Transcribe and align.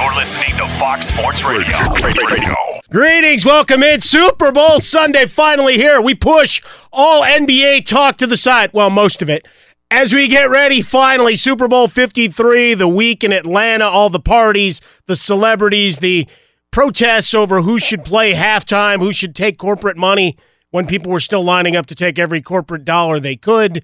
You're 0.00 0.14
listening 0.14 0.50
to 0.50 0.68
Fox 0.78 1.08
Sports 1.08 1.42
Radio. 1.42 1.76
Radio. 2.04 2.54
Greetings, 2.88 3.44
welcome 3.44 3.82
in. 3.82 4.00
Super 4.00 4.52
Bowl 4.52 4.78
Sunday 4.78 5.26
finally 5.26 5.74
here. 5.74 6.00
We 6.00 6.14
push 6.14 6.62
all 6.92 7.24
NBA 7.24 7.84
talk 7.84 8.16
to 8.18 8.28
the 8.28 8.36
side. 8.36 8.70
Well, 8.72 8.90
most 8.90 9.22
of 9.22 9.28
it. 9.28 9.48
As 9.90 10.14
we 10.14 10.28
get 10.28 10.50
ready, 10.50 10.82
finally, 10.82 11.34
Super 11.34 11.66
Bowl 11.66 11.88
53, 11.88 12.74
the 12.74 12.86
week 12.86 13.24
in 13.24 13.32
Atlanta, 13.32 13.86
all 13.86 14.08
the 14.08 14.20
parties, 14.20 14.80
the 15.06 15.16
celebrities, 15.16 15.98
the 15.98 16.28
protests 16.70 17.34
over 17.34 17.62
who 17.62 17.80
should 17.80 18.04
play 18.04 18.34
halftime, 18.34 19.00
who 19.00 19.12
should 19.12 19.34
take 19.34 19.58
corporate 19.58 19.96
money 19.96 20.36
when 20.70 20.86
people 20.86 21.10
were 21.10 21.18
still 21.18 21.42
lining 21.42 21.74
up 21.74 21.86
to 21.86 21.96
take 21.96 22.20
every 22.20 22.40
corporate 22.40 22.84
dollar 22.84 23.18
they 23.18 23.34
could. 23.34 23.82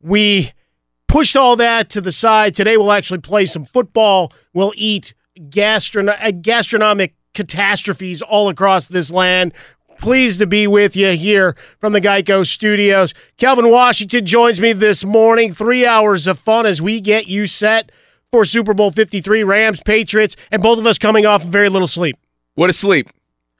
We 0.00 0.52
pushed 1.08 1.34
all 1.34 1.56
that 1.56 1.90
to 1.90 2.00
the 2.00 2.12
side. 2.12 2.54
Today, 2.54 2.76
we'll 2.76 2.92
actually 2.92 3.18
play 3.18 3.46
some 3.46 3.64
football. 3.64 4.32
We'll 4.54 4.72
eat 4.76 5.12
gastrono- 5.38 6.16
uh, 6.20 6.30
gastronomic 6.30 7.14
catastrophes 7.34 8.22
all 8.22 8.48
across 8.48 8.88
this 8.88 9.10
land. 9.10 9.52
Pleased 9.98 10.40
to 10.40 10.46
be 10.46 10.66
with 10.66 10.94
you 10.94 11.12
here 11.12 11.56
from 11.78 11.92
the 11.92 12.00
Geico 12.00 12.46
Studios. 12.46 13.14
Kelvin 13.38 13.70
Washington 13.70 14.26
joins 14.26 14.60
me 14.60 14.72
this 14.74 15.04
morning. 15.04 15.54
Three 15.54 15.86
hours 15.86 16.26
of 16.26 16.38
fun 16.38 16.66
as 16.66 16.82
we 16.82 17.00
get 17.00 17.28
you 17.28 17.46
set 17.46 17.90
for 18.30 18.44
Super 18.44 18.74
Bowl 18.74 18.90
53, 18.90 19.42
Rams, 19.42 19.80
Patriots, 19.82 20.36
and 20.50 20.62
both 20.62 20.78
of 20.78 20.86
us 20.86 20.98
coming 20.98 21.24
off 21.24 21.42
very 21.42 21.70
little 21.70 21.86
sleep. 21.86 22.18
What 22.54 22.68
is 22.68 22.78
sleep? 22.78 23.08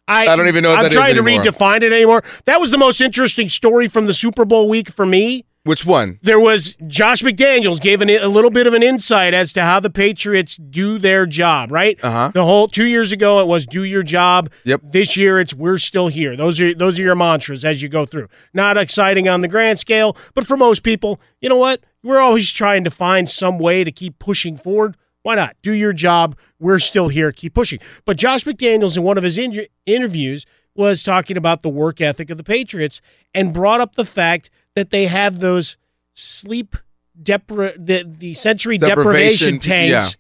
I, 0.09 0.27
I 0.27 0.37
don't 0.37 0.49
even 0.49 0.63
know 0.63 0.71
what 0.71 0.79
I'm 0.79 0.83
that 0.85 0.93
is 0.93 0.99
trying 0.99 1.15
to 1.15 1.23
redefine 1.23 1.83
it 1.83 1.93
anymore. 1.93 2.23
That 2.45 2.61
was 2.61 2.71
the 2.71 2.79
most 2.79 3.01
interesting 3.01 3.49
story 3.49 3.89
from 3.89 4.07
the 4.07 4.15
Super 4.15 4.45
Bowl 4.45 4.69
week 4.69 4.91
for 4.91 5.07
me. 5.07 5.45
Which 5.67 5.85
one? 5.85 6.21
There 6.23 6.39
was 6.39 6.77
Josh 6.87 7.23
McDaniels 7.23 7.81
gave 7.81 8.01
an, 8.01 8.09
a 8.09 8.29
little 8.29 8.53
bit 8.53 8.69
of 8.69 8.75
an 8.75 8.85
insight 8.85 9.35
as 9.35 9.53
to 9.55 9.63
how 9.63 9.81
the 9.81 9.91
Patriots 9.91 10.57
do 10.57 10.97
their 10.97 11.27
job, 11.27 11.73
right? 11.73 11.99
Uh-huh. 12.03 12.31
The 12.33 12.45
whole 12.45 12.69
two 12.69 12.87
years 12.87 13.11
ago 13.11 13.41
it 13.41 13.49
was 13.49 13.67
do 13.67 13.83
your 13.83 14.05
job. 14.05 14.49
Yep. 14.63 14.83
This 14.85 15.17
year 15.17 15.41
it's 15.41 15.53
we're 15.53 15.79
still 15.79 16.07
here. 16.07 16.37
Those 16.37 16.61
are 16.61 16.73
those 16.73 17.01
are 17.01 17.03
your 17.03 17.17
mantras 17.17 17.65
as 17.65 17.83
you 17.83 17.89
go 17.89 18.07
through. 18.07 18.29
Not 18.55 18.77
exciting 18.77 19.29
on 19.29 19.41
the 19.41 19.49
grand 19.49 19.81
scale, 19.81 20.17
but 20.35 20.47
for 20.47 20.57
most 20.57 20.85
people, 20.85 21.21
you 21.41 21.49
know 21.49 21.57
what? 21.57 21.83
We're 22.01 22.21
always 22.21 22.53
trying 22.53 22.85
to 22.85 22.91
find 22.91 23.29
some 23.29 23.59
way 23.59 23.83
to 23.83 23.91
keep 23.91 24.21
pushing 24.21 24.57
forward. 24.57 24.97
Why 25.23 25.35
not? 25.35 25.57
Do 25.63 25.73
your 25.73 25.93
job. 25.93 26.37
We're 26.61 26.79
still 26.79 27.09
here. 27.09 27.33
Keep 27.33 27.55
pushing. 27.55 27.81
But 28.05 28.19
Josh 28.19 28.45
McDaniels 28.45 28.97
in 28.97 29.03
one 29.03 29.19
of 29.19 29.25
his 29.25 29.37
in- 29.37 29.67
interviews 29.85 30.47
was 30.77 31.03
talking 31.03 31.37
about 31.37 31.63
the 31.63 31.69
work 31.69 32.01
ethic 32.01 32.31
of 32.31 32.37
the 32.37 32.45
Patriots 32.45 33.01
and 33.35 33.53
brought 33.53 33.81
up 33.81 33.97
the 33.97 34.05
fact 34.05 34.51
that 34.77 34.91
they 34.91 35.07
have 35.07 35.41
those 35.41 35.77
sleep 36.15 36.77
depra- 37.21 37.75
the 37.85 38.05
the 38.07 38.35
sensory 38.35 38.79
deprivation, 38.79 39.55
Deprivation, 39.55 39.59
tanks 39.59 40.17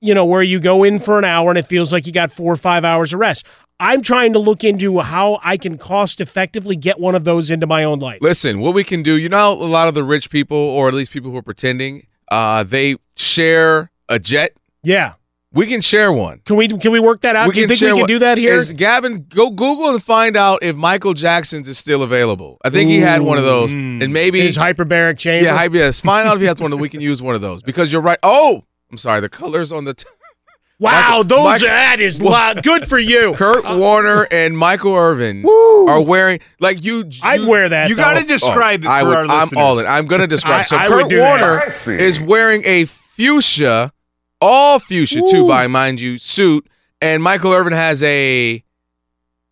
you 0.00 0.14
know 0.14 0.24
where 0.24 0.42
you 0.42 0.58
go 0.58 0.82
in 0.82 0.98
for 0.98 1.18
an 1.18 1.24
hour 1.24 1.50
and 1.50 1.58
it 1.58 1.66
feels 1.66 1.92
like 1.92 2.06
you 2.06 2.12
got 2.12 2.32
4 2.32 2.52
or 2.52 2.56
5 2.56 2.84
hours 2.84 3.12
of 3.12 3.20
rest. 3.20 3.46
I'm 3.78 4.02
trying 4.02 4.32
to 4.34 4.38
look 4.38 4.62
into 4.64 5.00
how 5.00 5.40
i 5.42 5.56
can 5.56 5.78
cost 5.78 6.20
effectively 6.20 6.76
get 6.76 6.98
one 6.98 7.14
of 7.14 7.24
those 7.24 7.50
into 7.50 7.66
my 7.66 7.84
own 7.84 7.98
life. 7.98 8.18
Listen, 8.20 8.60
what 8.60 8.74
we 8.74 8.84
can 8.84 9.02
do, 9.02 9.14
you 9.14 9.28
know, 9.28 9.52
a 9.52 9.54
lot 9.54 9.88
of 9.88 9.94
the 9.94 10.04
rich 10.04 10.30
people, 10.30 10.56
or 10.56 10.88
at 10.88 10.94
least 10.94 11.12
people 11.12 11.30
who 11.30 11.36
are 11.36 11.42
pretending, 11.42 12.06
uh, 12.30 12.62
they 12.62 12.96
share 13.16 13.90
a 14.08 14.18
jet. 14.18 14.54
yeah 14.82 15.14
We 15.52 15.66
can 15.66 15.80
share 15.80 16.12
one. 16.12 16.42
can 16.44 16.54
we 16.56 16.68
can 16.68 16.92
we 16.92 17.00
work 17.00 17.22
that 17.22 17.34
out 17.34 17.52
do 17.52 17.60
you 17.60 17.66
think 17.66 17.80
we 17.80 17.88
can 17.88 17.98
one. 17.98 18.06
do 18.06 18.20
that 18.20 18.38
here 18.38 18.54
Is 18.54 18.70
Gavin, 18.72 19.26
go 19.28 19.50
Google 19.50 19.88
and 19.90 20.00
find 20.02 20.36
out 20.36 20.62
if 20.62 20.76
Michael 20.76 21.12
Jackson's 21.12 21.68
is 21.68 21.76
still 21.76 22.04
available. 22.04 22.58
I 22.64 22.70
think 22.70 22.88
he 22.88 23.00
had 23.00 23.22
one 23.22 23.36
of 23.36 23.42
those, 23.44 23.72
and 23.72 24.12
maybe 24.12 24.40
his 24.40 24.56
hyperbaric 24.56 25.18
chamber 25.18 25.46
yeah, 25.46 25.56
hype, 25.56 25.74
yes. 25.74 26.00
Find 26.02 26.28
out 26.28 26.36
if 26.36 26.40
he 26.40 26.46
has 26.46 26.60
one 26.60 26.70
that 26.70 26.76
we 26.76 26.88
can 26.88 27.00
use 27.00 27.20
one 27.20 27.34
of 27.34 27.40
those 27.40 27.62
because 27.64 27.92
you're 27.92 28.00
right. 28.00 28.18
Oh, 28.22 28.62
I'm 28.92 28.98
sorry, 28.98 29.20
the 29.20 29.28
colors 29.28 29.72
on 29.72 29.84
the. 29.84 29.94
T- 29.94 30.04
wow 30.78 30.90
Michael- 31.18 31.24
those 31.24 31.44
Michael- 31.44 31.66
that 31.68 31.98
is 32.00 32.22
loud 32.22 32.62
good 32.62 32.88
for 32.88 32.98
you 33.00 33.34
Kurt 33.36 33.66
uh, 33.66 33.76
Warner 33.76 34.26
and 34.30 34.56
Michael 34.56 34.94
Irvin 34.94 35.44
are 35.44 36.00
wearing 36.00 36.38
like 36.60 36.84
you. 36.84 37.10
I'd 37.22 37.44
wear 37.44 37.68
that, 37.68 37.88
You 37.88 37.96
though. 37.96 38.02
gotta 38.02 38.24
describe 38.24 38.84
it 38.84 38.88
I 38.88 39.00
for 39.02 39.08
would, 39.08 39.16
our 39.16 39.24
I'm 39.24 39.40
listeners. 39.40 39.60
all 39.60 39.78
in. 39.80 39.86
I'm 39.88 40.06
gonna 40.06 40.28
describe. 40.28 40.60
I- 40.60 40.62
so 40.62 40.76
I 40.76 40.86
Kurt. 40.86 41.12
Warner 41.12 41.60
I 41.60 41.90
is 41.90 42.20
wearing 42.20 42.62
a 42.64 42.84
fuchsia, 42.84 43.92
all 44.40 44.78
fuchsia 44.78 45.22
too, 45.30 45.46
by 45.46 45.66
mind 45.66 46.00
you, 46.00 46.18
suit, 46.18 46.66
and 47.00 47.22
Michael 47.22 47.52
Irvin 47.52 47.72
has 47.72 48.02
a 48.02 48.62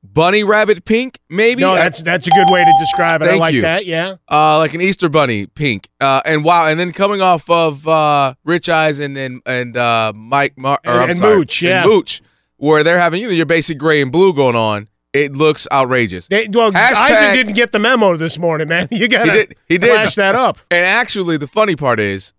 bunny 0.03 0.45
rabbit 0.45 0.85
pink, 0.85 1.19
maybe. 1.29 1.61
no 1.61 1.75
that's 1.75 2.01
that's 2.03 2.27
a 2.27 2.31
good 2.31 2.47
way 2.51 2.65
to 2.65 2.73
describe 2.79 3.21
it 3.21 3.25
i 3.27 3.29
Thank 3.29 3.41
like 3.41 3.55
you. 3.55 3.63
that 3.63 3.85
yeah 3.85 4.17
uh, 4.31 4.59
like 4.59 4.73
an 4.75 4.81
Easter 4.81 5.09
bunny 5.09 5.47
pink. 5.47 5.89
Uh, 6.01 6.23
and 6.25 6.45
wow, 6.45 6.67
and 6.69 6.79
then 6.79 6.93
coming 6.93 7.21
off 7.21 7.49
of 7.51 7.87
uh, 7.87 8.35
Rich 8.45 8.69
Eisen 8.69 9.17
and 9.17 9.43
and 9.47 9.75
and 9.75 9.77
uh, 9.77 10.13
Mike 10.15 10.57
Mar- 10.57 10.81
or, 10.87 11.01
And- 11.03 11.11
and 11.11 11.19
sorry, 11.19 11.37
Mooch, 11.37 11.63
yeah. 11.63 11.83
and 11.83 11.91
Mooch, 11.91 12.23
where 12.57 12.83
they're 12.85 12.99
having 13.01 13.21
you 13.21 13.27
know 13.29 13.33
your 13.35 13.47
basic 13.47 13.79
gray 13.79 14.01
and 14.01 14.11
blue 14.13 14.33
going 14.33 14.57
on. 14.57 14.89
It 15.15 15.33
looks 15.35 15.67
outrageous. 15.73 16.29
they, 16.29 16.49
well 16.53 16.71
Hashtag- 16.71 16.95
isaac 17.11 17.33
didn't 17.35 17.55
get 17.55 17.73
the 17.73 17.79
memo 17.79 18.15
this 18.17 18.39
morning 18.39 18.69
man 18.69 18.89
you 18.93 19.09
gotta 19.09 19.33
He 19.33 19.39
did. 19.39 19.57
He 19.67 19.79
did. 19.79 19.91
flash 19.91 20.15
that 20.17 20.35
up 20.35 20.59
And 20.71 20.85
actually, 20.85 21.39
the 21.39 21.47
funny 21.47 21.77
part 21.77 21.99
is, 21.99 22.35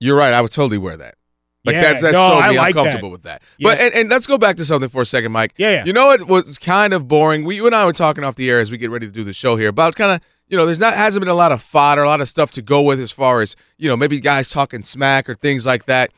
you're 0.00 0.16
right. 0.16 0.32
I 0.32 0.40
would 0.40 0.50
totally 0.50 0.78
wear 0.78 0.96
that. 0.96 1.16
Like 1.64 1.74
Yeah, 1.76 1.80
that's 1.80 2.02
that's 2.02 2.12
no, 2.12 2.28
so 2.28 2.48
me. 2.50 2.58
like 2.58 2.76
I'm 2.76 2.84
comfortable 2.84 3.08
that. 3.08 3.12
with 3.12 3.22
that. 3.22 3.42
Yeah. 3.58 3.70
But 3.70 3.80
and, 3.80 3.94
and 3.94 4.10
let's 4.10 4.26
go 4.26 4.36
back 4.36 4.56
to 4.56 4.64
something 4.64 4.90
for 4.90 5.02
a 5.02 5.06
second, 5.06 5.32
Mike. 5.32 5.54
Yeah, 5.56 5.70
yeah. 5.70 5.84
You 5.84 5.92
know 5.92 6.06
what 6.06 6.26
was 6.26 6.58
kind 6.58 6.92
of 6.92 7.08
boring? 7.08 7.44
We 7.44 7.56
you 7.56 7.66
and 7.66 7.74
I 7.74 7.86
were 7.86 7.92
talking 7.92 8.22
off 8.22 8.34
the 8.34 8.50
air 8.50 8.60
as 8.60 8.70
we 8.70 8.76
get 8.76 8.90
ready 8.90 9.06
to 9.06 9.12
do 9.12 9.24
the 9.24 9.32
show 9.32 9.56
here 9.56 9.68
about 9.68 9.96
kind 9.96 10.12
of 10.12 10.20
you 10.48 10.56
know 10.58 10.66
there's 10.66 10.78
not 10.78 10.94
hasn't 10.94 11.22
been 11.22 11.30
a 11.30 11.34
lot 11.34 11.52
of 11.52 11.62
fodder, 11.62 12.02
a 12.02 12.06
lot 12.06 12.20
of 12.20 12.28
stuff 12.28 12.50
to 12.52 12.62
go 12.62 12.82
with 12.82 13.00
as 13.00 13.10
far 13.10 13.40
as 13.40 13.56
you 13.78 13.88
know 13.88 13.96
maybe 13.96 14.20
guys 14.20 14.50
talking 14.50 14.82
smack 14.82 15.28
or 15.28 15.34
things 15.34 15.64
like 15.64 15.86
that. 15.86 16.10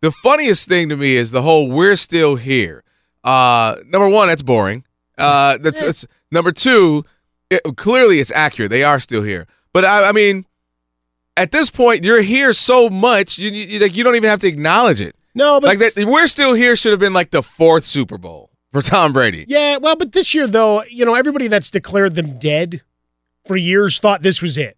The 0.00 0.12
funniest 0.12 0.68
thing 0.68 0.88
to 0.88 0.96
me 0.96 1.16
is 1.16 1.30
the 1.30 1.42
whole 1.42 1.68
"we're 1.70 1.96
still 1.96 2.36
here." 2.36 2.82
Uh, 3.22 3.76
number 3.86 4.08
one, 4.08 4.28
that's 4.28 4.42
boring. 4.42 4.84
Uh, 5.18 5.58
that's 5.60 5.82
it's 5.90 6.06
number 6.30 6.52
two. 6.52 7.04
It, 7.50 7.60
clearly, 7.76 8.18
it's 8.20 8.32
accurate. 8.32 8.70
They 8.70 8.82
are 8.82 8.98
still 8.98 9.22
here, 9.22 9.46
but 9.72 9.84
I, 9.84 10.08
I 10.08 10.12
mean, 10.12 10.46
at 11.36 11.52
this 11.52 11.70
point, 11.70 12.04
you're 12.04 12.22
here 12.22 12.52
so 12.52 12.88
much 12.88 13.38
you, 13.38 13.50
you 13.50 13.78
like 13.78 13.96
you 13.96 14.04
don't 14.04 14.16
even 14.16 14.30
have 14.30 14.40
to 14.40 14.46
acknowledge 14.48 15.00
it. 15.00 15.14
No, 15.34 15.60
but 15.60 15.68
Like 15.68 15.94
that, 15.94 16.06
we're 16.06 16.26
still 16.28 16.54
here 16.54 16.76
should 16.76 16.92
have 16.92 17.00
been 17.00 17.12
like 17.12 17.30
the 17.30 17.42
fourth 17.42 17.84
Super 17.84 18.16
Bowl 18.18 18.50
for 18.72 18.80
Tom 18.82 19.12
Brady. 19.12 19.44
Yeah, 19.48 19.76
well, 19.76 19.96
but 19.96 20.12
this 20.12 20.34
year 20.34 20.46
though, 20.46 20.82
you 20.84 21.04
know, 21.04 21.14
everybody 21.14 21.48
that's 21.48 21.70
declared 21.70 22.14
them 22.14 22.38
dead 22.38 22.82
for 23.46 23.56
years 23.56 23.98
thought 23.98 24.22
this 24.22 24.40
was 24.40 24.56
it, 24.58 24.76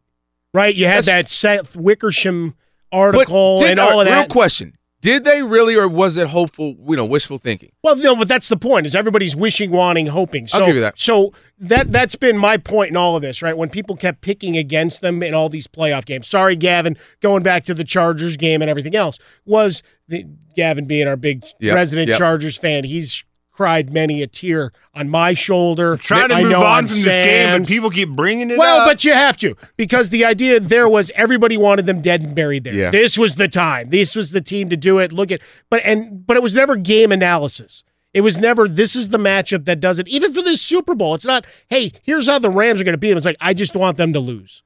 right? 0.52 0.75
You 0.75 0.87
had 0.87 1.05
that 1.05 1.31
Seth 1.31 1.76
Wickersham 1.76 2.55
article 2.90 3.58
did- 3.58 3.72
and 3.72 3.81
all 3.81 4.00
of 4.00 4.06
that. 4.06 4.19
real 4.19 4.26
question: 4.28 4.76
Did 5.08 5.25
they 5.25 5.43
really, 5.43 5.75
or 5.75 5.88
was 5.88 6.19
it 6.19 6.28
hopeful? 6.28 6.76
You 6.87 6.96
know, 6.96 7.06
wishful 7.06 7.38
thinking? 7.38 7.72
Well, 7.82 7.96
no, 7.96 8.14
but 8.14 8.28
that's 8.28 8.49
the 8.49 8.58
point. 8.58 8.84
Is 8.84 8.94
everybody's 8.94 9.34
wishing, 9.34 9.70
wanting, 9.70 10.08
hoping. 10.08 10.46
So, 10.46 10.58
I'll 10.58 10.66
give 10.66 10.75
you 10.75 10.82
that. 10.82 11.00
So 11.00 11.32
that 11.58 11.90
that's 11.90 12.14
been 12.14 12.37
my 12.37 12.58
point 12.58 12.90
in 12.90 12.96
all 12.99 13.16
of 13.16 13.22
this, 13.22 13.40
right? 13.40 13.56
When 13.56 13.70
people 13.70 13.96
kept 13.96 14.20
picking 14.20 14.58
against 14.58 15.00
them 15.00 15.22
in 15.22 15.32
all 15.32 15.49
these 15.49 15.66
playoff 15.66 16.05
games. 16.05 16.28
Sorry, 16.28 16.56
Gavin, 16.56 16.99
going 17.22 17.43
back 17.43 17.64
to 17.64 17.72
the 17.72 17.84
Chargers 17.84 18.37
game 18.37 18.60
and 18.60 18.70
everything 18.70 18.94
else 18.94 19.19
was 19.46 19.82
the 20.08 20.26
Gavin 20.55 20.84
being 20.84 21.08
our 21.08 21.16
big 21.16 21.43
Yep, 21.58 21.75
resident 21.75 22.08
yep. 22.10 22.19
Chargers 22.19 22.58
fan. 22.58 22.84
He's 22.84 23.25
cried 23.58 23.93
many 23.93 24.22
a 24.22 24.26
tear 24.28 24.70
on 24.94 25.08
my 25.08 25.34
shoulder. 25.34 25.96
Trying 25.96 26.28
to 26.28 26.37
I 26.37 26.43
move 26.44 26.52
on 26.52 26.87
from 26.87 26.94
this 26.94 27.05
game, 27.05 27.60
but 27.60 27.66
people 27.66 27.90
keep 27.90 28.08
bringing 28.10 28.52
it 28.52 28.56
Well, 28.56 28.76
up. 28.76 28.87
Well, 28.87 28.94
but 28.94 29.05
you 29.05 29.12
have 29.12 29.37
to 29.38 29.56
because 29.76 30.10
the 30.10 30.25
idea 30.25 30.60
there 30.60 30.88
was 30.88 31.10
everybody 31.16 31.56
wanted 31.56 31.84
them 31.84 32.00
dead 32.00 32.22
and 32.22 32.37
buried 32.37 32.62
there. 32.62 32.72
Yeah. 32.72 32.90
This 32.93 33.19
was 33.19 33.34
the 33.34 33.49
time. 33.49 33.90
This 33.90 34.14
was 34.14 34.31
the 34.31 34.40
team 34.40 34.69
to 34.69 34.76
do 34.76 35.00
it. 35.00 35.12
Look 35.12 35.32
at 35.32 35.40
but 35.70 35.82
and 35.84 36.25
but 36.25 36.37
it 36.37 36.43
was 36.44 36.55
never 36.55 36.76
game 36.76 37.10
analysis. 37.10 37.82
It 38.14 38.20
was 38.20 38.38
never 38.38 38.69
this 38.69 38.94
is 38.94 39.08
the 39.08 39.19
matchup 39.19 39.64
that 39.64 39.81
does 39.81 39.99
it. 39.99 40.06
Even 40.06 40.32
for 40.32 40.40
this 40.40 40.62
Super 40.62 40.94
Bowl, 40.94 41.16
it's 41.16 41.25
not, 41.25 41.44
hey, 41.66 41.90
here's 42.02 42.28
how 42.28 42.38
the 42.38 42.50
Rams 42.50 42.81
are 42.81 42.84
going 42.84 42.93
to 42.93 42.96
beat 42.96 43.08
them. 43.08 43.16
It's 43.16 43.26
like 43.26 43.37
I 43.40 43.55
just 43.55 43.75
want 43.75 43.96
them 43.96 44.12
to 44.12 44.20
lose. 44.20 44.62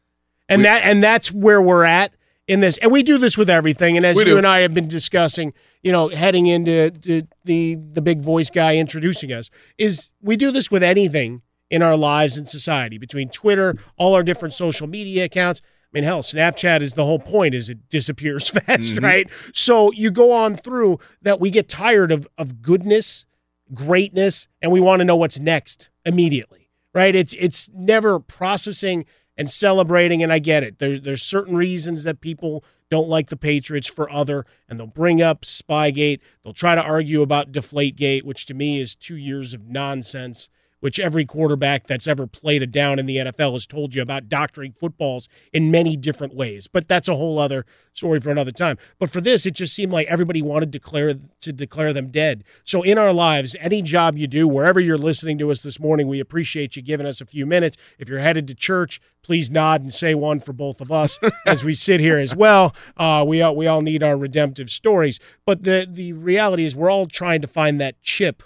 And 0.50 0.58
We- 0.60 0.64
that 0.64 0.82
and 0.84 1.02
that's 1.02 1.32
where 1.32 1.62
we're 1.62 1.84
at 1.84 2.12
in 2.46 2.60
this. 2.60 2.76
And 2.76 2.92
we 2.92 3.02
do 3.02 3.16
this 3.16 3.38
with 3.38 3.48
everything. 3.48 3.96
And 3.96 4.04
as 4.04 4.18
you 4.18 4.26
do. 4.26 4.36
and 4.36 4.46
I 4.46 4.60
have 4.60 4.74
been 4.74 4.86
discussing, 4.86 5.54
you 5.82 5.90
know, 5.90 6.08
heading 6.08 6.46
into 6.46 6.90
to 6.90 7.23
the 7.44 7.76
the 7.76 8.00
big 8.00 8.20
voice 8.20 8.50
guy 8.50 8.76
introducing 8.76 9.32
us, 9.32 9.50
is 9.79 10.11
we 10.20 10.37
do 10.37 10.50
this 10.50 10.70
with 10.70 10.82
anything 10.82 11.43
in 11.70 11.82
our 11.82 11.96
lives 11.96 12.37
and 12.37 12.49
society 12.49 12.99
between 12.99 13.29
Twitter, 13.29 13.76
all 13.96 14.14
our 14.14 14.23
different 14.23 14.55
social 14.55 14.87
media 14.87 15.25
accounts. 15.25 15.61
I 15.64 15.88
mean, 15.93 16.05
hell, 16.05 16.23
Snapchat 16.23 16.82
is 16.82 16.93
the 16.93 17.05
whole 17.05 17.19
point 17.19 17.55
is 17.55 17.69
it 17.69 17.88
disappears 17.88 18.49
fast, 18.50 18.94
mm-hmm. 18.94 19.05
right? 19.05 19.31
So 19.52 19.90
you 19.93 20.11
go 20.11 20.32
on 20.32 20.56
through 20.56 21.00
that 21.23 21.40
we 21.40 21.50
get 21.50 21.69
tired 21.69 22.12
of 22.12 22.28
of 22.38 22.62
goodness, 22.62 23.26
greatness, 23.75 24.49
and 24.61 24.70
we 24.70 24.81
want 24.81 25.00
to 25.00 25.05
know 25.05 25.17
what's 25.17 25.40
next 25.40 25.90
immediately, 26.05 26.70
right? 26.94 27.14
It's 27.14 27.35
it's 27.38 27.69
never 27.75 28.20
processing 28.20 29.05
and 29.37 29.50
celebrating, 29.50 30.23
and 30.23 30.32
I 30.32 30.38
get 30.38 30.62
it. 30.62 30.78
There's 30.78 31.00
there's 31.00 31.23
certain 31.23 31.56
reasons 31.56 32.05
that 32.05 32.20
people 32.20 32.64
don't 32.92 33.08
like 33.08 33.30
the 33.30 33.38
Patriots 33.38 33.86
for 33.88 34.12
other, 34.12 34.44
and 34.68 34.78
they'll 34.78 34.86
bring 34.86 35.22
up 35.22 35.46
Spygate. 35.46 36.20
They'll 36.44 36.52
try 36.52 36.74
to 36.74 36.82
argue 36.82 37.22
about 37.22 37.50
Deflategate, 37.50 38.22
which 38.22 38.44
to 38.44 38.54
me 38.54 38.80
is 38.80 38.94
two 38.94 39.16
years 39.16 39.54
of 39.54 39.66
nonsense 39.66 40.50
which 40.82 40.99
every 40.99 41.25
quarterback 41.25 41.87
that's 41.87 42.08
ever 42.08 42.26
played 42.26 42.61
a 42.61 42.67
down 42.67 42.99
in 42.99 43.06
the 43.06 43.19
NFL 43.19 43.52
has 43.52 43.67
told 43.67 43.94
you 43.94 44.02
about 44.02 44.29
doctoring 44.29 44.73
footballs 44.73 45.29
in 45.52 45.70
many 45.70 45.96
different 45.96 46.34
ways. 46.34 46.67
But 46.67 46.88
that's 46.88 47.06
a 47.06 47.14
whole 47.14 47.38
other 47.38 47.64
story 47.93 48.19
for 48.19 48.31
another 48.31 48.50
time. 48.50 48.79
But 48.99 49.08
for 49.08 49.20
this, 49.20 49.46
it 49.46 49.55
just 49.55 49.76
seemed 49.76 49.93
like 49.93 50.08
everybody 50.08 50.43
wanted 50.43 50.73
to 50.73 50.79
declare 50.81 51.14
to 51.14 51.52
declare 51.52 51.93
them 51.93 52.08
dead. 52.08 52.43
So 52.64 52.82
in 52.82 52.99
our 52.99 53.12
lives, 53.12 53.55
any 53.61 53.81
job 53.81 54.19
you 54.19 54.26
do, 54.26 54.49
wherever 54.49 54.81
you're 54.81 54.99
listening 54.99 55.38
to 55.38 55.52
us 55.52 55.62
this 55.62 55.79
morning, 55.79 56.08
we 56.08 56.19
appreciate 56.19 56.75
you 56.75 56.82
giving 56.82 57.06
us 57.06 57.20
a 57.20 57.26
few 57.26 57.46
minutes. 57.46 57.76
If 58.00 58.08
you're 58.08 58.19
headed 58.19 58.49
to 58.49 58.55
church, 58.55 59.00
please 59.23 59.52
nod 59.52 59.82
and 59.82 59.94
say 59.94 60.17
one 60.17 60.40
for 60.40 60.52
both 60.52 60.81
of 60.81 60.90
us 60.90 61.17
as 61.46 61.62
we 61.62 61.75
sit 61.75 62.00
here 62.00 62.19
as 62.19 62.35
well. 62.35 62.75
Uh, 62.96 63.25
we 63.25 63.40
all, 63.40 63.55
we 63.55 63.69
all 63.69 63.82
need 63.82 64.02
our 64.02 64.17
redemptive 64.17 64.69
stories. 64.69 65.20
But 65.46 65.62
the 65.62 65.87
the 65.88 66.12
reality 66.12 66.64
is, 66.64 66.75
we're 66.75 66.90
all 66.90 67.06
trying 67.06 67.40
to 67.43 67.46
find 67.46 67.81
that 67.81 68.02
chip 68.02 68.43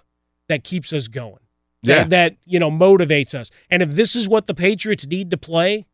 that 0.50 0.64
keeps 0.64 0.92
us 0.92 1.08
going 1.08 1.45
Yeah. 1.86 2.04
that, 2.04 2.10
that 2.10 2.36
you 2.44 2.58
know 2.58 2.70
motivates 2.70 3.34
us. 3.34 3.50
And 3.70 3.82
if 3.82 3.90
this 3.90 4.16
is 4.16 4.28
what 4.28 4.46
the 4.46 4.54
Patriots 4.54 5.06
need 5.06 5.30
to 5.30 5.36
play, 5.36 5.86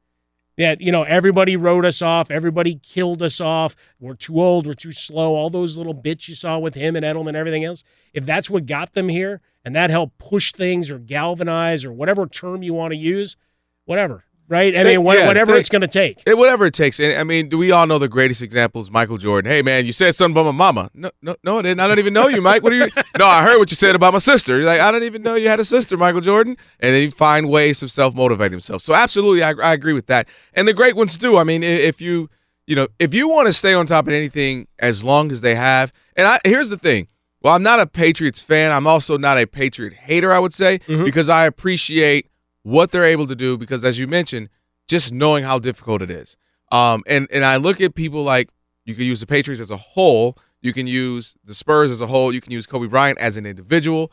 that 0.58 0.80
you 0.80 0.92
know 0.92 1.02
everybody 1.02 1.56
wrote 1.56 1.84
us 1.84 2.02
off, 2.02 2.30
everybody 2.30 2.76
killed 2.76 3.22
us 3.22 3.40
off. 3.40 3.76
We're 4.00 4.14
too 4.14 4.40
old, 4.40 4.66
we're 4.66 4.74
too 4.74 4.92
slow. 4.92 5.34
All 5.34 5.50
those 5.50 5.76
little 5.76 5.94
bits 5.94 6.28
you 6.28 6.34
saw 6.34 6.58
with 6.58 6.74
him 6.74 6.96
and 6.96 7.04
Edelman, 7.04 7.28
and 7.28 7.36
everything 7.36 7.64
else. 7.64 7.84
If 8.12 8.24
that's 8.24 8.50
what 8.50 8.66
got 8.66 8.94
them 8.94 9.08
here, 9.08 9.40
and 9.64 9.74
that 9.74 9.90
helped 9.90 10.18
push 10.18 10.52
things 10.52 10.90
or 10.90 10.98
galvanize 10.98 11.84
or 11.84 11.92
whatever 11.92 12.26
term 12.26 12.62
you 12.62 12.74
want 12.74 12.92
to 12.92 12.98
use, 12.98 13.36
whatever, 13.84 14.24
right? 14.52 14.76
I 14.76 14.82
They- 14.84 14.96
mean, 14.96 15.04
wha- 15.04 15.14
yeah, 15.14 15.26
whatever 15.26 15.52
they- 15.52 15.58
it's 15.58 15.68
going 15.68 15.80
to 15.82 15.88
take. 15.88 16.22
Eh, 16.26 16.34
whatever 16.34 16.66
it 16.66 16.74
takes. 16.74 17.00
And 17.00 17.18
I 17.18 17.24
mean, 17.24 17.48
do 17.48 17.58
we 17.58 17.72
all 17.72 17.86
know 17.86 17.98
the 17.98 18.06
greatest 18.08 18.42
example 18.42 18.80
is 18.82 18.90
Michael 18.90 19.18
Jordan? 19.18 19.50
Hey, 19.50 19.62
man, 19.62 19.86
you 19.86 19.92
said 19.92 20.14
something 20.14 20.38
about 20.40 20.52
my 20.52 20.56
mama. 20.72 20.90
No, 20.94 21.10
no, 21.22 21.34
no, 21.42 21.58
I 21.58 21.62
didn't. 21.62 21.80
I 21.80 21.88
don't 21.88 21.98
even 21.98 22.12
know 22.14 22.28
you, 22.28 22.40
Mike. 22.40 22.62
What 22.62 22.72
are 22.72 22.76
you? 22.76 22.90
no, 23.18 23.26
I 23.26 23.42
heard 23.42 23.58
what 23.58 23.70
you 23.72 23.76
said 23.76 23.96
about 23.96 24.12
my 24.12 24.18
sister. 24.18 24.58
You're 24.58 24.66
like, 24.66 24.80
I 24.80 24.90
don't 24.92 25.02
even 25.02 25.22
know 25.22 25.34
you 25.34 25.48
had 25.48 25.58
a 25.58 25.64
sister, 25.64 25.96
Michael 25.96 26.20
Jordan. 26.20 26.56
And 26.78 26.94
then 26.94 27.02
you 27.02 27.10
find 27.10 27.48
ways 27.48 27.80
to 27.80 27.88
self 27.88 28.14
motivate 28.14 28.52
himself. 28.52 28.82
So 28.82 28.94
absolutely, 28.94 29.42
I, 29.42 29.52
I 29.52 29.72
agree 29.72 29.94
with 29.94 30.06
that. 30.06 30.28
And 30.54 30.68
the 30.68 30.74
great 30.74 30.94
ones 30.94 31.16
do. 31.18 31.38
I 31.38 31.44
mean, 31.44 31.62
if 31.62 32.00
you, 32.00 32.28
you 32.66 32.76
know, 32.76 32.86
if 32.98 33.12
you 33.14 33.28
want 33.28 33.46
to 33.46 33.52
stay 33.52 33.74
on 33.74 33.86
top 33.86 34.06
of 34.06 34.12
anything 34.12 34.68
as 34.78 35.02
long 35.02 35.32
as 35.32 35.40
they 35.40 35.54
have, 35.54 35.92
and 36.16 36.28
I 36.28 36.38
here's 36.44 36.68
the 36.70 36.76
thing. 36.78 37.08
Well, 37.42 37.54
I'm 37.56 37.62
not 37.64 37.80
a 37.80 37.88
Patriots 37.88 38.40
fan. 38.40 38.70
I'm 38.70 38.86
also 38.86 39.18
not 39.18 39.36
a 39.36 39.48
Patriot 39.48 39.94
hater. 39.94 40.32
I 40.32 40.38
would 40.38 40.54
say 40.54 40.78
because 40.86 41.28
I 41.28 41.44
appreciate 41.46 42.28
what 42.62 42.90
they're 42.90 43.04
able 43.04 43.26
to 43.26 43.34
do. 43.34 43.56
Because 43.56 43.84
as 43.84 43.98
you 43.98 44.06
mentioned, 44.06 44.48
just 44.88 45.12
knowing 45.12 45.44
how 45.44 45.58
difficult 45.58 46.02
it 46.02 46.10
is. 46.10 46.36
Um, 46.70 47.02
and 47.06 47.28
and 47.30 47.44
I 47.44 47.56
look 47.56 47.80
at 47.80 47.94
people 47.94 48.22
like 48.22 48.50
you 48.84 48.94
can 48.94 49.04
use 49.04 49.20
the 49.20 49.26
Patriots 49.26 49.60
as 49.60 49.70
a 49.70 49.76
whole, 49.76 50.36
you 50.60 50.72
can 50.72 50.86
use 50.86 51.34
the 51.44 51.54
Spurs 51.54 51.90
as 51.90 52.00
a 52.00 52.06
whole, 52.06 52.32
you 52.32 52.40
can 52.40 52.52
use 52.52 52.66
Kobe 52.66 52.86
Bryant 52.86 53.18
as 53.18 53.36
an 53.36 53.46
individual, 53.46 54.10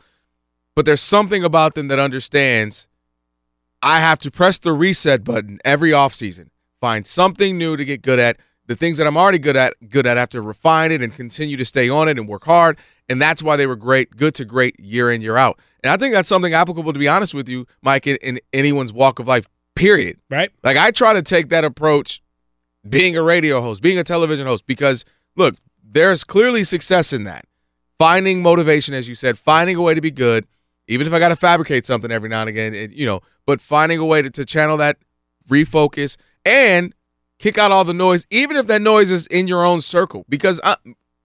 but 0.76 0.86
there's 0.86 1.02
something 1.02 1.44
about 1.44 1.76
them 1.76 1.88
that 1.88 2.00
understands 2.00 2.88
I 3.82 4.00
have 4.00 4.20
to 4.20 4.32
press 4.32 4.60
the 4.60 4.74
reset 4.74 5.24
button 5.24 5.60
every 5.64 5.92
offseason, 5.92 6.50
find 6.82 7.08
something 7.08 7.58
new 7.58 7.78
to 7.78 7.86
get 7.86 8.02
good 8.02 8.20
at. 8.20 8.38
The 8.70 8.76
things 8.76 9.00
that 9.00 9.08
I'm 9.08 9.18
already 9.18 9.40
good 9.40 9.56
at, 9.56 9.74
good 9.90 10.06
at, 10.06 10.16
I 10.16 10.20
have 10.20 10.30
to 10.30 10.44
refine 10.44 10.92
it 10.92 11.02
and 11.02 11.12
continue 11.12 11.58
to 11.58 11.66
stay 11.66 11.90
on 11.90 12.08
it 12.08 12.20
and 12.20 12.28
work 12.28 12.46
hard. 12.46 12.78
And 13.10 13.20
that's 13.20 13.42
why 13.42 13.56
they 13.56 13.66
were 13.66 13.76
great, 13.76 14.16
good 14.16 14.36
to 14.36 14.46
great 14.46 14.80
year 14.80 15.12
in, 15.12 15.24
year 15.24 15.38
out. 15.38 15.60
And 15.84 15.92
I 15.92 15.98
think 15.98 16.14
that's 16.14 16.30
something 16.30 16.54
applicable, 16.54 16.94
to 16.94 17.00
be 17.00 17.08
honest 17.08 17.34
with 17.34 17.50
you, 17.50 17.66
Mike, 17.82 18.06
in, 18.06 18.18
in 18.18 18.40
anyone's 18.54 18.94
walk 18.94 19.18
of 19.18 19.28
life, 19.28 19.48
period. 19.74 20.20
Right? 20.30 20.52
Like 20.64 20.78
I 20.78 20.92
try 20.92 21.14
to 21.14 21.24
take 21.24 21.50
that 21.50 21.64
approach 21.64 22.22
being 22.88 23.18
a 23.18 23.24
radio 23.24 23.60
host, 23.60 23.82
being 23.82 23.98
a 23.98 24.04
television 24.04 24.46
host, 24.46 24.68
because 24.68 25.04
look, 25.36 25.56
there's 25.84 26.24
clearly 26.24 26.64
success 26.64 27.12
in 27.12 27.24
that. 27.24 27.46
Finding 27.98 28.44
motivation, 28.44 28.94
as 28.94 29.10
you 29.10 29.16
said, 29.16 29.40
finding 29.40 29.78
a 29.78 29.82
way 29.82 29.96
to 29.96 30.02
be 30.02 30.12
good, 30.12 30.46
even 30.88 31.08
if 31.08 31.14
I 31.14 31.18
got 31.18 31.30
to 31.30 31.36
fabricate 31.36 31.88
something 31.88 32.12
every 32.12 32.30
now 32.30 32.42
and 32.42 32.50
again, 32.50 32.76
it, 32.76 32.92
you 32.92 33.08
know, 33.08 33.22
but 33.48 33.62
finding 33.62 33.98
a 33.98 34.06
way 34.06 34.22
to, 34.22 34.30
to 34.30 34.46
channel 34.46 34.78
that, 34.78 34.98
refocus, 35.50 36.18
and 36.46 36.94
kick 37.40 37.58
out 37.58 37.72
all 37.72 37.84
the 37.84 37.94
noise, 37.94 38.28
even 38.30 38.56
if 38.58 38.68
that 38.68 38.82
noise 38.82 39.10
is 39.10 39.26
in 39.28 39.48
your 39.48 39.66
own 39.66 39.82
circle. 39.82 40.26
Because 40.30 40.62
I, 40.64 40.76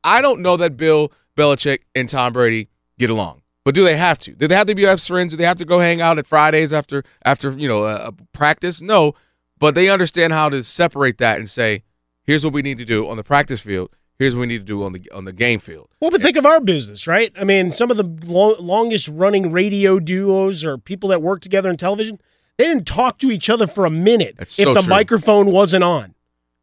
I 0.03 0.23
don't 0.23 0.41
know 0.41 0.57
that 0.57 0.77
Bill 0.77 1.13
Belichick 1.37 1.81
and 1.95 2.09
Tom 2.09 2.33
Brady 2.33 2.69
get 2.99 3.11
along. 3.11 3.43
But 3.65 3.75
do 3.75 3.83
they 3.83 3.97
have 3.97 4.19
to? 4.21 4.33
Do 4.33 4.47
they 4.47 4.55
have 4.55 4.67
to 4.67 4.75
be 4.75 4.85
best 4.85 5.09
friends? 5.09 5.33
Do 5.33 5.37
they 5.37 5.45
have 5.45 5.57
to 5.59 5.65
go 5.65 5.81
hang 5.81 6.01
out 6.01 6.19
at 6.19 6.27
Fridays 6.27 6.73
after 6.73 7.03
after 7.25 7.53
you 7.53 7.67
know 7.67 7.85
a, 7.85 8.09
a 8.09 8.13
practice? 8.33 8.83
No, 8.83 9.15
but 9.59 9.75
they 9.75 9.89
understand 9.89 10.35
how 10.35 10.51
to 10.51 10.63
separate 10.63 11.19
that 11.19 11.39
and 11.39 11.49
say, 11.49 11.83
here's 12.25 12.45
what 12.45 12.53
we 12.53 12.61
need 12.61 12.77
to 12.79 12.85
do 12.85 13.09
on 13.09 13.17
the 13.17 13.25
practice 13.25 13.63
field. 13.63 13.91
Here's 14.19 14.37
what 14.37 14.43
we 14.43 14.47
need 14.49 14.59
to 14.59 14.65
do 14.65 14.85
on 14.85 14.93
the 14.93 15.11
on 15.13 15.25
the 15.25 15.33
game 15.33 15.61
field. 15.61 15.89
Well, 15.99 16.11
but 16.11 16.21
think 16.21 16.37
of 16.37 16.45
our 16.45 16.61
business, 16.61 17.07
right? 17.07 17.33
I 17.41 17.45
mean, 17.45 17.73
some 17.73 17.91
of 17.91 17.97
the 17.97 18.05
lo- 18.27 18.57
longest 18.61 19.09
running 19.09 19.51
radio 19.51 19.99
duos 19.99 20.63
or 20.63 20.77
people 20.77 21.09
that 21.09 21.23
work 21.23 21.41
together 21.41 21.71
in 21.71 21.79
television, 21.79 22.21
they 22.59 22.65
didn't 22.65 22.87
talk 22.87 23.19
to 23.19 23.31
each 23.31 23.51
other 23.51 23.67
for 23.67 23.85
a 23.85 23.91
minute 23.91 24.37
That's 24.39 24.59
if 24.59 24.67
so 24.67 24.75
the 24.75 24.81
true. 24.81 24.89
microphone 24.89 25.47
wasn't 25.51 25.85
on, 25.85 26.15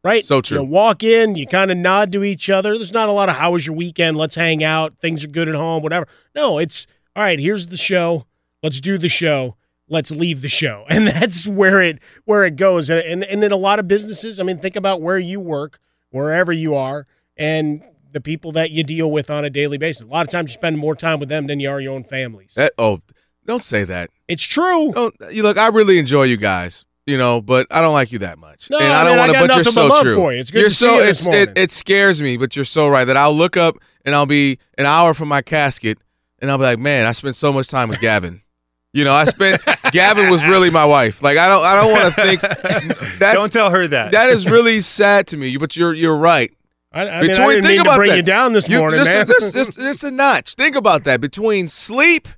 right? 0.02 0.24
So 0.24 0.40
true. 0.40 0.58
You 0.58 0.64
walk 0.64 1.02
in, 1.02 1.34
you 1.34 1.46
kind 1.46 1.70
of 1.70 1.76
nod 1.76 2.12
to 2.12 2.24
each 2.24 2.48
other. 2.48 2.76
There's 2.76 2.92
not 2.92 3.08
a 3.08 3.12
lot 3.12 3.28
of 3.28 3.36
"How 3.36 3.52
was 3.52 3.66
your 3.66 3.76
weekend? 3.76 4.16
Let's 4.16 4.34
hang 4.34 4.64
out. 4.64 4.94
Things 4.94 5.24
are 5.24 5.28
good 5.28 5.48
at 5.48 5.54
home. 5.54 5.82
Whatever." 5.82 6.06
No, 6.34 6.58
it's 6.58 6.86
all 7.14 7.22
right. 7.22 7.38
Here's 7.38 7.66
the 7.66 7.76
show. 7.76 8.26
Let's 8.62 8.80
do 8.80 8.98
the 8.98 9.08
show. 9.08 9.56
Let's 9.88 10.10
leave 10.10 10.40
the 10.40 10.48
show, 10.48 10.86
and 10.90 11.06
that's 11.08 11.46
where 11.46 11.82
it 11.82 11.98
where 12.24 12.44
it 12.44 12.56
goes. 12.56 12.88
And 12.88 13.00
and, 13.00 13.24
and 13.24 13.44
in 13.44 13.52
a 13.52 13.56
lot 13.56 13.78
of 13.78 13.88
businesses, 13.88 14.40
I 14.40 14.44
mean, 14.44 14.58
think 14.58 14.76
about 14.76 15.02
where 15.02 15.18
you 15.18 15.40
work, 15.40 15.78
wherever 16.10 16.52
you 16.52 16.74
are, 16.74 17.06
and 17.36 17.82
the 18.12 18.20
people 18.20 18.52
that 18.52 18.70
you 18.70 18.84
deal 18.84 19.10
with 19.10 19.30
on 19.30 19.44
a 19.44 19.50
daily 19.50 19.78
basis. 19.78 20.02
A 20.02 20.06
lot 20.06 20.26
of 20.26 20.30
times 20.30 20.50
you 20.50 20.54
spend 20.54 20.78
more 20.78 20.94
time 20.94 21.18
with 21.18 21.28
them 21.28 21.46
than 21.46 21.60
you 21.60 21.70
are 21.70 21.80
your 21.80 21.94
own 21.94 22.04
families. 22.04 22.54
That, 22.54 22.72
oh, 22.78 23.00
don't 23.46 23.62
say 23.62 23.84
that. 23.84 24.10
It's 24.28 24.42
true. 24.42 24.92
Don't 24.92 25.14
you 25.30 25.42
look? 25.42 25.58
I 25.58 25.68
really 25.68 25.98
enjoy 25.98 26.24
you 26.24 26.36
guys, 26.36 26.84
you 27.06 27.16
know, 27.18 27.40
but 27.40 27.66
I 27.70 27.80
don't 27.80 27.92
like 27.92 28.12
you 28.12 28.18
that 28.20 28.38
much. 28.38 28.70
No, 28.70 28.78
and 28.78 28.92
I 28.92 29.00
I 29.02 29.04
don't 29.04 29.18
want 29.18 29.30
to. 29.30 29.32
got 29.34 29.40
But 29.40 29.48
you're 29.50 29.58
nothing 29.58 29.72
so 29.72 29.88
but 29.88 29.94
love 29.94 30.02
true. 30.04 30.14
for 30.14 30.32
you. 30.32 30.40
It's 30.40 30.50
good 30.50 30.60
you're 30.60 30.68
to 30.68 30.74
so. 30.74 30.86
see 30.90 30.94
you 30.96 31.02
this 31.02 31.18
it's, 31.18 31.26
morning. 31.26 31.42
It, 31.48 31.58
it 31.58 31.72
scares 31.72 32.22
me, 32.22 32.36
but 32.36 32.54
you're 32.56 32.64
so 32.64 32.88
right 32.88 33.04
that 33.04 33.16
I'll 33.16 33.34
look 33.36 33.56
up 33.56 33.76
and 34.04 34.14
I'll 34.14 34.26
be 34.26 34.58
an 34.78 34.86
hour 34.86 35.14
from 35.14 35.28
my 35.28 35.42
casket, 35.42 35.98
and 36.40 36.50
I'll 36.50 36.58
be 36.58 36.64
like, 36.64 36.78
man, 36.78 37.06
I 37.06 37.12
spent 37.12 37.36
so 37.36 37.52
much 37.52 37.68
time 37.68 37.88
with 37.88 38.00
Gavin. 38.00 38.40
You 38.94 39.04
know, 39.04 39.14
I 39.14 39.24
spent 39.24 39.62
Gavin 39.90 40.28
was 40.28 40.44
really 40.44 40.68
my 40.68 40.84
wife. 40.84 41.22
Like 41.22 41.38
I 41.38 41.48
don't 41.48 41.64
I 41.64 41.74
don't 41.76 41.92
want 41.92 42.14
to 42.14 42.20
think 42.20 42.40
that's 43.18 43.38
Don't 43.38 43.50
tell 43.50 43.70
her 43.70 43.88
that. 43.88 44.12
that 44.12 44.28
is 44.28 44.44
really 44.44 44.80
sad 44.98 45.28
to 45.28 45.38
me. 45.38 45.56
But 45.56 45.74
you're 45.76 45.94
you're 45.94 46.14
right. 46.14 46.52
I, 46.92 47.00
I 47.00 47.04
mean, 47.04 47.12
I 47.14 47.20
Between 47.32 47.48
didn't 47.48 47.64
think 47.64 47.76
mean 47.78 47.84
to 47.90 47.96
bring 47.96 48.10
that. 48.10 48.16
you 48.18 48.22
down 48.22 48.52
this 48.52 48.68
You- 48.68 48.80
morning, 48.80 49.00
this, 49.00 49.08
man. 49.08 49.26
This, 49.26 49.50
this, 49.52 49.74
this 49.76 50.04
a 50.04 50.10
notch. 50.10 50.56
Think 50.56 50.76
about 50.76 51.04
that. 51.04 51.22
Between 51.22 51.68
sleep, 51.68 52.28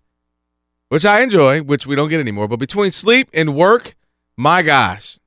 which 0.94 1.04
I 1.04 1.20
enjoy, 1.22 1.60
which 1.62 1.86
we 1.86 1.96
don't 1.96 2.08
get 2.08 2.20
anymore, 2.20 2.46
but 2.48 2.58
between 2.58 2.90
sleep 2.90 3.28
and 3.34 3.54
work, 3.54 3.96
my 4.36 4.62
gosh, 4.62 5.18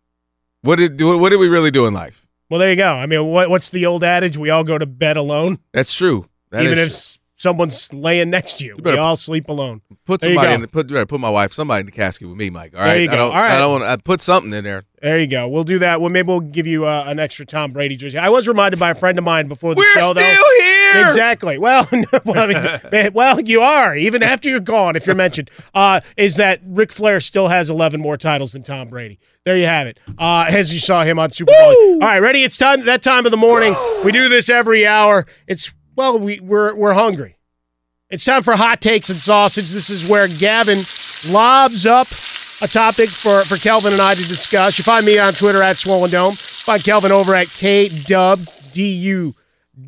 what 0.62 0.78
did 0.78 1.00
what 1.02 1.30
did 1.30 1.38
we 1.38 1.48
really 1.50 1.72
do 1.72 1.86
in 1.86 1.94
life? 1.94 2.26
well, 2.50 2.60
there 2.62 2.70
you 2.70 2.78
go. 2.78 2.88
I 2.94 3.06
mean, 3.06 3.26
what, 3.28 3.50
what's 3.50 3.70
the 3.70 3.86
old 3.86 4.04
adage? 4.06 4.38
We 4.38 4.50
all 4.50 4.64
go 4.64 4.78
to 4.78 4.86
bed 4.86 5.18
alone, 5.18 5.60
That's 5.74 5.94
true. 5.94 6.30
That 6.52 6.64
even 6.64 6.78
if 6.80 6.90
true. 6.94 7.20
someone's 7.36 7.92
laying 7.92 8.30
next 8.30 8.58
to 8.60 8.66
you. 8.66 8.76
we 8.78 8.82
better- 8.84 9.00
all 9.02 9.18
sleep 9.18 9.50
alone. 9.50 9.82
put 10.06 10.22
there 10.22 10.30
somebody 10.34 10.54
in 10.54 10.68
put 10.70 10.88
put 11.10 11.20
my 11.20 11.30
wife 11.30 11.52
somebody 11.52 11.82
in 11.82 11.86
the 11.86 11.92
casket 11.92 12.30
with 12.30 12.38
me, 12.38 12.50
Mike. 12.50 12.74
All 12.74 12.80
There 12.80 12.88
right, 12.94 13.02
you 13.02 13.10
I 13.10 13.12
go. 13.12 13.18
don't 13.18 13.36
All 13.36 13.42
right. 13.42 13.52
I 13.52 13.58
don't 13.60 13.82
want 13.82 14.00
to 14.00 14.04
put 14.04 14.22
something 14.22 14.54
in 14.54 14.64
there. 14.64 14.84
There 15.02 15.20
you 15.20 15.28
go. 15.28 15.48
We'll 15.50 15.66
do 15.66 15.80
that. 15.80 16.00
Well, 16.00 16.10
maybe 16.10 16.28
we'll 16.30 16.40
give 16.40 16.66
you 16.68 16.86
uh, 16.86 17.04
an 17.06 17.20
extra 17.20 17.46
Tom 17.46 17.72
Brady 17.74 17.98
jersey. 17.98 18.18
I 18.18 18.30
was 18.30 18.48
reminded 18.48 18.80
by 18.80 18.92
a 18.92 18.96
friend 18.96 19.18
of 19.18 19.26
mine 19.26 19.48
before 19.50 19.76
the 19.76 19.80
We're 19.80 19.92
show, 19.92 20.00
still 20.00 20.14
though. 20.16 20.22
here. 20.22 20.40
Exactly. 20.96 21.58
Well, 21.58 21.88
well, 22.26 22.40
I 22.40 22.48
mean, 22.48 22.82
man, 22.92 23.14
well, 23.14 23.40
you 23.42 23.62
are 23.62 23.96
even 23.96 24.24
after 24.24 24.50
you're 24.50 24.60
gone. 24.60 24.96
If 24.96 25.06
you're 25.06 25.16
mentioned, 25.16 25.50
uh, 25.74 26.02
is 26.16 26.36
that 26.36 26.62
Ric 26.66 26.92
Flair 26.92 27.20
still 27.20 27.48
has 27.48 27.70
11 27.70 28.02
more 28.02 28.18
titles 28.18 28.52
than 28.52 28.64
Tom 28.64 28.88
Brady? 28.88 29.20
There 29.46 29.58
you 29.58 29.66
have 29.66 29.88
it. 29.88 30.00
Uh, 30.18 30.46
as 30.50 30.74
you 30.74 30.80
saw 30.80 31.04
him 31.04 31.20
on 31.20 31.32
Super 31.32 31.54
Bowl. 31.58 31.94
All 31.94 32.00
right, 32.00 32.20
ready? 32.20 32.44
It's 32.44 32.58
time. 32.58 32.86
That 32.86 33.02
time 33.02 33.26
of 33.26 33.32
the 33.32 33.38
morning. 33.38 33.76
We 34.04 34.12
do 34.12 34.30
this 34.30 34.50
every 34.50 34.86
hour. 34.86 35.26
It's 35.48 35.72
well, 35.96 36.20
we, 36.20 36.40
we're 36.40 36.76
we're 36.76 36.94
hungry. 36.94 37.38
It's 38.10 38.24
time 38.24 38.44
for 38.44 38.56
hot 38.56 38.82
takes 38.82 39.10
and 39.10 39.20
sausage. 39.20 39.70
This 39.72 39.90
is 39.90 40.08
where 40.08 40.28
Gavin 40.28 40.84
lobs 41.30 41.86
up 41.86 42.08
a 42.62 42.68
topic 42.68 43.10
for, 43.10 43.44
for 43.44 43.58
Kelvin 43.58 43.94
and 43.94 44.02
I 44.02 44.16
to 44.16 44.28
discuss. 44.28 44.78
You 44.78 44.84
find 44.84 45.06
me 45.06 45.20
on 45.20 45.34
Twitter 45.34 45.62
at 45.62 45.78
Swollen 45.78 46.10
Dome. 46.10 46.36
Find 46.36 46.84
Kelvin 46.84 47.12
over 47.12 47.36
at 47.36 47.48
K 47.48 47.90
Dub 47.90 48.48
D 48.72 48.94
U 48.94 49.36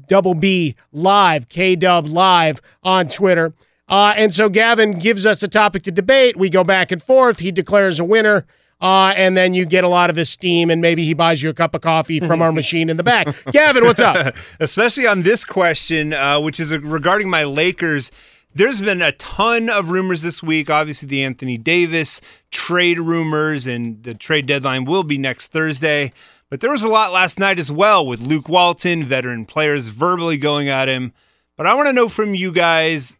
double 0.08 0.34
B 0.34 0.76
live 0.92 1.50
K 1.50 1.76
Dub 1.76 2.08
live 2.08 2.62
on 2.84 3.10
Twitter. 3.10 3.54
Uh, 3.88 4.14
and 4.16 4.34
so 4.34 4.50
Gavin 4.50 5.00
gives 5.00 5.26
us 5.26 5.42
a 5.42 5.48
topic 5.48 5.84
to 5.84 5.92
debate. 5.92 6.38
We 6.38 6.50
go 6.50 6.64
back 6.64 6.92
and 6.92 7.02
forth. 7.02 7.40
He 7.40 7.52
declares 7.52 8.00
a 8.00 8.04
winner. 8.04 8.46
Uh, 8.82 9.14
and 9.18 9.36
then 9.36 9.54
you 9.54 9.66
get 9.66 9.84
a 9.84 9.90
lot 9.90 10.10
of 10.10 10.16
his 10.16 10.30
steam, 10.30 10.70
and 10.70 10.82
maybe 10.82 11.04
he 11.04 11.14
buys 11.14 11.44
you 11.44 11.50
a 11.50 11.54
cup 11.54 11.76
of 11.76 11.82
coffee 11.82 12.20
from 12.22 12.42
our 12.42 12.52
machine 12.54 12.90
in 12.90 12.96
the 12.96 13.04
back. 13.04 13.28
Gavin, 13.52 13.84
what's 13.84 14.00
up? 14.00 14.34
especially 14.60 15.06
on 15.06 15.24
this 15.24 15.44
question, 15.44 16.14
uh, 16.14 16.40
which 16.40 16.60
is 16.62 16.76
regarding 16.78 17.30
my 17.30 17.44
Lakers. 17.44 18.10
There's 18.56 18.80
been 18.80 19.02
a 19.02 19.12
ton 19.12 19.70
of 19.70 19.92
rumors 19.92 20.22
this 20.22 20.42
week. 20.42 20.70
Obviously, 20.70 21.10
the 21.10 21.24
Anthony 21.24 21.58
Davis 21.58 22.22
trade 22.52 23.00
rumors, 23.00 23.68
and 23.68 24.02
the 24.04 24.14
trade 24.14 24.46
deadline 24.46 24.86
will 24.86 25.04
be 25.04 25.18
next 25.18 25.52
Thursday. 25.52 26.14
But 26.50 26.62
there 26.62 26.72
was 26.72 26.84
a 26.84 26.90
lot 26.90 27.12
last 27.12 27.40
night 27.40 27.60
as 27.60 27.72
well 27.72 28.06
with 28.06 28.22
Luke 28.22 28.50
Walton, 28.50 29.04
veteran 29.04 29.46
players 29.46 29.88
verbally 29.88 30.38
going 30.38 30.68
at 30.68 30.90
him. 30.90 31.14
But 31.56 31.68
I 31.68 31.76
want 31.76 31.88
to 31.88 31.94
know 31.94 32.10
from 32.10 32.34
you 32.34 32.52
guys 32.52 33.16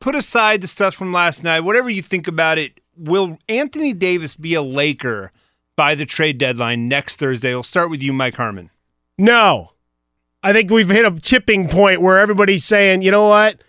put 0.00 0.14
aside 0.14 0.62
the 0.62 0.66
stuff 0.66 0.94
from 0.94 1.12
last 1.12 1.44
night, 1.44 1.60
whatever 1.60 1.90
you 1.90 2.00
think 2.00 2.26
about 2.26 2.58
it. 2.58 2.80
Will 2.96 3.38
Anthony 3.48 3.92
Davis 3.92 4.34
be 4.34 4.54
a 4.54 4.62
Laker 4.62 5.32
by 5.76 5.94
the 5.94 6.06
trade 6.06 6.38
deadline 6.38 6.88
next 6.88 7.16
Thursday? 7.16 7.52
We'll 7.52 7.62
start 7.62 7.90
with 7.90 8.02
you, 8.02 8.14
Mike 8.14 8.36
Harmon. 8.36 8.70
No. 9.18 9.72
I 10.42 10.52
think 10.52 10.70
we've 10.70 10.88
hit 10.88 11.04
a 11.04 11.10
tipping 11.10 11.68
point 11.68 12.00
where 12.00 12.18
everybody's 12.18 12.64
saying, 12.64 13.02
you 13.02 13.10
know 13.10 13.26
what? 13.26 13.60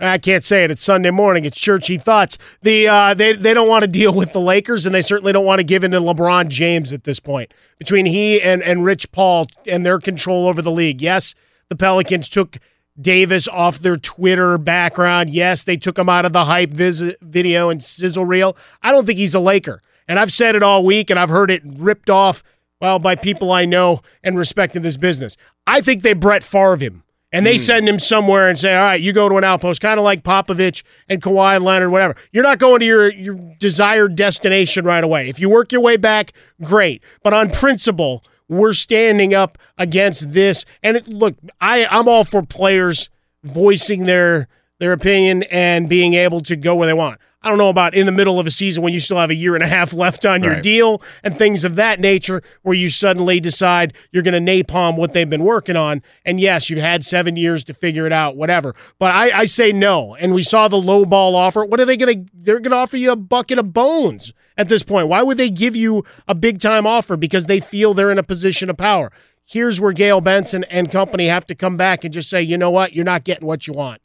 I 0.00 0.18
can't 0.18 0.42
say 0.42 0.64
it. 0.64 0.70
It's 0.72 0.82
Sunday 0.82 1.10
morning. 1.10 1.44
It's 1.44 1.58
churchy 1.58 1.98
thoughts. 1.98 2.36
The 2.62 2.88
uh, 2.88 3.14
they 3.14 3.34
they 3.34 3.54
don't 3.54 3.68
want 3.68 3.82
to 3.82 3.88
deal 3.88 4.12
with 4.12 4.32
the 4.32 4.40
Lakers, 4.40 4.86
and 4.86 4.94
they 4.94 5.02
certainly 5.02 5.32
don't 5.32 5.44
want 5.44 5.60
to 5.60 5.64
give 5.64 5.84
in 5.84 5.92
to 5.92 6.00
LeBron 6.00 6.48
James 6.48 6.92
at 6.92 7.04
this 7.04 7.20
point. 7.20 7.54
Between 7.78 8.06
he 8.06 8.42
and 8.42 8.62
and 8.62 8.84
Rich 8.84 9.12
Paul 9.12 9.46
and 9.66 9.86
their 9.86 10.00
control 10.00 10.48
over 10.48 10.60
the 10.62 10.70
league, 10.72 11.00
yes, 11.00 11.34
the 11.68 11.76
Pelicans 11.76 12.28
took 12.28 12.58
Davis 13.00 13.46
off 13.46 13.78
their 13.78 13.96
Twitter 13.96 14.58
background. 14.58 15.30
Yes, 15.30 15.62
they 15.62 15.76
took 15.76 15.96
him 15.96 16.08
out 16.08 16.24
of 16.24 16.32
the 16.32 16.44
hype 16.44 16.70
visit 16.70 17.16
video 17.20 17.70
and 17.70 17.82
sizzle 17.82 18.24
reel. 18.24 18.56
I 18.82 18.90
don't 18.90 19.06
think 19.06 19.18
he's 19.18 19.34
a 19.34 19.40
Laker, 19.40 19.80
and 20.08 20.18
I've 20.18 20.32
said 20.32 20.56
it 20.56 20.62
all 20.64 20.84
week, 20.84 21.08
and 21.08 21.20
I've 21.20 21.30
heard 21.30 21.52
it 21.52 21.62
ripped 21.64 22.10
off 22.10 22.42
well 22.80 22.98
by 22.98 23.14
people 23.14 23.52
I 23.52 23.64
know 23.64 24.02
and 24.24 24.36
respect 24.36 24.74
in 24.74 24.82
this 24.82 24.96
business. 24.96 25.36
I 25.68 25.80
think 25.80 26.02
they 26.02 26.14
Brett 26.14 26.42
Favre 26.42 26.76
him. 26.76 27.04
And 27.34 27.44
they 27.44 27.56
hmm. 27.56 27.62
send 27.62 27.88
him 27.88 27.98
somewhere 27.98 28.48
and 28.48 28.56
say, 28.56 28.76
all 28.76 28.84
right, 28.84 29.00
you 29.00 29.12
go 29.12 29.28
to 29.28 29.36
an 29.36 29.42
outpost, 29.42 29.80
kind 29.80 29.98
of 29.98 30.04
like 30.04 30.22
Popovich 30.22 30.84
and 31.08 31.20
Kawhi 31.20 31.60
Leonard, 31.60 31.90
whatever. 31.90 32.14
You're 32.30 32.44
not 32.44 32.60
going 32.60 32.78
to 32.78 32.86
your, 32.86 33.12
your 33.12 33.34
desired 33.58 34.14
destination 34.14 34.84
right 34.84 35.02
away. 35.02 35.28
If 35.28 35.40
you 35.40 35.50
work 35.50 35.72
your 35.72 35.80
way 35.80 35.96
back, 35.96 36.32
great. 36.62 37.02
But 37.24 37.34
on 37.34 37.50
principle, 37.50 38.22
we're 38.48 38.72
standing 38.72 39.34
up 39.34 39.58
against 39.76 40.32
this. 40.32 40.64
And 40.80 40.96
it, 40.96 41.08
look, 41.08 41.34
I, 41.60 41.86
I'm 41.86 42.06
all 42.06 42.22
for 42.22 42.40
players 42.44 43.10
voicing 43.42 44.04
their 44.04 44.46
their 44.78 44.92
opinion 44.92 45.42
and 45.44 45.88
being 45.88 46.14
able 46.14 46.40
to 46.40 46.54
go 46.54 46.76
where 46.76 46.86
they 46.86 46.94
want. 46.94 47.18
I 47.44 47.48
don't 47.50 47.58
know 47.58 47.68
about 47.68 47.94
in 47.94 48.06
the 48.06 48.12
middle 48.12 48.40
of 48.40 48.46
a 48.46 48.50
season 48.50 48.82
when 48.82 48.94
you 48.94 49.00
still 49.00 49.18
have 49.18 49.28
a 49.30 49.34
year 49.34 49.54
and 49.54 49.62
a 49.62 49.66
half 49.66 49.92
left 49.92 50.24
on 50.24 50.42
your 50.42 50.54
Right. 50.54 50.62
deal 50.62 51.02
and 51.22 51.36
things 51.36 51.62
of 51.62 51.76
that 51.76 52.00
nature 52.00 52.42
where 52.62 52.74
you 52.74 52.88
suddenly 52.88 53.38
decide 53.38 53.92
you're 54.12 54.22
going 54.22 54.44
to 54.44 54.52
napalm 54.64 54.96
what 54.96 55.12
they've 55.12 55.28
been 55.28 55.44
working 55.44 55.76
on. 55.76 56.02
And 56.24 56.40
yes, 56.40 56.70
you've 56.70 56.80
had 56.80 57.04
seven 57.04 57.36
years 57.36 57.62
to 57.64 57.74
figure 57.74 58.06
it 58.06 58.12
out, 58.12 58.34
whatever. 58.34 58.74
But 58.98 59.10
I, 59.10 59.40
I 59.40 59.44
say 59.44 59.72
no. 59.72 60.14
And 60.14 60.32
we 60.32 60.42
saw 60.42 60.68
the 60.68 60.80
low 60.80 61.04
ball 61.04 61.36
offer. 61.36 61.64
What 61.66 61.80
are 61.80 61.84
they 61.84 61.98
going 61.98 62.24
to? 62.26 62.32
They're 62.34 62.60
going 62.60 62.70
to 62.70 62.76
offer 62.78 62.96
you 62.96 63.12
a 63.12 63.16
bucket 63.16 63.58
of 63.58 63.72
bones 63.74 64.32
at 64.56 64.68
this 64.70 64.82
point. 64.82 65.08
Why 65.08 65.22
would 65.22 65.36
they 65.36 65.50
give 65.50 65.76
you 65.76 66.02
a 66.26 66.34
big 66.34 66.60
time 66.60 66.86
offer? 66.86 67.16
Because 67.16 67.44
they 67.46 67.60
feel 67.60 67.92
they're 67.92 68.10
in 68.10 68.18
a 68.18 68.22
position 68.22 68.70
of 68.70 68.78
power. 68.78 69.12
Here's 69.44 69.78
where 69.80 69.92
Gayle 69.92 70.22
Benson 70.22 70.64
and 70.64 70.90
company 70.90 71.26
have 71.26 71.46
to 71.48 71.54
come 71.54 71.76
back 71.76 72.04
and 72.04 72.14
just 72.14 72.30
say, 72.30 72.40
you 72.40 72.56
know 72.56 72.70
what? 72.70 72.94
You're 72.94 73.04
not 73.04 73.24
getting 73.24 73.46
what 73.46 73.66
you 73.66 73.74
want. 73.74 74.00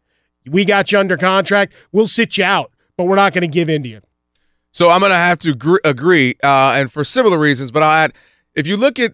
We 0.46 0.66
got 0.66 0.92
you 0.92 1.00
under 1.00 1.16
contract. 1.16 1.74
We'll 1.94 2.08
sit 2.08 2.38
you 2.38 2.44
out, 2.44 2.72
but 3.00 3.06
we're 3.06 3.16
not 3.16 3.32
going 3.32 3.44
to 3.44 3.48
give 3.48 3.70
in 3.70 3.82
to 3.82 3.88
you. 3.88 4.02
So 4.74 4.90
I'm 4.90 5.00
going 5.00 5.12
to 5.12 5.16
have 5.16 5.40
to 5.40 5.56
gr- 5.56 5.78
agree, 5.86 6.36
uh, 6.44 6.74
and 6.76 6.92
for 6.92 7.06
similar 7.06 7.40
reasons. 7.40 7.72
But 7.72 7.82
add, 7.82 8.12
if 8.56 8.68
you 8.68 8.76
look 8.76 9.00
at 9.00 9.14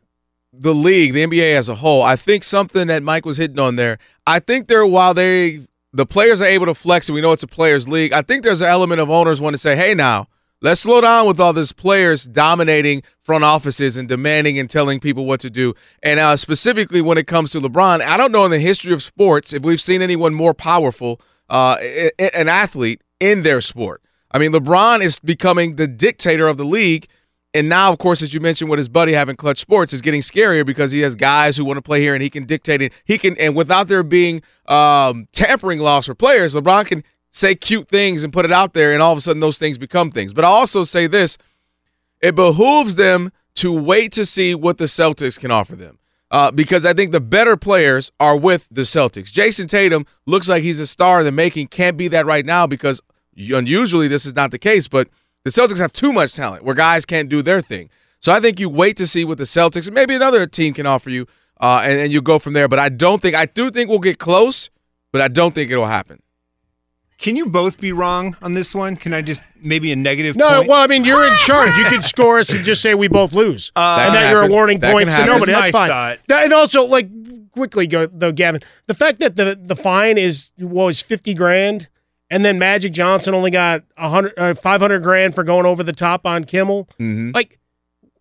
the 0.51 0.73
league, 0.73 1.13
the 1.13 1.23
NBA 1.23 1.55
as 1.55 1.69
a 1.69 1.75
whole, 1.75 2.01
I 2.01 2.15
think 2.15 2.43
something 2.43 2.87
that 2.87 3.03
Mike 3.03 3.27
was 3.27 3.37
hitting 3.37 3.59
on 3.59 3.75
there. 3.75 3.99
I 4.25 4.39
think 4.39 4.69
there, 4.69 4.87
while 4.87 5.13
they 5.13 5.67
the 5.93 6.07
players 6.07 6.41
are 6.41 6.45
able 6.45 6.65
to 6.65 6.73
flex, 6.73 7.09
and 7.09 7.13
we 7.13 7.21
know 7.21 7.31
it's 7.31 7.43
a 7.43 7.47
players' 7.47 7.87
league. 7.87 8.11
I 8.11 8.23
think 8.23 8.43
there's 8.43 8.61
an 8.61 8.69
element 8.69 9.01
of 9.01 9.11
owners 9.11 9.39
want 9.39 9.53
to 9.53 9.59
say, 9.59 9.75
"Hey, 9.75 9.93
now 9.93 10.29
let's 10.63 10.81
slow 10.81 10.99
down 10.99 11.27
with 11.27 11.39
all 11.39 11.53
this 11.53 11.71
players 11.71 12.23
dominating 12.23 13.03
front 13.21 13.43
offices 13.43 13.97
and 13.97 14.09
demanding 14.09 14.57
and 14.57 14.67
telling 14.67 14.99
people 14.99 15.25
what 15.25 15.41
to 15.41 15.51
do." 15.51 15.75
And 16.01 16.19
uh, 16.19 16.37
specifically 16.37 17.03
when 17.03 17.19
it 17.19 17.27
comes 17.27 17.51
to 17.51 17.61
LeBron, 17.61 18.01
I 18.01 18.17
don't 18.17 18.31
know 18.31 18.45
in 18.45 18.51
the 18.51 18.57
history 18.57 18.93
of 18.93 19.03
sports 19.03 19.53
if 19.53 19.61
we've 19.61 19.79
seen 19.79 20.01
anyone 20.01 20.33
more 20.33 20.55
powerful, 20.55 21.21
uh, 21.49 21.75
an 22.19 22.49
athlete 22.49 23.01
in 23.19 23.43
their 23.43 23.61
sport. 23.61 24.01
I 24.31 24.39
mean, 24.39 24.51
LeBron 24.51 25.01
is 25.01 25.19
becoming 25.19 25.75
the 25.75 25.87
dictator 25.87 26.47
of 26.47 26.57
the 26.57 26.65
league. 26.65 27.07
And 27.53 27.69
now, 27.69 27.91
of 27.91 27.99
course, 27.99 28.21
as 28.21 28.33
you 28.33 28.41
mentioned 28.41 28.69
with 28.69 28.79
his 28.79 28.89
buddy 28.89 29.13
having 29.13 29.37
Klutch 29.37 29.59
sports, 29.59 29.93
is 29.93 30.01
getting 30.01 30.19
scarier 30.19 30.65
because 30.65 30.91
he 30.91 30.99
has 30.99 31.15
guys 31.15 31.55
who 31.55 31.63
want 31.63 31.77
to 31.77 31.81
play 31.81 32.01
here 32.01 32.13
and 32.13 32.21
he 32.21 32.29
can 32.29 32.45
dictate 32.45 32.81
it. 32.81 32.91
He 33.05 33.17
can, 33.17 33.37
and 33.37 33.55
without 33.55 33.87
there 33.87 34.03
being 34.03 34.41
um, 34.65 35.29
tampering 35.31 35.79
laws 35.79 36.07
for 36.07 36.15
players, 36.15 36.53
LeBron 36.53 36.85
can 36.85 37.03
say 37.31 37.55
cute 37.55 37.87
things 37.87 38.23
and 38.23 38.33
put 38.33 38.43
it 38.45 38.51
out 38.51 38.73
there, 38.73 38.93
and 38.93 39.01
all 39.01 39.13
of 39.13 39.17
a 39.17 39.21
sudden 39.21 39.39
those 39.39 39.57
things 39.57 39.77
become 39.77 40.11
things. 40.11 40.33
But 40.33 40.43
I 40.43 40.47
also 40.47 40.83
say 40.83 41.07
this 41.07 41.37
it 42.21 42.35
behooves 42.35 42.95
them 42.95 43.31
to 43.55 43.71
wait 43.71 44.11
to 44.13 44.25
see 44.25 44.53
what 44.55 44.77
the 44.77 44.85
Celtics 44.85 45.39
can 45.39 45.51
offer 45.51 45.75
them. 45.75 45.99
Uh, 46.35 46.51
because 46.51 46.85
I 46.85 46.93
think 46.93 47.13
the 47.13 47.21
better 47.21 47.55
players 47.55 48.11
are 48.19 48.35
with 48.35 48.67
the 48.69 48.81
Celtics. 48.81 49.31
Jayson 49.31 49.69
Tatum 49.69 50.05
looks 50.25 50.49
like 50.49 50.63
he's 50.63 50.81
a 50.81 50.85
star 50.85 51.19
in 51.19 51.25
the 51.25 51.31
making. 51.31 51.67
Can't 51.67 51.95
be 51.95 52.09
that 52.09 52.25
right 52.25 52.45
now 52.45 52.67
because 52.67 52.99
unusually 53.37 54.09
this 54.09 54.25
is 54.25 54.35
not 54.35 54.51
the 54.51 54.59
case. 54.59 54.89
But 54.89 55.07
the 55.45 55.49
Celtics 55.49 55.77
have 55.77 55.93
too 55.93 56.11
much 56.11 56.33
talent 56.33 56.65
where 56.65 56.75
guys 56.75 57.05
can't 57.05 57.29
do 57.29 57.41
their 57.41 57.61
thing. 57.61 57.89
So 58.19 58.33
I 58.33 58.41
think 58.41 58.59
you 58.59 58.67
wait 58.67 58.97
to 58.97 59.07
see 59.07 59.23
what 59.23 59.37
the 59.37 59.45
Celtics 59.45 59.85
and 59.85 59.95
maybe 59.95 60.13
another 60.13 60.45
team 60.45 60.73
can 60.73 60.85
offer 60.85 61.09
you, 61.09 61.25
uh, 61.61 61.83
and, 61.85 62.01
and 62.01 62.11
you 62.11 62.21
go 62.21 62.37
from 62.37 62.51
there. 62.51 62.67
But 62.67 62.79
I 62.79 62.89
don't 62.89 63.21
think 63.21 63.33
I 63.33 63.45
do 63.45 63.71
think 63.71 63.89
we'll 63.89 63.99
get 63.99 64.19
close, 64.19 64.69
but 65.13 65.21
I 65.21 65.29
don't 65.29 65.55
think 65.55 65.71
it'll 65.71 65.85
happen. 65.85 66.21
Can 67.17 67.35
you 67.37 67.45
both 67.45 67.79
be 67.79 67.91
wrong 67.93 68.35
on 68.41 68.53
this 68.55 68.75
one? 68.75 68.97
Can 68.97 69.13
I 69.13 69.21
just 69.21 69.41
maybe 69.61 69.91
a 69.91 69.95
negative 69.95 70.35
No, 70.35 70.57
point? 70.57 70.69
well, 70.69 70.81
I 70.81 70.87
mean, 70.87 71.05
you're 71.05 71.25
in 71.25 71.35
charge. 71.37 71.77
You 71.77 71.85
could 71.85 72.03
score 72.03 72.39
us 72.39 72.49
and 72.53 72.65
just 72.65 72.81
say 72.81 72.93
we 72.93 73.07
both 73.07 73.31
lose, 73.33 73.71
Uh, 73.75 73.97
and 74.01 74.13
That 74.15 74.21
that 74.23 74.31
you're 74.31 74.43
awarding 74.43 74.79
That 74.79 74.91
points 74.91 75.15
to 75.15 75.25
nobody. 75.25 75.53
That's 75.53 75.69
fine. 75.71 75.89
thought. 75.89 76.19
And 76.29 76.51
also, 76.53 76.83
like, 76.83 77.09
quickly 77.51 77.87
go 77.87 78.05
though, 78.07 78.33
Gavin. 78.33 78.61
The 78.87 78.93
fact 78.93 79.19
that 79.19 79.37
the 79.37 79.57
the 79.61 79.75
fine 79.77 80.17
is 80.17 80.49
what 80.57 80.85
was 80.85 81.01
fifty 81.01 81.33
grand, 81.33 81.87
and 82.29 82.43
then 82.43 82.59
Magic 82.59 82.91
Johnson 82.91 83.33
only 83.33 83.49
got 83.49 83.83
a 83.97 84.09
hundred, 84.09 84.33
uh, 84.37 84.53
five 84.53 84.81
hundred 84.81 85.01
grand 85.01 85.33
for 85.33 85.43
going 85.45 85.65
over 85.65 85.83
the 85.83 85.93
top 85.93 86.25
on 86.25 86.43
Kimmel. 86.43 86.89
Mm-hmm. 86.99 87.31
Like, 87.33 87.59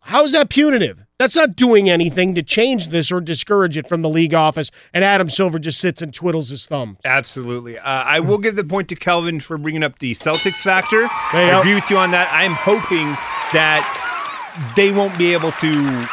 how's 0.02 0.30
that 0.32 0.50
punitive? 0.50 1.03
That's 1.20 1.36
not 1.36 1.54
doing 1.54 1.88
anything 1.88 2.34
to 2.34 2.42
change 2.42 2.88
this 2.88 3.12
or 3.12 3.20
discourage 3.20 3.76
it 3.76 3.88
from 3.88 4.02
the 4.02 4.08
league 4.08 4.34
office. 4.34 4.72
And 4.92 5.04
Adam 5.04 5.28
Silver 5.28 5.60
just 5.60 5.78
sits 5.78 6.02
and 6.02 6.12
twiddles 6.12 6.50
his 6.50 6.66
thumbs. 6.66 6.98
Absolutely. 7.04 7.78
Uh, 7.78 7.82
I 7.84 8.18
will 8.18 8.38
give 8.38 8.56
the 8.56 8.64
point 8.64 8.88
to 8.88 8.96
Kelvin 8.96 9.38
for 9.38 9.56
bringing 9.56 9.84
up 9.84 10.00
the 10.00 10.10
Celtics 10.12 10.62
factor. 10.62 11.06
I 11.32 11.50
go. 11.50 11.60
agree 11.60 11.74
with 11.76 11.88
you 11.88 11.98
on 11.98 12.10
that. 12.10 12.28
I'm 12.32 12.54
hoping 12.54 13.06
that 13.52 14.72
they 14.74 14.90
won't 14.90 15.16
be 15.16 15.32
able 15.32 15.52
to 15.52 16.04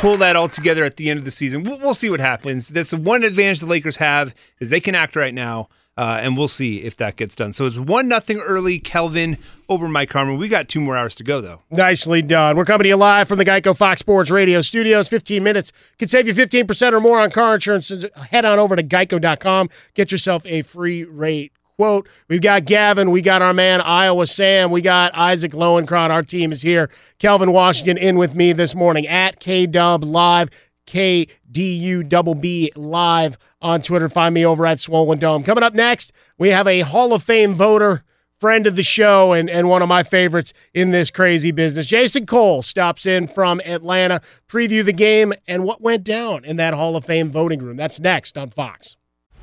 pull 0.00 0.18
that 0.18 0.36
all 0.36 0.50
together 0.50 0.84
at 0.84 0.98
the 0.98 1.08
end 1.08 1.18
of 1.18 1.24
the 1.24 1.30
season. 1.30 1.62
We'll, 1.62 1.78
we'll 1.78 1.94
see 1.94 2.10
what 2.10 2.20
happens. 2.20 2.68
That's 2.68 2.90
the 2.90 2.98
one 2.98 3.24
advantage 3.24 3.60
the 3.60 3.66
Lakers 3.66 3.96
have 3.96 4.34
is 4.60 4.68
they 4.68 4.80
can 4.80 4.94
act 4.94 5.16
right 5.16 5.32
now. 5.32 5.70
Uh, 5.96 6.18
and 6.22 6.38
we'll 6.38 6.48
see 6.48 6.82
if 6.82 6.96
that 6.96 7.16
gets 7.16 7.36
done. 7.36 7.52
So 7.52 7.66
it's 7.66 7.76
one 7.76 8.08
nothing 8.08 8.40
early, 8.40 8.78
Kelvin 8.78 9.36
over 9.68 9.88
Mike 9.88 10.10
Harmon. 10.10 10.38
We 10.38 10.48
got 10.48 10.68
two 10.68 10.80
more 10.80 10.96
hours 10.96 11.14
to 11.16 11.24
go 11.24 11.40
though. 11.42 11.60
Nicely 11.70 12.22
done. 12.22 12.56
We're 12.56 12.64
coming 12.64 12.84
to 12.84 12.88
you 12.88 12.96
live 12.96 13.28
from 13.28 13.38
the 13.38 13.44
Geico 13.44 13.76
Fox 13.76 14.00
Sports 14.00 14.30
Radio 14.30 14.62
studios. 14.62 15.08
15 15.08 15.42
minutes 15.42 15.70
can 15.98 16.08
save 16.08 16.26
you 16.26 16.34
15% 16.34 16.92
or 16.92 17.00
more 17.00 17.20
on 17.20 17.30
car 17.30 17.54
insurance. 17.54 17.92
Head 18.30 18.44
on 18.46 18.58
over 18.58 18.74
to 18.74 18.82
geico.com. 18.82 19.68
Get 19.94 20.10
yourself 20.10 20.46
a 20.46 20.62
free 20.62 21.04
rate 21.04 21.52
quote. 21.76 22.08
We've 22.28 22.40
got 22.40 22.64
Gavin. 22.64 23.10
We 23.10 23.22
got 23.22 23.42
our 23.42 23.52
man 23.52 23.80
Iowa 23.80 24.26
Sam. 24.26 24.70
We 24.70 24.82
got 24.82 25.14
Isaac 25.14 25.52
Lowenkron. 25.52 26.10
Our 26.10 26.22
team 26.22 26.52
is 26.52 26.62
here. 26.62 26.90
Kelvin 27.18 27.52
Washington 27.52 27.98
in 27.98 28.16
with 28.16 28.34
me 28.34 28.52
this 28.52 28.74
morning 28.74 29.06
at 29.06 29.40
KDub 29.40 30.04
Live. 30.04 30.48
KDU 30.86 32.08
double 32.08 32.34
B 32.34 32.72
live 32.74 33.38
on 33.60 33.82
Twitter. 33.82 34.08
Find 34.08 34.34
me 34.34 34.44
over 34.44 34.66
at 34.66 34.80
Swollen 34.80 35.18
Dome. 35.18 35.42
Coming 35.42 35.64
up 35.64 35.74
next, 35.74 36.12
we 36.38 36.48
have 36.48 36.66
a 36.66 36.80
Hall 36.80 37.12
of 37.12 37.22
Fame 37.22 37.54
voter, 37.54 38.02
friend 38.40 38.66
of 38.66 38.76
the 38.76 38.82
show, 38.82 39.32
and, 39.32 39.48
and 39.48 39.68
one 39.68 39.82
of 39.82 39.88
my 39.88 40.02
favorites 40.02 40.52
in 40.74 40.90
this 40.90 41.10
crazy 41.10 41.52
business. 41.52 41.86
Jason 41.86 42.26
Cole 42.26 42.62
stops 42.62 43.06
in 43.06 43.26
from 43.26 43.60
Atlanta, 43.64 44.20
preview 44.48 44.84
the 44.84 44.92
game 44.92 45.32
and 45.46 45.64
what 45.64 45.80
went 45.80 46.04
down 46.04 46.44
in 46.44 46.56
that 46.56 46.74
Hall 46.74 46.96
of 46.96 47.04
Fame 47.04 47.30
voting 47.30 47.62
room. 47.62 47.76
That's 47.76 48.00
next 48.00 48.36
on 48.36 48.50
Fox. 48.50 48.96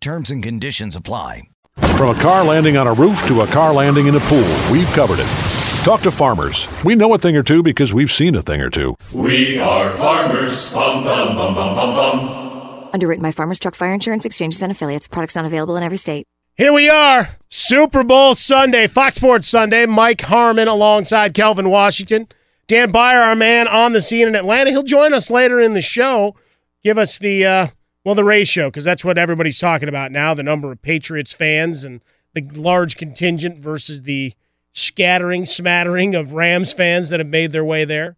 Terms 0.00 0.30
and 0.30 0.42
conditions 0.42 0.94
apply. 0.96 1.42
From 1.96 2.16
a 2.16 2.20
car 2.20 2.44
landing 2.44 2.76
on 2.76 2.86
a 2.86 2.92
roof 2.92 3.26
to 3.26 3.42
a 3.42 3.46
car 3.46 3.74
landing 3.74 4.06
in 4.06 4.14
a 4.14 4.20
pool, 4.20 4.46
we've 4.70 4.88
covered 4.92 5.18
it. 5.18 5.84
Talk 5.84 6.00
to 6.02 6.10
farmers. 6.10 6.68
We 6.84 6.94
know 6.94 7.12
a 7.14 7.18
thing 7.18 7.36
or 7.36 7.42
two 7.42 7.62
because 7.62 7.92
we've 7.92 8.10
seen 8.10 8.34
a 8.34 8.42
thing 8.42 8.60
or 8.60 8.70
two. 8.70 8.96
We 9.12 9.58
are 9.58 9.90
farmers. 9.92 10.72
Bum, 10.72 11.04
bum, 11.04 11.36
bum, 11.36 11.54
bum, 11.54 11.74
bum, 11.74 11.94
bum. 11.94 12.88
Underwritten 12.92 13.22
by 13.22 13.30
Farmers 13.30 13.58
Truck 13.58 13.74
Fire 13.74 13.92
Insurance 13.92 14.24
Exchanges 14.24 14.62
and 14.62 14.72
Affiliates. 14.72 15.06
Products 15.06 15.34
not 15.36 15.44
available 15.44 15.76
in 15.76 15.82
every 15.82 15.98
state. 15.98 16.26
Here 16.56 16.72
we 16.72 16.88
are, 16.88 17.36
Super 17.48 18.02
Bowl 18.02 18.34
Sunday, 18.34 18.86
Fox 18.86 19.16
Sports 19.16 19.46
Sunday. 19.46 19.84
Mike 19.84 20.22
Harmon 20.22 20.68
alongside 20.68 21.34
Kelvin 21.34 21.68
Washington. 21.68 22.28
Dan 22.66 22.90
Beyer, 22.90 23.20
our 23.20 23.36
man 23.36 23.68
on 23.68 23.92
the 23.92 24.00
scene 24.00 24.26
in 24.26 24.34
Atlanta. 24.34 24.70
He'll 24.70 24.82
join 24.82 25.12
us 25.12 25.30
later 25.30 25.60
in 25.60 25.74
the 25.74 25.82
show. 25.82 26.34
Give 26.82 26.96
us 26.96 27.18
the 27.18 27.44
uh, 27.44 27.66
well, 28.06 28.14
the 28.14 28.22
ratio 28.22 28.68
because 28.68 28.84
that's 28.84 29.04
what 29.04 29.18
everybody's 29.18 29.58
talking 29.58 29.88
about 29.88 30.12
now: 30.12 30.32
the 30.32 30.44
number 30.44 30.70
of 30.70 30.80
Patriots 30.80 31.32
fans 31.32 31.84
and 31.84 32.00
the 32.34 32.42
large 32.54 32.96
contingent 32.96 33.58
versus 33.58 34.02
the 34.04 34.32
scattering, 34.72 35.44
smattering 35.44 36.14
of 36.14 36.32
Rams 36.32 36.72
fans 36.72 37.08
that 37.08 37.18
have 37.18 37.28
made 37.28 37.50
their 37.50 37.64
way 37.64 37.84
there. 37.84 38.16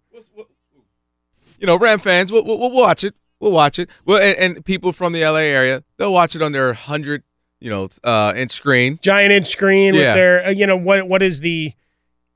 You 1.58 1.66
know, 1.66 1.78
Ram 1.78 2.00
fans, 2.00 2.30
we'll, 2.30 2.44
we'll, 2.44 2.58
we'll 2.58 2.70
watch 2.70 3.02
it. 3.02 3.14
we'll 3.40 3.50
watch 3.50 3.78
it. 3.78 3.88
Well, 4.04 4.18
and, 4.18 4.56
and 4.56 4.64
people 4.64 4.92
from 4.92 5.14
the 5.14 5.24
LA 5.24 5.36
area, 5.38 5.82
they'll 5.96 6.12
watch 6.12 6.36
it 6.36 6.42
on 6.42 6.52
their 6.52 6.74
hundred, 6.74 7.22
you 7.58 7.70
know, 7.70 7.88
uh, 8.04 8.34
inch 8.36 8.52
screen. 8.52 8.98
Giant 9.00 9.32
inch 9.32 9.46
screen 9.46 9.94
Yeah. 9.94 10.00
with 10.00 10.14
their, 10.16 10.46
uh, 10.48 10.50
you 10.50 10.66
know, 10.66 10.76
what 10.76 11.08
what 11.08 11.22
is 11.22 11.40
the, 11.40 11.72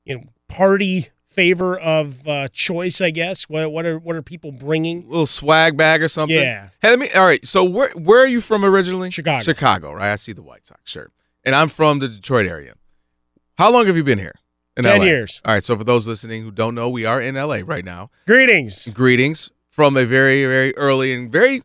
you 0.05 0.15
know, 0.15 0.23
party 0.47 1.09
favor 1.33 1.77
of 1.77 2.27
uh, 2.27 2.47
choice? 2.49 3.01
I 3.01 3.09
guess. 3.09 3.43
What 3.49 3.71
what 3.71 3.85
are 3.85 3.99
what 3.99 4.15
are 4.15 4.21
people 4.21 4.51
bringing? 4.51 5.03
A 5.03 5.07
little 5.07 5.25
swag 5.25 5.75
bag 5.77 6.01
or 6.01 6.07
something. 6.07 6.37
Yeah. 6.37 6.69
Hey, 6.81 6.89
let 6.91 6.99
me. 6.99 7.09
All 7.11 7.25
right. 7.25 7.45
So 7.47 7.63
where 7.63 7.91
where 7.91 8.19
are 8.21 8.27
you 8.27 8.41
from 8.41 8.63
originally? 8.63 9.11
Chicago. 9.11 9.43
Chicago, 9.43 9.93
right? 9.93 10.11
I 10.11 10.15
see 10.15 10.33
the 10.33 10.43
White 10.43 10.67
Sox 10.67 10.81
shirt, 10.85 11.11
and 11.43 11.55
I'm 11.55 11.69
from 11.69 11.99
the 11.99 12.07
Detroit 12.07 12.45
area. 12.45 12.75
How 13.57 13.71
long 13.71 13.87
have 13.87 13.95
you 13.97 14.03
been 14.03 14.19
here? 14.19 14.35
In 14.75 14.83
10 14.83 14.99
LA? 14.99 15.05
years. 15.05 15.41
All 15.45 15.53
right. 15.53 15.63
So 15.63 15.77
for 15.77 15.83
those 15.83 16.07
listening 16.07 16.43
who 16.43 16.49
don't 16.49 16.73
know, 16.73 16.89
we 16.89 17.05
are 17.05 17.21
in 17.21 17.35
LA 17.35 17.59
right 17.63 17.85
now. 17.85 18.09
Greetings. 18.25 18.87
Greetings 18.87 19.51
from 19.69 19.97
a 19.97 20.05
very 20.05 20.45
very 20.45 20.75
early 20.77 21.13
and 21.13 21.31
very 21.31 21.63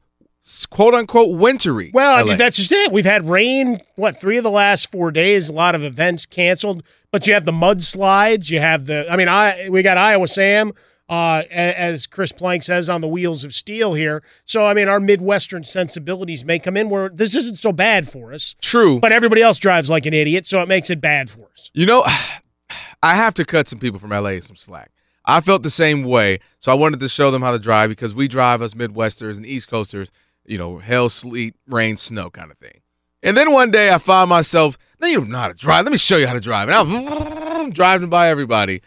quote 0.70 0.94
unquote 0.94 1.36
wintry. 1.36 1.90
Well, 1.92 2.14
I 2.14 2.22
LA. 2.22 2.28
mean, 2.28 2.36
that's 2.38 2.56
just 2.56 2.72
it. 2.72 2.92
We've 2.92 3.04
had 3.04 3.28
rain, 3.28 3.80
what, 3.96 4.20
three 4.20 4.36
of 4.38 4.44
the 4.44 4.50
last 4.50 4.90
four 4.90 5.10
days, 5.10 5.48
a 5.48 5.52
lot 5.52 5.74
of 5.74 5.82
events 5.84 6.26
canceled, 6.26 6.82
but 7.10 7.26
you 7.26 7.34
have 7.34 7.44
the 7.44 7.52
mudslides. 7.52 8.50
You 8.50 8.60
have 8.60 8.86
the, 8.86 9.10
I 9.10 9.16
mean, 9.16 9.28
I 9.28 9.68
we 9.68 9.82
got 9.82 9.98
Iowa 9.98 10.26
Sam, 10.28 10.72
uh, 11.08 11.42
as 11.50 12.06
Chris 12.06 12.32
Plank 12.32 12.62
says, 12.62 12.88
on 12.88 13.00
the 13.00 13.08
wheels 13.08 13.44
of 13.44 13.54
steel 13.54 13.94
here. 13.94 14.22
So, 14.44 14.66
I 14.66 14.74
mean, 14.74 14.88
our 14.88 15.00
Midwestern 15.00 15.64
sensibilities 15.64 16.44
may 16.44 16.58
come 16.58 16.76
in 16.76 16.90
where 16.90 17.08
this 17.08 17.34
isn't 17.34 17.58
so 17.58 17.72
bad 17.72 18.08
for 18.08 18.32
us. 18.32 18.54
True. 18.60 19.00
But 19.00 19.12
everybody 19.12 19.42
else 19.42 19.58
drives 19.58 19.88
like 19.90 20.06
an 20.06 20.14
idiot, 20.14 20.46
so 20.46 20.60
it 20.62 20.68
makes 20.68 20.90
it 20.90 21.00
bad 21.00 21.30
for 21.30 21.48
us. 21.52 21.70
You 21.74 21.86
know, 21.86 22.04
I 23.02 23.14
have 23.14 23.34
to 23.34 23.44
cut 23.44 23.68
some 23.68 23.78
people 23.78 23.98
from 23.98 24.10
LA 24.10 24.40
some 24.40 24.56
slack. 24.56 24.90
I 25.24 25.42
felt 25.42 25.62
the 25.62 25.70
same 25.70 26.04
way, 26.04 26.40
so 26.58 26.72
I 26.72 26.74
wanted 26.74 27.00
to 27.00 27.08
show 27.08 27.30
them 27.30 27.42
how 27.42 27.52
to 27.52 27.58
drive 27.58 27.90
because 27.90 28.14
we 28.14 28.28
drive 28.28 28.62
us 28.62 28.72
Midwesters 28.72 29.36
and 29.36 29.44
East 29.44 29.68
Coasters, 29.68 30.10
you 30.48 30.58
know, 30.58 30.78
hail, 30.78 31.08
sleet, 31.08 31.54
rain, 31.66 31.96
snow 31.96 32.30
kind 32.30 32.50
of 32.50 32.58
thing. 32.58 32.80
And 33.22 33.36
then 33.36 33.52
one 33.52 33.70
day 33.70 33.90
I 33.90 33.98
found 33.98 34.30
myself, 34.30 34.78
then 34.98 35.10
you 35.10 35.18
don't 35.18 35.30
know 35.30 35.38
how 35.38 35.48
to 35.48 35.54
drive. 35.54 35.84
Let 35.84 35.92
me 35.92 35.98
show 35.98 36.16
you 36.16 36.26
how 36.26 36.34
to 36.34 36.40
drive. 36.40 36.68
And 36.68 37.08
I'm 37.08 37.70
driving 37.72 38.08
by 38.08 38.28
everybody. 38.28 38.80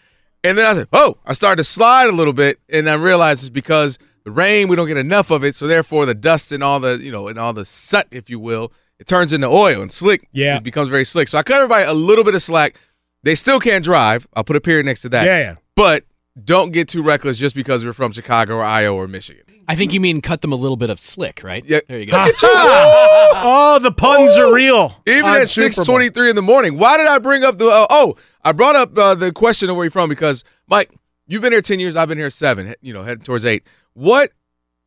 And 0.44 0.58
then 0.58 0.66
I 0.66 0.74
said, 0.74 0.88
oh, 0.94 1.18
I 1.26 1.34
started 1.34 1.58
to 1.58 1.64
slide 1.64 2.10
a 2.10 2.14
little 2.14 2.34
bit. 2.34 2.60
And 2.70 2.90
I 2.90 2.94
realized 2.96 3.44
it's 3.44 3.50
because 3.50 4.00
the 4.24 4.32
rain, 4.32 4.68
we 4.68 4.76
don't 4.76 4.88
get 4.88 4.98
enough 4.98 5.32
of 5.32 5.44
it. 5.44 5.56
So 5.56 5.68
therefore 5.68 6.06
the 6.06 6.16
dust 6.16 6.52
and 6.52 6.64
all 6.64 6.80
the, 6.80 6.98
you 7.02 7.12
know, 7.12 7.28
and 7.28 7.38
all 7.38 7.54
the 7.54 7.66
soot, 7.66 8.08
if 8.12 8.30
you 8.30 8.40
will, 8.40 8.72
it 9.00 9.08
turns 9.08 9.34
into 9.34 9.48
oil 9.48 9.82
and 9.82 9.92
slick. 9.92 10.28
Yeah. 10.32 10.58
It 10.58 10.64
becomes 10.64 10.90
very 10.90 11.06
slick. 11.06 11.28
So 11.28 11.38
I 11.38 11.44
cut 11.44 11.58
everybody 11.58 11.86
a 11.86 11.94
little 11.94 12.24
bit 12.24 12.36
of 12.36 12.42
slack. 12.42 12.78
They 13.24 13.36
still 13.36 13.60
can't 13.60 13.84
drive. 13.84 14.28
I'll 14.34 14.44
put 14.44 14.56
a 14.56 14.62
period 14.62 14.86
next 14.86 15.02
to 15.02 15.10
that. 15.10 15.26
Yeah, 15.26 15.38
yeah. 15.38 15.56
But 15.76 16.06
don't 16.44 16.72
get 16.72 16.88
too 16.88 17.04
reckless 17.04 17.38
just 17.38 17.54
because 17.54 17.84
we're 17.84 17.94
from 17.94 18.14
Chicago 18.14 18.56
or 18.56 18.64
Iowa 18.64 18.96
or 18.96 19.08
Michigan. 19.08 19.44
I 19.68 19.76
think 19.76 19.94
you 19.94 20.00
mean 20.00 20.22
cut 20.22 20.42
them 20.42 20.52
a 20.52 20.56
little 20.56 20.78
bit 20.78 20.90
of 20.90 21.00
slick, 21.00 21.42
right? 21.44 21.64
Yeah. 21.66 21.80
There 21.88 22.00
you 22.00 22.06
go. 22.08 22.18
oh, 22.44 23.80
the 23.82 23.92
puns 23.92 24.38
are 24.38 24.54
real. 24.54 25.02
Even 25.08 25.34
at 25.34 25.50
six 25.50 25.76
twenty 25.78 26.10
three 26.10 26.30
in 26.30 26.36
the 26.36 26.42
morning. 26.42 26.78
Why 26.78 26.98
did 26.98 27.08
I 27.08 27.20
bring 27.20 27.44
up 27.44 27.58
the? 27.58 27.68
Uh, 27.68 27.88
oh, 27.90 28.16
I 28.44 28.52
brought 28.52 28.76
up 28.76 28.98
uh, 28.98 29.16
the 29.16 29.32
question 29.32 29.70
of 29.70 29.76
where 29.76 29.86
you're 29.86 29.92
from 29.92 30.10
because 30.10 30.44
Mike, 30.68 30.92
you've 31.28 31.42
been 31.42 31.54
here 31.54 31.62
ten 31.62 31.80
years. 31.80 31.96
I've 31.96 32.08
been 32.10 32.18
here 32.18 32.30
seven. 32.30 32.76
You 32.82 32.94
know, 32.94 33.04
heading 33.04 33.24
towards 33.24 33.46
eight. 33.46 33.64
What? 33.94 34.32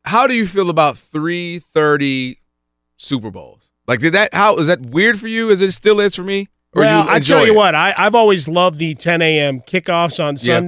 How 0.05 0.27
do 0.27 0.35
you 0.35 0.47
feel 0.47 0.69
about 0.71 0.99
three 0.99 1.59
thirty 1.61 2.41
Super 2.97 3.31
Bowls? 3.31 3.71
Like, 3.87 4.01
did 4.01 4.15
that? 4.15 4.35
How 4.35 4.57
is 4.57 4.67
that 4.67 4.81
weird 4.81 5.21
for 5.21 5.29
you? 5.29 5.51
Is 5.51 5.61
it 5.61 5.73
still 5.73 6.01
is 6.01 6.15
for 6.17 6.25
me? 6.25 6.49
Or 6.75 6.81
well, 6.83 7.05
you 7.05 7.11
I 7.11 7.17
enjoy 7.19 7.37
tell 7.37 7.47
you 7.47 7.53
it? 7.53 7.57
what, 7.57 7.75
I, 7.75 7.95
I've 7.97 8.15
always 8.15 8.49
loved 8.49 8.81
the 8.81 8.95
10 8.95 9.23
a.m. 9.23 9.61
kickoffs 9.61 10.23
on 10.23 10.35
Yeah. 10.41 10.59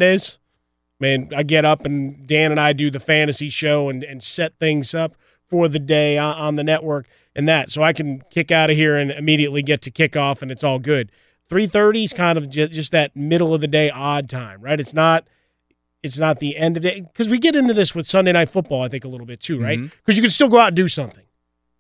Man, 0.99 1.31
I 1.37 1.43
get 1.43 1.65
up 1.65 1.85
and 1.85 2.27
Dan 2.27 2.51
and 2.51 2.61
I 2.61 2.73
do 2.73 2.91
the 2.91 3.01
fantasy 3.01 3.51
show 3.51 3.89
and, 3.89 4.03
and 4.03 4.23
set 4.23 4.59
things 4.59 4.95
up 4.95 5.15
for 5.47 5.69
the 5.69 5.79
day 5.79 6.17
on, 6.19 6.57
the 6.57 6.65
network 6.65 7.07
and 7.35 7.49
that, 7.49 7.71
so 7.71 7.83
I 7.83 7.93
can 7.93 8.23
kick 8.31 8.51
out 8.51 8.71
of 8.71 8.77
here 8.77 8.97
and 8.97 9.11
immediately 9.11 9.63
get 9.63 9.83
to 9.83 9.91
kickoff 9.91 10.43
and 10.43 10.51
it's 10.51 10.65
all 10.65 10.79
good. 10.79 11.13
3:30 11.51 12.05
is 12.05 12.13
kind 12.13 12.39
of 12.39 12.51
just, 12.51 12.91
that 12.93 13.15
middle 13.15 13.55
of 13.55 13.61
the 13.61 13.69
day 13.69 13.91
odd 13.91 14.29
time, 14.29 14.61
right? 14.61 14.81
It's 14.81 14.95
not. 14.95 15.27
It's 16.03 16.19
not 16.19 16.39
the 16.39 16.57
end 16.57 16.77
of 16.77 16.85
the 16.85 16.91
day 16.91 17.01
because 17.01 17.29
we 17.29 17.39
get 17.39 17.57
into 17.57 17.75
this 17.75 17.95
with 17.95 18.07
Sunday 18.07 18.31
night 18.31 18.49
football, 18.49 18.83
I 18.83 18.89
think 18.89 19.05
a 19.05 19.09
little 19.09 19.27
bit 19.27 19.41
too, 19.41 19.61
right? 19.61 19.79
Mm-hmm. 19.79 19.89
Because 20.05 20.17
you 20.17 20.23
can 20.23 20.31
still 20.31 20.49
go 20.49 20.59
out 20.59 20.69
and 20.69 20.77
do 20.77 20.87
something 20.87 21.26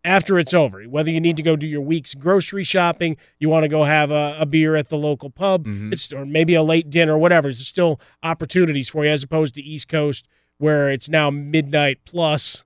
after 0.07 0.39
it's 0.39 0.55
over. 0.55 0.83
Whether 0.85 1.11
you 1.11 1.21
need 1.21 1.37
to 1.37 1.43
go 1.43 1.57
do 1.57 1.67
your 1.67 1.81
week's 1.81 2.15
grocery 2.15 2.65
shopping, 2.65 3.17
you 3.39 3.49
want 3.49 3.65
to 3.65 3.69
go 3.69 3.85
have 3.85 4.11
a, 4.11 4.37
a 4.41 4.47
beer 4.47 4.77
at 4.77 4.89
the 4.89 4.97
local 4.97 5.29
pub, 5.31 5.65
Mm-hmm. 5.67 5.93
it's 5.93 6.13
or 6.13 6.25
maybe 6.25 6.55
a 6.55 6.63
late 6.63 6.89
dinner, 6.91 7.19
whatever. 7.19 7.49
There's 7.49 7.67
still 7.67 8.01
opportunities 8.23 8.89
for 8.89 9.05
you 9.05 9.11
as 9.11 9.23
opposed 9.23 9.55
to 9.55 9.63
East 9.63 9.89
Coast 9.89 10.27
where 10.59 10.91
it's 10.91 11.09
now 11.09 11.31
midnight 11.31 11.99
plus. 12.07 12.65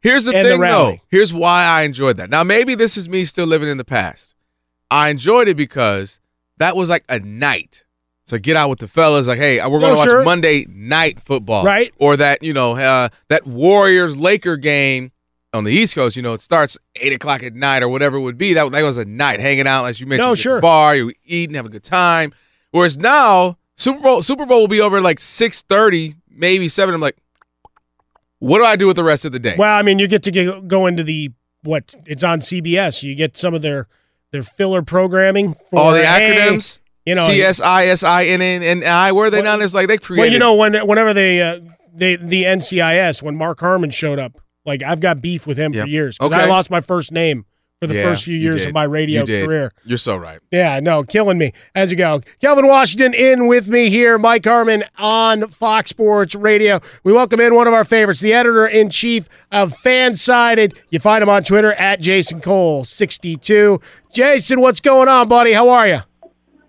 Here's 0.00 0.24
the 0.24 0.36
and 0.36 0.46
the 0.46 0.50
thing, 0.50 0.60
though. 0.60 0.98
Here's 1.08 1.34
why 1.34 1.64
I 1.64 1.82
enjoyed 1.82 2.16
that. 2.18 2.30
Now, 2.30 2.44
maybe 2.44 2.76
this 2.76 2.96
is 2.96 3.08
me 3.08 3.24
still 3.24 3.46
living 3.46 3.68
in 3.68 3.78
the 3.78 3.84
past. 3.84 4.36
I 4.90 5.08
enjoyed 5.08 5.48
it 5.48 5.56
because 5.56 6.20
that 6.58 6.76
was 6.76 6.88
like 6.88 7.04
a 7.08 7.18
night. 7.18 7.84
So 8.24 8.38
get 8.38 8.56
out 8.56 8.68
with 8.70 8.78
the 8.78 8.88
fellas, 8.88 9.26
like, 9.26 9.38
hey, 9.38 9.56
we're 9.66 9.80
going 9.80 9.92
Oh, 9.92 9.94
to 9.94 9.98
watch 9.98 10.08
sure. 10.10 10.22
Monday 10.22 10.66
night 10.68 11.18
football, 11.18 11.64
Right. 11.64 11.92
Or 11.98 12.16
that, 12.16 12.42
you 12.42 12.52
know, 12.52 12.76
uh, 12.76 13.08
that 13.28 13.46
Warriors 13.46 14.16
Laker 14.16 14.56
game 14.56 15.10
on 15.52 15.64
the 15.64 15.70
East 15.70 15.94
Coast. 15.94 16.16
You 16.16 16.22
know, 16.22 16.34
it 16.34 16.40
starts 16.40 16.76
eight 16.96 17.12
o'clock 17.12 17.42
at 17.42 17.54
night 17.54 17.82
or 17.82 17.88
whatever 17.88 18.16
it 18.16 18.20
would 18.22 18.38
be. 18.38 18.54
That 18.54 18.70
that 18.72 18.82
was 18.82 18.96
a 18.96 19.04
night 19.04 19.40
hanging 19.40 19.66
out, 19.66 19.86
as 19.86 20.00
you 20.00 20.06
mentioned, 20.06 20.28
No, 20.28 20.34
sure. 20.34 20.60
bar, 20.60 20.96
you 20.96 21.12
eating, 21.24 21.54
having 21.54 21.70
a 21.70 21.72
good 21.72 21.82
time. 21.84 22.32
Whereas 22.70 22.98
now, 22.98 23.58
Super 23.76 24.00
Bowl 24.00 24.22
Super 24.22 24.46
Bowl 24.46 24.60
will 24.60 24.68
be 24.68 24.80
over 24.80 24.98
at 24.98 25.02
like 25.02 25.20
six 25.20 25.62
thirty, 25.62 26.16
maybe 26.28 26.68
seven. 26.68 26.94
I'm 26.94 27.00
like, 27.00 27.16
what 28.38 28.58
do 28.58 28.64
I 28.64 28.76
do 28.76 28.86
with 28.86 28.96
the 28.96 29.04
rest 29.04 29.24
of 29.24 29.32
the 29.32 29.38
day? 29.38 29.56
Well, 29.58 29.76
I 29.76 29.82
mean, 29.82 29.98
you 29.98 30.06
get 30.06 30.22
to 30.24 30.30
get, 30.30 30.68
go 30.68 30.86
into 30.86 31.02
the 31.02 31.32
what 31.62 31.94
it's 32.06 32.22
on 32.22 32.40
CBS. 32.40 33.02
You 33.02 33.14
get 33.14 33.36
some 33.36 33.54
of 33.54 33.62
their 33.62 33.88
their 34.32 34.42
filler 34.42 34.82
programming. 34.82 35.54
For, 35.70 35.78
All 35.78 35.92
the 35.92 36.06
hey, 36.06 36.30
acronyms, 36.34 36.80
you 37.06 37.14
know, 37.14 37.26
C 37.26 37.42
S 37.42 37.60
I 37.60 37.86
S 37.86 38.02
I 38.02 38.24
N 38.26 38.42
N 38.42 38.62
N 38.62 38.84
I. 38.84 39.12
Where 39.12 39.26
are 39.26 39.30
they 39.30 39.42
now? 39.42 39.58
It's 39.58 39.74
like 39.74 39.88
they 39.88 39.98
created. 39.98 40.22
Well, 40.22 40.32
you 40.32 40.38
know, 40.38 40.54
when 40.54 40.86
whenever 40.86 41.14
they 41.14 41.40
uh, 41.40 41.60
they 41.92 42.16
the 42.16 42.44
NCIS 42.44 43.22
when 43.22 43.34
Mark 43.36 43.60
Harmon 43.60 43.90
showed 43.90 44.18
up, 44.18 44.40
like 44.68 44.82
I've 44.84 45.00
got 45.00 45.20
beef 45.20 45.46
with 45.46 45.58
him 45.58 45.72
Yep. 45.72 45.84
for 45.84 45.88
years 45.88 46.18
because 46.18 46.30
I 46.32 46.46
lost 46.46 46.70
my 46.70 46.80
first 46.80 47.10
name 47.10 47.44
for 47.80 47.86
the 47.86 47.94
Yeah, 47.94 48.02
first 48.02 48.24
few 48.24 48.36
years 48.36 48.64
of 48.64 48.72
my 48.72 48.82
radio 48.82 49.24
You 49.24 49.46
career. 49.46 49.72
You're 49.84 49.98
so 49.98 50.16
right. 50.16 50.40
Yeah, 50.50 50.80
no, 50.80 51.04
killing 51.04 51.38
me 51.38 51.52
as 51.76 51.92
you 51.92 51.96
go. 51.96 52.20
Kelvin 52.40 52.66
Washington 52.66 53.14
in 53.14 53.46
with 53.46 53.68
me 53.68 53.88
here. 53.88 54.18
Mike 54.18 54.44
Harmon 54.44 54.82
on 54.98 55.46
Fox 55.48 55.90
Sports 55.90 56.34
Radio. 56.34 56.80
We 57.04 57.12
welcome 57.12 57.38
in 57.40 57.54
one 57.54 57.68
of 57.68 57.74
our 57.74 57.84
favorites, 57.84 58.18
the 58.20 58.32
editor 58.32 58.66
in 58.66 58.90
chief 58.90 59.28
of 59.52 59.72
Fansided. 59.74 60.76
You 60.90 60.98
find 60.98 61.22
him 61.22 61.28
on 61.28 61.44
Twitter 61.44 61.72
at 61.74 62.00
Jason 62.00 62.40
Cole 62.40 62.82
sixty 62.84 63.36
two. 63.36 63.80
Jason, 64.12 64.60
what's 64.60 64.80
going 64.80 65.08
on, 65.08 65.28
buddy? 65.28 65.52
How 65.52 65.68
are 65.68 65.86
you? 65.86 65.98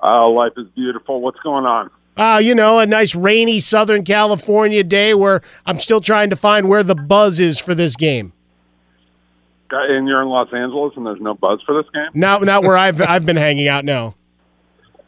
Oh, 0.01 0.31
life 0.31 0.53
is 0.57 0.67
beautiful. 0.75 1.21
What's 1.21 1.39
going 1.39 1.65
on? 1.65 1.89
Uh, 2.19 2.37
you 2.37 2.53
know, 2.53 2.79
a 2.79 2.85
nice 2.85 3.15
rainy 3.15 3.61
Southern 3.61 4.03
California 4.03 4.83
day 4.83 5.13
where 5.13 5.41
I'm 5.65 5.79
still 5.79 6.01
trying 6.01 6.29
to 6.31 6.35
find 6.35 6.67
where 6.67 6.83
the 6.83 6.95
buzz 6.95 7.39
is 7.39 7.59
for 7.59 7.73
this 7.73 7.95
game. 7.95 8.33
And 9.71 10.07
you're 10.07 10.21
in 10.21 10.27
Los 10.27 10.51
Angeles, 10.51 10.93
and 10.97 11.05
there's 11.05 11.21
no 11.21 11.33
buzz 11.33 11.61
for 11.65 11.81
this 11.81 11.89
game. 11.93 12.09
Not 12.13 12.43
not 12.43 12.63
where 12.63 12.75
I've 12.75 13.01
I've 13.01 13.25
been 13.25 13.37
hanging 13.37 13.67
out 13.67 13.85
now. 13.85 14.15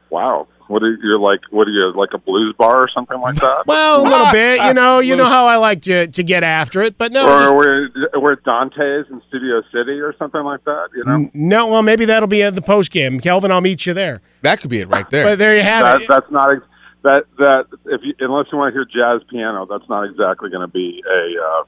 Wow. 0.09 0.47
What 0.67 0.83
are 0.83 0.97
you're 1.03 1.19
like? 1.19 1.41
What 1.49 1.67
are 1.67 1.71
you 1.71 1.91
like 1.97 2.11
a 2.13 2.17
blues 2.17 2.55
bar 2.57 2.77
or 2.83 2.87
something 2.93 3.19
like 3.19 3.35
that? 3.35 3.63
Well, 3.67 4.03
a 4.03 4.07
little 4.07 4.31
bit, 4.31 4.63
you 4.63 4.73
know, 4.81 4.99
you 4.99 5.17
know 5.17 5.25
how 5.25 5.47
I 5.47 5.57
like 5.57 5.81
to 5.81 6.07
to 6.07 6.23
get 6.23 6.43
after 6.43 6.81
it, 6.81 6.97
but 6.97 7.11
no, 7.11 7.27
or 7.27 7.39
just- 7.39 7.55
we're 7.55 7.89
we're 8.21 8.31
at 8.33 8.43
Dante's 8.45 9.11
in 9.11 9.21
Studio 9.27 9.61
City 9.73 9.99
or 9.99 10.15
something 10.17 10.43
like 10.43 10.63
that. 10.63 10.89
You 10.95 11.03
know, 11.03 11.29
no. 11.33 11.67
Well, 11.67 11.81
maybe 11.81 12.05
that'll 12.05 12.27
be 12.29 12.43
at 12.43 12.55
the 12.55 12.61
post 12.61 12.91
game. 12.91 13.19
Kelvin, 13.19 13.51
I'll 13.51 13.59
meet 13.59 13.85
you 13.85 13.93
there. 13.93 14.21
That 14.43 14.61
could 14.61 14.69
be 14.69 14.79
it 14.79 14.87
right 14.87 15.09
there. 15.09 15.25
But 15.25 15.39
there 15.39 15.57
you 15.57 15.63
have 15.63 15.83
that, 15.83 16.01
it. 16.03 16.07
that's 16.07 16.31
not 16.31 16.51
ex- 16.55 16.65
that 17.03 17.23
that 17.37 17.65
if 17.85 18.01
you, 18.03 18.13
unless 18.19 18.47
you 18.51 18.57
want 18.57 18.73
to 18.73 18.77
hear 18.77 18.85
jazz 18.85 19.21
piano, 19.29 19.65
that's 19.65 19.87
not 19.89 20.03
exactly 20.03 20.49
going 20.49 20.61
to 20.61 20.67
be 20.71 21.03
a, 21.07 21.35
uh, 21.43 21.63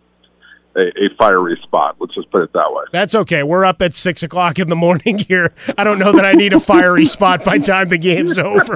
a 0.75 1.05
a 1.05 1.15
fiery 1.17 1.59
spot. 1.63 1.95
Let's 1.99 2.15
just 2.15 2.29
put 2.31 2.43
it 2.43 2.53
that 2.53 2.71
way. 2.71 2.83
That's 2.91 3.15
okay. 3.15 3.43
We're 3.43 3.65
up 3.65 3.81
at 3.81 3.95
six 3.95 4.23
o'clock 4.23 4.59
in 4.59 4.69
the 4.69 4.75
morning 4.75 5.19
here. 5.19 5.53
I 5.77 5.83
don't 5.83 5.99
know 5.99 6.11
that 6.13 6.25
I 6.25 6.33
need 6.33 6.53
a 6.53 6.59
fiery 6.59 7.05
spot 7.05 7.43
by 7.43 7.57
the 7.57 7.63
time 7.63 7.89
the 7.89 7.97
game's 7.97 8.37
over. 8.39 8.75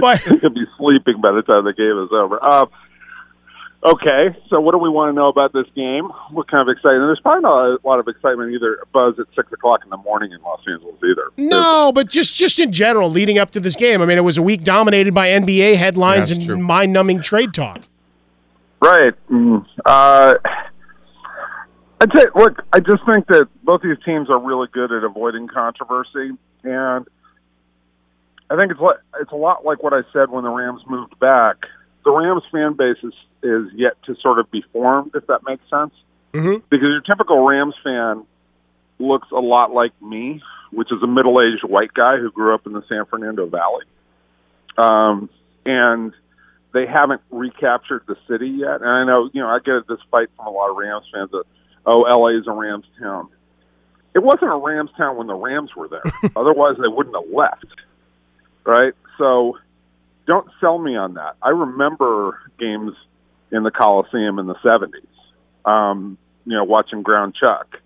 but 0.00 0.26
You'll 0.26 0.50
be 0.50 0.66
sleeping 0.78 1.20
by 1.20 1.32
the 1.32 1.42
time 1.42 1.64
the 1.64 1.72
game 1.72 1.98
is 2.04 2.10
over. 2.12 2.42
Uh, 2.42 2.66
okay, 3.84 4.36
so 4.48 4.60
what 4.60 4.72
do 4.72 4.78
we 4.78 4.88
want 4.88 5.10
to 5.10 5.12
know 5.14 5.28
about 5.28 5.52
this 5.52 5.66
game? 5.74 6.04
What 6.30 6.50
kind 6.50 6.68
of 6.68 6.72
excitement? 6.72 7.08
There's 7.08 7.20
probably 7.20 7.42
not 7.42 7.66
a 7.66 7.78
lot 7.86 7.98
of 7.98 8.08
excitement 8.08 8.52
either. 8.54 8.78
Buzz 8.92 9.14
at 9.18 9.26
six 9.34 9.52
o'clock 9.52 9.80
in 9.84 9.90
the 9.90 9.96
morning 9.96 10.32
in 10.32 10.40
Los 10.42 10.60
Angeles 10.68 10.94
either. 11.04 11.30
no, 11.36 11.92
but 11.92 12.08
just 12.08 12.34
just 12.34 12.58
in 12.58 12.72
general, 12.72 13.10
leading 13.10 13.38
up 13.38 13.50
to 13.52 13.60
this 13.60 13.76
game. 13.76 14.00
I 14.02 14.06
mean, 14.06 14.18
it 14.18 14.22
was 14.22 14.38
a 14.38 14.42
week 14.42 14.62
dominated 14.64 15.14
by 15.14 15.28
NBA 15.28 15.76
headlines 15.76 16.28
That's 16.28 16.38
and 16.38 16.46
true. 16.46 16.58
mind-numbing 16.58 17.22
trade 17.22 17.52
talk. 17.54 17.82
Right. 18.80 19.14
Mm. 19.30 19.64
Uh, 19.84 20.34
I'd 22.00 22.10
say, 22.16 22.26
look, 22.34 22.62
I 22.72 22.80
just 22.80 23.02
think 23.12 23.26
that 23.28 23.46
both 23.62 23.80
these 23.82 23.96
teams 24.04 24.28
are 24.28 24.38
really 24.40 24.66
good 24.72 24.90
at 24.90 25.04
avoiding 25.04 25.46
controversy, 25.46 26.30
and 26.64 27.06
I 28.50 28.56
think 28.56 28.72
it's 28.72 28.80
li- 28.80 28.94
it's 29.20 29.30
a 29.30 29.36
lot 29.36 29.64
like 29.64 29.82
what 29.84 29.92
I 29.92 30.00
said 30.12 30.30
when 30.30 30.42
the 30.42 30.50
Rams 30.50 30.82
moved 30.88 31.16
back 31.20 31.58
the 32.04 32.10
Rams 32.10 32.42
fan 32.50 32.74
base 32.74 32.96
is, 33.02 33.14
is 33.42 33.72
yet 33.74 34.02
to 34.04 34.16
sort 34.20 34.38
of 34.38 34.50
be 34.50 34.62
formed, 34.72 35.12
if 35.14 35.26
that 35.26 35.40
makes 35.44 35.62
sense. 35.70 35.92
Mm-hmm. 36.32 36.64
Because 36.70 36.88
your 36.88 37.00
typical 37.00 37.46
Rams 37.46 37.74
fan 37.84 38.24
looks 38.98 39.28
a 39.30 39.40
lot 39.40 39.72
like 39.72 39.92
me, 40.00 40.42
which 40.70 40.90
is 40.90 41.02
a 41.02 41.06
middle-aged 41.06 41.64
white 41.64 41.92
guy 41.92 42.16
who 42.16 42.30
grew 42.30 42.54
up 42.54 42.66
in 42.66 42.72
the 42.72 42.82
San 42.88 43.04
Fernando 43.06 43.46
Valley, 43.46 43.84
um, 44.78 45.28
and 45.66 46.12
they 46.72 46.86
haven't 46.86 47.20
recaptured 47.30 48.04
the 48.06 48.16
city 48.28 48.48
yet. 48.48 48.80
And 48.80 48.88
I 48.88 49.04
know, 49.04 49.28
you 49.32 49.42
know, 49.42 49.48
I 49.48 49.58
get 49.58 49.86
this 49.88 49.98
fight 50.10 50.28
from 50.36 50.46
a 50.46 50.50
lot 50.50 50.70
of 50.70 50.76
Rams 50.76 51.04
fans 51.12 51.30
that, 51.32 51.44
oh, 51.84 52.00
LA 52.00 52.38
is 52.38 52.46
a 52.46 52.52
Rams 52.52 52.86
town. 52.98 53.28
It 54.14 54.22
wasn't 54.22 54.52
a 54.52 54.56
Rams 54.56 54.90
town 54.96 55.16
when 55.16 55.26
the 55.26 55.34
Rams 55.34 55.74
were 55.76 55.88
there. 55.88 56.02
Otherwise, 56.36 56.76
they 56.80 56.88
wouldn't 56.88 57.14
have 57.14 57.32
left, 57.32 57.66
right? 58.64 58.94
So 59.18 59.58
don't 60.32 60.48
sell 60.60 60.78
me 60.78 60.96
on 60.96 61.14
that. 61.14 61.36
I 61.42 61.50
remember 61.50 62.38
games 62.58 62.92
in 63.50 63.64
the 63.64 63.70
Coliseum 63.70 64.38
in 64.38 64.46
the 64.46 64.54
70s, 64.64 65.70
um, 65.70 66.16
you 66.46 66.56
know, 66.56 66.64
watching 66.64 67.02
Ground 67.02 67.34
Chuck. 67.38 67.76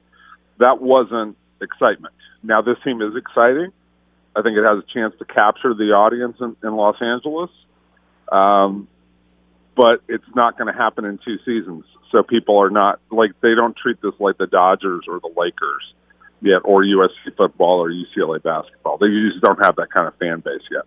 That 0.59 0.81
wasn't 0.81 1.37
excitement. 1.61 2.15
Now, 2.45 2.63
this 2.63 2.77
team 2.85 3.03
is 3.03 3.17
exciting. 3.17 3.73
I 4.37 4.43
think 4.43 4.57
it 4.57 4.63
has 4.63 4.79
a 4.79 4.93
chance 4.95 5.15
to 5.19 5.25
capture 5.25 5.75
the 5.75 5.91
audience 5.93 6.37
in, 6.41 6.57
in 6.63 6.77
Los 6.77 6.97
Angeles. 7.01 7.51
Um, 8.31 8.87
but 9.75 10.03
it's 10.09 10.25
not 10.37 10.57
going 10.57 10.73
to 10.73 10.79
happen 10.79 11.05
in 11.05 11.19
two 11.25 11.39
seasons. 11.45 11.85
So 12.13 12.23
people 12.23 12.59
are 12.59 12.71
not 12.71 13.01
like 13.11 13.33
they 13.41 13.57
don't 13.57 13.77
treat 13.77 14.01
this 14.01 14.15
like 14.21 14.39
the 14.39 14.47
Dodgers 14.47 15.07
or 15.09 15.19
the 15.19 15.33
Lakers 15.37 15.83
yet, 16.41 16.63
or 16.65 16.83
USC 16.85 17.37
football 17.37 17.81
or 17.81 17.91
UCLA 17.91 18.41
basketball. 18.41 18.99
They 18.99 19.09
just 19.09 19.43
don't 19.43 19.63
have 19.65 19.77
that 19.77 19.91
kind 19.93 20.07
of 20.07 20.17
fan 20.19 20.41
base 20.41 20.63
yet. 20.71 20.85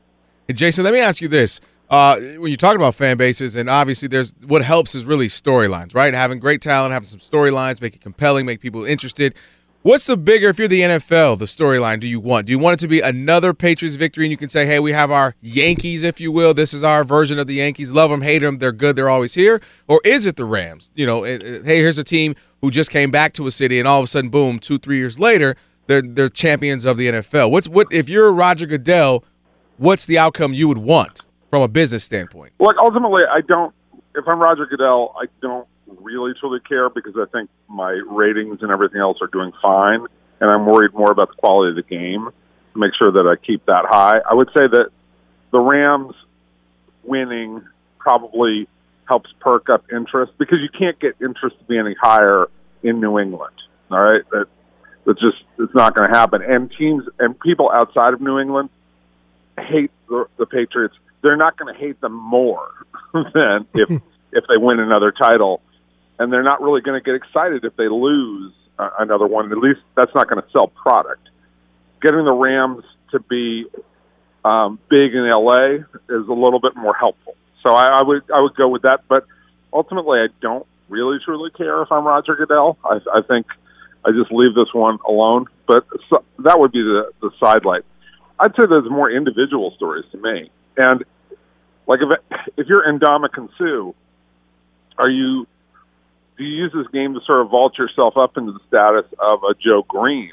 Jason, 0.54 0.84
let 0.84 0.94
me 0.94 1.00
ask 1.00 1.22
you 1.22 1.28
this. 1.28 1.60
Uh, 1.90 2.20
when 2.38 2.52
you 2.52 2.58
talk 2.58 2.76
about 2.76 2.94
fan 2.94 3.18
bases, 3.18 3.56
and 3.56 3.68
obviously 3.70 4.08
there's 4.08 4.34
what 4.46 4.64
helps 4.64 4.94
is 4.94 5.06
really 5.06 5.28
storylines, 5.28 5.96
right? 5.96 6.14
Having 6.14 6.40
great 6.40 6.62
talent, 6.62 6.94
having 6.94 7.08
some 7.08 7.20
storylines, 7.20 7.82
make 7.82 7.96
it 7.96 8.02
compelling, 8.02 8.46
make 8.46 8.60
people 8.60 8.86
interested. 8.86 9.34
What's 9.82 10.08
the 10.08 10.18
bigger, 10.18 10.50
if 10.50 10.60
you're 10.60 10.68
the 10.68 10.82
NFL, 10.82 11.40
the 11.40 11.46
storyline 11.46 12.02
do 12.02 12.08
you 12.08 12.20
want? 12.20 12.48
Do 12.48 12.52
you 12.52 12.60
want 12.60 12.74
it 12.74 12.80
to 12.82 12.88
be 12.88 13.00
another 13.00 13.54
Patriots 13.54 13.96
victory 13.96 14.26
and 14.26 14.32
you 14.32 14.36
can 14.36 14.50
say, 14.50 14.66
hey, 14.66 14.78
we 14.78 14.92
have 14.92 15.10
our 15.10 15.36
Yankees, 15.42 16.04
if 16.04 16.20
you 16.20 16.34
will. 16.34 16.54
This 16.54 16.74
is 16.74 16.84
our 16.84 17.06
version 17.06 17.40
of 17.40 17.48
the 17.48 17.56
Yankees. 17.56 17.94
Love 17.94 18.12
them, 18.12 18.22
hate 18.22 18.40
them. 18.40 18.58
They're 18.58 18.74
good. 18.74 18.98
They're 18.98 19.10
always 19.10 19.36
here. 19.36 19.62
Or 19.88 20.02
is 20.04 20.26
it 20.26 20.36
the 20.36 20.44
Rams? 20.44 20.92
You 20.96 21.06
know, 21.06 21.24
it, 21.24 21.42
it, 21.42 21.66
hey, 21.66 21.78
here's 21.78 21.98
a 21.98 22.04
team 22.04 22.36
who 22.60 22.72
just 22.72 22.92
came 22.92 23.10
back 23.10 23.32
to 23.34 23.48
a 23.48 23.52
city 23.52 23.80
and 23.80 23.88
all 23.88 24.00
of 24.00 24.04
a 24.04 24.08
sudden, 24.08 24.30
boom, 24.30 24.60
two, 24.60 24.80
three 24.80 24.98
years 24.98 25.18
later, 25.18 25.56
they're, 25.88 26.02
they're 26.02 26.30
champions 26.30 26.84
of 26.84 26.98
the 26.98 27.08
NFL. 27.08 27.50
What's 27.50 27.70
what 27.70 27.88
If 27.90 28.10
you're 28.10 28.34
Roger 28.34 28.66
Goodell, 28.66 29.24
what's 29.80 30.06
the 30.06 30.18
outcome 30.18 30.54
you 30.54 30.68
would 30.68 30.78
want 30.78 31.22
from 31.50 31.62
a 31.62 31.68
business 31.68 32.04
standpoint? 32.04 32.54
Look, 32.60 32.76
ultimately, 32.82 33.24
I 33.30 33.42
don't, 33.42 33.74
if 34.16 34.28
I'm 34.28 34.40
Roger 34.40 34.66
Goodell, 34.66 35.16
I 35.20 35.26
don't 35.42 35.68
really 36.02 36.34
truly 36.40 36.60
care 36.60 36.90
because 36.90 37.14
I 37.16 37.26
think 37.32 37.50
my 37.68 37.92
ratings 38.08 38.60
and 38.62 38.72
everything 38.72 39.02
else 39.02 39.18
are 39.22 39.28
doing 39.28 39.52
fine, 39.62 40.06
and 40.40 40.50
I'm 40.50 40.66
worried 40.66 40.94
more 40.94 41.12
about 41.12 41.30
the 41.30 41.36
quality 41.36 41.72
of 41.72 41.76
the 41.76 41.90
game 41.90 42.30
to 42.74 42.80
make 42.80 42.92
sure 42.98 43.12
that 43.12 43.28
I 43.28 43.36
keep 43.44 43.66
that 43.66 43.86
high. 43.90 44.20
I 44.30 44.34
would 44.34 44.50
say 44.50 44.68
that 44.68 44.90
the 45.52 45.60
Rams 45.60 46.14
winning 47.04 47.64
probably 47.98 48.68
helps 49.06 49.32
perk 49.40 49.70
up 49.70 49.86
interest 49.92 50.34
because 50.38 50.60
you 50.62 50.70
can't 50.78 51.00
get 51.00 51.16
interest 51.20 51.58
to 51.58 51.66
be 51.66 51.78
any 51.78 51.96
higher 52.00 52.48
in 52.84 53.00
New 53.00 53.18
England. 53.18 53.56
All 53.90 54.00
right, 54.00 54.22
that 54.32 54.46
that's 55.06 55.20
just 55.20 55.38
it's 55.58 55.74
not 55.74 55.96
going 55.96 56.12
to 56.12 56.16
happen. 56.16 56.44
And 56.44 56.72
teams 56.78 57.04
and 57.18 57.40
people 57.40 57.72
outside 57.74 58.14
of 58.14 58.22
New 58.22 58.38
England 58.38 58.70
hate 59.64 59.92
the, 60.08 60.26
the 60.38 60.46
Patriots. 60.46 60.96
They're 61.22 61.38
not 61.38 61.58
going 61.58 61.74
to 61.74 61.80
hate 61.80 62.00
them 62.02 62.14
more 62.14 62.70
than 63.14 63.68
if 63.74 63.90
if 64.32 64.44
they 64.48 64.58
win 64.58 64.80
another 64.80 65.12
title 65.12 65.62
and 66.20 66.32
they're 66.32 66.44
not 66.44 66.62
really 66.62 66.82
going 66.82 67.02
to 67.02 67.04
get 67.04 67.16
excited 67.16 67.64
if 67.64 67.76
they 67.78 67.88
lose 67.88 68.54
uh, 68.78 68.90
another 69.00 69.26
one. 69.26 69.52
At 69.52 69.58
least 69.58 69.80
that's 69.96 70.14
not 70.14 70.30
going 70.30 70.42
to 70.42 70.48
sell 70.52 70.68
product. 70.68 71.30
Getting 72.02 72.26
the 72.26 72.34
Rams 72.34 72.84
to 73.12 73.20
be 73.22 73.66
um, 74.44 74.80
big 74.90 75.16
in 75.16 75.28
LA 75.28 75.76
is 76.10 76.28
a 76.28 76.34
little 76.34 76.60
bit 76.60 76.76
more 76.76 76.94
helpful. 76.94 77.36
So 77.66 77.74
I, 77.74 78.00
I 78.00 78.04
would 78.04 78.24
I 78.34 78.42
would 78.42 78.56
go 78.56 78.68
with 78.68 78.84
that. 78.84 79.00
But 79.08 79.26
ultimately, 79.74 80.20
I 80.20 80.28
don't 80.42 80.66
really 80.90 81.18
truly 81.24 81.52
care 81.52 81.82
if 81.82 81.92
I'm 81.92 82.06
Roger 82.06 82.36
Goodell. 82.36 82.78
I, 82.84 83.00
I 83.14 83.22
think 83.28 83.48
I 84.06 84.12
just 84.12 84.32
leave 84.32 84.56
this 84.56 84.74
one 84.74 85.00
alone. 85.08 85.46
But 85.68 85.86
so, 86.10 86.24
that 86.40 86.60
would 86.60 86.72
be 86.72 86.82
the 86.82 87.12
the 87.22 87.32
sidelight. 87.40 87.84
I'd 88.40 88.52
say 88.52 88.66
there's 88.70 88.90
more 88.90 89.12
individual 89.12 89.74
stories 89.76 90.06
to 90.12 90.18
me. 90.18 90.50
And 90.78 91.04
like 91.88 92.00
if 92.02 92.44
if 92.58 92.68
you're 92.68 92.84
Ndamukong 92.86 93.50
Suh, 93.58 93.92
are 94.98 95.10
you 95.10 95.46
do 96.38 96.44
you 96.46 96.64
use 96.64 96.72
this 96.74 96.88
game 96.94 97.14
to 97.16 97.20
sort 97.26 97.42
of 97.42 97.50
vault 97.50 97.78
yourself 97.78 98.16
up 98.16 98.38
into 98.38 98.54
the 98.54 98.60
status 98.68 99.06
of 99.20 99.44
a 99.44 99.54
Joe 99.56 99.84
Greene, 99.88 100.32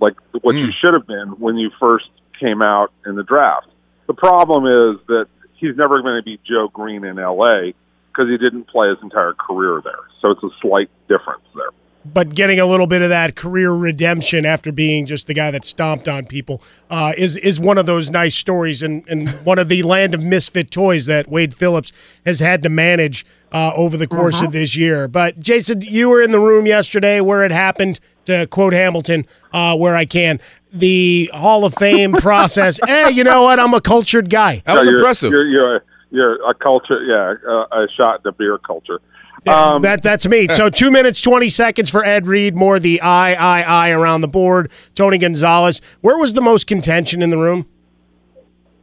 like 0.00 0.14
what 0.40 0.56
mm. 0.56 0.66
you 0.66 0.72
should 0.82 0.94
have 0.94 1.06
been 1.06 1.38
when 1.38 1.56
you 1.56 1.70
first 1.78 2.10
came 2.40 2.60
out 2.60 2.92
in 3.06 3.14
the 3.14 3.22
draft? 3.22 3.68
The 4.08 4.14
problem 4.14 4.64
is 4.66 5.06
that 5.06 5.26
he's 5.54 5.76
never 5.76 6.02
going 6.02 6.16
to 6.16 6.24
be 6.24 6.40
Joe 6.44 6.68
Greene 6.68 7.04
in 7.04 7.16
LA 7.16 7.70
because 8.08 8.28
he 8.28 8.36
didn't 8.36 8.64
play 8.64 8.88
his 8.88 8.98
entire 9.00 9.32
career 9.32 9.80
there. 9.84 9.94
So 10.20 10.30
it's 10.30 10.42
a 10.42 10.50
slight 10.60 10.90
difference 11.08 11.44
there 11.54 11.70
but 12.04 12.34
getting 12.34 12.58
a 12.58 12.66
little 12.66 12.86
bit 12.86 13.02
of 13.02 13.08
that 13.10 13.36
career 13.36 13.72
redemption 13.72 14.44
after 14.44 14.72
being 14.72 15.06
just 15.06 15.26
the 15.26 15.34
guy 15.34 15.50
that 15.50 15.64
stomped 15.64 16.08
on 16.08 16.26
people 16.26 16.62
uh, 16.90 17.12
is 17.16 17.36
is 17.36 17.60
one 17.60 17.78
of 17.78 17.86
those 17.86 18.10
nice 18.10 18.36
stories 18.36 18.82
and, 18.82 19.06
and 19.08 19.30
one 19.44 19.58
of 19.58 19.68
the 19.68 19.82
land 19.82 20.14
of 20.14 20.22
misfit 20.22 20.70
toys 20.70 21.06
that 21.06 21.28
Wade 21.28 21.54
Phillips 21.54 21.92
has 22.24 22.40
had 22.40 22.62
to 22.62 22.68
manage 22.68 23.24
uh, 23.52 23.72
over 23.74 23.96
the 23.96 24.06
course 24.06 24.36
uh-huh. 24.36 24.46
of 24.46 24.52
this 24.52 24.76
year. 24.76 25.08
But 25.08 25.38
Jason, 25.38 25.82
you 25.82 26.08
were 26.08 26.22
in 26.22 26.30
the 26.30 26.40
room 26.40 26.66
yesterday 26.66 27.20
where 27.20 27.44
it 27.44 27.52
happened. 27.52 28.00
To 28.26 28.46
quote 28.46 28.72
Hamilton, 28.72 29.26
uh, 29.52 29.76
where 29.76 29.96
I 29.96 30.04
can, 30.04 30.38
the 30.72 31.28
Hall 31.34 31.64
of 31.64 31.74
Fame 31.74 32.12
process. 32.12 32.78
Hey, 32.86 33.10
you 33.12 33.24
know 33.24 33.42
what? 33.42 33.58
I'm 33.58 33.74
a 33.74 33.80
cultured 33.80 34.30
guy. 34.30 34.62
That 34.64 34.78
was 34.78 34.86
you're, 34.86 34.98
impressive. 34.98 35.32
You're, 35.32 35.48
you're, 35.48 35.76
a, 35.76 35.80
you're 36.10 36.48
a 36.48 36.54
culture, 36.54 37.02
yeah, 37.02 37.34
a 37.72 37.88
shot 37.96 38.18
in 38.18 38.20
the 38.22 38.30
beer 38.30 38.58
culture. 38.58 39.00
Yeah, 39.44 39.74
um, 39.74 39.82
that 39.82 40.02
that's 40.02 40.26
me. 40.26 40.46
So 40.48 40.70
two 40.70 40.90
minutes 40.90 41.20
twenty 41.20 41.48
seconds 41.48 41.90
for 41.90 42.04
Ed 42.04 42.26
Reed. 42.26 42.54
More 42.54 42.78
the 42.78 43.00
I 43.00 43.34
I 43.34 43.62
I 43.62 43.90
around 43.90 44.20
the 44.20 44.28
board. 44.28 44.70
Tony 44.94 45.18
Gonzalez. 45.18 45.80
Where 46.00 46.16
was 46.16 46.34
the 46.34 46.40
most 46.40 46.66
contention 46.66 47.22
in 47.22 47.30
the 47.30 47.38
room? 47.38 47.66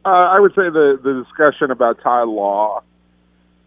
Uh, 0.04 0.08
I 0.08 0.40
would 0.40 0.52
say 0.52 0.68
the 0.68 0.98
the 1.02 1.24
discussion 1.24 1.70
about 1.70 2.02
Ty 2.02 2.24
Law 2.24 2.82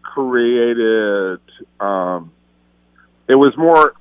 created. 0.02 1.40
Um, 1.80 2.32
it 3.28 3.34
was 3.34 3.56
more, 3.56 3.94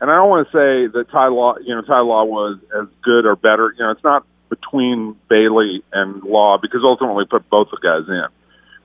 and 0.00 0.10
I 0.10 0.14
don't 0.14 0.28
want 0.28 0.48
to 0.48 0.52
say 0.52 0.92
that 0.92 1.06
Ty 1.12 1.28
Law, 1.28 1.56
you 1.58 1.74
know, 1.74 1.82
Ty 1.82 2.00
Law 2.00 2.24
was 2.24 2.58
as 2.76 2.88
good 3.02 3.26
or 3.26 3.36
better. 3.36 3.72
You 3.78 3.84
know, 3.84 3.90
it's 3.92 4.02
not 4.02 4.26
between 4.48 5.16
Bailey 5.28 5.84
and 5.92 6.22
Law 6.24 6.58
because 6.60 6.80
ultimately 6.82 7.26
put 7.26 7.48
both 7.48 7.68
the 7.70 7.78
guys 7.80 8.08
in. 8.08 8.26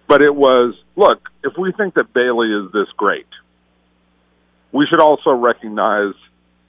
But 0.08 0.22
it 0.22 0.36
was 0.36 0.76
look, 0.96 1.30
if 1.44 1.54
we 1.58 1.72
think 1.72 1.96
that 1.96 2.14
Bailey 2.14 2.50
is 2.50 2.72
this 2.72 2.88
great, 2.98 3.28
we 4.72 4.88
should 4.90 5.02
also 5.02 5.32
recognize 5.32 6.14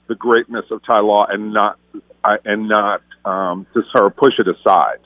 the 0.07 0.15
greatness 0.15 0.65
of 0.71 0.83
Ty 0.85 0.99
Law 0.99 1.25
and 1.27 1.53
not 1.53 1.79
and 2.23 2.67
not 2.67 3.01
um, 3.23 3.65
to 3.73 3.81
sort 3.91 4.05
of 4.05 4.15
push 4.15 4.33
it 4.39 4.47
aside. 4.47 4.99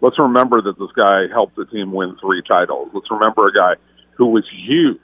Let's 0.00 0.18
remember 0.18 0.60
that 0.62 0.78
this 0.78 0.90
guy 0.96 1.32
helped 1.32 1.56
the 1.56 1.64
team 1.66 1.92
win 1.92 2.16
three 2.20 2.42
titles. 2.46 2.90
Let's 2.92 3.10
remember 3.10 3.48
a 3.48 3.52
guy 3.52 3.74
who 4.16 4.26
was 4.26 4.44
huge 4.50 4.98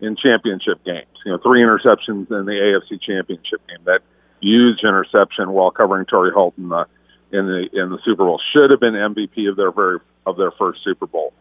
in 0.00 0.16
championship 0.16 0.84
games. 0.84 1.06
You 1.24 1.32
know, 1.32 1.38
three 1.38 1.60
interceptions 1.60 2.30
in 2.30 2.46
the 2.46 2.80
AFC 2.90 3.00
Championship 3.02 3.66
game. 3.68 3.84
That 3.84 4.00
huge 4.40 4.78
interception 4.82 5.50
while 5.50 5.70
covering 5.70 6.06
Torry 6.06 6.30
Holt 6.32 6.54
in 6.56 6.68
the 6.68 6.86
in 7.30 7.46
the 7.46 7.68
in 7.72 7.90
the 7.90 7.98
Super 8.04 8.24
Bowl 8.24 8.40
should 8.52 8.70
have 8.70 8.80
been 8.80 8.94
MVP 8.94 9.48
of 9.48 9.56
their 9.56 9.70
very 9.70 9.98
of 10.26 10.36
their 10.36 10.52
first 10.52 10.80
Super 10.84 11.06
Bowl. 11.06 11.32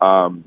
Um, 0.00 0.44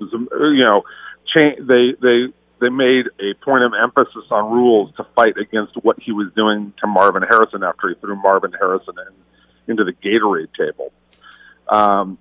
you 0.00 0.62
know, 0.62 0.82
cha- 1.26 1.60
they 1.60 1.94
they 2.00 2.32
they 2.60 2.68
made 2.68 3.06
a 3.18 3.34
point 3.42 3.64
of 3.64 3.72
emphasis 3.80 4.24
on 4.30 4.52
rules 4.52 4.94
to 4.96 5.04
fight 5.16 5.36
against 5.38 5.74
what 5.82 5.98
he 6.00 6.12
was 6.12 6.28
doing 6.34 6.72
to 6.80 6.86
Marvin 6.86 7.22
Harrison 7.22 7.62
after 7.62 7.88
he 7.88 7.94
threw 7.96 8.16
Marvin 8.16 8.52
Harrison 8.52 8.94
in, 8.98 9.72
into 9.72 9.84
the 9.84 9.92
Gatorade 9.92 10.48
table. 10.54 10.92
Um, 11.68 12.18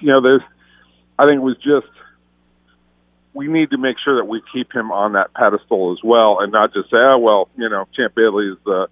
you 0.00 0.08
know, 0.08 0.20
there's 0.20 0.42
I 1.18 1.26
think 1.26 1.38
it 1.38 1.44
was 1.44 1.56
just 1.56 1.88
we 3.34 3.48
need 3.48 3.70
to 3.70 3.78
make 3.78 3.96
sure 4.04 4.16
that 4.16 4.24
we 4.24 4.42
keep 4.52 4.72
him 4.72 4.90
on 4.90 5.12
that 5.12 5.32
pedestal 5.34 5.92
as 5.92 5.98
well, 6.02 6.40
and 6.40 6.52
not 6.52 6.72
just 6.72 6.90
say, 6.90 6.96
"Oh 6.96 7.18
well, 7.18 7.48
you 7.56 7.68
know, 7.68 7.86
Champ 7.94 8.14
Bailey 8.14 8.48
is 8.48 8.58
the 8.64 8.88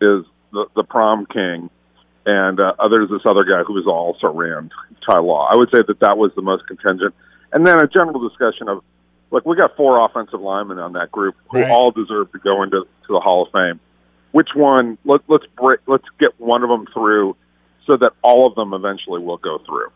is 0.00 0.24
the, 0.52 0.66
the 0.74 0.84
prom 0.84 1.26
king," 1.26 1.70
and 2.26 2.58
uh, 2.60 2.72
there's 2.88 3.10
this 3.10 3.22
other 3.24 3.44
guy 3.44 3.62
who 3.66 3.74
was 3.74 3.86
also 3.86 4.32
ran 4.32 4.70
Ty 5.06 5.18
Law. 5.18 5.48
I 5.50 5.56
would 5.56 5.70
say 5.70 5.82
that 5.86 6.00
that 6.00 6.16
was 6.16 6.32
the 6.34 6.42
most 6.42 6.66
contingent, 6.66 7.14
and 7.52 7.66
then 7.66 7.76
a 7.76 7.86
general 7.86 8.26
discussion 8.28 8.68
of, 8.68 8.82
like 9.30 9.44
we 9.44 9.56
got 9.56 9.76
four 9.76 10.04
offensive 10.04 10.40
linemen 10.40 10.78
on 10.78 10.94
that 10.94 11.12
group 11.12 11.36
who 11.50 11.60
right. 11.60 11.70
all 11.70 11.90
deserve 11.90 12.32
to 12.32 12.38
go 12.38 12.62
into 12.62 12.80
to 13.06 13.12
the 13.12 13.20
Hall 13.20 13.46
of 13.46 13.52
Fame. 13.52 13.80
Which 14.32 14.50
one? 14.54 14.98
Let, 15.04 15.20
let's 15.28 15.46
break. 15.56 15.80
Let's 15.86 16.06
get 16.18 16.38
one 16.38 16.62
of 16.62 16.68
them 16.68 16.86
through, 16.92 17.36
so 17.86 17.96
that 17.96 18.12
all 18.22 18.46
of 18.46 18.54
them 18.54 18.72
eventually 18.72 19.22
will 19.22 19.36
go 19.36 19.58
through. 19.58 19.90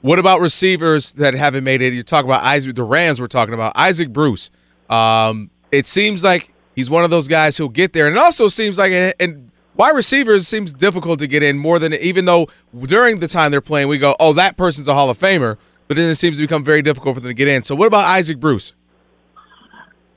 What 0.00 0.18
about 0.18 0.40
receivers 0.40 1.12
that 1.14 1.34
haven't 1.34 1.64
made 1.64 1.82
it? 1.82 1.92
You 1.92 2.02
talk 2.04 2.24
about 2.24 2.44
Isaac, 2.44 2.76
the 2.76 2.84
Rams. 2.84 3.20
We're 3.20 3.26
talking 3.26 3.54
about 3.54 3.72
Isaac 3.74 4.12
Bruce. 4.12 4.50
Um, 4.88 5.50
it 5.72 5.86
seems 5.86 6.22
like 6.22 6.52
he's 6.76 6.88
one 6.88 7.02
of 7.02 7.10
those 7.10 7.26
guys 7.26 7.56
who'll 7.56 7.68
get 7.68 7.92
there, 7.92 8.06
and 8.06 8.16
it 8.16 8.18
also 8.18 8.48
seems 8.48 8.78
like 8.78 8.92
and 9.18 9.47
wide 9.78 9.96
receivers 9.96 10.46
seems 10.46 10.72
difficult 10.72 11.18
to 11.20 11.26
get 11.26 11.42
in 11.42 11.56
more 11.56 11.78
than 11.78 11.94
even 11.94 12.26
though 12.26 12.48
during 12.82 13.20
the 13.20 13.28
time 13.28 13.50
they're 13.50 13.60
playing 13.62 13.88
we 13.88 13.98
go, 13.98 14.14
oh 14.20 14.34
that 14.34 14.58
person's 14.58 14.88
a 14.88 14.94
Hall 14.94 15.08
of 15.08 15.18
Famer, 15.18 15.56
but 15.86 15.96
then 15.96 16.10
it 16.10 16.16
seems 16.16 16.36
to 16.36 16.42
become 16.42 16.62
very 16.62 16.82
difficult 16.82 17.14
for 17.14 17.20
them 17.20 17.30
to 17.30 17.34
get 17.34 17.48
in. 17.48 17.62
So 17.62 17.74
what 17.74 17.86
about 17.86 18.04
Isaac 18.04 18.38
Bruce? 18.38 18.74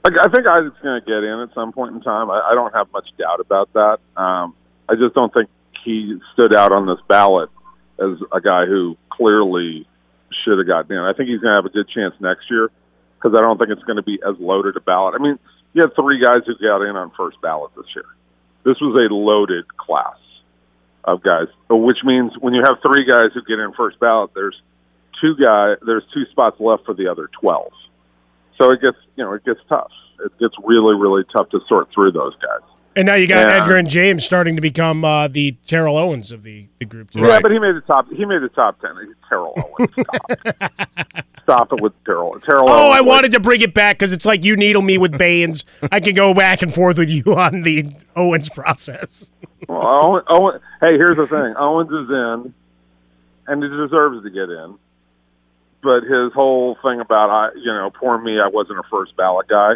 I, 0.03 0.09
think 0.29 0.47
Isaac's 0.47 0.81
going 0.81 0.99
to 0.99 1.05
get 1.05 1.23
in 1.23 1.39
at 1.41 1.53
some 1.53 1.71
point 1.71 1.93
in 1.93 2.01
time. 2.01 2.31
I, 2.31 2.41
I 2.51 2.55
don't 2.55 2.73
have 2.73 2.91
much 2.91 3.07
doubt 3.19 3.39
about 3.39 3.71
that. 3.73 3.99
Um, 4.19 4.55
I 4.89 4.95
just 4.95 5.13
don't 5.13 5.31
think 5.31 5.47
he 5.83 6.19
stood 6.33 6.55
out 6.55 6.71
on 6.71 6.87
this 6.87 6.97
ballot 7.07 7.49
as 7.99 8.17
a 8.31 8.41
guy 8.41 8.65
who 8.65 8.97
clearly 9.11 9.87
should 10.43 10.57
have 10.57 10.67
gotten 10.67 10.97
in. 10.97 11.03
I 11.03 11.13
think 11.13 11.29
he's 11.29 11.39
going 11.39 11.51
to 11.51 11.55
have 11.55 11.65
a 11.65 11.69
good 11.69 11.87
chance 11.87 12.15
next 12.19 12.49
year 12.49 12.71
because 13.15 13.37
I 13.37 13.41
don't 13.41 13.59
think 13.59 13.69
it's 13.69 13.83
going 13.83 13.97
to 13.97 14.03
be 14.03 14.19
as 14.27 14.35
loaded 14.39 14.75
a 14.75 14.81
ballot. 14.81 15.13
I 15.13 15.21
mean, 15.21 15.37
you 15.73 15.83
had 15.83 15.93
three 15.95 16.21
guys 16.21 16.41
who 16.47 16.55
got 16.57 16.81
in 16.81 16.95
on 16.95 17.11
first 17.15 17.39
ballot 17.41 17.71
this 17.75 17.85
year. 17.95 18.05
This 18.63 18.79
was 18.79 18.95
a 18.95 19.13
loaded 19.13 19.65
class 19.77 20.17
of 21.03 21.23
guys, 21.23 21.47
which 21.69 21.97
means 22.03 22.31
when 22.39 22.53
you 22.53 22.61
have 22.63 22.77
three 22.81 23.05
guys 23.05 23.31
who 23.33 23.41
get 23.43 23.59
in 23.59 23.73
first 23.73 23.99
ballot, 23.99 24.31
there's 24.35 24.59
two 25.19 25.35
guy, 25.35 25.73
there's 25.85 26.03
two 26.13 26.25
spots 26.31 26.59
left 26.59 26.85
for 26.85 26.93
the 26.93 27.07
other 27.07 27.27
twelve. 27.39 27.71
So 28.59 28.71
it 28.71 28.81
gets, 28.81 28.97
you 29.15 29.23
know, 29.23 29.33
it 29.33 29.43
gets 29.43 29.59
tough. 29.67 29.91
It 30.23 30.31
gets 30.39 30.53
really, 30.63 30.95
really 30.95 31.23
tough 31.35 31.49
to 31.49 31.59
sort 31.67 31.89
through 31.93 32.11
those 32.11 32.35
guys. 32.35 32.61
And 32.95 33.07
now 33.07 33.15
you 33.15 33.25
got 33.25 33.47
Yeah. 33.47 33.59
Edgerrin 33.59 33.87
James 33.87 34.23
starting 34.23 34.55
to 34.57 34.61
become 34.61 35.03
uh, 35.03 35.27
the 35.27 35.53
Terrell 35.65 35.97
Owens 35.97 36.31
of 36.31 36.43
the, 36.43 36.67
the 36.77 36.85
group. 36.85 37.09
Too. 37.11 37.21
Yeah, 37.21 37.39
but 37.41 37.51
he 37.51 37.57
made 37.57 37.75
the 37.75 37.81
top. 37.81 38.07
He 38.09 38.25
made 38.25 38.41
the 38.41 38.49
top 38.49 38.79
ten. 38.81 38.91
Terrell 39.29 39.55
Owens. 39.79 39.95
Stop, 41.43 41.67
Stop 41.67 41.73
it 41.73 41.81
with 41.81 41.93
Terrell. 42.05 42.39
Terrell. 42.39 42.69
Oh, 42.69 42.73
Owens, 42.73 42.95
I 42.95 42.99
like- 42.99 43.05
wanted 43.05 43.31
to 43.33 43.39
bring 43.39 43.61
it 43.61 43.73
back 43.73 43.97
because 43.97 44.13
it's 44.13 44.25
like 44.25 44.43
you 44.43 44.55
needle 44.55 44.81
me 44.81 44.97
with 44.97 45.17
Baines. 45.17 45.63
I 45.91 45.99
can 45.99 46.13
go 46.15 46.33
back 46.33 46.61
and 46.61 46.73
forth 46.73 46.97
with 46.97 47.09
you 47.09 47.23
on 47.35 47.61
the 47.63 47.91
Owens 48.15 48.49
process. 48.49 49.29
Well, 49.67 49.81
Owen, 49.81 50.23
Owen, 50.29 50.59
hey, 50.81 50.97
here's 50.97 51.17
the 51.17 51.27
thing. 51.27 51.53
Owens 51.57 51.89
is 51.91 52.09
in, 52.09 52.53
and 53.47 53.63
he 53.63 53.69
deserves 53.69 54.23
to 54.23 54.29
get 54.29 54.49
in. 54.49 54.75
But 55.83 56.03
his 56.03 56.31
whole 56.33 56.77
thing 56.83 56.99
about, 56.99 57.29
I, 57.29 57.49
you 57.55 57.65
know, 57.73 57.89
poor 57.91 58.17
me, 58.19 58.39
I 58.39 58.47
wasn't 58.47 58.79
a 58.79 58.83
first 58.91 59.15
ballot 59.17 59.47
guy. 59.47 59.73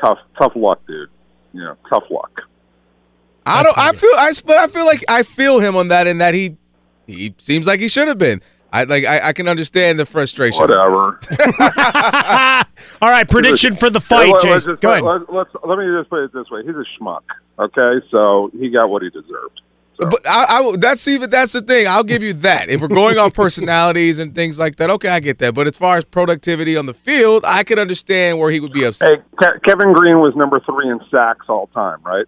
Tough, 0.00 0.18
tough 0.38 0.52
luck, 0.56 0.80
dude. 0.86 1.10
You 1.52 1.60
know, 1.64 1.76
tough 1.88 2.04
luck. 2.10 2.40
I 3.44 3.62
don't. 3.62 3.76
I 3.76 3.92
feel. 3.92 4.10
I 4.16 4.32
but 4.46 4.56
I 4.56 4.66
feel 4.68 4.86
like 4.86 5.04
I 5.08 5.22
feel 5.22 5.60
him 5.60 5.76
on 5.76 5.88
that, 5.88 6.06
in 6.06 6.18
that 6.18 6.32
he 6.34 6.56
he 7.06 7.34
seems 7.38 7.66
like 7.66 7.80
he 7.80 7.88
should 7.88 8.08
have 8.08 8.16
been. 8.18 8.40
I 8.72 8.84
like. 8.84 9.04
I, 9.04 9.28
I 9.28 9.32
can 9.32 9.48
understand 9.48 9.98
the 9.98 10.06
frustration. 10.06 10.60
Whatever. 10.60 11.18
All 13.02 13.10
right, 13.10 13.28
prediction 13.28 13.74
for 13.76 13.90
the 13.90 14.00
fight, 14.00 14.30
Let's 14.32 14.44
Jason. 14.44 14.70
just- 14.72 14.82
Go 14.82 14.92
ahead. 14.92 15.04
Let's, 15.04 15.24
let's, 15.54 15.64
let 15.64 15.78
me 15.78 15.86
just 15.98 16.08
put 16.10 16.24
it 16.24 16.32
this 16.32 16.48
way: 16.50 16.62
he's 16.64 16.74
a 16.76 16.84
schmuck. 16.98 17.22
Okay, 17.58 18.06
so 18.10 18.50
he 18.58 18.70
got 18.70 18.86
what 18.88 19.02
he 19.02 19.10
deserved. 19.10 19.60
But 19.98 20.26
I, 20.26 20.44
I, 20.60 20.76
that's 20.78 21.06
even 21.08 21.28
that's 21.28 21.52
the 21.52 21.60
thing. 21.60 21.86
I'll 21.86 22.04
give 22.04 22.22
you 22.22 22.32
that. 22.34 22.70
If 22.70 22.80
we're 22.80 22.88
going 22.88 23.18
off 23.18 23.34
personalities 23.34 24.18
and 24.18 24.34
things 24.34 24.58
like 24.58 24.76
that, 24.76 24.88
okay, 24.88 25.08
I 25.10 25.20
get 25.20 25.38
that. 25.40 25.54
But 25.54 25.66
as 25.66 25.76
far 25.76 25.98
as 25.98 26.06
productivity 26.06 26.74
on 26.74 26.86
the 26.86 26.94
field, 26.94 27.44
I 27.46 27.64
can 27.64 27.78
understand 27.78 28.38
where 28.38 28.50
he 28.50 28.60
would 28.60 28.72
be 28.72 28.84
upset. 28.84 29.10
Hey, 29.10 29.22
Ke- 29.36 29.62
Kevin 29.62 29.92
Greene 29.92 30.20
was 30.20 30.34
number 30.36 30.58
three 30.60 30.88
in 30.88 31.00
sacks 31.10 31.44
all 31.50 31.66
time, 31.74 31.98
right? 32.02 32.24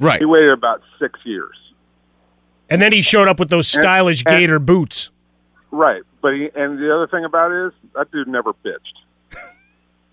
Right. 0.00 0.18
He 0.18 0.24
waited 0.24 0.50
about 0.50 0.82
six 0.98 1.20
years. 1.24 1.56
And 2.68 2.82
then 2.82 2.92
he 2.92 3.02
showed 3.02 3.28
up 3.28 3.38
with 3.38 3.50
those 3.50 3.72
And- 3.76 3.84
stylish 3.84 4.24
and- 4.26 4.36
Gator 4.36 4.58
boots. 4.58 5.10
Right, 5.76 6.02
but 6.22 6.34
he, 6.34 6.48
and 6.54 6.78
the 6.78 6.94
other 6.94 7.08
thing 7.08 7.24
about 7.24 7.50
it 7.50 7.66
is 7.66 7.72
that 7.96 8.10
dude 8.12 8.28
never 8.28 8.52
bitched. 8.52 8.78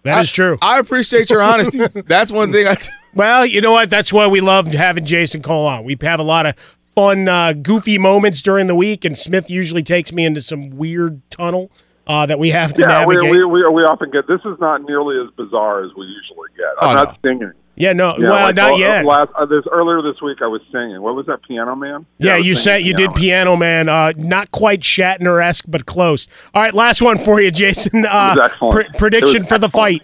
That 0.04 0.24
is 0.24 0.32
true. 0.32 0.58
I 0.64 0.80
appreciate 0.80 1.30
your 1.30 1.44
honesty. 1.44 1.80
That's 2.08 2.32
one 2.32 2.52
thing 2.52 2.66
I. 2.68 2.74
T- 2.74 2.92
Well, 3.14 3.46
you 3.46 3.62
know 3.62 3.72
what? 3.72 3.92
That's 3.92 4.12
why 4.12 4.26
we 4.26 4.42
love 4.42 4.66
having 4.66 5.06
Jason 5.06 5.44
Cole 5.44 5.68
on. 5.68 5.84
We 5.84 5.96
have 6.02 6.20
a 6.20 6.24
lot 6.24 6.48
of 6.48 6.56
fun, 6.96 7.28
uh, 7.28 7.54
goofy 7.54 8.00
moments 8.00 8.42
during 8.42 8.66
the 8.66 8.74
week, 8.74 9.06
and 9.06 9.16
Smith 9.16 9.52
usually 9.52 9.84
takes 9.84 10.12
me 10.12 10.26
into 10.26 10.42
some 10.42 10.72
weird 10.72 11.22
tunnel 11.30 11.70
uh, 12.08 12.26
that 12.26 12.40
we 12.40 12.50
have 12.50 12.74
to 12.74 12.82
Yeah, 12.82 13.06
we, 13.06 13.14
navigate. 13.16 13.32
we, 13.32 13.46
we, 13.46 13.70
we 13.70 13.82
often 13.84 14.10
get 14.10 14.26
this 14.28 14.42
is 14.44 14.60
not 14.60 14.82
nearly 14.82 15.18
as 15.24 15.30
bizarre 15.36 15.84
as 15.86 15.92
we 15.96 16.06
usually 16.08 16.50
get. 16.58 16.66
I'm 16.82 16.98
Oh, 16.98 17.04
not 17.04 17.20
singing. 17.24 17.52
Yeah, 17.76 17.94
no, 17.94 18.16
know, 18.16 18.32
well, 18.32 18.46
like, 18.48 18.56
not 18.56 18.78
yet. 18.78 19.06
Last 19.06 19.32
uh, 19.36 19.46
this 19.46 19.64
earlier 19.72 20.02
this 20.02 20.22
week, 20.22 20.42
I 20.42 20.48
was 20.48 20.62
singing. 20.72 21.02
What 21.02 21.16
was 21.16 21.26
that, 21.28 21.42
Piano 21.44 21.76
Man? 21.76 22.06
Yeah, 22.18 22.38
was 22.38 22.46
you 22.46 22.56
said 22.56 22.78
you 22.84 22.94
Piano 22.96 23.14
did 23.14 23.16
Piano 23.20 23.56
Man. 23.56 23.90
Uh, 23.90 24.14
not 24.18 24.52
quite 24.52 24.82
Shatner 24.82 25.44
esque, 25.44 25.66
but 25.68 25.86
close. 25.86 26.28
All 26.54 26.62
right, 26.62 26.74
last 26.74 27.02
one 27.02 27.18
for 27.18 27.42
you, 27.42 27.52
Jason. 27.52 28.06
Uh, 28.06 28.34
It 28.36 28.38
was 28.40 28.52
excellent. 28.52 28.74
pre- 28.74 28.98
prediction 28.98 29.44
for 29.44 29.58
the 29.58 29.70
fight. 29.70 30.04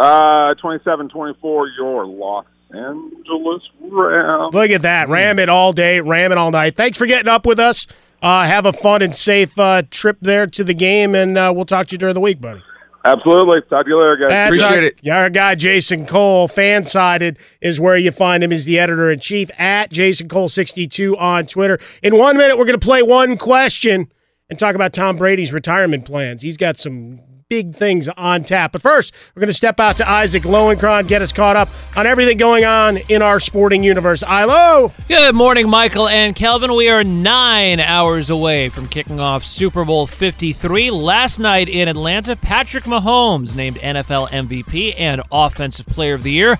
Uh, 0.00 0.54
27-24, 0.62 1.68
your 1.78 2.04
Los 2.06 2.46
Angeles 2.72 3.62
Ram. 3.80 4.50
Look 4.50 4.70
at 4.70 4.82
that. 4.82 5.08
Ram 5.08 5.38
it 5.38 5.48
all 5.48 5.72
day, 5.72 6.00
ram 6.00 6.32
it 6.32 6.38
all 6.38 6.50
night. 6.50 6.76
Thanks 6.76 6.98
for 6.98 7.06
getting 7.06 7.28
up 7.28 7.46
with 7.46 7.60
us. 7.60 7.86
Uh, 8.20 8.44
have 8.44 8.66
a 8.66 8.72
fun 8.72 9.02
and 9.02 9.14
safe 9.14 9.56
uh, 9.58 9.82
trip 9.90 10.16
there 10.20 10.46
to 10.46 10.64
the 10.64 10.74
game, 10.74 11.14
and 11.14 11.38
uh, 11.38 11.52
we'll 11.54 11.66
talk 11.66 11.86
to 11.88 11.92
you 11.92 11.98
during 11.98 12.14
the 12.14 12.20
week, 12.20 12.40
buddy. 12.40 12.62
Absolutely. 13.04 13.60
Talk 13.68 13.84
to 13.84 13.90
you 13.90 13.98
later, 14.00 14.16
guys. 14.16 14.58
That's 14.58 14.62
our, 14.62 14.90
yeah, 15.02 15.18
Our 15.18 15.30
guy 15.30 15.54
Jason 15.54 16.06
Cole, 16.06 16.48
fan 16.48 16.84
sided, 16.84 17.36
is 17.60 17.78
where 17.78 17.98
you 17.98 18.10
find 18.10 18.42
him. 18.42 18.50
He's 18.50 18.64
the 18.64 18.78
editor 18.78 19.10
in 19.10 19.20
chief 19.20 19.50
at 19.58 19.92
Jason 19.92 20.28
Cole 20.28 20.48
sixty 20.48 20.88
two 20.88 21.16
on 21.18 21.46
Twitter. 21.46 21.78
In 22.02 22.16
one 22.16 22.36
minute, 22.36 22.56
we're 22.56 22.64
going 22.64 22.80
to 22.80 22.84
play 22.84 23.02
one 23.02 23.36
question 23.36 24.10
and 24.48 24.58
talk 24.58 24.74
about 24.74 24.92
Tom 24.94 25.16
Brady's 25.16 25.52
retirement 25.52 26.04
plans. 26.04 26.40
He's 26.42 26.56
got 26.56 26.78
some 26.78 27.20
big 27.48 27.74
things 27.74 28.08
on 28.08 28.44
tap. 28.44 28.72
But 28.72 28.82
first, 28.82 29.12
we're 29.34 29.40
going 29.40 29.48
to 29.48 29.54
step 29.54 29.80
out 29.80 29.96
to 29.96 30.08
Isaac 30.08 30.42
Lowenkron, 30.44 31.08
get 31.08 31.22
us 31.22 31.32
caught 31.32 31.56
up 31.56 31.68
on 31.96 32.06
everything 32.06 32.36
going 32.36 32.64
on 32.64 32.98
in 33.08 33.22
our 33.22 33.40
sporting 33.40 33.82
universe. 33.82 34.22
Ilo. 34.22 34.92
Good 35.08 35.34
morning, 35.34 35.68
Michael 35.68 36.08
and 36.08 36.34
Kelvin. 36.34 36.74
We 36.74 36.88
are 36.88 37.04
nine 37.04 37.80
hours 37.80 38.30
away 38.30 38.68
from 38.68 38.88
kicking 38.88 39.20
off 39.20 39.44
Super 39.44 39.84
Bowl 39.84 40.06
53. 40.06 40.90
Last 40.90 41.38
night 41.38 41.68
in 41.68 41.88
Atlanta, 41.88 42.36
Patrick 42.36 42.84
Mahomes 42.84 43.56
named 43.56 43.76
NFL 43.76 44.28
MVP 44.30 44.94
and 44.98 45.22
Offensive 45.30 45.86
Player 45.86 46.14
of 46.14 46.22
the 46.22 46.32
Year. 46.32 46.56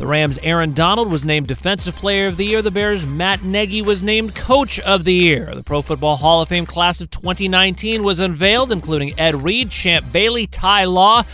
The 0.00 0.06
Rams' 0.06 0.38
Aaron 0.42 0.72
Donald 0.72 1.12
was 1.12 1.26
named 1.26 1.46
Defensive 1.46 1.94
Player 1.94 2.26
of 2.26 2.38
the 2.38 2.46
Year. 2.46 2.62
The 2.62 2.70
Bears' 2.70 3.04
Matt 3.04 3.42
Nagy 3.42 3.82
was 3.82 4.02
named 4.02 4.34
Coach 4.34 4.80
of 4.80 5.04
the 5.04 5.12
Year. 5.12 5.54
The 5.54 5.62
Pro 5.62 5.82
Football 5.82 6.16
Hall 6.16 6.40
of 6.40 6.48
Fame 6.48 6.64
class 6.64 7.02
of 7.02 7.10
2019 7.10 8.02
was 8.02 8.18
unveiled, 8.18 8.72
including 8.72 9.12
Ed 9.20 9.34
Reed, 9.42 9.70
Champ 9.70 10.10
Bailey, 10.10 10.46
Ty 10.46 10.84
Law, 10.84 11.24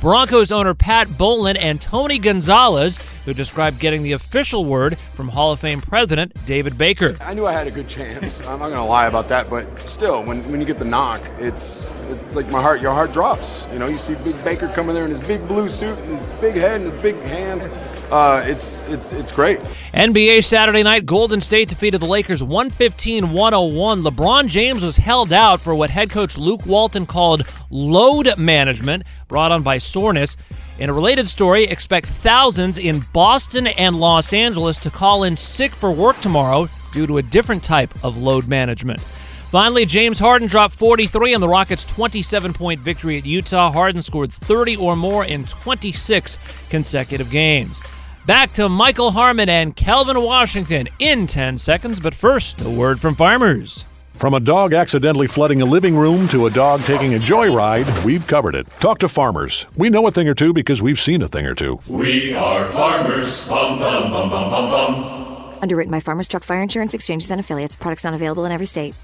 Broncos 0.00 0.50
owner 0.50 0.72
Pat 0.72 1.18
Bowlen, 1.18 1.58
and 1.58 1.82
Tony 1.82 2.18
Gonzalez, 2.18 2.98
who 3.26 3.34
described 3.34 3.78
getting 3.78 4.02
the 4.02 4.12
official 4.12 4.64
word 4.64 4.96
from 4.96 5.28
Hall 5.28 5.52
of 5.52 5.60
Fame 5.60 5.82
President 5.82 6.32
David 6.46 6.78
Baker. 6.78 7.18
I 7.20 7.34
knew 7.34 7.44
I 7.44 7.52
had 7.52 7.66
a 7.66 7.70
good 7.70 7.88
chance. 7.88 8.40
I'm 8.46 8.58
not 8.58 8.70
gonna 8.70 8.86
lie 8.86 9.06
about 9.06 9.28
that, 9.28 9.50
but 9.50 9.78
still, 9.80 10.22
when, 10.24 10.42
when 10.50 10.60
you 10.60 10.66
get 10.66 10.78
the 10.78 10.84
knock, 10.86 11.20
it's 11.38 11.86
it, 12.08 12.34
like 12.34 12.48
my 12.48 12.62
heart, 12.62 12.80
your 12.80 12.92
heart 12.92 13.12
drops. 13.12 13.66
You 13.70 13.78
know, 13.78 13.86
you 13.86 13.98
see 13.98 14.14
Big 14.24 14.42
Baker 14.44 14.68
coming 14.68 14.94
there 14.94 15.04
in 15.04 15.10
his 15.10 15.20
big 15.20 15.46
blue 15.46 15.68
suit 15.68 15.98
and 15.98 16.18
his 16.18 16.40
big 16.40 16.54
head 16.54 16.80
and 16.80 16.90
his 16.90 17.02
big 17.02 17.16
hands. 17.22 17.68
Uh, 18.10 18.44
it's 18.46 18.80
it's 18.88 19.12
it's 19.12 19.32
great. 19.32 19.58
NBA 19.92 20.44
Saturday 20.44 20.82
night, 20.82 21.06
Golden 21.06 21.40
State 21.40 21.68
defeated 21.68 22.00
the 22.00 22.06
Lakers 22.06 22.42
115 22.42 23.32
101. 23.32 24.02
LeBron 24.02 24.48
James 24.48 24.82
was 24.82 24.96
held 24.96 25.32
out 25.32 25.60
for 25.60 25.74
what 25.74 25.90
head 25.90 26.10
coach 26.10 26.36
Luke 26.36 26.64
Walton 26.66 27.06
called 27.06 27.46
load 27.70 28.36
management, 28.38 29.04
brought 29.28 29.52
on 29.52 29.62
by 29.62 29.78
soreness. 29.78 30.36
In 30.78 30.90
a 30.90 30.92
related 30.92 31.28
story, 31.28 31.64
expect 31.64 32.08
thousands 32.08 32.78
in 32.78 33.06
Boston 33.12 33.68
and 33.68 33.98
Los 34.00 34.32
Angeles 34.32 34.78
to 34.78 34.90
call 34.90 35.22
in 35.22 35.36
sick 35.36 35.72
for 35.72 35.92
work 35.92 36.18
tomorrow 36.20 36.68
due 36.92 37.06
to 37.06 37.18
a 37.18 37.22
different 37.22 37.62
type 37.62 37.92
of 38.04 38.16
load 38.16 38.48
management. 38.48 39.00
Finally, 39.00 39.86
James 39.86 40.18
Harden 40.18 40.48
dropped 40.48 40.74
43 40.74 41.34
on 41.34 41.40
the 41.40 41.48
Rockets' 41.48 41.84
27 41.84 42.52
point 42.52 42.80
victory 42.80 43.18
at 43.18 43.24
Utah. 43.24 43.70
Harden 43.70 44.02
scored 44.02 44.32
30 44.32 44.76
or 44.76 44.96
more 44.96 45.24
in 45.24 45.44
26 45.44 46.38
consecutive 46.70 47.30
games. 47.30 47.80
Back 48.26 48.54
to 48.54 48.70
Michael 48.70 49.10
Harmon 49.10 49.50
and 49.50 49.76
Kelvin 49.76 50.18
Washington 50.22 50.88
in 50.98 51.26
10 51.26 51.58
seconds, 51.58 52.00
but 52.00 52.14
first, 52.14 52.58
a 52.62 52.70
word 52.70 52.98
from 52.98 53.14
farmers. 53.14 53.84
From 54.14 54.32
a 54.32 54.40
dog 54.40 54.72
accidentally 54.72 55.26
flooding 55.26 55.60
a 55.60 55.66
living 55.66 55.94
room 55.94 56.26
to 56.28 56.46
a 56.46 56.50
dog 56.50 56.80
taking 56.84 57.16
a 57.16 57.18
joyride, 57.18 58.02
we've 58.02 58.26
covered 58.26 58.54
it. 58.54 58.66
Talk 58.80 58.98
to 59.00 59.08
farmers. 59.08 59.66
We 59.76 59.90
know 59.90 60.06
a 60.06 60.10
thing 60.10 60.26
or 60.26 60.34
two 60.34 60.54
because 60.54 60.80
we've 60.80 60.98
seen 60.98 61.20
a 61.20 61.28
thing 61.28 61.44
or 61.44 61.54
two. 61.54 61.78
We 61.86 62.32
are 62.34 62.66
farmers. 62.70 63.46
Bum, 63.46 63.78
bum, 63.78 64.10
bum, 64.10 64.30
bum, 64.30 64.50
bum, 64.50 64.70
bum. 64.70 65.58
Underwritten 65.60 65.90
by 65.90 66.00
Farmers 66.00 66.26
Truck 66.26 66.44
Fire 66.44 66.62
Insurance 66.62 66.94
Exchanges 66.94 67.30
and 67.30 67.40
Affiliates. 67.40 67.76
Products 67.76 68.04
not 68.04 68.14
available 68.14 68.46
in 68.46 68.52
every 68.52 68.66
state. 68.66 68.94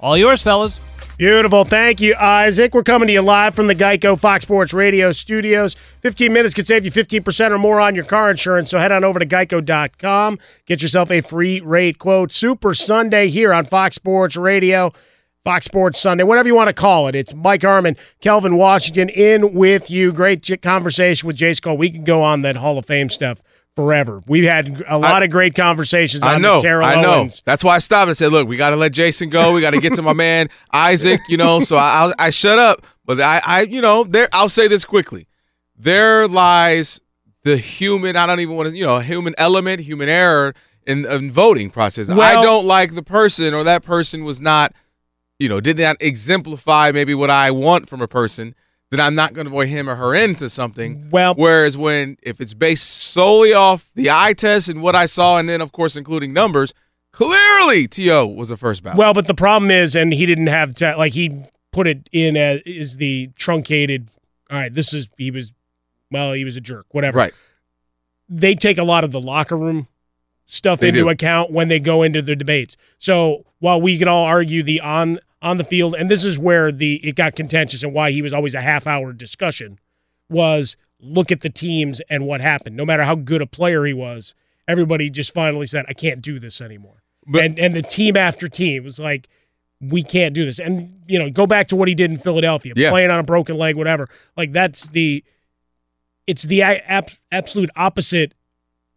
All 0.00 0.18
yours, 0.18 0.42
fellas. 0.42 0.80
Beautiful. 1.18 1.64
Thank 1.64 2.00
you, 2.00 2.14
Isaac. 2.14 2.72
We're 2.72 2.84
coming 2.84 3.08
to 3.08 3.12
you 3.12 3.22
live 3.22 3.52
from 3.52 3.66
the 3.66 3.74
Geico 3.74 4.16
Fox 4.16 4.44
Sports 4.44 4.72
Radio 4.72 5.10
studios. 5.10 5.74
15 6.02 6.32
minutes 6.32 6.54
could 6.54 6.68
save 6.68 6.84
you 6.84 6.92
15% 6.92 7.50
or 7.50 7.58
more 7.58 7.80
on 7.80 7.96
your 7.96 8.04
car 8.04 8.30
insurance, 8.30 8.70
so 8.70 8.78
head 8.78 8.92
on 8.92 9.02
over 9.02 9.18
to 9.18 9.26
geico.com. 9.26 10.38
Get 10.64 10.80
yourself 10.80 11.10
a 11.10 11.20
free 11.20 11.58
rate 11.58 11.98
quote. 11.98 12.32
Super 12.32 12.72
Sunday 12.72 13.30
here 13.30 13.52
on 13.52 13.64
Fox 13.64 13.96
Sports 13.96 14.36
Radio. 14.36 14.92
Fox 15.42 15.64
Sports 15.64 15.98
Sunday, 15.98 16.22
whatever 16.22 16.46
you 16.46 16.54
want 16.54 16.68
to 16.68 16.72
call 16.72 17.08
it. 17.08 17.16
It's 17.16 17.34
Mike 17.34 17.62
Harmon, 17.62 17.96
Kelvin 18.20 18.54
Washington 18.54 19.08
in 19.08 19.54
with 19.54 19.90
you. 19.90 20.12
Great 20.12 20.48
conversation 20.62 21.26
with 21.26 21.36
Jace 21.36 21.60
Cole. 21.60 21.76
We 21.76 21.90
can 21.90 22.04
go 22.04 22.22
on 22.22 22.42
that 22.42 22.58
Hall 22.58 22.78
of 22.78 22.86
Fame 22.86 23.08
stuff 23.08 23.42
forever. 23.78 24.20
We've 24.26 24.42
had 24.42 24.82
a 24.88 24.98
lot 24.98 25.22
of 25.22 25.30
great 25.30 25.54
conversations 25.54 26.24
on 26.24 26.34
I 26.34 26.38
know. 26.38 26.60
I 26.60 27.00
know. 27.00 27.20
Owens. 27.20 27.44
That's 27.44 27.62
why 27.62 27.76
I 27.76 27.78
stopped 27.78 28.08
and 28.08 28.18
said, 28.18 28.32
"Look, 28.32 28.48
we 28.48 28.56
got 28.56 28.70
to 28.70 28.76
let 28.76 28.90
Jason 28.90 29.30
go. 29.30 29.52
We 29.52 29.60
got 29.60 29.70
to 29.70 29.80
get 29.80 29.94
to 29.94 30.02
my 30.02 30.12
man 30.26 30.48
Isaac." 30.72 31.20
You 31.28 31.36
know, 31.36 31.60
so 31.60 31.76
I, 31.76 32.08
I, 32.18 32.26
I 32.26 32.30
shut 32.30 32.58
up. 32.58 32.84
But 33.04 33.20
I, 33.20 33.40
I, 33.46 33.60
you 33.60 33.80
know, 33.80 34.02
there. 34.02 34.28
I'll 34.32 34.48
say 34.48 34.66
this 34.66 34.84
quickly: 34.84 35.28
there 35.76 36.26
lies 36.26 37.00
the 37.44 37.56
human. 37.56 38.16
I 38.16 38.26
don't 38.26 38.40
even 38.40 38.56
want 38.56 38.70
to, 38.70 38.76
you 38.76 38.84
know, 38.84 38.98
human 38.98 39.36
element, 39.38 39.80
human 39.80 40.08
error 40.08 40.56
in, 40.84 41.06
in 41.06 41.30
voting 41.30 41.70
process. 41.70 42.10
I 42.10 42.34
don't 42.42 42.66
like 42.66 42.96
the 42.96 43.02
person, 43.04 43.54
or 43.54 43.62
that 43.62 43.84
person 43.84 44.24
was 44.24 44.40
not, 44.40 44.74
you 45.38 45.48
know, 45.48 45.60
did 45.60 45.78
not 45.78 45.98
exemplify 46.00 46.90
maybe 46.90 47.14
what 47.14 47.30
I 47.30 47.52
want 47.52 47.88
from 47.88 48.02
a 48.02 48.08
person. 48.08 48.56
Then 48.90 49.00
I'm 49.00 49.14
not 49.14 49.34
going 49.34 49.44
to 49.44 49.50
vote 49.50 49.68
him 49.68 49.88
or 49.88 49.96
her 49.96 50.14
into 50.14 50.48
something. 50.48 51.10
Well, 51.10 51.34
whereas 51.34 51.76
when 51.76 52.16
if 52.22 52.40
it's 52.40 52.54
based 52.54 52.88
solely 52.88 53.52
off 53.52 53.90
the 53.94 54.10
eye 54.10 54.32
test 54.32 54.68
and 54.68 54.80
what 54.80 54.96
I 54.96 55.04
saw, 55.06 55.36
and 55.36 55.48
then 55.48 55.60
of 55.60 55.72
course 55.72 55.94
including 55.94 56.32
numbers, 56.32 56.72
clearly 57.12 57.86
To 57.88 58.26
was 58.26 58.48
the 58.48 58.56
first 58.56 58.82
ballot. 58.82 58.98
Well, 58.98 59.12
but 59.12 59.26
the 59.26 59.34
problem 59.34 59.70
is, 59.70 59.94
and 59.94 60.12
he 60.12 60.24
didn't 60.24 60.46
have 60.46 60.74
to, 60.76 60.96
like 60.96 61.12
he 61.12 61.44
put 61.70 61.86
it 61.86 62.08
in 62.12 62.36
as 62.36 62.62
is 62.64 62.96
the 62.96 63.30
truncated. 63.36 64.08
All 64.50 64.56
right, 64.56 64.72
this 64.72 64.94
is 64.94 65.08
he 65.18 65.30
was, 65.30 65.52
well, 66.10 66.32
he 66.32 66.44
was 66.44 66.56
a 66.56 66.60
jerk, 66.60 66.86
whatever. 66.92 67.18
Right. 67.18 67.34
They 68.28 68.54
take 68.54 68.78
a 68.78 68.84
lot 68.84 69.04
of 69.04 69.10
the 69.12 69.20
locker 69.20 69.56
room 69.56 69.88
stuff 70.46 70.80
They 70.80 70.88
into 70.88 71.00
do. 71.00 71.08
account 71.10 71.50
when 71.50 71.68
they 71.68 71.78
go 71.78 72.02
into 72.02 72.22
the 72.22 72.34
debates. 72.34 72.78
So 72.98 73.44
while 73.58 73.80
we 73.80 73.98
can 73.98 74.08
all 74.08 74.24
argue 74.24 74.62
the 74.62 74.80
on 74.80 75.18
on 75.40 75.56
the 75.56 75.64
field, 75.64 75.94
and 75.94 76.10
this 76.10 76.24
is 76.24 76.38
where 76.38 76.72
the 76.72 76.96
it 77.06 77.14
got 77.16 77.34
contentious 77.36 77.82
and 77.82 77.92
why 77.92 78.10
he 78.12 78.22
was 78.22 78.32
always 78.32 78.54
a 78.54 78.60
half 78.60 78.86
hour 78.86 79.12
discussion, 79.12 79.78
was 80.28 80.76
look 81.00 81.30
at 81.30 81.42
the 81.42 81.50
teams 81.50 82.00
and 82.10 82.26
what 82.26 82.40
happened. 82.40 82.76
No 82.76 82.84
matter 82.84 83.04
how 83.04 83.14
good 83.14 83.40
a 83.40 83.46
player 83.46 83.84
he 83.84 83.92
was, 83.92 84.34
everybody 84.66 85.10
just 85.10 85.32
finally 85.32 85.66
said, 85.66 85.84
"I 85.88 85.92
can't 85.92 86.20
do 86.22 86.38
this 86.40 86.60
anymore." 86.60 87.02
and 87.34 87.58
and 87.58 87.76
the 87.76 87.82
team 87.82 88.16
after 88.16 88.48
team 88.48 88.82
was 88.84 88.98
like, 88.98 89.28
"We 89.80 90.02
can't 90.02 90.34
do 90.34 90.44
this." 90.44 90.58
And 90.58 91.02
you 91.06 91.18
know, 91.18 91.30
go 91.30 91.46
back 91.46 91.68
to 91.68 91.76
what 91.76 91.86
he 91.88 91.94
did 91.94 92.10
in 92.10 92.18
Philadelphia, 92.18 92.72
Yeah. 92.74 92.90
playing 92.90 93.10
on 93.10 93.18
a 93.20 93.22
broken 93.22 93.56
leg, 93.56 93.76
whatever. 93.76 94.08
Like 94.36 94.52
that's 94.52 94.88
the, 94.88 95.22
it's 96.26 96.42
the 96.44 96.62
ab- 96.62 97.10
absolute 97.30 97.70
opposite 97.76 98.34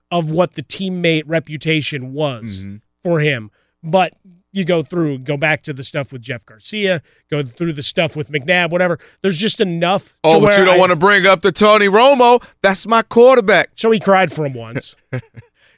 of 0.10 0.30
what 0.32 0.54
the 0.54 0.64
teammate 0.64 1.24
reputation 1.26 2.14
was 2.14 2.64
Mm-hmm. 2.64 2.76
for 3.04 3.20
him. 3.20 3.52
But 3.84 4.14
you 4.54 4.66
go 4.66 4.84
through, 4.84 5.20
go 5.20 5.38
back 5.38 5.64
to 5.64 5.74
the 5.74 5.84
stuff 5.84 6.12
with 6.12 6.22
Jeff 6.22 6.46
Garcia, 6.46 7.02
go 7.30 7.42
through 7.44 7.74
the 7.74 7.84
stuff 7.84 8.16
with 8.16 8.30
McNabb, 8.32 8.70
whatever. 8.70 9.00
There's 9.22 9.38
just 9.38 9.62
enough. 9.62 10.14
oh, 10.24 10.40
to 10.40 10.46
but 10.48 10.58
you 10.58 10.66
don't 10.66 10.76
I- 10.76 10.80
want 10.80 10.90
to 10.92 10.96
bring 10.98 11.26
up 11.26 11.42
the 11.42 11.52
Tony 11.52 11.88
Romo. 11.88 12.44
That's 12.62 12.86
my 12.86 13.02
quarterback. 13.02 13.72
So 13.76 13.92
he 13.92 14.00
cried 14.00 14.32
for 14.32 14.46
him 14.46 14.54
once. 14.54 14.96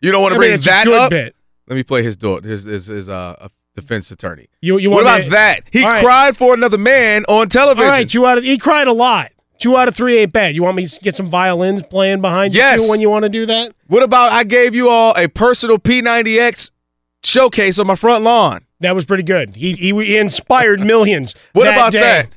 You 0.01 0.11
don't 0.11 0.21
want 0.21 0.33
I 0.33 0.35
to 0.35 0.39
mean, 0.41 0.49
bring 0.49 0.59
a 0.59 0.63
that 0.63 0.87
up. 0.89 1.09
bit. 1.11 1.33
Let 1.65 1.77
me 1.77 1.83
play 1.83 2.03
his 2.03 2.17
door. 2.17 2.41
His 2.43 2.65
his, 2.65 2.87
his 2.87 3.09
uh 3.09 3.47
defense 3.73 4.11
attorney. 4.11 4.49
You 4.59 4.77
you 4.77 4.89
what 4.89 5.05
want 5.05 5.19
about 5.19 5.21
me- 5.21 5.29
that? 5.29 5.59
He 5.71 5.81
right. 5.81 6.03
cried 6.03 6.35
for 6.35 6.53
another 6.53 6.77
man 6.77 7.23
on 7.29 7.47
television. 7.47 7.85
All 7.85 7.91
right, 7.97 8.09
two 8.09 8.25
out 8.25 8.37
of 8.37 8.43
he 8.43 8.57
cried 8.57 8.89
a 8.89 8.91
lot. 8.91 9.31
Two 9.59 9.77
out 9.77 9.87
of 9.87 9.95
three 9.95 10.17
ain't 10.17 10.33
bad. 10.33 10.55
You 10.57 10.63
want 10.63 10.75
me 10.75 10.85
to 10.87 10.99
get 10.99 11.15
some 11.15 11.29
violins 11.29 11.83
playing 11.83 12.19
behind 12.19 12.53
you 12.53 12.59
Yes. 12.59 12.83
too 12.83 12.89
when 12.89 12.99
you 12.99 13.09
want 13.09 13.23
to 13.23 13.29
do 13.29 13.45
that? 13.45 13.73
What 13.87 14.03
about 14.03 14.33
I 14.33 14.43
gave 14.43 14.75
you 14.75 14.89
all 14.89 15.13
a 15.15 15.29
personal 15.29 15.77
P90X 15.79 16.71
showcase 17.23 17.79
on 17.79 17.87
my 17.87 17.95
front 17.95 18.23
lawn? 18.23 18.65
That 18.79 18.95
was 18.95 19.05
pretty 19.05 19.23
good. 19.23 19.55
He 19.55 19.73
he, 19.73 20.17
inspired 20.17 20.81
millions. 20.81 21.35
What 21.53 21.65
that 21.65 21.75
about 21.75 21.91
day. 21.91 22.01
that? 22.01 22.29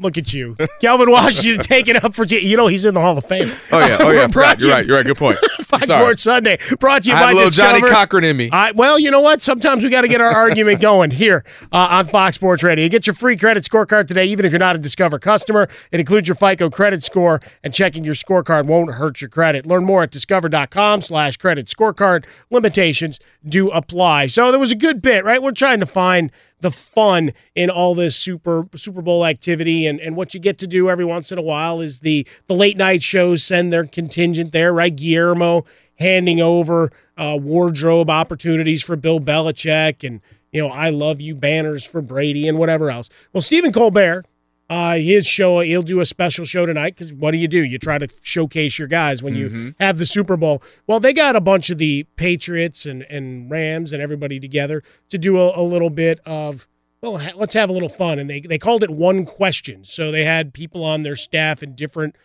Look 0.00 0.18
at 0.18 0.32
you, 0.32 0.56
Kelvin 0.80 1.08
Washington, 1.08 1.60
taking 1.60 1.96
up 1.96 2.16
for 2.16 2.24
you 2.24 2.56
know 2.56 2.66
he's 2.66 2.84
in 2.84 2.94
the 2.94 3.00
Hall 3.00 3.16
of 3.16 3.24
Fame. 3.26 3.52
Oh 3.70 3.78
yeah, 3.78 3.96
oh 4.00 4.10
yeah. 4.10 4.26
Forgot. 4.34 4.60
You're 4.60 4.72
right. 4.72 4.84
You're 4.84 4.96
right. 4.96 5.06
Good 5.06 5.16
point. 5.16 5.38
Fox 5.62 5.86
Sports 5.86 6.22
Sunday 6.24 6.58
brought 6.80 7.04
to 7.04 7.10
you 7.10 7.14
I 7.14 7.26
by 7.26 7.32
little 7.32 7.50
Johnnie 7.50 7.80
Cochran 7.80 8.24
in 8.24 8.36
me. 8.36 8.48
I, 8.50 8.72
well, 8.72 8.98
you 8.98 9.12
know 9.12 9.20
what? 9.20 9.40
Sometimes 9.40 9.84
we 9.84 9.90
got 9.90 10.00
to 10.00 10.08
get 10.08 10.20
our 10.20 10.30
argument 10.30 10.80
going 10.80 11.12
here 11.12 11.44
uh, 11.72 11.76
on 11.76 12.06
Fox 12.08 12.34
Sports 12.34 12.64
Radio. 12.64 12.88
Get 12.88 13.06
your 13.06 13.14
free 13.14 13.36
credit 13.36 13.62
scorecard 13.62 14.08
today, 14.08 14.24
even 14.26 14.44
if 14.44 14.50
you're 14.50 14.58
not 14.58 14.74
a 14.74 14.80
Discover 14.80 15.20
customer. 15.20 15.68
It 15.92 16.00
includes 16.00 16.26
your 16.26 16.34
FICO 16.34 16.70
credit 16.70 17.04
score, 17.04 17.40
and 17.62 17.72
checking 17.72 18.02
your 18.02 18.14
scorecard 18.14 18.66
won't 18.66 18.94
hurt 18.94 19.20
your 19.20 19.30
credit. 19.30 19.64
Learn 19.64 19.84
more 19.84 20.02
at 20.02 20.10
discover.com 20.10 21.02
slash 21.02 21.36
credit 21.36 21.66
scorecard. 21.68 22.24
Limitations 22.50 23.20
do 23.48 23.70
apply. 23.70 24.26
So 24.26 24.50
there 24.50 24.60
was 24.60 24.72
a 24.72 24.76
good 24.76 25.00
bit, 25.00 25.24
right? 25.24 25.40
We're 25.40 25.52
trying 25.52 25.78
to 25.80 25.86
find 25.86 26.32
the 26.64 26.70
fun 26.70 27.34
in 27.54 27.68
all 27.68 27.94
this 27.94 28.16
Super 28.16 28.66
Super 28.74 29.02
Bowl 29.02 29.26
activity 29.26 29.86
and, 29.86 30.00
and 30.00 30.16
what 30.16 30.32
you 30.32 30.40
get 30.40 30.56
to 30.58 30.66
do 30.66 30.88
every 30.88 31.04
once 31.04 31.30
in 31.30 31.36
a 31.36 31.42
while 31.42 31.82
is 31.82 31.98
the 31.98 32.26
the 32.46 32.54
late 32.54 32.78
night 32.78 33.02
shows 33.02 33.44
send 33.44 33.70
their 33.70 33.84
contingent 33.84 34.50
there, 34.52 34.72
right? 34.72 34.96
Guillermo 34.96 35.66
handing 35.96 36.40
over 36.40 36.90
uh, 37.18 37.36
wardrobe 37.38 38.08
opportunities 38.08 38.82
for 38.82 38.96
Bill 38.96 39.20
Belichick 39.20 40.02
and 40.08 40.22
you 40.52 40.62
know 40.62 40.72
I 40.72 40.88
love 40.88 41.20
you 41.20 41.34
banners 41.34 41.84
for 41.84 42.00
Brady 42.00 42.48
and 42.48 42.58
whatever 42.58 42.90
else. 42.90 43.10
Well, 43.34 43.42
Stephen 43.42 43.70
Colbert, 43.70 44.24
uh, 44.70 44.94
his 44.96 45.26
show 45.26 45.60
he'll 45.60 45.82
do 45.82 46.00
a 46.00 46.06
special 46.06 46.44
show 46.44 46.64
tonight 46.64 46.94
because 46.94 47.12
what 47.12 47.32
do 47.32 47.38
you 47.38 47.48
do? 47.48 47.62
You 47.62 47.78
try 47.78 47.98
to 47.98 48.08
showcase 48.22 48.78
your 48.78 48.88
guys 48.88 49.22
when 49.22 49.34
you 49.34 49.74
have 49.78 49.98
the 49.98 50.06
Super 50.06 50.36
Bowl. 50.36 50.62
Well, 50.86 51.00
they 51.00 51.12
got 51.12 51.36
a 51.36 51.40
bunch 51.40 51.70
of 51.70 51.78
the 51.78 52.04
Patriots 52.16 52.86
and 52.86 53.02
and 53.10 53.50
Rams 53.50 53.92
and 53.92 54.00
everybody 54.02 54.40
together 54.40 54.82
to 55.10 55.18
do 55.18 55.38
a, 55.38 55.60
a 55.60 55.62
little 55.62 55.90
bit 55.90 56.20
of 56.24 56.66
well, 57.02 57.18
ha- 57.18 57.32
let's 57.36 57.52
have 57.52 57.68
a 57.68 57.72
little 57.72 57.90
fun. 57.90 58.18
And 58.18 58.30
they 58.30 58.40
they 58.40 58.58
called 58.58 58.82
it 58.82 58.90
one 58.90 59.26
question. 59.26 59.84
So 59.84 60.10
they 60.10 60.24
had 60.24 60.54
people 60.54 60.82
on 60.82 61.02
their 61.02 61.16
staff 61.16 61.62
in 61.62 61.74
different 61.74 62.16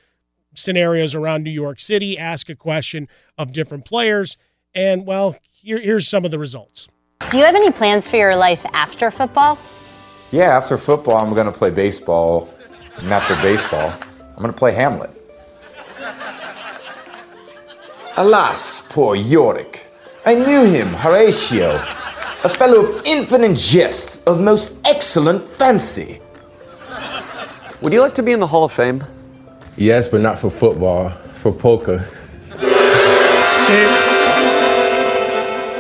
scenarios 0.56 1.14
around 1.14 1.44
New 1.44 1.52
York 1.52 1.80
City 1.80 2.18
ask 2.18 2.50
a 2.50 2.56
question 2.56 3.08
of 3.38 3.52
different 3.52 3.86
players. 3.86 4.38
And 4.74 5.06
well, 5.06 5.36
here, 5.52 5.80
here's 5.80 6.08
some 6.08 6.26
of 6.26 6.32
the 6.32 6.40
results. 6.40 6.88
Do 7.28 7.38
you 7.38 7.44
have 7.44 7.56
any 7.56 7.72
plans 7.72 8.08
for 8.08 8.16
your 8.18 8.36
life 8.36 8.66
after 8.74 9.12
football? 9.12 9.58
Yeah, 10.32 10.56
after 10.56 10.78
football, 10.78 11.18
I'm 11.18 11.34
going 11.34 11.48
to 11.48 11.52
play 11.52 11.72
baseball. 11.72 12.50
And 12.98 13.12
after 13.12 13.36
baseball, 13.42 13.94
I'm 14.30 14.38
going 14.38 14.54
to 14.54 14.58
play 14.58 14.74
Hamlet. 14.74 15.10
Alas, 18.18 18.88
poor 18.90 19.16
Yorick. 19.16 19.88
I 20.26 20.36
knew 20.36 20.66
him, 20.66 20.90
Horatio, 20.90 21.76
a 22.44 22.50
fellow 22.50 22.82
of 22.82 23.06
infinite 23.06 23.58
jest, 23.58 24.28
of 24.28 24.42
most 24.42 24.78
excellent 24.86 25.42
fancy. 25.42 26.20
Would 27.82 27.94
you 27.94 28.02
like 28.02 28.14
to 28.16 28.24
be 28.24 28.34
in 28.34 28.42
the 28.42 28.48
Hall 28.48 28.66
of 28.66 28.74
Fame? 28.74 29.04
Yes, 29.78 30.10
but 30.10 30.20
not 30.20 30.38
for 30.38 30.50
football, 30.50 31.12
for 31.36 31.54
poker. 31.54 32.06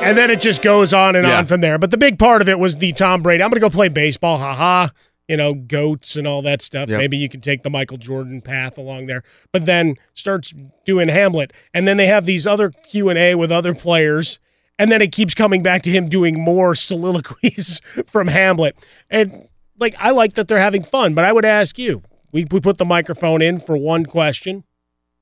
And 0.09 0.17
then 0.17 0.31
it 0.31 0.41
just 0.41 0.61
goes 0.63 0.91
on 0.91 1.15
and 1.15 1.27
Yeah. 1.27 1.37
on 1.37 1.45
from 1.45 1.61
there. 1.61 1.77
But 1.77 1.91
the 1.91 1.97
big 1.97 2.17
part 2.17 2.41
of 2.41 2.49
it 2.49 2.57
was 2.57 2.77
the 2.77 2.91
Tom 2.93 3.21
Brady. 3.21 3.43
I'm 3.43 3.49
going 3.49 3.59
to 3.61 3.65
go 3.65 3.69
play 3.69 3.89
baseball. 3.89 4.39
Haha. 4.39 4.89
You 5.27 5.37
know, 5.37 5.53
goats 5.53 6.15
and 6.15 6.25
all 6.25 6.41
that 6.41 6.63
stuff. 6.63 6.89
Yep. 6.89 6.97
Maybe 6.97 7.15
you 7.15 7.29
can 7.29 7.41
take 7.41 7.61
the 7.61 7.69
Michael 7.69 7.97
Jordan 7.97 8.41
path 8.41 8.79
along 8.79 9.05
there. 9.05 9.23
But 9.53 9.67
then 9.67 9.97
starts 10.15 10.55
doing 10.85 11.07
Hamlet, 11.07 11.53
and 11.71 11.87
then 11.87 11.97
they 11.97 12.07
have 12.07 12.25
these 12.25 12.47
other 12.47 12.71
Q 12.71 13.09
and 13.09 13.19
A 13.19 13.35
with 13.35 13.51
other 13.51 13.75
players, 13.75 14.39
and 14.79 14.91
then 14.91 15.03
it 15.03 15.11
keeps 15.11 15.35
coming 15.35 15.61
back 15.61 15.83
to 15.83 15.91
him 15.91 16.09
doing 16.09 16.41
more 16.41 16.73
soliloquies 17.13 17.79
from 18.07 18.27
Hamlet. 18.29 18.75
And 19.11 19.47
like, 19.77 19.93
I 19.99 20.09
like 20.09 20.33
that 20.33 20.47
they're 20.47 20.57
having 20.57 20.81
fun. 20.81 21.13
But 21.13 21.25
I 21.25 21.31
would 21.31 21.45
ask 21.45 21.77
you, 21.77 22.01
we 22.31 22.47
we 22.49 22.59
put 22.59 22.79
the 22.79 22.85
microphone 22.85 23.43
in 23.43 23.59
for 23.59 23.77
one 23.77 24.07
question. 24.07 24.63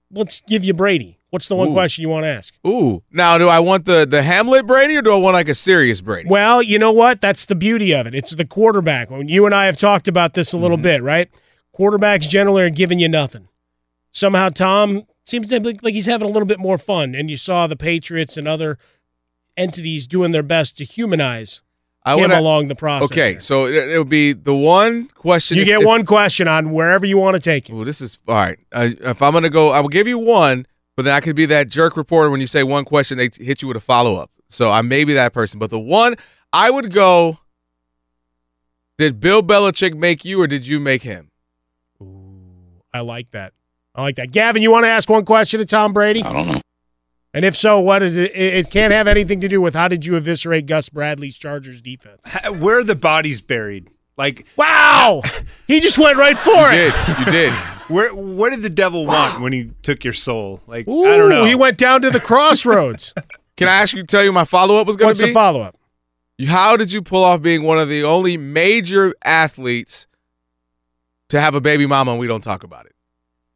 Let's 0.09 0.41
give 0.47 0.63
you 0.63 0.73
Brady. 0.73 1.16
What's 1.37 1.49
the 1.49 1.55
one 1.55 1.67
Ooh. 1.69 1.73
question 1.73 2.01
you 2.01 2.09
want 2.09 2.23
to 2.23 2.29
ask? 2.29 2.55
Ooh. 2.65 3.03
Now, 3.11 3.37
do 3.37 3.47
I 3.47 3.59
want 3.59 3.85
the 3.85 4.07
the 4.07 4.23
Hamlet 4.23 4.65
Brady 4.65 4.95
or 4.97 5.03
do 5.03 5.13
I 5.13 5.17
want 5.17 5.35
like 5.35 5.47
a 5.47 5.53
serious 5.53 6.01
Brady? 6.01 6.27
Well, 6.27 6.63
you 6.63 6.79
know 6.79 6.91
what? 6.91 7.21
That's 7.21 7.45
the 7.45 7.53
beauty 7.53 7.93
of 7.93 8.07
it. 8.07 8.15
It's 8.15 8.31
the 8.31 8.43
quarterback. 8.43 9.11
When 9.11 9.27
you 9.27 9.45
and 9.45 9.53
I 9.53 9.67
have 9.67 9.77
talked 9.77 10.07
about 10.07 10.33
this 10.33 10.51
a 10.51 10.57
little 10.57 10.77
bit, 10.77 11.03
right? 11.03 11.29
Quarterbacks 11.77 12.27
generally 12.27 12.63
are 12.63 12.71
giving 12.71 12.97
you 12.97 13.07
nothing. 13.07 13.49
Somehow 14.11 14.49
Tom 14.49 15.03
seems 15.27 15.47
to 15.49 15.59
like, 15.59 15.83
like 15.83 15.93
he's 15.93 16.07
having 16.07 16.27
a 16.27 16.31
little 16.31 16.47
bit 16.47 16.57
more 16.59 16.79
fun, 16.79 17.13
and 17.13 17.29
you 17.29 17.37
saw 17.37 17.67
the 17.67 17.75
Patriots 17.75 18.35
and 18.35 18.47
other 18.47 18.79
entities 19.55 20.07
doing 20.07 20.31
their 20.31 20.41
best 20.41 20.75
to 20.77 20.85
humanize 20.85 21.61
him 22.03 22.19
would- 22.21 22.31
along 22.31 22.67
the 22.67 22.73
process. 22.75 23.11
Okay, 23.11 23.37
so 23.37 23.67
it, 23.67 23.75
it'll 23.75 24.05
be 24.05 24.33
the 24.33 24.55
one 24.55 25.09
question. 25.09 25.57
You 25.57 25.61
if- 25.63 25.67
get 25.67 25.79
if- 25.81 25.85
one 25.85 26.03
question 26.03 26.47
on 26.47 26.71
wherever 26.71 27.05
you 27.05 27.19
want 27.19 27.35
to 27.35 27.39
take 27.39 27.69
it. 27.69 27.73
Ooh, 27.73 27.85
this 27.85 28.01
is 28.01 28.17
all 28.27 28.33
right. 28.33 28.57
Uh, 28.71 28.89
if 29.01 29.21
I'm 29.21 29.33
gonna 29.33 29.51
go, 29.51 29.69
I 29.69 29.81
will 29.81 29.89
give 29.89 30.07
you 30.07 30.17
one, 30.17 30.65
but 30.97 31.03
then 31.03 31.13
I 31.13 31.21
could 31.21 31.35
be 31.35 31.45
that 31.45 31.69
jerk 31.69 31.95
reporter 31.95 32.29
when 32.29 32.41
you 32.41 32.47
say 32.47 32.63
one 32.63 32.83
question, 32.83 33.17
they 33.17 33.29
hit 33.33 33.61
you 33.61 33.67
with 33.69 33.77
a 33.77 33.81
follow 33.81 34.15
up. 34.15 34.31
So 34.49 34.71
I 34.71 34.81
may 34.81 35.03
be 35.03 35.13
that 35.13 35.31
person, 35.31 35.59
but 35.59 35.69
the 35.69 35.79
one 35.79 36.15
I 36.51 36.69
would 36.69 36.91
go. 36.91 37.39
Did 38.97 39.19
Bill 39.19 39.43
Belichick 39.43 39.95
make 39.95 40.25
you, 40.25 40.41
or 40.41 40.47
did 40.47 40.65
you 40.65 40.79
make 40.79 41.03
him? 41.03 41.29
Ooh, 42.01 42.81
I 42.91 43.01
like 43.01 43.29
that. 43.29 43.53
I 43.93 44.01
like 44.01 44.15
that. 44.15 44.31
Gavin, 44.31 44.63
you 44.63 44.71
want 44.71 44.85
to 44.85 44.89
ask 44.89 45.07
one 45.07 45.23
question 45.23 45.59
to 45.59 45.65
Tom 45.67 45.93
Brady? 45.93 46.23
I 46.23 46.33
don't 46.33 46.47
know. 46.47 46.61
And 47.31 47.45
if 47.45 47.55
so, 47.55 47.79
what 47.79 48.01
is 48.01 48.17
it? 48.17 48.31
It 48.35 48.53
it 48.55 48.71
can't 48.71 48.91
have 48.91 49.07
anything 49.07 49.39
to 49.41 49.47
do 49.47 49.61
with 49.61 49.75
how 49.75 49.87
did 49.87 50.03
you 50.03 50.15
eviscerate 50.15 50.65
Gus 50.65 50.89
Bradley's 50.89 51.37
Chargers 51.37 51.79
defense? 51.79 52.21
Where 52.57 52.79
are 52.79 52.83
the 52.83 52.95
bodies 52.95 53.39
buried? 53.39 53.91
Like, 54.17 54.45
wow, 54.55 55.21
he 55.67 55.79
just 55.79 55.97
went 55.97 56.17
right 56.17 56.37
for 56.39 56.51
You 56.73 56.87
it. 56.87 56.93
did. 56.93 57.19
You 57.19 57.25
did. 57.25 57.53
where 57.87 58.13
what 58.15 58.49
did 58.49 58.61
the 58.63 58.69
devil 58.69 59.05
want 59.05 59.41
when 59.41 59.53
he 59.53 59.71
took 59.83 60.03
your 60.03 60.13
soul? 60.13 60.61
Like, 60.67 60.87
Ooh, 60.87 61.05
I 61.05 61.17
don't 61.17 61.29
know. 61.29 61.45
he 61.45 61.55
went 61.55 61.77
down 61.77 62.01
to 62.01 62.09
the 62.09 62.19
crossroads. 62.19 63.13
Can 63.57 63.67
I 63.67 63.73
ask 63.75 63.93
you? 63.95 64.03
Tell 64.03 64.23
you 64.23 64.31
my 64.31 64.43
follow 64.43 64.77
up 64.77 64.87
was 64.87 64.95
going 64.95 65.09
What's 65.09 65.19
to 65.19 65.25
be. 65.27 65.29
What's 65.29 65.33
the 65.33 65.39
follow 65.39 65.61
up? 65.61 65.77
How 66.47 66.77
did 66.77 66.91
you 66.91 67.01
pull 67.01 67.23
off 67.23 67.41
being 67.41 67.63
one 67.63 67.79
of 67.79 67.89
the 67.89 68.03
only 68.03 68.37
major 68.37 69.15
athletes 69.23 70.05
to 71.29 71.41
have 71.41 71.55
a 71.55 71.61
baby 71.61 71.87
mama 71.87 72.11
and 72.11 72.19
we 72.19 72.27
don't 72.27 72.43
talk 72.43 72.63
about 72.63 72.85
it? 72.85 72.93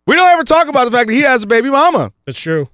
We 0.08 0.16
don't 0.16 0.28
ever 0.30 0.44
talk 0.44 0.68
about 0.68 0.86
the 0.86 0.92
fact 0.92 1.08
that 1.08 1.14
he 1.14 1.22
has 1.22 1.44
a 1.44 1.48
baby 1.48 1.70
mama. 1.70 2.12
That's 2.26 2.40
true. 2.40 2.70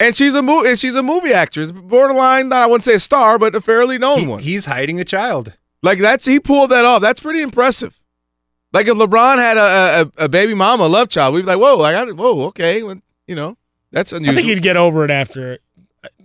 And 0.00 0.16
she's 0.16 0.34
a 0.34 0.40
movie 0.40 0.70
and 0.70 0.78
she's 0.78 0.94
a 0.94 1.02
movie 1.02 1.32
actress, 1.34 1.70
borderline, 1.72 2.48
not 2.48 2.62
I 2.62 2.66
wouldn't 2.66 2.84
say 2.84 2.94
a 2.94 3.00
star, 3.00 3.38
but 3.38 3.54
a 3.54 3.60
fairly 3.60 3.98
known 3.98 4.20
He- 4.20 4.26
one. 4.26 4.38
he's 4.40 4.64
hiding 4.64 4.98
a 4.98 5.04
child. 5.04 5.52
Like 5.82 5.98
that's 5.98 6.24
he 6.24 6.40
pulled 6.40 6.70
that 6.70 6.84
off. 6.84 7.02
That's 7.02 7.20
pretty 7.20 7.42
impressive. 7.42 8.00
Like 8.72 8.86
if 8.86 8.96
LeBron 8.96 9.36
had 9.36 9.56
a 9.56 10.12
a, 10.18 10.24
a 10.24 10.28
baby 10.28 10.54
mama, 10.54 10.86
love 10.86 11.08
child, 11.08 11.34
we'd 11.34 11.42
be 11.42 11.46
like, 11.46 11.58
whoa, 11.58 11.82
I 11.82 11.92
got 11.92 12.08
it. 12.08 12.16
Whoa, 12.16 12.42
okay, 12.46 12.82
well, 12.82 13.00
you 13.26 13.34
know, 13.34 13.56
that's 13.90 14.12
unusual. 14.12 14.32
I 14.32 14.42
think 14.42 14.54
he'd 14.54 14.62
get 14.62 14.76
over 14.76 15.04
it 15.04 15.10
after. 15.10 15.58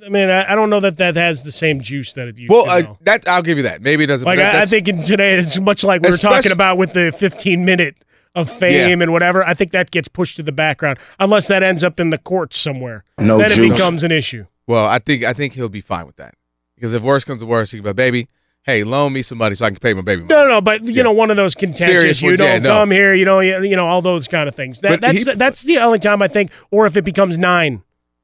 I 0.04 0.10
mean, 0.10 0.30
I, 0.30 0.54
I 0.54 0.56
don't 0.56 0.70
know 0.70 0.80
that 0.80 0.98
that 0.98 1.16
has 1.16 1.44
the 1.44 1.52
same 1.52 1.82
juice 1.82 2.14
that 2.14 2.28
it 2.28 2.38
used 2.38 2.52
well, 2.52 2.66
to. 2.66 2.72
uh, 2.72 2.96
that 3.02 3.28
I'll 3.28 3.44
give 3.44 3.58
you 3.58 3.64
that. 3.64 3.82
Maybe 3.82 4.06
it 4.06 4.08
doesn't. 4.08 4.26
like 4.26 4.40
that- 4.40 4.56
I, 4.56 4.62
I 4.62 4.66
think 4.66 4.88
in 4.88 5.02
today 5.04 5.38
it's 5.38 5.60
much 5.60 5.84
like 5.84 6.02
we 6.02 6.10
were 6.10 6.18
talking 6.18 6.52
about 6.52 6.78
with 6.78 6.94
the 6.94 7.12
15 7.12 7.64
minute 7.64 7.96
of 8.34 8.50
fame 8.50 9.02
and 9.02 9.12
whatever. 9.12 9.44
I 9.46 9.54
think 9.54 9.72
that 9.72 9.92
gets 9.92 10.08
pushed 10.08 10.38
to 10.38 10.44
the 10.44 10.52
background 10.52 11.00
unless 11.20 11.48
that 11.48 11.64
ends 11.64 11.84
up 11.84 12.00
in 12.00 12.12
the 12.12 12.18
courts 12.18 12.58
somewhere. 12.58 13.04
No 13.18 13.38
then 13.40 13.52
it 13.52 13.70
becomes 13.70 14.04
an 14.04 14.12
issue. 14.12 14.46
Well, 14.68 14.86
I 14.86 15.00
think 15.00 15.24
I 15.24 15.34
think 15.34 15.54
he'll 15.54 15.70
be 15.70 15.82
fine 15.82 16.06
with 16.06 16.18
that 16.18 16.36
because 16.76 16.94
if 16.94 17.02
worse 17.02 17.24
comes 17.24 17.42
to 17.42 17.48
worse, 17.48 17.72
he 17.72 17.78
can 17.78 17.84
be 17.84 17.90
like, 17.90 17.96
baby, 17.96 18.28
hey, 18.68 18.84
loan 18.84 19.14
me 19.14 19.24
some 19.24 19.40
money 19.40 19.56
so 19.56 19.66
I 19.66 19.70
can 19.72 19.80
pay 19.80 19.94
my 19.94 20.02
baby. 20.02 20.24
No, 20.26 20.44
no, 20.44 20.50
no, 20.50 20.62
but 20.62 20.84
you 20.84 21.02
know, 21.02 21.12
one 21.12 21.32
of 21.32 21.38
those 21.38 21.56
contentious. 21.56 22.02
Serious 22.02 22.22
you 22.22 22.28
ones, 22.30 22.38
don't 22.40 22.48
yeah, 22.48 22.60
no. 22.60 22.70
come 22.82 22.92
here. 22.92 23.16
You 23.16 23.26
know, 23.26 23.40
you, 23.40 23.64
you 23.64 23.76
know 23.76 23.88
all 23.88 24.02
those 24.04 24.28
kind 24.28 24.48
of 24.48 24.54
things. 24.54 24.82
That, 24.82 25.02
that's 25.02 25.24
he- 25.26 25.34
that's 25.34 25.64
the 25.64 25.80
only 25.80 25.98
time 26.00 26.22
I 26.22 26.28
think, 26.28 26.52
or 26.70 26.86
if 26.86 26.96
it 26.98 27.04
becomes 27.04 27.38
nine, 27.38 27.82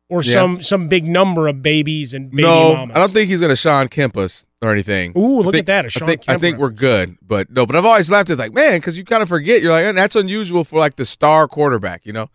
or 0.10 0.22
Yeah. 0.22 0.34
some 0.34 0.62
some 0.62 0.88
big 0.88 1.06
number 1.06 1.48
of 1.48 1.62
babies 1.64 2.14
and 2.14 2.30
baby 2.30 2.44
no, 2.44 2.76
mamas. 2.76 2.96
I 2.96 3.00
don't 3.00 3.14
think 3.14 3.30
he's 3.30 3.42
gonna 3.42 3.56
Shawn 3.56 3.88
Kemp 3.88 4.18
us 4.18 4.46
or 4.62 4.72
anything. 4.72 5.14
Ooh, 5.18 5.40
look 5.42 5.54
think- 5.54 5.62
at 5.64 5.66
that, 5.68 5.86
a 5.86 5.88
I 5.88 5.90
Shawn 5.90 6.08
think, 6.08 6.22
I 6.28 6.38
think 6.38 6.58
we're 6.60 6.70
good, 6.70 7.18
but 7.26 7.50
no. 7.50 7.66
But 7.66 7.76
I've 7.78 7.86
always 7.86 8.12
laughed 8.12 8.30
at 8.30 8.38
like, 8.38 8.54
man, 8.54 8.78
because 8.80 8.98
you 8.98 9.06
kind 9.06 9.24
of 9.24 9.30
forget. 9.30 9.62
You're 9.62 9.72
like, 9.72 9.86
"Eh, 9.86 9.92
that's 9.94 10.16
unusual 10.16 10.64
for 10.66 10.78
like 10.78 10.98
the 10.98 11.06
star 11.06 11.48
quarterback, 11.48 12.06
you 12.06 12.14
know. 12.14 12.30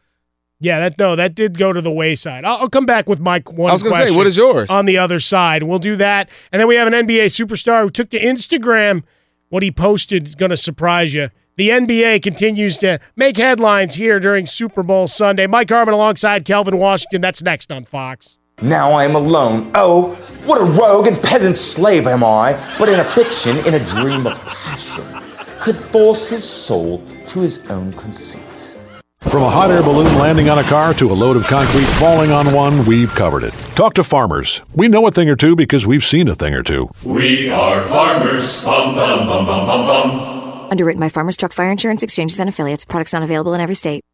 Yeah, 0.60 0.80
that 0.80 0.98
no, 0.98 1.14
that 1.14 1.34
did 1.34 1.56
go 1.56 1.72
to 1.72 1.80
the 1.80 1.90
wayside. 1.90 2.44
I'll, 2.44 2.58
I'll 2.58 2.68
come 2.70 2.86
back 2.86 3.08
with 3.08 3.20
my 3.20 3.42
one. 3.46 3.70
I 3.70 3.74
was 3.74 3.82
gonna 3.82 3.94
say, 3.94 4.00
question 4.00 4.16
what 4.16 4.26
is 4.26 4.36
yours? 4.36 4.68
on 4.68 4.86
the 4.86 4.98
other 4.98 5.20
side? 5.20 5.62
We'll 5.62 5.78
do 5.78 5.94
that, 5.96 6.28
and 6.52 6.58
then 6.58 6.66
we 6.66 6.74
have 6.76 6.88
an 6.92 6.94
NBA 6.94 7.26
superstar 7.26 7.82
who 7.82 7.90
took 7.90 8.10
to 8.10 8.18
Instagram. 8.20 9.04
What 9.50 9.62
he 9.62 9.70
posted 9.70 10.28
is 10.28 10.34
going 10.34 10.50
to 10.50 10.58
surprise 10.58 11.14
you. 11.14 11.30
The 11.56 11.70
NBA 11.70 12.22
continues 12.22 12.76
to 12.78 12.98
make 13.16 13.38
headlines 13.38 13.94
here 13.94 14.20
during 14.20 14.46
Super 14.46 14.82
Bowl 14.82 15.06
Sunday. 15.06 15.46
Mike 15.46 15.70
Harmon 15.70 15.94
alongside 15.94 16.44
Kelvin 16.44 16.76
Washington. 16.76 17.22
That's 17.22 17.40
next 17.42 17.72
on 17.72 17.84
Fox. 17.84 18.36
Now 18.60 18.92
I 18.92 19.04
am 19.04 19.14
alone. 19.14 19.70
Oh, 19.74 20.14
what 20.44 20.60
a 20.60 20.64
rogue 20.64 21.06
and 21.06 21.20
peasant 21.22 21.56
slave 21.56 22.06
am 22.06 22.22
I, 22.22 22.52
but 22.78 22.88
in 22.88 23.00
a 23.00 23.04
fiction, 23.04 23.56
in 23.58 23.74
a 23.74 23.84
dream 23.84 24.26
of 24.26 24.38
passion, 24.44 25.06
could 25.60 25.76
force 25.76 26.28
his 26.28 26.44
soul 26.44 27.02
to 27.28 27.40
his 27.40 27.64
own 27.70 27.92
conceit. 27.94 28.42
From 29.20 29.42
a 29.42 29.50
hot 29.50 29.72
air 29.72 29.82
balloon 29.82 30.14
landing 30.16 30.48
on 30.48 30.58
a 30.60 30.62
car 30.62 30.94
to 30.94 31.10
a 31.10 31.12
load 31.12 31.36
of 31.36 31.44
concrete 31.44 31.84
falling 31.98 32.30
on 32.30 32.52
one, 32.54 32.86
we've 32.86 33.12
covered 33.12 33.42
it. 33.42 33.52
Talk 33.74 33.94
to 33.94 34.04
farmers. 34.04 34.62
We 34.76 34.86
know 34.86 35.08
a 35.08 35.10
thing 35.10 35.28
or 35.28 35.34
two 35.34 35.56
because 35.56 35.84
we've 35.84 36.04
seen 36.04 36.28
a 36.28 36.36
thing 36.36 36.54
or 36.54 36.62
two. 36.62 36.88
We 37.04 37.50
are 37.50 37.82
farmers. 37.88 38.64
Bum, 38.64 38.94
bum, 38.94 39.26
bum, 39.26 39.44
bum, 39.44 39.66
bum, 39.66 39.86
bum. 39.86 40.68
Underwritten 40.70 41.00
by 41.00 41.08
Farmers 41.08 41.36
Truck 41.36 41.52
Fire 41.52 41.70
Insurance 41.70 42.04
Exchanges 42.04 42.38
and 42.38 42.48
Affiliates. 42.48 42.84
Products 42.84 43.12
not 43.12 43.24
available 43.24 43.54
in 43.54 43.60
every 43.60 43.74
state. 43.74 44.04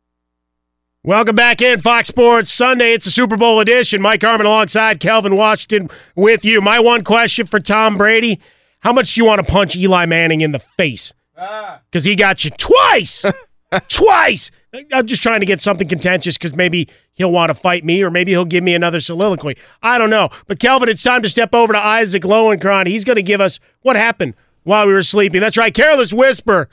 Welcome 1.02 1.36
back 1.36 1.60
in 1.60 1.82
Fox 1.82 2.08
Sports 2.08 2.50
Sunday. 2.50 2.94
It's 2.94 3.06
a 3.06 3.10
Super 3.10 3.36
Bowl 3.36 3.60
edition. 3.60 4.00
Mike 4.00 4.22
Harmon 4.22 4.46
alongside 4.46 5.00
Kelvin 5.00 5.36
Washington 5.36 5.90
with 6.16 6.46
you. 6.46 6.62
My 6.62 6.78
one 6.80 7.04
question 7.04 7.44
for 7.44 7.60
Tom 7.60 7.98
Brady: 7.98 8.40
How 8.80 8.92
much 8.94 9.14
do 9.14 9.20
you 9.20 9.26
want 9.26 9.44
to 9.44 9.52
punch 9.52 9.76
Eli 9.76 10.06
Manning 10.06 10.40
in 10.40 10.52
the 10.52 10.58
face? 10.60 11.12
Ah. 11.36 11.82
Because 11.90 12.04
he 12.06 12.16
got 12.16 12.42
you 12.46 12.50
twice, 12.52 13.26
twice. 13.88 14.50
I'm 14.92 15.06
just 15.06 15.22
trying 15.22 15.40
to 15.40 15.46
get 15.46 15.60
something 15.60 15.86
contentious 15.86 16.36
because 16.36 16.54
maybe 16.54 16.88
he'll 17.12 17.30
want 17.30 17.50
to 17.50 17.54
fight 17.54 17.84
me 17.84 18.02
or 18.02 18.10
maybe 18.10 18.32
he'll 18.32 18.44
give 18.44 18.64
me 18.64 18.74
another 18.74 19.00
soliloquy. 19.00 19.56
I 19.82 19.98
don't 19.98 20.10
know. 20.10 20.30
But 20.46 20.58
Kelvin, 20.58 20.88
it's 20.88 21.02
time 21.02 21.22
to 21.22 21.28
step 21.28 21.54
over 21.54 21.72
to 21.72 21.78
Isaac 21.78 22.22
Lowenkron. 22.22 22.86
He's 22.86 23.04
going 23.04 23.16
to 23.16 23.22
give 23.22 23.40
us 23.40 23.60
what 23.82 23.96
happened 23.96 24.34
while 24.64 24.86
we 24.86 24.92
were 24.92 25.02
sleeping. 25.02 25.40
That's 25.40 25.56
right, 25.56 25.72
Careless 25.72 26.12
Whisper. 26.12 26.68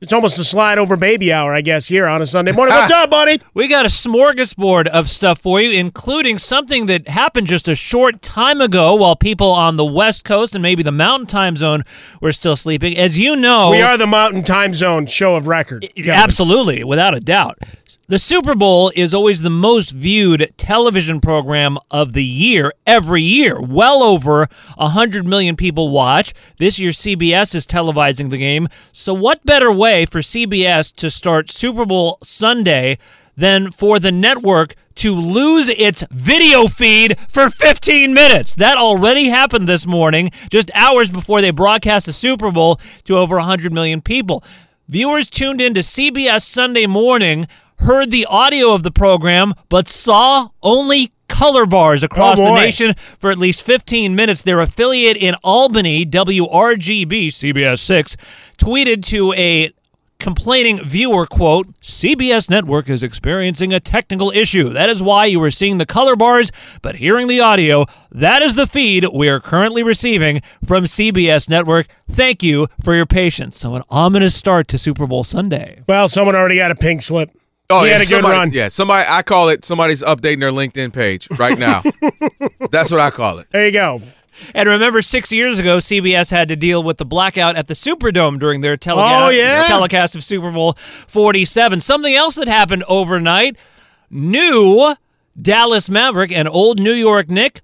It's 0.00 0.12
almost 0.12 0.38
a 0.38 0.44
slide 0.44 0.76
over 0.76 0.96
baby 0.96 1.32
hour, 1.32 1.54
I 1.54 1.62
guess, 1.62 1.86
here 1.88 2.06
on 2.06 2.20
a 2.20 2.26
Sunday 2.26 2.52
morning. 2.52 2.74
What's 2.74 2.92
up, 2.92 3.08
buddy? 3.10 3.40
We 3.54 3.68
got 3.68 3.86
a 3.86 3.88
smorgasbord 3.88 4.86
of 4.88 5.08
stuff 5.08 5.38
for 5.38 5.60
you, 5.62 5.70
including 5.70 6.36
something 6.36 6.86
that 6.86 7.08
happened 7.08 7.46
just 7.46 7.68
a 7.68 7.74
short 7.74 8.20
time 8.20 8.60
ago 8.60 8.94
while 8.96 9.16
people 9.16 9.50
on 9.50 9.76
the 9.76 9.84
West 9.84 10.24
Coast 10.24 10.54
and 10.54 10.60
maybe 10.62 10.82
the 10.82 10.92
Mountain 10.92 11.28
Time 11.28 11.56
Zone 11.56 11.84
were 12.20 12.32
still 12.32 12.56
sleeping. 12.56 12.98
As 12.98 13.18
you 13.18 13.34
know, 13.34 13.70
We 13.70 13.80
are 13.80 13.96
the 13.96 14.06
Mountain 14.06 14.42
Time 14.44 14.74
Zone 14.74 15.06
show 15.06 15.36
of 15.36 15.46
record. 15.46 15.88
Kelvin. 15.96 16.10
Absolutely, 16.12 16.84
without 16.84 17.14
a 17.14 17.20
doubt. 17.20 17.58
The 18.06 18.18
Super 18.18 18.54
Bowl 18.54 18.92
is 18.94 19.14
always 19.14 19.40
the 19.40 19.50
most 19.50 19.90
viewed 19.90 20.52
television 20.56 21.20
program 21.20 21.78
of 21.90 22.12
the 22.12 22.24
year 22.24 22.72
every 22.86 23.22
year. 23.22 23.60
Well 23.60 24.02
over 24.02 24.48
100 24.76 25.26
million 25.26 25.56
people 25.56 25.88
watch. 25.88 26.34
This 26.58 26.78
year, 26.78 26.90
CBS 26.90 27.54
is 27.54 27.66
televising 27.66 28.30
the 28.30 28.38
game. 28.38 28.68
So, 28.92 29.14
what 29.14 29.46
better 29.46 29.72
way 29.72 30.06
for 30.06 30.20
CBS 30.20 30.94
to 30.96 31.10
start 31.10 31.50
Super 31.50 31.86
Bowl 31.86 32.18
Sunday 32.22 32.98
than 33.36 33.70
for 33.70 33.98
the 33.98 34.12
network 34.12 34.74
to 34.96 35.14
lose 35.14 35.68
its 35.68 36.04
video 36.10 36.66
feed 36.68 37.18
for 37.28 37.50
15 37.50 38.12
minutes? 38.12 38.54
That 38.54 38.76
already 38.76 39.28
happened 39.28 39.68
this 39.68 39.86
morning, 39.86 40.30
just 40.50 40.70
hours 40.74 41.10
before 41.10 41.40
they 41.40 41.50
broadcast 41.50 42.06
the 42.06 42.12
Super 42.12 42.50
Bowl 42.50 42.80
to 43.04 43.16
over 43.16 43.36
100 43.36 43.72
million 43.72 44.00
people. 44.00 44.44
Viewers 44.86 45.28
tuned 45.28 45.62
in 45.62 45.72
to 45.72 45.80
CBS 45.80 46.42
Sunday 46.42 46.86
morning, 46.86 47.48
heard 47.84 48.10
the 48.10 48.26
audio 48.26 48.72
of 48.72 48.82
the 48.82 48.90
program, 48.90 49.54
but 49.68 49.88
saw 49.88 50.48
only 50.62 51.12
color 51.28 51.66
bars 51.66 52.02
across 52.02 52.38
Oh, 52.40 52.44
the 52.44 52.54
nation 52.54 52.94
for 53.18 53.30
at 53.30 53.38
least 53.38 53.62
15 53.62 54.14
minutes. 54.14 54.42
Their 54.42 54.60
affiliate 54.60 55.16
in 55.16 55.34
Albany, 55.42 56.04
WRGB 56.06 57.28
CBS 57.28 57.78
6, 57.80 58.16
tweeted 58.58 59.04
to 59.06 59.32
a 59.34 59.72
complaining 60.20 60.82
viewer 60.82 61.26
quote 61.26 61.66
cbs 61.82 62.48
network 62.48 62.88
is 62.88 63.02
experiencing 63.02 63.72
a 63.74 63.80
technical 63.80 64.30
issue. 64.30 64.70
That 64.72 64.88
is 64.88 65.02
why 65.02 65.26
you 65.26 65.42
are 65.42 65.50
seeing 65.50 65.78
the 65.78 65.84
color 65.84 66.14
bars 66.16 66.50
but 66.82 66.96
hearing 66.96 67.26
the 67.26 67.40
audio 67.40 67.84
that 68.12 68.40
is 68.40 68.54
the 68.54 68.66
feed 68.66 69.06
we 69.12 69.28
are 69.28 69.40
currently 69.40 69.82
receiving 69.82 70.40
from 70.64 70.84
cbs 70.84 71.50
network. 71.50 71.88
Thank 72.08 72.42
you 72.42 72.68
for 72.82 72.94
your 72.94 73.06
patience. 73.06 73.58
So 73.58 73.74
an 73.74 73.82
ominous 73.90 74.34
start 74.36 74.68
to 74.68 74.78
super 74.78 75.06
bowl 75.06 75.24
sunday. 75.24 75.82
Well, 75.88 76.06
someone 76.08 76.36
already 76.36 76.56
got 76.56 76.70
a 76.70 76.76
pink 76.76 77.02
slip. 77.02 77.30
Oh, 77.70 77.82
he 77.82 77.88
yeah, 77.90 77.98
had 77.98 78.06
a 78.06 78.08
good 78.10 78.22
run. 78.24 78.52
Yeah, 78.52 78.68
somebody. 78.68 79.06
I 79.08 79.22
call 79.22 79.48
it. 79.48 79.64
Somebody's 79.64 80.02
updating 80.02 80.40
their 80.40 80.50
LinkedIn 80.52 80.92
page 80.92 81.28
right 81.38 81.58
now. 81.58 81.82
That's 82.70 82.90
what 82.90 83.00
I 83.00 83.10
call 83.10 83.38
it. 83.38 83.46
There 83.52 83.64
you 83.64 83.72
go. 83.72 84.02
And 84.54 84.68
remember, 84.68 85.00
six 85.00 85.30
years 85.32 85.58
ago, 85.58 85.78
CBS 85.78 86.30
had 86.30 86.48
to 86.48 86.56
deal 86.56 86.82
with 86.82 86.98
the 86.98 87.04
blackout 87.04 87.56
at 87.56 87.68
the 87.68 87.74
Superdome 87.74 88.38
during 88.40 88.60
their 88.62 88.76
telecast, 88.76 89.22
Oh, 89.22 89.28
yeah? 89.30 89.62
telecast 89.66 90.16
of 90.16 90.24
Super 90.24 90.50
Bowl 90.50 90.74
47. 91.06 91.80
Something 91.80 92.14
else 92.14 92.34
that 92.34 92.48
happened 92.48 92.82
overnight 92.88 93.56
new 94.10 94.94
Dallas 95.40 95.88
Maverick 95.88 96.32
and 96.32 96.48
old 96.48 96.80
New 96.80 96.92
York 96.92 97.30
Nick. 97.30 97.62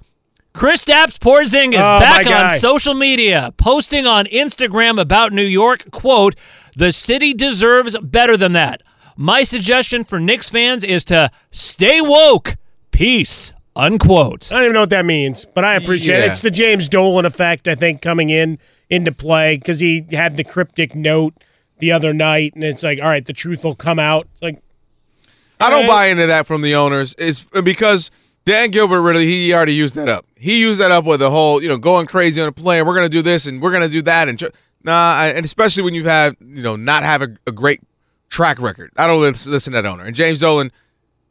Kristaps 0.55 1.16
Porzingis 1.18 1.74
Oh, 1.78 2.01
back 2.01 2.26
on 2.26 2.59
social 2.59 2.94
media, 2.94 3.53
posting 3.57 4.07
on 4.07 4.24
Instagram 4.26 5.01
about 5.01 5.32
New 5.32 5.44
York. 5.44 5.90
Quote, 5.92 6.34
the 6.74 6.90
city 6.90 7.32
deserves 7.34 7.96
better 7.98 8.36
than 8.36 8.53
that. 8.55 8.82
My 9.23 9.43
suggestion 9.43 10.03
for 10.03 10.18
Knicks 10.18 10.49
fans 10.49 10.83
is 10.83 11.05
to 11.05 11.31
stay 11.51 12.01
woke. 12.01 12.57
Peace. 12.91 13.53
Unquote. 13.77 14.51
I 14.51 14.55
don't 14.55 14.64
even 14.64 14.73
know 14.73 14.81
what 14.81 14.91
that 14.91 15.05
means, 15.05 15.45
but 15.45 15.62
I 15.62 15.75
appreciate 15.75 16.21
it. 16.21 16.31
It's 16.31 16.41
the 16.41 16.51
James 16.51 16.89
Dolan 16.89 17.27
effect, 17.27 17.68
I 17.68 17.75
think, 17.75 18.01
coming 18.01 18.31
in 18.31 18.59
into 18.89 19.12
play 19.12 19.57
because 19.57 19.79
he 19.79 20.07
had 20.11 20.39
the 20.39 20.43
cryptic 20.43 20.95
note 20.95 21.35
the 21.81 21.93
other 21.93 22.14
night, 22.14 22.55
and 22.55 22.64
it's 22.64 22.83
like, 22.83 23.03
all 23.03 23.09
right, 23.09 23.23
the 23.23 23.35
truth 23.35 23.62
will 23.62 23.75
come 23.75 23.99
out. 23.99 24.27
It's 24.33 24.41
like, 24.41 24.62
I 25.61 25.68
don't 25.68 25.87
buy 25.87 26.07
into 26.07 26.27
that 26.27 26.47
from 26.47 26.62
the 26.62 26.75
owners. 26.75 27.12
Is 27.14 27.43
because 27.43 28.11
Dan 28.47 28.71
Gilbert 28.71 29.03
really 29.03 29.27
he 29.27 29.53
already 29.53 29.75
used 29.75 29.97
that 29.97 30.09
up. 30.09 30.25
He 30.35 30.61
used 30.61 30.81
that 30.81 30.93
up 30.93 31.05
with 31.05 31.21
the 31.21 31.31
whole 31.31 31.62
you 31.62 31.68
know 31.68 31.77
going 31.77 32.07
crazy 32.07 32.41
on 32.41 32.49
a 32.49 32.53
play. 32.53 32.79
and 32.79 32.89
We're 32.89 32.95
gonna 32.95 33.11
do 33.11 33.21
this 33.21 33.45
and 33.45 33.61
we're 33.61 33.73
gonna 33.73 33.91
do 33.91 34.01
that 34.01 34.29
and 34.31 34.39
tr- 34.39 34.47
nah. 34.83 35.12
I, 35.14 35.27
and 35.29 35.45
especially 35.45 35.83
when 35.83 35.95
you've 35.95 36.07
had 36.07 36.37
you 36.41 36.62
know 36.62 36.75
not 36.75 37.03
have 37.03 37.21
a, 37.21 37.37
a 37.47 37.53
great 37.53 37.83
track 38.31 38.59
record. 38.61 38.91
I 38.97 39.07
don't 39.07 39.20
listen, 39.20 39.53
to 39.53 39.70
that 39.70 39.85
owner. 39.87 40.05
And 40.05 40.16
James 40.16 40.41
Dolan, 40.41 40.72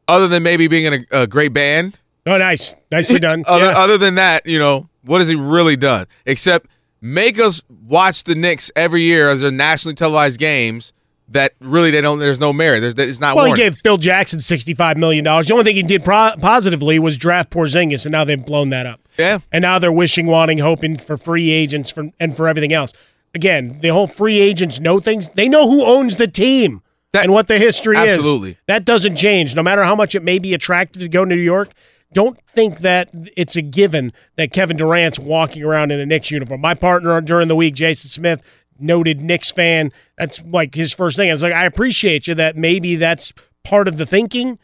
other 0.07 0.27
than 0.27 0.43
maybe 0.43 0.67
being 0.67 0.85
in 0.85 1.05
a, 1.11 1.21
a 1.21 1.27
great 1.27 1.53
band, 1.53 1.99
oh, 2.27 2.37
nice, 2.37 2.75
nicely 2.91 3.19
done. 3.27 3.43
other 3.47 3.65
Yeah. 3.65 3.77
other 3.79 3.97
than 3.97 4.15
that, 4.15 4.45
you 4.45 4.59
know 4.59 4.87
what 5.01 5.21
has 5.21 5.27
he 5.27 5.35
really 5.35 5.75
done 5.77 6.05
except 6.25 6.67
make 7.01 7.39
us 7.39 7.63
watch 7.87 8.25
the 8.25 8.35
Knicks 8.35 8.69
every 8.75 9.01
year 9.01 9.29
as 9.29 9.41
their 9.41 9.49
nationally 9.51 9.95
televised 9.95 10.37
games 10.37 10.91
that 11.31 11.53
really 11.59 11.91
they 11.91 12.01
don't. 12.01 12.17
There's 12.19 12.39
no 12.39 12.51
merit. 12.51 12.81
There's 12.81 12.95
it's 12.95 13.19
not. 13.19 13.35
Well, 13.35 13.45
warranted. 13.45 13.63
he 13.63 13.69
gave 13.69 13.77
Phil 13.79 13.97
Jackson 13.97 14.41
sixty-five 14.41 14.97
million 14.97 15.23
dollars. 15.23 15.47
The 15.47 15.53
only 15.53 15.63
thing 15.63 15.75
he 15.75 15.83
did 15.83 16.03
pro- 16.03 16.33
positively 16.39 16.97
was 16.99 17.17
draft 17.17 17.51
Porzingis, 17.51 18.05
and 18.05 18.11
now 18.11 18.25
they've 18.25 18.43
blown 18.43 18.69
that 18.69 18.85
up. 18.87 18.99
Yeah, 19.17 19.39
and 19.51 19.61
now 19.61 19.77
they're 19.79 19.91
wishing, 19.91 20.25
wanting, 20.25 20.57
hoping 20.57 20.97
for 20.97 21.17
free 21.17 21.51
agents 21.51 21.91
for, 21.91 22.09
and 22.19 22.35
for 22.35 22.47
everything 22.47 22.73
else. 22.73 22.93
Again, 23.35 23.77
the 23.81 23.89
whole 23.89 24.07
free 24.07 24.39
agents 24.39 24.79
know 24.79 24.99
things. 24.99 25.29
They 25.29 25.47
know 25.47 25.69
who 25.69 25.85
owns 25.85 26.15
the 26.15 26.27
team 26.27 26.81
and 27.13 27.31
what 27.31 27.47
the 27.47 27.57
history 27.57 27.97
absolutely. 27.97 28.51
is. 28.51 28.57
That 28.67 28.85
doesn't 28.85 29.15
change, 29.15 29.55
no 29.55 29.63
matter 29.63 29.83
how 29.83 29.95
much 29.95 30.15
it 30.15 30.23
may 30.23 30.39
be 30.39 30.53
attractive 30.53 31.01
to 31.01 31.07
go 31.07 31.25
to 31.25 31.35
New 31.35 31.41
York. 31.41 31.71
Don't 32.11 32.39
think 32.47 32.79
that 32.79 33.09
it's 33.37 33.55
a 33.55 33.61
given 33.61 34.11
that 34.35 34.51
Kevin 34.51 34.77
Durant's 34.77 35.19
walking 35.19 35.63
around 35.63 35.91
in 35.91 35.99
a 35.99 36.05
Knicks 36.05 36.31
uniform. 36.31 36.61
My 36.61 36.73
partner 36.73 37.21
during 37.21 37.47
the 37.47 37.55
week, 37.55 37.75
Jason 37.75 38.09
Smith, 38.09 38.41
noted 38.79 39.21
Knicks 39.21 39.51
fan. 39.51 39.91
That's 40.17 40.41
like 40.41 40.73
his 40.75 40.93
first 40.93 41.17
thing. 41.17 41.29
I 41.29 41.33
was 41.33 41.43
like, 41.43 41.53
I 41.53 41.65
appreciate 41.65 42.27
you 42.27 42.35
that 42.35 42.55
maybe 42.55 42.95
that's 42.95 43.33
part 43.63 43.87
of 43.87 43.97
the 43.97 44.05
thinking, 44.05 44.57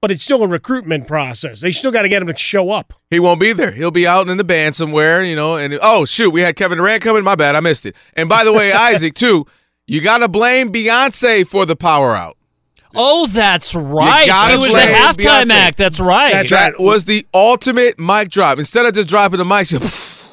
but 0.00 0.10
it's 0.10 0.22
still 0.22 0.42
a 0.42 0.48
recruitment 0.48 1.06
process. 1.06 1.60
They 1.60 1.72
still 1.72 1.90
got 1.90 2.02
to 2.02 2.08
get 2.08 2.22
him 2.22 2.28
to 2.28 2.36
show 2.36 2.70
up. 2.70 2.94
He 3.10 3.18
won't 3.18 3.40
be 3.40 3.52
there. 3.52 3.72
He'll 3.72 3.90
be 3.90 4.06
out 4.06 4.28
in 4.28 4.36
the 4.36 4.44
band 4.44 4.74
somewhere, 4.76 5.22
you 5.22 5.36
know. 5.36 5.56
And 5.56 5.78
oh 5.82 6.04
shoot, 6.04 6.30
we 6.30 6.40
had 6.42 6.56
Kevin 6.56 6.78
Durant 6.78 7.02
coming. 7.02 7.24
My 7.24 7.34
bad, 7.34 7.56
I 7.56 7.60
missed 7.60 7.84
it. 7.84 7.94
And 8.14 8.28
by 8.28 8.44
the 8.44 8.52
way, 8.52 8.72
Isaac 8.92 9.14
too, 9.14 9.46
you 9.86 10.00
got 10.00 10.18
to 10.18 10.28
blame 10.28 10.72
Beyonce 10.72 11.46
for 11.46 11.64
the 11.66 11.76
power 11.76 12.16
out. 12.16 12.36
Oh, 12.94 13.26
that's 13.26 13.74
right. 13.74 14.26
gotta 14.26 14.56
was 14.56 14.72
the 14.72 14.78
halftime 14.78 15.44
Beyonce. 15.44 15.50
act. 15.50 15.76
That's 15.76 16.00
right. 16.00 16.48
That 16.48 16.80
was 16.80 17.04
the 17.04 17.26
ultimate 17.34 17.98
mic 17.98 18.30
drop. 18.30 18.58
Instead 18.58 18.86
of 18.86 18.94
just 18.94 19.08
dropping 19.08 19.38
the 19.38 19.44
mic, 19.44 19.66
she 19.66 19.78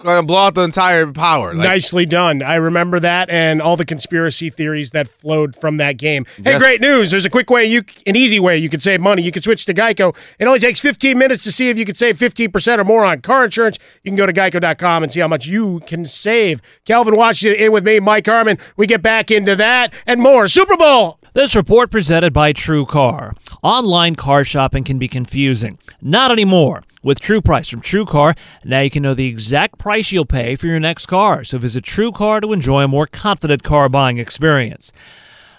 gonna 0.04 0.24
blow 0.24 0.38
out 0.46 0.56
the 0.56 0.62
entire 0.64 1.08
power. 1.12 1.54
Like, 1.54 1.68
Nicely 1.68 2.06
done. 2.06 2.42
I 2.42 2.56
remember 2.56 3.00
that 3.00 3.30
and 3.30 3.62
all 3.62 3.76
the 3.78 3.86
conspiracy 3.86 4.50
theories 4.50 4.92
that 4.92 5.08
flowed 5.08 5.56
from 5.56 5.78
that 5.78 5.98
game. 5.98 6.26
Hey, 6.38 6.52
Yes. 6.52 6.60
great 6.62 6.82
news. 6.82 7.12
There's 7.12 7.26
a 7.26 7.30
quick 7.30 7.50
way, 7.50 7.66
you 7.66 7.84
an 8.06 8.16
easy 8.16 8.40
way 8.40 8.58
you 8.58 8.70
can 8.70 8.80
save 8.80 9.02
money. 9.02 9.22
You 9.22 9.32
can 9.32 9.42
switch 9.42 9.66
to 9.66 9.74
Geico. 9.74 10.16
It 10.40 10.46
only 10.46 10.60
takes 10.60 10.80
15 10.80 11.18
minutes 11.18 11.44
to 11.46 11.52
see 11.52 11.70
if 11.70 11.78
you 11.78 11.86
can 11.86 11.96
save 11.96 12.18
15% 12.18 12.80
or 12.80 12.84
more 12.84 13.04
on 13.06 13.22
car 13.22 13.46
insurance. 13.46 13.78
You 14.04 14.12
can 14.12 14.16
go 14.18 14.26
to 14.26 14.34
geico.com 14.34 15.04
and 15.04 15.12
see 15.14 15.20
how 15.20 15.28
much 15.28 15.46
you 15.46 15.82
can 15.88 16.06
save. 16.06 16.62
Kelvin 16.86 17.16
Washington 17.16 17.60
in 17.60 17.72
with 17.72 17.86
me, 17.86 18.00
Mike 18.00 18.26
Harmon. 18.28 18.58
We 18.78 18.88
get 18.88 19.02
back 19.02 19.32
into 19.32 19.56
that 19.56 19.94
and 20.06 20.22
more. 20.22 20.48
Super 20.48 20.78
Bowl. 20.78 21.20
This 21.34 21.56
report 21.56 21.90
presented 21.90 22.32
by 22.32 22.54
TrueCar. 22.54 23.36
Online 23.64 24.16
car 24.16 24.44
shopping 24.44 24.84
can 24.84 25.00
be 25.00 25.08
confusing. 25.08 25.80
Not 26.02 26.32
anymore. 26.32 26.84
With 27.04 27.20
True 27.20 27.42
Price 27.42 27.68
from 27.68 27.82
TrueCar, 27.82 28.38
now 28.64 28.80
you 28.80 28.90
can 28.90 29.04
know 29.04 29.14
the 29.14 29.28
exact 29.28 29.78
price 29.78 30.14
you'll 30.14 30.26
pay 30.26 30.56
for 30.56 30.68
your 30.68 30.80
next 30.80 31.08
car. 31.08 31.44
So 31.44 31.58
visit 31.58 31.84
TrueCar 31.84 32.42
to 32.42 32.54
enjoy 32.54 32.82
a 32.82 32.88
more 32.88 33.08
confident 33.08 33.62
car 33.62 33.90
buying 33.90 34.20
experience. 34.20 34.94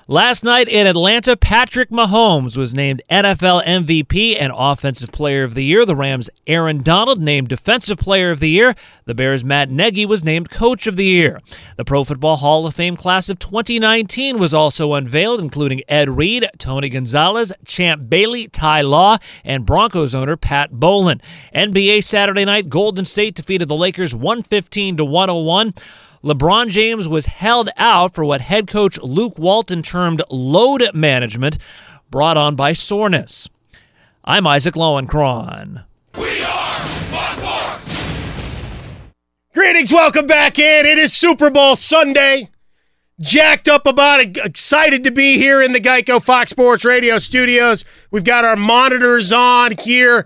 Last 0.06 0.44
night 0.44 0.68
in 0.68 0.86
Atlanta, 0.86 1.34
Patrick 1.34 1.88
Mahomes 1.88 2.58
was 2.58 2.74
named 2.74 3.00
NFL 3.10 3.64
MVP 3.64 4.36
and 4.38 4.52
Offensive 4.54 5.10
Player 5.10 5.44
of 5.44 5.54
the 5.54 5.64
Year. 5.64 5.86
The 5.86 5.96
Rams' 5.96 6.28
Aaron 6.46 6.82
Donald 6.82 7.22
named 7.22 7.48
Defensive 7.48 7.96
Player 7.96 8.30
of 8.30 8.38
the 8.38 8.50
Year. 8.50 8.74
The 9.06 9.14
Bears' 9.14 9.42
Matt 9.42 9.70
Nagy 9.70 10.04
was 10.04 10.22
named 10.22 10.50
Coach 10.50 10.86
of 10.86 10.96
the 10.96 11.06
Year. 11.06 11.40
The 11.78 11.86
Pro 11.86 12.04
Football 12.04 12.36
Hall 12.36 12.66
of 12.66 12.74
Fame 12.74 12.96
class 12.96 13.30
of 13.30 13.38
2019 13.38 14.38
was 14.38 14.52
also 14.52 14.92
unveiled, 14.92 15.40
including 15.40 15.80
Ed 15.88 16.10
Reed, 16.10 16.50
Tony 16.58 16.90
Gonzalez, 16.90 17.54
Champ 17.64 18.10
Bailey, 18.10 18.46
Ty 18.48 18.82
Law, 18.82 19.16
and 19.42 19.64
Broncos 19.64 20.14
owner 20.14 20.36
Pat 20.36 20.72
Bowlen. 20.72 21.22
NBA 21.54 22.04
Saturday 22.04 22.44
night, 22.44 22.68
Golden 22.68 23.06
State 23.06 23.36
defeated 23.36 23.68
the 23.68 23.74
Lakers 23.74 24.14
115 24.14 24.98
to 24.98 25.04
101. 25.06 25.72
LeBron 26.24 26.68
James 26.68 27.06
was 27.06 27.26
held 27.26 27.68
out 27.76 28.14
for 28.14 28.24
what 28.24 28.40
head 28.40 28.66
coach 28.66 28.98
Luke 29.02 29.38
Walton 29.38 29.82
termed 29.82 30.22
load 30.30 30.82
management 30.94 31.58
brought 32.08 32.38
on 32.38 32.56
by 32.56 32.72
soreness. 32.72 33.46
I'm 34.24 34.46
Isaac 34.46 34.72
Lowenkron. 34.72 35.84
We 36.16 36.42
are 36.42 36.80
Fox 36.80 37.36
Sports. 37.36 38.40
Greetings, 39.52 39.92
welcome 39.92 40.26
back 40.26 40.58
in. 40.58 40.86
It 40.86 40.96
is 40.96 41.12
Super 41.12 41.50
Bowl 41.50 41.76
Sunday. 41.76 42.48
Jacked 43.20 43.68
up 43.68 43.86
about 43.86 44.20
it, 44.20 44.38
excited 44.38 45.04
to 45.04 45.10
be 45.10 45.36
here 45.36 45.60
in 45.60 45.72
the 45.72 45.80
Geico 45.80 46.22
Fox 46.22 46.50
Sports 46.50 46.86
Radio 46.86 47.18
studios. 47.18 47.84
We've 48.10 48.24
got 48.24 48.46
our 48.46 48.56
monitors 48.56 49.30
on 49.30 49.74
here, 49.78 50.24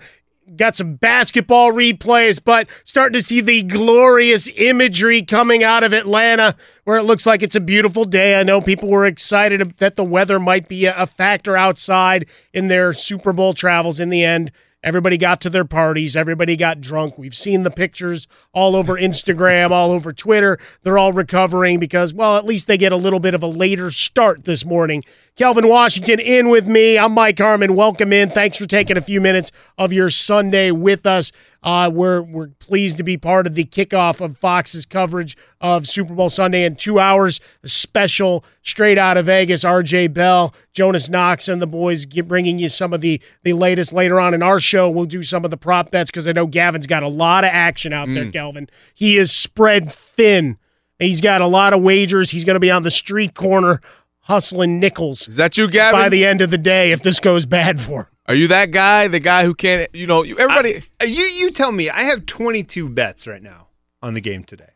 got 0.57 0.77
some 0.77 0.95
basketball 0.95 1.73
replays, 1.73 2.43
but 2.43 2.69
starting 2.85 3.19
to 3.19 3.25
see 3.25 3.41
the 3.41 3.63
glorious 3.63 4.49
imagery 4.57 5.23
coming 5.23 5.63
out 5.63 5.85
of 5.85 5.93
Atlanta 5.93 6.57
where 6.85 6.99
it 6.99 7.05
looks 7.05 7.27
like 7.27 7.43
it's 7.43 7.57
a 7.57 7.61
beautiful 7.61 8.05
day. 8.05 8.39
I 8.39 8.43
know 8.43 8.61
people 8.61 8.89
were 8.89 9.07
excited 9.07 9.77
that 9.79 9.97
the 9.97 10.05
weather 10.05 10.39
might 10.39 10.69
be 10.69 10.87
a 10.87 11.07
factor 11.07 11.57
outside 11.57 12.27
in 12.53 12.69
their 12.69 12.93
Super 12.93 13.33
Bowl 13.33 13.53
travels 13.55 14.01
in 14.01 14.09
the 14.09 14.25
end. 14.25 14.51
Everybody 14.85 15.19
got 15.19 15.41
to 15.41 15.51
their 15.51 15.65
parties. 15.65 16.15
Everybody 16.15 16.55
got 16.55 16.81
drunk. 16.81 17.19
We've 17.19 17.35
seen 17.35 17.65
the 17.65 17.71
pictures 17.71 18.29
all 18.53 18.77
over 18.77 18.95
Instagram, 18.95 19.73
all 19.73 19.91
over 19.91 20.13
Twitter. 20.13 20.57
They're 20.83 20.99
all 20.99 21.13
recovering 21.13 21.81
because, 21.81 22.15
well, 22.15 22.37
at 22.37 22.45
least 22.45 22.69
they 22.69 22.79
get 22.79 22.93
a 22.93 22.97
little 22.97 23.19
bit 23.19 23.35
of 23.35 23.43
a 23.43 23.49
later 23.49 23.91
start 23.91 24.45
this 24.45 24.65
morning. 24.65 25.03
Kelvin 25.35 25.69
Washington 25.69 26.21
in 26.21 26.49
with 26.49 26.69
me. 26.69 26.97
I'm 26.97 27.13
Mike 27.13 27.39
Harmon. 27.39 27.75
Welcome 27.75 28.13
in. 28.13 28.31
Thanks 28.31 28.57
for 28.57 28.67
taking 28.67 28.97
a 28.97 29.01
few 29.01 29.21
minutes 29.21 29.51
of 29.79 29.93
your 29.93 30.11
Sunday 30.11 30.71
with 30.71 31.07
us. 31.07 31.33
Uh, 31.63 31.91
we're 31.93 32.23
we're 32.23 32.49
pleased 32.61 32.97
to 32.97 33.03
be 33.03 33.17
part 33.17 33.47
of 33.47 33.55
the 33.55 33.65
kickoff 33.65 34.21
of 34.21 34.39
Fox's 34.39 34.87
coverage 34.87 35.37
of 35.61 35.89
Super 35.89 36.15
Bowl 36.15 36.29
Sunday 36.29 36.65
in 36.65 36.77
two 36.77 37.01
hours. 37.01 37.41
A 37.65 37.69
special 37.69 38.45
straight 38.63 38.97
out 38.97 39.17
of 39.17 39.27
Vegas. 39.27 39.65
R.J. 39.65 40.09
Bell, 40.09 40.55
Jonas 40.73 41.09
Knox, 41.09 41.49
and 41.49 41.61
the 41.61 41.67
boys 41.67 42.07
bringing 42.07 42.59
you 42.59 42.69
some 42.69 42.93
of 42.93 43.01
the 43.01 43.21
the 43.43 43.55
latest 43.55 43.93
later 43.93 44.21
on 44.21 44.35
in 44.35 44.43
our 44.43 44.61
show. 44.61 44.89
We'll 44.89 45.07
do 45.07 45.23
some 45.23 45.45
of 45.45 45.51
the 45.51 45.57
prop 45.57 45.91
bets 45.91 46.11
because 46.11 46.29
I 46.29 46.33
know 46.33 46.47
Gavin's 46.47 46.87
got 46.87 47.03
a 47.03 47.09
lot 47.09 47.45
of 47.45 47.51
action 47.53 47.93
out 47.93 48.07
there. 48.07 48.27
Mm. 48.27 48.33
Kelvin, 48.33 48.71
he 48.95 49.17
is 49.17 49.33
spread 49.33 49.91
thin. 49.91 50.59
He's 50.99 51.21
got 51.21 51.41
a 51.41 51.47
lot 51.47 51.73
of 51.75 51.83
wagers. 51.83 52.31
He's 52.31 52.45
going 52.45 52.57
to 52.57 52.61
be 52.61 52.71
on 52.71 52.83
the 52.83 52.91
street 52.91 53.35
corner 53.35 53.81
hustling 54.21 54.79
nickels. 54.79 55.27
Is 55.27 55.37
that 55.37 55.57
you, 55.57 55.69
Gavin? 55.69 56.01
By 56.01 56.09
the 56.09 56.25
end 56.25 56.41
of 56.41 56.51
the 56.51 56.59
day, 56.59 56.93
if 56.93 57.03
this 57.03 57.19
goes 57.19 57.47
bad 57.47 57.81
for 57.81 58.03
him. 58.03 58.07
Are 58.29 58.35
you 58.35 58.47
that 58.49 58.71
guy? 58.71 59.09
The 59.09 59.21
guy 59.21 59.45
who 59.45 59.55
can't, 59.55 59.89
you 59.95 60.07
know, 60.07 60.23
everybody. 60.23 60.83
I- 61.01 61.05
you 61.05 61.25
you 61.25 61.51
tell 61.51 61.73
me. 61.73 61.89
I 61.91 62.03
have 62.03 62.27
22 62.27 62.89
bets 62.89 63.27
right 63.27 63.43
now 63.43 63.69
on 64.03 64.15
the 64.15 64.21
game 64.21 64.45
today. 64.45 64.69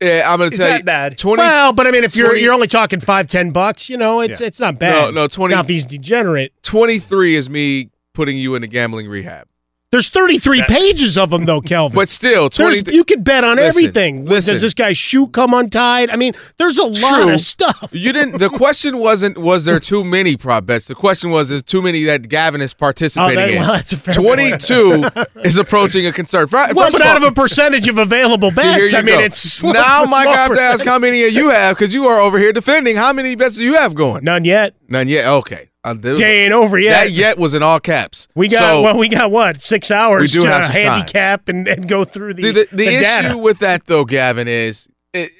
Yeah, 0.00 0.30
I'm 0.32 0.38
going 0.38 0.50
to 0.50 0.54
Is 0.54 0.58
tell 0.58 0.68
that 0.68 0.78
you. 0.78 0.84
bad? 0.84 1.18
20, 1.18 1.40
well, 1.42 1.72
but 1.72 1.86
I 1.86 1.90
mean, 1.90 2.04
if 2.04 2.16
you're 2.16 2.34
you're 2.36 2.54
only 2.54 2.68
talking 2.68 3.00
five, 3.00 3.26
ten 3.26 3.50
bucks, 3.50 3.90
you 3.90 3.98
know, 3.98 4.20
it's 4.20 4.40
Yeah. 4.40 4.46
it's 4.46 4.60
not 4.60 4.78
bad. 4.78 5.12
No, 5.14 5.22
no, 5.22 5.28
20 5.28 5.54
Now, 5.54 5.60
if 5.60 5.68
he's 5.68 5.84
degenerate, 5.84 6.52
23 6.62 7.34
is 7.34 7.50
me 7.50 7.90
putting 8.14 8.38
you 8.38 8.54
in 8.54 8.62
a 8.62 8.66
gambling 8.68 9.08
rehab. 9.08 9.48
There's 9.92 10.08
33 10.08 10.64
pages 10.68 11.16
of 11.16 11.30
them 11.30 11.44
though, 11.44 11.60
Kelvin. 11.60 11.94
But 11.94 12.08
still, 12.08 12.50
20. 12.50 12.92
You 12.92 13.04
could 13.04 13.22
bet 13.22 13.44
on 13.44 13.56
Listen, 13.56 13.66
everything. 13.68 14.24
listen. 14.24 14.52
Does 14.54 14.62
this 14.62 14.74
guy's 14.74 14.98
shoe 14.98 15.28
come 15.28 15.54
untied? 15.54 16.10
I 16.10 16.16
mean, 16.16 16.32
there's 16.58 16.76
a 16.78 16.84
lot 16.86 17.22
True. 17.22 17.32
of 17.34 17.40
stuff. 17.40 17.88
You 17.92 18.12
didn't. 18.12 18.38
The 18.38 18.50
question 18.50 18.98
wasn't 18.98 19.38
was 19.38 19.64
there 19.64 19.78
too 19.80 20.02
many 20.02 20.36
prop 20.36 20.66
bets. 20.66 20.86
The 20.88 20.94
question 20.96 21.30
was 21.30 21.50
is 21.50 21.62
too 21.62 21.80
many 21.80 22.02
that 22.04 22.28
Gavin 22.28 22.60
is 22.60 22.74
participating 22.74 23.38
Oh, 23.38 23.40
that- 23.40 23.50
in. 23.50 23.60
well, 23.60 23.72
that's 23.74 23.92
a 23.92 23.96
fair 23.96 24.14
Twenty-two 24.14 25.04
is 25.44 25.56
approaching 25.56 26.04
a 26.06 26.12
concern. 26.12 26.48
Fir- 26.48 26.72
Well, 26.74 26.86
first 26.86 26.98
but 26.98 27.02
out 27.06 27.16
of 27.16 27.22
a 27.22 27.32
percentage 27.32 27.88
of 27.88 27.98
available 27.98 28.50
bets, 28.50 28.92
you 28.92 28.98
I 28.98 29.02
mean, 29.02 29.18
go. 29.18 29.24
it's 29.24 29.62
now, 29.62 30.04
Mike, 30.04 30.26
I 30.28 30.34
have 30.36 30.52
to 30.54 30.60
ask 30.60 30.84
how 30.84 30.98
many 30.98 31.20
you 31.28 31.50
have 31.50 31.76
because 31.78 31.94
you 31.94 32.06
are 32.06 32.18
over 32.20 32.38
here 32.38 32.52
defending. 32.52 32.96
How 32.96 33.12
many 33.12 33.34
bets 33.36 33.56
do 33.56 33.62
you 33.62 33.74
have 33.74 33.94
going? 33.94 34.24
None 34.24 34.44
yet. 34.44 34.74
None 34.88 35.08
yet. 35.08 35.26
Okay. 35.26 35.68
Uh, 35.86 35.94
there- 35.94 36.16
Day 36.16 36.44
ain't 36.44 36.52
over 36.52 36.78
yet. 36.78 36.90
That 36.90 37.10
yet 37.12 37.38
was 37.38 37.54
in 37.54 37.62
all 37.62 37.78
caps. 37.80 38.26
We 38.34 38.48
got 38.48 38.58
So- 38.70 38.82
well, 38.82 38.98
we 38.98 39.08
got 39.08 39.30
what 39.30 39.62
six 39.62 39.90
hours 39.90 40.34
We 40.34 40.40
do 40.40 40.46
to 40.46 40.52
have 40.52 40.70
handicap 40.70 41.48
and, 41.48 41.68
and 41.68 41.88
go 41.88 42.04
through 42.04 42.34
the 42.34 42.42
See, 42.42 42.50
the, 42.50 42.68
the, 42.70 42.76
the 42.76 42.86
issue 42.88 43.00
data. 43.02 43.38
with 43.38 43.58
that 43.60 43.86
though, 43.86 44.04
Gavin, 44.04 44.48
is 44.48 44.88
it, 45.14 45.30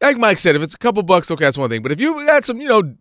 like 0.00 0.16
Mike 0.18 0.38
said, 0.38 0.56
if 0.56 0.62
it's 0.62 0.74
a 0.74 0.78
couple 0.78 1.02
bucks, 1.02 1.30
okay, 1.30 1.44
that's 1.44 1.56
one 1.58 1.70
thing. 1.70 1.82
But 1.82 1.92
if 1.92 2.00
you 2.00 2.26
got 2.26 2.44
some, 2.44 2.60
you 2.60 2.68
know, 2.68 2.94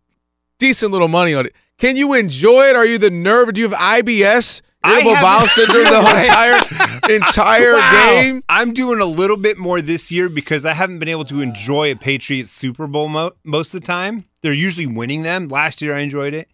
decent 0.59 0.91
little 0.91 1.07
money 1.07 1.33
on 1.33 1.45
it, 1.47 1.53
can 1.77 1.95
you 1.95 2.13
enjoy 2.13 2.69
it? 2.69 2.75
Are 2.75 2.85
you 2.85 2.97
the 2.97 3.09
nerve? 3.09 3.53
Do 3.53 3.61
you 3.61 3.69
have 3.69 3.79
IBS? 3.79 4.61
I 4.83 4.91
Irritable 5.01 5.15
haven't- 5.15 5.23
bowel 5.23 5.47
syndrome 5.47 5.83
the 5.85 6.01
whole 6.01 6.17
entire 7.03 7.13
entire 7.13 7.73
Wow. 7.75 8.05
game? 8.05 8.43
I'm 8.47 8.73
doing 8.73 9.01
a 9.01 9.05
little 9.05 9.37
bit 9.37 9.57
more 9.57 9.81
this 9.81 10.11
year 10.11 10.29
because 10.29 10.65
I 10.65 10.73
haven't 10.73 10.99
been 10.99 11.09
able 11.09 11.25
to 11.25 11.41
enjoy 11.41 11.91
a 11.91 11.95
Patriots 11.95 12.51
Super 12.51 12.87
Bowl 12.87 13.07
mo- 13.09 13.33
most 13.43 13.73
of 13.73 13.81
the 13.81 13.85
time. 13.87 14.25
They're 14.41 14.53
usually 14.53 14.85
winning 14.87 15.23
them. 15.23 15.47
Last 15.49 15.81
year 15.81 15.95
I 15.95 15.99
enjoyed 15.99 16.33
it, 16.33 16.47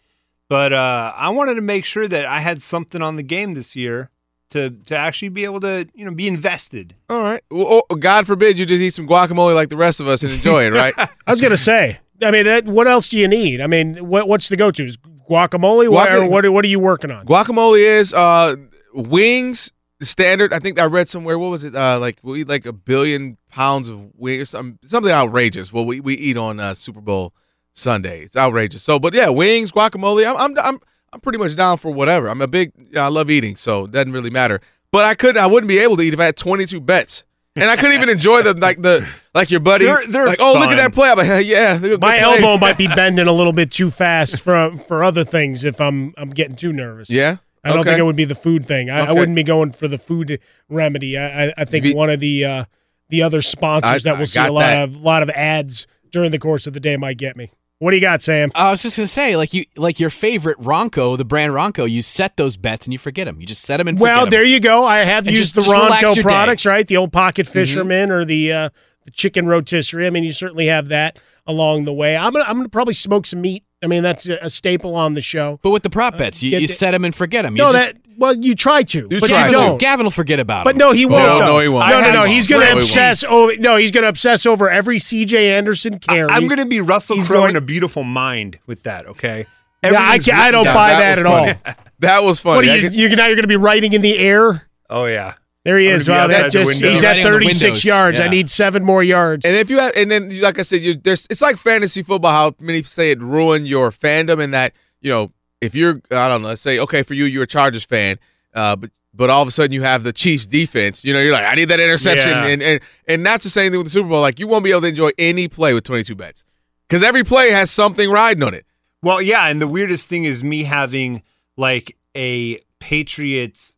but 0.49 0.73
uh, 0.73 1.13
I 1.15 1.29
wanted 1.29 1.55
to 1.55 1.61
make 1.61 1.85
sure 1.85 2.07
that 2.07 2.25
I 2.25 2.39
had 2.39 2.61
something 2.61 3.01
on 3.01 3.15
the 3.15 3.23
game 3.23 3.53
this 3.53 3.75
year 3.75 4.09
to 4.49 4.69
to 4.69 4.95
actually 4.95 5.29
be 5.29 5.43
able 5.43 5.59
to 5.61 5.87
you 5.93 6.05
know 6.05 6.13
be 6.13 6.27
invested. 6.27 6.95
All 7.09 7.21
right. 7.21 7.43
Well, 7.49 7.83
oh, 7.89 7.95
God 7.95 8.27
forbid 8.27 8.57
you 8.57 8.65
just 8.65 8.81
eat 8.81 8.93
some 8.93 9.07
guacamole 9.07 9.55
like 9.55 9.69
the 9.69 9.77
rest 9.77 9.99
of 9.99 10.07
us 10.07 10.23
and 10.23 10.31
enjoy 10.31 10.65
it, 10.65 10.73
right? 10.73 10.93
I 10.97 11.31
was 11.31 11.41
gonna 11.41 11.57
say. 11.57 11.99
I 12.21 12.31
mean, 12.31 12.45
that, 12.45 12.65
what 12.65 12.87
else 12.87 13.09
do 13.09 13.19
you 13.19 13.27
need? 13.27 13.59
I 13.59 13.67
mean, 13.67 14.07
what, 14.07 14.29
what's 14.29 14.47
the 14.47 14.55
go-to? 14.55 14.85
Is 14.85 14.95
guacamole? 15.29 15.89
What, 15.89 16.09
or 16.09 16.25
what, 16.29 16.49
what 16.49 16.63
are 16.63 16.69
you 16.69 16.79
working 16.79 17.11
on? 17.11 17.25
Guacamole 17.25 17.79
is 17.79 18.13
uh 18.13 18.55
wings 18.93 19.71
standard. 20.01 20.53
I 20.53 20.59
think 20.59 20.79
I 20.79 20.85
read 20.85 21.09
somewhere. 21.09 21.37
What 21.37 21.49
was 21.49 21.63
it? 21.63 21.75
Uh, 21.75 21.99
like 21.99 22.19
we'll 22.21 22.37
eat 22.37 22.47
like 22.47 22.65
a 22.65 22.73
billion 22.73 23.37
pounds 23.49 23.89
of 23.89 23.99
wings, 24.15 24.51
some, 24.51 24.79
something 24.85 25.11
outrageous. 25.11 25.73
Well, 25.73 25.85
we, 25.85 25.99
we 25.99 26.15
eat 26.15 26.37
on 26.37 26.59
uh, 26.59 26.73
Super 26.73 27.01
Bowl 27.01 27.33
Sunday. 27.75 28.23
It's 28.23 28.35
outrageous. 28.35 28.81
So, 28.83 28.97
but 28.99 29.13
yeah, 29.13 29.29
wings, 29.29 29.71
guacamole. 29.71 30.27
I'm 30.27 30.37
I'm 30.37 30.57
I'm, 30.59 30.79
I'm 31.13 31.19
pretty 31.19 31.37
much 31.37 31.55
down 31.55 31.77
for 31.77 31.91
whatever. 31.91 32.27
I'm 32.27 32.41
a 32.41 32.47
big. 32.47 32.71
I 32.97 33.07
love 33.09 33.29
eating, 33.29 33.55
so 33.55 33.83
it 33.85 33.91
doesn't 33.91 34.11
really 34.13 34.29
matter. 34.31 34.61
But 34.91 35.05
I 35.05 35.13
couldn't. 35.13 35.41
I 35.41 35.45
wouldn't 35.47 35.67
be 35.67 35.77
able 35.79 35.97
to 35.97 36.01
eat 36.03 36.13
if 36.13 36.19
I 36.19 36.25
had 36.25 36.37
22 36.37 36.79
bets. 36.81 37.23
And 37.57 37.69
I 37.69 37.77
couldn't 37.77 37.93
even 37.93 38.09
enjoy 38.09 38.41
the 38.41 38.53
like 38.53 38.81
the 38.81 39.07
like 39.33 39.49
your 39.49 39.61
buddy 39.61 39.85
They're- 39.85 40.05
they're 40.09 40.25
like 40.25 40.41
oh 40.41 40.55
look 40.59 40.71
at 40.71 40.75
that 40.75 40.93
play 40.93 41.09
I'm 41.09 41.17
like 41.17 41.27
"Hey, 41.27 41.41
yeah 41.43 41.77
good 41.77 42.01
My 42.01 42.17
play." 42.17 42.41
elbow 42.41 42.57
might 42.57 42.77
be 42.77 42.85
bending 42.95 43.27
a 43.27 43.31
little 43.31 43.53
bit 43.53 43.71
too 43.71 43.89
fast 43.89 44.41
for 44.41 44.71
for 44.89 45.05
other 45.05 45.23
things 45.23 45.63
if 45.63 45.79
I'm 45.79 46.13
I'm 46.17 46.31
getting 46.31 46.57
too 46.57 46.73
nervous. 46.73 47.09
yeah 47.09 47.37
I 47.63 47.69
don't 47.69 47.79
Okay. 47.79 47.91
think 47.91 47.99
it 47.99 48.03
would 48.03 48.17
be 48.17 48.25
the 48.25 48.35
food 48.35 48.67
thing. 48.67 48.89
I, 48.89 49.05
I 49.05 49.11
wouldn't 49.13 49.37
be 49.37 49.43
going 49.43 49.71
for 49.71 49.87
the 49.87 49.97
food 49.97 50.37
remedy. 50.67 51.17
I 51.17 51.45
I, 51.45 51.53
I 51.59 51.63
think 51.65 51.83
Be- 51.83 51.93
one 51.93 52.09
of 52.09 52.19
the 52.19 52.43
uh, 52.43 52.65
the 53.07 53.21
other 53.21 53.41
sponsors 53.41 54.05
I- 54.05 54.11
that 54.11 54.17
we'll 54.17 54.27
see 54.27 54.37
a 54.41 54.51
lot 54.51 54.59
that. 54.59 54.83
of 54.83 54.95
lot 54.97 55.23
of 55.23 55.29
ads 55.29 55.87
during 56.11 56.31
the 56.31 56.39
course 56.39 56.67
of 56.67 56.73
the 56.73 56.81
day 56.81 56.97
might 56.97 57.17
get 57.17 57.37
me. 57.37 57.51
What 57.79 57.91
do 57.91 57.97
you 57.97 58.01
got, 58.01 58.21
Sam? 58.21 58.51
I 58.55 58.71
was 58.71 58.81
just 58.81 58.95
gonna 58.95 59.07
say, 59.07 59.35
like 59.35 59.53
you, 59.53 59.65
like 59.75 59.99
your 59.99 60.09
favorite 60.09 60.57
Ronco, 60.59 61.17
the 61.17 61.25
brand 61.25 61.51
Ronco. 61.53 61.89
You 61.89 62.01
set 62.01 62.37
those 62.37 62.55
bets 62.55 62.85
and 62.87 62.93
you 62.93 62.97
forget 62.99 63.25
them. 63.25 63.41
You 63.41 63.45
just 63.47 63.63
set 63.63 63.77
them 63.77 63.87
and 63.89 63.97
forget 63.99 64.15
Well, 64.15 64.27
there 64.27 64.45
you 64.45 64.59
go. 64.61 64.85
I 64.85 64.99
have 64.99 65.27
And 65.27 65.35
used 65.37 65.53
just- 65.53 65.67
the 65.67 65.73
just 65.73 65.91
Ronco 65.91 66.01
your 66.15 66.15
day. 66.15 66.21
products, 66.23 66.65
right? 66.65 66.87
The 66.87 66.97
old 66.97 67.11
pocket 67.11 67.45
Mm-hmm. 67.45 67.53
fisherman 67.53 68.11
or 68.11 68.23
the 68.23 68.51
uh, 68.53 68.69
the 69.03 69.11
chicken 69.11 69.45
rotisserie. 69.45 70.07
I 70.07 70.09
mean, 70.09 70.23
you 70.23 70.31
certainly 70.33 70.67
have 70.67 70.87
that 70.87 71.19
along 71.45 71.83
the 71.85 71.93
way. 71.93 72.15
I'm 72.15 72.31
gonna 72.33 72.45
I'm 72.47 72.57
gonna 72.57 72.69
probably 72.69 72.93
smoke 72.93 73.25
some 73.25 73.41
meat. 73.41 73.63
I 73.83 73.87
mean, 73.87 74.03
that's 74.03 74.27
a, 74.29 74.37
a 74.41 74.49
staple 74.49 74.95
on 74.95 75.13
the 75.13 75.21
show. 75.21 75.59
But 75.61 75.71
with 75.71 75.83
the 75.83 75.89
prop 75.91 76.17
bets, 76.17 76.41
you, 76.41 76.57
you 76.57 76.67
set 76.67 76.91
them 76.91 77.03
and 77.05 77.13
forget 77.13 77.43
them. 77.43 77.53
No, 77.55 77.71
that 77.73 77.97
well, 78.17 78.35
you 78.35 78.55
try 78.55 78.83
to, 78.83 79.07
but 79.07 79.27
try 79.29 79.45
you 79.47 79.51
to. 79.53 79.57
don't. 79.59 79.77
Gavin 79.79 80.05
will 80.05 80.11
forget 80.11 80.39
about 80.39 80.61
it. 80.61 80.65
But 80.65 80.75
no, 80.77 80.91
he 80.91 81.05
won't. 81.05 81.23
No, 81.23 81.39
though. 81.39 81.45
no, 81.45 81.59
he 81.59 81.67
won't. 81.67 81.89
No, 81.89 82.01
no, 82.01 82.11
no. 82.13 82.23
He's 82.23 82.47
going 82.47 82.65
to 82.65 82.73
obsess 82.77 83.23
over. 83.23 83.57
No, 83.57 83.75
he's 83.75 83.91
going 83.91 84.03
to 84.03 84.09
obsess 84.09 84.45
over 84.45 84.69
every 84.69 84.99
C.J. 84.99 85.55
Anderson 85.55 85.99
carry. 85.99 86.29
I'm 86.29 86.47
going 86.47 86.59
to 86.59 86.65
be 86.65 86.81
Russell 86.81 87.17
He's 87.17 87.27
Crowe 87.27 87.39
going- 87.41 87.51
in 87.51 87.55
a 87.55 87.61
beautiful 87.61 88.03
mind 88.03 88.59
with 88.67 88.83
that. 88.83 89.05
Okay. 89.07 89.45
Yeah, 89.83 89.91
I, 89.91 90.15
Everything's 90.15 90.25
ca- 90.25 90.41
I 90.41 90.51
don't 90.51 90.61
written 90.65 90.73
buy 90.73 90.89
down. 90.89 90.99
that, 90.99 91.09
was 91.09 91.19
at 91.19 91.25
all. 91.67 91.75
that 91.99 92.23
was 92.23 92.39
funny 92.39 92.55
What 92.55 92.65
are 92.67 92.75
you? 92.77 92.81
could- 92.89 92.95
you 92.95 93.09
now 93.15 93.25
you're 93.27 93.35
going 93.35 93.43
to 93.43 93.47
be 93.47 93.55
writing 93.55 93.93
in 93.93 94.01
the 94.01 94.17
air. 94.17 94.67
Oh 94.89 95.05
yeah. 95.05 95.33
There 95.63 95.79
he 95.79 95.87
is. 95.87 96.05
gonna 96.07 96.19
Wow, 96.19 96.27
that 96.27 96.51
just 96.51 96.73
he's 96.83 97.03
at 97.03 97.07
Writing 97.17 97.25
on 97.25 97.31
the 97.31 97.37
36 97.39 97.63
windows. 97.63 97.85
yards. 97.85 98.19
I 98.19 98.27
need 98.27 98.51
seven 98.51 98.83
more 98.83 99.01
yards. 99.03 99.45
And 99.45 99.55
if 99.55 99.71
you 99.71 99.79
have, 99.79 99.93
and 99.97 100.11
then 100.11 100.29
you- 100.29 100.41
like 100.43 100.59
I 100.59 100.61
said, 100.61 100.81
you 100.81 100.93
there's 100.95 101.25
it's 101.29 101.41
like 101.41 101.57
fantasy 101.57 102.03
football. 102.03 102.31
How 102.31 102.55
many 102.59 102.83
say 102.83 103.09
it 103.11 103.19
ruined 103.19 103.67
your 103.67 103.89
fandom, 103.89 104.41
and 104.43 104.53
that 104.53 104.73
you 105.01 105.11
know 105.11 105.31
if 105.65 105.75
you're 105.75 106.01
I 106.11 106.27
don't 106.29 106.41
know, 106.43 106.49
let's 106.49 106.61
say 106.61 106.79
okay 106.79 107.03
for 107.03 107.13
you, 107.13 107.25
you're 107.25 107.43
a 107.43 107.47
Chargers 107.47 107.83
fan, 107.83 108.17
uh, 108.53 108.75
but 108.75 108.91
but 109.13 109.29
all 109.29 109.41
of 109.41 109.47
a 109.47 109.51
sudden 109.51 109.71
you 109.71 109.81
have 109.83 110.03
the 110.03 110.13
Chiefs 110.13 110.45
defense. 110.47 111.03
You 111.03 111.13
know, 111.13 111.19
you're 111.19 111.31
like 111.33 111.45
I 111.45 111.55
need 111.55 111.65
that 111.69 111.79
interception, 111.79 112.29
Yeah. 112.29 112.45
and, 112.47 112.61
and 112.63 112.79
and 113.07 113.25
that's 113.25 113.43
the 113.43 113.49
same 113.49 113.71
thing 113.71 113.79
with 113.79 113.87
the 113.87 113.91
Super 113.91 114.09
Bowl. 114.09 114.21
Like 114.21 114.39
you 114.39 114.47
won't 114.47 114.63
be 114.63 114.71
able 114.71 114.81
to 114.81 114.87
enjoy 114.87 115.09
any 115.17 115.47
play 115.47 115.73
with 115.73 115.83
22 115.83 116.15
bets 116.15 116.43
because 116.87 117.01
every 117.03 117.23
play 117.23 117.51
has 117.51 117.71
something 117.71 118.09
riding 118.09 118.43
on 118.43 118.53
it. 118.53 118.65
Well, 119.01 119.21
yeah, 119.21 119.47
and 119.47 119.61
the 119.61 119.67
weirdest 119.67 120.09
thing 120.09 120.23
is 120.23 120.43
me 120.43 120.63
having 120.63 121.23
like 121.57 121.95
a 122.15 122.59
Patriots 122.79 123.77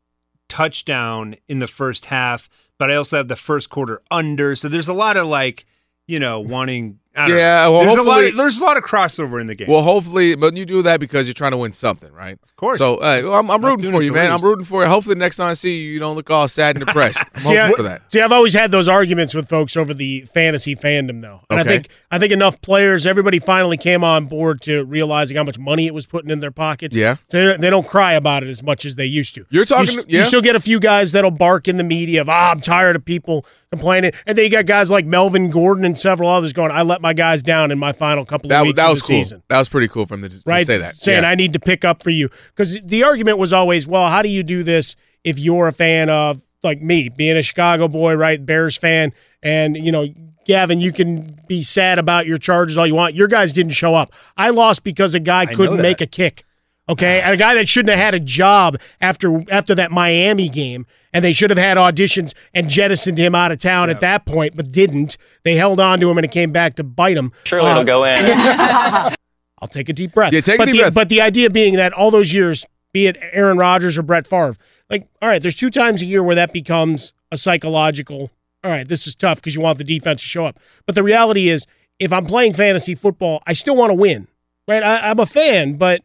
touchdown 0.50 1.36
in 1.48 1.60
the 1.60 1.68
first 1.68 2.06
half, 2.06 2.50
but 2.78 2.90
I 2.92 2.96
also 2.96 3.18
have 3.18 3.28
the 3.28 3.36
first 3.36 3.70
quarter 3.70 4.02
under. 4.12 4.56
So 4.56 4.70
there's 4.70 4.88
a 4.88 4.94
lot 4.94 5.18
of 5.18 5.28
like, 5.28 5.66
you 6.08 6.20
know, 6.20 6.40
wanting. 6.40 7.00
Yeah, 7.18 7.68
well, 7.70 7.84
there's 7.86 7.98
a 7.98 8.04
lot. 8.04 8.24
Of, 8.24 8.36
there's 8.38 8.58
a 8.58 8.62
lot 8.62 8.78
of 8.78 8.84
crossover 8.84 9.42
in 9.42 9.48
the 9.48 9.56
game. 9.56 9.68
Well, 9.70 9.82
hopefully, 9.82 10.36
but 10.36 10.56
you 10.56 10.66
do 10.66 10.82
that 10.84 11.00
because 11.00 11.26
you're 11.28 11.34
trying 11.34 11.52
to 11.52 11.58
win 11.58 11.74
something, 11.74 12.12
right? 12.14 12.38
Of 12.44 12.56
course. 12.56 12.78
So 12.78 12.98
uh, 12.98 13.32
I'm, 13.40 13.50
I'm 13.50 13.64
rooting 13.66 13.92
for 13.92 14.02
you, 14.04 14.12
man. 14.14 14.32
lose. 14.32 14.42
I'm 14.44 14.48
rooting 14.50 14.66
for 14.66 14.84
you. 14.84 14.90
Hopefully, 14.90 15.16
the 15.16 15.20
next 15.20 15.38
time 15.38 15.50
I 15.50 15.54
see 15.56 15.78
you, 15.80 15.92
you 15.94 16.00
don't 16.00 16.16
look 16.16 16.30
all 16.30 16.48
sad 16.48 16.76
and 16.76 16.86
depressed. 16.86 17.20
I'm 17.36 17.42
See, 17.44 17.56
hoping 17.56 17.74
I, 17.74 17.76
for 17.76 17.84
that. 17.84 18.02
see, 18.14 18.22
I've 18.22 18.32
always 18.32 18.54
had 18.54 18.72
those 18.72 18.88
arguments 18.88 19.34
with 19.34 19.50
folks 19.50 19.76
over 19.76 19.94
the 19.94 20.22
fantasy 20.34 20.76
fandom, 20.76 21.22
though, 21.22 21.42
and 21.50 21.60
Okay. 21.60 21.70
I 21.70 21.74
think 21.74 21.90
I 22.12 22.20
think 22.20 22.32
enough 22.32 22.62
players, 22.62 23.08
everybody 23.08 23.40
finally 23.40 23.78
came 23.78 24.04
on 24.04 24.26
board 24.28 24.62
to 24.62 24.84
realizing 24.84 25.38
how 25.38 25.44
much 25.44 25.58
money 25.58 25.88
it 25.88 25.94
was 25.94 26.06
putting 26.06 26.30
in 26.30 26.40
their 26.40 26.52
pockets. 26.52 26.96
Yeah. 26.96 27.16
so 27.28 27.58
they 27.58 27.70
don't- 27.70 27.88
cry 27.88 28.14
about 28.14 28.44
it 28.44 28.50
as 28.50 28.62
much 28.62 28.84
as 28.86 28.96
they 28.96 29.06
used 29.06 29.34
to. 29.36 29.46
You're 29.50 29.64
talking- 29.64 29.94
You, 30.00 30.06
yeah. 30.10 30.20
you 30.20 30.26
still 30.26 30.42
get 30.42 30.56
a 30.58 30.60
few 30.60 30.78
guys 30.80 31.14
that'll 31.14 31.32
bark 31.32 31.68
in 31.70 31.78
the 31.78 31.84
media 31.86 32.20
of, 32.22 32.28
"Ah, 32.28 32.52
I'm 32.52 32.60
tired 32.60 32.96
of 32.98 33.06
people 33.06 33.46
complaining," 33.72 34.12
and 34.26 34.38
then 34.38 34.44
you 34.44 34.52
got 34.52 34.66
guys 34.66 34.92
like 34.92 35.06
Melvin 35.06 35.50
Gordon 35.50 35.86
and 35.86 35.98
several 35.98 36.30
others 36.30 36.52
going, 36.54 36.72
"I 36.72 36.82
let 36.82 37.00
my 37.00 37.07
guys 37.14 37.42
down 37.42 37.72
in 37.72 37.80
my 37.80 37.92
final 37.92 38.26
couple 38.26 38.48
of 38.48 38.50
That, 38.50 38.64
weeks 38.64 38.76
that 38.78 38.86
of 38.86 38.90
was 38.92 39.00
the 39.02 39.08
cool. 39.08 39.24
season." 39.24 39.44
That 39.50 39.60
was 39.60 39.70
pretty 39.70 39.88
cool 39.88 40.06
from 40.06 40.22
the 40.22 40.30
to 40.30 40.42
right? 40.46 40.66
say 40.68 40.78
that. 40.78 40.98
Saying 40.98 41.24
Yeah. 41.24 41.30
I 41.30 41.36
need 41.36 41.54
to 41.54 41.60
pick 41.60 41.84
up 41.86 42.04
for 42.04 42.10
you 42.10 42.30
because 42.56 42.80
the 42.84 43.04
argument 43.04 43.38
was 43.38 43.54
always, 43.54 43.88
well, 43.88 44.10
how 44.10 44.22
do 44.22 44.30
you 44.30 44.44
do 44.44 44.64
this 44.64 44.96
if 45.24 45.40
you're 45.40 45.68
a 45.68 45.74
fan 45.74 46.10
of 46.10 46.42
like 46.64 46.82
me, 46.82 47.10
being 47.10 47.38
a 47.38 47.42
Chicago 47.42 47.88
boy, 47.88 48.16
right, 48.16 48.44
Bears 48.46 48.78
fan, 48.78 49.14
and 49.44 49.76
you 49.78 49.92
know. 49.92 50.08
Gavin, 50.46 50.80
you 50.80 50.94
can 50.94 51.38
be 51.50 51.62
sad 51.62 52.00
about 52.00 52.26
your 52.26 52.38
Chargers 52.38 52.78
all 52.78 52.88
you 52.88 52.96
want. 52.96 53.14
Your 53.14 53.28
guys 53.28 53.52
didn't 53.52 53.74
show 53.74 53.96
up. 53.96 54.14
I 54.38 54.50
lost 54.52 54.82
because 54.82 55.14
a 55.14 55.20
guy 55.20 55.44
know 55.44 55.52
couldn't 55.54 55.82
make 55.82 56.00
a 56.00 56.06
kick. 56.06 56.46
Okay, 56.88 57.20
and 57.20 57.34
a 57.34 57.36
guy 57.36 57.54
that 57.56 57.68
shouldn't 57.68 57.94
have 57.94 58.00
had 58.00 58.14
a 58.14 58.20
job 58.22 58.78
after 59.02 59.44
after 59.52 59.76
that 59.76 59.92
Miami 59.92 60.48
game, 60.48 60.86
and 61.14 61.24
they 61.24 61.34
should 61.34 61.50
have 61.50 61.58
had 61.60 61.78
auditions 61.78 62.34
and 62.54 62.70
jettisoned 62.70 63.18
him 63.18 63.34
out 63.36 63.52
of 63.52 63.60
town 63.60 63.90
at 63.90 64.00
that 64.02 64.26
point, 64.26 64.56
but 64.56 64.72
didn't. 64.72 65.18
They 65.44 65.56
held 65.56 65.80
on 65.80 66.00
to 66.00 66.10
him, 66.10 66.18
and 66.18 66.26
it 66.26 66.32
came 66.32 66.52
back 66.52 66.76
to 66.76 66.84
bite 66.84 67.18
him. 67.18 67.32
Surely 67.46 67.68
Uh, 67.68 67.72
it'll 67.72 67.84
go 67.84 68.04
in. 68.04 68.26
I'll 69.60 69.68
take 69.68 69.90
a 69.90 69.94
deep 69.94 70.14
breath. 70.14 70.34
Yeah, 70.34 70.42
take 70.42 70.56
a 70.56 70.58
but 70.60 70.66
deep 70.66 70.74
the, 70.76 70.80
breath. 70.84 70.94
But 70.94 71.10
the 71.10 71.22
idea 71.22 71.50
being 71.50 71.76
that 71.76 71.94
all 71.94 72.12
those 72.12 72.32
years, 72.34 72.66
be 72.94 73.08
it 73.08 73.18
Aaron 73.32 73.58
Rodgers 73.58 73.98
or 73.98 74.04
Brett 74.04 74.28
Favre, 74.28 74.56
like, 74.90 75.08
all 75.22 75.30
right, 75.30 75.42
there's 75.42 75.56
two 75.56 75.70
times 75.70 76.02
a 76.02 76.06
year 76.06 76.22
where 76.24 76.36
that 76.36 76.54
becomes 76.54 77.14
a 77.32 77.38
psychological. 77.38 78.30
All 78.64 78.72
right, 78.72 78.88
this 78.88 79.08
is 79.08 79.16
tough 79.16 79.38
because 79.40 79.56
you 79.56 79.62
want 79.62 79.78
the 79.78 79.84
defense 79.84 80.22
to 80.22 80.28
show 80.28 80.46
up. 80.46 80.60
But 80.86 80.96
the 80.96 81.04
reality 81.04 81.50
is, 81.50 81.66
if 82.00 82.14
I'm 82.14 82.26
playing 82.26 82.54
fantasy 82.54 82.96
football, 82.96 83.42
I 83.48 83.54
still 83.54 83.76
want 83.76 83.90
to 83.90 83.96
win. 83.96 84.28
Right? 84.68 84.84
I, 84.84 85.10
I'm 85.10 85.20
a 85.20 85.26
fan, 85.26 85.74
but 85.78 86.02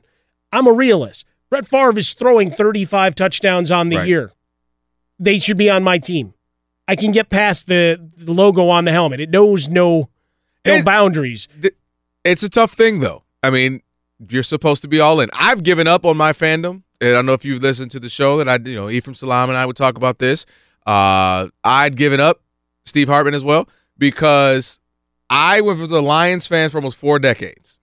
I'm 0.52 0.66
a 0.66 0.72
realist. 0.72 1.26
Brett 1.50 1.66
Favre 1.66 1.98
is 1.98 2.12
throwing 2.14 2.50
35 2.50 3.14
touchdowns 3.14 3.70
on 3.70 3.88
the 3.90 3.96
Right. 3.98 4.08
year. 4.08 4.32
They 5.22 5.38
should 5.38 5.56
be 5.56 5.70
on 5.70 5.82
my 5.84 5.98
team. 5.98 6.34
I 6.88 6.96
can 6.96 7.12
get 7.12 7.30
past 7.30 7.66
the, 7.68 8.10
the 8.16 8.32
logo 8.32 8.68
on 8.68 8.84
the 8.84 8.92
helmet. 8.92 9.20
It 9.20 9.30
knows 9.30 9.68
no 9.68 10.08
no 10.66 10.74
It- 10.74 10.84
boundaries. 10.84 11.48
Th- 11.60 11.74
It's 12.24 12.42
a 12.42 12.48
tough 12.48 12.72
thing, 12.72 13.00
though. 13.00 13.22
I 13.42 13.50
mean, 13.50 13.82
you're 14.28 14.42
supposed 14.42 14.82
to 14.82 14.88
be 14.88 15.00
all 15.00 15.20
in. 15.20 15.28
I've 15.32 15.62
given 15.62 15.86
up 15.86 16.04
on 16.04 16.16
my 16.16 16.32
fandom. 16.32 16.82
And 17.00 17.10
I 17.10 17.12
don't 17.14 17.26
know 17.26 17.32
if 17.32 17.44
you've 17.44 17.62
listened 17.62 17.90
to 17.92 18.00
the 18.00 18.08
show 18.08 18.36
that 18.38 18.48
I, 18.48 18.58
you 18.68 18.76
know, 18.76 18.88
Ephraim 18.88 19.14
Salaam 19.16 19.48
and 19.48 19.58
I 19.58 19.66
would 19.66 19.74
talk 19.76 19.96
about 19.96 20.18
this. 20.20 20.46
Uh, 20.86 21.48
I'd 21.64 21.96
given 21.96 22.20
up, 22.20 22.42
Steve 22.84 23.08
Hartman 23.08 23.34
as 23.34 23.42
well, 23.42 23.68
because 23.98 24.78
I 25.28 25.60
was 25.60 25.80
a 25.80 26.00
Lions 26.00 26.46
fan 26.46 26.70
for 26.70 26.78
almost 26.78 26.96
four 26.96 27.18
decades. 27.18 27.78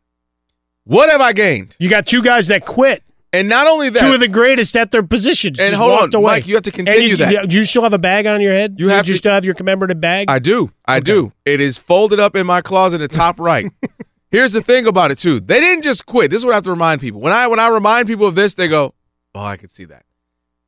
What 0.86 1.10
have 1.10 1.20
I 1.22 1.34
gained? 1.34 1.76
You 1.80 1.90
got 1.90 2.08
two 2.08 2.22
guys 2.22 2.48
that 2.48 2.66
quit. 2.66 3.04
And 3.32 3.48
not 3.48 3.68
only 3.68 3.90
that, 3.90 4.00
two 4.00 4.14
of 4.14 4.20
the 4.20 4.28
greatest 4.28 4.76
at 4.76 4.92
their 4.92 5.04
positions. 5.04 5.60
And 5.60 5.76
hold 5.76 5.92
on, 5.94 6.10
away. 6.16 6.32
Mike, 6.38 6.48
you 6.48 6.56
have 6.56 6.64
to 6.64 6.72
continue 6.72 7.10
you, 7.10 7.18
that. 7.18 7.50
Do 7.50 7.58
you 7.58 7.64
still 7.64 7.84
have 7.84 7.94
a 7.94 7.98
bag 8.00 8.26
on 8.26 8.42
your 8.42 8.54
head? 8.54 8.72
You 8.80 8.88
Do 8.88 8.88
have 8.88 9.08
you 9.08 9.14
to- 9.14 9.18
still 9.18 9.32
have 9.34 9.46
your 9.46 9.54
commemorative 9.54 10.02
bag. 10.02 10.30
I 10.30 10.40
do. 10.40 10.72
I 10.86 11.00
do. 11.00 11.32
It 11.46 11.62
is 11.62 11.78
folded 11.78 12.20
up 12.20 12.36
in 12.36 12.48
my 12.48 12.62
closet 12.62 13.02
at 13.02 13.12
top 13.12 13.40
right. 13.40 13.72
Here's 14.32 14.54
the 14.54 14.62
thing 14.64 14.86
about 14.88 15.12
it 15.12 15.18
too. 15.20 15.40
They 15.40 15.60
didn't 15.60 15.84
just 15.84 16.06
quit. 16.06 16.32
This 16.32 16.40
is 16.40 16.46
what 16.46 16.54
I 16.54 16.58
have 16.58 16.64
to 16.66 16.70
remind 16.72 17.02
people. 17.02 17.20
When 17.22 17.34
I 17.34 17.48
when 17.48 17.60
I 17.60 17.68
remind 17.68 18.08
people 18.08 18.26
of 18.28 18.36
this, 18.36 18.54
they 18.56 18.68
go, 18.68 18.94
"Oh, 19.34 19.44
I 19.44 19.58
can 19.58 19.70
see 19.70 19.86
that." 19.86 20.06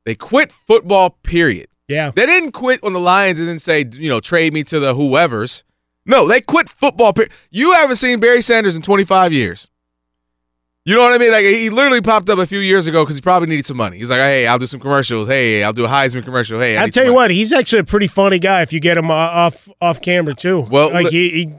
They 0.06 0.16
quit 0.16 0.52
football. 0.52 1.12
Period. 1.24 1.68
Yeah. 1.88 2.12
They 2.16 2.26
didn't 2.26 2.54
quit 2.54 2.80
on 2.84 2.94
the 2.94 3.00
Lions 3.00 3.40
and 3.40 3.48
then 3.50 3.60
say, 3.60 3.86
you 3.92 4.08
know, 4.10 4.20
trade 4.20 4.54
me 4.54 4.64
to 4.64 4.80
the 4.80 4.96
whoever's. 4.96 5.64
No, 6.06 6.28
they 6.28 6.42
quit 6.42 6.70
football. 6.70 7.14
Period. 7.14 7.32
You 7.52 7.74
haven't 7.74 7.98
seen 7.98 8.20
Barry 8.20 8.42
Sanders 8.42 8.76
in 8.76 8.82
25 8.82 9.34
years. 9.34 9.70
You 10.84 10.96
know 10.96 11.02
what 11.04 11.14
I 11.14 11.20
mean? 11.20 11.32
Like 11.32 11.46
he 11.46 11.70
literally 11.70 12.02
popped 12.02 12.28
up 12.30 12.40
a 12.40 12.48
few 12.48 12.58
years 12.58 12.88
ago 12.88 13.04
because 13.04 13.16
he 13.16 13.22
probably 13.22 13.48
needed 13.48 13.68
some 13.68 13.78
money. 13.78 14.00
He's 14.00 14.10
like, 14.10 14.20
"Hey, 14.20 14.48
I'll 14.48 14.58
do 14.58 14.66
some 14.66 14.80
commercials. 14.80 15.28
Hey, 15.28 15.64
I'll 15.64 15.74
do 15.74 15.86
a 15.86 15.88
Heisman 15.88 16.24
commercial. 16.26 16.60
Hey, 16.60 16.76
I 16.76 16.82
I'll 16.84 16.90
tell 16.90 17.04
you 17.04 17.12
money." 17.12 17.16
what, 17.16 17.32
he's 17.32 17.54
actually 17.54 17.80
a 17.80 17.84
pretty 17.84 18.08
funny 18.08 18.40
guy 18.40 18.64
if 18.64 18.74
you 18.74 18.80
get 18.80 18.98
him 18.98 19.12
uh, 19.12 19.14
off 19.14 19.70
off 19.80 20.02
camera 20.02 20.34
too. 20.34 20.62
Well, 20.72 20.92
like 20.92 21.10
he, 21.10 21.30
he, 21.30 21.54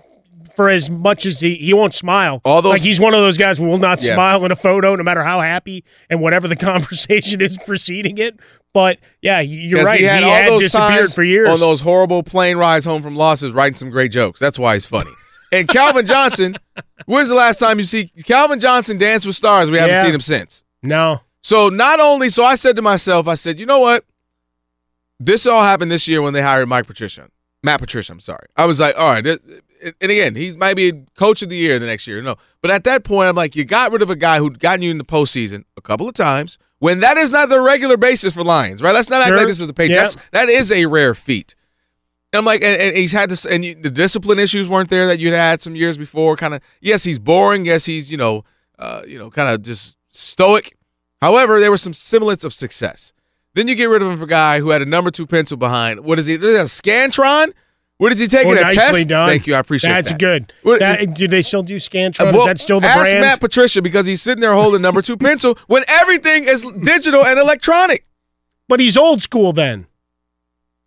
for 0.57 0.69
as 0.69 0.91
much 0.91 1.25
as 1.25 1.39
he 1.39 1.55
he 1.55 1.73
won't 1.73 1.95
smile. 1.95 2.41
All 2.45 2.63
those- 2.63 2.71
like 2.71 2.83
he's 2.83 2.99
one 2.99 3.15
of 3.15 3.21
those 3.21 3.39
guys 3.39 3.59
who 3.59 3.65
will 3.67 3.79
not 3.79 4.03
Yeah. 4.03 4.15
smile 4.15 4.45
in 4.45 4.51
a 4.51 4.57
photo, 4.57 4.97
no 4.97 5.05
matter 5.05 5.23
how 5.23 5.41
happy 5.41 5.85
and 6.11 6.21
whatever 6.21 6.49
the 6.49 6.57
conversation 6.71 7.41
is 7.41 7.57
preceding 7.65 8.19
it. 8.19 8.41
But 8.75 8.99
yeah, 9.21 9.39
you're 9.39 9.85
right. 9.85 10.01
He 10.01 10.05
had, 10.07 10.25
all 10.25 10.53
those 10.59 10.63
disappeared 10.63 11.13
for 11.13 11.23
years. 11.23 11.49
on 11.49 11.61
those 11.61 11.81
horrible 11.83 12.25
plane 12.25 12.57
rides 12.57 12.87
home 12.87 13.03
from 13.03 13.15
losses, 13.15 13.53
writing 13.53 13.77
some 13.77 13.91
great 13.91 14.11
jokes. 14.11 14.41
That's 14.41 14.59
why 14.59 14.75
he's 14.75 14.87
funny. 14.87 15.11
And 15.53 15.69
Calvin 15.69 16.07
Johnson, 16.07 16.57
when's 17.07 17.29
the 17.29 17.35
last 17.35 17.59
time 17.59 17.79
you 17.79 17.85
see 17.85 18.11
Calvin 18.25 18.59
Johnson 18.59 18.99
dance 18.99 19.25
with 19.27 19.37
stars? 19.37 19.71
We 19.71 19.77
haven't 19.79 19.95
Yeah. 19.97 20.03
seen 20.03 20.15
him 20.15 20.21
since. 20.21 20.65
no, 20.83 21.21
So 21.43 21.69
not 21.69 22.01
only, 22.01 22.31
so 22.31 22.45
I 22.45 22.55
said 22.55 22.75
to 22.77 22.83
myself, 22.83 23.29
I 23.29 23.35
said, 23.35 23.59
you 23.61 23.67
know 23.67 23.79
what? 23.81 24.05
This 25.21 25.47
all 25.47 25.63
happened 25.63 25.93
this 25.93 26.09
year 26.09 26.23
when 26.23 26.33
they 26.35 26.43
hired 26.43 26.69
Mike 26.69 26.87
Patricia, 26.87 27.29
Matt 27.63 27.81
Patricia. 27.81 28.13
I'm 28.13 28.21
sorry. 28.21 28.47
I 28.57 28.65
was 28.65 28.81
like, 28.81 28.97
all 28.97 29.11
right. 29.11 29.23
th- 29.25 29.41
And 29.83 30.11
again, 30.11 30.35
he's 30.37 30.57
might 30.57 30.75
be 30.75 30.93
coach 31.19 31.43
of 31.43 31.49
the 31.49 31.57
year 31.57 31.79
the 31.79 31.87
next 31.87 32.07
year. 32.07 32.23
No, 32.23 32.37
but 32.61 32.71
at 32.71 32.85
that 32.85 33.03
point, 33.05 33.29
I'm 33.29 33.35
like, 33.37 33.55
you 33.57 33.65
got 33.65 33.91
rid 33.93 34.03
of 34.03 34.11
a 34.11 34.17
guy 34.17 34.39
who'd 34.39 34.59
gotten 34.61 34.83
you 34.83 34.91
in 34.93 34.99
the 34.99 35.05
postseason 35.05 35.65
a 35.77 35.81
couple 35.81 36.09
of 36.09 36.15
times 36.15 36.59
when 36.79 37.01
that 37.01 37.17
is 37.17 37.31
not 37.33 37.49
the 37.49 37.61
regular 37.61 37.97
basis 37.97 38.35
for 38.35 38.43
Lions, 38.45 38.81
right? 38.83 38.95
Let's 38.95 39.11
not 39.11 39.23
act 39.23 39.33
like 39.33 39.47
this 39.47 39.61
is 39.61 39.67
the 39.67 39.75
Patriots. 39.75 40.15
Yeah. 40.17 40.23
That's- 40.33 40.49
That 40.49 40.49
is 40.53 40.71
a 40.73 40.87
rare 40.87 41.15
feat. 41.15 41.55
And 42.33 42.39
I'm 42.39 42.45
like, 42.47 42.63
and, 42.65 42.81
and 42.81 42.97
he's 42.97 43.13
had 43.13 43.29
this, 43.29 43.45
and 43.45 43.63
you, 43.65 43.75
the 43.75 43.91
discipline 43.91 44.39
issues 44.39 44.69
weren't 44.69 44.89
there 44.89 45.07
that 45.07 45.19
you'd 45.19 45.35
had 45.35 45.61
some 45.61 45.77
years 45.77 45.99
before. 45.99 46.37
Kind 46.37 46.55
of, 46.55 46.63
yes, 46.81 47.05
he's 47.05 47.19
boring. 47.19 47.65
Yes, 47.67 47.85
he's 47.85 48.11
you 48.11 48.17
know, 48.17 48.45
uh, 48.79 49.03
you 49.07 49.19
know, 49.19 49.31
kind 49.31 49.49
of 49.51 49.63
just 49.63 49.97
stoic. 50.11 50.75
However, 51.21 51.61
there 51.61 51.71
was 51.71 51.83
some 51.83 51.93
semblance 51.93 52.43
of 52.45 52.53
success. 52.55 53.13
Then 53.55 53.69
you 53.69 53.75
get 53.75 53.85
rid 53.91 54.01
of 54.01 54.09
him 54.11 54.17
for 54.17 54.25
a 54.25 54.29
guy 54.29 54.61
who 54.61 54.71
had 54.71 54.81
a 54.81 54.87
number 54.87 55.11
two 55.11 55.27
pencil 55.27 55.59
behind. 55.59 56.01
What 56.01 56.19
is 56.19 56.25
he? 56.27 56.35
Is 56.35 56.41
that 56.41 56.55
a 56.61 56.65
Scantron? 56.65 57.53
What 57.99 58.11
is 58.13 58.19
he 58.19 58.27
take 58.27 58.47
Oh, 58.47 58.53
a 58.53 58.55
nicely 58.57 58.77
test? 59.01 59.09
done. 59.09 59.29
Thank 59.29 59.47
you. 59.47 59.55
I 59.55 59.59
appreciate 59.59 59.91
it. 59.91 59.95
That's 59.95 60.09
that. 60.09 60.19
good. 60.19 60.53
What- 60.63 60.81
That- 60.81 61.15
do 61.15 61.29
they 61.29 61.43
still 61.43 61.63
do 61.63 61.77
Scantron? 61.77 62.21
Uh, 62.23 62.33
well, 62.33 62.41
is 62.41 62.47
that 62.47 62.61
still 62.61 62.81
the 62.81 62.89
ask 62.89 63.03
brand? 63.03 63.21
Matt 63.21 63.41
Patricia 63.41 63.81
because 63.83 64.07
he's 64.07 64.21
sitting 64.23 64.41
there 64.41 64.55
holding 64.55 64.81
number 64.83 65.03
two 65.03 65.17
pencil 65.19 65.57
when 65.69 65.85
everything 65.87 66.45
is 66.45 66.65
digital 66.81 67.25
and 67.25 67.39
electronic. 67.39 68.07
But 68.69 68.81
he's 68.81 68.97
old 68.97 69.23
school 69.23 69.53
then, 69.53 69.87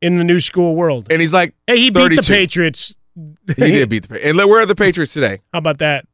in 0.01 0.15
the 0.15 0.23
new 0.23 0.39
school 0.39 0.75
world. 0.75 1.07
And 1.09 1.21
he's 1.21 1.33
like, 1.33 1.53
hey, 1.67 1.77
he 1.77 1.89
beat 1.89 2.15
the 2.15 2.21
Patriots. 2.21 2.95
He 3.15 3.53
did 3.53 3.89
beat 3.89 4.03
the 4.03 4.09
Patriots. 4.09 4.27
And 4.27 4.37
look, 4.37 4.49
where 4.49 4.61
are 4.61 4.65
the 4.65 4.75
Patriots 4.75 5.13
today? 5.13 5.41
How 5.53 5.59
about 5.59 5.79
that? 5.79 6.05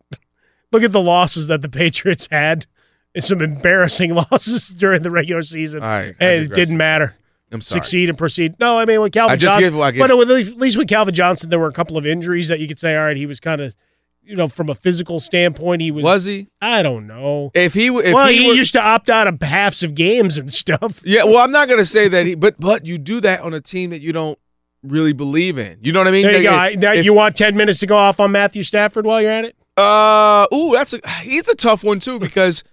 Look 0.71 0.83
at 0.83 0.91
the 0.91 1.01
losses 1.01 1.47
that 1.47 1.61
the 1.61 1.69
Patriots 1.69 2.27
had. 2.31 2.65
It's 3.13 3.27
some 3.27 3.41
embarrassing 3.41 4.13
losses 4.31 4.69
during 4.69 5.01
the 5.01 5.11
regular 5.11 5.41
season. 5.41 5.83
All 5.83 5.89
right, 5.89 6.15
I 6.21 6.25
and 6.25 6.43
it 6.45 6.53
didn't 6.53 6.77
matter. 6.77 7.15
I'm 7.51 7.59
sorry. 7.61 7.79
Succeed 7.81 8.07
and 8.07 8.17
proceed. 8.17 8.55
No, 8.59 8.79
I 8.79 8.85
mean 8.85 9.01
with 9.01 9.11
Calvin 9.11 9.33
I 9.33 9.35
just 9.35 9.55
Johnson. 9.55 9.73
give- 9.73 9.81
I 9.81 9.91
give- 9.91 9.99
but 9.99 10.11
at 10.11 10.57
least 10.57 10.77
with 10.77 10.87
Calvin 10.87 11.13
Johnson, 11.13 11.49
there 11.49 11.59
were 11.59 11.67
a 11.67 11.73
couple 11.73 11.97
of 11.97 12.05
injuries 12.07 12.47
that 12.47 12.61
you 12.61 12.67
could 12.69 12.79
say, 12.79 12.95
all 12.95 13.03
right, 13.03 13.17
he 13.17 13.25
was 13.25 13.41
kind 13.41 13.59
of, 13.59 13.75
you 14.23 14.35
know, 14.35 14.47
from 14.47 14.69
a 14.69 14.75
physical 14.75 15.19
standpoint, 15.19 15.81
he 15.81 15.91
was. 15.91 16.03
Was 16.03 16.25
he? 16.25 16.47
I 16.61 16.83
don't 16.83 17.07
know. 17.07 17.51
If 17.53 17.73
he, 17.73 17.87
if 17.87 18.13
well, 18.13 18.27
he, 18.27 18.43
he, 18.43 18.47
were- 18.47 18.53
used 18.53 18.73
to 18.73 18.81
opt 18.81 19.09
out 19.09 19.27
of 19.27 19.41
halves 19.41 19.83
of 19.83 19.95
games 19.95 20.37
and 20.37 20.51
stuff. 20.53 21.01
yeah. 21.05 21.23
Well, 21.23 21.37
I'm 21.39 21.51
not 21.51 21.67
gonna 21.67 21.85
say 21.85 22.07
that 22.07 22.25
he, 22.25 22.35
but 22.35 22.59
but 22.59 22.85
you 22.85 22.97
do 22.97 23.19
that 23.21 23.41
on 23.41 23.53
a 23.53 23.61
team 23.61 23.89
that 23.89 24.01
you 24.01 24.13
don't 24.13 24.37
really 24.83 25.13
believe 25.13 25.57
in. 25.57 25.79
You 25.81 25.91
know 25.93 25.99
what 25.99 26.07
I 26.07 26.11
mean? 26.11 26.23
There 26.23 26.37
you 26.41 26.49
go. 26.49 26.55
Like, 26.55 26.71
I- 26.77 26.79
now 26.79 26.93
if- 26.93 27.05
you 27.05 27.13
want 27.13 27.35
ten 27.35 27.55
minutes 27.55 27.79
to 27.79 27.87
go 27.87 27.97
off 27.97 28.19
on 28.19 28.31
Matthew 28.31 28.63
Stafford 28.63 29.05
while 29.05 29.21
you're 29.21 29.31
at 29.31 29.45
it? 29.45 29.55
Uh, 29.77 30.45
ooh, 30.53 30.71
that's 30.73 30.93
a 30.93 30.99
he's 31.21 31.47
a 31.47 31.55
tough 31.55 31.83
one 31.83 31.99
too 31.99 32.19
because 32.19 32.63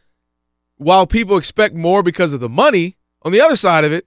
while 0.77 1.07
people 1.07 1.37
expect 1.37 1.75
more 1.75 2.03
because 2.03 2.33
of 2.35 2.41
the 2.41 2.49
money, 2.49 2.97
on 3.23 3.33
the 3.33 3.41
other 3.41 3.57
side 3.57 3.85
of 3.85 3.93
it, 3.93 4.07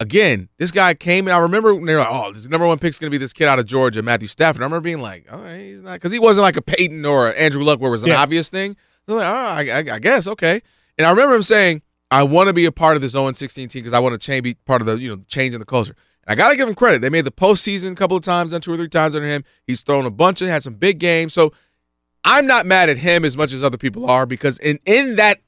again, 0.00 0.48
this 0.58 0.70
guy 0.70 0.94
came 0.94 1.26
and 1.26 1.34
I 1.34 1.38
remember 1.38 1.74
when 1.74 1.84
they 1.86 1.92
were 1.94 2.00
like, 2.00 2.08
"Oh, 2.10 2.32
this 2.32 2.46
number 2.46 2.66
one 2.66 2.78
pick's 2.78 2.98
going 2.98 3.08
to 3.10 3.14
be 3.14 3.18
this 3.18 3.32
kid 3.32 3.46
out 3.46 3.58
of 3.58 3.66
Georgia, 3.66 4.02
Matthew 4.02 4.28
Stafford." 4.28 4.62
I 4.62 4.64
remember 4.64 4.80
being 4.82 5.00
like, 5.00 5.26
"Oh, 5.30 5.44
he's 5.54 5.82
not," 5.82 5.94
because 5.94 6.12
he 6.12 6.18
wasn't 6.18 6.42
like 6.42 6.56
a 6.56 6.62
Peyton 6.62 7.04
or 7.04 7.28
a 7.28 7.32
Andrew 7.34 7.62
Luck 7.62 7.80
where 7.80 7.88
it 7.88 7.92
was 7.92 8.02
an 8.02 8.08
Yeah. 8.10 8.20
obvious 8.22 8.48
thing. 8.50 8.76
I 9.08 9.12
was 9.12 9.20
like, 9.20 9.28
"Oh, 9.34 9.36
I, 9.36 9.78
I, 9.78 9.94
I 9.94 9.98
guess 9.98 10.26
okay." 10.26 10.62
And 10.98 11.06
I 11.06 11.10
remember 11.10 11.34
him 11.34 11.42
saying, 11.42 11.82
"I 12.10 12.22
want 12.22 12.48
to 12.48 12.52
be 12.52 12.64
a 12.64 12.72
part 12.72 12.96
of 12.96 13.02
this 13.02 13.12
0 13.12 13.32
16 13.32 13.68
team 13.68 13.82
because 13.82 13.92
I 13.92 13.98
want 14.00 14.12
to 14.20 14.24
change, 14.24 14.42
be 14.44 14.54
part 14.54 14.80
of 14.82 14.86
the 14.86 14.96
you 14.96 15.08
know 15.08 15.22
changing 15.28 15.58
the 15.60 15.66
culture." 15.66 15.94
And 16.26 16.32
I 16.32 16.34
got 16.42 16.48
to 16.50 16.56
give 16.56 16.68
him 16.68 16.74
credit. 16.74 17.00
They 17.02 17.10
made 17.10 17.24
the 17.26 17.30
postseason 17.30 17.92
a 17.92 17.94
couple 17.96 18.16
of 18.16 18.22
times, 18.22 18.52
done 18.52 18.60
two 18.62 18.72
or 18.72 18.76
three 18.76 18.88
times 18.88 19.14
under 19.14 19.28
him. 19.28 19.44
He's 19.66 19.82
thrown 19.82 20.06
a 20.06 20.10
bunch 20.10 20.40
and 20.40 20.50
had 20.50 20.62
some 20.62 20.74
big 20.74 20.98
games. 20.98 21.34
So 21.34 21.52
I'm 22.24 22.46
not 22.46 22.64
mad 22.64 22.88
at 22.88 22.96
him 22.98 23.24
as 23.26 23.36
much 23.36 23.52
as 23.52 23.62
other 23.62 23.76
people 23.76 24.08
are 24.08 24.24
because 24.26 24.56
in 24.58 24.78
in 24.86 25.16
that 25.16 25.40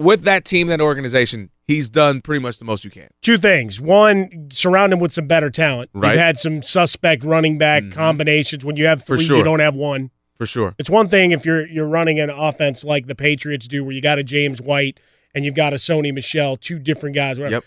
with 0.00 0.22
that 0.22 0.44
team, 0.44 0.66
that 0.68 0.80
organization, 0.80 1.50
he's 1.66 1.88
done 1.88 2.22
pretty 2.22 2.40
much 2.40 2.58
the 2.58 2.64
most 2.64 2.84
you 2.84 2.90
can. 2.90 3.08
Two 3.22 3.38
things. 3.38 3.80
One, 3.80 4.48
surround 4.52 4.92
him 4.92 4.98
with 4.98 5.12
some 5.12 5.26
better 5.26 5.50
talent. 5.50 5.90
Right. 5.92 6.12
You've 6.12 6.20
had 6.20 6.40
some 6.40 6.62
suspect 6.62 7.22
running 7.22 7.58
back 7.58 7.82
mm-hmm. 7.82 7.92
combinations. 7.92 8.64
When 8.64 8.76
you 8.76 8.86
have 8.86 9.04
three, 9.04 9.24
sure. 9.24 9.38
you 9.38 9.44
don't 9.44 9.60
have 9.60 9.76
one. 9.76 10.10
For 10.38 10.46
sure. 10.46 10.74
It's 10.78 10.88
one 10.88 11.08
thing 11.10 11.32
if 11.32 11.44
you're 11.44 11.66
you're 11.66 11.86
running 11.86 12.18
an 12.18 12.30
offense 12.30 12.82
like 12.82 13.06
the 13.06 13.14
Patriots 13.14 13.68
do, 13.68 13.84
where 13.84 13.92
you 13.92 14.00
got 14.00 14.18
a 14.18 14.24
James 14.24 14.60
White 14.60 14.98
and 15.34 15.44
you've 15.44 15.54
got 15.54 15.74
a 15.74 15.76
Sony 15.76 16.14
Michel, 16.14 16.56
two 16.56 16.78
different 16.78 17.14
guys. 17.14 17.38
Whatever. 17.38 17.56
Yep. 17.56 17.64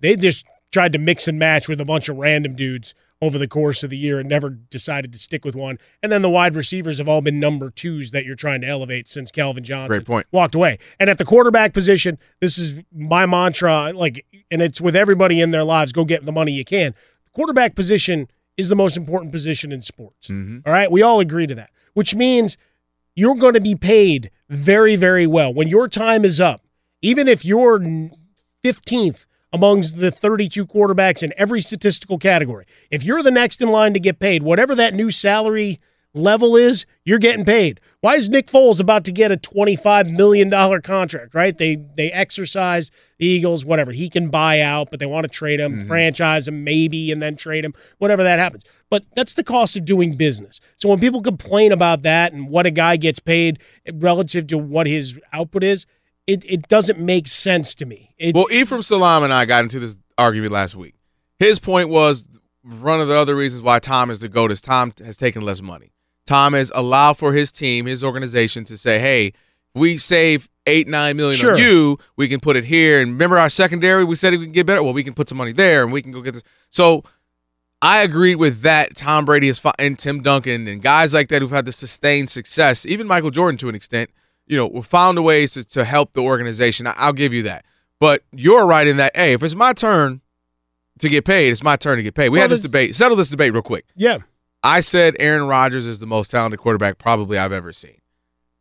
They 0.00 0.16
just 0.16 0.46
tried 0.72 0.92
to 0.94 0.98
mix 0.98 1.28
and 1.28 1.38
match 1.38 1.68
with 1.68 1.80
a 1.80 1.84
bunch 1.84 2.08
of 2.08 2.16
random 2.16 2.54
dudes 2.54 2.94
over 3.20 3.38
the 3.38 3.48
course 3.48 3.82
of 3.82 3.90
the 3.90 3.96
year 3.96 4.20
and 4.20 4.28
never 4.28 4.50
decided 4.50 5.12
to 5.12 5.18
stick 5.18 5.44
with 5.44 5.56
one. 5.56 5.78
And 6.02 6.12
then 6.12 6.22
the 6.22 6.30
wide 6.30 6.54
receivers 6.54 6.98
have 6.98 7.08
all 7.08 7.20
been 7.20 7.40
number 7.40 7.70
twos 7.70 8.12
that 8.12 8.24
you're 8.24 8.36
trying 8.36 8.60
to 8.60 8.66
elevate 8.66 9.08
since 9.08 9.30
Calvin 9.30 9.64
Johnson 9.64 9.98
Great 9.98 10.06
point. 10.06 10.26
walked 10.30 10.54
away. 10.54 10.78
And 11.00 11.10
at 11.10 11.18
the 11.18 11.24
quarterback 11.24 11.72
position, 11.72 12.18
this 12.40 12.58
is 12.58 12.78
my 12.92 13.26
mantra, 13.26 13.92
like, 13.92 14.24
and 14.50 14.62
it's 14.62 14.80
with 14.80 14.94
everybody 14.94 15.40
in 15.40 15.50
their 15.50 15.64
lives: 15.64 15.92
go 15.92 16.04
get 16.04 16.24
the 16.24 16.32
money 16.32 16.52
you 16.52 16.64
can. 16.64 16.94
The 17.24 17.30
quarterback 17.30 17.74
position 17.74 18.28
is 18.56 18.68
the 18.68 18.76
most 18.76 18.96
important 18.96 19.32
position 19.32 19.72
in 19.72 19.82
sports. 19.82 20.28
Mm-hmm. 20.28 20.58
All 20.66 20.72
right, 20.72 20.90
we 20.90 21.02
all 21.02 21.20
agree 21.20 21.46
to 21.46 21.54
that, 21.54 21.70
which 21.94 22.14
means 22.14 22.56
you're 23.14 23.36
going 23.36 23.54
to 23.54 23.60
be 23.60 23.74
paid 23.74 24.30
very, 24.48 24.96
very 24.96 25.26
well 25.26 25.52
when 25.52 25.68
your 25.68 25.88
time 25.88 26.24
is 26.24 26.40
up. 26.40 26.62
Even 27.02 27.28
if 27.28 27.44
you're 27.44 27.78
15th 28.64 29.26
amongst 29.52 29.96
the 29.96 30.10
32 30.10 30.66
quarterbacks 30.66 31.22
in 31.22 31.32
every 31.36 31.60
statistical 31.60 32.18
category, 32.18 32.66
if 32.90 33.02
you're 33.02 33.22
the 33.22 33.30
next 33.30 33.60
in 33.60 33.68
line 33.68 33.94
to 33.94 34.00
get 34.00 34.18
paid, 34.18 34.42
whatever 34.42 34.74
that 34.74 34.94
new 34.94 35.10
salary 35.10 35.80
level 36.14 36.56
is, 36.56 36.86
you're 37.04 37.18
getting 37.18 37.44
paid. 37.44 37.80
Why 38.00 38.14
is 38.14 38.28
Nick 38.28 38.46
Foles 38.46 38.80
about 38.80 39.04
to 39.04 39.12
get 39.12 39.32
a 39.32 39.36
$25 39.36 40.10
million 40.14 40.50
contract, 40.82 41.34
right? 41.34 41.56
They 41.56 41.76
they 41.96 42.10
exercise 42.12 42.90
the 43.18 43.26
Eagles, 43.26 43.64
whatever. 43.64 43.92
He 43.92 44.08
can 44.08 44.30
buy 44.30 44.60
out, 44.60 44.90
but 44.90 45.00
they 45.00 45.06
want 45.06 45.24
to 45.24 45.28
trade 45.28 45.60
him, 45.60 45.78
mm-hmm. 45.78 45.88
franchise 45.88 46.46
him 46.48 46.64
maybe, 46.64 47.10
and 47.10 47.22
then 47.22 47.36
trade 47.36 47.64
him, 47.64 47.74
whatever 47.98 48.22
that 48.22 48.38
happens. 48.38 48.64
But 48.90 49.04
that's 49.14 49.34
the 49.34 49.44
cost 49.44 49.76
of 49.76 49.84
doing 49.84 50.16
business. 50.16 50.60
So 50.76 50.88
when 50.88 51.00
people 51.00 51.22
complain 51.22 51.72
about 51.72 52.02
that 52.02 52.32
and 52.32 52.48
what 52.48 52.66
a 52.66 52.70
guy 52.70 52.96
gets 52.96 53.18
paid 53.18 53.58
relative 53.92 54.46
to 54.48 54.58
what 54.58 54.86
his 54.86 55.18
output 55.32 55.62
is, 55.62 55.86
it, 56.28 56.44
it 56.46 56.68
doesn't 56.68 57.00
make 57.00 57.26
sense 57.26 57.74
to 57.76 57.86
me. 57.86 58.14
It's, 58.18 58.34
well, 58.36 58.46
Ephraim 58.52 58.82
Salaam 58.82 59.24
and 59.24 59.32
I 59.34 59.44
got 59.46 59.64
into 59.64 59.80
this 59.80 59.96
argument 60.16 60.52
last 60.52 60.76
week. 60.76 60.94
His 61.38 61.58
point 61.58 61.88
was 61.88 62.24
one 62.62 63.00
of 63.00 63.08
the 63.08 63.16
other 63.16 63.34
reasons 63.34 63.62
why 63.62 63.78
Tom 63.78 64.10
is 64.10 64.20
the 64.20 64.28
GOAT 64.28 64.52
is 64.52 64.60
Tom 64.60 64.92
has 65.04 65.16
taken 65.16 65.42
less 65.42 65.62
money. 65.62 65.92
Tom 66.26 66.52
has 66.52 66.70
allowed 66.74 67.14
for 67.16 67.32
his 67.32 67.50
team, 67.50 67.86
his 67.86 68.04
organization 68.04 68.64
to 68.66 68.76
say, 68.76 68.98
hey, 68.98 69.32
we 69.74 69.96
save 69.96 70.48
eight, 70.66 70.86
nine 70.86 71.16
million 71.16 71.38
Sure. 71.38 71.54
on 71.54 71.58
you, 71.58 71.98
we 72.16 72.28
can 72.28 72.40
put 72.40 72.56
it 72.56 72.64
here. 72.64 73.00
And 73.00 73.12
remember 73.12 73.38
our 73.38 73.48
secondary, 73.48 74.04
we 74.04 74.14
said 74.14 74.32
we 74.34 74.44
can 74.44 74.52
get 74.52 74.66
better. 74.66 74.82
Well, 74.82 74.92
we 74.92 75.04
can 75.04 75.14
put 75.14 75.28
some 75.28 75.38
money 75.38 75.52
there 75.52 75.82
and 75.82 75.92
we 75.92 76.02
can 76.02 76.12
go 76.12 76.20
get 76.20 76.34
this. 76.34 76.42
So 76.68 77.04
I 77.80 78.02
agreed 78.02 78.36
with 78.36 78.60
that. 78.62 78.96
Tom 78.96 79.24
Brady 79.24 79.48
is 79.48 79.58
fi- 79.58 79.72
and 79.78 79.98
Tim 79.98 80.20
Duncan 80.22 80.66
and 80.68 80.82
guys 80.82 81.14
like 81.14 81.28
that 81.28 81.40
who've 81.40 81.50
had 81.50 81.64
the 81.64 81.72
sustained 81.72 82.28
success, 82.28 82.84
even 82.84 83.06
Michael 83.06 83.30
Jordan 83.30 83.56
to 83.58 83.68
an 83.70 83.74
extent, 83.74 84.10
you 84.48 84.56
know, 84.56 84.82
found 84.82 85.18
a 85.18 85.22
ways 85.22 85.52
to, 85.54 85.64
to 85.64 85.84
help 85.84 86.12
the 86.14 86.20
organization. 86.22 86.86
I, 86.86 86.94
I'll 86.96 87.12
give 87.12 87.32
you 87.32 87.42
that. 87.44 87.64
But 88.00 88.22
you're 88.32 88.64
right 88.66 88.86
in 88.86 88.96
that, 88.98 89.16
hey, 89.16 89.32
if 89.32 89.42
it's 89.42 89.54
my 89.54 89.72
turn 89.72 90.20
to 91.00 91.08
get 91.08 91.24
paid, 91.24 91.50
it's 91.50 91.62
my 91.62 91.76
turn 91.76 91.96
to 91.96 92.02
get 92.02 92.14
paid. 92.14 92.28
We 92.30 92.38
Well, 92.38 92.42
had 92.44 92.50
this 92.50 92.60
debate. 92.60 92.96
Settle 92.96 93.16
this 93.16 93.28
debate 93.30 93.52
real 93.52 93.62
quick. 93.62 93.84
yeah. 93.96 94.18
I 94.64 94.80
said 94.80 95.14
Aaron 95.20 95.44
Rodgers 95.46 95.86
is 95.86 96.00
the 96.00 96.06
most 96.06 96.32
talented 96.32 96.58
quarterback 96.58 96.98
probably 96.98 97.38
I've 97.38 97.52
ever 97.52 97.72
seen. 97.72 98.00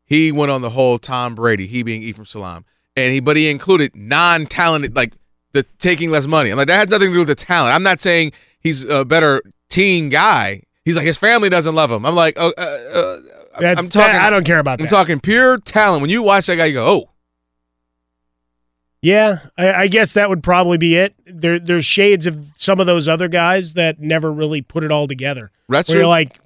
He 0.06 0.32
went 0.32 0.52
on 0.52 0.62
the 0.62 0.70
whole 0.70 1.00
Tom 1.00 1.34
Brady, 1.34 1.66
he 1.66 1.82
being 1.82 2.04
Ephraim 2.04 2.26
Salaam, 2.26 2.66
and 2.96 3.14
he 3.16 3.20
but 3.20 3.36
he 3.36 3.50
included 3.50 3.96
non-talented 3.96 4.96
like 4.96 5.14
the 5.54 5.64
taking 5.80 6.12
less 6.12 6.28
money. 6.28 6.52
I'm 6.52 6.58
like 6.58 6.68
that 6.68 6.78
has 6.78 6.90
nothing 6.90 7.10
to 7.10 7.14
do 7.14 7.20
with 7.20 7.28
the 7.30 7.36
talent. 7.36 7.74
I'm 7.74 7.82
not 7.82 8.00
saying 8.00 8.32
he's 8.60 8.84
a 8.86 9.06
better 9.06 9.42
team 9.70 10.10
guy. 10.10 10.62
He's 10.86 10.96
like 10.96 11.06
his 11.08 11.18
family 11.18 11.50
doesn't 11.50 11.74
love 11.74 11.92
him. 11.92 12.06
I'm 12.06 12.16
like, 12.16 12.36
oh, 12.38 12.54
uh, 12.58 12.62
uh, 12.62 13.22
That's- 13.60 13.78
I'm 13.78 13.90
talking. 13.90 14.16
I 14.16 14.30
don't 14.30 14.46
care 14.46 14.60
about 14.60 14.80
that. 14.80 14.84
I'm 14.84 14.90
talking 14.90 15.20
pure 15.20 15.58
talent. 15.60 16.02
When 16.02 16.10
you 16.10 16.22
watch 16.24 16.46
that 16.48 16.56
guy, 16.56 16.66
you 16.66 16.74
go, 16.74 16.86
oh, 16.86 17.10
Yeah, 19.02 19.40
I, 19.58 19.74
I 19.74 19.88
guess 19.88 20.14
that 20.14 20.30
would 20.30 20.44
probably 20.44 20.78
be 20.78 20.96
it. 20.96 21.16
There, 21.26 21.60
there's 21.60 21.86
shades 21.86 22.28
of 22.28 22.46
some 22.56 22.80
of 22.80 22.88
those 22.88 23.08
other 23.08 23.28
guys 23.28 23.74
that 23.74 24.00
never 24.00 24.32
really 24.32 24.62
put 24.62 24.84
it 24.84 24.92
all 24.92 25.08
together. 25.08 25.52
That's 25.70 25.90
where 25.90 25.98
you're 26.00 26.08
like 26.08 26.40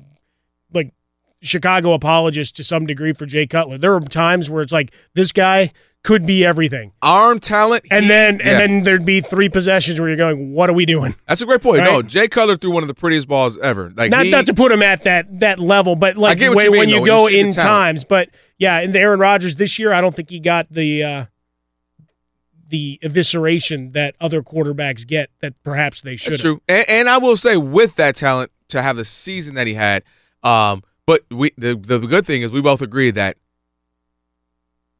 Chicago 1.42 1.94
apologist 1.94 2.56
to 2.58 2.64
some 2.64 2.86
degree 2.86 3.14
for 3.14 3.26
Jay 3.26 3.48
Cutler. 3.48 3.78
There 3.78 3.94
were 3.94 4.02
times 4.02 4.50
where 4.50 4.62
it's 4.62 4.72
like 4.72 4.92
this 5.14 5.32
guy 5.32 5.72
could 6.04 6.26
be 6.26 6.44
everything, 6.44 6.94
arm 7.02 7.40
talent, 7.40 7.86
and 7.92 8.06
he- 8.06 8.10
then 8.10 8.40
yeah. 8.40 8.50
and 8.50 8.60
then 8.60 8.84
there'd 8.84 9.06
be 9.06 9.22
three 9.22 9.50
possessions 9.50 10.00
where 10.00 10.10
you're 10.10 10.18
going, 10.18 10.54
what 10.54 10.70
are 10.70 10.74
we 10.74 10.86
doing? 10.86 11.16
That's 11.28 11.42
a 11.42 11.46
great 11.46 11.62
point. 11.62 11.84
No, 11.84 12.02
Jay 12.02 12.28
Cutler 12.28 12.58
threw 12.58 12.72
one 12.72 12.84
of 12.84 12.88
the 12.88 12.96
prettiest 12.96 13.28
balls 13.28 13.58
ever. 13.60 13.92
Like 13.96 14.10
not 14.10 14.26
he, 14.26 14.32
not 14.32 14.48
to 14.48 14.54
put 14.54 14.72
him 14.72 14.82
at 14.82 15.04
that 15.04 15.40
that 15.40 15.60
level, 15.60 15.96
but 15.96 16.18
like 16.18 16.40
get 16.40 16.56
when, 16.56 16.66
you 16.66 16.72
mean, 16.72 16.80
when 16.80 16.90
you 16.90 17.00
you 17.00 17.06
go 17.06 17.28
see 17.28 17.40
in 17.40 17.52
times. 17.52 18.04
But 18.04 18.30
yeah, 18.58 18.80
and 18.80 18.96
Aaron 18.96 19.20
Rodgers 19.20 19.56
this 19.56 19.78
year, 19.78 19.94
I 19.94 20.02
don't 20.02 20.16
think 20.16 20.30
he 20.32 20.40
got 20.40 20.68
the 20.72 21.04
uh, 21.04 21.26
the 22.68 23.00
evisceration 23.04 23.94
that 23.94 24.16
other 24.20 24.42
quarterbacks 24.42 25.06
get 25.06 25.30
that 25.42 25.54
perhaps 25.64 26.02
they 26.02 26.16
should. 26.16 26.40
True. 26.40 26.62
And, 26.68 26.90
and 26.90 27.10
I 27.10 27.18
will 27.18 27.38
say, 27.38 27.58
with 27.58 27.96
that 27.98 28.16
talent, 28.16 28.52
to 28.70 28.82
have 28.82 28.96
the 28.96 29.06
season 29.06 29.56
that 29.56 29.68
he 29.68 29.76
had, 29.76 30.04
um, 30.44 30.82
but 31.30 31.38
we 31.38 31.52
the 31.58 31.76
the 31.76 32.00
good 32.00 32.26
thing 32.26 32.42
is 32.42 32.52
we 32.52 32.62
both 32.62 32.82
agree 32.82 33.12
that 33.12 33.38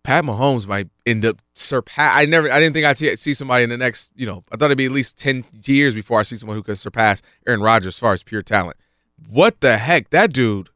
Pat 0.04 0.24
Mahomes 0.24 0.66
might 0.66 0.88
end 1.06 1.24
up 1.26 1.38
surpass. 1.54 2.14
I 2.18 2.26
never, 2.26 2.52
I 2.52 2.60
didn't 2.60 2.74
think 2.74 2.86
I'd 2.88 2.98
see 2.98 3.16
see 3.16 3.34
somebody 3.36 3.64
in 3.64 3.70
the 3.70 3.78
next, 3.78 4.12
you 4.16 4.26
know, 4.26 4.44
I 4.52 4.58
thought 4.58 4.66
it'd 4.66 4.78
be 4.78 4.86
at 4.86 4.92
least 4.92 5.18
ten 5.18 5.46
years 5.66 5.94
before 5.94 6.20
I 6.20 6.24
see 6.24 6.38
someone 6.38 6.58
who 6.58 6.64
could 6.64 6.80
surpass 6.80 7.22
Aaron 7.48 7.62
Rodgers 7.62 7.96
as 7.96 8.00
far 8.00 8.14
as 8.14 8.24
pure 8.24 8.42
talent. 8.42 8.78
What 9.30 9.62
the 9.62 9.78
heck, 9.78 10.10
that 10.10 10.34
dude. 10.34 10.70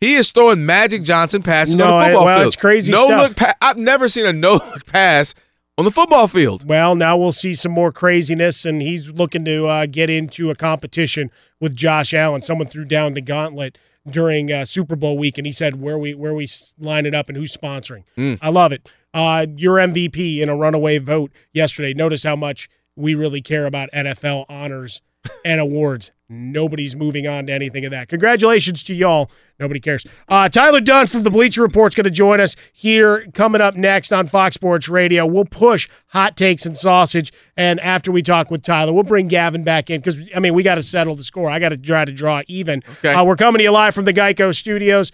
He 0.00 0.14
is 0.16 0.32
throwing 0.32 0.66
Magic 0.66 1.04
Johnson 1.04 1.44
passes 1.44 1.76
No, 1.76 1.84
on 1.84 1.90
the 1.90 1.96
I- 1.96 2.04
football 2.08 2.24
well, 2.24 2.38
field. 2.38 2.46
it's 2.48 2.56
crazy 2.56 2.92
no 2.92 3.06
stuff. 3.06 3.28
look. 3.28 3.36
Pa- 3.36 3.54
I've 3.62 3.76
never 3.76 4.08
seen 4.08 4.26
a 4.26 4.32
no 4.32 4.54
look 4.54 4.84
pass 4.86 5.32
on 5.78 5.84
the 5.84 5.92
football 5.92 6.26
field. 6.26 6.66
Well, 6.68 6.96
now 6.96 7.16
we'll 7.16 7.30
see 7.30 7.54
some 7.54 7.70
more 7.70 7.92
craziness, 7.92 8.64
and 8.64 8.82
he's 8.82 9.08
looking 9.10 9.44
to 9.44 9.66
uh, 9.68 9.86
get 9.86 10.10
into 10.10 10.50
a 10.50 10.56
competition 10.56 11.30
with 11.60 11.76
Josh 11.76 12.12
Allen. 12.12 12.42
Someone 12.42 12.66
threw 12.66 12.84
down 12.84 13.14
the 13.14 13.20
gauntlet 13.20 13.78
during 14.08 14.50
uh, 14.50 14.64
Super 14.64 14.96
Bowl 14.96 15.16
week, 15.16 15.38
and 15.38 15.46
he 15.46 15.52
said 15.52 15.80
where 15.80 15.98
we 15.98 16.14
where 16.14 16.34
we 16.34 16.48
line 16.78 17.06
it 17.06 17.14
up 17.14 17.28
and 17.28 17.36
who's 17.36 17.56
sponsoring. 17.56 18.04
Mm. 18.16 18.38
I 18.42 18.48
love 18.48 18.72
it. 18.72 18.88
Uh, 19.14 19.46
your 19.56 19.76
MVP 19.76 20.40
in 20.40 20.48
a 20.48 20.56
runaway 20.56 20.98
vote 20.98 21.30
yesterday. 21.52 21.94
Notice 21.94 22.22
how 22.22 22.36
much 22.36 22.68
we 22.96 23.14
really 23.14 23.42
care 23.42 23.66
about 23.66 23.90
NFL 23.92 24.46
honors 24.48 25.02
and 25.44 25.60
awards. 25.60 26.10
Nobody's 26.32 26.96
moving 26.96 27.26
on 27.26 27.46
to 27.46 27.52
anything 27.52 27.84
of 27.84 27.90
that. 27.90 28.08
Congratulations 28.08 28.82
to 28.84 28.94
y'all. 28.94 29.30
Nobody 29.60 29.80
cares. 29.80 30.04
Uh, 30.28 30.48
Tyler 30.48 30.80
Dunne 30.80 31.06
from 31.06 31.22
the 31.22 31.30
Bleacher 31.30 31.60
Report's 31.62 31.94
going 31.94 32.04
to 32.04 32.10
join 32.10 32.40
us 32.40 32.56
here 32.72 33.26
coming 33.34 33.60
up 33.60 33.76
next 33.76 34.12
on 34.12 34.26
Fox 34.26 34.54
Sports 34.54 34.88
Radio. 34.88 35.26
We'll 35.26 35.44
push 35.44 35.88
hot 36.08 36.36
takes 36.36 36.64
and 36.64 36.76
sausage, 36.76 37.32
and 37.56 37.78
after 37.80 38.10
we 38.10 38.22
talk 38.22 38.50
with 38.50 38.62
Tyler, 38.62 38.92
we'll 38.92 39.04
bring 39.04 39.28
Gavin 39.28 39.62
back 39.62 39.90
in 39.90 40.00
because 40.00 40.20
I 40.34 40.40
mean 40.40 40.54
we 40.54 40.62
got 40.62 40.76
to 40.76 40.82
settle 40.82 41.14
the 41.14 41.24
score. 41.24 41.50
I 41.50 41.58
got 41.58 41.68
to 41.68 41.76
try 41.76 42.04
to 42.04 42.12
draw 42.12 42.42
even. 42.46 42.82
Okay. 42.98 43.12
Uh, 43.12 43.24
we're 43.24 43.36
coming 43.36 43.58
to 43.58 43.64
you 43.64 43.70
live 43.70 43.94
from 43.94 44.06
the 44.06 44.14
Geico 44.14 44.56
Studios. 44.56 45.12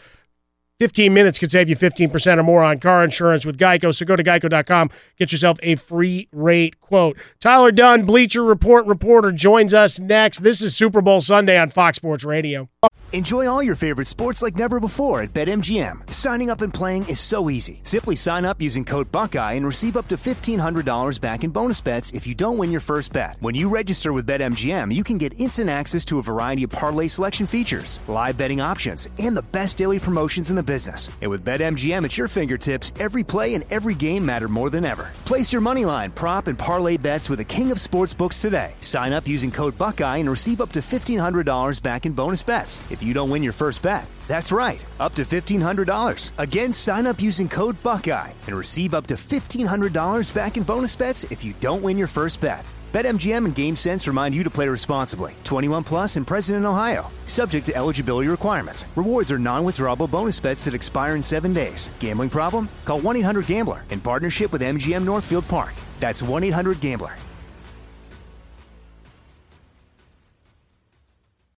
15 0.80 1.12
minutes 1.12 1.40
could 1.40 1.50
save 1.50 1.68
you 1.68 1.76
15% 1.76 2.38
or 2.38 2.42
more 2.44 2.62
on 2.62 2.78
car 2.78 3.02
insurance 3.02 3.44
with 3.44 3.58
Geico. 3.58 3.92
So 3.92 4.06
go 4.06 4.14
to 4.14 4.22
geico.com, 4.22 4.90
get 5.18 5.32
yourself 5.32 5.58
a 5.60 5.74
free 5.74 6.28
rate 6.30 6.80
quote. 6.80 7.18
Tyler 7.40 7.72
Dunne, 7.72 8.04
Bleacher 8.06 8.44
Report 8.44 8.86
reporter, 8.86 9.32
joins 9.32 9.74
us 9.74 9.98
next. 9.98 10.44
This 10.44 10.62
is 10.62 10.76
Super 10.76 11.00
Bowl 11.00 11.20
Sunday 11.20 11.58
on 11.58 11.70
Fox 11.70 11.96
Sports 11.96 12.22
Radio. 12.22 12.68
Enjoy 13.14 13.48
all 13.48 13.62
your 13.62 13.74
favorite 13.74 14.06
sports 14.06 14.42
like 14.42 14.54
never 14.54 14.80
before 14.80 15.22
at 15.22 15.32
BetMGM. 15.32 16.12
Signing 16.12 16.50
up 16.50 16.60
and 16.60 16.72
playing 16.72 17.08
is 17.08 17.18
so 17.18 17.48
easy. 17.48 17.80
Simply 17.82 18.14
sign 18.14 18.44
up 18.44 18.60
using 18.60 18.84
code 18.84 19.10
Buckeye 19.10 19.54
and 19.54 19.64
receive 19.64 19.96
up 19.96 20.08
to 20.08 20.16
$1,500 20.16 21.18
back 21.18 21.42
in 21.42 21.50
bonus 21.50 21.80
bets 21.80 22.12
if 22.12 22.26
you 22.26 22.34
don't 22.34 22.58
win 22.58 22.70
your 22.70 22.82
first 22.82 23.14
bet. 23.14 23.38
When 23.40 23.54
you 23.54 23.70
register 23.70 24.12
with 24.12 24.26
BetMGM, 24.28 24.94
you 24.94 25.04
can 25.04 25.16
get 25.16 25.40
instant 25.40 25.70
access 25.70 26.04
to 26.04 26.18
a 26.18 26.22
variety 26.22 26.64
of 26.64 26.70
parlay 26.70 27.08
selection 27.08 27.46
features, 27.46 27.98
live 28.08 28.36
betting 28.36 28.60
options, 28.60 29.08
and 29.18 29.34
the 29.34 29.48
best 29.56 29.78
daily 29.78 29.98
promotions 29.98 30.50
in 30.50 30.56
the 30.56 30.67
business. 30.68 31.08
And 31.22 31.30
with 31.30 31.46
BetMGM 31.46 32.04
at 32.04 32.18
your 32.18 32.28
fingertips, 32.28 32.92
every 33.00 33.24
play 33.24 33.54
and 33.54 33.64
every 33.70 33.94
game 33.94 34.26
matter 34.26 34.48
more 34.48 34.68
than 34.68 34.84
ever. 34.84 35.10
Place 35.24 35.50
your 35.50 35.62
money 35.62 35.86
line, 35.86 36.10
prop, 36.10 36.46
and 36.46 36.58
parlay 36.58 36.98
bets 36.98 37.30
with 37.30 37.38
the 37.38 37.44
king 37.46 37.72
of 37.72 37.78
sportsbooks 37.78 38.42
today. 38.42 38.74
Sign 38.82 39.14
up 39.14 39.26
using 39.26 39.50
code 39.50 39.78
Buckeye 39.78 40.18
and 40.18 40.28
receive 40.28 40.60
up 40.60 40.72
to 40.74 40.80
$1,500 40.80 41.82
back 41.82 42.04
in 42.04 42.12
bonus 42.12 42.42
bets 42.42 42.80
if 42.90 43.02
you 43.02 43.14
don't 43.14 43.30
win 43.30 43.42
your 43.42 43.54
first 43.54 43.80
bet. 43.80 44.06
That's 44.26 44.52
right, 44.52 44.84
up 44.98 45.14
to 45.14 45.22
$1,500. 45.24 46.32
Again, 46.36 46.72
sign 46.72 47.06
up 47.06 47.22
using 47.22 47.48
code 47.48 47.82
Buckeye 47.82 48.32
and 48.46 48.58
receive 48.58 48.92
up 48.92 49.06
to 49.06 49.14
$1,500 49.14 50.34
back 50.34 50.58
in 50.58 50.64
bonus 50.64 50.96
bets 50.96 51.24
if 51.30 51.44
you 51.44 51.54
don't 51.60 51.82
win 51.82 51.96
your 51.96 52.08
first 52.08 52.40
bet. 52.40 52.64
BetMGM 52.92 53.44
and 53.44 53.54
GameSense 53.54 54.08
remind 54.08 54.34
you 54.34 54.42
to 54.42 54.50
play 54.50 54.66
responsibly. 54.66 55.36
21 55.44 55.84
plus 55.84 56.16
and 56.16 56.26
present 56.26 56.56
in 56.56 56.66
Ohio. 56.66 57.12
Subject 57.26 57.64
to 57.66 57.76
eligibility 57.76 58.26
requirements. 58.26 58.84
Rewards 58.96 59.30
are 59.30 59.38
non-withdrawable 59.38 60.10
bonus 60.10 60.40
bets 60.40 60.64
that 60.64 60.74
expire 60.74 61.14
in 61.14 61.22
seven 61.22 61.52
days. 61.52 61.90
Gambling 62.00 62.30
problem? 62.30 62.68
Call 62.84 63.00
1-800-GAMBLER 63.02 63.84
in 63.90 64.00
partnership 64.00 64.50
with 64.50 64.62
MGM 64.62 65.04
Northfield 65.04 65.46
Park. 65.46 65.74
That's 66.00 66.22
1-800-GAMBLER. 66.22 67.14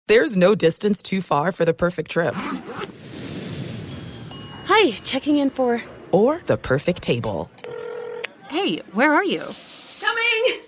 There's 0.08 0.38
no 0.38 0.54
distance 0.54 1.02
too 1.02 1.20
far 1.20 1.52
for 1.52 1.66
the 1.66 1.74
perfect 1.74 2.10
trip. 2.10 2.34
Hi, 4.64 4.92
checking 5.04 5.36
in 5.36 5.50
for. 5.50 5.82
Or 6.12 6.40
the 6.46 6.56
perfect 6.56 7.02
table. 7.02 7.50
Hey, 8.48 8.78
where 8.92 9.12
are 9.12 9.24
you? 9.24 9.42
Coming! 10.00 10.67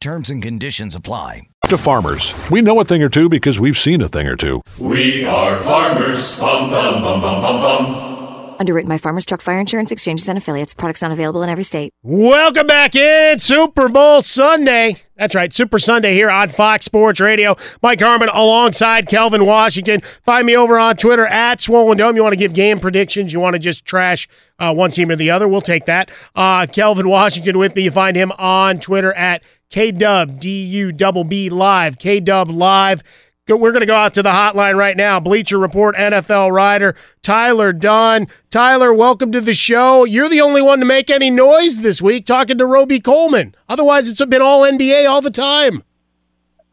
Terms 0.00 0.30
and 0.30 0.42
conditions 0.42 0.94
apply. 0.94 1.42
To 1.68 1.76
farmers, 1.76 2.32
we 2.50 2.62
know 2.62 2.80
a 2.80 2.84
thing 2.86 3.02
or 3.02 3.10
two 3.10 3.28
because 3.28 3.60
we've 3.60 3.76
seen 3.76 4.00
a 4.00 4.08
thing 4.08 4.26
or 4.26 4.34
two. 4.34 4.62
We 4.80 5.26
are 5.26 5.58
farmers. 5.58 6.40
Bum, 6.40 6.70
bum, 6.70 7.02
bum, 7.02 7.20
bum, 7.20 7.42
bum, 7.42 7.60
bum. 7.60 8.56
Underwritten 8.58 8.88
by 8.88 8.96
Farmers 8.96 9.26
Truck 9.26 9.42
Fire 9.42 9.58
Insurance 9.58 9.92
Exchanges 9.92 10.26
and 10.28 10.38
Affiliates. 10.38 10.72
Products 10.72 11.02
not 11.02 11.12
available 11.12 11.42
in 11.42 11.50
every 11.50 11.64
state. 11.64 11.92
Welcome 12.02 12.66
back 12.66 12.94
in 12.94 13.38
Super 13.38 13.88
Bowl 13.90 14.22
Sunday. 14.22 14.96
That's 15.16 15.34
right, 15.34 15.52
Super 15.52 15.78
Sunday 15.78 16.14
here 16.14 16.30
on 16.30 16.48
Fox 16.48 16.86
Sports 16.86 17.20
Radio. 17.20 17.56
Mike 17.82 18.00
Harmon 18.00 18.30
alongside 18.30 19.06
Kelvin 19.06 19.44
Washington. 19.44 20.00
Find 20.24 20.46
me 20.46 20.56
over 20.56 20.78
on 20.78 20.96
Twitter 20.96 21.26
at 21.26 21.60
Swollen 21.60 21.98
Dome. 21.98 22.16
You 22.16 22.22
want 22.22 22.32
to 22.32 22.38
give 22.38 22.54
game 22.54 22.80
predictions? 22.80 23.32
You 23.34 23.40
want 23.40 23.54
to 23.54 23.58
just 23.58 23.84
trash 23.84 24.28
uh, 24.58 24.72
one 24.74 24.90
team 24.92 25.10
or 25.10 25.16
the 25.16 25.30
other? 25.30 25.46
We'll 25.46 25.60
take 25.60 25.84
that. 25.86 26.10
Uh, 26.34 26.66
Kelvin 26.66 27.08
Washington 27.08 27.58
with 27.58 27.74
me. 27.74 27.82
You 27.82 27.90
find 27.90 28.16
him 28.16 28.32
on 28.32 28.80
Twitter 28.80 29.12
at 29.14 29.42
KDub, 29.70 30.40
D-U-B-B 30.40 31.50
Live, 31.50 31.98
KDub 31.98 32.54
Live. 32.54 33.02
We're 33.48 33.72
going 33.72 33.80
to 33.80 33.86
go 33.86 33.96
out 33.96 34.14
to 34.14 34.22
the 34.22 34.30
hotline 34.30 34.76
right 34.76 34.96
now. 34.96 35.18
Bleacher 35.18 35.58
Report 35.58 35.96
NFL 35.96 36.52
writer 36.52 36.94
Tyler 37.22 37.72
Dunne. 37.72 38.28
Tyler, 38.48 38.94
welcome 38.94 39.32
to 39.32 39.40
the 39.40 39.54
show. 39.54 40.04
You're 40.04 40.28
the 40.28 40.40
only 40.40 40.62
one 40.62 40.78
to 40.78 40.84
make 40.84 41.10
any 41.10 41.30
noise 41.30 41.78
this 41.78 42.00
week 42.00 42.26
talking 42.26 42.58
to 42.58 42.66
Robey-Coleman. 42.66 43.56
Otherwise, 43.68 44.08
it's 44.08 44.24
been 44.24 44.42
all 44.42 44.62
NBA 44.62 45.08
all 45.08 45.20
the 45.20 45.30
time. 45.30 45.82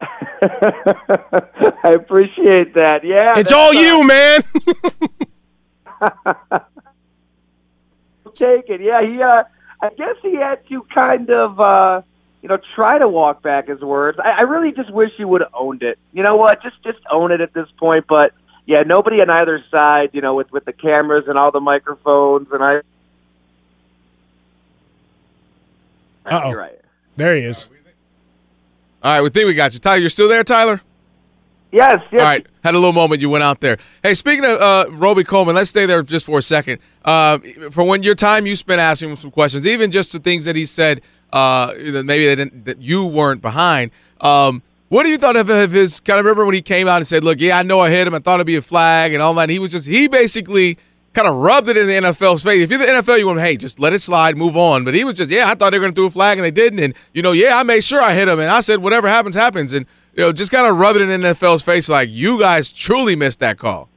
I 0.00 1.90
appreciate 1.94 2.74
that. 2.74 3.00
Yeah. 3.02 3.36
It's 3.36 3.50
all 3.50 3.74
you, 3.74 4.06
man. 4.06 4.44
Take 8.34 8.68
it. 8.68 8.80
Yeah, 8.80 9.02
he 9.02 9.20
uh 9.20 9.42
I 9.80 9.88
guess 9.96 10.16
he 10.22 10.36
had 10.36 10.60
to 10.68 10.84
kind 10.94 11.28
of 11.30 11.58
uh 11.58 12.02
you 12.42 12.48
know, 12.48 12.58
try 12.74 12.98
to 12.98 13.08
walk 13.08 13.42
back 13.42 13.68
his 13.68 13.80
words. 13.80 14.18
I, 14.18 14.30
I 14.30 14.40
really 14.42 14.72
just 14.72 14.90
wish 14.92 15.10
he 15.16 15.24
would 15.24 15.40
have 15.40 15.50
owned 15.54 15.82
it. 15.82 15.98
You 16.12 16.22
know 16.22 16.36
what? 16.36 16.62
Just 16.62 16.82
just 16.82 16.98
own 17.10 17.32
it 17.32 17.40
at 17.40 17.52
this 17.52 17.68
point. 17.78 18.06
But 18.08 18.32
yeah, 18.66 18.82
nobody 18.86 19.20
on 19.20 19.30
either 19.30 19.64
side, 19.70 20.10
you 20.12 20.20
know, 20.20 20.34
with 20.34 20.52
with 20.52 20.64
the 20.64 20.72
cameras 20.72 21.24
and 21.26 21.38
all 21.38 21.50
the 21.50 21.60
microphones, 21.60 22.48
and 22.52 22.62
I. 22.62 22.80
Uh-oh. 26.26 26.50
You're 26.50 26.58
right. 26.58 26.78
There 27.16 27.34
he 27.34 27.42
is. 27.42 27.68
All 29.02 29.12
right, 29.12 29.22
we 29.22 29.30
think 29.30 29.46
we 29.46 29.54
got 29.54 29.72
you. 29.72 29.78
Tyler, 29.78 29.98
you're 29.98 30.10
still 30.10 30.28
there, 30.28 30.44
Tyler? 30.44 30.82
Yes, 31.70 31.96
yes. 32.10 32.20
All 32.20 32.26
right, 32.26 32.46
had 32.64 32.74
a 32.74 32.78
little 32.78 32.92
moment 32.92 33.20
you 33.20 33.30
went 33.30 33.44
out 33.44 33.60
there. 33.60 33.78
Hey, 34.02 34.14
speaking 34.14 34.44
of 34.44 34.60
uh, 34.60 34.86
Robey-Coleman, 34.90 35.54
let's 35.54 35.70
stay 35.70 35.86
there 35.86 36.02
just 36.02 36.26
for 36.26 36.38
a 36.38 36.42
second. 36.42 36.80
Uh, 37.04 37.38
for 37.70 37.84
when 37.84 38.02
your 38.02 38.14
time 38.14 38.46
you 38.46 38.56
spent 38.56 38.80
asking 38.80 39.10
him 39.10 39.16
some 39.16 39.30
questions, 39.30 39.66
even 39.66 39.90
just 39.90 40.12
the 40.12 40.18
things 40.18 40.44
that 40.46 40.56
he 40.56 40.66
said 40.66 41.00
uh, 41.32 41.72
maybe 41.76 42.26
they 42.26 42.34
didn't, 42.34 42.64
that 42.64 42.78
you 42.78 43.04
weren't 43.04 43.42
behind. 43.42 43.90
Um, 44.20 44.62
what 44.88 45.02
do 45.02 45.10
you 45.10 45.18
thought 45.18 45.36
of, 45.36 45.50
of 45.50 45.72
his? 45.72 46.00
Kind 46.00 46.18
of 46.18 46.24
remember 46.24 46.46
when 46.46 46.54
he 46.54 46.62
came 46.62 46.88
out 46.88 46.96
and 46.96 47.06
said, 47.06 47.22
"Look, 47.22 47.40
yeah, 47.40 47.58
I 47.58 47.62
know 47.62 47.80
I 47.80 47.90
hit 47.90 48.06
him. 48.06 48.14
I 48.14 48.20
thought 48.20 48.36
it'd 48.36 48.46
be 48.46 48.56
a 48.56 48.62
flag 48.62 49.12
and 49.12 49.22
all 49.22 49.34
that." 49.34 49.42
And 49.42 49.50
he 49.50 49.58
was 49.58 49.70
just 49.70 49.86
he 49.86 50.08
basically 50.08 50.78
kind 51.12 51.28
of 51.28 51.34
rubbed 51.36 51.68
it 51.68 51.76
in 51.76 51.86
the 51.86 51.92
NFL's 51.92 52.42
face. 52.42 52.62
If 52.62 52.70
you're 52.70 52.78
the 52.78 52.86
NFL, 52.86 53.18
you 53.18 53.26
want, 53.26 53.40
hey, 53.40 53.56
just 53.56 53.78
let 53.78 53.92
it 53.92 54.00
slide, 54.00 54.36
move 54.36 54.56
on. 54.56 54.84
But 54.84 54.94
he 54.94 55.04
was 55.04 55.16
just, 55.16 55.30
yeah, 55.30 55.50
I 55.50 55.54
thought 55.54 55.70
they 55.70 55.78
were 55.78 55.84
going 55.84 55.94
to 55.94 56.00
throw 56.00 56.06
a 56.06 56.10
flag 56.10 56.38
and 56.38 56.44
they 56.44 56.50
didn't. 56.50 56.80
And 56.80 56.94
you 57.12 57.22
know, 57.22 57.32
yeah, 57.32 57.58
I 57.58 57.62
made 57.64 57.82
sure 57.82 58.00
I 58.00 58.14
hit 58.14 58.28
him, 58.28 58.38
and 58.40 58.50
I 58.50 58.60
said 58.60 58.80
whatever 58.80 59.08
happens, 59.08 59.36
happens. 59.36 59.72
And 59.72 59.86
you 60.14 60.24
know, 60.24 60.32
just 60.32 60.50
kind 60.50 60.66
of 60.66 60.76
rub 60.76 60.96
it 60.96 61.02
in 61.02 61.08
the 61.08 61.28
NFL's 61.28 61.62
face, 61.62 61.88
like 61.88 62.08
you 62.10 62.38
guys 62.38 62.70
truly 62.70 63.14
missed 63.14 63.40
that 63.40 63.58
call. 63.58 63.88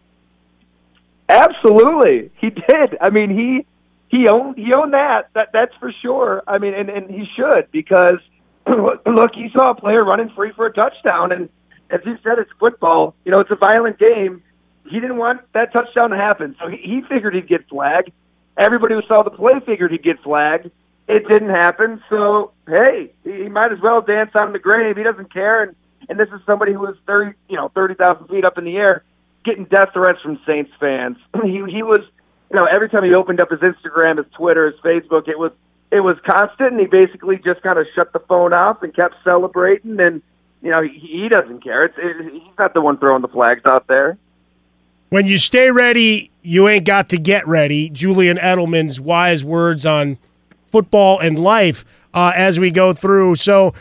Absolutely, 1.30 2.30
he 2.36 2.50
did. 2.50 2.98
I 3.00 3.10
mean, 3.10 3.30
he 3.30 3.66
he 4.12 4.28
owned 4.28 4.58
he 4.58 4.74
owned 4.74 4.94
that. 4.94 5.30
That 5.34 5.50
that's 5.54 5.74
for 5.80 5.92
sure. 6.02 6.44
I 6.46 6.58
mean, 6.58 6.74
and 6.74 6.90
and 6.90 7.10
he 7.10 7.26
should 7.36 7.72
because 7.72 8.20
look, 8.68 9.32
he 9.34 9.50
saw 9.56 9.72
a 9.72 9.76
player 9.76 10.04
running 10.04 10.30
free 10.36 10.52
for 10.56 10.66
a 10.66 10.74
touchdown, 10.74 11.32
and 11.32 11.50
as 11.90 12.02
you 12.06 12.18
said, 12.22 12.38
it's 12.38 12.52
football. 12.60 13.16
You 13.24 13.32
know, 13.32 13.40
it's 13.40 13.52
a 13.52 13.56
violent 13.56 13.98
game. 13.98 14.44
He 14.86 15.00
didn't 15.00 15.18
want 15.18 15.42
that 15.54 15.72
touchdown 15.72 16.10
to 16.10 16.18
happen, 16.18 16.56
so 16.60 16.68
he, 16.68 16.78
he 16.78 17.02
figured 17.10 17.34
he'd 17.34 17.48
get 17.48 17.70
flagged. 17.70 18.12
Everybody 18.58 18.96
who 18.96 19.02
saw 19.08 19.24
the 19.24 19.32
play 19.32 19.54
figured 19.66 19.92
he'd 19.92 20.04
get 20.04 20.22
flagged. 20.22 20.70
It 21.08 21.28
didn't 21.28 21.50
happen, 21.50 22.02
so 22.10 22.52
hey, 22.68 23.14
he 23.24 23.48
might 23.48 23.72
as 23.72 23.80
well 23.82 24.02
dance 24.02 24.32
on 24.36 24.52
the 24.52 24.60
grave. 24.60 24.98
He 24.98 25.04
doesn't 25.04 25.34
care, 25.34 25.64
and 25.64 25.76
and 26.10 26.20
this 26.20 26.28
is 26.30 26.42
somebody 26.46 26.74
who 26.74 26.80
was 26.80 26.96
thirty, 27.08 27.36
you 27.48 27.56
know, 27.56 27.70
thirty 27.70 27.94
thousand 27.94 28.28
feet 28.28 28.46
up 28.46 28.58
in 28.58 28.66
the 28.66 28.76
air, 28.76 29.04
getting 29.46 29.66
death 29.66 29.90
threats 29.94 30.20
from 30.22 30.38
Saints 30.46 30.72
fans. 30.80 31.16
he 31.44 31.64
he 31.70 31.84
was, 31.84 32.02
you 32.52 32.60
know, 32.60 32.66
every 32.66 32.90
time 32.90 33.06
he 33.06 33.14
opened 33.14 33.40
up 33.40 33.50
his 33.50 33.62
Instagram, 33.62 34.18
his 34.18 34.26
Twitter, 34.34 34.70
his 34.70 34.80
Facebook, 34.82 35.30
it 35.30 35.40
was 35.40 35.54
it 35.90 36.02
was 36.02 36.18
constant, 36.26 36.72
and 36.72 36.80
he 36.80 36.86
basically 36.86 37.38
just 37.38 37.62
kind 37.62 37.80
of 37.80 37.86
shut 37.96 38.12
the 38.12 38.20
phone 38.20 38.54
off 38.54 38.84
and 38.84 38.94
kept 38.94 39.16
celebrating. 39.24 40.00
And 40.02 40.22
you 40.62 40.70
know, 40.70 40.82
he, 40.82 41.00
he 41.00 41.30
doesn't 41.30 41.64
care. 41.64 41.86
It's 41.86 41.96
it, 41.98 42.34
he's 42.34 42.58
not 42.60 42.74
the 42.74 42.82
one 42.82 42.98
throwing 42.98 43.22
the 43.22 43.30
flags 43.30 43.62
out 43.66 43.88
there. 43.88 44.18
When 45.10 45.28
you 45.28 45.38
stay 45.38 45.72
ready, 45.72 46.32
you 46.42 46.68
ain't 46.68 46.86
got 46.86 47.10
to 47.10 47.18
get 47.18 47.48
ready. 47.48 47.90
Julian 47.90 48.38
Edelman's 48.38 49.00
wise 49.00 49.46
words 49.46 49.86
on 49.86 50.18
football 50.72 51.20
and 51.20 51.40
life 51.40 51.86
uh, 52.14 52.34
as 52.36 52.60
we 52.60 52.70
go 52.70 52.92
through. 52.92 53.36
So, 53.36 53.74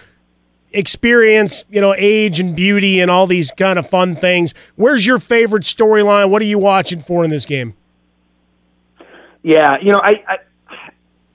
experience, 0.73 1.65
you 1.71 1.81
know, 1.81 1.95
age 1.97 2.39
and 2.39 2.55
beauty 2.55 3.01
and 3.01 3.11
all 3.11 3.27
these 3.27 3.51
kind 3.53 3.81
of 3.81 3.89
fun 3.89 4.15
things. 4.15 4.55
Where's 4.77 5.07
your 5.07 5.19
favorite 5.19 5.65
storyline? 5.65 6.31
What 6.31 6.41
are 6.43 6.47
you 6.47 6.59
watching 6.59 7.01
for 7.01 7.25
in 7.25 7.31
this 7.31 7.47
game? 7.47 7.75
Yeah, 9.43 9.77
you 9.83 9.93
know, 9.93 10.01
I, 10.03 10.23
I 10.29 10.37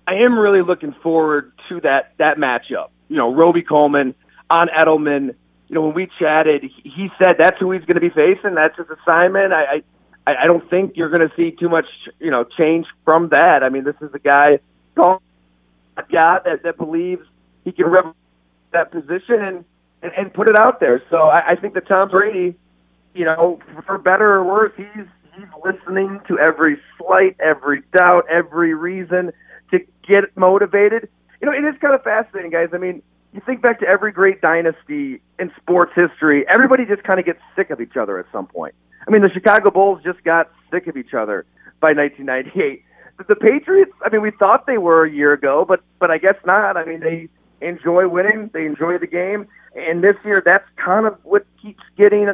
I 0.07 0.13
am 0.25 0.37
really 0.37 0.61
looking 0.61 0.95
forward 1.01 1.51
to 1.69 1.81
that 1.81 2.13
that 2.19 2.37
matchup. 2.37 2.89
You 3.09 3.17
know, 3.17 3.33
Robey-Coleman 3.33 4.15
on 4.49 4.67
Edelman. 4.67 5.35
You 5.67 5.75
know, 5.75 5.81
when 5.81 5.95
we 5.95 6.07
chatted, 6.19 6.63
he 6.83 7.09
said 7.17 7.35
that's 7.39 7.57
who 7.59 7.71
he's 7.71 7.83
going 7.85 7.95
to 7.95 8.01
be 8.01 8.09
facing. 8.09 8.55
That's 8.55 8.77
his 8.77 8.87
assignment. 8.89 9.53
I 9.53 9.81
I, 10.27 10.35
I 10.43 10.45
don't 10.47 10.67
think 10.69 10.93
you're 10.95 11.09
going 11.09 11.27
to 11.27 11.35
see 11.35 11.51
too 11.51 11.69
much, 11.69 11.85
you 12.19 12.31
know, 12.31 12.43
change 12.57 12.85
from 13.03 13.29
that. 13.29 13.63
I 13.63 13.69
mean, 13.69 13.83
this 13.83 13.95
is 14.01 14.13
a 14.13 14.19
guy, 14.19 14.59
guy 14.95 15.17
that 16.45 16.63
that 16.63 16.77
believes 16.77 17.23
he 17.63 17.71
can 17.71 17.87
rep 17.87 18.15
that 18.73 18.91
position 18.91 19.41
and, 19.41 19.65
and 20.03 20.11
and 20.17 20.33
put 20.33 20.49
it 20.49 20.57
out 20.57 20.79
there. 20.79 21.01
So 21.09 21.17
I, 21.17 21.51
I 21.51 21.55
think 21.55 21.73
that 21.75 21.87
Tom 21.87 22.09
Brady, 22.09 22.55
you 23.15 23.25
know, 23.25 23.59
for 23.85 23.97
better 23.97 24.33
or 24.35 24.43
worse, 24.43 24.73
he's 24.77 25.07
he's 25.36 25.47
listening 25.63 26.19
to 26.27 26.39
every 26.39 26.77
slight, 26.97 27.36
every 27.39 27.83
doubt, 27.97 28.25
every 28.29 28.73
reason 28.73 29.31
to 29.71 29.79
get 30.07 30.36
motivated. 30.36 31.09
You 31.41 31.49
know, 31.49 31.53
it 31.53 31.63
is 31.67 31.79
kind 31.81 31.93
of 31.93 32.03
fascinating, 32.03 32.51
guys. 32.51 32.69
I 32.73 32.77
mean, 32.77 33.01
you 33.33 33.41
think 33.45 33.61
back 33.61 33.79
to 33.81 33.88
every 33.88 34.11
great 34.11 34.41
dynasty 34.41 35.21
in 35.39 35.51
sports 35.57 35.91
history, 35.95 36.45
everybody 36.49 36.86
just 36.86 37.03
kind 37.03 37.19
of 37.19 37.25
gets 37.25 37.39
sick 37.55 37.69
of 37.69 37.81
each 37.81 37.97
other 37.97 38.17
at 38.17 38.25
some 38.31 38.47
point. 38.47 38.73
I 39.07 39.11
mean, 39.11 39.21
the 39.21 39.29
Chicago 39.29 39.69
Bulls 39.71 40.01
just 40.03 40.23
got 40.23 40.49
sick 40.71 40.88
of 40.88 40.97
each 40.97 41.13
other 41.13 41.45
by 41.79 41.93
1998. 41.93 42.83
The 43.27 43.36
Patriots, 43.36 43.91
I 44.03 44.09
mean, 44.09 44.21
we 44.21 44.31
thought 44.31 44.65
they 44.65 44.77
were 44.77 45.05
a 45.05 45.11
year 45.11 45.33
ago, 45.33 45.65
but 45.67 45.81
but 45.99 46.11
I 46.11 46.17
guess 46.17 46.36
not. 46.45 46.75
I 46.75 46.83
mean, 46.86 46.99
they 46.99 47.29
enjoy 47.61 48.07
winning, 48.07 48.49
they 48.53 48.65
enjoy 48.65 48.97
the 48.97 49.07
game, 49.07 49.47
and 49.75 50.03
this 50.03 50.15
year 50.25 50.41
that's 50.43 50.67
kind 50.75 51.05
of 51.05 51.17
what 51.23 51.45
keeps 51.61 51.83
getting 51.97 52.27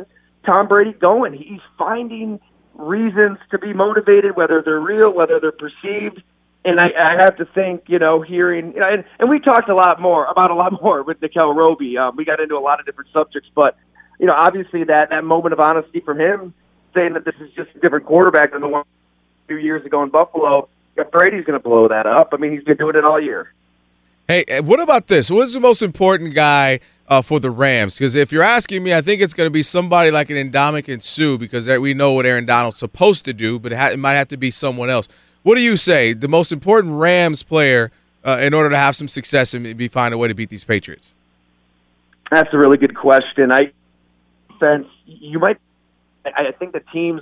Tom 0.46 0.68
Brady 0.68 0.94
going. 0.94 1.34
He's 1.34 1.62
finding 1.78 2.40
reasons 2.76 3.38
to 3.52 3.60
be 3.60 3.74
motivated, 3.74 4.36
whether 4.36 4.62
they're 4.64 4.80
real, 4.80 5.14
whether 5.14 5.40
they're 5.40 5.52
perceived 5.52 6.22
and 6.64 6.80
I, 6.80 6.90
I 6.90 7.24
have 7.24 7.38
to 7.38 7.46
think, 7.46 7.84
you 7.88 7.98
know, 7.98 8.22
hearing, 8.22 8.76
and, 8.78 9.04
and 9.20 9.30
we 9.30 9.40
talked 9.40 9.70
a 9.70 9.76
lot 9.76 10.00
more 10.00 10.26
about 10.26 10.52
a 10.52 10.56
lot 10.56 10.72
more 10.82 11.04
with 11.04 11.22
Nickell 11.22 11.54
Robey. 11.54 11.98
Um, 11.98 12.16
we 12.16 12.26
got 12.26 12.40
into 12.40 12.56
a 12.56 12.60
lot 12.60 12.80
of 12.80 12.86
different 12.86 13.10
subjects, 13.12 13.50
but 13.56 13.78
you 14.20 14.28
know, 14.28 14.36
obviously 14.38 14.84
that 14.84 15.10
that 15.10 15.24
moment 15.24 15.54
of 15.54 15.60
honesty 15.60 16.00
from 16.00 16.20
him, 16.20 16.54
saying 16.94 17.14
that 17.14 17.26
this 17.26 17.36
is 17.40 17.52
just 17.56 17.70
a 17.76 17.80
different 17.80 18.06
quarterback 18.06 18.52
than 18.52 18.62
the 18.62 18.68
one 18.68 18.82
a 18.84 19.48
few 19.48 19.58
years 19.58 19.84
ago 19.86 20.04
in 20.04 20.10
Buffalo. 20.10 20.70
Brady's 21.12 21.46
going 21.46 21.60
to 21.60 21.64
blow 21.64 21.88
that 21.88 22.06
up, 22.06 22.30
I 22.32 22.38
mean, 22.38 22.52
he's 22.52 22.64
been 22.64 22.78
doing 22.78 22.96
it 22.96 23.04
all 23.04 23.20
year. 23.20 23.52
Hey, 24.28 24.62
what 24.62 24.80
about 24.80 25.08
this? 25.08 25.32
What's 25.32 25.54
the 25.54 25.60
most 25.60 25.82
important 25.82 26.36
guy 26.36 26.80
uh, 27.12 27.22
for 27.22 27.42
the 27.42 27.52
Rams? 27.52 27.96
Because 27.96 28.16
if 28.16 28.32
you're 28.32 28.42
asking 28.42 28.84
me, 28.84 28.94
I 28.94 29.02
think 29.02 29.22
it's 29.22 29.34
going 29.34 29.46
to 29.46 29.52
be 29.52 29.64
somebody 29.64 30.10
like 30.12 30.30
an 30.30 30.52
Ndamukong 30.52 31.04
Suh 31.04 31.38
because 31.38 31.68
we 31.68 31.94
know 31.94 32.14
what 32.14 32.26
Aaron 32.26 32.46
Donald's 32.46 32.78
supposed 32.78 33.26
to 33.26 33.34
do, 33.34 33.60
but 33.60 33.74
it, 33.74 33.78
ha- 33.78 33.90
it 33.90 34.00
might 34.00 34.14
have 34.14 34.30
to 34.30 34.38
be 34.38 34.50
someone 34.50 34.90
else. 34.90 35.10
What 35.44 35.56
do 35.56 35.62
you 35.62 35.76
say? 35.76 36.14
The 36.14 36.30
most 36.30 36.54
important 36.54 36.94
Rams 36.94 37.44
player 37.44 37.92
uh, 38.24 38.38
in 38.42 38.54
order 38.54 38.70
to 38.70 38.78
have 38.78 38.96
some 38.96 39.10
success 39.10 39.54
and 39.54 39.76
be 39.78 39.90
find 39.90 40.14
a 40.14 40.18
way 40.18 40.30
to 40.30 40.34
beat 40.34 40.50
these 40.50 40.64
Patriots? 40.64 41.14
That's 42.32 42.54
a 42.54 42.58
really 42.58 42.78
good 42.78 42.96
question. 42.96 43.52
I 43.52 43.74
sense 44.58 44.88
you 45.06 45.40
might. 45.40 45.58
I 46.24 46.52
think 46.58 46.72
the 46.72 46.84
teams 46.94 47.22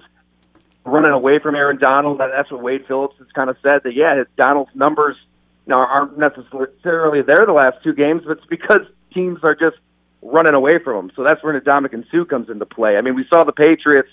running 0.86 1.12
away 1.12 1.40
from 1.40 1.56
Aaron 1.56 1.80
Donald. 1.80 2.20
That's 2.20 2.52
what 2.52 2.62
Wade 2.62 2.86
Phillips 2.88 3.16
has 3.18 3.28
kind 3.34 3.50
of 3.50 3.58
said. 3.64 3.82
That 3.86 3.96
yeah, 3.96 4.24
Donald's 4.38 4.76
numbers 4.76 5.16
you 5.66 5.72
know, 5.72 5.78
aren't 5.78 6.18
necessarily 6.18 7.24
there 7.24 7.46
the 7.46 7.54
last 7.54 7.78
two 7.84 7.94
games, 7.94 8.24
but 8.26 8.38
it's 8.38 8.46
because 8.48 8.86
teams 9.14 9.40
are 9.44 9.56
just 9.56 9.78
running 10.22 10.54
away 10.54 10.80
from 10.84 11.06
him. 11.06 11.12
So 11.16 11.24
that's 11.24 11.44
where 11.44 11.60
Ndamukong 11.60 12.06
Suh 12.12 12.26
comes 12.26 12.50
into 12.50 12.66
play. 12.66 12.98
I 12.98 13.02
mean, 13.02 13.16
we 13.16 13.26
saw 13.34 13.44
the 13.44 13.52
Patriots 13.52 14.10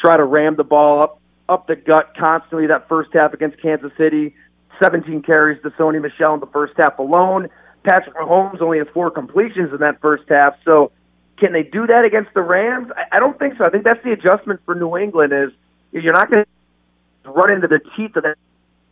try 0.00 0.16
to 0.16 0.24
ram 0.24 0.56
the 0.56 0.64
ball 0.64 1.02
up 1.02 1.20
up 1.48 1.66
the 1.66 1.76
gut 1.76 2.14
constantly 2.14 2.66
that 2.66 2.88
first 2.88 3.10
half 3.14 3.32
against 3.32 3.60
Kansas 3.62 3.90
City. 3.96 4.34
17 4.82 5.22
carries 5.22 5.60
to 5.62 5.70
Sony 5.70 6.00
Michel 6.00 6.34
in 6.34 6.40
the 6.40 6.46
first 6.46 6.74
half 6.76 6.98
alone. 6.98 7.48
Patrick 7.84 8.14
Mahomes 8.16 8.60
only 8.60 8.78
has 8.78 8.86
four 8.92 9.10
completions 9.10 9.72
in 9.72 9.78
that 9.78 10.00
first 10.00 10.24
half. 10.28 10.54
So 10.64 10.92
can 11.38 11.52
they 11.52 11.62
do 11.62 11.86
that 11.86 12.04
against 12.04 12.34
the 12.34 12.42
Rams? 12.42 12.88
I, 12.94 13.16
I 13.16 13.18
don't 13.18 13.38
think 13.38 13.56
so. 13.56 13.64
I 13.64 13.70
think 13.70 13.84
that's 13.84 14.02
the 14.04 14.12
adjustment 14.12 14.60
for 14.66 14.74
New 14.74 14.96
England 14.96 15.32
is 15.32 15.50
you're 15.90 16.12
not 16.12 16.30
going 16.30 16.44
to 16.44 17.30
run 17.30 17.50
into 17.50 17.66
the 17.66 17.80
teeth 17.96 18.14
of 18.16 18.24
that. 18.24 18.36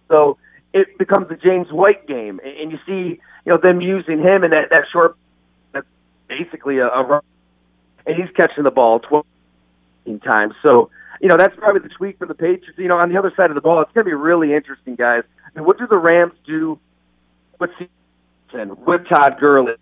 So 0.09 0.39
it 0.73 0.99
becomes 0.99 1.31
a 1.31 1.37
James 1.37 1.71
White 1.71 2.07
game, 2.07 2.41
and 2.43 2.71
you 2.71 2.79
see, 2.87 3.21
you 3.45 3.53
know, 3.53 3.59
them 3.59 3.81
using 3.81 4.19
him 4.19 4.45
in 4.45 4.51
that 4.51 4.71
that 4.71 4.85
short, 4.93 5.17
basically 6.29 6.79
a, 6.79 6.89
a 6.89 7.05
run, 7.05 7.23
and 8.07 8.17
he's 8.17 8.35
catching 8.37 8.65
the 8.65 8.71
ball 8.71 9.01
12 9.01 9.27
times. 10.23 10.55
So 10.65 10.91
you 11.21 11.29
know, 11.29 11.37
that's 11.39 11.57
probably 11.57 11.81
the 11.81 11.89
tweak 11.89 12.19
for 12.19 12.27
the 12.27 12.35
Patriots. 12.35 12.79
You 12.79 12.89
know, 12.89 12.99
on 12.99 13.11
the 13.11 13.19
other 13.19 13.33
side 13.37 13.51
of 13.51 13.55
the 13.55 13.61
ball, 13.61 13.81
it's 13.83 13.93
going 13.93 14.05
to 14.05 14.09
be 14.09 14.15
really 14.15 14.53
interesting, 14.53 14.97
guys. 14.97 15.23
I 15.45 15.59
mean, 15.59 15.67
what 15.67 15.79
do 15.79 15.87
the 15.87 15.99
Rams 15.99 16.35
do 16.47 16.79
with 17.59 17.71
season 17.79 18.77
with 18.85 19.09
Todd 19.09 19.37
Gurley? 19.41 19.75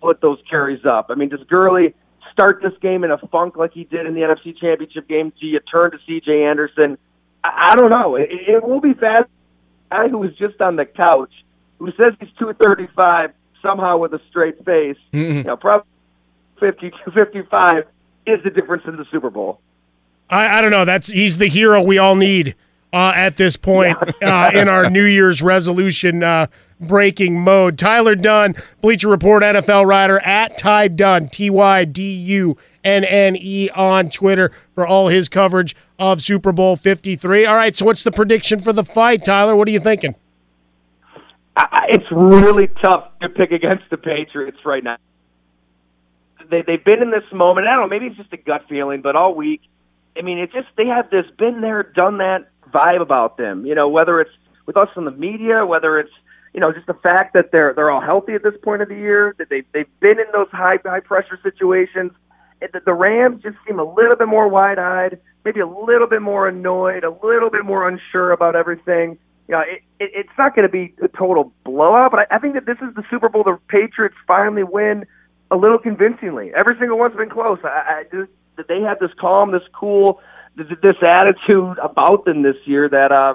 Put 0.00 0.20
those 0.20 0.38
carries 0.48 0.84
up. 0.84 1.06
I 1.10 1.14
mean, 1.14 1.28
does 1.28 1.42
Gurley 1.48 1.94
start 2.32 2.60
this 2.62 2.72
game 2.80 3.04
in 3.04 3.10
a 3.10 3.18
funk 3.18 3.56
like 3.56 3.72
he 3.72 3.84
did 3.84 4.06
in 4.06 4.14
the 4.14 4.20
NFC 4.20 4.56
Championship 4.58 5.08
game? 5.08 5.32
Do 5.40 5.46
you 5.46 5.60
turn 5.60 5.92
to 5.92 5.98
C.J. 6.06 6.44
Anderson? 6.44 6.98
I, 7.42 7.70
I 7.72 7.76
don't 7.76 7.90
know. 7.90 8.16
It, 8.16 8.28
it 8.30 8.62
will 8.62 8.80
be 8.80 8.94
fast. 8.94 9.24
Guy 9.90 10.08
who 10.08 10.18
was 10.18 10.34
just 10.36 10.60
on 10.60 10.76
the 10.76 10.86
couch, 10.86 11.32
who 11.78 11.90
says 11.92 12.14
he's 12.18 12.30
two 12.38 12.52
thirty 12.54 12.88
five 12.96 13.32
somehow 13.64 13.96
with 13.96 14.12
a 14.14 14.20
straight 14.30 14.64
face, 14.64 14.96
mm-hmm. 15.12 15.18
you 15.38 15.42
know, 15.42 15.56
probably 15.56 15.88
fifty 16.60 16.90
to 16.90 17.10
fifty 17.10 17.42
five 17.50 17.84
is 18.26 18.42
the 18.44 18.50
difference 18.50 18.84
in 18.86 18.96
the 18.96 19.04
Super 19.10 19.30
Bowl. 19.30 19.60
I, 20.30 20.58
I 20.58 20.60
don't 20.60 20.70
know. 20.70 20.84
That's 20.84 21.08
he's 21.08 21.38
the 21.38 21.48
hero 21.48 21.82
we 21.82 21.98
all 21.98 22.14
need 22.14 22.54
uh, 22.92 23.12
at 23.14 23.36
this 23.36 23.56
point 23.56 23.98
uh, 24.22 24.50
in 24.54 24.68
our 24.68 24.88
New 24.88 25.04
Year's 25.04 25.42
resolution 25.42 26.22
uh, 26.22 26.46
breaking 26.80 27.40
mode. 27.40 27.78
Tyler 27.78 28.14
Dunne, 28.14 28.54
Bleacher 28.80 29.08
Report 29.08 29.42
NFL 29.42 29.86
writer 29.86 30.20
at 30.20 30.56
Ty 30.56 30.88
Dunne, 30.88 31.28
T 31.28 31.50
Y 31.50 31.84
D 31.84 32.12
U 32.12 32.56
N 32.84 33.04
N 33.04 33.36
E 33.36 33.68
on 33.70 34.10
Twitter 34.10 34.50
for 34.74 34.86
all 34.86 35.08
his 35.08 35.28
coverage 35.28 35.74
of 35.98 36.22
Super 36.22 36.52
Bowl 36.52 36.76
53. 36.76 37.46
All 37.46 37.56
right, 37.56 37.74
so 37.76 37.84
what's 37.84 38.02
the 38.02 38.12
prediction 38.12 38.60
for 38.60 38.72
the 38.72 38.84
fight, 38.84 39.24
Tyler? 39.24 39.56
What 39.56 39.68
are 39.68 39.72
you 39.72 39.80
thinking? 39.80 40.14
I, 41.56 41.86
it's 41.90 42.10
really 42.10 42.68
tough 42.82 43.10
to 43.22 43.28
pick 43.28 43.52
against 43.52 43.84
the 43.90 43.96
Patriots 43.96 44.58
right 44.64 44.82
now. 44.82 44.96
They 46.50 46.62
they've 46.62 46.84
been 46.84 47.02
in 47.02 47.10
this 47.10 47.24
moment. 47.32 47.66
I 47.66 47.72
don't 47.72 47.82
know. 47.82 47.88
Maybe 47.88 48.06
it's 48.06 48.16
just 48.16 48.32
a 48.32 48.36
gut 48.36 48.62
feeling, 48.68 49.02
but 49.02 49.16
all 49.16 49.34
week, 49.34 49.62
I 50.16 50.22
mean, 50.22 50.38
it 50.38 50.52
just 50.52 50.68
they 50.76 50.86
have 50.86 51.10
this 51.10 51.26
been 51.38 51.60
there, 51.60 51.82
done 51.82 52.18
that 52.18 52.48
vibe 52.72 53.00
about 53.00 53.36
them. 53.36 53.64
You 53.66 53.74
know, 53.74 53.88
whether 53.88 54.20
it's 54.20 54.30
with 54.66 54.76
us 54.76 54.88
in 54.96 55.04
the 55.04 55.10
media, 55.10 55.64
whether 55.64 55.98
it's 55.98 56.12
you 56.52 56.60
know 56.60 56.72
just 56.72 56.86
the 56.86 56.94
fact 56.94 57.34
that 57.34 57.50
they're 57.52 57.72
they're 57.74 57.90
all 57.90 58.00
healthy 58.00 58.34
at 58.34 58.42
this 58.42 58.54
point 58.62 58.82
of 58.82 58.88
the 58.88 58.96
year, 58.96 59.34
that 59.38 59.48
they 59.48 59.62
they've 59.72 60.00
been 60.00 60.18
in 60.18 60.26
those 60.32 60.48
high 60.50 60.78
high 60.84 61.00
pressure 61.00 61.38
situations. 61.42 62.12
The, 62.60 62.80
the 62.84 62.94
Rams 62.94 63.42
just 63.42 63.56
seem 63.66 63.78
a 63.78 63.84
little 63.84 64.16
bit 64.16 64.28
more 64.28 64.48
wide 64.48 64.78
eyed, 64.78 65.20
maybe 65.44 65.60
a 65.60 65.66
little 65.66 66.06
bit 66.08 66.22
more 66.22 66.48
annoyed, 66.48 67.04
a 67.04 67.10
little 67.10 67.50
bit 67.50 67.64
more 67.64 67.88
unsure 67.88 68.32
about 68.32 68.56
everything 68.56 69.18
you 69.48 69.52
know, 69.52 69.60
it, 69.60 69.82
it, 70.00 70.10
it's 70.14 70.38
not 70.38 70.54
going 70.54 70.66
to 70.66 70.72
be 70.72 70.94
a 71.02 71.08
total 71.08 71.52
blowout, 71.64 72.10
but 72.10 72.20
I, 72.20 72.36
I 72.36 72.38
think 72.38 72.54
that 72.54 72.66
this 72.66 72.78
is 72.78 72.94
the 72.94 73.04
Super 73.10 73.28
Bowl 73.28 73.44
the 73.44 73.58
Patriots 73.68 74.16
finally 74.26 74.62
win 74.62 75.06
a 75.50 75.56
little 75.56 75.78
convincingly. 75.78 76.52
Every 76.54 76.76
single 76.78 76.98
one's 76.98 77.16
been 77.16 77.30
close. 77.30 77.58
I, 77.64 77.68
I 77.68 78.02
just 78.10 78.30
that 78.56 78.68
they 78.68 78.80
have 78.82 78.98
this 79.00 79.10
calm, 79.18 79.50
this 79.52 79.62
cool, 79.72 80.20
this, 80.56 80.66
this 80.82 80.96
attitude 81.02 81.78
about 81.78 82.24
them 82.24 82.42
this 82.42 82.56
year 82.64 82.88
that 82.88 83.12
uh, 83.12 83.34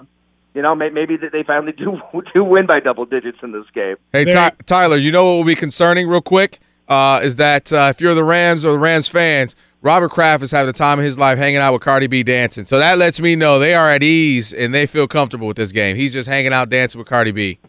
you 0.54 0.62
know 0.62 0.76
may, 0.76 0.90
maybe 0.90 1.18
that 1.18 1.32
they 1.32 1.44
finally 1.44 1.72
do 1.78 2.02
do 2.34 2.44
win 2.44 2.66
by 2.66 2.80
double 2.80 3.06
digits 3.06 3.40
in 3.44 3.52
this 3.52 3.66
game. 3.74 3.96
Hey 4.12 4.26
Ty- 4.26 4.54
Tyler, 4.66 4.98
you 4.98 5.12
know 5.12 5.26
what 5.26 5.32
will 5.38 5.44
be 5.44 5.56
concerning 5.56 6.08
real 6.08 6.22
quick 6.22 6.60
uh, 6.88 7.20
is 7.24 7.36
that 7.38 7.72
uh, 7.72 7.92
if 7.94 8.02
you're 8.02 8.16
the 8.16 8.24
Rams 8.24 8.66
or 8.66 8.72
the 8.72 8.80
Rams 8.80 9.08
fans 9.08 9.56
Robert 9.82 10.10
Kraft 10.10 10.44
is 10.44 10.52
having 10.52 10.68
the 10.68 10.74
time 10.74 11.00
of 11.00 11.06
his 11.06 11.18
life 11.18 11.38
hanging 11.38 11.58
out 11.60 11.74
with 11.74 11.82
Cardi 11.82 12.08
B 12.08 12.22
dancing. 12.22 12.66
So 12.66 12.80
that 12.80 12.98
lets 12.98 13.22
me 13.22 13.36
know 13.36 13.60
they 13.60 13.74
are 13.74 13.90
at 13.90 14.04
ease 14.04 14.52
and 14.52 14.74
they 14.76 14.86
feel 14.86 15.08
comfortable 15.08 15.48
with 15.48 15.58
this 15.58 15.72
game. 15.72 15.96
He's 15.96 16.12
just 16.12 16.28
hanging 16.28 16.54
out 16.54 16.70
dancing 16.70 17.00
with 17.00 17.08
Cardi 17.08 17.32
B. 17.32 17.60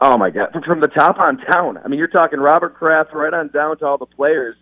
Oh 0.00 0.16
my 0.16 0.30
God! 0.30 0.48
From 0.66 0.80
the 0.80 0.88
top 0.88 1.18
on 1.18 1.38
down. 1.52 1.76
I 1.76 1.88
mean, 1.88 1.98
you're 1.98 2.08
talking 2.08 2.40
Robert 2.40 2.74
Kraft 2.74 3.12
right 3.12 3.34
on 3.34 3.48
down 3.48 3.76
to 3.78 3.86
all 3.86 3.98
the 3.98 4.06
players. 4.06 4.56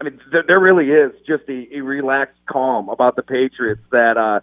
I 0.00 0.04
mean, 0.04 0.20
there, 0.32 0.42
there 0.44 0.58
really 0.58 0.90
is 0.90 1.12
just 1.26 1.44
a, 1.48 1.76
a 1.76 1.80
relaxed 1.80 2.40
calm 2.46 2.88
about 2.88 3.14
the 3.14 3.22
Patriots 3.22 3.82
that 3.92 4.16
uh, 4.16 4.40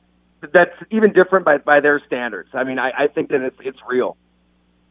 that's 0.54 0.72
even 0.90 1.12
different 1.12 1.44
by 1.44 1.58
by 1.58 1.82
their 1.82 2.02
standards. 2.08 2.50
I 2.54 2.64
mean, 2.64 2.80
I, 2.80 2.92
I 2.98 3.08
think 3.08 3.30
that 3.32 3.42
it's 3.42 3.58
it's 3.60 3.80
real. 3.90 4.16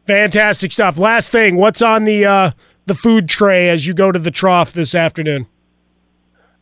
Fantastic 0.07 0.73
stuff. 0.73 0.99
Last 0.99 1.33
thing, 1.33 1.57
what's 1.57 1.81
on 1.81 2.05
the 2.05 2.27
uh, 2.27 2.51
the 2.85 2.95
food 2.95 3.27
tray 3.27 3.71
as 3.71 3.87
you 3.87 3.95
go 3.95 4.13
to 4.13 4.19
the 4.19 4.31
trough 4.31 4.75
this 4.75 4.95
afternoon? 4.95 5.47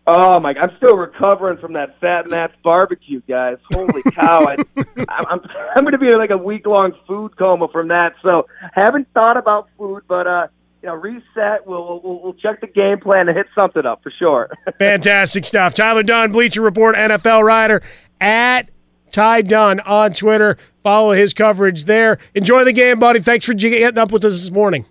Oh 0.06 0.39
my! 0.39 0.52
God. 0.52 0.64
I'm 0.64 0.76
still 0.76 0.97
recovering 0.97 1.59
from 1.59 1.72
that 1.74 1.98
Fat 2.01 2.31
Matt's 2.31 2.52
barbecue, 2.62 3.22
guys. 3.26 3.56
Holy 3.72 4.02
cow! 4.14 4.47
I, 4.47 4.56
I'm 5.09 5.40
I'm 5.76 5.82
going 5.82 5.93
to 5.93 5.98
be 5.98 6.09
in 6.09 6.18
like 6.18 6.31
a 6.31 6.36
week 6.36 6.66
long 6.66 6.93
food 7.06 7.36
coma 7.39 7.68
from 7.72 7.89
that. 7.89 8.12
So 8.22 8.47
haven't 8.74 9.09
thought 9.14 9.39
about 9.39 9.68
food, 9.78 10.02
but 10.06 10.26
uh, 10.26 10.47
you 10.82 10.89
know, 10.89 10.94
reset. 10.94 11.66
We'll 11.66 12.01
we'll, 12.05 12.20
we'll 12.22 12.35
check 12.35 12.60
the 12.60 12.66
game 12.66 13.01
plan 13.01 13.28
and 13.28 13.36
hit 13.36 13.47
something 13.59 13.86
up 13.86 14.02
for 14.02 14.12
sure. 14.18 14.51
Fantastic 14.78 15.47
stuff. 15.47 15.72
Tyler 15.72 16.02
Dunne, 16.02 16.32
Bleacher 16.32 16.60
Report 16.60 16.97
NFL 16.97 17.43
writer 17.43 17.81
at 18.20 18.68
Ty 19.10 19.43
Dunne 19.43 19.81
on 19.81 20.12
Twitter. 20.12 20.59
Follow 20.82 21.12
his 21.12 21.32
coverage 21.32 21.85
there. 21.85 22.18
Enjoy 22.35 22.64
the 22.64 22.72
game, 22.72 22.98
buddy. 22.98 23.20
Thanks 23.20 23.47
for 23.47 23.55
getting 23.55 23.97
up 23.97 24.12
with 24.12 24.22
us 24.24 24.32
this 24.32 24.51
morning. 24.51 24.85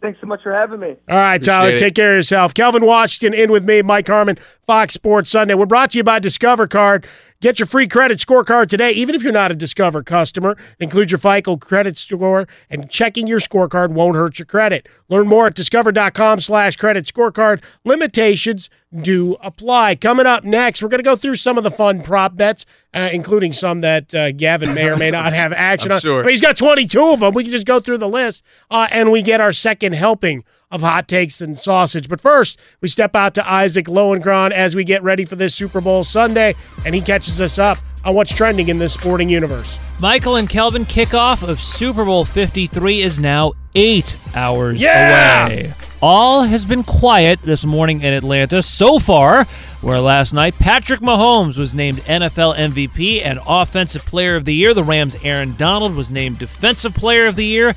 Hey. 0.00 0.08
Thanks 0.08 0.20
so 0.20 0.26
much 0.26 0.42
for 0.42 0.52
having 0.52 0.80
me. 0.80 0.96
All 1.08 1.18
right, 1.18 1.42
Tyler. 1.42 1.76
Take 1.76 1.94
care 1.94 2.12
of 2.12 2.18
yourself. 2.18 2.54
Kelvin 2.54 2.84
Washington 2.84 3.38
in 3.38 3.50
with 3.50 3.64
me, 3.64 3.82
Mike 3.82 4.06
Harmon, 4.06 4.36
Fox 4.66 4.94
Sports 4.94 5.30
Sunday. 5.30 5.54
We're 5.54 5.66
brought 5.66 5.90
to 5.92 5.98
you 5.98 6.04
by 6.04 6.18
Discover 6.18 6.68
Card. 6.68 7.06
Get 7.40 7.60
your 7.60 7.66
free 7.66 7.86
credit 7.86 8.18
scorecard 8.18 8.68
today, 8.68 8.90
even 8.90 9.14
if 9.14 9.22
you're 9.22 9.32
not 9.32 9.52
a 9.52 9.54
Discover 9.54 10.02
customer. 10.02 10.56
Include 10.80 11.12
your 11.12 11.18
FICO 11.18 11.56
credit 11.56 11.96
score, 11.96 12.48
and 12.68 12.90
checking 12.90 13.28
your 13.28 13.38
scorecard 13.38 13.90
won't 13.90 14.16
hurt 14.16 14.40
your 14.40 14.46
credit. 14.46 14.88
Learn 15.08 15.28
more 15.28 15.46
at 15.46 15.54
discover.com 15.54 16.40
slash 16.40 16.74
credit 16.74 17.04
scorecard. 17.04 17.62
Limitations 17.84 18.68
do 19.02 19.36
apply. 19.40 19.94
Coming 19.94 20.26
up 20.26 20.42
next, 20.42 20.82
we're 20.82 20.88
going 20.88 20.98
to 20.98 21.04
go 21.04 21.14
through 21.14 21.36
some 21.36 21.56
of 21.56 21.62
the 21.62 21.70
fun 21.70 22.02
prop 22.02 22.34
bets, 22.34 22.66
uh, 22.92 23.08
including 23.12 23.52
some 23.52 23.82
that 23.82 24.12
uh, 24.12 24.32
Gavin 24.32 24.74
may 24.74 24.88
or 24.88 24.96
may 24.96 25.10
not 25.12 25.32
have 25.32 25.52
action 25.52 25.92
on. 25.92 26.00
sure. 26.00 26.24
But 26.24 26.30
he's 26.30 26.40
got 26.40 26.56
22 26.56 27.00
of 27.00 27.20
them. 27.20 27.34
We 27.34 27.44
can 27.44 27.52
just 27.52 27.66
go 27.66 27.78
through 27.78 27.98
the 27.98 28.08
list, 28.08 28.42
uh, 28.68 28.88
and 28.90 29.12
we 29.12 29.22
get 29.22 29.40
our 29.40 29.52
second 29.52 29.92
helping 29.92 30.42
of 30.70 30.80
hot 30.82 31.08
takes 31.08 31.40
and 31.40 31.58
sausage. 31.58 32.08
But 32.08 32.20
first, 32.20 32.58
we 32.80 32.88
step 32.88 33.14
out 33.14 33.34
to 33.34 33.50
Isaac 33.50 33.86
Lowenkron 33.86 34.50
as 34.52 34.74
we 34.76 34.84
get 34.84 35.02
ready 35.02 35.24
for 35.24 35.36
this 35.36 35.54
Super 35.54 35.80
Bowl 35.80 36.04
Sunday, 36.04 36.54
and 36.84 36.94
he 36.94 37.00
catches 37.00 37.40
us 37.40 37.58
up 37.58 37.78
on 38.04 38.14
what's 38.14 38.34
trending 38.34 38.68
in 38.68 38.78
this 38.78 38.92
sporting 38.92 39.28
universe. 39.28 39.78
Michael 40.00 40.36
and 40.36 40.48
Kelvin 40.48 40.84
kickoff 40.84 41.46
of 41.46 41.60
Super 41.60 42.04
Bowl 42.04 42.24
53 42.24 43.00
is 43.02 43.18
now 43.18 43.52
eight 43.74 44.16
hours 44.34 44.80
Yeah! 44.80 45.46
away. 45.46 45.74
All 46.00 46.44
has 46.44 46.64
been 46.64 46.84
quiet 46.84 47.40
this 47.42 47.64
morning 47.64 48.02
in 48.02 48.12
Atlanta 48.12 48.62
so 48.62 49.00
far, 49.00 49.44
where 49.80 49.98
last 50.00 50.32
night 50.32 50.54
Patrick 50.56 51.00
Mahomes 51.00 51.58
was 51.58 51.74
named 51.74 51.98
NFL 52.02 52.56
MVP 52.56 53.20
and 53.24 53.40
Offensive 53.44 54.06
Player 54.06 54.36
of 54.36 54.44
the 54.44 54.54
Year. 54.54 54.74
The 54.74 54.84
Rams' 54.84 55.16
Aaron 55.24 55.56
Donald 55.56 55.96
was 55.96 56.08
named 56.08 56.38
Defensive 56.38 56.94
Player 56.94 57.26
of 57.26 57.34
the 57.34 57.44
Year. 57.44 57.74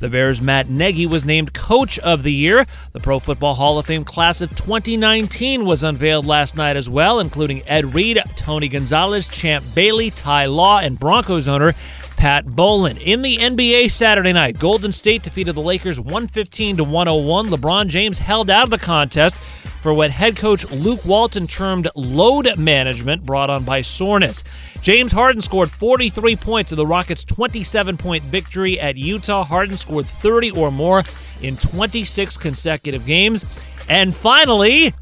The 0.00 0.08
Bears' 0.08 0.40
Matt 0.40 0.70
Nagy 0.70 1.06
was 1.06 1.26
named 1.26 1.52
Coach 1.52 1.98
of 1.98 2.22
the 2.22 2.32
Year. 2.32 2.66
The 2.92 3.00
Pro 3.00 3.18
Football 3.18 3.54
Hall 3.54 3.78
of 3.78 3.84
Fame 3.84 4.02
class 4.02 4.40
of 4.40 4.48
2019 4.56 5.66
was 5.66 5.82
unveiled 5.82 6.24
last 6.24 6.56
night 6.56 6.78
as 6.78 6.88
well, 6.88 7.20
including 7.20 7.62
Ed 7.68 7.94
Reed, 7.94 8.18
Tony 8.34 8.68
Gonzalez, 8.68 9.28
Champ 9.28 9.62
Bailey, 9.74 10.10
Ty 10.10 10.46
Law, 10.46 10.78
and 10.78 10.98
Broncos 10.98 11.48
owner 11.48 11.74
Pat 12.16 12.46
Bowlen. 12.46 12.96
In 12.96 13.20
the 13.20 13.36
NBA 13.36 13.90
Saturday 13.90 14.32
night, 14.32 14.58
Golden 14.58 14.90
State 14.90 15.22
defeated 15.22 15.54
the 15.54 15.60
Lakers 15.60 16.00
115 16.00 16.78
to 16.78 16.84
101. 16.84 17.48
LeBron 17.48 17.88
James 17.88 18.18
held 18.18 18.48
out 18.48 18.64
of 18.64 18.70
the 18.70 18.78
contest 18.78 19.36
for 19.82 19.94
what 19.94 20.10
head 20.10 20.36
coach 20.36 20.70
Luke 20.70 21.04
Walton 21.04 21.46
termed 21.46 21.88
load 21.94 22.56
management 22.58 23.24
brought 23.24 23.50
on 23.50 23.64
by 23.64 23.80
soreness. 23.80 24.44
James 24.82 25.12
Harden 25.12 25.40
scored 25.40 25.70
43 25.70 26.36
points 26.36 26.72
in 26.72 26.76
the 26.76 26.86
Rockets' 26.86 27.24
27 27.24 27.96
point 27.96 28.24
victory 28.24 28.78
at 28.78 28.96
Utah. 28.96 29.44
Harden 29.44 29.76
scored 29.76 30.06
30 30.06 30.50
or 30.52 30.70
more 30.70 31.02
in 31.42 31.56
26 31.56 32.36
consecutive 32.36 33.06
games. 33.06 33.44
And 33.88 34.14
finally, 34.14 34.94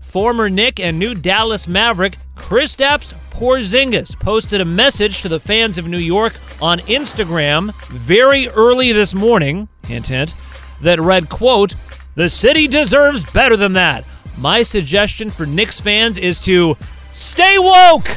former 0.00 0.48
Knick 0.48 0.80
and 0.80 0.98
new 0.98 1.14
Dallas 1.14 1.66
Maverick 1.66 2.18
Kristaps 2.36 3.14
Porzingis 3.30 4.18
posted 4.20 4.60
a 4.60 4.64
message 4.64 5.22
to 5.22 5.28
the 5.28 5.40
fans 5.40 5.78
of 5.78 5.88
New 5.88 5.98
York 5.98 6.34
on 6.60 6.78
Instagram 6.80 7.74
very 7.88 8.48
early 8.48 8.92
this 8.92 9.14
morning, 9.14 9.68
hint 9.86 10.06
hint, 10.06 10.34
that 10.82 11.00
read, 11.00 11.28
quote, 11.28 11.74
"The 12.14 12.28
city 12.28 12.68
deserves 12.68 13.24
better 13.32 13.56
than 13.56 13.72
that. 13.72 14.04
My 14.36 14.62
suggestion 14.62 15.30
for 15.30 15.46
Knicks 15.46 15.80
fans 15.80 16.18
is 16.18 16.40
to 16.40 16.76
stay 17.12 17.58
woke. 17.58 18.08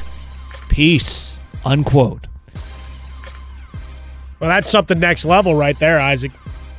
Peace." 0.69 1.38
Unquote. 1.65 2.26
Well, 4.39 4.49
that's 4.49 4.69
something 4.69 4.99
next 4.99 5.26
level 5.26 5.56
right 5.56 5.77
there, 5.80 5.99
Isaac. 5.99 6.31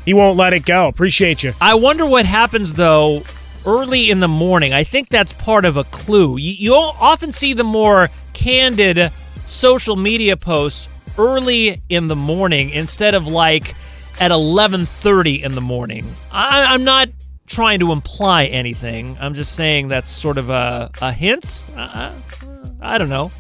He 0.05 0.15
won't 0.15 0.37
let 0.37 0.53
it 0.53 0.65
go. 0.65 0.87
Appreciate 0.87 1.43
you. 1.43 1.53
I 1.61 1.75
wonder 1.75 2.07
what 2.07 2.25
happens 2.25 2.75
though 2.75 3.23
early 3.67 4.11
in 4.11 4.21
the 4.21 4.29
morning. 4.29 4.73
I 4.73 4.85
think 4.85 5.09
that's 5.09 5.33
part 5.35 5.65
of 5.65 5.77
a 5.77 5.85
clue. 5.85 6.39
You, 6.39 6.53
you 6.53 6.75
often 6.75 7.33
see 7.33 7.53
the 7.53 7.65
more 7.65 8.09
candid 8.33 9.13
social 9.47 9.97
media 9.97 10.37
posts 10.37 10.89
early 11.19 11.81
in 11.89 12.09
the 12.09 12.17
morning 12.17 12.71
instead 12.71 13.15
of 13.15 13.27
like 13.27 13.75
at 14.21 14.31
11:30 14.31 15.43
in 15.43 15.55
the 15.55 15.61
morning. 15.61 16.07
I, 16.33 16.73
I'm 16.73 16.85
not 16.85 17.09
trying 17.49 17.81
to 17.81 17.93
imply 17.93 18.45
anything. 18.47 19.17
I'm 19.21 19.35
just 19.35 19.57
saying 19.57 19.89
that's 19.89 20.11
sort 20.11 20.39
of 20.39 20.51
a, 20.51 20.91
a 21.01 21.13
hint. 21.13 21.67
I, 21.77 22.13
I, 22.81 22.95
I 22.95 22.99
don't 22.99 23.09
know. 23.09 23.33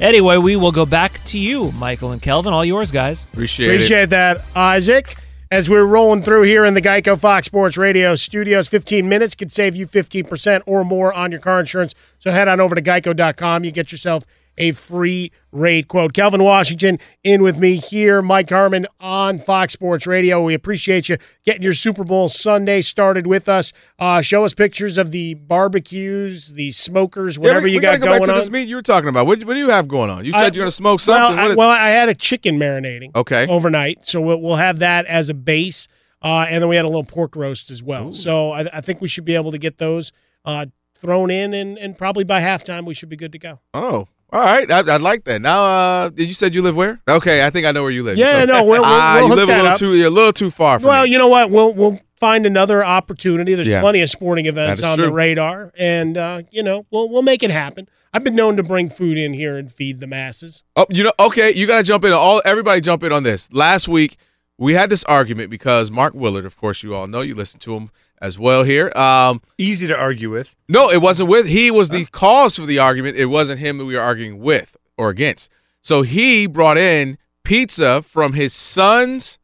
Anyway, 0.00 0.36
we 0.38 0.56
will 0.56 0.72
go 0.72 0.86
back 0.86 1.22
to 1.26 1.38
you, 1.38 1.70
Michael 1.72 2.12
and 2.12 2.22
Kelvin. 2.22 2.52
All 2.52 2.64
yours, 2.64 2.90
guys. 2.90 3.24
Appreciate, 3.24 3.68
Appreciate 3.68 4.10
that, 4.10 4.42
Isaac. 4.56 5.16
As 5.50 5.68
we're 5.68 5.84
rolling 5.84 6.22
through 6.22 6.44
here 6.44 6.64
in 6.64 6.72
the 6.72 6.80
Geico 6.80 7.18
Fox 7.18 7.46
Sports 7.46 7.76
Radio 7.76 8.16
studios, 8.16 8.68
15 8.68 9.06
minutes 9.06 9.34
could 9.34 9.52
save 9.52 9.76
you 9.76 9.86
15% 9.86 10.62
or 10.64 10.82
more 10.82 11.12
on 11.12 11.30
your 11.30 11.40
car 11.40 11.60
insurance. 11.60 11.94
So 12.20 12.30
head 12.30 12.48
on 12.48 12.58
over 12.58 12.74
to 12.74 12.80
geico.com. 12.80 13.62
You 13.62 13.70
get 13.70 13.92
yourself 13.92 14.24
a 14.58 14.72
free 14.72 15.32
rate 15.50 15.88
quote. 15.88 16.12
Kelvin 16.12 16.42
Washington 16.42 16.98
in 17.24 17.42
with 17.42 17.58
me 17.58 17.76
here, 17.76 18.20
Mike 18.22 18.50
Harmon 18.50 18.86
on 19.00 19.38
Fox 19.38 19.72
Sports 19.72 20.06
Radio. 20.06 20.42
We 20.42 20.54
appreciate 20.54 21.08
you 21.08 21.16
getting 21.44 21.62
your 21.62 21.74
Super 21.74 22.04
Bowl 22.04 22.28
Sunday 22.28 22.80
started 22.82 23.26
with 23.26 23.48
us. 23.48 23.72
Uh, 23.98 24.20
show 24.22 24.44
us 24.44 24.52
pictures 24.54 24.98
of 24.98 25.10
the 25.10 25.34
barbecues, 25.34 26.52
the 26.52 26.70
smokers, 26.72 27.38
whatever 27.38 27.60
yeah, 27.60 27.64
we, 27.64 27.70
you 27.72 27.76
we 27.78 27.82
got 27.82 28.00
go 28.00 28.06
going 28.18 28.28
on. 28.30 28.38
this 28.38 28.50
meat 28.50 28.68
you 28.68 28.76
were 28.76 28.82
talking 28.82 29.08
about. 29.08 29.26
What, 29.26 29.42
what 29.44 29.54
do 29.54 29.60
you 29.60 29.70
have 29.70 29.88
going 29.88 30.10
on? 30.10 30.24
You 30.24 30.32
said 30.32 30.38
I- 30.40 30.44
you're 30.46 30.50
going 30.52 30.66
to 30.68 30.72
smoke 30.72 31.00
Well, 31.06 31.16
something. 31.18 31.38
I, 31.38 31.42
What 31.42 31.50
is- 31.52 31.56
well, 31.56 31.70
I 31.70 31.88
had 31.88 32.08
a 32.08 32.14
chicken 32.14 32.58
marinating. 32.58 33.14
Okay. 33.14 33.46
Overnight, 33.46 34.06
so 34.06 34.20
we'll, 34.20 34.40
we'll 34.40 34.56
have 34.56 34.80
that 34.80 35.06
as 35.06 35.28
a 35.30 35.34
base, 35.34 35.88
uh, 36.22 36.46
and 36.48 36.62
then 36.62 36.68
we 36.68 36.76
had 36.76 36.84
a 36.84 36.88
little 36.88 37.04
pork 37.04 37.34
roast 37.36 37.70
as 37.70 37.82
well. 37.82 38.12
So 38.12 38.52
I, 38.52 38.60
I 38.78 38.80
think 38.80 39.00
we 39.00 39.08
should 39.08 39.24
be 39.24 39.34
able 39.34 39.50
to 39.52 39.58
get 39.58 39.78
those 39.78 40.12
uh, 40.44 40.66
thrown 40.94 41.30
in, 41.30 41.54
and, 41.54 41.78
and 41.78 41.96
probably 41.96 42.24
by 42.24 42.40
halftime 42.40 42.84
we 42.84 42.94
should 42.94 43.08
be 43.08 43.16
good 43.16 43.32
to 43.32 43.38
go. 43.38 43.60
oh, 43.74 44.08
all 44.32 44.40
right. 44.40 44.70
I, 44.70 44.78
I 44.80 44.96
like 44.96 45.24
that. 45.24 45.42
Now, 45.42 45.62
uh, 45.62 46.08
did 46.08 46.26
you 46.28 46.34
said 46.34 46.54
you 46.54 46.62
live 46.62 46.74
where? 46.76 47.00
Okay, 47.08 47.44
I 47.44 47.50
think 47.50 47.66
I 47.66 47.72
know 47.72 47.82
where 47.82 47.90
you 47.92 48.02
live. 48.02 48.16
Yeah, 48.16 48.40
So- 48.40 48.46
no, 48.46 48.64
we'll- 48.64 48.80
we'll- 48.82 48.84
ah, 48.84 49.16
we'll 49.20 49.28
you 49.28 49.34
live 49.34 49.48
a 49.48 49.52
little 49.52 49.66
up. 49.68 49.78
too. 49.78 49.94
You're 49.94 50.06
a 50.08 50.10
little 50.10 50.32
too 50.32 50.50
far 50.50 50.80
from 50.80 50.88
Well, 50.88 51.04
me. 51.04 51.10
you 51.10 51.18
know 51.18 51.28
what? 51.28 51.50
We'll 51.50 51.72
we'll 51.74 52.00
find 52.18 52.46
another 52.46 52.84
opportunity. 52.84 53.54
There's 53.54 53.68
Yeah. 53.68 53.80
plenty 53.80 54.00
of 54.00 54.08
sporting 54.10 54.46
events 54.46 54.82
on 54.82 54.96
true. 54.96 55.06
the 55.06 55.12
radar, 55.12 55.72
and 55.78 56.16
uh, 56.16 56.42
you 56.50 56.62
know 56.62 56.86
we'll 56.90 57.08
we'll 57.10 57.22
make 57.22 57.42
it 57.42 57.50
happen. 57.50 57.88
I've 58.14 58.24
been 58.24 58.34
known 58.36 58.56
to 58.56 58.62
bring 58.62 58.90
food 58.90 59.16
in 59.18 59.32
here 59.32 59.56
and 59.56 59.72
feed 59.72 60.00
the 60.00 60.06
masses. 60.06 60.64
Oh, 60.76 60.86
you 60.90 61.02
know, 61.02 61.12
okay, 61.18 61.52
you 61.54 61.66
got 61.66 61.78
to 61.78 61.82
jump 61.82 62.04
in. 62.04 62.12
All 62.12 62.42
everybody 62.44 62.80
jump 62.80 63.02
in 63.04 63.10
on 63.12 63.22
this. 63.22 63.50
Last 63.52 63.88
week 63.88 64.16
we 64.58 64.74
had 64.74 64.90
this 64.90 65.02
argument 65.04 65.50
because 65.50 65.90
Mark 65.90 66.14
Willard, 66.14 66.44
of 66.44 66.56
course, 66.56 66.82
you 66.82 66.94
all 66.94 67.06
know, 67.06 67.22
you 67.22 67.34
listen 67.34 67.58
to 67.60 67.74
him 67.74 67.90
as 68.22 68.38
well 68.38 68.62
here. 68.62 68.90
Um, 68.96 69.42
Easy 69.58 69.86
to 69.88 69.98
argue 69.98 70.30
with. 70.30 70.54
no, 70.68 70.88
it 70.88 71.02
wasn't 71.02 71.28
with. 71.28 71.46
He 71.46 71.70
was 71.70 71.90
the 71.90 72.06
cause 72.06 72.56
for 72.56 72.64
the 72.64 72.78
argument. 72.78 73.18
It 73.18 73.26
wasn't 73.26 73.60
him 73.60 73.76
that 73.78 73.84
we 73.84 73.94
were 73.94 74.00
arguing 74.00 74.38
with 74.38 74.76
or 74.96 75.10
against. 75.10 75.50
So 75.82 76.02
he 76.02 76.46
brought 76.46 76.78
in 76.78 77.18
pizza 77.42 78.00
from 78.02 78.34
his 78.34 78.54
son's 78.54 79.38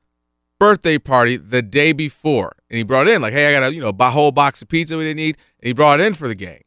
birthday 0.59 0.96
party 0.98 1.36
the 1.36 1.60
day 1.60 1.92
before, 1.92 2.52
and 2.70 2.78
he 2.78 2.84
brought 2.84 3.09
in 3.09 3.20
like, 3.20 3.32
"Hey, 3.32 3.48
I 3.48 3.60
got 3.60 3.68
a 3.68 3.74
you 3.74 3.80
know 3.80 3.92
a 3.98 4.10
whole 4.10 4.30
box 4.32 4.62
of 4.62 4.68
pizza 4.68 4.96
we 4.96 5.05
didn't 5.05 5.20
eat," 5.20 5.36
and 5.60 5.66
he 5.66 5.72
brought 5.72 6.00
it 6.00 6.06
in 6.06 6.14
for 6.14 6.28
the 6.28 6.34
game. 6.36 6.62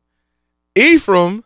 Ephraim 0.75 1.45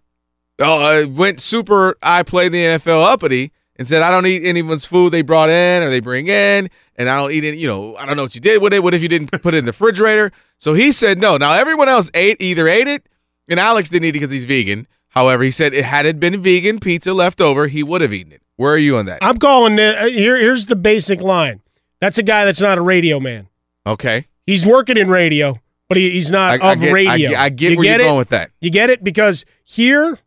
uh, 0.60 1.06
went 1.08 1.40
super. 1.42 1.96
I 2.02 2.24
play 2.24 2.50
the 2.50 2.58
NFL 2.58 3.06
uppity 3.06 3.52
and 3.78 3.88
said, 3.88 4.02
"I 4.02 4.12
don't 4.12 4.26
eat 4.26 4.44
anyone's 4.46 4.86
food 4.86 5.12
they 5.12 5.22
brought 5.22 5.50
in 5.50 5.84
or 5.84 5.90
they 5.90 6.00
bring 6.00 6.28
in, 6.28 6.70
and 6.96 7.10
I 7.10 7.18
don't 7.18 7.32
eat 7.32 7.44
any. 7.44 7.58
You 7.58 7.68
know, 7.68 7.96
I 7.98 8.06
don't 8.06 8.16
know 8.18 8.24
what 8.24 8.36
you 8.36 8.42
did 8.42 8.62
with 8.62 8.74
it. 8.74 8.84
What 8.84 8.94
if 8.94 9.02
you 9.02 9.08
didn't 9.10 9.32
put 9.42 9.54
it 9.54 9.58
in 9.60 9.66
the 9.66 9.72
refrigerator?" 9.72 10.32
So 10.60 10.74
he 10.74 10.92
said 10.92 11.20
no. 11.20 11.38
Now 11.38 11.54
everyone 11.54 11.90
else 11.90 12.10
ate 12.14 12.38
either 12.42 12.68
ate 12.68 12.88
it, 12.88 13.08
and 13.50 13.60
Alex 13.60 13.90
didn't 13.90 14.06
eat 14.06 14.10
it 14.10 14.14
because 14.14 14.32
he's 14.32 14.46
vegan. 14.46 14.88
However, 15.10 15.44
he 15.44 15.52
said 15.52 15.74
it 15.74 15.86
had 15.86 16.06
it 16.06 16.20
been 16.20 16.42
vegan 16.42 16.80
pizza 16.80 17.14
left 17.14 17.40
over, 17.40 17.68
he 17.68 17.84
would 17.84 18.02
have 18.02 18.14
eaten 18.14 18.34
it. 18.34 18.42
Where 18.58 18.74
are 18.74 18.78
you 18.78 18.98
on 18.98 19.06
that? 19.06 19.20
I'm 19.22 19.38
calling 19.38 19.76
the, 19.76 20.02
uh, 20.02 20.08
here. 20.08 20.36
Here's 20.38 20.66
the 20.66 20.76
basic 20.76 21.22
line. 21.22 21.62
That's 22.02 22.18
a 22.18 22.24
guy 22.24 22.44
that's 22.46 22.60
not 22.62 22.78
a 22.78 22.82
radio 22.82 23.20
man. 23.22 23.48
Okay. 23.88 24.28
He's 24.46 24.66
working 24.66 24.98
in 24.98 25.10
radio, 25.10 25.60
but 25.88 25.98
he, 25.98 26.12
he's 26.12 26.30
not 26.30 26.62
I- 26.62 26.70
I 26.70 26.74
of 26.74 26.80
get- 26.82 26.94
radio. 26.94 27.30
get- 27.30 27.38
I 27.40 27.50
get 27.50 27.72
You 27.72 27.78
where 27.78 27.86
you're 27.86 27.96
it? 27.96 28.04
going 28.04 28.18
with 28.18 28.30
that. 28.30 28.52
You 28.60 28.70
get 28.70 28.90
it 28.90 29.04
because 29.04 29.46
here, 29.64 30.20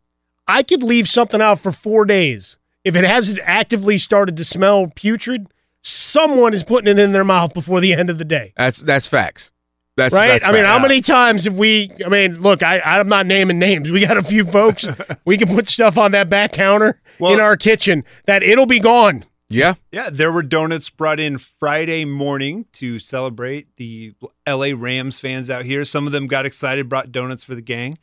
I 0.47 0.63
could 0.63 0.83
leave 0.83 1.07
something 1.09 1.41
out 1.43 1.59
for 1.61 1.71
four 1.73 2.05
days 2.07 2.57
if 2.89 2.97
it 2.97 3.05
hasn't 3.05 3.39
actively 3.43 3.99
started 3.99 4.37
to 4.39 4.45
smell 4.45 4.91
putrid. 4.95 5.47
Someone 5.83 6.55
is 6.55 6.65
putting 6.65 6.91
it 6.91 6.99
in 6.99 7.13
their 7.13 7.23
mouth 7.23 7.55
before 7.55 7.81
the 7.81 7.93
end 7.93 8.11
of 8.11 8.19
the 8.19 8.25
day. 8.25 8.53
That's 8.57 8.81
that's 8.81 9.07
facts. 9.07 9.53
That's 9.97 10.15
right? 10.15 10.29
that's 10.29 10.45
I 10.45 10.53
mean, 10.53 10.65
facts. 10.65 10.69
how 10.69 10.79
many 10.81 11.01
times 11.01 11.45
have 11.45 11.59
we? 11.59 11.93
I 12.05 12.09
mean, 12.09 12.41
look, 12.41 12.63
I, 12.63 12.81
I'm 12.81 13.09
not 13.09 13.27
naming 13.27 13.59
names. 13.59 13.91
We 13.91 14.05
got 14.05 14.17
a 14.17 14.23
few 14.23 14.45
folks. 14.45 14.89
we 15.25 15.37
can 15.37 15.49
put 15.49 15.69
stuff 15.69 15.97
on 15.97 16.13
that 16.13 16.29
back 16.29 16.53
counter 16.53 17.01
in 17.21 17.41
our 17.41 17.57
kitchen 17.57 18.05
that 18.27 18.43
it'll 18.43 18.67
be 18.67 18.81
gone. 18.81 19.25
Yeah. 19.51 19.75
Yeah, 19.93 20.11
there 20.11 20.31
were 20.31 20.43
donuts 20.43 20.91
brought 20.91 21.21
in 21.21 21.39
Friday 21.39 22.05
morning 22.05 22.67
to 22.75 22.99
celebrate 22.99 23.77
the 23.77 24.15
LA 24.47 24.73
Rams 24.77 25.19
fans 25.19 25.49
out 25.49 25.65
here. 25.65 25.85
Some 25.85 26.07
of 26.07 26.13
them 26.13 26.27
got 26.27 26.45
excited, 26.45 26.89
brought 26.89 27.13
donuts 27.13 27.45
for 27.45 27.55
the 27.55 27.63
gang. 27.63 27.99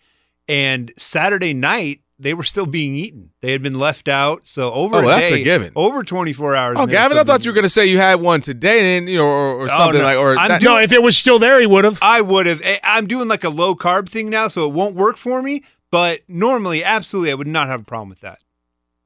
And 0.48 0.92
Saturday 0.98 1.54
night, 1.54 2.02
they 2.18 2.34
were 2.34 2.44
still 2.44 2.66
being 2.66 2.96
eaten. 2.96 3.32
They 3.42 3.52
had 3.52 3.62
been 3.62 3.78
left 3.78 4.08
out. 4.08 4.42
So 4.48 4.72
over 4.74 4.96
Oh, 4.98 5.00
a 5.00 5.06
that's 5.06 5.32
a 5.32 5.44
given. 5.44 5.74
over 5.76 6.04
24 6.04 6.56
hours. 6.56 6.76
Oh, 6.80 6.84
and 6.84 6.90
they 6.92 6.96
were 6.96 7.02
Gavin, 7.02 7.18
I 7.18 7.24
thought 7.26 7.44
you 7.44 7.52
were 7.52 7.56
going 7.56 7.64
to 7.64 7.70
say 7.70 7.86
you 7.88 7.98
had 7.98 8.22
one 8.22 8.42
today, 8.42 8.98
and 8.98 9.10
you 9.10 9.18
know, 9.18 9.26
or, 9.26 9.56
or 9.56 9.64
Oh, 9.66 9.68
something 9.68 10.00
no. 10.00 10.06
like, 10.06 10.18
or 10.18 10.38
I'm 10.38 10.48
that- 10.48 10.62
doing- 10.62 10.76
No, 10.76 10.82
if 10.82 10.92
it 10.92 11.04
was 11.04 11.18
still 11.18 11.40
there, 11.40 11.60
he 11.60 11.66
would 11.68 11.84
have. 11.84 12.00
I 12.02 12.22
would 12.22 12.46
have. 12.46 12.62
I'm 12.84 13.06
doing 13.08 13.28
like 13.28 13.44
a 13.44 13.50
low 13.50 13.76
carb 13.76 14.08
thing 14.10 14.30
now, 14.30 14.48
so 14.48 14.66
it 14.66 14.74
won't 14.74 14.96
work 14.96 15.18
for 15.18 15.42
me. 15.42 15.64
But 15.92 16.22
normally, 16.28 16.84
absolutely, 16.84 17.32
I 17.32 17.36
would 17.36 17.48
not 17.48 17.68
have 17.68 17.82
a 17.82 17.86
problem 17.86 18.10
with 18.10 18.22
that. 18.22 18.40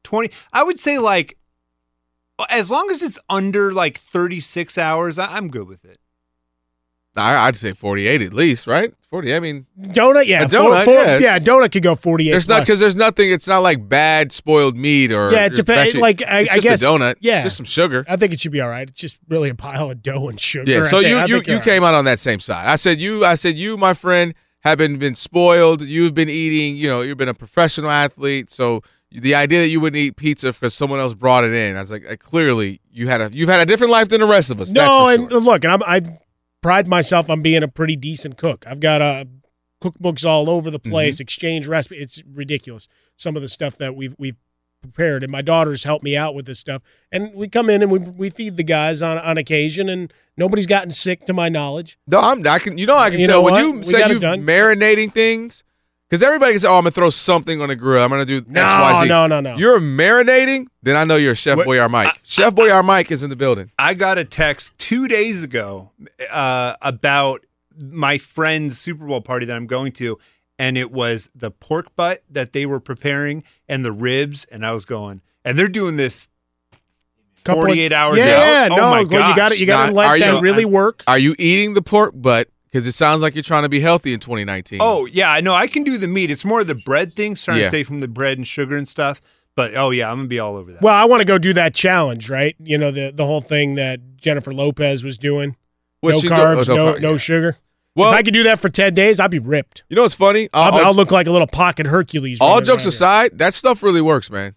20, 0.03 0.31
I 0.53 0.63
would 0.63 0.79
say 0.79 0.97
like, 0.97 1.37
as 2.49 2.71
long 2.71 2.89
as 2.89 3.01
it's 3.03 3.19
under 3.29 3.71
like 3.73 3.97
36 3.97 4.77
hours, 4.77 5.19
I, 5.19 5.35
I'm 5.35 5.49
good 5.49 5.67
with 5.67 5.83
it. 5.85 5.99
I, 7.15 7.47
I'd 7.47 7.55
say 7.55 7.73
48 7.73 8.21
at 8.21 8.33
least, 8.33 8.67
right? 8.67 8.93
40. 9.09 9.33
I 9.35 9.39
mean, 9.39 9.65
Donut, 9.79 10.27
yeah, 10.27 10.45
donut, 10.45 10.85
four, 10.85 10.95
four- 10.95 11.03
yeah. 11.05 11.17
yeah, 11.17 11.39
donut 11.39 11.71
could 11.71 11.81
go 11.81 11.95
48. 11.95 12.31
there's 12.31 12.47
not 12.47 12.59
because 12.61 12.79
there's 12.79 12.95
nothing. 12.95 13.31
It's 13.31 13.47
not 13.47 13.59
like 13.59 13.89
bad 13.89 14.31
spoiled 14.31 14.77
meat 14.77 15.11
or 15.11 15.31
Yeah, 15.31 15.45
it 15.47 15.55
depends. 15.55 15.95
Like 15.95 16.21
I, 16.21 16.41
it's 16.41 16.51
I 16.51 16.53
just 16.55 16.63
guess 16.63 16.81
a 16.83 16.85
donut. 16.85 17.15
Yeah, 17.19 17.41
just 17.43 17.57
some 17.57 17.65
sugar. 17.65 18.05
I 18.07 18.15
think 18.17 18.33
it 18.33 18.39
should 18.39 18.51
be 18.51 18.61
all 18.61 18.69
right. 18.69 18.87
It's 18.87 18.99
just 18.99 19.17
really 19.27 19.49
a 19.49 19.55
pile 19.55 19.89
of 19.89 20.03
dough 20.03 20.29
and 20.29 20.39
sugar. 20.39 20.71
Yeah. 20.71 20.83
So 20.83 20.99
think- 20.99 21.09
you 21.09 21.17
I 21.17 21.25
you 21.25 21.35
you 21.37 21.41
you're 21.47 21.59
came 21.61 21.83
out 21.83 21.95
on 21.95 22.05
that 22.05 22.19
same 22.19 22.39
side. 22.39 22.67
I 22.67 22.75
said 22.75 22.99
you. 22.99 23.25
I 23.25 23.33
said 23.35 23.55
you, 23.57 23.75
my 23.77 23.95
friend, 23.95 24.35
have 24.59 24.77
been 24.77 24.99
been 24.99 25.15
spoiled. 25.15 25.81
You've 25.81 26.13
been 26.13 26.29
eating. 26.29 26.75
You 26.77 26.87
know, 26.87 27.01
you've 27.01 27.17
been 27.17 27.29
a 27.29 27.33
professional 27.33 27.89
athlete. 27.89 28.51
So 28.51 28.83
the 29.11 29.33
idea 29.33 29.61
that 29.61 29.69
you 29.69 29.79
wouldn't 29.81 29.97
eat 29.99 30.17
pizza 30.17 30.53
because 30.53 30.75
someone 30.75 30.99
else 30.99 31.15
brought 31.15 31.43
it 31.43 31.51
in, 31.53 31.75
I 31.75 31.81
was 31.81 31.89
like, 31.89 32.19
clearly 32.19 32.79
you 32.91 33.07
had 33.07 33.21
a 33.21 33.31
you've 33.33 33.49
had 33.49 33.59
a 33.59 33.65
different 33.65 33.89
life 33.89 34.09
than 34.09 34.21
the 34.21 34.27
rest 34.27 34.51
of 34.51 34.61
us. 34.61 34.67
that's 34.67 34.75
No, 34.75 35.05
for 35.05 35.35
and 35.37 35.45
look, 35.45 35.63
and 35.63 35.73
I'm, 35.73 35.83
I 35.83 36.19
pride 36.61 36.87
myself 36.87 37.29
on 37.29 37.41
being 37.41 37.63
a 37.63 37.67
pretty 37.67 37.95
decent 37.95 38.37
cook. 38.37 38.65
I've 38.67 38.79
got 38.79 39.01
uh, 39.01 39.25
cookbooks 39.81 40.25
all 40.25 40.49
over 40.49 40.69
the 40.71 40.79
place, 40.79 41.15
Mm-hmm. 41.15 41.21
exchange 41.23 41.67
recipes. 41.67 42.01
It's 42.01 42.23
ridiculous. 42.33 42.87
Some 43.17 43.35
of 43.35 43.41
the 43.41 43.47
stuff 43.49 43.77
that 43.77 43.95
we've 43.95 44.15
we've 44.17 44.35
prepared, 44.81 45.23
and 45.23 45.31
my 45.31 45.41
daughters 45.41 45.83
help 45.83 46.03
me 46.03 46.15
out 46.15 46.33
with 46.33 46.45
this 46.45 46.57
stuff. 46.59 46.81
And 47.11 47.33
we 47.33 47.49
come 47.49 47.69
in 47.69 47.81
and 47.81 47.91
we 47.91 47.99
we 47.99 48.29
feed 48.29 48.55
the 48.57 48.63
guys 48.63 49.01
on 49.01 49.17
on 49.17 49.37
occasion, 49.37 49.89
and 49.89 50.13
nobody's 50.37 50.67
gotten 50.67 50.91
sick 50.91 51.25
to 51.25 51.33
my 51.33 51.49
knowledge. 51.49 51.97
No, 52.07 52.19
I'm. 52.19 52.45
I 52.47 52.59
can. 52.59 52.77
You 52.77 52.85
know, 52.85 52.97
I 52.97 53.09
can 53.09 53.19
You 53.19 53.27
tell 53.27 53.43
when 53.43 53.53
what? 53.53 53.63
you 53.63 53.71
We 53.73 53.83
say 53.83 54.09
you 54.09 54.19
marinating 54.19 55.13
things. 55.13 55.63
Because 56.09 56.23
everybody 56.23 56.53
can 56.53 56.59
say, 56.61 56.67
"Oh, 56.67 56.77
I'm 56.77 56.81
gonna 56.83 56.91
throw 56.91 57.11
something 57.11 57.61
on 57.61 57.69
the 57.69 57.75
grill. 57.75 58.03
I'm 58.03 58.09
gonna 58.09 58.25
do 58.25 58.43
No, 58.47 58.61
X, 58.63 58.73
Y, 58.73 59.01
Z." 59.03 59.07
no, 59.09 59.27
no, 59.27 59.39
no. 59.41 59.55
You're 59.57 59.79
marinating, 59.79 60.65
then 60.81 60.95
I 60.95 61.03
know 61.03 61.17
you're 61.17 61.35
Chef 61.35 61.57
What- 61.57 61.67
Boyar 61.67 61.87
Mike. 61.89 62.19
Chef 62.23 62.53
Boyar 62.55 62.83
Mike 62.83 63.11
is 63.11 63.21
in 63.21 63.29
the 63.29 63.35
building. 63.35 63.69
I 63.77 63.93
got 63.93 64.17
a 64.17 64.25
text 64.25 64.77
two 64.79 65.07
days 65.07 65.43
ago 65.43 65.91
uh, 66.31 66.75
about 66.81 67.45
my 67.79 68.17
friend's 68.17 68.79
Super 68.79 69.05
Bowl 69.05 69.21
party 69.21 69.45
that 69.45 69.55
I'm 69.55 69.67
going 69.67 69.91
to, 69.93 70.17
and 70.57 70.77
it 70.79 70.91
was 70.91 71.29
the 71.35 71.51
pork 71.51 71.95
butt 71.95 72.23
that 72.31 72.53
they 72.53 72.65
were 72.65 72.79
preparing 72.79 73.43
and 73.67 73.85
the 73.85 73.91
ribs, 73.91 74.45
and 74.45 74.65
I 74.65 74.71
was 74.71 74.85
going, 74.85 75.21
and 75.45 75.59
they're 75.59 75.67
doing 75.69 75.95
this 75.97 76.27
48 77.45 77.93
hours 77.93 78.17
Yeah, 78.17 78.67
out. 78.69 78.75
no, 78.75 78.77
oh 78.77 78.89
my 78.89 79.01
well, 79.01 79.01
you 79.01 79.07
got 79.35 79.35
gosh. 79.51 79.59
You 79.59 79.65
got 79.65 79.87
to 79.87 79.91
Now, 79.93 79.97
let 80.01 80.19
that 80.19 80.33
you- 80.33 80.39
really 80.41 80.65
work. 80.65 81.03
Are 81.07 81.17
you 81.19 81.35
eating 81.39 81.73
the 81.75 81.81
pork 81.81 82.13
butt? 82.15 82.49
Because 82.71 82.85
it 82.85 82.91
sounds 82.93 83.21
like 83.21 83.33
you're 83.33 83.43
trying 83.43 83.63
to 83.63 83.69
be 83.69 83.79
healthy 83.79 84.13
in 84.13 84.19
2019. 84.19 84.79
Oh 84.81 85.05
yeah, 85.05 85.31
I 85.31 85.41
know. 85.41 85.53
I 85.55 85.67
can 85.67 85.83
do 85.83 85.97
the 85.97 86.07
meat. 86.07 86.29
It's 86.29 86.45
more 86.45 86.63
the 86.63 86.75
bread 86.75 87.15
thing, 87.15 87.35
trying 87.35 87.57
Yeah. 87.57 87.63
to 87.63 87.69
stay 87.69 87.83
from 87.83 87.99
the 87.99 88.07
bread 88.07 88.37
and 88.37 88.47
sugar 88.47 88.77
and 88.77 88.87
stuff. 88.87 89.21
But 89.55 89.75
oh 89.75 89.89
yeah, 89.89 90.09
I'm 90.11 90.17
gonna 90.19 90.27
be 90.27 90.39
all 90.39 90.55
over 90.55 90.71
that. 90.73 90.81
Well, 90.81 90.93
I 90.93 91.05
want 91.05 91.21
to 91.21 91.25
go 91.25 91.37
do 91.37 91.53
that 91.53 91.73
challenge, 91.73 92.29
right? 92.29 92.55
You 92.63 92.77
know 92.77 92.91
the 92.91 93.11
the 93.13 93.25
whole 93.25 93.41
thing 93.41 93.75
that 93.75 93.99
Jennifer 94.17 94.53
Lopez 94.53 95.03
was 95.03 95.17
doing. 95.17 95.55
What 96.01 96.11
no 96.13 96.19
she 96.21 96.29
go- 96.29 96.35
carbs, 96.35 96.69
oh, 96.69 96.75
no 96.75 96.85
no 96.85 96.93
carb, 96.93 97.01
no 97.01 97.11
yeah. 97.13 97.17
sugar. 97.17 97.57
Well- 97.95 98.11
if 98.11 98.15
I 98.17 98.21
could 98.21 98.33
do 98.35 98.43
that 98.43 98.59
for 98.59 98.69
ten 98.69 98.93
days, 98.93 99.19
I'd 99.19 99.31
be 99.31 99.39
ripped. 99.39 99.83
You 99.89 99.95
know 99.95 100.03
what's 100.03 100.15
funny? 100.15 100.47
I'll, 100.53 100.71
All- 100.73 100.85
I'll 100.85 100.93
look 100.93 101.11
like 101.11 101.25
a 101.27 101.31
little 101.31 101.47
pocket 101.47 101.87
Hercules. 101.87 102.39
all 102.39 102.51
running 102.55 102.65
jokes 102.67 102.83
around 102.83 102.91
here. 102.91 102.95
aside, 102.95 103.37
that 103.39 103.53
stuff 103.55 103.81
really 103.83 104.01
works, 104.01 104.29
man. 104.29 104.53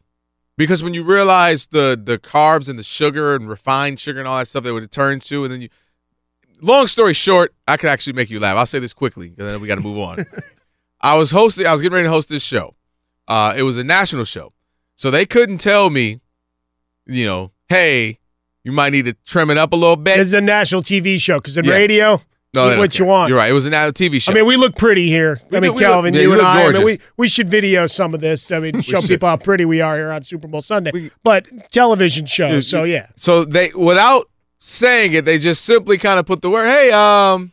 Because 0.58 0.82
when 0.82 0.92
you 0.94 1.02
realize 1.02 1.66
the 1.66 2.00
the 2.00 2.18
carbs 2.18 2.68
and 2.68 2.78
the 2.78 2.82
sugar 2.84 3.34
and 3.34 3.48
refined 3.48 3.98
sugar 3.98 4.18
and 4.20 4.28
all 4.28 4.36
that 4.38 4.48
stuff 4.48 4.62
that 4.64 4.74
would 4.74 4.92
turn 4.92 5.18
to, 5.20 5.44
and 5.44 5.52
then 5.52 5.62
you. 5.62 5.68
Long 6.62 6.86
story 6.86 7.12
short, 7.12 7.54
I 7.66 7.76
could 7.76 7.90
actually 7.90 8.12
make 8.14 8.30
you 8.30 8.38
laugh. 8.40 8.56
I'll 8.56 8.66
say 8.66 8.78
this 8.78 8.92
quickly 8.92 9.28
because 9.28 9.46
then 9.52 9.60
we 9.60 9.66
got 9.68 9.74
to 9.74 9.80
move 9.80 9.98
on. 9.98 10.24
I 11.00 11.16
was 11.16 11.32
hosting. 11.32 11.66
I 11.66 11.72
was 11.72 11.82
getting 11.82 11.94
ready 11.94 12.06
to 12.06 12.10
host 12.12 12.28
this 12.28 12.42
show. 12.44 12.76
Uh, 13.26 13.52
it 13.56 13.62
was 13.64 13.76
a 13.76 13.84
national 13.84 14.24
show, 14.24 14.52
so 14.96 15.10
they 15.10 15.26
couldn't 15.26 15.58
tell 15.58 15.90
me, 15.90 16.20
you 17.06 17.24
know, 17.24 17.50
hey, 17.68 18.18
you 18.64 18.70
might 18.72 18.90
need 18.90 19.04
to 19.06 19.14
trim 19.26 19.50
it 19.50 19.58
up 19.58 19.72
a 19.72 19.76
little 19.76 19.96
bit. 19.96 20.20
It's 20.20 20.32
a 20.32 20.40
national 20.40 20.82
TV 20.82 21.20
show 21.20 21.38
because 21.38 21.56
in 21.56 21.64
Yeah. 21.64 21.72
radio, 21.74 22.22
No, 22.54 22.76
what 22.78 22.98
you 22.98 23.06
want. 23.06 23.28
You're 23.30 23.38
right. 23.38 23.50
It 23.50 23.54
was 23.54 23.64
an 23.66 23.72
a 23.72 23.92
TV 23.92 24.20
show. 24.20 24.30
I 24.30 24.34
mean, 24.34 24.44
we 24.46 24.56
look 24.56 24.76
pretty 24.76 25.08
here. 25.08 25.40
We 25.50 25.56
I 25.56 25.60
mean, 25.60 25.70
do- 25.70 25.74
we 25.74 25.80
look- 25.80 25.92
Kelvin, 25.92 26.14
yeah, 26.14 26.20
you 26.20 26.32
and 26.32 26.38
look 26.38 26.46
I. 26.46 26.62
I 26.64 26.72
mean, 26.72 26.84
we, 26.84 26.96
gorgeous. 26.96 27.12
we 27.16 27.28
should 27.28 27.48
video 27.48 27.86
some 27.86 28.12
of 28.14 28.20
this. 28.20 28.52
I 28.52 28.58
mean, 28.60 28.80
show 28.82 29.00
should. 29.00 29.08
people 29.08 29.28
how 29.28 29.36
pretty 29.36 29.64
we 29.64 29.80
are 29.80 29.96
here 29.96 30.12
on 30.12 30.22
Super 30.22 30.46
Bowl 30.48 30.60
Sunday. 30.62 31.10
but 31.24 31.46
television 31.72 32.26
show, 32.26 32.60
so 32.60 32.84
yeah. 32.84 33.06
So 33.16 33.44
they, 33.44 33.70
without 33.74 34.28
saying 34.64 35.12
it, 35.14 35.24
they 35.24 35.38
just 35.38 35.64
simply 35.64 35.98
kind 35.98 36.18
of 36.20 36.26
put 36.26 36.40
the 36.42 36.50
word, 36.50 36.66
"Hey, 36.66 36.90
um, 36.92 37.52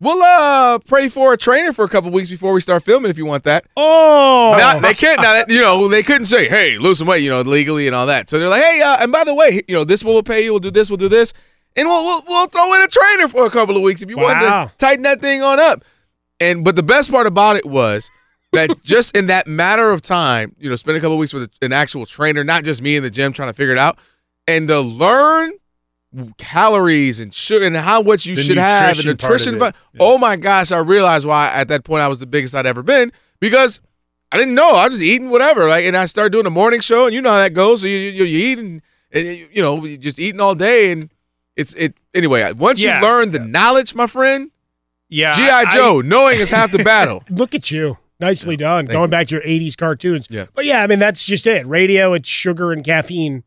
We'll 0.00 0.20
uh 0.20 0.80
pray 0.80 1.08
for 1.08 1.32
a 1.32 1.38
trainer 1.38 1.72
for 1.72 1.84
a 1.84 1.88
couple 1.88 2.10
weeks 2.10 2.28
before 2.28 2.52
we 2.52 2.60
start 2.60 2.82
filming 2.82 3.08
if 3.08 3.16
you 3.16 3.24
want 3.24 3.44
that. 3.44 3.64
Oh, 3.76 4.50
they 4.80 4.94
can't. 4.94 5.22
Now, 5.22 5.34
that- 5.34 5.48
you 5.48 5.60
know, 5.60 5.86
they 5.86 6.02
couldn't 6.02 6.26
say, 6.26 6.48
"Hey, 6.48 6.76
lose 6.76 6.98
some 6.98 7.06
weight," 7.06 7.22
you 7.22 7.30
know, 7.30 7.40
legally 7.42 7.86
and 7.86 7.94
all 7.94 8.06
that. 8.06 8.28
So 8.28 8.40
they're 8.40 8.48
like, 8.48 8.64
"Hey, 8.64 8.80
uh, 8.82 8.96
and 9.00 9.12
by 9.12 9.22
the 9.22 9.32
way, 9.32 9.62
you 9.68 9.74
know, 9.76 9.84
this 9.84 10.02
will 10.02 10.20
pay 10.24 10.42
you. 10.42 10.50
We'll 10.50 10.58
do 10.58 10.72
this. 10.72 10.90
We'll 10.90 10.96
do 10.96 11.08
this, 11.08 11.32
and 11.76 11.86
we'll 11.86 12.04
we'll, 12.04 12.22
we'll 12.26 12.46
throw 12.48 12.74
in 12.74 12.82
a 12.82 12.88
trainer 12.88 13.28
for 13.28 13.46
a 13.46 13.50
couple 13.50 13.76
of 13.76 13.82
weeks 13.82 14.02
if 14.02 14.10
you 14.10 14.16
want 14.18 14.40
to 14.40 14.72
tighten 14.76 15.04
that 15.04 15.20
thing 15.20 15.40
on 15.40 15.60
up." 15.60 15.84
And 16.40 16.64
but 16.64 16.74
the 16.74 16.82
best 16.82 17.08
part 17.08 17.28
about 17.28 17.54
it 17.54 17.64
was 17.64 18.10
that 18.52 18.70
just 18.82 19.16
in 19.16 19.28
that 19.28 19.46
matter 19.46 19.92
of 19.92 20.02
time, 20.02 20.56
you 20.58 20.68
know, 20.68 20.74
spend 20.74 20.96
a 20.96 21.00
couple 21.00 21.16
weeks 21.16 21.32
with 21.32 21.48
an 21.62 21.72
actual 21.72 22.06
trainer, 22.06 22.42
not 22.42 22.64
just 22.64 22.82
me 22.82 22.96
in 22.96 23.04
the 23.04 23.10
gym 23.10 23.32
trying 23.32 23.50
to 23.50 23.54
figure 23.54 23.72
it 23.72 23.78
out, 23.78 23.98
and 24.48 24.66
to 24.66 24.80
learn 24.80 25.52
calories 26.38 27.20
and 27.20 27.32
sugar 27.32 27.64
and 27.66 27.76
how 27.76 28.02
much 28.02 28.26
you 28.26 28.36
The 28.36 28.42
should 28.42 28.56
have 28.58 28.98
and 28.98 29.06
nutrition 29.06 29.18
part 29.18 29.32
of 29.40 29.52
nutrition. 29.54 29.62
it. 29.62 29.98
fu- 29.98 29.98
Oh 30.00 30.18
my 30.18 30.36
gosh, 30.36 30.70
I 30.72 30.78
realized 30.78 31.26
why 31.26 31.50
at 31.52 31.68
that 31.68 31.84
point 31.84 32.02
I 32.02 32.08
was 32.08 32.20
the 32.20 32.26
biggest 32.26 32.54
I'd 32.54 32.66
ever 32.66 32.82
been 32.82 33.12
because 33.40 33.80
I 34.30 34.36
didn't 34.38 34.54
know. 34.54 34.70
I 34.70 34.84
was 34.84 34.94
just 34.94 35.02
eating 35.04 35.30
whatever. 35.30 35.68
Like, 35.68 35.84
and 35.84 35.96
I 35.96 36.06
started 36.06 36.30
doing 36.32 36.46
a 36.46 36.50
morning 36.50 36.80
show, 36.80 37.06
and 37.06 37.14
you 37.14 37.20
know 37.20 37.30
how 37.30 37.38
that 37.38 37.54
goes. 37.54 37.82
So 37.82 37.86
you 37.86 37.98
you, 37.98 38.24
you 38.24 38.46
eat 38.52 38.58
and, 38.58 38.82
and 39.12 39.26
you 39.26 39.48
you 39.52 39.62
know 39.62 39.84
you're 39.84 39.98
just 39.98 40.18
eating 40.18 40.40
all 40.40 40.54
day, 40.54 40.90
and 40.92 41.10
it's 41.56 41.74
it 41.74 41.94
anyway. 42.14 42.50
Once 42.52 42.82
Yeah. 42.82 43.00
you 43.00 43.06
learn 43.06 43.30
the 43.32 43.38
knowledge, 43.40 43.94
my 43.94 44.06
friend, 44.06 44.50
Yeah, 45.08 45.34
GI 45.34 45.42
I- 45.50 45.74
Joe, 45.74 46.00
knowing 46.00 46.40
is 46.40 46.50
half 46.50 46.72
the 46.72 46.82
battle. 46.84 47.22
Look 47.30 47.54
at 47.54 47.70
you. 47.70 47.98
Nicely 48.20 48.56
done. 48.56 48.84
Going 48.86 49.02
you. 49.02 49.08
back 49.08 49.26
to 49.28 49.34
your 49.34 49.42
80s 49.44 49.76
cartoons. 49.76 50.28
Yeah. 50.30 50.46
But 50.54 50.64
yeah, 50.64 50.82
I 50.82 50.86
mean, 50.86 51.00
that's 51.00 51.24
just 51.26 51.44
it. 51.46 51.66
Radio, 51.66 52.12
it's 52.12 52.28
sugar 52.28 52.70
and 52.70 52.84
caffeine 52.84 53.42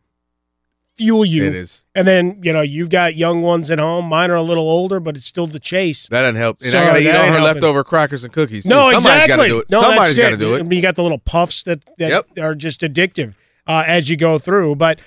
fuel 0.98 1.26
you. 1.26 1.46
It 1.46 1.56
is. 1.56 1.84
And 1.94 2.08
then, 2.08 2.40
you 2.44 2.54
know, 2.54 2.62
you've 2.62 2.90
got 2.90 3.16
young 3.16 3.42
ones 3.42 3.70
at 3.72 3.80
home. 3.80 4.06
Mine 4.06 4.32
are 4.32 4.36
a 4.36 4.42
little 4.42 4.68
older, 4.70 5.00
but 5.00 5.16
it's 5.18 5.26
still 5.26 5.48
the 5.48 5.60
chase. 5.60 6.08
That 6.08 6.22
doesn't 6.24 6.36
help. 6.36 6.62
And 6.62 6.72
So 6.72 6.80
I 6.80 6.86
gotta 6.88 7.00
eat 7.00 7.08
all 7.10 7.14
her 7.14 7.26
helping. 7.28 7.44
leftover 7.44 7.84
crackers 7.84 8.24
and 8.24 8.32
cookies. 8.34 8.64
too. 8.64 8.70
No, 8.70 8.92
Somebody's 8.92 9.06
exactly. 9.06 9.36
gotta 9.36 9.48
do 9.50 9.60
it. 9.60 9.70
No, 9.72 9.82
Somebody's 9.82 10.18
got 10.18 10.30
to 10.30 10.38
do 10.38 10.56
I 10.56 10.60
it. 10.60 10.64
mean, 10.68 10.78
you 10.78 10.82
got 10.82 10.96
the 10.96 11.04
little 11.04 11.18
puffs 11.20 11.64
that, 11.64 11.84
that 11.98 12.10
Yep. 12.10 12.40
are 12.40 12.56
just 12.56 12.82
addictive 12.82 13.34
uh, 13.68 13.84
as 13.86 14.10
you 14.10 14.16
go 14.18 14.40
through. 14.40 14.76
But 14.76 15.00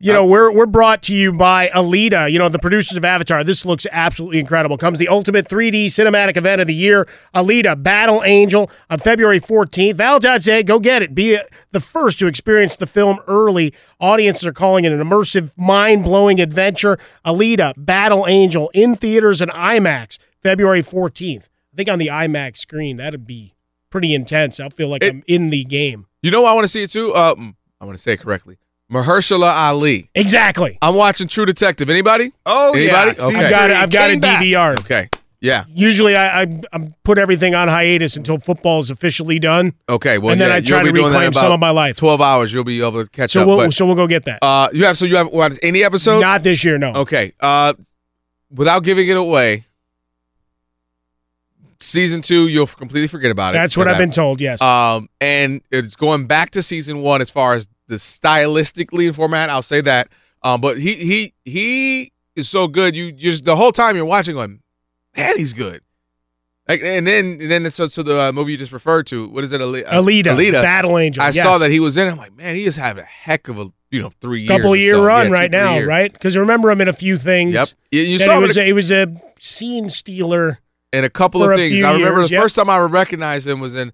you 0.00 0.12
know, 0.12 0.24
we're 0.24 0.52
we're 0.52 0.66
brought 0.66 1.02
to 1.04 1.14
you 1.14 1.32
by 1.32 1.68
Alita. 1.68 2.30
You 2.30 2.38
know, 2.38 2.48
the 2.48 2.58
producers 2.60 2.96
of 2.96 3.04
Avatar. 3.04 3.42
This 3.42 3.64
looks 3.64 3.84
absolutely 3.90 4.38
incredible. 4.38 4.78
Comes 4.78 4.98
the 4.98 5.08
ultimate 5.08 5.48
3D 5.48 5.86
cinematic 5.86 6.36
event 6.36 6.60
of 6.60 6.68
the 6.68 6.74
year, 6.74 7.08
Alita: 7.34 7.80
Battle 7.82 8.22
Angel, 8.24 8.70
on 8.90 8.98
February 8.98 9.40
14th. 9.40 9.96
Valentine's 9.96 10.44
Day. 10.44 10.62
Go 10.62 10.78
get 10.78 11.02
it. 11.02 11.16
Be 11.16 11.36
uh, 11.36 11.42
the 11.72 11.80
first 11.80 12.20
to 12.20 12.28
experience 12.28 12.76
the 12.76 12.86
film 12.86 13.18
early. 13.26 13.74
Audiences 13.98 14.46
are 14.46 14.52
calling 14.52 14.84
it 14.84 14.92
an 14.92 15.00
immersive, 15.00 15.52
mind-blowing 15.56 16.40
adventure. 16.40 16.96
Alita: 17.26 17.74
Battle 17.76 18.24
Angel 18.28 18.70
in 18.74 18.94
theaters 18.94 19.42
and 19.42 19.50
IMAX, 19.50 20.18
February 20.40 20.82
14th. 20.82 21.48
I 21.72 21.76
think 21.76 21.88
on 21.88 21.98
the 21.98 22.06
IMAX 22.06 22.58
screen 22.58 22.98
that'd 22.98 23.26
be 23.26 23.54
pretty 23.90 24.14
intense. 24.14 24.60
I'll 24.60 24.70
feel 24.70 24.88
like 24.88 25.02
I'm 25.02 25.24
in 25.26 25.48
the 25.48 25.64
game. 25.64 26.06
You 26.22 26.30
know, 26.30 26.44
I 26.44 26.52
want 26.52 26.64
to 26.64 26.68
see 26.68 26.84
it 26.84 26.90
too. 26.92 27.14
Um, 27.16 27.56
I 27.80 27.84
want 27.84 27.98
to 27.98 28.02
say 28.02 28.12
it 28.12 28.20
correctly. 28.20 28.58
Mahershala 28.92 29.52
Ali. 29.54 30.08
Exactly. 30.14 30.78
I'm 30.80 30.94
watching 30.94 31.28
True 31.28 31.44
Detective. 31.46 31.90
Anybody? 31.90 32.32
Oh, 32.46 32.74
yeah. 32.74 33.02
Anybody? 33.02 33.20
See, 33.20 33.26
Okay. 33.36 33.44
I've 33.44 33.50
got 33.50 33.70
it. 33.70 33.76
I've 33.76 33.90
got 33.90 34.06
a 34.08 34.12
Came 34.14 34.20
back. 34.20 34.42
DVR. 34.42 34.80
Okay. 34.80 35.08
Yeah. 35.40 35.64
Usually, 35.68 36.16
I, 36.16 36.42
I 36.42 36.60
I 36.72 36.92
put 37.04 37.16
everything 37.18 37.54
on 37.54 37.68
hiatus 37.68 38.16
until 38.16 38.38
football 38.38 38.80
is 38.80 38.90
officially 38.90 39.38
done. 39.38 39.72
Okay. 39.88 40.18
Well, 40.18 40.32
And 40.32 40.40
then 40.40 40.48
yeah, 40.48 40.54
I 40.56 40.60
try 40.60 40.78
you'll 40.78 40.86
to 40.86 40.92
be 40.92 40.98
doing 41.00 41.12
that 41.12 41.18
in 41.22 41.28
reclaim 41.28 41.32
some 41.42 41.52
of 41.52 41.60
my 41.60 41.70
life. 41.70 41.96
Twelve 41.96 42.20
hours, 42.20 42.52
you'll 42.52 42.64
be 42.64 42.80
able 42.80 43.04
to 43.04 43.10
catch 43.10 43.30
So 43.32 43.42
up. 43.42 43.46
we'll 43.46 43.56
but, 43.58 43.72
so 43.74 43.86
we'll 43.86 43.94
go 43.94 44.06
get 44.08 44.24
that. 44.24 44.38
uh, 44.42 44.68
you 44.72 44.84
have 44.86 44.98
so 44.98 45.04
you 45.04 45.16
have 45.16 45.28
what, 45.28 45.56
any 45.62 45.84
episodes? 45.84 46.22
Not 46.22 46.42
this 46.42 46.64
year, 46.64 46.76
no. 46.78 46.92
Okay. 46.94 47.34
Uh, 47.38 47.74
without 48.50 48.82
giving 48.82 49.06
it 49.06 49.16
away, 49.16 49.66
season 51.78 52.20
two, 52.22 52.48
you'll 52.48 52.66
completely 52.66 53.06
forget 53.08 53.30
about 53.30 53.54
it. 53.54 53.58
That's 53.58 53.76
what 53.76 53.86
I've 53.86 53.98
been 53.98 54.10
told. 54.10 54.40
Yes. 54.40 54.60
Um, 54.60 55.08
and 55.20 55.60
it's 55.70 55.94
going 55.94 56.26
back 56.26 56.50
to 56.52 56.62
season 56.62 57.00
one 57.02 57.20
as 57.22 57.30
far 57.30 57.54
as 57.54 57.68
the 57.88 57.96
stylistically 57.96 59.14
format. 59.14 59.50
I'll 59.50 59.62
say 59.62 59.80
that. 59.82 60.08
Um, 60.42 60.60
but 60.60 60.78
he 60.78 60.94
he 60.94 61.34
he 61.44 62.12
is 62.36 62.48
so 62.48 62.68
good. 62.68 62.94
You 62.94 63.10
just 63.12 63.44
the 63.44 63.56
whole 63.56 63.72
time 63.72 63.96
you're 63.96 64.04
watching, 64.04 64.36
him, 64.36 64.62
man, 65.16 65.36
he's 65.36 65.52
good. 65.52 65.82
Like, 66.68 66.82
and 66.82 67.06
then 67.06 67.38
and 67.40 67.50
then 67.50 67.70
so 67.70 67.88
so 67.88 68.02
the 68.02 68.20
uh, 68.20 68.32
movie 68.32 68.52
you 68.52 68.58
just 68.58 68.72
referred 68.72 69.06
to, 69.08 69.26
what 69.28 69.42
is 69.42 69.52
it? 69.52 69.60
Uh, 69.60 69.64
Alita, 69.64 70.24
Alita. 70.26 70.62
Battle 70.62 70.98
Angel. 70.98 71.22
I 71.22 71.30
yes. 71.30 71.42
saw 71.42 71.58
that 71.58 71.70
he 71.70 71.80
was 71.80 71.96
in. 71.96 72.06
it. 72.06 72.10
I'm 72.10 72.18
like, 72.18 72.36
man, 72.36 72.54
he 72.54 72.64
is 72.66 72.76
having 72.76 73.02
a 73.02 73.06
heck 73.06 73.48
of 73.48 73.58
a 73.58 73.72
you 73.90 74.02
know 74.02 74.12
three 74.20 74.42
years, 74.42 74.48
couple 74.50 74.76
year 74.76 74.94
so. 74.94 75.04
run 75.04 75.28
Yeah, 75.28 75.32
right 75.32 75.50
three 75.50 75.58
now, 75.58 75.74
years. 75.76 75.88
right? 75.88 76.12
Because 76.12 76.36
remember 76.36 76.70
him 76.70 76.82
in 76.82 76.88
a 76.88 76.92
few 76.92 77.16
things. 77.16 77.54
Yep. 77.54 77.68
You, 77.90 78.02
you 78.02 78.18
saw 78.18 78.32
he 78.32 78.36
him 78.36 78.42
was 78.42 78.56
a- 78.58 78.64
he 78.64 78.72
was 78.74 78.90
a 78.92 79.06
scene 79.38 79.88
stealer. 79.88 80.58
and 80.92 81.06
a 81.06 81.10
couple 81.10 81.42
of 81.42 81.56
things. 81.56 81.82
I 81.82 81.92
remember 81.92 82.20
years, 82.20 82.28
the 82.28 82.34
yep. 82.34 82.42
first 82.42 82.54
time 82.56 82.68
I 82.68 82.78
recognized 82.80 83.46
him 83.48 83.60
was 83.60 83.74
in 83.74 83.92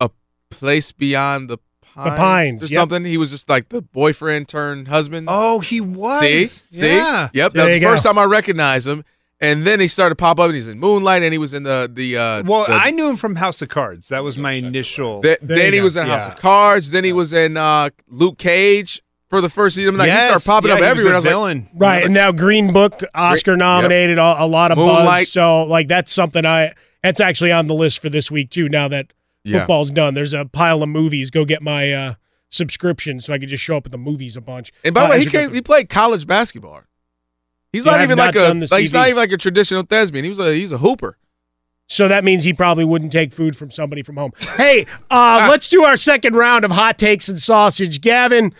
a 0.00 0.10
place 0.50 0.90
beyond 0.90 1.48
the 1.48 1.58
pines, 2.04 2.18
Pines, 2.18 2.62
or 2.64 2.66
yep. 2.66 2.78
something. 2.80 3.04
He 3.04 3.18
was 3.18 3.30
just 3.30 3.48
like 3.48 3.68
the 3.68 3.82
boyfriend 3.82 4.48
turned 4.48 4.88
husband. 4.88 5.26
Oh, 5.30 5.60
he 5.60 5.80
was. 5.80 6.20
See, 6.20 6.44
see, 6.44 6.62
Yeah. 6.72 7.28
yep. 7.32 7.52
There 7.52 7.64
That 7.64 7.68
was 7.68 7.74
you 7.76 7.80
the 7.80 7.86
first 7.86 8.04
go. 8.04 8.10
time 8.10 8.18
I 8.18 8.24
recognized 8.24 8.86
him. 8.86 9.04
And 9.40 9.64
then 9.64 9.78
he 9.78 9.86
started 9.86 10.16
to 10.16 10.16
pop 10.16 10.40
up, 10.40 10.46
and 10.46 10.56
he's 10.56 10.66
in 10.66 10.80
Moonlight, 10.80 11.22
and 11.22 11.32
he 11.32 11.38
was 11.38 11.54
in 11.54 11.62
the 11.62 11.88
the. 11.92 12.16
Uh, 12.16 12.42
Well, 12.44 12.66
the- 12.66 12.72
I 12.72 12.90
knew 12.90 13.08
him 13.08 13.16
from 13.16 13.36
House 13.36 13.62
of 13.62 13.68
Cards. 13.68 14.08
That 14.08 14.24
was 14.24 14.36
my 14.36 14.52
initial. 14.54 15.22
th- 15.22 15.38
There 15.40 15.56
then 15.58 15.72
he 15.74 15.78
go. 15.78 15.84
was 15.84 15.96
in 15.96 16.08
House 16.08 16.26
of 16.26 16.34
Cards. 16.36 16.90
Then 16.90 17.04
he 17.04 17.12
was 17.12 17.32
in 17.32 17.56
uh, 17.56 17.90
Luke 18.08 18.36
Cage 18.38 19.00
for 19.30 19.40
the 19.40 19.48
first 19.48 19.76
season. 19.76 19.96
Like 19.96 20.10
he 20.10 20.16
started 20.16 20.44
popping 20.44 20.68
yeah, 20.70 20.74
up 20.74 20.78
he 20.80 20.82
was 20.82 20.90
everywhere. 20.90 21.14
a 21.14 21.16
and 21.16 21.16
I 21.16 21.18
was 21.18 21.24
like, 21.24 21.30
villain. 21.32 21.68
Right, 21.72 22.04
and 22.04 22.12
now 22.14 22.32
Green 22.32 22.72
Book 22.72 23.00
Oscar 23.14 23.56
nominated, 23.56 24.18
a, 24.18 24.42
a 24.42 24.46
lot 24.46 24.72
of 24.72 24.78
Moonlight. 24.78 25.04
buzz. 25.26 25.28
So 25.32 25.62
like 25.62 25.86
that's 25.86 26.12
something 26.12 26.44
I 26.44 26.72
that's 27.04 27.20
actually 27.20 27.52
on 27.52 27.68
the 27.68 27.74
list 27.74 28.00
for 28.02 28.08
this 28.10 28.32
week 28.32 28.50
too. 28.50 28.68
Now 28.68 28.88
that 28.88 29.06
Yeah. 29.48 29.58
football's 29.60 29.90
done, 29.90 30.14
there's 30.14 30.34
a 30.34 30.44
pile 30.44 30.82
of 30.82 30.88
movies. 30.88 31.30
Go 31.30 31.44
get 31.44 31.62
my 31.62 31.92
uh, 31.92 32.14
subscription 32.50 33.20
so 33.20 33.32
I 33.32 33.38
can 33.38 33.48
just 33.48 33.62
show 33.62 33.76
up 33.76 33.86
at 33.86 33.92
the 33.92 33.98
movies 33.98 34.36
a 34.36 34.40
bunch. 34.40 34.72
And 34.84 34.94
by 34.94 35.02
Uh, 35.02 35.06
the 35.06 35.10
way, 35.12 35.18
he 35.20 35.26
came, 35.26 35.52
he 35.54 35.60
played 35.62 35.88
college 35.88 36.26
basketball. 36.26 36.82
He's 37.72 37.84
Yeah, 37.84 37.92
not 37.92 38.00
even 38.02 38.16
not 38.16 38.34
like 38.34 38.36
a 38.36 38.54
like 38.70 38.80
he's 38.80 38.92
not 38.92 39.08
even 39.08 39.16
like 39.18 39.32
a 39.32 39.36
traditional 39.36 39.82
thespian. 39.82 40.24
He 40.24 40.28
was 40.30 40.38
a 40.38 40.54
he's 40.54 40.72
a 40.72 40.78
hooper. 40.78 41.18
So 41.90 42.06
that 42.08 42.22
means 42.22 42.44
he 42.44 42.52
probably 42.52 42.84
wouldn't 42.84 43.12
take 43.12 43.32
food 43.32 43.56
from 43.56 43.70
somebody 43.70 44.02
from 44.02 44.16
home. 44.16 44.32
Hey, 44.56 44.84
uh, 45.10 45.46
let's 45.50 45.68
do 45.68 45.84
our 45.84 45.96
second 45.96 46.34
round 46.34 46.64
of 46.64 46.70
hot 46.70 46.98
takes 46.98 47.28
and 47.28 47.40
sausage. 47.40 48.00
Gavin, 48.02 48.52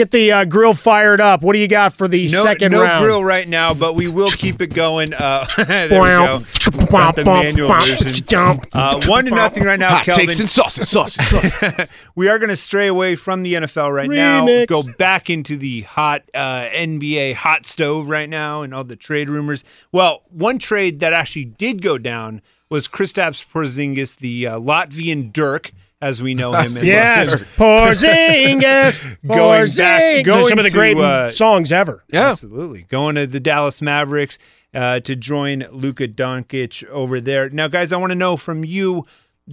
get 0.00 0.10
the 0.10 0.32
uh, 0.32 0.44
grill 0.44 0.74
fired 0.74 1.20
up. 1.20 1.42
What 1.42 1.52
do 1.52 1.58
you 1.58 1.68
got 1.68 1.92
for 1.92 2.08
the 2.08 2.28
no, 2.28 2.42
second 2.42 2.72
no 2.72 2.82
round? 2.82 3.02
No 3.02 3.06
grill 3.06 3.24
right 3.24 3.46
now, 3.46 3.74
but 3.74 3.94
we 3.94 4.08
will 4.08 4.30
keep 4.30 4.60
it 4.62 4.68
going. 4.68 5.12
Uh, 5.12 5.46
there 5.66 5.88
we 5.88 6.08
go. 6.08 6.44
Got 6.86 7.16
the 7.16 7.24
manual 7.24 7.68
version. 7.68 8.60
Uh, 8.72 9.00
one 9.06 9.26
to 9.26 9.30
nothing 9.30 9.64
right 9.64 9.78
now, 9.78 9.96
Hot 9.96 10.04
Kelvin. 10.04 10.26
takes 10.26 10.40
and 10.40 10.48
sausage, 10.48 10.88
sausage, 10.88 11.26
sausage. 11.26 11.88
we 12.14 12.28
are 12.28 12.38
going 12.38 12.48
to 12.50 12.56
stray 12.56 12.86
away 12.86 13.16
from 13.16 13.42
the 13.42 13.54
NFL 13.54 13.92
right 13.94 14.08
now. 14.08 14.46
Remix. 14.46 14.66
Go 14.68 14.82
back 14.98 15.28
into 15.28 15.56
the 15.56 15.82
hot 15.82 16.22
uh, 16.34 16.68
NBA 16.72 17.34
hot 17.34 17.66
stove 17.66 18.08
right 18.08 18.28
now 18.28 18.62
and 18.62 18.74
all 18.74 18.84
the 18.84 18.96
trade 18.96 19.28
rumors. 19.28 19.64
Well, 19.92 20.22
one 20.30 20.58
trade 20.58 21.00
that 21.00 21.12
actually 21.12 21.44
did 21.44 21.82
go 21.82 21.98
down 21.98 22.40
was 22.70 22.88
Kristaps 22.88 23.44
Porzingis, 23.52 24.16
the 24.16 24.46
uh, 24.46 24.60
Latvian 24.60 25.32
Dirk, 25.32 25.72
as 26.02 26.22
we 26.22 26.34
know 26.34 26.52
him. 26.60 26.76
in 26.76 26.84
Yes, 26.84 27.30
London. 27.32 27.48
Porzingis, 27.56 29.00
Going 29.26 29.66
Porzingis. 29.66 29.76
back- 29.76 30.28
are 30.28 30.42
some 30.48 30.58
of 30.58 30.64
the 30.64 30.70
great 30.70 30.94
to, 30.94 31.02
uh, 31.02 31.30
songs 31.30 31.72
ever. 31.72 32.04
Yeah, 32.12 32.30
Absolutely. 32.30 32.82
Going 32.84 33.14
to 33.16 33.26
the 33.26 33.40
Dallas 33.40 33.80
Mavericks 33.82 34.38
uh, 34.74 35.00
to 35.00 35.16
join 35.16 35.66
Luka 35.70 36.08
Doncic 36.08 36.84
over 36.88 37.20
there. 37.20 37.50
Now, 37.50 37.68
guys, 37.68 37.92
I 37.92 37.96
want 37.96 38.10
to 38.10 38.16
know 38.16 38.36
from 38.36 38.64
you. 38.64 39.04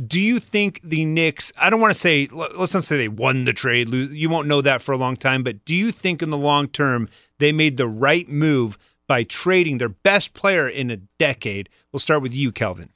Do 0.05 0.21
you 0.21 0.39
think 0.39 0.79
the 0.83 1.05
Knicks? 1.05 1.51
I 1.57 1.69
don't 1.71 1.81
want 1.81 1.91
to 1.93 1.99
say. 1.99 2.27
let- 2.31 2.57
Let's 2.57 2.73
not 2.73 2.83
say 2.83 2.97
they 2.97 3.07
won 3.07 3.45
the 3.45 3.53
trade. 3.53 3.89
Lose- 3.89 4.13
You 4.13 4.29
won't 4.29 4.47
know 4.47 4.61
that 4.61 4.81
for 4.81 4.91
a 4.91 4.97
long 4.97 5.15
time. 5.17 5.43
But 5.43 5.65
do 5.65 5.73
you 5.73 5.91
think 5.91 6.21
in 6.21 6.29
the 6.29 6.37
long 6.37 6.67
term 6.67 7.09
they 7.39 7.51
made 7.51 7.77
the 7.77 7.87
right 7.87 8.27
move 8.29 8.77
by 9.07 9.23
trading 9.23 9.79
their 9.79 9.89
best 9.89 10.33
player 10.33 10.67
in 10.67 10.91
a 10.91 10.97
decade? 10.97 11.67
We'll 11.91 11.99
start 11.99 12.21
with 12.21 12.33
you, 12.33 12.51
Kelvin. 12.51 12.89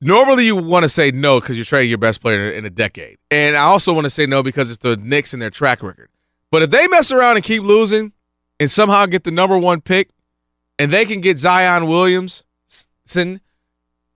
Normally, 0.00 0.46
you 0.46 0.56
want 0.56 0.82
to 0.82 0.88
say 0.88 1.10
no 1.10 1.40
because 1.40 1.56
you're 1.56 1.64
trading 1.64 1.88
your 1.88 1.98
best 1.98 2.20
player 2.20 2.50
in 2.50 2.64
a 2.64 2.70
decade, 2.70 3.18
and 3.30 3.56
I 3.56 3.62
also 3.62 3.92
want 3.92 4.04
to 4.04 4.10
say 4.10 4.26
no 4.26 4.42
because 4.42 4.70
it's 4.70 4.80
the 4.80 4.96
Knicks 4.96 5.32
and 5.32 5.40
their 5.40 5.50
track 5.50 5.82
record. 5.82 6.10
But 6.50 6.62
if 6.62 6.70
they 6.70 6.86
mess 6.88 7.10
around 7.10 7.36
and 7.36 7.44
keep 7.44 7.62
losing, 7.62 8.12
and 8.60 8.70
somehow 8.70 9.06
get 9.06 9.24
the 9.24 9.30
number 9.30 9.56
one 9.58 9.80
pick, 9.80 10.10
and 10.78 10.92
they 10.92 11.04
can 11.04 11.20
get 11.20 11.38
Zion 11.38 11.86
Williamson, 11.86 13.40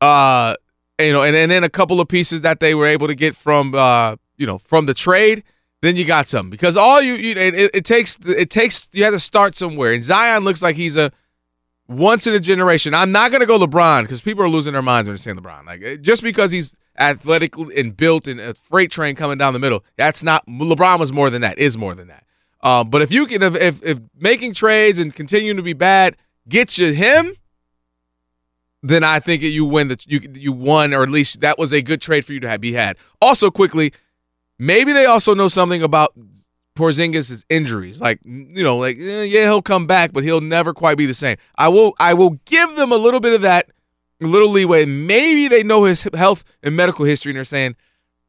uh, 0.00 0.54
you 0.98 1.12
know, 1.12 1.22
and, 1.22 1.34
and 1.34 1.50
then 1.50 1.64
a 1.64 1.70
couple 1.70 2.00
of 2.00 2.08
pieces 2.08 2.42
that 2.42 2.60
they 2.60 2.74
were 2.74 2.86
able 2.86 3.06
to 3.06 3.14
get 3.14 3.34
from, 3.36 3.74
uh, 3.74 4.16
you 4.36 4.46
know, 4.46 4.58
from 4.58 4.86
the 4.86 4.94
trade, 4.94 5.42
then 5.82 5.96
you 5.96 6.04
got 6.04 6.28
something. 6.28 6.50
Because 6.50 6.76
all 6.76 7.00
you, 7.00 7.14
you 7.14 7.34
it, 7.36 7.70
it 7.74 7.84
takes, 7.84 8.18
it 8.26 8.50
takes, 8.50 8.88
you 8.92 9.04
have 9.04 9.14
to 9.14 9.20
start 9.20 9.56
somewhere. 9.56 9.92
And 9.92 10.04
Zion 10.04 10.44
looks 10.44 10.62
like 10.62 10.76
he's 10.76 10.96
a 10.96 11.10
once 11.90 12.26
in 12.26 12.34
a 12.34 12.40
generation. 12.40 12.94
I'm 12.94 13.12
not 13.12 13.30
going 13.30 13.40
to 13.40 13.46
go 13.46 13.58
LeBron 13.58 14.02
because 14.02 14.22
people 14.22 14.44
are 14.44 14.48
losing 14.48 14.72
their 14.72 14.82
minds 14.82 15.08
when 15.08 15.16
they 15.16 15.20
say 15.20 15.32
LeBron. 15.32 15.66
Like 15.66 15.82
eh, 15.82 15.96
just 15.96 16.22
because 16.22 16.52
he's 16.52 16.74
athletic 16.98 17.56
and 17.56 17.96
built 17.96 18.26
and 18.28 18.40
a 18.40 18.54
freight 18.54 18.90
train 18.90 19.16
coming 19.16 19.38
down 19.38 19.52
the 19.52 19.58
middle, 19.58 19.84
that's 19.96 20.22
not 20.22 20.46
LeBron 20.46 21.00
was 21.00 21.12
more 21.12 21.28
than 21.30 21.42
that. 21.42 21.58
Is 21.58 21.76
more 21.76 21.94
than 21.94 22.08
that. 22.08 22.24
Um, 22.62 22.90
but 22.90 23.02
if 23.02 23.10
you 23.10 23.26
can, 23.26 23.42
if, 23.42 23.56
if 23.56 23.82
if 23.82 23.98
making 24.18 24.54
trades 24.54 24.98
and 24.98 25.14
continuing 25.14 25.56
to 25.56 25.62
be 25.62 25.72
bad 25.72 26.16
gets 26.48 26.78
you 26.78 26.92
him, 26.92 27.34
then 28.82 29.02
I 29.02 29.18
think 29.18 29.42
you 29.42 29.64
win 29.64 29.88
that 29.88 30.06
you 30.06 30.20
you 30.34 30.52
won, 30.52 30.94
or 30.94 31.02
at 31.02 31.10
least 31.10 31.40
that 31.40 31.58
was 31.58 31.72
a 31.72 31.82
good 31.82 32.00
trade 32.00 32.24
for 32.24 32.32
you 32.32 32.40
to 32.40 32.48
have 32.48 32.60
be 32.60 32.72
had. 32.72 32.96
Also, 33.20 33.50
quickly, 33.50 33.92
maybe 34.58 34.92
they 34.92 35.06
also 35.06 35.34
know 35.34 35.48
something 35.48 35.82
about 35.82 36.12
Porzingis' 36.76 37.44
injuries. 37.48 38.00
Like 38.00 38.20
you 38.24 38.62
know, 38.62 38.76
like 38.76 38.98
eh, 38.98 39.22
yeah, 39.24 39.42
he'll 39.42 39.62
come 39.62 39.86
back, 39.86 40.12
but 40.12 40.24
he'll 40.24 40.40
never 40.40 40.72
quite 40.72 40.96
be 40.96 41.06
the 41.06 41.14
same. 41.14 41.36
I 41.56 41.68
will 41.68 41.94
I 41.98 42.14
will 42.14 42.38
give 42.44 42.76
them 42.76 42.92
a 42.92 42.96
little 42.96 43.20
bit 43.20 43.32
of 43.32 43.42
that, 43.42 43.70
a 44.22 44.26
little 44.26 44.48
leeway. 44.48 44.86
Maybe 44.86 45.48
they 45.48 45.62
know 45.62 45.84
his 45.84 46.02
health 46.14 46.44
and 46.62 46.76
medical 46.76 47.04
history, 47.04 47.30
and 47.30 47.36
they're 47.36 47.44
saying 47.44 47.76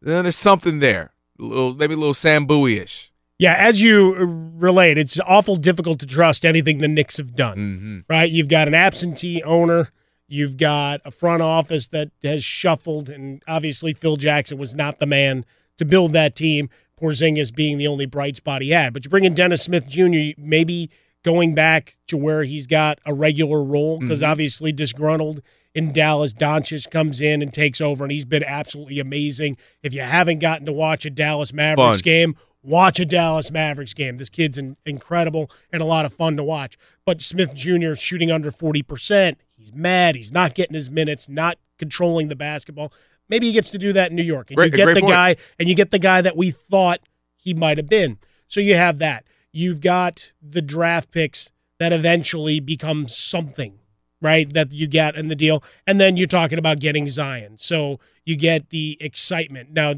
eh, 0.06 0.22
there's 0.22 0.36
something 0.36 0.80
there, 0.80 1.14
a 1.40 1.44
little 1.44 1.74
maybe 1.74 1.94
a 1.94 1.98
little 1.98 2.14
Sam 2.14 2.46
Bowie 2.46 2.78
ish. 2.78 3.12
Yeah, 3.42 3.56
as 3.58 3.82
you 3.82 4.14
relate, 4.14 5.00
it's 5.00 5.20
awful 5.22 5.56
difficult 5.56 6.00
to 6.02 6.06
trust 6.06 6.46
anything 6.46 6.78
the 6.78 6.88
Knicks 6.88 7.18
have 7.18 7.36
done. 7.36 7.58
Mm-hmm. 7.58 8.00
Right? 8.08 8.30
You've 8.30 8.50
got 8.50 8.68
an 8.68 8.76
absentee 8.76 9.42
owner. 9.42 9.90
You've 10.28 10.58
got 10.58 11.02
a 11.06 11.12
front 11.12 11.42
office 11.42 11.88
that 11.88 12.12
has 12.22 12.44
shuffled, 12.44 13.10
and 13.10 13.42
obviously 13.48 13.94
Phil 13.94 14.16
Jackson 14.16 14.60
was 14.60 14.76
not 14.76 15.00
the 15.00 15.08
man 15.08 15.44
to 15.78 15.86
build 15.86 16.14
that 16.14 16.36
team. 16.36 16.70
Porzingis 17.02 17.54
being 17.54 17.78
the 17.78 17.88
only 17.88 18.06
bright 18.06 18.36
spot 18.36 18.62
he 18.62 18.70
had. 18.70 18.94
But 18.94 19.04
you 19.06 19.10
bring 19.10 19.24
in 19.26 19.34
Dennis 19.34 19.64
Smith 19.64 19.88
Jr., 19.88 20.32
maybe 20.38 20.90
going 21.24 21.54
back 21.54 21.98
to 22.08 22.18
where 22.18 22.44
he's 22.44 22.68
got 22.68 23.00
a 23.06 23.14
regular 23.14 23.64
role 23.64 24.00
because 24.00 24.22
Mhm. 24.22 24.28
obviously 24.28 24.72
disgruntled 24.72 25.42
in 25.74 25.94
Dallas. 25.94 26.34
Doncic 26.34 26.90
comes 26.90 27.22
in 27.22 27.42
and 27.42 27.54
takes 27.54 27.80
over, 27.80 28.04
and 28.04 28.12
he's 28.12 28.26
been 28.26 28.44
absolutely 28.44 29.00
amazing. 29.00 29.58
If 29.84 29.94
you 29.94 30.02
haven't 30.02 30.40
gotten 30.40 30.66
to 30.66 30.74
watch 30.74 31.06
a 31.06 31.10
Dallas 31.10 31.54
Mavericks 31.54 32.00
Fun. 32.00 32.04
game, 32.04 32.36
watch 32.64 33.00
a 33.00 33.06
Dallas 33.06 33.52
Mavericks 33.52 33.94
game. 33.94 34.18
This 34.18 34.30
kid's 34.30 34.58
in, 34.58 34.78
incredible 34.86 35.50
and 35.72 35.82
a 35.82 35.86
lot 35.86 36.06
of 36.06 36.14
fun 36.14 36.38
to 36.38 36.44
watch. 36.44 36.78
But 37.06 37.22
Smith 37.22 37.54
Jr. 37.56 37.94
shooting 37.96 38.32
under 38.32 38.52
40%. 38.52 39.38
He's 39.58 39.74
mad. 39.74 40.16
He's 40.16 40.32
not 40.32 40.56
getting 40.56 40.74
his 40.74 40.90
minutes, 40.90 41.30
not 41.30 41.58
controlling 41.78 42.28
the 42.30 42.36
basketball. 42.36 42.92
Maybe 43.32 43.48
he 43.48 43.54
gets 43.54 43.72
to 43.72 43.80
do 43.80 43.92
that 43.94 44.12
in 44.12 44.16
New 44.16 44.24
York. 44.24 44.52
And 44.52 44.58
Great- 44.58 44.72
you 44.74 44.78
get 44.78 44.94
the 44.94 45.00
point. 45.02 45.12
guy 45.14 45.36
and 45.58 45.68
you 45.68 45.74
get 45.74 45.90
the 45.90 45.98
guy 46.00 46.22
that 46.22 46.38
we 46.38 46.52
thought 46.52 47.00
he 47.38 47.56
might 47.56 47.78
have 47.78 47.90
been. 47.90 48.18
So 48.48 48.60
you 48.60 48.76
have 48.76 49.00
that. 49.00 49.24
You've 49.52 49.82
got 49.82 50.34
the 50.42 50.62
draft 50.62 51.10
picks 51.12 51.50
that 51.80 51.92
eventually 51.92 52.60
become 52.60 53.08
something, 53.08 53.80
right? 54.22 54.52
That 54.54 54.72
you 54.72 54.86
get 54.86 55.16
in 55.16 55.30
the 55.30 55.36
deal. 55.36 55.64
And 55.88 56.00
then 56.00 56.16
you're 56.18 56.28
talking 56.28 56.60
about 56.60 56.80
getting 56.80 57.08
Zion. 57.08 57.58
So 57.58 58.00
you 58.26 58.36
get 58.36 58.70
the 58.70 58.98
excitement. 59.02 59.72
Now, 59.72 59.96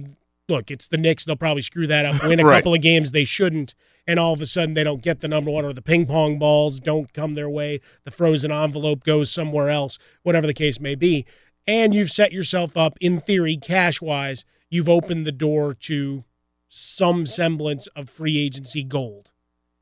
look, 0.47 0.71
it's 0.71 0.87
the 0.87 0.97
Knicks. 0.97 1.25
They'll 1.25 1.35
probably 1.35 1.61
screw 1.63 1.87
that 1.87 2.05
up, 2.05 2.23
win 2.27 2.39
a 2.39 2.45
Right. 2.45 2.57
couple 2.57 2.73
of 2.73 2.81
games 2.81 3.11
they 3.11 3.25
shouldn't. 3.25 3.75
And 4.05 4.19
all 4.19 4.33
of 4.33 4.41
a 4.41 4.45
sudden, 4.45 4.73
they 4.75 4.83
don't 4.83 5.01
get 5.01 5.21
the 5.21 5.27
number 5.29 5.49
one, 5.49 5.63
or 5.65 5.71
the 5.73 5.81
ping 5.81 6.05
pong 6.05 6.37
balls 6.37 6.79
don't 6.81 7.11
come 7.13 7.35
their 7.35 7.49
way. 7.49 7.79
The 8.03 8.11
frozen 8.11 8.51
envelope 8.51 9.03
goes 9.05 9.31
somewhere 9.31 9.69
else, 9.69 9.97
whatever 10.23 10.45
the 10.45 10.53
case 10.53 10.77
may 10.79 10.95
be. 10.95 11.25
And 11.67 11.93
you've 11.95 12.11
set 12.11 12.31
yourself 12.33 12.75
up, 12.75 12.97
in 12.99 13.19
theory, 13.19 13.55
cash 13.57 14.01
wise, 14.01 14.43
you've 14.69 14.89
opened 14.89 15.25
the 15.25 15.31
door 15.31 15.73
to 15.73 16.23
some 16.67 17.25
semblance 17.25 17.87
of 17.95 18.09
free 18.09 18.37
agency 18.37 18.83
gold. 18.83 19.31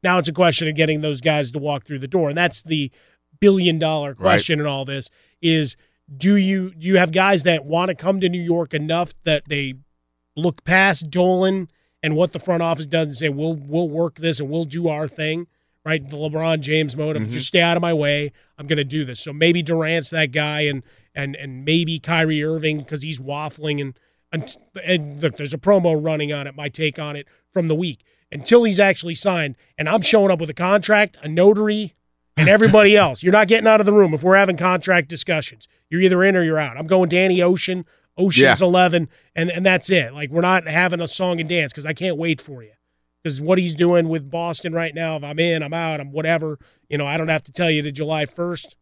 Now 0.04 0.18
it's 0.18 0.30
a 0.30 0.34
question 0.34 0.68
of 0.68 0.76
getting 0.76 1.02
those 1.02 1.22
guys 1.22 1.52
to 1.52 1.60
walk 1.60 1.86
through 1.86 2.00
the 2.00 2.08
door. 2.08 2.30
And 2.30 2.38
that's 2.38 2.62
the 2.62 2.92
billion 3.40 3.80
dollar 3.80 4.14
question 4.14 4.60
in 4.60 4.66
all 4.68 4.86
this 4.86 5.10
is 5.42 5.76
do 6.16 6.36
you 6.36 6.72
do 6.76 6.86
you 6.86 6.98
have 6.98 7.12
guys 7.12 7.44
that 7.44 7.66
want 7.66 7.90
to 7.90 7.96
come 7.96 8.20
to 8.20 8.30
New 8.30 8.42
York 8.42 8.74
enough 8.74 9.14
that 9.24 9.44
they 9.48 9.76
look 10.36 10.64
past 10.66 11.10
Dolan 11.10 11.70
and 12.04 12.16
what 12.16 12.34
the 12.34 12.40
front 12.40 12.62
office 12.62 12.86
does 12.86 13.08
and 13.08 13.16
say, 13.16 13.30
We'll 13.30 13.56
we'll 13.56 13.90
work 13.90 14.16
this 14.16 14.40
and 14.40 14.50
we'll 14.50 14.66
do 14.66 14.88
our 14.90 15.08
thing. 15.08 15.48
Right? 15.86 16.08
The 16.08 16.18
LeBron 16.18 16.60
James 16.60 16.96
mode 16.96 17.16
of 17.16 17.24
Mhm. 17.24 17.32
just 17.32 17.48
stay 17.48 17.62
out 17.62 17.78
of 17.78 17.82
my 17.82 17.94
way. 17.94 18.32
I'm 18.58 18.68
gonna 18.68 18.84
do 18.84 19.06
this. 19.06 19.20
So 19.20 19.32
maybe 19.34 19.64
Durant's 19.64 20.10
that 20.10 20.32
guy 20.32 20.62
and 20.62 20.84
and 21.16 21.36
and 21.36 21.66
maybe 21.66 22.00
Kyrie 22.00 22.44
Irving 22.44 22.80
because 22.80 23.02
he's 23.02 23.20
waffling 23.20 23.82
and 23.82 24.00
and, 24.32 24.56
and 24.86 25.22
look, 25.22 25.36
there's 25.36 25.54
a 25.54 25.58
promo 25.58 26.02
running 26.02 26.32
on 26.32 26.48
it. 26.48 26.56
My 26.56 26.70
take 26.70 26.98
on 26.98 27.16
it 27.16 27.28
from 27.52 27.68
the 27.68 27.76
week 27.76 28.04
until 28.32 28.64
he's 28.64 28.80
actually 28.80 29.16
signed, 29.16 29.56
and 29.78 29.90
I'm 29.90 30.02
showing 30.02 30.32
up 30.32 30.40
with 30.40 30.50
a 30.50 30.54
contract, 30.54 31.18
a 31.22 31.28
notary, 31.28 31.96
and 32.38 32.48
everybody 32.58 32.96
else. 32.96 33.24
You're 33.24 33.34
not 33.34 33.50
getting 33.50 33.68
out 33.68 33.82
of 33.82 33.86
the 33.86 33.92
room 33.94 34.14
if 34.14 34.24
we're 34.24 34.38
having 34.38 34.56
contract 34.56 35.10
discussions. 35.10 35.68
You're 35.90 36.02
either 36.02 36.24
in 36.24 36.38
or 36.38 36.44
you're 36.44 36.58
out. 36.60 36.78
I'm 36.78 36.88
going 36.88 37.10
Danny 37.10 37.42
Ocean, 37.42 37.86
Ocean's 38.18 38.62
Yeah. 38.62 38.66
Eleven, 38.66 39.10
and 39.36 39.52
and 39.52 39.66
that's 39.66 39.90
it. 39.90 40.14
Like 40.14 40.30
we're 40.30 40.42
not 40.42 40.66
having 40.66 41.02
a 41.02 41.08
song 41.08 41.42
and 41.42 41.50
dance 41.50 41.74
because 41.74 41.86
I 41.86 41.94
can't 41.94 42.18
wait 42.18 42.40
for 42.40 42.64
you. 42.64 42.72
Because 43.22 43.40
what 43.40 43.58
he's 43.60 43.76
doing 43.76 44.10
with 44.10 44.32
Boston 44.32 44.74
right 44.74 44.96
now, 44.96 45.16
if 45.18 45.24
I'm 45.24 45.38
in, 45.38 45.62
I'm 45.62 45.74
out, 45.74 46.00
I'm 46.00 46.12
whatever. 46.12 46.58
You 46.90 46.98
know, 46.98 47.06
I 47.06 47.18
don't 47.18 47.28
have 47.28 47.44
to 47.44 47.52
tell 47.52 47.70
you 47.70 47.84
to 47.84 47.92
July 47.92 48.26
1st. 48.26 48.74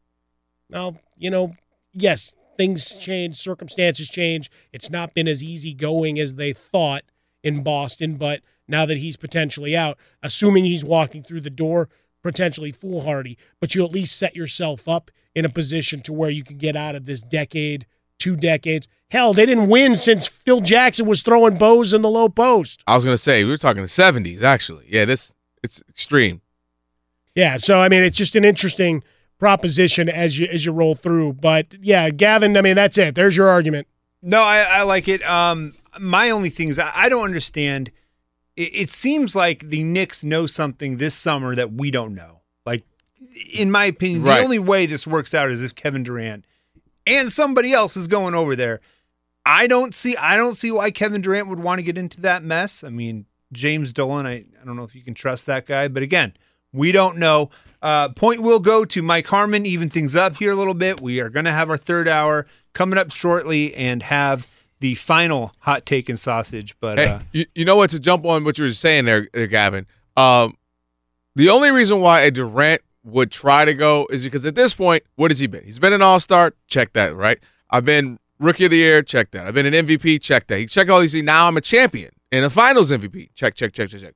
Now, 0.69 0.95
you 1.17 1.29
know, 1.29 1.55
yes, 2.01 2.33
things 2.57 2.95
change, 2.97 3.37
circumstances 3.37 4.09
change. 4.09 4.51
It's 4.73 4.89
not 4.89 5.13
been 5.13 5.27
as 5.27 5.43
easy 5.43 5.73
going 5.73 6.19
as 6.19 6.35
they 6.35 6.53
thought 6.53 7.03
in 7.43 7.63
Boston, 7.63 8.15
but 8.15 8.41
now 8.67 8.85
that 8.85 8.97
he's 8.97 9.17
potentially 9.17 9.75
out, 9.75 9.97
assuming 10.21 10.65
he's 10.65 10.83
walking 10.83 11.23
through 11.23 11.41
the 11.41 11.49
door, 11.49 11.89
potentially 12.21 12.71
foolhardy, 12.71 13.37
but 13.59 13.75
you 13.75 13.83
at 13.83 13.91
least 13.91 14.17
set 14.17 14.35
yourself 14.35 14.87
up 14.87 15.09
in 15.33 15.45
a 15.45 15.49
position 15.49 16.01
to 16.01 16.13
where 16.13 16.29
you 16.29 16.43
can 16.43 16.57
get 16.57 16.75
out 16.75 16.95
of 16.95 17.05
this 17.05 17.21
decade, 17.21 17.85
two 18.17 18.35
decades. 18.35 18.87
Hell, 19.09 19.33
they 19.33 19.45
didn't 19.45 19.69
win 19.69 19.95
since 19.95 20.27
Phil 20.27 20.59
Jackson 20.59 21.07
was 21.07 21.21
throwing 21.21 21.57
bows 21.57 21.93
in 21.93 22.01
the 22.01 22.09
low 22.09 22.29
post. 22.29 22.83
I 22.85 22.95
was 22.95 23.05
gonna 23.05 23.17
say 23.17 23.43
we 23.43 23.49
were 23.49 23.57
talking 23.57 23.81
the 23.81 23.87
seventies 23.87 24.43
actually. 24.43 24.85
Yeah, 24.89 25.05
this 25.05 25.33
it's 25.63 25.81
extreme. 25.89 26.41
Yeah, 27.35 27.57
so 27.57 27.79
I 27.79 27.89
mean, 27.89 28.03
it's 28.03 28.17
just 28.17 28.35
an 28.35 28.43
interesting 28.43 29.03
proposition 29.39 30.09
as 30.09 30.37
you 30.37 30.47
as 30.47 30.65
you 30.65 30.71
roll 30.71 30.93
through. 30.95 31.33
But 31.33 31.75
yeah, 31.81 32.09
Gavin, 32.09 32.55
I 32.57 32.61
mean, 32.61 32.75
that's 32.75 32.97
it. 32.97 33.15
There's 33.15 33.35
your 33.35 33.49
argument. 33.49 33.87
No, 34.21 34.41
I, 34.41 34.59
I 34.59 34.81
like 34.83 35.07
it. 35.07 35.23
Um, 35.23 35.73
my 35.99 36.29
only 36.29 36.49
thing 36.49 36.69
is 36.69 36.77
I, 36.77 36.91
I 36.93 37.09
don't 37.09 37.23
understand. 37.23 37.91
It, 38.57 38.75
it 38.75 38.89
seems 38.91 39.35
like 39.35 39.69
the 39.69 39.81
Knicks 39.83 40.23
know 40.23 40.45
something 40.45 40.97
this 40.97 41.15
summer 41.15 41.55
that 41.55 41.71
we 41.73 41.89
don't 41.89 42.13
know. 42.13 42.41
Like, 42.65 42.83
in 43.53 43.71
my 43.71 43.85
opinion, 43.85 44.23
Right. 44.23 44.39
the 44.39 44.43
only 44.43 44.59
way 44.59 44.85
this 44.85 45.07
works 45.07 45.33
out 45.33 45.49
is 45.49 45.63
if 45.63 45.73
Kevin 45.73 46.03
Durant 46.03 46.45
and 47.07 47.31
somebody 47.31 47.71
else 47.73 47.95
is 47.95 48.07
going 48.07 48.35
over 48.35 48.55
there. 48.55 48.81
I 49.45 49.67
don't 49.67 49.95
see. 49.95 50.15
I 50.17 50.35
don't 50.35 50.53
see 50.55 50.69
why 50.69 50.91
Kevin 50.91 51.21
Durant 51.21 51.47
would 51.47 51.59
want 51.59 51.79
to 51.79 51.83
get 51.83 51.97
into 51.97 52.19
that 52.21 52.43
mess. 52.43 52.83
I 52.83 52.89
mean, 52.89 53.25
James 53.53 53.93
Dolan. 53.93 54.27
I, 54.27 54.33
I 54.61 54.65
don't 54.65 54.75
know 54.75 54.83
if 54.83 54.93
you 54.93 55.01
can 55.01 55.13
trust 55.13 55.45
that 55.45 55.65
guy, 55.65 55.87
but 55.87 56.03
again, 56.03 56.33
we 56.73 56.91
don't 56.91 57.17
know. 57.17 57.49
Uh, 57.81 58.09
point 58.09 58.41
will 58.41 58.59
go 58.59 58.83
to 58.85 59.01
Mike 59.01 59.27
Harmon. 59.27 59.65
Even 59.65 59.89
things 59.89 60.15
up 60.15 60.37
here 60.37 60.51
a 60.51 60.55
little 60.55 60.73
bit. 60.73 60.99
We 61.01 61.19
are 61.19 61.29
going 61.29 61.45
to 61.45 61.51
have 61.51 61.69
our 61.69 61.77
third 61.77 62.07
hour 62.07 62.45
coming 62.73 62.99
up 62.99 63.11
shortly 63.11 63.73
and 63.75 64.03
have 64.03 64.47
the 64.79 64.95
final 64.95 65.53
hot 65.59 65.85
take 65.85 66.09
and 66.09 66.19
sausage. 66.19 66.75
But 66.79 66.97
Hey, 66.97 67.07
uh, 67.07 67.19
you, 67.31 67.45
you 67.55 67.65
know 67.65 67.75
what? 67.75 67.89
To 67.91 67.99
jump 67.99 68.25
on 68.25 68.43
what 68.43 68.57
you 68.57 68.65
were 68.65 68.73
saying 68.73 69.05
there, 69.05 69.29
there, 69.33 69.47
Gavin. 69.47 69.85
Um, 70.17 70.57
the 71.35 71.49
only 71.49 71.71
reason 71.71 72.01
why 72.01 72.21
a 72.21 72.31
Durant 72.31 72.81
would 73.03 73.31
try 73.31 73.65
to 73.65 73.73
go 73.73 74.07
is 74.09 74.23
because 74.23 74.45
at 74.45 74.55
this 74.55 74.73
point, 74.73 75.03
what 75.15 75.31
has 75.31 75.39
he 75.39 75.47
been? 75.47 75.63
He's 75.63 75.79
been 75.79 75.93
an 75.93 76.01
All 76.01 76.19
Star. 76.19 76.53
Check 76.67 76.93
that, 76.93 77.15
right? 77.15 77.39
I've 77.69 77.85
been 77.85 78.19
Rookie 78.39 78.65
of 78.65 78.71
the 78.71 78.77
Year. 78.77 79.01
Check 79.01 79.31
that. 79.31 79.47
I've 79.47 79.53
been 79.53 79.65
an 79.65 79.85
MVP. 79.85 80.21
Check 80.21 80.47
that. 80.47 80.59
He 80.59 80.65
check 80.65 80.89
all 80.89 80.99
these. 80.99 81.13
things. 81.13 81.23
Now 81.23 81.47
I'm 81.47 81.57
a 81.57 81.61
champion 81.61 82.11
and 82.31 82.45
a 82.45 82.49
Finals 82.49 82.91
MVP. 82.91 83.29
Check, 83.35 83.55
check, 83.55 83.73
check, 83.73 83.89
check, 83.89 84.01
check. 84.01 84.15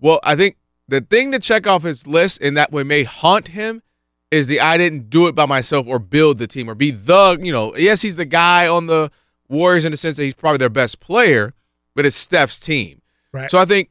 Well, 0.00 0.20
I 0.22 0.36
think 0.36 0.56
the 0.88 1.00
thing 1.02 1.32
to 1.32 1.38
check 1.38 1.66
off 1.66 1.82
his 1.82 2.06
list 2.06 2.40
and 2.40 2.56
that 2.56 2.72
would 2.72 2.86
may 2.86 3.04
haunt 3.04 3.48
him 3.48 3.82
is 4.30 4.46
the 4.46 4.60
I 4.60 4.76
didn't 4.76 5.10
do 5.10 5.26
it 5.26 5.34
by 5.34 5.46
myself 5.46 5.86
or 5.86 5.98
build 5.98 6.38
the 6.38 6.46
team 6.46 6.68
or 6.68 6.74
be 6.74 6.90
the, 6.90 7.38
you 7.40 7.52
know, 7.52 7.76
yes, 7.76 8.02
he's 8.02 8.16
the 8.16 8.24
guy 8.24 8.66
on 8.66 8.86
the 8.86 9.10
Warriors 9.48 9.84
in 9.84 9.92
the 9.92 9.96
sense 9.96 10.16
that 10.16 10.24
he's 10.24 10.34
probably 10.34 10.58
their 10.58 10.68
best 10.68 11.00
player, 11.00 11.54
but 11.94 12.04
it's 12.04 12.16
Steph's 12.16 12.60
team. 12.60 13.00
Right. 13.32 13.50
So 13.50 13.58
I 13.58 13.64
think 13.64 13.90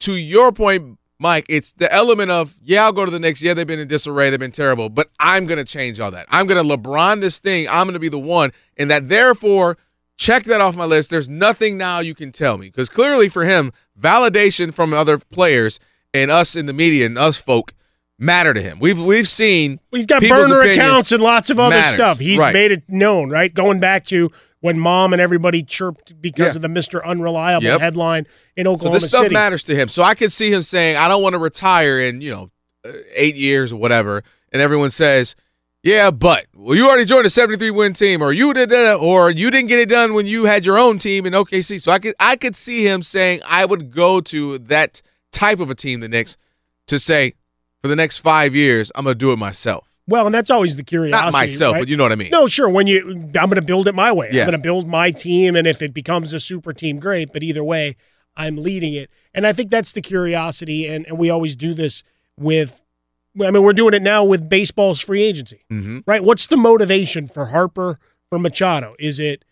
to 0.00 0.14
your 0.14 0.52
point, 0.52 0.98
Mike, 1.18 1.46
it's 1.48 1.72
the 1.72 1.92
element 1.92 2.30
of, 2.30 2.58
yeah, 2.62 2.84
I'll 2.84 2.92
go 2.92 3.04
to 3.04 3.10
the 3.10 3.18
Knicks. 3.18 3.42
Yeah, 3.42 3.54
they've 3.54 3.66
been 3.66 3.80
in 3.80 3.88
disarray. 3.88 4.30
They've 4.30 4.38
been 4.38 4.52
terrible, 4.52 4.88
but 4.88 5.10
I'm 5.18 5.46
going 5.46 5.58
to 5.58 5.64
change 5.64 5.98
all 5.98 6.10
that. 6.12 6.26
I'm 6.28 6.46
going 6.46 6.62
to 6.62 6.76
LeBron 6.76 7.20
this 7.20 7.40
thing. 7.40 7.66
I'm 7.68 7.86
going 7.86 7.94
to 7.94 7.98
be 7.98 8.08
the 8.08 8.18
one. 8.18 8.52
And 8.76 8.90
that 8.90 9.08
therefore, 9.08 9.78
check 10.16 10.44
that 10.44 10.60
off 10.60 10.76
my 10.76 10.84
list. 10.84 11.10
There's 11.10 11.28
nothing 11.28 11.76
now 11.76 11.98
you 11.98 12.14
can 12.14 12.30
tell 12.30 12.56
me. 12.56 12.68
Because 12.68 12.88
clearly 12.88 13.28
for 13.28 13.44
him, 13.44 13.72
validation 13.98 14.72
from 14.72 14.92
other 14.92 15.18
players 15.18 15.80
and 16.22 16.30
us 16.30 16.54
in 16.56 16.66
the 16.66 16.72
media 16.72 17.06
and 17.06 17.16
us 17.18 17.36
folk 17.36 17.72
matter 18.18 18.52
to 18.54 18.60
him. 18.60 18.78
We've 18.80 19.00
we've 19.00 19.28
seen 19.28 19.80
He's 19.92 20.06
got 20.06 20.22
burner 20.22 20.60
accounts 20.60 21.12
and 21.12 21.22
lots 21.22 21.50
of 21.50 21.58
other 21.60 21.76
matters. 21.76 21.94
stuff. 21.94 22.18
He's 22.18 22.38
Right. 22.38 22.52
made 22.52 22.72
it 22.72 22.82
known, 22.88 23.30
right? 23.30 23.52
Going 23.52 23.78
back 23.78 24.04
to 24.06 24.30
when 24.60 24.76
mom 24.78 25.12
and 25.12 25.22
everybody 25.22 25.62
chirped 25.62 26.20
because 26.20 26.54
Yeah. 26.54 26.56
of 26.56 26.62
the 26.62 26.68
Mr. 26.68 27.04
Unreliable 27.04 27.64
Yep. 27.64 27.80
headline 27.80 28.26
in 28.56 28.64
So 28.64 28.72
Oklahoma 28.72 28.98
this 28.98 29.08
stuff 29.10 29.22
City. 29.22 29.32
matters 29.34 29.62
to 29.64 29.76
him. 29.76 29.88
So 29.88 30.02
I 30.02 30.14
could 30.16 30.32
see 30.32 30.52
him 30.52 30.62
saying, 30.62 30.96
"I 30.96 31.06
don't 31.06 31.22
want 31.22 31.34
to 31.34 31.38
retire 31.38 32.00
in 32.00 32.20
you 32.20 32.32
know 32.32 32.50
uh, 32.84 32.90
eight 33.14 33.36
years 33.36 33.72
or 33.72 33.76
whatever," 33.76 34.24
and 34.52 34.60
everyone 34.60 34.90
says, 34.90 35.36
"Yeah, 35.84 36.10
but 36.10 36.46
well, 36.56 36.74
you 36.76 36.88
already 36.88 37.04
joined 37.04 37.26
a 37.26 37.30
73 37.30 37.70
win 37.70 37.92
team, 37.92 38.20
or 38.20 38.32
you 38.32 38.52
did 38.52 38.68
that, 38.70 38.94
or 38.96 39.30
you 39.30 39.48
didn't 39.52 39.68
get 39.68 39.78
it 39.78 39.88
done 39.88 40.12
when 40.12 40.26
you 40.26 40.46
had 40.46 40.66
your 40.66 40.76
own 40.76 40.98
team 40.98 41.24
in 41.24 41.34
OKC." 41.34 41.78
So 41.78 41.92
I 41.92 42.00
could 42.00 42.16
I 42.18 42.34
could 42.34 42.56
see 42.56 42.84
him 42.84 43.02
saying, 43.02 43.42
"I 43.46 43.64
would 43.64 43.92
go 43.94 44.20
to 44.22 44.58
that 44.58 45.02
type 45.32 45.60
of 45.60 45.70
a 45.70 45.74
team, 45.74 46.00
the 46.00 46.08
Knicks, 46.08 46.36
to 46.86 46.98
say." 46.98 47.34
For 47.80 47.86
the 47.86 47.94
next 47.94 48.18
five 48.18 48.56
years, 48.56 48.90
I'm 48.96 49.04
gonna 49.04 49.14
do 49.14 49.30
it 49.32 49.36
myself 49.36 49.88
Well, 50.08 50.26
and 50.26 50.34
that's 50.34 50.50
always 50.50 50.74
the 50.74 50.82
curiosity. 50.82 51.24
Not 51.24 51.32
myself, 51.32 51.74
right? 51.74 51.82
but 51.82 51.88
you 51.88 51.96
know 51.96 52.02
what 52.02 52.10
I 52.10 52.16
mean. 52.16 52.30
No, 52.32 52.48
sure. 52.48 52.68
When 52.68 52.88
you, 52.88 53.08
I'm 53.10 53.30
going 53.30 53.50
to 53.54 53.62
build 53.62 53.86
it 53.86 53.94
my 53.94 54.10
way. 54.10 54.30
Yeah. 54.32 54.42
I'm 54.42 54.46
going 54.48 54.60
to 54.60 54.66
build 54.66 54.88
my 54.88 55.12
team, 55.12 55.54
and 55.54 55.64
if 55.64 55.80
it 55.80 55.94
becomes 55.94 56.32
a 56.32 56.40
super 56.40 56.72
team, 56.72 56.98
great. 56.98 57.32
But 57.32 57.44
either 57.44 57.62
way, 57.62 57.94
I'm 58.36 58.56
leading 58.56 58.94
it, 58.94 59.10
and 59.32 59.46
I 59.46 59.52
think 59.52 59.70
that's 59.70 59.92
the 59.92 60.00
curiosity. 60.00 60.88
And 60.88 61.06
and 61.06 61.18
we 61.18 61.30
always 61.30 61.54
do 61.54 61.72
this 61.72 62.02
with. 62.36 62.82
I 63.40 63.52
mean, 63.52 63.62
we're 63.62 63.72
doing 63.74 63.94
it 63.94 64.02
now 64.02 64.24
with 64.24 64.48
baseball's 64.48 65.00
free 65.00 65.22
agency, 65.22 65.64
Mm-hmm. 65.70 65.98
right? 66.04 66.24
What's 66.24 66.48
the 66.48 66.56
motivation 66.56 67.28
for 67.28 67.46
Harper 67.46 68.00
for 68.28 68.40
Machado? 68.40 68.96
Is 68.98 69.20
it 69.20 69.44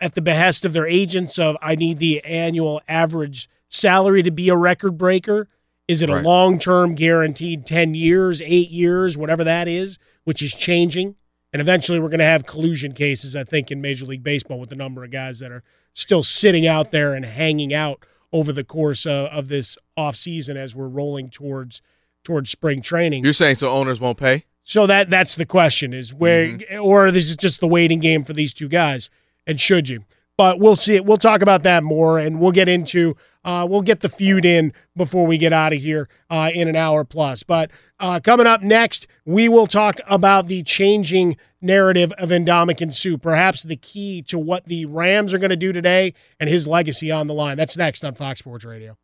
at 0.00 0.16
the 0.16 0.20
behest 0.22 0.64
of 0.64 0.72
their 0.72 0.86
agents 0.86 1.38
of 1.38 1.56
I 1.62 1.76
need 1.76 1.98
the 1.98 2.24
annual 2.24 2.82
average 2.88 3.48
salary 3.74 4.22
to 4.22 4.30
be 4.30 4.48
a 4.48 4.56
record 4.56 4.96
breaker? 4.96 5.48
Is 5.88 6.00
it 6.00 6.08
Right. 6.08 6.24
a 6.24 6.26
long 6.26 6.58
term 6.58 6.94
guaranteed 6.94 7.66
10 7.66 7.94
years, 7.94 8.40
eight 8.42 8.70
years, 8.70 9.16
whatever 9.16 9.44
that 9.44 9.68
is, 9.68 9.98
which 10.24 10.40
is 10.42 10.54
changing? 10.54 11.16
And 11.52 11.60
eventually 11.60 12.00
we're 12.00 12.08
going 12.08 12.18
to 12.18 12.24
have 12.24 12.46
collusion 12.46 12.92
cases, 12.92 13.36
I 13.36 13.44
think, 13.44 13.70
in 13.70 13.80
Major 13.80 14.06
League 14.06 14.22
Baseball 14.24 14.58
with 14.58 14.70
the 14.70 14.76
number 14.76 15.04
of 15.04 15.10
guys 15.10 15.38
that 15.40 15.52
are 15.52 15.62
still 15.92 16.22
sitting 16.22 16.66
out 16.66 16.90
there 16.90 17.14
and 17.14 17.24
hanging 17.24 17.72
out 17.72 18.04
over 18.32 18.52
the 18.52 18.64
course 18.64 19.06
of, 19.06 19.26
of 19.26 19.48
this 19.48 19.78
offseason 19.98 20.56
as 20.56 20.74
we're 20.74 20.88
rolling 20.88 21.28
towards 21.28 21.80
towards 22.24 22.50
spring 22.50 22.80
training. 22.80 23.22
You're 23.22 23.32
saying 23.34 23.56
so 23.56 23.68
owners 23.68 24.00
won't 24.00 24.16
pay? 24.18 24.44
So 24.64 24.86
that 24.86 25.10
that's 25.10 25.34
the 25.34 25.44
question 25.46 25.92
is 25.92 26.14
where 26.14 26.46
Mm-hmm. 26.46 26.82
or 26.82 27.10
this 27.10 27.26
is 27.28 27.36
just 27.36 27.60
the 27.60 27.68
waiting 27.68 28.00
game 28.00 28.24
for 28.24 28.32
these 28.32 28.54
two 28.54 28.66
guys 28.68 29.10
and 29.46 29.60
should 29.60 29.88
you? 29.90 30.04
But 30.38 30.58
we'll 30.58 30.74
see 30.74 30.96
it. 30.96 31.04
We'll 31.04 31.18
talk 31.18 31.42
about 31.42 31.62
that 31.64 31.84
more 31.84 32.18
and 32.18 32.40
we'll 32.40 32.50
get 32.50 32.66
into 32.68 33.14
uh, 33.44 33.66
we'll 33.68 33.82
get 33.82 34.00
the 34.00 34.08
feud 34.08 34.44
in 34.44 34.72
before 34.96 35.26
we 35.26 35.38
get 35.38 35.52
out 35.52 35.72
of 35.72 35.80
here 35.80 36.08
uh, 36.30 36.50
in 36.52 36.68
an 36.68 36.76
hour 36.76 37.04
plus. 37.04 37.42
But 37.42 37.70
uh, 38.00 38.20
coming 38.20 38.46
up 38.46 38.62
next, 38.62 39.06
we 39.24 39.48
will 39.48 39.66
talk 39.66 40.00
about 40.06 40.48
the 40.48 40.62
changing 40.62 41.36
narrative 41.60 42.12
of 42.12 42.30
Ndamukong 42.30 42.92
Suh, 42.92 43.16
perhaps 43.16 43.62
the 43.62 43.76
key 43.76 44.22
to 44.22 44.38
what 44.38 44.66
the 44.66 44.86
Rams 44.86 45.32
are 45.32 45.38
going 45.38 45.50
to 45.50 45.56
do 45.56 45.72
today 45.72 46.14
and 46.38 46.48
his 46.48 46.66
legacy 46.66 47.10
on 47.10 47.26
the 47.26 47.34
line. 47.34 47.56
That's 47.56 47.76
next 47.76 48.04
on 48.04 48.14
Fox 48.14 48.40
Sports 48.40 48.64
Radio. 48.64 48.96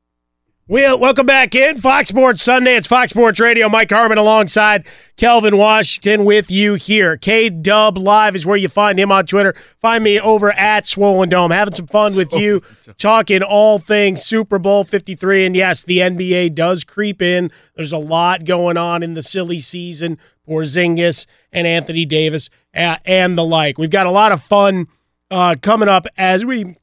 Well, 0.70 1.01
welcome 1.01 1.26
back 1.26 1.56
in 1.56 1.78
Fox 1.78 2.10
Sports 2.10 2.44
Sunday. 2.44 2.76
It's 2.76 2.86
Fox 2.86 3.10
Sports 3.10 3.40
Radio. 3.40 3.68
Mike 3.68 3.90
Harmon 3.90 4.18
alongside 4.18 4.86
Kelvin 5.16 5.56
Washington 5.56 6.24
with 6.24 6.48
you 6.48 6.74
here. 6.74 7.16
K 7.16 7.51
Dub 7.51 7.98
Live 7.98 8.36
is 8.36 8.47
where 8.47 8.56
you 8.56 8.68
find 8.68 8.97
him 8.97 9.10
on 9.10 9.26
Twitter. 9.26 9.55
Find 9.80 10.05
me 10.05 10.20
over 10.20 10.52
at 10.52 10.86
Swollen 10.86 11.28
Dome. 11.28 11.51
Having 11.51 11.74
some 11.74 11.88
fun 11.88 12.14
with 12.14 12.32
you, 12.32 12.62
talking 12.98 13.42
all 13.42 13.80
things 13.80 14.22
Super 14.22 14.60
Bowl 14.60 14.84
53. 14.84 15.47
And 15.47 15.56
yes, 15.56 15.82
the 15.82 15.98
NBA 15.98 16.55
does 16.55 16.84
creep 16.84 17.20
in. 17.20 17.51
There's 17.74 17.92
a 17.92 17.98
lot 17.98 18.44
going 18.44 18.76
on 18.76 19.02
in 19.02 19.14
the 19.14 19.24
silly 19.24 19.59
season. 19.59 20.18
Porzingis 20.48 21.26
and 21.52 21.66
Anthony 21.66 22.05
Davis 22.05 22.48
uh, 22.76 22.98
and 23.05 23.36
the 23.36 23.42
like. 23.42 23.76
We've 23.76 23.90
got 23.90 24.06
a 24.06 24.12
lot 24.12 24.30
of 24.30 24.40
fun 24.40 24.86
uh, 25.32 25.56
coming 25.60 25.88
up 25.88 26.06
as 26.16 26.44
we 26.44 26.76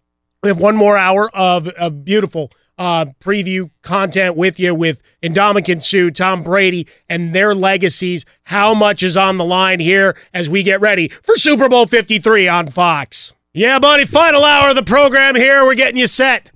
we 0.43 0.49
have 0.49 0.59
one 0.59 0.75
more 0.75 0.97
hour 0.97 1.29
of, 1.33 1.69
of 1.69 2.03
beautiful 2.03 2.51
uh, 2.77 3.05
preview 3.19 3.69
content 3.81 4.35
with 4.35 4.59
you 4.59 4.73
with 4.75 5.01
Ndamukong 5.23 5.83
Suh, 5.83 6.09
Tom 6.09 6.43
Brady, 6.43 6.87
and 7.09 7.33
their 7.33 7.55
legacies. 7.55 8.25
How 8.43 8.73
much 8.73 9.03
is 9.03 9.17
on 9.17 9.37
the 9.37 9.45
line 9.45 9.79
here 9.79 10.15
as 10.33 10.49
we 10.49 10.63
get 10.63 10.81
ready 10.81 11.09
for 11.09 11.35
Super 11.35 11.67
Bowl 11.69 11.85
53 11.85 12.47
on 12.47 12.67
Fox? 12.67 13.33
Yeah, 13.53 13.79
buddy, 13.79 14.05
final 14.05 14.43
hour 14.43 14.69
of 14.69 14.75
the 14.75 14.83
program 14.83 15.35
here. 15.35 15.65
We're 15.65 15.73
getting 15.75 15.97
you 15.97 16.07
set 16.07 16.51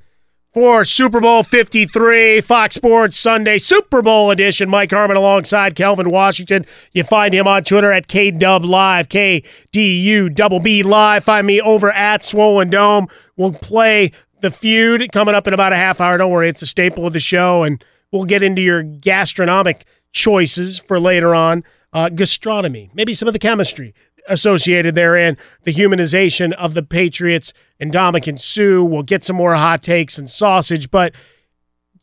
for 0.54 0.84
Super 0.84 1.22
Bowl 1.22 1.44
53, 1.44 2.42
Fox 2.42 2.76
Sports 2.76 3.18
Sunday 3.18 3.58
Super 3.58 4.02
Bowl 4.02 4.32
edition. 4.32 4.70
Mike 4.70 4.92
Harmon 4.92 5.16
alongside 5.18 5.76
Kelvin 5.76 6.10
Washington. 6.10 6.66
You 6.92 7.04
find 7.04 7.34
him 7.34 7.48
on 7.48 7.64
Twitter 7.64 7.92
at 7.92 8.08
KDub 8.08 8.66
Live, 8.66 9.10
K 9.10 9.44
D 9.72 9.98
U 10.00 10.30
double 10.30 10.60
B 10.60 10.84
Live. 10.84 11.24
Find 11.24 11.48
me 11.48 11.62
over 11.62 11.92
at 11.92 12.26
Swollen 12.26 12.70
Dome. 12.70 13.08
We'll 13.38 13.54
play 13.54 14.12
the 14.42 14.52
feud 14.52 15.12
coming 15.12 15.36
up 15.36 15.48
in 15.48 15.54
about 15.54 15.74
a 15.74 15.78
half 15.78 16.02
hour. 16.02 16.18
Don't 16.18 16.32
worry, 16.32 16.50
it's 16.50 16.62
a 16.62 16.68
staple 16.68 17.06
of 17.06 17.14
the 17.14 17.20
show, 17.20 17.64
and 17.64 17.84
we'll 18.12 18.26
get 18.26 18.44
into 18.44 18.62
your 18.62 18.84
gastronomic 18.84 19.86
choices 20.12 20.80
for 20.80 21.00
later 21.00 21.34
on. 21.34 21.64
Uh, 21.94 22.10
gastronomy, 22.10 22.90
maybe 22.94 23.14
some 23.14 23.28
of 23.28 23.34
the 23.34 23.40
chemistry 23.40 23.94
associated 24.28 24.96
therein, 24.96 25.36
the 25.64 25.74
humanization 25.74 26.54
of 26.54 26.74
the 26.74 26.84
Patriots 26.84 27.54
and 27.80 27.92
Ndamukong 27.92 28.40
Suh. 28.40 28.84
We'll 28.84 29.04
get 29.04 29.26
some 29.26 29.36
more 29.36 29.56
hot 29.56 29.82
takes 29.82 30.18
and 30.18 30.30
sausage, 30.30 30.92
but 30.92 31.14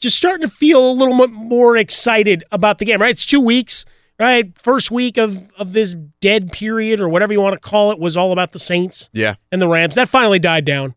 just 0.00 0.16
starting 0.16 0.46
to 0.46 0.54
feel 0.54 0.90
a 0.90 0.92
little 0.92 1.16
bit 1.16 1.30
more 1.30 1.76
excited 1.76 2.44
about 2.52 2.78
the 2.78 2.84
game, 2.84 3.00
right? 3.00 3.10
It's 3.12 3.24
two 3.24 3.40
weeks, 3.40 3.84
right? 4.18 4.52
First 4.60 4.90
week 4.90 5.16
of, 5.16 5.48
of 5.56 5.72
this 5.72 5.94
dead 6.20 6.52
period 6.52 7.00
or 7.00 7.08
whatever 7.08 7.32
you 7.32 7.40
want 7.40 7.54
to 7.54 7.60
call 7.68 7.92
it 7.92 7.98
was 7.98 8.16
all 8.16 8.32
about 8.32 8.52
the 8.52 8.58
Saints 8.58 9.08
Yeah. 9.12 9.36
and 9.50 9.62
the 9.62 9.68
Rams. 9.68 9.94
That 9.94 10.08
finally 10.08 10.38
died 10.38 10.64
down. 10.64 10.94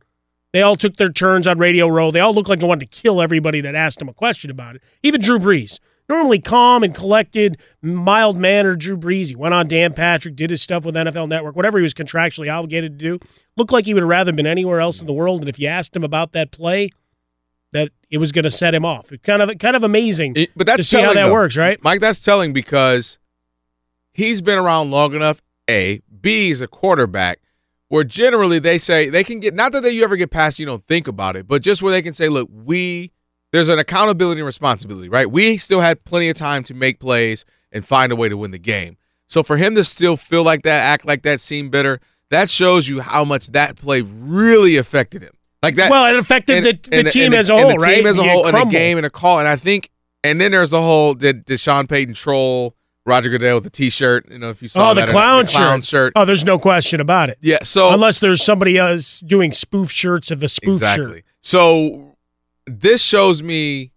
They 0.54 0.62
all 0.62 0.76
took 0.76 0.98
their 0.98 1.12
turns 1.12 1.48
on 1.48 1.58
Radio 1.60 1.88
Row. 1.88 2.12
They 2.12 2.20
all 2.20 2.34
looked 2.34 2.50
like 2.50 2.60
they 2.60 2.66
wanted 2.68 2.92
to 2.92 3.02
kill 3.02 3.22
everybody 3.22 3.62
that 3.62 3.74
asked 3.76 4.00
them 4.00 4.10
a 4.10 4.14
question 4.14 4.52
about 4.52 4.76
it. 4.76 4.84
Even 5.04 5.22
Drew 5.22 5.40
Brees. 5.40 5.80
Normally 6.10 6.40
calm 6.40 6.84
and 6.84 6.94
collected, 6.94 7.58
mild 7.82 8.36
mannered 8.38 8.80
Drew 8.80 8.98
Brees. 8.98 9.28
He 9.28 9.36
went 9.36 9.54
on 9.54 9.70
Dan 9.70 9.94
Patrick, 9.94 10.36
did 10.36 10.50
his 10.50 10.62
stuff 10.62 10.84
with 10.84 10.94
NFL 10.96 11.30
Network, 11.30 11.56
whatever 11.56 11.78
he 11.78 11.84
was 11.84 11.94
contractually 11.94 12.54
obligated 12.54 13.00
to 13.00 13.18
do. 13.18 13.20
Looked 13.56 13.72
like 13.72 13.86
he 13.86 13.94
would 13.94 14.04
have 14.04 14.10
rather 14.10 14.34
been 14.34 14.48
anywhere 14.48 14.82
else 14.82 15.00
in 15.00 15.08
the 15.08 15.14
world. 15.14 15.40
And 15.40 15.48
if 15.48 15.58
you 15.58 15.68
asked 15.68 15.96
him 15.96 16.04
about 16.04 16.34
that 16.34 16.52
play, 16.52 16.90
that 17.72 17.92
it 18.10 18.18
was 18.18 18.34
going 18.34 18.44
to 18.44 18.52
set 18.52 18.74
him 18.76 18.84
off. 18.84 19.14
It 19.14 19.24
kind 19.24 19.42
of 19.42 19.58
kind 19.58 19.78
of 19.78 19.84
amazing 19.86 20.34
It- 20.36 20.50
but 20.54 20.68
that's 20.68 20.80
to 20.80 20.84
see 20.84 20.98
how 20.98 21.04
telling, 21.04 21.16
that 21.18 21.24
though. 21.28 21.32
works, 21.34 21.56
right? 21.56 21.82
Mike? 21.82 22.02
That's 22.02 22.20
telling 22.20 22.52
because 22.52 23.18
he's 24.12 24.42
been 24.42 24.58
around 24.58 24.92
long 24.92 25.14
enough. 25.14 25.42
A, 25.70 26.02
B 26.20 26.50
is 26.52 26.60
a 26.60 26.68
quarterback 26.68 27.40
where 27.92 28.06
generally 28.06 28.58
they 28.58 28.78
say 28.78 29.10
they 29.10 29.22
can 29.22 29.42
get 29.42 29.54
not 29.54 29.74
that 29.74 29.84
they 29.84 29.92
you 29.92 30.02
ever 30.02 30.16
get 30.16 30.32
past 30.32 30.60
you 30.60 30.66
don't 30.66 30.88
think 30.88 31.10
about 31.10 31.36
it, 31.36 31.46
but 31.46 31.62
just 31.62 31.82
where 31.82 31.92
they 31.92 32.02
can 32.02 32.14
say, 32.14 32.30
look, 32.30 32.48
we 32.50 33.12
there's 33.52 33.68
an 33.68 33.80
accountability 33.80 34.40
and 34.40 34.46
responsibility, 34.46 35.10
right? 35.10 35.30
We 35.30 35.58
still 35.58 35.82
had 35.82 36.06
plenty 36.06 36.30
of 36.30 36.38
time 36.38 36.64
to 36.64 36.74
make 36.74 37.02
plays 37.02 37.44
and 37.70 37.86
find 37.86 38.14
a 38.14 38.16
way 38.16 38.30
to 38.30 38.38
win 38.38 38.52
the 38.52 38.58
game. 38.58 38.96
So 39.28 39.44
for 39.44 39.58
him 39.58 39.76
to 39.76 39.84
still 39.84 40.16
feel 40.16 40.42
like 40.42 40.62
that, 40.62 40.86
act 40.86 41.06
like 41.06 41.24
that, 41.24 41.42
seem 41.42 41.70
bitter, 41.70 42.00
that 42.30 42.50
shows 42.50 42.88
you 42.88 43.02
how 43.02 43.26
much 43.26 43.48
that 43.48 43.76
play 43.76 44.00
really 44.00 44.78
affected 44.78 45.22
him. 45.22 45.34
Like 45.62 45.76
that. 45.76 45.92
Well, 45.92 46.06
it 46.06 46.18
affected 46.18 46.64
the- 46.64 47.04
the 47.04 47.10
team 47.10 47.34
as 47.34 47.50
a 47.50 47.54
and 47.56 47.62
whole, 47.62 47.72
the 47.72 47.76
right? 47.84 47.96
team 47.96 48.08
as 48.08 48.18
a 48.18 48.24
whole, 48.24 48.48
and 48.48 48.58
the 48.58 48.66
game 48.72 48.96
and 48.96 49.06
a 49.06 49.10
call. 49.10 49.40
And 49.40 49.50
I 49.50 49.58
think, 49.58 49.90
and 50.24 50.40
then 50.40 50.52
there's 50.54 50.70
the 50.70 50.82
whole 50.82 51.14
did, 51.14 51.44
did 51.44 51.60
Sean 51.60 51.88
Payton 51.88 52.14
troll 52.14 52.74
Roger 53.06 53.30
Goodell 53.30 53.56
with 53.56 53.64
the 53.64 53.70
T-shirt? 53.70 54.30
You 54.30 54.38
know, 54.40 54.50
if 54.50 54.62
you 54.62 54.68
saw 54.68 54.92
Oh, 54.92 54.94
the 54.94 55.02
that, 55.02 55.10
clown, 55.10 55.48
clown 55.48 55.82
shirt. 55.82 56.14
Oh, 56.16 56.24
there's 56.26 56.44
no 56.44 56.60
question 56.60 57.02
about 57.02 57.30
it. 57.30 57.38
Yeah. 57.42 57.64
So 57.64 57.92
Unless 57.94 58.20
there's 58.20 58.44
somebody 58.44 58.78
else 58.78 59.20
doing 59.22 59.52
spoof 59.54 59.90
shirts 59.92 60.30
of 60.32 60.40
the 60.40 60.48
spoof 60.50 60.80
shirt. 60.80 61.00
exactly. 61.00 61.16
shirt. 61.18 61.26
So 61.42 62.16
this 62.68 63.02
shows 63.02 63.42
me 63.42 63.92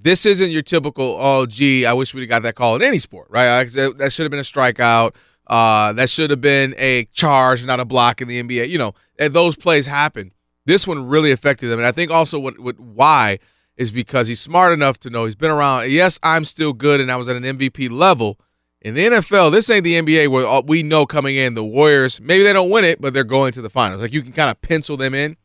this 0.00 0.26
isn't 0.26 0.50
your 0.50 0.62
typical. 0.62 1.16
Oh, 1.18 1.46
gee, 1.46 1.86
I 1.86 1.92
wish 1.92 2.14
we'd 2.14 2.22
have 2.22 2.28
got 2.28 2.42
that 2.42 2.54
call 2.54 2.76
in 2.76 2.82
any 2.82 2.98
sport, 2.98 3.28
right? 3.30 3.64
That 3.72 4.12
should 4.12 4.24
have 4.24 4.30
been 4.30 4.40
a 4.40 4.42
strikeout. 4.42 5.14
Uh, 5.46 5.92
that 5.94 6.10
should 6.10 6.30
have 6.30 6.40
been 6.40 6.74
a 6.76 7.04
charge, 7.06 7.64
not 7.64 7.80
a 7.80 7.84
block 7.84 8.20
in 8.20 8.28
the 8.28 8.42
NBA. 8.42 8.68
You 8.68 8.78
know, 8.78 8.94
and 9.18 9.32
those 9.32 9.56
plays 9.56 9.86
happen. 9.86 10.32
This 10.66 10.86
one 10.86 11.06
really 11.06 11.30
affected 11.32 11.68
them, 11.68 11.78
and 11.78 11.86
I 11.86 11.92
think 11.92 12.10
also 12.10 12.38
what, 12.38 12.58
what 12.58 12.78
why 12.78 13.38
is 13.76 13.90
because 13.90 14.28
he's 14.28 14.40
smart 14.40 14.72
enough 14.72 14.98
to 15.00 15.10
know 15.10 15.24
he's 15.26 15.34
been 15.34 15.50
around. 15.50 15.90
Yes, 15.90 16.18
I'm 16.22 16.44
still 16.44 16.72
good, 16.72 17.00
and 17.00 17.10
I 17.12 17.16
was 17.16 17.28
at 17.28 17.36
an 17.36 17.42
MVP 17.42 17.90
level. 17.90 18.38
In 18.82 18.94
the 18.94 19.06
NFL, 19.06 19.50
this 19.52 19.68
ain't 19.68 19.84
the 19.84 19.94
NBA 20.00 20.28
where 20.30 20.60
we 20.62 20.82
know 20.82 21.06
coming 21.06 21.36
in 21.36 21.54
the 21.54 21.64
Warriors. 21.64 22.20
Maybe 22.20 22.44
they 22.44 22.52
don't 22.52 22.70
win 22.70 22.84
it, 22.84 23.00
but 23.00 23.12
they're 23.14 23.24
going 23.24 23.52
to 23.54 23.62
the 23.62 23.70
finals. 23.70 24.00
Like 24.00 24.12
you 24.12 24.22
can 24.22 24.32
kind 24.32 24.50
of 24.50 24.60
pencil 24.60 24.96
them 24.96 25.12
in. 25.14 25.36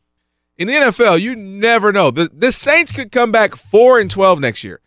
In 0.58 0.68
the 0.68 0.74
NFL, 0.74 1.20
you 1.20 1.34
never 1.34 1.92
know. 1.92 2.10
The, 2.10 2.30
the 2.32 2.52
Saints 2.52 2.92
could 2.92 3.10
come 3.10 3.32
back 3.32 3.56
four 3.56 3.98
and 3.98 4.10
twelve 4.10 4.38
next 4.38 4.62
year. 4.62 4.80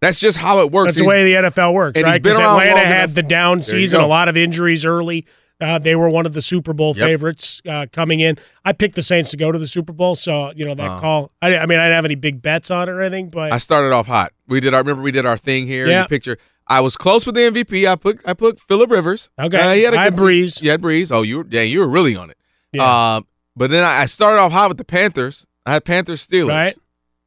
That's 0.00 0.18
just 0.18 0.38
how 0.38 0.60
it 0.60 0.72
works. 0.72 0.88
That's 0.88 0.96
the 0.98 1.04
He's- 1.04 1.12
way 1.12 1.32
the 1.34 1.48
NFL 1.50 1.74
works, 1.74 2.00
right? 2.00 2.20
Because 2.20 2.38
Atlanta 2.38 2.80
had 2.84 3.14
the 3.14 3.22
down 3.22 3.62
season, 3.62 4.00
a 4.00 4.06
lot 4.06 4.28
of 4.28 4.36
injuries 4.36 4.84
early. 4.84 5.26
Uh, 5.62 5.78
they 5.78 5.94
were 5.94 6.08
one 6.08 6.26
of 6.26 6.32
the 6.32 6.42
Super 6.42 6.72
Bowl 6.72 6.94
Yep. 6.96 7.06
favorites 7.06 7.62
uh, 7.68 7.86
coming 7.92 8.20
in. 8.20 8.36
I 8.64 8.72
picked 8.72 8.96
the 8.96 9.02
Saints 9.02 9.30
to 9.30 9.36
go 9.36 9.52
to 9.52 9.58
the 9.58 9.66
Super 9.68 9.92
Bowl, 9.92 10.14
so 10.16 10.52
you 10.56 10.64
know 10.66 10.74
that 10.74 10.90
Uh. 10.90 11.00
call. 11.00 11.30
I, 11.40 11.56
I 11.56 11.66
mean, 11.66 11.78
I 11.78 11.84
didn't 11.84 11.94
have 11.96 12.04
any 12.04 12.16
big 12.16 12.42
bets 12.42 12.70
on 12.70 12.88
it 12.88 12.92
or 12.92 13.00
anything, 13.00 13.30
but 13.30 13.52
I 13.52 13.58
started 13.58 13.92
off 13.92 14.06
hot. 14.08 14.32
We 14.48 14.60
did 14.60 14.74
our 14.74 14.80
remember 14.80 15.02
we 15.02 15.12
did 15.12 15.24
our 15.24 15.36
thing 15.38 15.66
here. 15.66 15.86
Yeah. 15.86 16.06
Picture. 16.06 16.36
I 16.66 16.80
was 16.80 16.96
close 16.96 17.26
with 17.26 17.34
the 17.34 17.42
MVP. 17.42 17.88
I 17.88 17.96
put 17.96 18.20
I 18.24 18.34
put 18.34 18.60
Philip 18.60 18.90
Rivers. 18.90 19.30
Okay. 19.38 19.58
Uh, 19.58 19.72
he 19.74 19.82
had 19.82 19.94
a 19.94 19.98
I 19.98 20.02
had 20.04 20.14
Brees. 20.14 20.64
Had 20.66 20.80
Brees. 20.82 21.10
Oh, 21.12 21.22
you 21.22 21.38
were 21.38 21.46
yeah, 21.50 21.62
you 21.62 21.80
were 21.80 21.88
really 21.88 22.14
on 22.16 22.30
it. 22.30 22.36
Yeah. 22.72 23.16
Um, 23.16 23.26
but 23.56 23.70
then 23.70 23.82
I, 23.84 24.02
I 24.02 24.06
started 24.06 24.38
off 24.40 24.52
hot 24.52 24.68
with 24.70 24.78
the 24.78 24.84
Panthers. 24.84 25.46
I 25.66 25.72
had 25.74 25.84
Panthers 25.84 26.26
Steelers. 26.26 26.48
Right. 26.48 26.76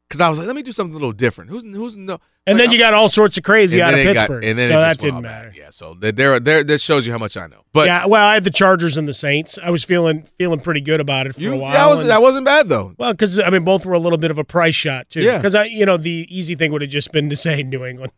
Because 0.08 0.22
I 0.22 0.30
was 0.30 0.38
like, 0.38 0.46
let 0.46 0.56
me 0.56 0.62
do 0.62 0.72
something 0.72 0.94
a 0.94 0.98
little 0.98 1.12
different. 1.12 1.50
Who's 1.50 1.64
who's 1.64 1.98
no? 1.98 2.20
and 2.46 2.60
like, 2.60 2.66
then 2.66 2.72
you 2.72 2.78
got 2.78 2.94
all 2.94 3.10
sorts 3.10 3.38
of 3.38 3.44
crazy 3.44 3.82
out 3.82 3.94
of 3.96 4.00
it 4.00 4.04
got- 4.04 4.16
Pittsburgh, 4.18 4.44
and 4.44 4.58
then 4.60 4.70
so 4.70 4.80
that 4.80 5.00
didn't 5.00 5.24
matter. 5.24 5.48
bad. 5.50 5.58
Yeah. 5.58 5.70
So 5.72 5.96
there, 6.00 6.12
there, 6.12 6.40
there, 6.40 6.64
that 6.64 6.80
shows 6.80 7.08
you 7.08 7.12
how 7.12 7.18
much 7.18 7.36
I 7.36 7.48
know. 7.48 7.64
But 7.74 7.88
yeah, 7.88 8.06
well, 8.06 8.24
I 8.28 8.36
had 8.36 8.44
the 8.44 8.52
Chargers 8.52 8.98
and 8.98 9.08
the 9.08 9.16
Saints. 9.16 9.58
I 9.64 9.72
was 9.72 9.84
feeling 9.84 10.22
feeling 10.38 10.60
pretty 10.60 10.82
good 10.82 11.00
about 11.00 11.26
it 11.26 11.34
for 11.34 11.42
you, 11.42 11.54
a 11.54 11.58
while. 11.58 11.74
that 11.74 11.88
was 11.88 12.02
and- 12.02 12.10
that 12.12 12.22
wasn't 12.22 12.46
bad 12.46 12.70
though. 12.70 12.94
Well, 13.00 13.14
because 13.14 13.40
I 13.40 13.50
mean, 13.50 13.64
both 13.64 13.84
were 13.84 13.94
a 13.96 14.00
little 14.00 14.20
bit 14.20 14.30
of 14.30 14.38
a 14.38 14.44
price 14.44 14.76
shot 14.76 15.10
too. 15.10 15.22
Yeah. 15.22 15.38
Because 15.38 15.56
I, 15.56 15.64
you 15.66 15.88
know, 15.88 15.98
the 15.98 16.28
easy 16.30 16.54
thing 16.54 16.72
would 16.72 16.82
have 16.84 16.92
just 16.92 17.12
been 17.12 17.28
to 17.32 17.36
say 17.36 17.64
New 17.64 17.84
England. 17.84 18.12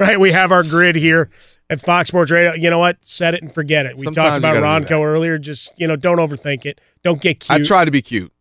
right? 0.00 0.18
We 0.18 0.32
have 0.32 0.50
our 0.50 0.64
grid 0.64 0.96
here 0.96 1.30
at 1.70 1.80
Fox 1.80 2.08
Sports 2.08 2.32
Radio. 2.32 2.52
You 2.54 2.68
know 2.68 2.80
what? 2.80 2.96
Set 3.04 3.34
it 3.34 3.42
and 3.42 3.54
forget 3.54 3.86
it. 3.86 3.96
We 3.96 4.04
Sometimes 4.06 4.24
talked 4.24 4.38
about 4.38 4.56
Ronco 4.56 5.00
earlier. 5.04 5.38
Just 5.38 5.72
you 5.76 5.86
know, 5.86 5.94
don't 5.94 6.18
overthink 6.18 6.66
it. 6.66 6.80
Don't 7.04 7.20
get 7.20 7.38
cute. 7.38 7.60
I 7.60 7.62
try 7.62 7.84
to 7.84 7.92
be 7.92 8.02
cute. 8.02 8.32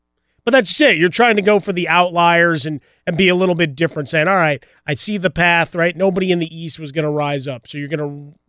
But 0.44 0.52
that's 0.52 0.82
it. 0.82 0.98
You're 0.98 1.10
trying 1.10 1.36
to 1.36 1.42
go 1.42 1.60
for 1.60 1.74
the 1.74 1.88
outliers 1.88 2.66
and 2.66 2.82
and 3.06 3.18
be 3.18 3.30
a 3.30 3.36
little 3.36 3.56
bit 3.56 3.76
different, 3.76 4.10
saying, 4.10 4.28
"All 4.28 4.36
right, 4.36 4.64
I 4.88 4.96
see 4.96 5.18
the 5.18 5.30
path. 5.30 5.76
Right, 5.76 5.96
nobody 5.96 6.32
in 6.32 6.40
the 6.40 6.56
East 6.56 6.80
was 6.80 6.92
going 6.92 7.06
to 7.06 7.12
rise 7.12 7.48
up, 7.48 7.68
so 7.68 7.78
you're 7.78 7.88
going 7.88 8.00
to 8.00 8.40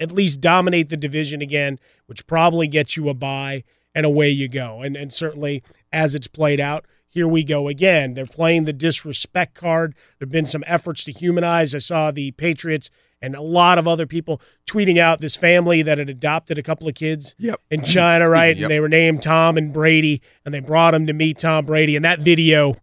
at 0.00 0.12
least 0.12 0.40
dominate 0.40 0.88
the 0.88 0.96
division 0.96 1.42
again, 1.42 1.78
which 2.06 2.26
probably 2.26 2.66
gets 2.66 2.96
you 2.96 3.08
a 3.08 3.14
bye, 3.14 3.64
and 3.94 4.06
away 4.06 4.30
you 4.30 4.48
go. 4.48 4.80
And 4.80 4.96
and 4.96 5.12
certainly 5.12 5.62
as 5.92 6.14
it's 6.14 6.26
played 6.26 6.60
out, 6.60 6.86
here 7.08 7.28
we 7.28 7.44
go 7.44 7.68
again. 7.68 8.14
They're 8.14 8.26
playing 8.26 8.64
the 8.64 8.72
disrespect 8.72 9.54
card. 9.54 9.94
There've 10.18 10.30
been 10.30 10.46
some 10.46 10.64
efforts 10.66 11.04
to 11.04 11.12
humanize. 11.12 11.74
I 11.74 11.78
saw 11.78 12.10
the 12.10 12.32
Patriots 12.32 12.90
and 13.24 13.34
a 13.34 13.40
lot 13.42 13.78
of 13.78 13.88
other 13.88 14.06
people 14.06 14.40
tweeting 14.66 14.98
out 14.98 15.20
this 15.20 15.36
family 15.36 15.82
that 15.82 15.98
had 15.98 16.10
adopted 16.10 16.58
a 16.58 16.62
couple 16.62 16.86
of 16.88 16.94
kids 16.94 17.34
Yep. 17.38 17.60
in 17.70 17.82
China, 17.84 18.28
right? 18.28 18.56
Yep. 18.56 18.64
And 18.64 18.70
they 18.70 18.80
were 18.80 18.88
named 18.88 19.22
Tom 19.22 19.56
and 19.56 19.72
Brady, 19.72 20.20
and 20.44 20.52
they 20.54 20.60
brought 20.60 20.94
him 20.94 21.06
to 21.06 21.12
meet 21.12 21.38
Tom 21.38 21.66
Brady, 21.66 21.96
and 21.96 22.04
that 22.04 22.20
video 22.20 22.76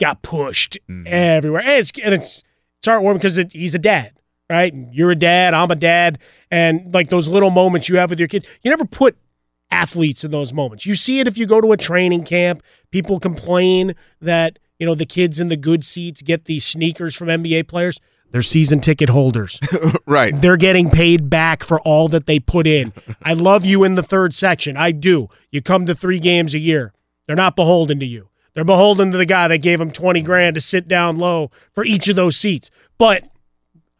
got 0.00 0.22
pushed 0.22 0.76
Mm-hmm. 0.88 1.06
everywhere. 1.06 1.62
And 1.62 1.70
it's 1.78 1.92
and 2.02 2.14
it's 2.14 2.42
it's 2.78 2.86
heartwarming 2.88 3.14
because 3.14 3.38
it, 3.38 3.52
he's 3.52 3.74
a 3.74 3.78
dad, 3.78 4.12
right? 4.50 4.72
And 4.72 4.92
You're 4.94 5.12
a 5.12 5.16
dad. 5.16 5.54
I'm 5.54 5.70
a 5.70 5.76
dad, 5.76 6.18
and 6.50 6.92
like 6.92 7.08
those 7.10 7.28
little 7.28 7.50
moments 7.50 7.88
you 7.88 7.96
have 7.98 8.10
with 8.10 8.18
your 8.18 8.28
kids, 8.28 8.46
you 8.62 8.70
never 8.70 8.84
put 8.84 9.16
athletes 9.70 10.24
in 10.24 10.30
those 10.30 10.52
moments. 10.52 10.86
You 10.86 10.94
see 10.94 11.20
it 11.20 11.26
if 11.26 11.36
you 11.38 11.46
go 11.46 11.60
to 11.60 11.72
a 11.72 11.76
training 11.76 12.24
camp. 12.24 12.62
People 12.90 13.18
complain 13.18 13.94
that 14.20 14.58
you 14.78 14.86
know 14.86 14.94
the 14.94 15.06
kids 15.06 15.40
in 15.40 15.48
the 15.48 15.56
good 15.56 15.84
seats 15.84 16.20
get 16.22 16.44
these 16.44 16.64
sneakers 16.64 17.14
from 17.14 17.28
NBA 17.28 17.68
players. 17.68 18.00
They're 18.34 18.42
season 18.42 18.80
ticket 18.80 19.10
holders. 19.10 19.60
right. 20.06 20.34
They're 20.38 20.56
getting 20.56 20.90
paid 20.90 21.30
back 21.30 21.62
for 21.62 21.80
all 21.82 22.08
that 22.08 22.26
they 22.26 22.40
put 22.40 22.66
in. 22.66 22.92
I 23.22 23.34
love 23.34 23.64
you 23.64 23.84
in 23.84 23.94
the 23.94 24.02
third 24.02 24.34
section. 24.34 24.76
I 24.76 24.90
do. 24.90 25.28
You 25.52 25.62
come 25.62 25.86
to 25.86 25.94
three 25.94 26.18
games 26.18 26.52
a 26.52 26.58
year. 26.58 26.92
They're 27.28 27.36
not 27.36 27.54
beholden 27.54 28.00
to 28.00 28.06
you. 28.06 28.30
They're 28.54 28.64
beholden 28.64 29.12
to 29.12 29.18
the 29.18 29.24
guy 29.24 29.46
that 29.46 29.58
gave 29.58 29.78
them 29.78 29.92
20 29.92 30.20
grand 30.22 30.54
to 30.56 30.60
sit 30.60 30.88
down 30.88 31.16
low 31.16 31.52
for 31.72 31.84
each 31.84 32.08
of 32.08 32.16
those 32.16 32.36
seats. 32.36 32.70
But 32.98 33.22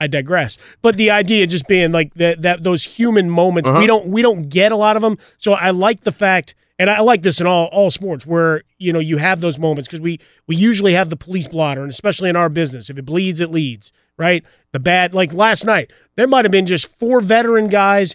I 0.00 0.08
digress. 0.08 0.58
But 0.82 0.96
the 0.96 1.12
idea 1.12 1.46
just 1.46 1.68
being 1.68 1.92
like 1.92 2.12
that 2.14 2.42
that 2.42 2.64
those 2.64 2.82
human 2.82 3.30
moments, 3.30 3.70
Uh-huh. 3.70 3.78
we 3.78 3.86
don't 3.86 4.06
we 4.08 4.20
don't 4.20 4.48
get 4.48 4.72
a 4.72 4.76
lot 4.76 4.96
of 4.96 5.02
them. 5.02 5.16
So 5.38 5.52
I 5.52 5.70
like 5.70 6.02
the 6.02 6.10
fact 6.10 6.56
and 6.76 6.90
I 6.90 6.98
like 7.02 7.22
this 7.22 7.40
in 7.40 7.46
all 7.46 7.66
all 7.66 7.92
sports 7.92 8.26
where 8.26 8.62
you 8.78 8.92
know 8.92 8.98
you 8.98 9.18
have 9.18 9.40
those 9.40 9.60
moments 9.60 9.86
because 9.86 10.00
we 10.00 10.18
we 10.48 10.56
usually 10.56 10.94
have 10.94 11.08
the 11.08 11.16
police 11.16 11.46
blotter 11.46 11.82
and 11.82 11.90
especially 11.92 12.28
in 12.30 12.34
our 12.34 12.48
business 12.48 12.90
if 12.90 12.98
it 12.98 13.04
bleeds 13.04 13.40
it 13.40 13.52
leads 13.52 13.92
right 14.18 14.44
the 14.72 14.80
bad 14.80 15.12
like 15.14 15.32
last 15.34 15.64
night 15.64 15.90
there 16.16 16.26
might 16.28 16.44
have 16.44 16.52
been 16.52 16.66
just 16.66 16.86
four 16.98 17.20
veteran 17.20 17.68
guys 17.68 18.14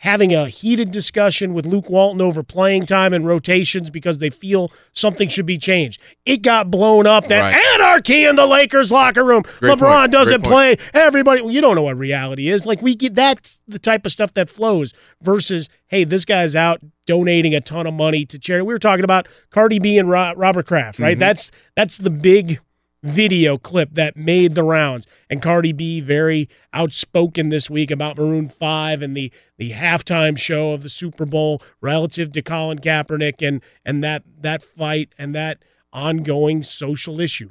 having 0.00 0.34
a 0.34 0.46
heated 0.46 0.90
discussion 0.90 1.54
with 1.54 1.64
Luke 1.64 1.88
Walton 1.88 2.20
over 2.20 2.42
playing 2.42 2.84
time 2.84 3.14
and 3.14 3.26
rotations 3.26 3.88
because 3.88 4.18
they 4.18 4.28
feel 4.28 4.70
something 4.92 5.26
should 5.26 5.46
be 5.46 5.56
changed. 5.56 5.98
It 6.26 6.42
got 6.42 6.70
blown 6.70 7.06
up 7.06 7.28
that 7.28 7.40
Right. 7.40 7.56
anarchy 7.80 8.26
in 8.26 8.36
the 8.36 8.44
Lakers 8.46 8.92
locker 8.92 9.24
room. 9.24 9.42
Great 9.58 9.72
LeBron 9.78 10.00
point. 10.02 10.12
doesn't 10.12 10.42
play. 10.42 10.76
Everybody, 10.92 11.40
well, 11.40 11.50
you 11.50 11.62
don't 11.62 11.76
know 11.76 11.82
what 11.82 11.96
reality 11.96 12.48
is. 12.50 12.66
Like 12.66 12.82
we 12.82 12.94
get 12.94 13.14
that's 13.14 13.62
the 13.66 13.78
type 13.78 14.04
of 14.04 14.12
stuff 14.12 14.34
that 14.34 14.50
flows 14.50 14.92
versus, 15.22 15.70
hey, 15.86 16.04
this 16.04 16.26
guy's 16.26 16.54
out 16.54 16.80
donating 17.06 17.54
a 17.54 17.62
ton 17.62 17.86
of 17.86 17.94
money 17.94 18.26
to 18.26 18.38
charity. 18.38 18.66
We 18.66 18.74
were 18.74 18.78
talking 18.78 19.02
about 19.04 19.26
Cardi 19.50 19.78
B 19.78 19.96
and 19.96 20.10
Robert 20.10 20.66
Kraft, 20.66 20.98
right? 20.98 21.16
Mhm. 21.16 21.20
That's 21.20 21.50
that's 21.74 21.96
the 21.96 22.10
big 22.10 22.60
video 23.06 23.56
clip 23.58 23.94
that 23.94 24.16
made 24.16 24.54
the 24.54 24.62
rounds. 24.62 25.06
And 25.28 25.42
Cardi 25.42 25.72
B 25.72 26.00
very 26.00 26.48
outspoken 26.72 27.48
this 27.48 27.70
week 27.70 27.90
about 27.90 28.16
Maroon 28.16 28.48
5 28.48 29.02
and 29.02 29.16
the 29.16 29.32
the 29.58 29.72
halftime 29.72 30.38
show 30.38 30.72
of 30.72 30.82
the 30.82 30.90
Super 30.90 31.24
Bowl 31.24 31.62
relative 31.80 32.32
to 32.32 32.42
Colin 32.42 32.78
Kaepernick 32.78 33.46
and 33.46 33.62
and 33.84 34.02
that 34.04 34.22
that 34.40 34.62
fight 34.62 35.14
and 35.18 35.34
that 35.34 35.58
ongoing 35.92 36.62
social 36.62 37.20
issue. 37.20 37.50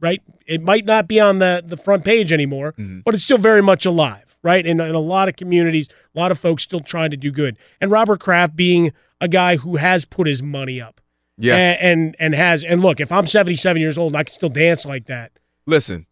Right? 0.00 0.22
It 0.46 0.62
might 0.62 0.84
not 0.84 1.08
be 1.08 1.18
on 1.18 1.38
the 1.38 1.62
the 1.64 1.76
front 1.76 2.04
page 2.04 2.32
anymore, 2.32 2.72
mm-hmm. 2.72 3.00
but 3.00 3.14
it's 3.14 3.24
still 3.24 3.38
very 3.38 3.62
much 3.62 3.84
alive, 3.84 4.36
right? 4.42 4.64
In, 4.64 4.80
in 4.80 4.94
a 4.94 5.00
lot 5.00 5.28
of 5.28 5.36
communities, 5.36 5.88
a 6.14 6.18
lot 6.18 6.30
of 6.30 6.38
folks 6.38 6.62
still 6.62 6.80
trying 6.80 7.10
to 7.10 7.16
do 7.16 7.32
good. 7.32 7.56
And 7.80 7.90
Robert 7.90 8.20
Kraft 8.20 8.54
being 8.54 8.92
a 9.20 9.28
guy 9.28 9.56
who 9.56 9.76
has 9.76 10.04
put 10.04 10.26
his 10.26 10.42
money 10.42 10.80
up. 10.80 11.00
Yeah. 11.38 11.56
And, 11.56 11.80
and 11.80 12.16
and 12.18 12.34
has 12.34 12.64
and 12.64 12.82
look, 12.82 13.00
if 13.00 13.12
I'm 13.12 13.26
77 13.26 13.80
years 13.80 13.96
old 13.96 14.12
and 14.12 14.18
I 14.18 14.24
can 14.24 14.32
still 14.32 14.48
dance 14.48 14.84
like 14.84 15.06
that, 15.06 15.32
Listen, 15.66 16.06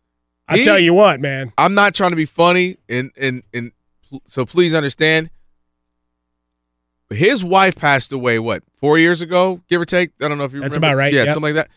I 0.49 0.61
tell 0.61 0.79
you 0.79 0.95
what, 0.95 1.21
man. 1.21 1.53
I'm 1.59 1.75
not 1.75 1.95
trying 1.95 2.11
to 2.11 2.17
be 2.17 2.27
funny, 2.27 2.77
and 2.89 3.11
and 3.17 3.43
and 3.53 3.73
so 4.27 4.45
please 4.47 4.75
understand. 4.75 5.31
His 7.09 7.45
wife 7.45 7.77
passed 7.77 8.13
away 8.13 8.39
what 8.39 8.63
four 8.81 8.99
years 8.99 9.23
ago, 9.23 9.63
give 9.69 9.81
or 9.81 9.85
take. 9.85 10.11
I 10.21 10.29
don't 10.29 10.39
know 10.39 10.45
if 10.45 10.53
you. 10.53 10.61
That's 10.61 10.77
remember. 10.77 10.95
about 10.95 10.99
right, 10.99 11.13
Yeah, 11.13 11.25
yep. 11.25 11.35
something 11.35 11.55
like 11.55 11.67
that. 11.67 11.69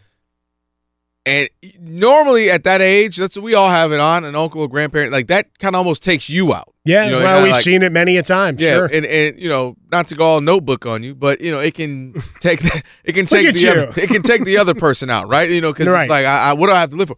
And 1.25 1.49
normally 1.79 2.49
at 2.49 2.63
that 2.63 2.81
age, 2.81 3.17
that's 3.17 3.37
we 3.37 3.53
all 3.53 3.69
have 3.69 3.91
it 3.91 3.99
on 3.99 4.25
an 4.25 4.35
uncle 4.35 4.61
or 4.61 4.67
grandparent 4.67 5.11
like 5.11 5.27
that. 5.27 5.57
Kind 5.59 5.75
of 5.75 5.79
almost 5.79 6.01
takes 6.03 6.29
you 6.29 6.53
out. 6.53 6.73
Yeah, 6.89 7.05
You 7.05 7.11
know, 7.11 7.19
well, 7.19 7.43
we've 7.43 7.51
like- 7.51 7.61
seen 7.61 7.83
it 7.83 7.91
many 7.91 8.17
a 8.17 8.23
time. 8.23 8.55
Yeah, 8.57 8.69
sure. 8.77 8.85
and 8.87 9.05
and 9.05 9.39
you 9.39 9.47
know, 9.47 9.75
not 9.91 10.07
to 10.07 10.15
go 10.15 10.23
all 10.25 10.41
notebook 10.41 10.85
on 10.85 11.03
you, 11.03 11.13
but 11.13 11.39
you 11.41 11.51
know, 11.51 11.59
it 11.59 11.73
can 11.75 12.13
take 12.39 12.61
the, 12.61 12.81
it 13.03 13.13
can 13.13 13.25
take 13.27 13.53
the 13.53 13.59
you. 13.59 13.69
other, 13.69 13.93
it 13.99 14.07
can 14.09 14.21
take 14.23 14.43
the 14.45 14.57
other 14.57 14.73
person 14.87 15.09
out, 15.09 15.27
right? 15.27 15.49
You 15.49 15.61
know, 15.61 15.71
because 15.71 15.87
Right. 15.87 16.01
it's 16.03 16.09
like, 16.09 16.25
I, 16.25 16.49
I, 16.49 16.53
what 16.53 16.67
do 16.67 16.73
I 16.73 16.79
have 16.81 16.89
to 16.89 16.95
live 16.95 17.09
for? 17.09 17.17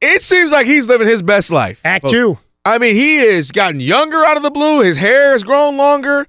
It 0.00 0.22
seems 0.22 0.50
like 0.50 0.66
he's 0.66 0.88
living 0.88 1.06
his 1.06 1.22
best 1.22 1.50
life. 1.50 1.80
Act 1.84 2.02
folks. 2.02 2.12
two. 2.12 2.38
I 2.64 2.78
mean, 2.78 2.94
he 2.96 3.18
has 3.18 3.52
gotten 3.52 3.80
younger 3.80 4.24
out 4.24 4.36
of 4.36 4.42
the 4.42 4.50
blue. 4.50 4.80
His 4.80 4.96
hair 4.96 5.32
has 5.32 5.42
grown 5.42 5.76
longer. 5.76 6.26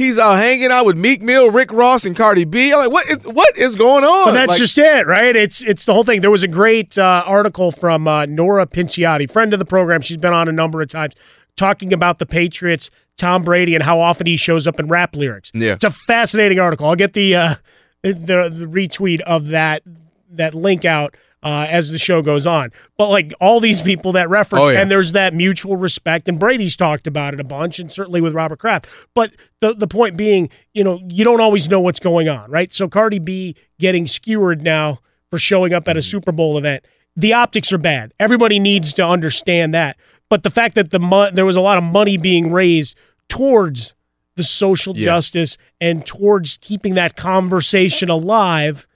He's 0.00 0.18
out 0.18 0.36
hanging 0.38 0.70
out 0.72 0.86
with 0.86 0.96
Meek 0.96 1.20
Mill, 1.20 1.50
Rick 1.50 1.70
Ross, 1.74 2.06
and 2.06 2.16
Cardi 2.16 2.46
B. 2.46 2.72
I'm 2.72 2.78
like, 2.78 2.90
what 2.90 3.06
is, 3.10 3.18
what 3.18 3.58
is 3.58 3.76
going 3.76 4.02
on? 4.02 4.28
But 4.28 4.32
that's 4.32 4.48
Like, 4.52 4.58
just 4.58 4.78
it, 4.78 5.06
right? 5.06 5.36
It's 5.36 5.62
it's 5.62 5.84
the 5.84 5.92
whole 5.92 6.04
thing. 6.04 6.22
There 6.22 6.30
was 6.30 6.42
a 6.42 6.48
great 6.48 6.96
uh, 6.96 7.22
article 7.26 7.70
from 7.70 8.08
uh, 8.08 8.24
Nora 8.24 8.64
Princiotti, 8.64 9.30
friend 9.30 9.52
of 9.52 9.58
the 9.58 9.66
program. 9.66 10.00
She's 10.00 10.16
been 10.16 10.32
on 10.32 10.48
a 10.48 10.52
number 10.52 10.80
of 10.80 10.88
times, 10.88 11.12
talking 11.54 11.92
about 11.92 12.18
the 12.18 12.24
Patriots, 12.24 12.90
Tom 13.18 13.42
Brady, 13.42 13.74
and 13.74 13.84
how 13.84 14.00
often 14.00 14.26
he 14.26 14.38
shows 14.38 14.66
up 14.66 14.80
in 14.80 14.88
rap 14.88 15.14
lyrics. 15.14 15.50
Yeah. 15.52 15.72
it's 15.74 15.84
a 15.84 15.90
fascinating 15.90 16.58
article. 16.58 16.86
I'll 16.86 16.96
get 16.96 17.12
the 17.12 17.36
uh, 17.36 17.54
the, 18.00 18.14
the 18.14 18.66
retweet 18.66 19.20
of 19.20 19.48
that 19.48 19.82
that 20.30 20.54
link 20.54 20.86
out 20.86 21.14
uh, 21.42 21.66
as 21.70 21.90
the 21.90 21.98
show 21.98 22.20
goes 22.22 22.46
on. 22.46 22.70
But 22.98 23.08
like 23.08 23.32
all 23.40 23.60
these 23.60 23.80
people 23.80 24.12
that 24.12 24.28
reference, 24.28 24.66
Oh, 24.66 24.70
yeah. 24.70 24.80
and 24.80 24.90
there's 24.90 25.12
that 25.12 25.32
mutual 25.34 25.76
respect, 25.76 26.28
and 26.28 26.38
Brady's 26.38 26.76
talked 26.76 27.06
about 27.06 27.32
it 27.34 27.40
a 27.40 27.44
bunch, 27.44 27.78
and 27.78 27.90
certainly 27.90 28.20
with 28.20 28.34
Robert 28.34 28.58
Kraft. 28.58 28.86
But 29.14 29.34
the 29.60 29.72
the 29.74 29.86
point 29.88 30.16
being, 30.16 30.50
you 30.74 30.84
know, 30.84 31.00
you 31.08 31.24
don't 31.24 31.40
always 31.40 31.68
know 31.68 31.80
what's 31.80 32.00
going 32.00 32.28
on, 32.28 32.50
right? 32.50 32.72
So 32.72 32.88
Cardi 32.88 33.18
B 33.18 33.56
getting 33.78 34.06
skewered 34.06 34.62
now 34.62 34.98
for 35.30 35.38
showing 35.38 35.72
up 35.72 35.88
at 35.88 35.96
a 35.96 36.02
Super 36.02 36.32
Bowl 36.32 36.58
event. 36.58 36.84
The 37.16 37.32
optics 37.32 37.72
are 37.72 37.78
bad. 37.78 38.12
Everybody 38.20 38.58
needs 38.58 38.92
to 38.94 39.04
understand 39.06 39.74
that. 39.74 39.96
But 40.28 40.42
the 40.42 40.50
fact 40.50 40.74
that 40.76 40.90
the 40.90 41.00
mo- 41.00 41.30
there 41.30 41.44
was 41.46 41.56
a 41.56 41.60
lot 41.60 41.76
of 41.78 41.84
money 41.84 42.16
being 42.16 42.52
raised 42.52 42.94
towards 43.28 43.94
the 44.36 44.42
social 44.44 44.96
Yeah. 44.96 45.04
justice 45.06 45.56
and 45.80 46.06
towards 46.06 46.56
keeping 46.60 46.94
that 46.94 47.16
conversation 47.16 48.08
alive 48.10 48.86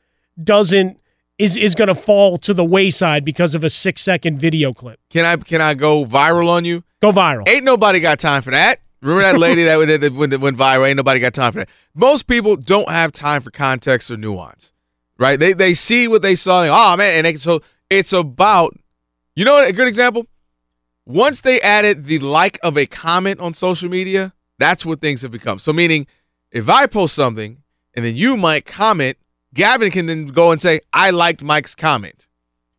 doesn't 0.42 0.98
is 1.38 1.56
is 1.56 1.74
going 1.74 1.88
to 1.88 1.94
fall 1.94 2.38
to 2.38 2.54
the 2.54 2.64
wayside 2.64 3.24
because 3.24 3.54
of 3.54 3.64
a 3.64 3.70
6 3.70 4.02
second 4.02 4.38
video 4.38 4.72
clip. 4.72 5.00
can 5.10 5.24
I 5.24 5.36
can 5.36 5.60
I 5.60 5.74
go 5.74 6.04
viral 6.04 6.48
on 6.48 6.64
you? 6.64 6.84
Go 7.00 7.10
viral. 7.10 7.48
Ain't 7.48 7.64
nobody 7.64 8.00
got 8.00 8.18
time 8.18 8.42
for 8.42 8.50
that. 8.50 8.80
Remember 9.02 9.22
that 9.22 9.38
lady 9.38 9.64
that, 9.64 9.76
that, 9.86 10.00
that 10.00 10.14
went, 10.14 10.38
went 10.40 10.56
viral? 10.56 10.88
Ain't 10.88 10.96
nobody 10.96 11.20
got 11.20 11.34
time 11.34 11.52
for 11.52 11.58
that. 11.58 11.68
Most 11.94 12.26
people 12.26 12.56
don't 12.56 12.88
have 12.88 13.12
time 13.12 13.42
for 13.42 13.50
context 13.50 14.10
or 14.10 14.16
nuance, 14.16 14.72
right? 15.18 15.38
They 15.38 15.52
they 15.52 15.74
see 15.74 16.08
what 16.08 16.22
they 16.22 16.34
saw. 16.34 16.62
And, 16.62 16.72
oh 16.74 16.96
man, 16.96 17.18
and 17.18 17.26
they, 17.26 17.36
so 17.36 17.62
it's 17.90 18.12
about. 18.12 18.76
You 19.36 19.44
know? 19.44 19.60
A 19.62 19.72
good 19.72 19.88
example. 19.88 20.26
Once 21.06 21.40
they 21.40 21.60
added 21.60 22.06
the 22.06 22.18
like 22.20 22.58
of 22.62 22.78
a 22.78 22.86
comment 22.86 23.40
on 23.40 23.52
social 23.52 23.90
media, 23.90 24.32
that's 24.58 24.86
what 24.86 25.00
things 25.00 25.22
have 25.22 25.32
become. 25.32 25.58
So 25.58 25.72
meaning, 25.72 26.06
if 26.50 26.68
I 26.68 26.86
post 26.86 27.14
something 27.14 27.58
and 27.94 28.04
then 28.04 28.16
you 28.16 28.36
might 28.36 28.64
comment, 28.64 29.18
Gavin 29.54 29.90
can 29.90 30.06
then 30.06 30.26
go 30.26 30.50
and 30.50 30.60
say, 30.60 30.80
"I 30.92 31.10
liked 31.10 31.42
Mike's 31.42 31.74
comment." 31.74 32.26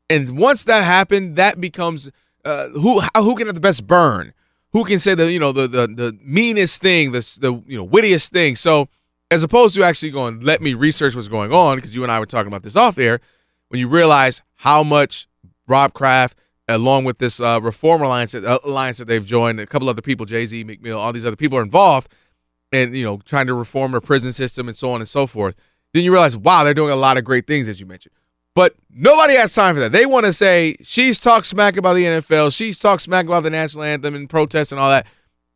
And 0.09 0.37
once 0.37 0.63
that 0.65 0.83
happened, 0.83 1.35
that 1.37 1.59
becomes 1.59 2.11
uh, 2.43 2.69
who 2.69 3.01
who 3.01 3.35
can 3.35 3.47
have 3.47 3.55
the 3.55 3.61
best 3.61 3.87
burn, 3.87 4.33
who 4.71 4.85
can 4.85 4.99
say 4.99 5.15
the 5.15 5.31
you 5.31 5.39
know 5.39 5.51
the 5.51 5.67
the, 5.67 5.87
the 5.87 6.17
meanest 6.21 6.81
thing, 6.81 7.11
the 7.11 7.21
the 7.39 7.53
you 7.65 7.77
know 7.77 7.83
wittiest 7.83 8.31
thing. 8.31 8.55
So 8.55 8.87
as 9.31 9.41
opposed 9.41 9.75
to 9.75 9.83
actually 9.83 10.11
going, 10.11 10.41
let 10.41 10.61
me 10.61 10.73
research 10.73 11.15
what's 11.15 11.27
going 11.27 11.51
on, 11.51 11.77
because 11.77 11.95
you 11.95 12.03
and 12.03 12.11
I 12.11 12.19
were 12.19 12.25
talking 12.27 12.47
about 12.47 12.63
this 12.63 12.75
off 12.75 12.97
air, 12.99 13.19
when 13.69 13.79
you 13.79 13.87
realize 13.87 14.41
how 14.57 14.83
much 14.83 15.27
Rob 15.67 15.93
Kraft, 15.93 16.37
along 16.67 17.05
with 17.05 17.17
this 17.17 17.39
uh, 17.39 17.59
Reform 17.61 18.03
Alliance 18.03 18.35
uh, 18.35 18.59
alliance 18.63 18.97
that 18.99 19.05
they've 19.05 19.25
joined, 19.25 19.59
a 19.59 19.65
couple 19.65 19.89
other 19.89 20.01
people, 20.01 20.25
Jay 20.25 20.45
Z, 20.45 20.63
Meek 20.63 20.81
Mill, 20.81 20.99
all 20.99 21.13
these 21.13 21.25
other 21.25 21.35
people 21.35 21.57
are 21.57 21.63
involved, 21.63 22.09
and 22.71 22.95
you 22.95 23.03
know 23.03 23.21
trying 23.25 23.47
to 23.47 23.53
reform 23.53 23.91
their 23.91 24.01
prison 24.01 24.33
system 24.33 24.67
and 24.67 24.77
so 24.77 24.91
on 24.91 25.01
and 25.01 25.09
so 25.09 25.25
forth. 25.25 25.55
Then 25.95 26.03
you 26.03 26.11
realize, 26.11 26.35
wow, 26.35 26.65
they're 26.65 26.73
doing 26.73 26.91
a 26.91 26.97
lot 26.97 27.17
of 27.17 27.23
great 27.23 27.47
things, 27.47 27.69
as 27.69 27.79
you 27.79 27.85
mentioned. 27.85 28.13
But 28.53 28.75
nobody 28.93 29.35
has 29.35 29.53
time 29.53 29.75
for 29.75 29.79
that. 29.79 29.93
They 29.93 30.05
want 30.05 30.25
to 30.25 30.33
say 30.33 30.75
she's 30.81 31.21
talked 31.21 31.47
smack 31.47 31.77
about 31.77 31.93
the 31.93 32.03
NFL, 32.03 32.53
she's 32.53 32.77
talked 32.77 33.01
smack 33.01 33.27
about 33.27 33.43
the 33.43 33.49
national 33.49 33.83
anthem 33.83 34.13
and 34.13 34.29
protests 34.29 34.73
and 34.73 34.81
all 34.81 34.89
that. 34.89 35.07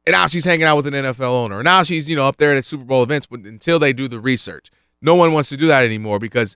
And 0.07 0.13
now 0.13 0.27
she's 0.27 0.45
hanging 0.45 0.63
out 0.63 0.77
with 0.77 0.87
an 0.87 0.93
NFL 0.93 1.27
owner. 1.27 1.61
Now 1.61 1.83
she's, 1.83 2.07
you 2.07 2.15
know, 2.15 2.25
up 2.25 2.37
there 2.37 2.55
at 2.55 2.63
Super 2.63 2.85
Bowl 2.85 3.03
events 3.03 3.27
but 3.27 3.41
until 3.41 3.79
they 3.79 3.91
do 3.91 4.07
the 4.07 4.21
research. 4.21 4.71
No 5.01 5.13
one 5.13 5.33
wants 5.33 5.49
to 5.49 5.57
do 5.57 5.67
that 5.67 5.83
anymore 5.83 6.19
because 6.19 6.55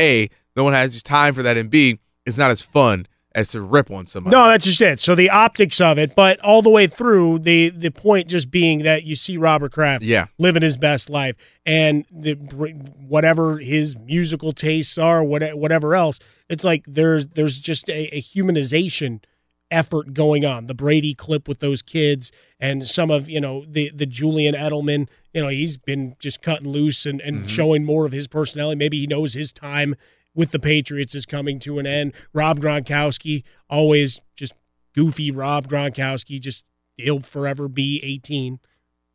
A, 0.00 0.30
no 0.54 0.62
one 0.62 0.72
has 0.74 1.02
time 1.02 1.34
for 1.34 1.42
that, 1.42 1.56
and 1.56 1.68
B, 1.68 1.98
it's 2.24 2.38
not 2.38 2.52
as 2.52 2.62
fun 2.62 3.06
as 3.36 3.50
to 3.50 3.60
rip 3.60 3.90
on 3.90 4.06
somebody. 4.08 4.34
No, 4.34 4.48
that's 4.48 4.64
just 4.64 4.80
it. 4.80 4.98
So 4.98 5.14
the 5.14 5.30
optics 5.30 5.80
of 5.80 5.98
it, 5.98 6.16
but 6.16 6.40
all 6.40 6.62
the 6.62 6.70
way 6.70 6.86
through, 6.88 7.40
the 7.40 7.68
the 7.68 7.90
point 7.90 8.26
just 8.28 8.50
being 8.50 8.80
that 8.82 9.04
you 9.04 9.14
see 9.14 9.36
Robert 9.36 9.70
Kraft 9.72 10.02
Yeah. 10.02 10.26
living 10.38 10.62
his 10.62 10.76
best 10.76 11.08
life, 11.10 11.36
and 11.64 12.04
the 12.10 12.32
whatever 13.06 13.58
his 13.58 13.96
musical 13.96 14.52
tastes 14.52 14.98
are, 14.98 15.22
what- 15.22 15.56
whatever 15.56 15.94
else, 15.94 16.18
it's 16.48 16.64
like 16.64 16.84
there's 16.88 17.26
there's 17.28 17.60
just 17.60 17.88
a, 17.88 18.16
a 18.16 18.20
humanization 18.20 19.20
effort 19.70 20.14
going 20.14 20.44
on. 20.44 20.66
The 20.66 20.74
Brady 20.74 21.12
clip 21.12 21.48
with 21.48 21.58
those 21.60 21.82
kids, 21.82 22.32
and 22.60 22.86
some 22.86 23.10
of 23.10 23.28
you 23.28 23.40
know 23.40 23.64
the 23.68 23.90
the 23.94 24.06
Julian 24.06 24.54
Edelman. 24.54 25.08
You 25.34 25.42
know 25.42 25.48
he's 25.48 25.76
been 25.76 26.16
just 26.18 26.40
cutting 26.40 26.68
loose 26.68 27.04
and, 27.04 27.20
and 27.20 27.44
Mhm. 27.44 27.48
showing 27.50 27.84
more 27.84 28.06
of 28.06 28.12
his 28.12 28.26
personality. 28.28 28.78
Maybe 28.78 28.98
he 29.00 29.06
knows 29.06 29.34
his 29.34 29.52
time 29.52 29.94
with 30.36 30.52
the 30.52 30.60
Patriots 30.60 31.14
is 31.16 31.26
coming 31.26 31.58
to 31.60 31.80
an 31.80 31.86
end. 31.86 32.12
Rob 32.32 32.60
Gronkowski, 32.60 33.42
always 33.68 34.20
just 34.36 34.52
goofy 34.94 35.32
Rob 35.32 35.66
Gronkowski, 35.68 36.40
just 36.40 36.62
he'll 36.96 37.18
forever 37.20 37.66
be 37.66 38.00
18. 38.04 38.60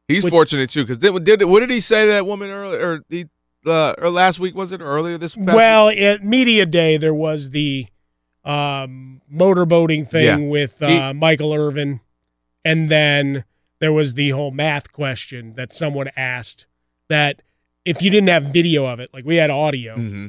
He's 0.10 0.26
Which- 0.26 0.32
fortunate 0.32 0.70
too 0.70 0.84
because 0.84 0.98
did, 0.98 1.24
did 1.24 1.44
what 1.46 1.62
did 1.62 1.70
he 1.70 1.80
say 1.80 2.06
to 2.06 2.12
that 2.12 2.26
woman 2.26 2.50
earlier 2.50 2.80
or 2.96 3.00
he 3.08 3.28
uh, 3.66 3.94
or 4.00 4.10
last 4.10 4.40
week 4.40 4.56
was 4.56 4.72
it 4.74 4.82
or 4.82 4.86
earlier 4.88 5.18
this 5.18 5.36
past 5.36 5.56
Well, 5.56 5.90
at 5.90 6.26
media 6.26 6.66
day 6.66 6.98
there 6.98 7.14
was 7.14 7.52
the 7.52 7.88
um, 8.44 9.22
motorboating 9.32 10.08
thing 10.08 10.26
Yeah. 10.26 10.38
with 10.50 10.82
uh, 10.82 10.88
He- 11.10 11.14
Michael 11.14 11.54
Irvin, 11.54 12.02
and 12.66 12.90
then 12.90 13.44
there 13.80 13.94
was 13.94 14.16
the 14.16 14.32
whole 14.32 14.52
math 14.52 14.92
question 14.92 15.54
that 15.56 15.74
someone 15.74 16.10
asked 16.16 16.66
that 17.08 17.42
if 17.86 18.02
you 18.02 18.10
didn't 18.10 18.30
have 18.30 18.46
video 18.46 18.86
of 18.86 19.00
it, 19.00 19.10
like 19.14 19.26
we 19.26 19.36
had 19.38 19.50
audio, 19.50 19.96
hmm 19.96 20.28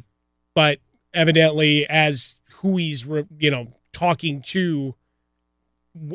but 0.54 0.78
evidently 1.14 1.86
as 1.88 2.38
who 2.60 2.76
he's 2.76 3.04
you 3.38 3.50
know 3.50 3.68
talking 3.92 4.40
to 4.42 4.94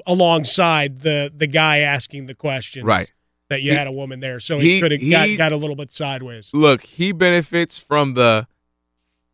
alongside 0.06 1.00
the 1.00 1.32
the 1.36 1.48
guy 1.48 1.80
asking 1.80 2.26
the 2.26 2.34
question 2.34 2.86
Right. 2.86 3.12
that 3.50 3.62
you 3.62 3.72
He- 3.72 3.78
had 3.78 3.88
a 3.88 3.92
woman 3.92 4.20
there 4.20 4.40
so 4.40 4.58
he- 4.60 4.76
he 4.76 4.82
could 4.82 4.92
have 4.92 5.10
got, 5.10 5.38
got 5.38 5.52
a 5.52 5.58
little 5.58 5.76
bit 5.76 5.92
sideways 5.92 6.52
Look, 6.54 6.84
he 6.84 7.12
benefits 7.12 7.78
from 7.78 8.14
the 8.16 8.48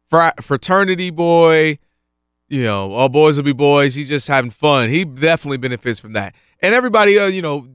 fra- 0.10 0.34
fraternity 0.42 1.10
boy. 1.10 1.80
You 2.50 2.64
know, 2.64 2.92
all 2.92 3.10
boys 3.10 3.38
will 3.38 3.46
be 3.46 3.54
boys. 3.54 3.96
He's 3.96 4.10
just 4.10 4.28
having 4.28 4.52
fun. 4.52 4.90
He 4.90 5.06
definitely 5.06 5.58
benefits 5.58 6.00
from 6.00 6.14
that. 6.14 6.36
And 6.62 6.76
everybody, 6.76 7.18
uh, 7.18 7.26
you 7.26 7.42
know, 7.42 7.68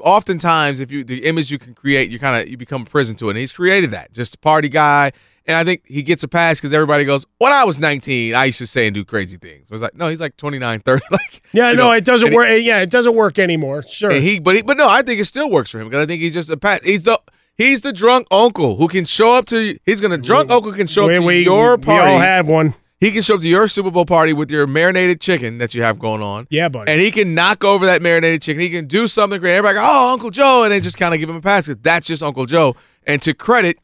oftentimes 0.00 0.80
if 0.80 0.90
you 0.90 1.04
the 1.04 1.24
image 1.26 1.52
you 1.52 1.58
can 1.60 1.74
create, 1.74 2.10
you 2.10 2.18
kind 2.18 2.42
of 2.42 2.48
you 2.48 2.56
become 2.56 2.82
a 2.82 2.86
prison 2.86 3.14
to 3.16 3.28
it. 3.28 3.32
And 3.32 3.38
he's 3.38 3.52
created 3.52 3.92
that, 3.92 4.12
just 4.12 4.34
a 4.34 4.38
party 4.38 4.68
guy. 4.68 5.12
And 5.46 5.56
I 5.56 5.64
think 5.64 5.82
he 5.86 6.02
gets 6.02 6.22
a 6.22 6.28
pass 6.28 6.58
because 6.58 6.72
everybody 6.72 7.04
goes, 7.04 7.24
"When 7.38 7.52
I 7.52 7.64
was 7.64 7.78
19, 7.78 8.34
I 8.34 8.46
used 8.46 8.58
to 8.58 8.66
say 8.66 8.86
and 8.86 8.94
do 8.94 9.04
crazy 9.04 9.36
things." 9.36 9.68
I 9.70 9.74
was 9.74 9.82
like, 9.82 9.94
"No, 9.94 10.08
he's 10.08 10.20
like 10.20 10.36
29, 10.36 10.80
30." 10.80 11.04
like, 11.10 11.42
yeah 11.52 11.72
no 11.72 11.84
know, 11.84 11.92
it 11.92 12.04
doesn't 12.04 12.30
he- 12.30 12.34
work 12.34 12.48
eh, 12.48 12.56
yeah 12.56 12.80
it 12.80 12.90
doesn't 12.90 13.14
work 13.14 13.38
anymore 13.38 13.82
sure 13.82 14.10
and 14.10 14.22
he, 14.24 14.38
but 14.40 14.56
he, 14.56 14.62
but 14.62 14.76
no, 14.76 14.88
I 14.88 15.02
think 15.02 15.20
it 15.20 15.24
still 15.24 15.48
works 15.50 15.70
for 15.70 15.80
him 15.80 15.88
because 15.88 16.02
I 16.02 16.06
think 16.06 16.20
he's 16.20 16.34
just 16.34 16.50
a 16.50 16.56
pat. 16.56 16.84
He's 16.84 17.02
the 17.02 17.20
he's 17.56 17.80
the 17.82 17.92
drunk 17.92 18.26
uncle 18.30 18.76
who 18.76 18.88
can 18.88 19.04
show 19.04 19.34
up 19.34 19.46
to. 19.46 19.78
He's 19.84 20.00
gonna 20.00 20.18
drunk 20.18 20.50
uncle 20.50 20.72
can 20.72 20.86
show 20.86 21.06
we, 21.06 21.16
up 21.16 21.20
to 21.20 21.26
we, 21.26 21.44
your 21.44 21.76
we 21.76 21.92
all 21.92 22.18
have 22.18 22.48
one 22.48 22.74
he 22.98 23.12
can 23.12 23.22
show 23.22 23.34
up 23.34 23.42
to 23.42 23.48
your 23.48 23.68
Super 23.68 23.90
Bowl 23.90 24.06
party 24.06 24.32
with 24.32 24.50
your 24.50 24.66
marinated 24.66 25.20
chicken 25.20 25.58
that 25.58 25.74
you 25.74 25.82
have 25.82 25.98
going 25.98 26.22
on. 26.22 26.46
yeah 26.50 26.68
buddy 26.68 26.90
And 26.90 27.00
he 27.00 27.10
can 27.10 27.34
knock 27.34 27.62
over 27.62 27.84
that 27.86 28.00
marinated 28.00 28.42
chicken. 28.42 28.60
He 28.60 28.70
can 28.70 28.86
do 28.86 29.06
something 29.06 29.38
great. 29.38 29.56
Everybody 29.56 29.78
go, 29.78 29.86
oh, 29.86 30.12
Uncle 30.12 30.30
Joe, 30.30 30.62
and 30.64 30.72
then 30.72 30.82
just 30.82 30.96
kind 30.96 31.12
of 31.12 31.20
give 31.20 31.28
him 31.28 31.36
a 31.36 31.42
pass 31.42 31.66
because 31.66 31.82
that's 31.82 32.06
just 32.06 32.22
Uncle 32.22 32.46
Joe. 32.46 32.74
And 33.06 33.20
to 33.22 33.34
credit, 33.34 33.78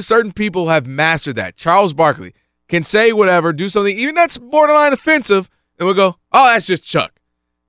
certain 0.00 0.32
people 0.32 0.68
have 0.68 0.86
mastered 0.86 1.36
that. 1.36 1.56
Charles 1.56 1.94
Barkley 1.94 2.34
can 2.68 2.84
say 2.84 3.12
whatever, 3.12 3.52
do 3.52 3.68
something, 3.68 3.96
even 3.98 4.14
that's 4.14 4.38
borderline 4.38 4.92
offensive, 4.92 5.48
and 5.78 5.86
we'll 5.86 5.94
go, 5.94 6.16
oh, 6.32 6.46
that's 6.46 6.66
just 6.66 6.84
Chuck. 6.84 7.18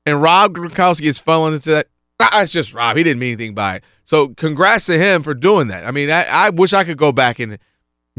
And 0.06 0.22
Rob 0.22 0.56
Gronkowski 0.56 1.06
is 1.06 1.20
falling 1.20 1.54
into 1.54 1.70
that. 1.72 1.88
Ah, 2.20 2.46
just 2.46 2.74
Rob. 2.74 2.98
He 2.98 3.04
didn't 3.04 3.20
mean 3.20 3.34
anything 3.34 3.56
by 3.56 3.76
it. 3.76 3.84
So 4.04 4.30
congrats 4.30 4.88
to 4.88 4.98
him 4.98 5.24
for 5.24 5.34
doing 5.34 5.68
that. 5.70 5.86
I 5.86 5.92
mean, 5.92 6.10
I, 6.10 6.24
I 6.26 6.50
wish 6.50 6.74
I 6.74 6.84
could 6.84 6.98
go 6.98 7.12
back 7.12 7.40
and 7.40 7.58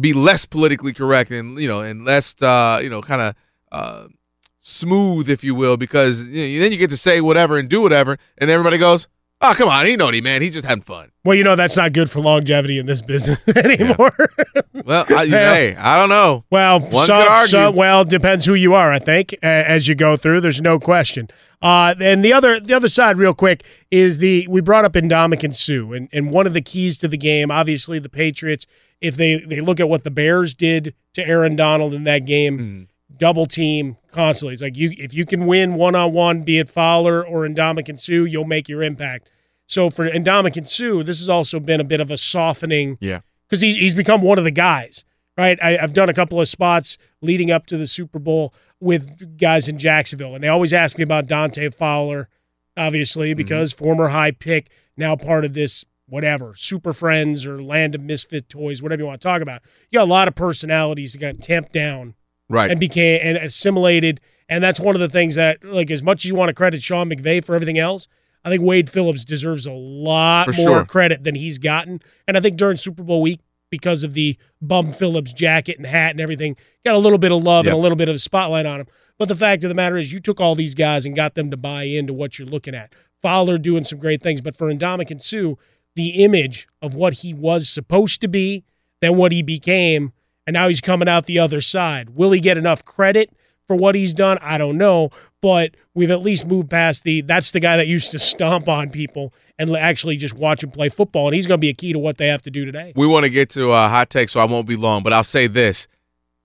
be 0.01 0.13
less 0.13 0.47
politically 0.47 0.93
correct 0.93 1.31
and 1.31 1.59
you 1.59 1.69
know 1.69 1.81
and 1.81 2.05
less 2.05 2.41
uh, 2.41 2.81
you 2.83 2.89
know 2.89 3.03
kind 3.03 3.21
of 3.21 3.35
uh, 3.73 4.07
smooth, 4.61 5.29
if 5.29 5.45
you 5.45 5.55
will, 5.55 5.77
because 5.77 6.23
you 6.23 6.59
know, 6.59 6.63
then 6.63 6.73
you 6.73 6.79
get 6.79 6.91
to 6.91 6.97
say 6.97 7.21
whatever 7.21 7.59
and 7.59 7.69
do 7.69 7.81
whatever, 7.81 8.19
and 8.39 8.51
everybody 8.51 8.79
goes, 8.79 9.09
"Oh, 9.41 9.55
come 9.55 9.69
on, 9.69 9.87
he 9.87 9.97
know 9.97 10.11
he 10.11 10.21
man, 10.21 10.43
he's 10.43 10.55
just 10.55 10.67
having 10.67 10.83
fun." 10.83 11.11
well 11.23 11.37
you 11.37 11.45
know 11.45 11.55
that's 11.55 11.77
not 11.77 11.93
good 11.93 12.11
for 12.11 12.21
longevity 12.21 12.79
in 12.79 12.87
this 12.87 13.03
business 13.03 13.39
anymore 13.57 14.13
Well, 14.85 15.05
I, 15.11 15.27
hey, 15.29 15.77
I 15.77 15.97
don't 15.97 16.09
know. 16.09 16.45
Well, 16.51 16.81
some, 16.81 17.21
could 17.21 17.29
argue. 17.29 17.49
some- 17.49 17.77
well, 17.77 18.05
depends 18.05 18.47
who 18.47 18.55
you 18.55 18.73
are. 18.75 18.91
I 18.91 18.99
think 18.99 19.35
as 19.43 19.87
you 19.87 19.95
go 19.95 20.17
through, 20.17 20.41
there's 20.41 20.61
no 20.63 20.79
question. 20.79 21.29
Uh, 21.61 21.95
and 22.01 22.25
the 22.25 22.33
other, 22.33 22.59
the 22.59 22.73
other 22.73 22.89
side, 22.89 23.19
real 23.19 23.35
quick, 23.35 23.65
is 23.91 24.17
the 24.19 24.47
we 24.49 24.63
brought 24.63 24.87
up 24.87 24.95
Ndamukong 24.95 25.55
Suh, 25.55 25.93
and 25.93 26.09
and 26.11 26.31
one 26.31 26.47
of 26.47 26.55
the 26.55 26.63
keys 26.63 26.97
to 26.99 27.09
the 27.09 27.19
game, 27.19 27.51
obviously, 27.51 27.99
the 27.99 28.09
Patriots. 28.09 28.67
If 29.03 29.17
they 29.17 29.41
they 29.41 29.61
look 29.61 29.79
at 29.81 29.89
what 29.89 30.03
the 30.05 30.11
Bears 30.11 30.55
did 30.55 30.95
to 31.15 31.23
Aaron 31.27 31.57
Donald 31.57 31.93
in 31.93 32.05
that 32.05 32.21
game, 32.25 32.57
Hmm. 32.59 32.83
Double 33.21 33.45
team 33.45 33.99
constantly. 34.11 34.55
It's 34.55 34.63
like 34.63 34.77
you 34.77 34.93
if 34.97 35.13
you 35.15 35.27
can 35.27 35.47
win 35.47 35.75
one 35.75 35.95
on 35.95 36.13
one, 36.13 36.43
be 36.43 36.59
it 36.59 36.69
Fowler 36.69 37.25
or 37.25 37.47
Ndamukong 37.47 38.01
Suh, 38.01 38.25
you'll 38.25 38.47
make 38.47 38.69
your 38.69 38.83
impact. 38.83 39.31
So 39.67 39.91
for 39.91 40.09
Ndamukong 40.09 40.67
Suh, 40.67 41.03
this 41.05 41.21
has 41.21 41.29
also 41.29 41.61
been 41.61 41.81
a 41.81 41.85
bit 41.85 42.01
of 42.01 42.11
a 42.11 42.17
softening 42.17 42.97
Yeah. 43.01 43.21
because 43.47 43.61
he, 43.61 43.75
he's 43.75 43.95
become 43.95 44.23
one 44.23 44.39
of 44.39 44.45
the 44.45 44.51
guys, 44.51 45.05
right? 45.37 45.59
I, 45.63 45.79
I've 45.79 45.93
done 45.93 46.09
a 46.09 46.15
couple 46.15 46.41
of 46.41 46.49
spots 46.49 46.97
leading 47.21 47.51
up 47.51 47.67
to 47.67 47.77
the 47.77 47.87
Super 47.87 48.19
Bowl 48.19 48.55
with 48.81 49.37
guys 49.37 49.69
in 49.69 49.79
Jacksonville, 49.79 50.35
and 50.35 50.43
they 50.43 50.49
always 50.49 50.73
ask 50.73 50.97
me 50.97 51.05
about 51.05 51.27
Dante 51.27 51.69
Fowler, 51.69 52.29
obviously, 52.77 53.31
mm-hmm. 53.31 53.37
because 53.37 53.73
former 53.73 54.09
high 54.09 54.31
pick, 54.31 54.71
now 54.97 55.15
part 55.15 55.45
of 55.45 55.53
this 55.53 55.85
whatever, 56.09 56.55
Super 56.57 56.93
Friends 56.93 57.47
or 57.47 57.63
Land 57.63 57.95
of 57.95 58.01
Misfit 58.01 58.49
Toys, 58.49 58.83
whatever 58.83 59.03
you 59.03 59.07
want 59.07 59.21
to 59.21 59.29
talk 59.29 59.43
about. 59.43 59.61
You 59.91 59.99
got 59.99 60.05
a 60.05 60.11
lot 60.11 60.27
of 60.27 60.35
personalities 60.35 61.13
that 61.13 61.19
got 61.19 61.41
tamped 61.41 61.73
down 61.73 62.15
Right. 62.51 62.71
and 62.71 62.79
became 62.79 63.21
and 63.23 63.37
assimilated. 63.39 64.21
And 64.49 64.63
that's 64.63 64.81
one 64.81 64.95
of 64.97 65.01
the 65.01 65.09
things 65.09 65.37
that, 65.37 65.65
like, 65.65 65.91
as 65.91 66.03
much 66.03 66.25
as 66.25 66.29
you 66.29 66.35
want 66.35 66.49
to 66.51 66.55
credit 66.55 66.83
Sean 66.83 67.09
McVay 67.09 67.43
for 67.45 67.55
everything 67.55 67.79
else, 67.79 68.09
I 68.45 68.49
think 68.51 68.63
Wade 68.63 68.91
Phillips 68.91 69.25
deserves 69.25 69.65
a 69.65 69.73
lot 69.73 70.47
For 70.47 70.53
more 70.53 70.67
sure. 70.79 70.85
credit 70.85 71.25
than 71.25 71.37
he's 71.37 71.59
gotten. 71.59 72.03
And 72.27 72.37
I 72.37 72.41
think 72.41 72.57
during 72.57 72.77
Super 72.77 73.03
Bowl 73.03 73.23
week, 73.23 73.41
because 73.71 74.03
of 74.03 74.15
the 74.15 74.37
Bum 74.61 74.93
Phillips 74.93 75.33
jacket 75.33 75.77
and 75.77 75.87
hat 75.87 76.11
and 76.11 76.21
everything, 76.21 76.57
got 76.85 76.97
a 76.97 76.99
little 76.99 77.19
bit 77.19 77.31
of 77.31 77.43
love 77.45 77.67
Yep. 77.67 77.73
and 77.75 77.79
a 77.79 77.83
little 77.83 77.97
bit 77.97 78.09
of 78.09 78.17
a 78.17 78.19
spotlight 78.19 78.67
on 78.67 78.81
him. 78.81 78.87
But 79.19 79.29
the 79.29 79.37
fact 79.37 79.63
of 79.63 79.69
the 79.69 79.75
matter 79.75 79.97
is, 79.97 80.13
you 80.13 80.19
took 80.19 80.41
all 80.41 80.55
these 80.57 80.75
guys 80.75 81.07
and 81.07 81.15
got 81.15 81.35
them 81.35 81.51
to 81.53 81.57
buy 81.57 81.85
into 81.85 82.13
what 82.13 82.39
you're 82.39 82.49
looking 82.49 82.75
at. 82.75 82.93
Fowler 83.23 83.59
doing 83.59 83.85
some 83.85 83.99
great 84.01 84.23
things, 84.23 84.41
but 84.41 84.57
for 84.57 84.73
Ndamukong 84.73 85.23
Suh, 85.23 85.55
the 85.95 86.25
image 86.25 86.67
of 86.83 86.95
what 86.95 87.15
he 87.15 87.33
was 87.35 87.69
supposed 87.69 88.21
to 88.23 88.29
be, 88.29 88.65
then 89.01 89.17
what 89.17 89.31
he 89.31 89.43
became, 89.43 90.13
and 90.47 90.55
now 90.55 90.69
he's 90.69 90.81
coming 90.81 91.09
out 91.09 91.27
the 91.27 91.39
other 91.39 91.61
side. 91.61 92.11
Will 92.11 92.31
he 92.33 92.41
get 92.41 92.59
enough 92.59 92.85
credit 92.85 93.31
for 93.67 93.77
what 93.77 93.95
he's 93.95 94.13
done? 94.13 94.39
I 94.41 94.59
don't 94.59 94.79
know, 94.79 95.11
but 95.41 95.75
we've 95.95 96.11
at 96.11 96.23
least 96.23 96.47
moved 96.47 96.71
past 96.71 97.05
the 97.05 97.21
that's 97.23 97.51
the 97.51 97.61
guy 97.61 97.77
that 97.77 97.87
used 97.87 98.11
to 98.13 98.19
stomp 98.19 98.69
on 98.69 98.91
people 98.91 99.33
and 99.59 99.77
actually 99.77 100.17
just 100.17 100.35
watch 100.35 100.63
him 100.63 100.71
play 100.71 100.89
football, 100.89 101.29
and 101.29 101.35
he's 101.35 101.47
going 101.47 101.59
to 101.59 101.61
be 101.61 101.69
a 101.69 101.75
key 101.75 101.93
to 101.93 101.99
what 101.99 102.17
they 102.17 102.29
have 102.29 102.43
to 102.43 102.51
do 102.51 102.65
today. 102.65 102.93
We 102.97 103.07
want 103.07 103.25
to 103.25 103.31
get 103.31 103.51
to 103.51 103.71
uh, 103.73 103.89
hot 103.89 104.09
take, 104.09 104.31
so 104.31 104.41
I 104.41 104.45
won't 104.45 104.67
be 104.67 104.77
long. 104.77 105.03
But 105.03 105.13
I'll 105.13 105.23
say 105.23 105.47
this: 105.47 105.87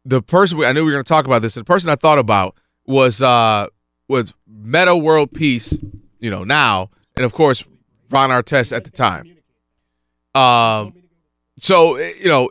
the 0.04 0.22
person 0.22 0.58
we, 0.58 0.66
I 0.66 0.74
knew 0.74 0.82
we 0.82 0.92
were 0.92 0.96
going 0.98 1.04
to 1.04 1.10
talk 1.10 1.26
about 1.26 1.42
this, 1.42 1.56
the 1.56 1.64
person 1.64 1.90
I 1.90 1.96
thought 1.96 2.20
about 2.20 2.56
was 2.86 3.22
uh, 3.22 3.68
was 4.08 4.34
Meta 4.48 4.96
World 4.96 5.32
Peace. 5.34 5.78
You 6.20 6.30
know 6.30 6.44
now, 6.44 6.90
and 7.16 7.26
of 7.26 7.34
course 7.34 7.64
Ron 8.10 8.30
Artest 8.30 8.76
at 8.76 8.84
the 8.84 8.92
time. 8.92 9.32
Um, 10.34 10.94
so 11.58 11.96
eh, 11.96 12.14
you 12.20 12.28
know, 12.28 12.50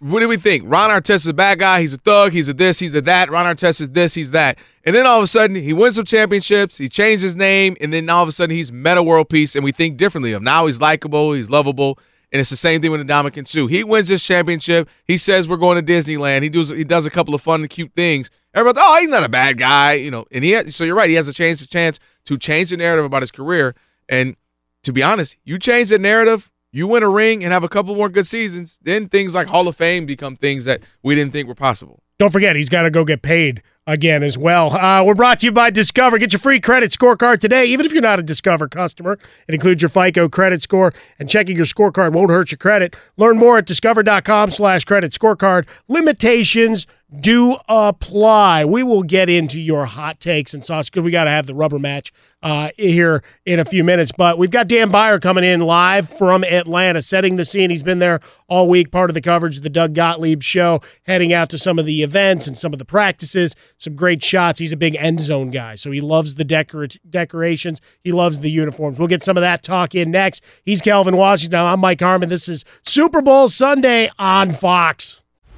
what 0.00 0.20
do 0.20 0.28
we 0.28 0.36
think? 0.36 0.64
Ron 0.66 0.90
Artest 0.90 1.16
is 1.16 1.26
a 1.26 1.34
bad 1.34 1.58
guy. 1.58 1.80
He's 1.80 1.92
a 1.92 1.98
thug. 1.98 2.32
He's 2.32 2.48
a 2.48 2.54
this. 2.54 2.78
He's 2.78 2.94
a 2.94 3.00
that. 3.02 3.30
Ron 3.30 3.46
Artest 3.46 3.80
is 3.80 3.90
this. 3.90 4.14
He's 4.14 4.30
that. 4.32 4.58
And 4.84 4.94
then 4.94 5.06
all 5.06 5.18
of 5.18 5.24
a 5.24 5.26
sudden, 5.26 5.56
he 5.56 5.72
wins 5.72 5.96
some 5.96 6.04
championships. 6.04 6.76
He 6.76 6.88
changed 6.88 7.24
his 7.24 7.34
name, 7.34 7.76
and 7.80 7.92
then 7.92 8.08
all 8.10 8.22
of 8.22 8.28
a 8.28 8.32
sudden, 8.32 8.54
he's 8.54 8.70
Meta 8.70 9.02
World 9.02 9.28
Peace, 9.28 9.54
and 9.54 9.64
we 9.64 9.72
think 9.72 9.96
differently 9.96 10.32
of 10.32 10.38
him. 10.38 10.44
Now 10.44 10.66
he's 10.66 10.80
likable. 10.80 11.32
He's 11.32 11.50
lovable. 11.50 11.98
And 12.34 12.40
it's 12.40 12.50
the 12.50 12.56
same 12.56 12.82
thing 12.82 12.90
with 12.90 13.00
Ndamukong 13.00 13.46
Suh. 13.46 13.68
He 13.68 13.84
wins 13.84 14.08
this 14.08 14.22
championship. 14.22 14.88
He 15.04 15.16
says 15.16 15.46
we're 15.46 15.56
going 15.56 15.84
to 15.84 15.92
Disneyland. 15.92 16.42
He 16.42 16.48
does 16.48 16.70
he 16.70 16.82
does 16.82 17.06
a 17.06 17.10
couple 17.10 17.32
of 17.32 17.40
fun 17.40 17.60
and 17.60 17.70
cute 17.70 17.92
things. 17.94 18.28
Everybody, 18.52 18.84
oh, 18.84 19.00
he's 19.00 19.08
not 19.08 19.22
a 19.22 19.28
bad 19.28 19.56
guy, 19.56 19.92
you 19.92 20.10
know. 20.10 20.26
And 20.32 20.42
he 20.42 20.70
so 20.72 20.82
you're 20.82 20.96
right. 20.96 21.08
He 21.08 21.14
has 21.14 21.28
a 21.28 21.32
chance 21.32 21.60
to 21.60 21.66
chance 21.68 22.00
to 22.24 22.36
change 22.36 22.70
the 22.70 22.76
narrative 22.76 23.04
about 23.04 23.22
his 23.22 23.30
career. 23.30 23.76
And 24.08 24.34
to 24.82 24.92
be 24.92 25.00
honest, 25.00 25.36
you 25.44 25.60
change 25.60 25.90
the 25.90 25.98
narrative, 25.98 26.50
you 26.74 26.86
win 26.86 27.02
a 27.02 27.08
ring 27.08 27.44
and 27.44 27.52
have 27.52 27.64
a 27.64 27.68
couple 27.68 27.94
more 27.94 28.08
good 28.08 28.26
seasons, 28.26 28.78
then 28.82 29.08
things 29.08 29.34
like 29.34 29.46
Hall 29.46 29.68
of 29.68 29.76
Fame 29.76 30.06
become 30.06 30.36
things 30.36 30.64
that 30.64 30.80
we 31.02 31.14
didn't 31.14 31.32
think 31.32 31.48
were 31.48 31.54
possible. 31.54 32.02
Don't 32.18 32.32
forget, 32.32 32.56
he's 32.56 32.68
got 32.68 32.82
to 32.82 32.90
go 32.90 33.04
get 33.04 33.22
paid 33.22 33.62
again 33.86 34.22
as 34.22 34.38
well. 34.38 34.72
Uh, 34.72 35.02
we're 35.04 35.14
brought 35.14 35.40
to 35.40 35.46
you 35.46 35.52
by 35.52 35.70
Discover. 35.70 36.18
Get 36.18 36.32
your 36.32 36.40
free 36.40 36.60
credit 36.60 36.90
scorecard 36.90 37.40
today, 37.40 37.66
even 37.66 37.84
if 37.84 37.92
you're 37.92 38.02
not 38.02 38.18
a 38.18 38.22
Discover 38.22 38.68
customer. 38.68 39.18
It 39.46 39.54
includes 39.54 39.82
your 39.82 39.88
FICO 39.88 40.28
credit 40.28 40.62
score, 40.62 40.94
and 41.18 41.28
checking 41.28 41.56
your 41.56 41.66
scorecard 41.66 42.12
won't 42.12 42.30
hurt 42.30 42.50
your 42.50 42.58
credit. 42.58 42.96
Learn 43.16 43.36
more 43.36 43.58
at 43.58 43.66
discover.com 43.66 44.50
slash 44.50 44.84
credit 44.84 45.12
scorecard. 45.12 45.68
Limitations 45.88 46.86
do 47.20 47.56
apply. 47.68 48.64
We 48.64 48.82
will 48.82 49.02
get 49.02 49.28
into 49.28 49.60
your 49.60 49.86
hot 49.86 50.20
takes 50.20 50.54
and 50.54 50.64
sauce 50.64 50.90
Good, 50.90 51.04
we 51.04 51.10
got 51.10 51.24
to 51.24 51.30
have 51.30 51.46
the 51.46 51.54
rubber 51.54 51.78
match 51.78 52.12
uh, 52.42 52.70
here 52.76 53.22
in 53.46 53.58
a 53.58 53.64
few 53.64 53.82
minutes. 53.82 54.12
But 54.16 54.38
we've 54.38 54.50
got 54.50 54.68
Dan 54.68 54.90
Beyer 54.90 55.18
coming 55.18 55.44
in 55.44 55.60
live 55.60 56.08
from 56.08 56.44
Atlanta, 56.44 57.02
setting 57.02 57.36
the 57.36 57.44
scene. 57.44 57.70
He's 57.70 57.82
been 57.82 57.98
there 57.98 58.20
all 58.48 58.68
week, 58.68 58.92
part 58.92 59.10
of 59.10 59.14
the 59.14 59.20
coverage 59.20 59.56
of 59.56 59.62
the 59.62 59.70
Doug 59.70 59.94
Gottlieb 59.94 60.42
show, 60.42 60.80
heading 61.04 61.32
out 61.32 61.48
to 61.50 61.58
some 61.58 61.78
of 61.78 61.86
the 61.86 62.02
events 62.02 62.46
and 62.46 62.58
some 62.58 62.72
of 62.72 62.78
the 62.78 62.84
practices. 62.84 63.56
Some 63.78 63.96
great 63.96 64.22
shots. 64.22 64.60
He's 64.60 64.72
a 64.72 64.76
big 64.76 64.94
end 64.96 65.20
zone 65.20 65.50
guy, 65.50 65.74
so 65.74 65.90
he 65.90 66.00
loves 66.00 66.34
the 66.34 66.44
decor- 66.44 66.88
decorations. 67.08 67.80
He 68.02 68.12
loves 68.12 68.40
the 68.40 68.50
uniforms. 68.50 68.98
We'll 68.98 69.08
get 69.08 69.24
some 69.24 69.36
of 69.36 69.40
that 69.40 69.62
talk 69.62 69.94
in 69.94 70.10
next. 70.10 70.44
He's 70.64 70.80
Kelvin 70.80 71.16
Washington. 71.16 71.60
I'm 71.60 71.80
Mike 71.80 72.00
Harmon. 72.00 72.28
This 72.28 72.48
is 72.48 72.64
Super 72.84 73.22
Bowl 73.22 73.48
Sunday 73.48 74.10
on 74.18 74.52
Fox. 74.52 75.23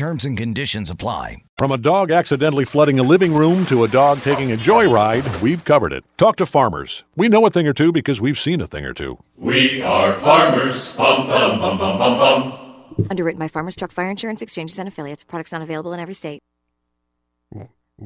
Terms 0.00 0.24
and 0.24 0.34
conditions 0.34 0.88
apply. 0.88 1.42
From 1.58 1.72
a 1.72 1.76
dog 1.76 2.10
accidentally 2.10 2.64
flooding 2.64 2.98
a 2.98 3.02
living 3.02 3.34
room 3.34 3.66
to 3.66 3.84
a 3.84 3.88
dog 3.88 4.22
taking 4.22 4.50
a 4.50 4.56
joyride, 4.56 5.42
we've 5.42 5.62
covered 5.62 5.92
it. 5.92 6.06
Talk 6.16 6.36
to 6.36 6.46
farmers. 6.46 7.04
We 7.16 7.28
know 7.28 7.44
a 7.44 7.50
thing 7.50 7.68
or 7.68 7.74
two 7.74 7.92
because 7.92 8.18
we've 8.18 8.38
seen 8.38 8.62
a 8.62 8.66
thing 8.66 8.86
or 8.86 8.94
two. 8.94 9.18
We 9.36 9.82
are 9.82 10.14
farmers. 10.14 10.96
Bum, 10.96 11.26
bum, 11.26 11.60
bum, 11.60 11.76
bum, 11.76 11.98
bum, 11.98 12.18
bum. 12.18 13.06
Underwritten 13.10 13.38
by 13.38 13.48
Farmers 13.48 13.76
Truck 13.76 13.92
Fire 13.92 14.08
Insurance 14.08 14.40
Exchanges 14.40 14.78
and 14.78 14.88
Affiliates. 14.88 15.22
Products 15.22 15.52
not 15.52 15.60
available 15.60 15.92
in 15.92 16.00
every 16.00 16.14
state. 16.14 16.40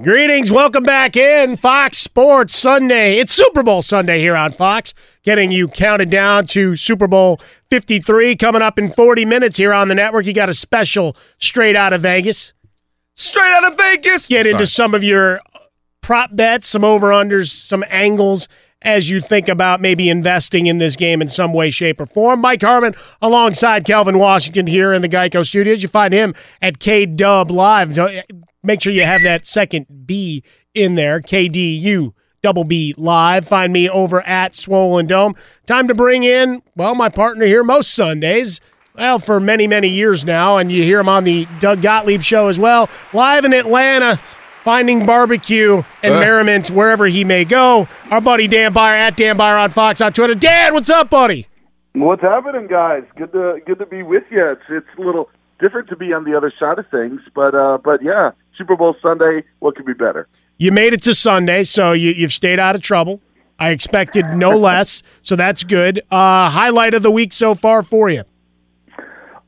Greetings. 0.02 0.50
Welcome 0.50 0.82
back 0.82 1.16
in 1.16 1.56
Fox 1.56 1.98
Sports 1.98 2.56
Sunday. 2.56 3.20
It's 3.20 3.32
Super 3.32 3.62
Bowl 3.62 3.80
Sunday 3.80 4.18
here 4.18 4.34
on 4.34 4.50
Fox, 4.50 4.94
getting 5.22 5.52
you 5.52 5.68
counted 5.68 6.10
down 6.10 6.48
to 6.48 6.74
Super 6.74 7.06
Bowl 7.06 7.40
53 7.74 8.36
coming 8.36 8.62
up 8.62 8.78
in 8.78 8.86
40 8.86 9.24
minutes 9.24 9.58
here 9.58 9.74
on 9.74 9.88
the 9.88 9.96
network. 9.96 10.26
You 10.26 10.32
got 10.32 10.48
a 10.48 10.54
special 10.54 11.16
straight 11.40 11.74
out 11.74 11.92
of 11.92 12.02
Vegas. 12.02 12.54
Straight 13.16 13.52
out 13.52 13.64
of 13.64 13.76
Vegas. 13.76 14.28
Get 14.28 14.46
into 14.46 14.64
some 14.64 14.94
of 14.94 15.02
your 15.02 15.40
prop 16.00 16.36
bets, 16.36 16.68
some 16.68 16.84
over 16.84 17.08
unders, 17.08 17.50
some 17.50 17.82
angles 17.88 18.46
as 18.82 19.10
you 19.10 19.20
think 19.20 19.48
about 19.48 19.80
maybe 19.80 20.08
investing 20.08 20.68
in 20.68 20.78
this 20.78 20.94
game 20.94 21.20
in 21.20 21.28
some 21.28 21.52
way, 21.52 21.68
shape, 21.68 22.00
or 22.00 22.06
form. 22.06 22.40
Mike 22.40 22.62
Harmon 22.62 22.94
alongside 23.20 23.84
Kelvin 23.84 24.18
Washington 24.18 24.68
here 24.68 24.92
in 24.92 25.02
the 25.02 25.08
Geico 25.08 25.44
Studios. 25.44 25.82
You 25.82 25.88
find 25.88 26.14
him 26.14 26.32
at 26.62 26.78
K 26.78 27.06
Dub 27.06 27.50
Live. 27.50 27.98
Make 28.62 28.82
sure 28.82 28.92
you 28.92 29.04
have 29.04 29.22
that 29.22 29.48
second 29.48 30.06
B 30.06 30.44
in 30.74 30.94
there, 30.94 31.20
KDU 31.20 32.12
double 32.44 32.64
B 32.64 32.94
live. 32.98 33.48
Find 33.48 33.72
me 33.72 33.88
over 33.88 34.20
at 34.26 34.54
Swollen 34.54 35.06
Dome. 35.06 35.34
Time 35.64 35.88
to 35.88 35.94
bring 35.94 36.24
in, 36.24 36.60
well, 36.76 36.94
my 36.94 37.08
partner 37.08 37.46
here 37.46 37.64
most 37.64 37.94
Sundays. 37.94 38.60
Well, 38.94 39.18
for 39.18 39.40
many, 39.40 39.66
many 39.66 39.88
years 39.88 40.26
now, 40.26 40.58
and 40.58 40.70
you 40.70 40.82
hear 40.82 41.00
him 41.00 41.08
on 41.08 41.24
the 41.24 41.48
Doug 41.58 41.80
Gottlieb 41.80 42.20
show 42.20 42.48
as 42.48 42.60
well. 42.60 42.90
Live 43.14 43.46
in 43.46 43.54
Atlanta, 43.54 44.16
finding 44.62 45.06
barbecue 45.06 45.82
and 46.02 46.14
Uh. 46.14 46.20
merriment 46.20 46.70
wherever 46.70 47.06
he 47.06 47.24
may 47.24 47.44
go. 47.46 47.88
Our 48.10 48.20
buddy 48.20 48.46
Dan 48.46 48.74
Beyer 48.74 48.94
at 48.94 49.16
Dan 49.16 49.38
Beyer 49.38 49.56
on 49.56 49.70
Fox 49.70 50.02
on 50.02 50.12
Twitter. 50.12 50.34
Dan, 50.34 50.74
what's 50.74 50.90
up, 50.90 51.08
buddy? 51.08 51.46
What's 51.94 52.22
happening, 52.22 52.66
guys? 52.66 53.04
Good 53.16 53.32
to 53.32 53.58
good 53.66 53.78
to 53.78 53.86
be 53.86 54.02
with 54.02 54.24
you. 54.30 54.44
It's 54.50 54.62
it's 54.68 54.98
a 54.98 55.00
little 55.00 55.30
different 55.60 55.88
to 55.88 55.96
be 55.96 56.12
on 56.12 56.24
the 56.24 56.36
other 56.36 56.52
side 56.60 56.78
of 56.78 56.86
things. 56.90 57.20
But 57.34 57.54
uh, 57.54 57.78
but 57.82 58.02
yeah, 58.02 58.32
Super 58.58 58.76
Bowl 58.76 58.94
Sunday. 59.00 59.44
What 59.60 59.76
could 59.76 59.86
be 59.86 59.94
better? 59.94 60.28
You 60.56 60.70
made 60.70 60.92
it 60.92 61.02
to 61.04 61.14
Sunday, 61.14 61.64
so 61.64 61.92
you, 61.92 62.10
you've 62.10 62.32
stayed 62.32 62.60
out 62.60 62.76
of 62.76 62.82
trouble. 62.82 63.20
I 63.58 63.70
expected 63.70 64.26
no 64.34 64.50
less, 64.58 65.02
so 65.22 65.36
that's 65.36 65.64
good. 65.64 66.00
Uh, 66.10 66.50
highlight 66.50 66.94
of 66.94 67.02
the 67.02 67.10
week 67.10 67.32
so 67.32 67.54
far 67.54 67.82
for 67.82 68.08
you? 68.08 68.24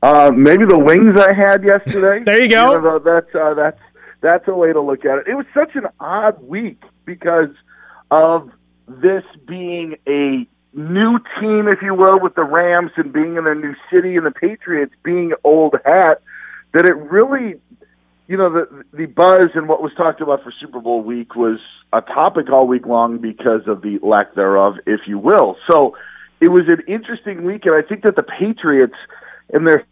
Uh, 0.01 0.31
maybe 0.35 0.65
the 0.65 0.77
wings 0.77 1.19
I 1.19 1.33
had 1.33 1.63
yesterday. 1.63 2.23
there 2.25 2.39
you 2.39 2.49
go. 2.49 2.73
You 2.73 2.81
know, 2.81 2.99
that's 2.99 3.33
uh, 3.33 3.53
that's 3.53 3.79
that's 4.21 4.47
a 4.47 4.53
way 4.53 4.73
to 4.73 4.81
look 4.81 5.05
at 5.05 5.19
it. 5.19 5.27
It 5.27 5.35
was 5.35 5.45
such 5.53 5.75
an 5.75 5.87
odd 5.99 6.41
week 6.43 6.81
because 7.05 7.49
of 8.11 8.51
this 8.87 9.23
being 9.47 9.95
a 10.07 10.47
new 10.73 11.19
team, 11.39 11.67
if 11.67 11.81
you 11.81 11.95
will, 11.95 12.19
with 12.19 12.35
the 12.35 12.43
Rams 12.43 12.91
and 12.95 13.11
being 13.11 13.37
in 13.37 13.43
their 13.43 13.55
new 13.55 13.75
city 13.91 14.15
and 14.15 14.25
the 14.25 14.31
Patriots 14.31 14.93
being 15.03 15.33
old 15.43 15.75
hat. 15.83 16.21
That 16.73 16.85
it 16.85 16.95
really 16.95 17.55
you 18.27 18.37
know 18.37 18.51
the 18.51 18.83
the 18.93 19.05
buzz 19.05 19.51
and 19.55 19.67
what 19.67 19.81
was 19.81 19.91
talked 19.95 20.21
about 20.21 20.43
for 20.43 20.53
Super 20.59 20.79
Bowl 20.79 21.01
week 21.01 21.35
was 21.35 21.59
a 21.93 22.01
topic 22.01 22.49
all 22.51 22.67
week 22.67 22.85
long 22.85 23.19
because 23.19 23.61
of 23.67 23.81
the 23.81 23.99
lack 24.03 24.35
thereof, 24.35 24.75
if 24.85 25.01
you 25.07 25.17
will. 25.17 25.55
So 25.71 25.95
it 26.41 26.49
was 26.49 26.63
an 26.67 26.81
interesting 26.87 27.43
week, 27.45 27.65
and 27.65 27.73
I 27.73 27.87
think 27.87 28.03
that 28.03 28.15
the 28.15 28.23
Patriots 28.23 28.97
and 29.51 29.65
their 29.65 29.85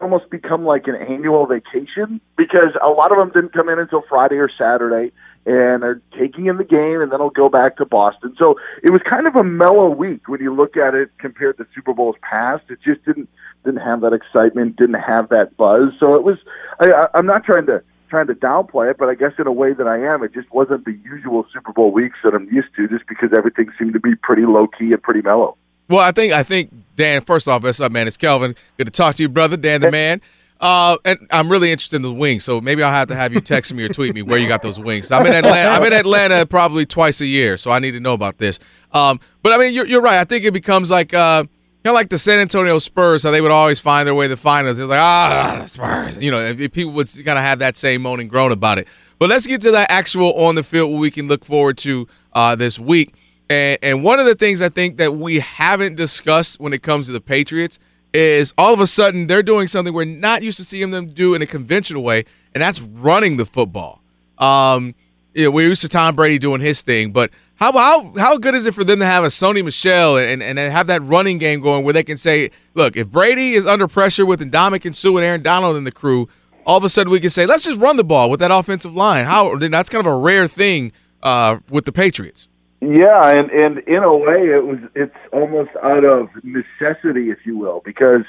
almost 0.00 0.30
become 0.30 0.64
like 0.64 0.86
an 0.86 0.94
annual 0.94 1.46
vacation 1.46 2.20
because 2.36 2.76
a 2.82 2.88
lot 2.88 3.12
of 3.12 3.18
them 3.18 3.30
didn't 3.34 3.52
come 3.52 3.68
in 3.68 3.78
until 3.78 4.02
Friday 4.08 4.36
or 4.36 4.50
Saturday 4.58 5.12
and 5.46 5.84
are 5.84 6.02
taking 6.18 6.46
in 6.46 6.56
the 6.56 6.64
game 6.64 7.00
and 7.00 7.12
then 7.12 7.20
they'll 7.20 7.30
go 7.30 7.48
back 7.48 7.76
to 7.76 7.86
Boston. 7.86 8.34
So 8.36 8.56
it 8.82 8.90
was 8.90 9.00
kind 9.08 9.26
of 9.26 9.36
a 9.36 9.44
mellow 9.44 9.88
week 9.88 10.28
when 10.28 10.40
you 10.40 10.52
look 10.52 10.76
at 10.76 10.94
it 10.94 11.10
compared 11.18 11.56
to 11.58 11.66
Super 11.74 11.94
Bowls 11.94 12.16
past. 12.20 12.64
It 12.68 12.80
just 12.84 13.04
didn't 13.04 13.28
didn't 13.64 13.80
have 13.80 14.00
that 14.02 14.12
excitement, 14.12 14.76
didn't 14.76 15.00
have 15.00 15.28
that 15.30 15.56
buzz. 15.56 15.92
So 16.02 16.16
it 16.16 16.24
was 16.24 16.36
I, 16.80 17.06
I'm 17.14 17.26
not 17.26 17.44
trying 17.44 17.66
to 17.66 17.82
trying 18.08 18.26
to 18.26 18.34
downplay 18.34 18.90
it, 18.90 18.98
but 18.98 19.08
I 19.08 19.14
guess 19.14 19.32
in 19.38 19.46
a 19.46 19.52
way 19.52 19.72
that 19.72 19.86
I 19.86 19.98
am, 19.98 20.22
it 20.22 20.34
just 20.34 20.52
wasn't 20.52 20.84
the 20.84 20.98
usual 21.04 21.46
Super 21.52 21.72
Bowl 21.72 21.92
weeks 21.92 22.18
that 22.24 22.34
I'm 22.34 22.48
used 22.52 22.68
to 22.76 22.88
just 22.88 23.06
because 23.08 23.30
everything 23.36 23.68
seemed 23.78 23.94
to 23.94 24.00
be 24.00 24.14
pretty 24.16 24.42
low 24.42 24.66
key 24.66 24.92
and 24.92 25.02
pretty 25.02 25.22
mellow. 25.22 25.56
Well, 25.88 26.00
I 26.00 26.10
think 26.10 26.32
I 26.32 26.42
think 26.42 26.72
Dan. 26.96 27.24
First 27.24 27.46
off, 27.46 27.62
what's 27.62 27.80
up, 27.80 27.92
man? 27.92 28.08
It's 28.08 28.16
Kelvin. 28.16 28.56
Good 28.76 28.86
to 28.86 28.90
talk 28.90 29.14
to 29.16 29.22
you, 29.22 29.28
brother. 29.28 29.56
Dan, 29.56 29.80
the 29.80 29.92
man. 29.92 30.20
Uh, 30.60 30.96
and 31.04 31.26
I'm 31.30 31.50
really 31.50 31.70
interested 31.70 31.96
in 31.96 32.02
the 32.02 32.12
wings, 32.12 32.44
so 32.44 32.60
maybe 32.60 32.82
I'll 32.82 32.92
have 32.92 33.08
to 33.08 33.14
have 33.14 33.32
you 33.32 33.40
text 33.40 33.74
me 33.74 33.84
or 33.84 33.88
tweet 33.88 34.14
me 34.14 34.22
where 34.22 34.38
you 34.38 34.48
got 34.48 34.62
those 34.62 34.78
wings. 34.78 35.10
I'm 35.10 35.26
in 35.26 35.34
Atlanta. 35.34 35.68
I'm 35.70 35.84
in 35.84 35.92
Atlanta 35.92 36.46
probably 36.46 36.86
twice 36.86 37.20
a 37.20 37.26
year, 37.26 37.56
so 37.58 37.70
I 37.70 37.78
need 37.78 37.92
to 37.92 38.00
know 38.00 38.14
about 38.14 38.38
this. 38.38 38.58
Um, 38.92 39.20
but 39.42 39.52
I 39.52 39.58
mean, 39.58 39.74
you're, 39.74 39.86
you're 39.86 40.00
right. 40.00 40.18
I 40.18 40.24
think 40.24 40.44
it 40.44 40.52
becomes 40.52 40.90
like 40.90 41.12
uh, 41.12 41.42
kind 41.42 41.48
of 41.84 41.94
like 41.94 42.08
the 42.08 42.18
San 42.18 42.38
Antonio 42.38 42.78
Spurs, 42.78 43.24
how 43.24 43.30
they 43.30 43.42
would 43.42 43.50
always 43.50 43.80
find 43.80 44.06
their 44.06 44.14
way 44.14 44.24
to 44.26 44.30
the 44.30 44.36
finals. 44.36 44.78
It 44.78 44.82
was 44.82 44.90
like 44.90 45.00
ah, 45.00 45.60
the 45.62 45.68
Spurs. 45.68 46.16
You 46.16 46.30
know, 46.30 46.38
if, 46.38 46.58
if 46.58 46.72
people 46.72 46.92
would 46.92 47.06
kind 47.08 47.38
of 47.38 47.44
have 47.44 47.58
that 47.58 47.76
same 47.76 48.02
moan 48.02 48.20
and 48.20 48.30
groan 48.30 48.50
about 48.50 48.78
it. 48.78 48.88
But 49.18 49.28
let's 49.28 49.46
get 49.46 49.60
to 49.62 49.70
that 49.72 49.90
actual 49.90 50.32
on 50.34 50.54
the 50.54 50.62
field 50.62 50.90
what 50.90 50.98
we 50.98 51.10
can 51.10 51.28
look 51.28 51.44
forward 51.44 51.78
to 51.78 52.08
uh, 52.32 52.56
this 52.56 52.78
week. 52.78 53.14
And, 53.48 53.78
and 53.82 54.02
one 54.02 54.18
of 54.18 54.26
the 54.26 54.34
things 54.34 54.60
I 54.60 54.68
think 54.68 54.96
that 54.96 55.16
we 55.16 55.38
haven't 55.40 55.96
discussed 55.96 56.58
when 56.58 56.72
it 56.72 56.82
comes 56.82 57.06
to 57.06 57.12
the 57.12 57.20
Patriots 57.20 57.78
is 58.16 58.54
all 58.56 58.72
of 58.72 58.80
a 58.80 58.86
sudden 58.86 59.26
they're 59.26 59.42
doing 59.42 59.68
something 59.68 59.92
we're 59.92 60.04
not 60.04 60.42
used 60.42 60.56
to 60.56 60.64
seeing 60.64 60.90
them 60.90 61.08
do 61.08 61.34
in 61.34 61.42
a 61.42 61.46
conventional 61.46 62.02
way, 62.02 62.24
and 62.54 62.62
that's 62.62 62.80
running 62.80 63.36
the 63.36 63.44
football. 63.44 64.00
Um, 64.38 64.94
you 65.34 65.44
know, 65.44 65.50
we're 65.50 65.68
used 65.68 65.82
to 65.82 65.88
Tom 65.88 66.16
Brady 66.16 66.38
doing 66.38 66.62
his 66.62 66.80
thing, 66.80 67.12
but 67.12 67.30
how 67.56 67.72
how 67.72 68.14
how 68.16 68.38
good 68.38 68.54
is 68.54 68.64
it 68.64 68.74
for 68.74 68.84
them 68.84 69.00
to 69.00 69.06
have 69.06 69.22
a 69.22 69.28
Sony 69.28 69.62
Michel 69.62 70.16
and, 70.16 70.42
and 70.42 70.58
have 70.58 70.86
that 70.86 71.02
running 71.02 71.36
game 71.38 71.60
going 71.60 71.84
where 71.84 71.92
they 71.92 72.04
can 72.04 72.16
say, 72.16 72.50
look, 72.74 72.96
if 72.96 73.08
Brady 73.08 73.52
is 73.54 73.66
under 73.66 73.86
pressure 73.86 74.24
with 74.24 74.40
Suh 74.40 74.70
and 74.84 74.96
Sue 74.96 75.16
and 75.16 75.24
Aaron 75.24 75.42
Donald 75.42 75.76
and 75.76 75.86
the 75.86 75.92
crew, 75.92 76.28
all 76.64 76.78
of 76.78 76.84
a 76.84 76.88
sudden 76.88 77.10
we 77.10 77.20
can 77.20 77.30
say, 77.30 77.44
let's 77.44 77.64
just 77.64 77.78
run 77.78 77.96
the 77.96 78.04
ball 78.04 78.30
with 78.30 78.40
that 78.40 78.50
offensive 78.50 78.94
line. 78.94 79.26
How 79.26 79.56
that's 79.56 79.88
kind 79.90 80.06
of 80.06 80.10
a 80.10 80.16
rare 80.16 80.48
thing 80.48 80.92
uh, 81.22 81.58
with 81.68 81.84
the 81.84 81.92
Patriots. 81.92 82.48
Yeah, 82.80 83.30
and 83.34 83.50
and 83.50 83.78
in 83.88 84.02
a 84.02 84.14
way, 84.16 84.50
it 84.54 84.64
was 84.66 84.78
it's 84.94 85.16
almost 85.32 85.70
out 85.82 86.04
of 86.04 86.28
necessity, 86.44 87.30
if 87.30 87.38
you 87.44 87.56
will, 87.56 87.80
because 87.84 88.22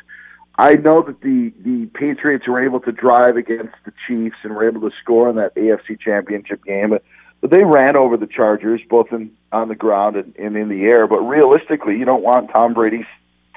I 0.57 0.73
know 0.73 1.03
that 1.03 1.21
the 1.21 1.53
the 1.63 1.87
Patriots 1.93 2.47
were 2.47 2.63
able 2.63 2.79
to 2.81 2.91
drive 2.91 3.35
against 3.35 3.75
the 3.85 3.91
Chiefs 4.07 4.37
and 4.43 4.55
were 4.55 4.67
able 4.67 4.89
to 4.89 4.95
score 5.01 5.29
in 5.29 5.35
that 5.35 5.53
AFC 5.55 5.99
Championship 5.99 6.63
game, 6.63 6.91
but, 6.91 7.03
but 7.41 7.51
they 7.51 7.63
ran 7.63 7.97
over 7.97 8.15
the 8.15 8.27
Chargers 8.27 8.81
both 8.89 9.11
in 9.11 9.31
on 9.51 9.67
the 9.67 9.75
ground 9.75 10.15
and, 10.15 10.33
and 10.37 10.55
in 10.55 10.69
the 10.69 10.83
air. 10.83 11.07
But 11.07 11.19
realistically, 11.21 11.97
you 11.97 12.05
don't 12.05 12.23
want 12.23 12.49
Tom 12.49 12.73
Brady 12.73 13.05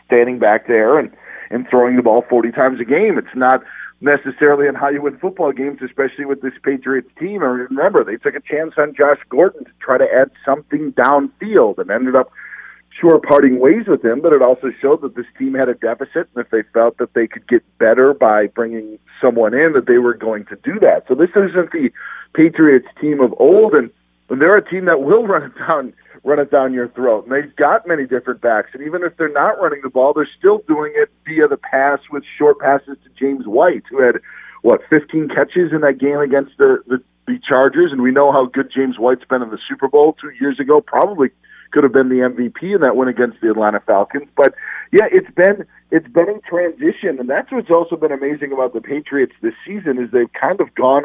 standing 0.06 0.40
back 0.40 0.66
there 0.66 0.98
and 0.98 1.12
and 1.50 1.68
throwing 1.68 1.96
the 1.96 2.02
ball 2.02 2.24
40 2.28 2.52
times 2.52 2.80
a 2.80 2.84
game. 2.84 3.16
It's 3.18 3.34
not 3.34 3.62
necessarily 4.00 4.66
on 4.66 4.74
how 4.74 4.88
you 4.88 5.02
win 5.02 5.18
football 5.18 5.52
games, 5.52 5.80
especially 5.82 6.24
with 6.24 6.40
this 6.40 6.54
Patriots 6.62 7.10
team. 7.18 7.42
And 7.42 7.68
remember, 7.70 8.02
they 8.02 8.16
took 8.16 8.34
a 8.34 8.40
chance 8.40 8.74
on 8.78 8.94
Josh 8.94 9.18
Gordon 9.28 9.64
to 9.64 9.70
try 9.80 9.98
to 9.98 10.06
add 10.10 10.30
something 10.44 10.92
downfield 10.92 11.78
and 11.78 11.90
ended 11.90 12.16
up 12.16 12.32
sure 12.98 13.18
parting 13.18 13.60
ways 13.60 13.86
with 13.86 14.04
him, 14.04 14.20
but 14.20 14.32
it 14.32 14.42
also 14.42 14.70
showed 14.80 15.02
that 15.02 15.14
this 15.14 15.26
team 15.38 15.54
had 15.54 15.68
a 15.68 15.74
deficit, 15.74 16.28
and 16.34 16.44
if 16.44 16.50
they 16.50 16.62
felt 16.74 16.98
that 16.98 17.14
they 17.14 17.26
could 17.26 17.46
get 17.46 17.62
better 17.78 18.12
by 18.12 18.46
bringing 18.48 18.98
someone 19.20 19.54
in, 19.54 19.72
that 19.72 19.86
they 19.86 19.98
were 19.98 20.14
going 20.14 20.44
to 20.46 20.56
do 20.56 20.78
that. 20.80 21.04
So 21.08 21.14
this 21.14 21.30
isn't 21.30 21.72
the 21.72 21.90
Patriots 22.34 22.88
team 23.00 23.20
of 23.20 23.34
old, 23.38 23.74
and, 23.74 23.90
and 24.28 24.40
they're 24.40 24.56
a 24.56 24.68
team 24.68 24.86
that 24.86 25.02
will 25.02 25.26
run 25.26 25.52
down 25.58 25.92
run 26.24 26.38
it 26.38 26.50
down 26.50 26.72
your 26.72 26.88
throat. 26.88 27.26
And 27.26 27.32
they've 27.32 27.54
got 27.56 27.86
many 27.86 28.06
different 28.06 28.40
backs. 28.40 28.70
And 28.74 28.82
even 28.82 29.02
if 29.02 29.16
they're 29.16 29.32
not 29.32 29.60
running 29.60 29.80
the 29.82 29.90
ball, 29.90 30.12
they're 30.12 30.28
still 30.38 30.62
doing 30.68 30.92
it 30.94 31.10
via 31.24 31.48
the 31.48 31.56
pass 31.56 32.00
with 32.10 32.24
short 32.38 32.58
passes 32.58 32.96
to 33.04 33.10
James 33.18 33.46
White, 33.46 33.84
who 33.90 34.02
had, 34.02 34.16
what, 34.62 34.80
15 34.90 35.28
catches 35.28 35.72
in 35.72 35.80
that 35.80 35.98
game 35.98 36.18
against 36.18 36.56
the, 36.58 36.82
the, 36.86 37.02
the 37.26 37.38
Chargers. 37.46 37.92
And 37.92 38.02
we 38.02 38.10
know 38.10 38.32
how 38.32 38.46
good 38.46 38.70
James 38.74 38.98
White's 38.98 39.24
been 39.24 39.42
in 39.42 39.50
the 39.50 39.58
Super 39.68 39.88
Bowl 39.88 40.16
two 40.20 40.30
years 40.38 40.60
ago. 40.60 40.80
Probably 40.80 41.30
could 41.70 41.84
have 41.84 41.92
been 41.92 42.08
the 42.08 42.16
MVP 42.16 42.74
in 42.74 42.80
that 42.80 42.96
win 42.96 43.08
against 43.08 43.40
the 43.40 43.50
Atlanta 43.50 43.80
Falcons. 43.80 44.28
But 44.36 44.54
yeah, 44.92 45.06
it's 45.10 45.30
been 45.34 45.64
it's 45.90 46.08
been 46.08 46.28
in 46.28 46.40
transition, 46.42 47.18
and 47.18 47.28
that's 47.28 47.50
what's 47.50 47.70
also 47.70 47.96
been 47.96 48.12
amazing 48.12 48.52
about 48.52 48.74
the 48.74 48.80
Patriots 48.80 49.32
this 49.40 49.54
season 49.66 49.98
is 49.98 50.10
they've 50.10 50.32
kind 50.32 50.60
of 50.60 50.74
gone, 50.74 51.04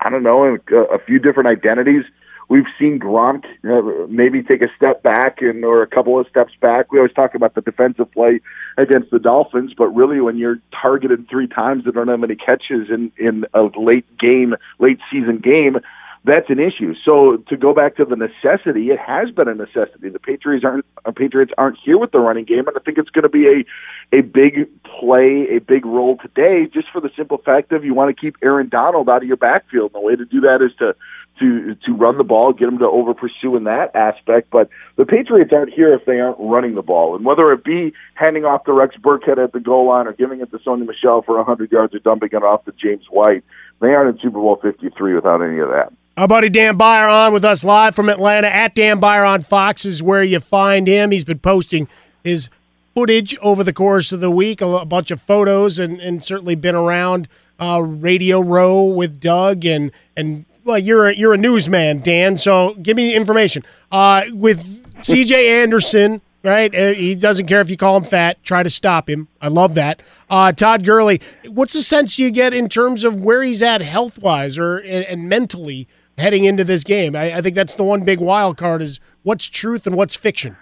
I 0.00 0.10
don't 0.10 0.22
know, 0.22 0.58
a, 0.70 0.76
a 0.76 0.98
few 0.98 1.18
different 1.18 1.48
identities 1.48 2.04
We've 2.48 2.66
seen 2.78 2.98
Gronk 2.98 3.44
uh, 3.64 4.06
maybe 4.08 4.42
take 4.42 4.62
a 4.62 4.68
step 4.76 5.02
back 5.02 5.38
and 5.40 5.64
or 5.64 5.82
a 5.82 5.86
couple 5.86 6.18
of 6.20 6.26
steps 6.28 6.52
back. 6.60 6.92
We 6.92 6.98
always 6.98 7.14
talk 7.14 7.34
about 7.34 7.54
the 7.54 7.62
defensive 7.62 8.10
play 8.12 8.40
against 8.76 9.10
the 9.10 9.18
Dolphins, 9.18 9.72
but 9.76 9.88
really 9.88 10.20
when 10.20 10.36
you're 10.36 10.58
targeted 10.70 11.28
three 11.28 11.46
times 11.46 11.84
and 11.86 11.94
don't 11.94 12.08
have 12.08 12.20
many 12.20 12.36
catches 12.36 12.90
in 12.90 13.12
in 13.16 13.46
a 13.54 13.70
late 13.76 14.06
game, 14.18 14.54
late 14.78 14.98
season 15.10 15.38
game, 15.38 15.78
that's 16.24 16.48
an 16.48 16.58
issue. 16.58 16.94
So 17.06 17.36
to 17.48 17.56
go 17.56 17.74
back 17.74 17.96
to 17.96 18.06
the 18.06 18.16
necessity, 18.16 18.88
it 18.88 18.98
has 18.98 19.30
been 19.30 19.46
a 19.46 19.54
necessity. 19.54 20.08
The 20.08 20.18
Patriots 20.18 20.64
aren't 20.64 20.86
uh, 21.04 21.12
Patriots 21.12 21.52
aren't 21.58 21.78
here 21.84 21.98
with 21.98 22.12
the 22.12 22.20
running 22.20 22.46
game, 22.46 22.66
and 22.66 22.76
I 22.76 22.80
think 22.80 22.96
it's 22.96 23.10
going 23.10 23.24
to 23.24 23.28
be 23.28 23.46
a 23.46 24.18
a 24.18 24.22
big 24.22 24.68
play, 24.84 25.56
a 25.56 25.58
big 25.58 25.84
role 25.84 26.16
today, 26.16 26.66
just 26.72 26.88
for 26.90 27.02
the 27.02 27.10
simple 27.14 27.38
fact 27.38 27.72
of 27.72 27.84
you 27.84 27.92
want 27.92 28.14
to 28.14 28.18
keep 28.18 28.36
Aaron 28.42 28.70
Donald 28.70 29.10
out 29.10 29.22
of 29.22 29.28
your 29.28 29.36
backfield. 29.36 29.92
And 29.94 30.02
the 30.02 30.06
way 30.06 30.16
to 30.16 30.24
do 30.24 30.40
that 30.40 30.62
is 30.62 30.74
to 30.78 30.94
to 31.40 31.74
to 31.74 31.92
run 31.92 32.16
the 32.16 32.24
ball, 32.24 32.54
get 32.54 32.66
them 32.66 32.78
to 32.78 32.86
over 32.86 33.12
pursue 33.12 33.54
in 33.56 33.64
that 33.64 33.94
aspect. 33.94 34.48
But 34.50 34.70
the 34.96 35.04
Patriots 35.04 35.52
aren't 35.54 35.74
here 35.74 35.92
if 35.92 36.06
they 36.06 36.20
aren't 36.20 36.38
running 36.40 36.74
the 36.74 36.82
ball, 36.82 37.16
and 37.16 37.26
whether 37.26 37.52
it 37.52 37.64
be 37.64 37.92
handing 38.14 38.46
off 38.46 38.64
to 38.64 38.72
Rex 38.72 38.96
Burkhead 38.96 39.36
at 39.36 39.52
the 39.52 39.60
goal 39.60 39.88
line 39.88 40.06
or 40.06 40.14
giving 40.14 40.40
it 40.40 40.50
to 40.52 40.58
Sony 40.60 40.86
Michel 40.86 41.20
for 41.20 41.36
100 41.36 41.70
yards 41.70 41.94
or 41.94 41.98
dumping 41.98 42.30
it 42.32 42.42
off 42.42 42.64
to 42.64 42.72
James 42.72 43.04
White, 43.10 43.44
they 43.80 43.88
aren't 43.88 44.16
in 44.16 44.22
Super 44.22 44.38
Bowl 44.38 44.56
53 44.62 45.14
without 45.14 45.42
any 45.42 45.58
of 45.58 45.68
that. 45.68 45.92
Our 46.16 46.28
buddy 46.28 46.48
Dan 46.48 46.76
Beyer 46.76 47.08
on 47.08 47.32
with 47.32 47.44
us 47.44 47.64
live 47.64 47.96
from 47.96 48.08
Atlanta 48.08 48.46
at 48.46 48.76
Dan 48.76 49.00
Beyer 49.00 49.24
on 49.24 49.42
Fox 49.42 49.84
is 49.84 50.00
where 50.00 50.22
you 50.22 50.38
find 50.38 50.86
him. 50.86 51.10
He's 51.10 51.24
been 51.24 51.40
posting 51.40 51.88
his 52.22 52.50
footage 52.94 53.36
over 53.38 53.64
the 53.64 53.72
course 53.72 54.12
of 54.12 54.20
the 54.20 54.30
week, 54.30 54.60
a, 54.60 54.84
bunch 54.84 55.10
of 55.10 55.20
photos, 55.20 55.80
and, 55.80 56.00
and 56.00 56.22
certainly 56.22 56.54
been 56.54 56.76
around 56.76 57.26
uh, 57.60 57.82
Radio 57.82 58.40
Row 58.40 58.84
with 58.84 59.18
Doug 59.18 59.64
and 59.64 59.90
and 60.16 60.44
well, 60.62 60.78
you're 60.78 61.08
a, 61.08 61.16
you're 61.16 61.34
a 61.34 61.38
newsman, 61.38 62.00
Dan. 62.00 62.38
So 62.38 62.74
give 62.80 62.96
me 62.96 63.12
information. 63.12 63.64
Uh, 63.90 64.22
with 64.32 64.64
C.J. 65.02 65.62
Anderson, 65.62 66.20
right? 66.44 66.72
Uh, 66.72 66.94
he 66.94 67.16
doesn't 67.16 67.46
care 67.46 67.60
if 67.60 67.68
you 67.68 67.76
call 67.76 67.96
him 67.96 68.04
fat. 68.04 68.42
Try 68.44 68.62
to 68.62 68.70
stop 68.70 69.10
him. 69.10 69.26
I 69.42 69.48
love 69.48 69.74
that. 69.74 70.00
Uh, 70.30 70.52
Todd 70.52 70.84
Gurley. 70.84 71.20
What's 71.48 71.72
the 71.72 71.82
sense 71.82 72.20
you 72.20 72.30
get 72.30 72.54
in 72.54 72.68
terms 72.68 73.02
of 73.02 73.22
where 73.22 73.42
he's 73.42 73.62
at 73.62 73.80
health 73.80 74.18
wise 74.20 74.56
or 74.58 74.78
and, 74.78 75.04
and, 75.04 75.28
mentally 75.28 75.86
heading 76.18 76.44
into 76.44 76.64
this 76.64 76.84
game? 76.84 77.16
I, 77.16 77.38
I 77.38 77.40
think 77.40 77.54
that's 77.54 77.74
the 77.74 77.84
one 77.84 78.04
big 78.04 78.20
wild 78.20 78.56
card 78.56 78.82
is 78.82 79.00
what's 79.22 79.46
truth 79.46 79.86
and 79.86 79.96
what's 79.96 80.16
fiction. 80.16 80.56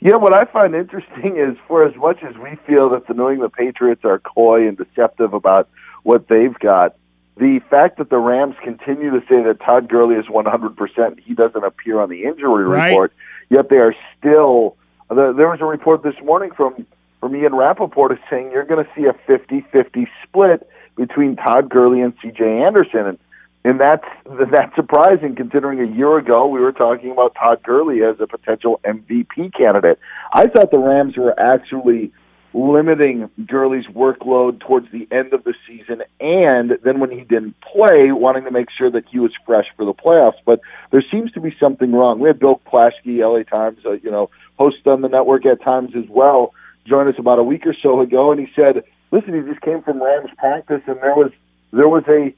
Yeah, 0.00 0.16
what 0.16 0.34
I 0.34 0.44
find 0.44 0.74
interesting 0.74 1.36
is 1.38 1.56
for 1.66 1.84
as 1.84 1.94
much 1.96 2.22
as 2.22 2.36
we 2.36 2.56
feel 2.66 2.88
that 2.90 3.08
the 3.08 3.14
New 3.14 3.30
England 3.30 3.52
Patriots 3.52 4.04
are 4.04 4.20
coy 4.20 4.68
and 4.68 4.76
deceptive 4.76 5.34
about 5.34 5.68
what 6.04 6.28
they've 6.28 6.56
got, 6.58 6.96
the 7.36 7.60
fact 7.70 7.98
that 7.98 8.10
the 8.10 8.18
Rams 8.18 8.54
continue 8.62 9.10
to 9.10 9.20
say 9.28 9.42
that 9.42 9.60
Todd 9.60 9.88
Gurley 9.88 10.16
is 10.16 10.26
100%, 10.26 11.20
he 11.20 11.34
doesn't 11.34 11.64
appear 11.64 12.00
on 12.00 12.10
the 12.10 12.24
injury 12.24 12.64
right. 12.64 12.88
report, 12.88 13.12
yet 13.48 13.68
they 13.68 13.76
are 13.76 13.94
still. 14.18 14.76
There 15.10 15.48
was 15.48 15.60
a 15.60 15.64
report 15.64 16.02
this 16.02 16.16
morning 16.22 16.50
from 16.54 16.86
from 17.20 17.34
Ian 17.34 17.54
Rapoport 17.54 18.12
is 18.12 18.18
saying 18.30 18.52
you're 18.52 18.64
going 18.64 18.84
to 18.84 18.90
see 18.94 19.06
a 19.06 19.12
50-50 19.28 20.06
split 20.22 20.68
between 20.96 21.34
Todd 21.34 21.68
Gurley 21.68 22.00
and 22.00 22.12
C.J. 22.22 22.44
Anderson, 22.44 23.06
and 23.06 23.18
and 23.64 23.80
that's 23.80 24.04
that's 24.52 24.74
surprising 24.76 25.34
considering 25.36 25.80
a 25.80 25.96
year 25.96 26.18
ago 26.18 26.46
we 26.46 26.60
were 26.60 26.72
talking 26.72 27.10
about 27.10 27.34
Todd 27.34 27.62
Gurley 27.62 28.02
as 28.02 28.20
a 28.20 28.26
potential 28.26 28.80
MVP 28.84 29.54
candidate. 29.54 29.98
I 30.32 30.46
thought 30.46 30.70
the 30.70 30.78
Rams 30.78 31.16
were 31.16 31.38
actually 31.38 32.12
limiting 32.54 33.30
Gurley's 33.46 33.86
workload 33.86 34.60
towards 34.60 34.90
the 34.90 35.06
end 35.10 35.34
of 35.34 35.44
the 35.44 35.54
season, 35.66 36.02
and 36.18 36.78
then 36.82 36.98
when 36.98 37.10
he 37.10 37.20
didn't 37.20 37.54
play, 37.60 38.10
wanting 38.10 38.44
to 38.44 38.50
make 38.50 38.68
sure 38.76 38.90
that 38.90 39.04
he 39.10 39.18
was 39.18 39.32
fresh 39.46 39.66
for 39.76 39.84
the 39.84 39.92
playoffs. 39.92 40.38
But 40.46 40.60
there 40.90 41.04
seems 41.10 41.30
to 41.32 41.40
be 41.40 41.54
something 41.60 41.92
wrong. 41.92 42.18
We 42.18 42.28
had 42.28 42.38
Bill 42.38 42.60
Plaschke, 42.66 43.18
LA 43.18 43.42
Times, 43.42 43.78
uh, 43.84 43.92
you 43.92 44.10
know, 44.10 44.30
host 44.58 44.86
on 44.86 45.02
the 45.02 45.08
network 45.08 45.44
at 45.46 45.62
times 45.62 45.94
as 45.94 46.08
well, 46.08 46.54
join 46.86 47.06
us 47.06 47.14
about 47.18 47.38
a 47.38 47.42
week 47.42 47.66
or 47.66 47.74
so 47.80 48.00
ago, 48.00 48.32
and 48.32 48.40
he 48.40 48.48
said, 48.56 48.82
"Listen, 49.10 49.34
he 49.34 49.48
just 49.48 49.60
came 49.60 49.82
from 49.82 50.02
Rams 50.02 50.30
practice, 50.38 50.82
and 50.86 50.96
there 51.02 51.14
was 51.14 51.30
there 51.72 51.88
was 51.88 52.04
a 52.08 52.34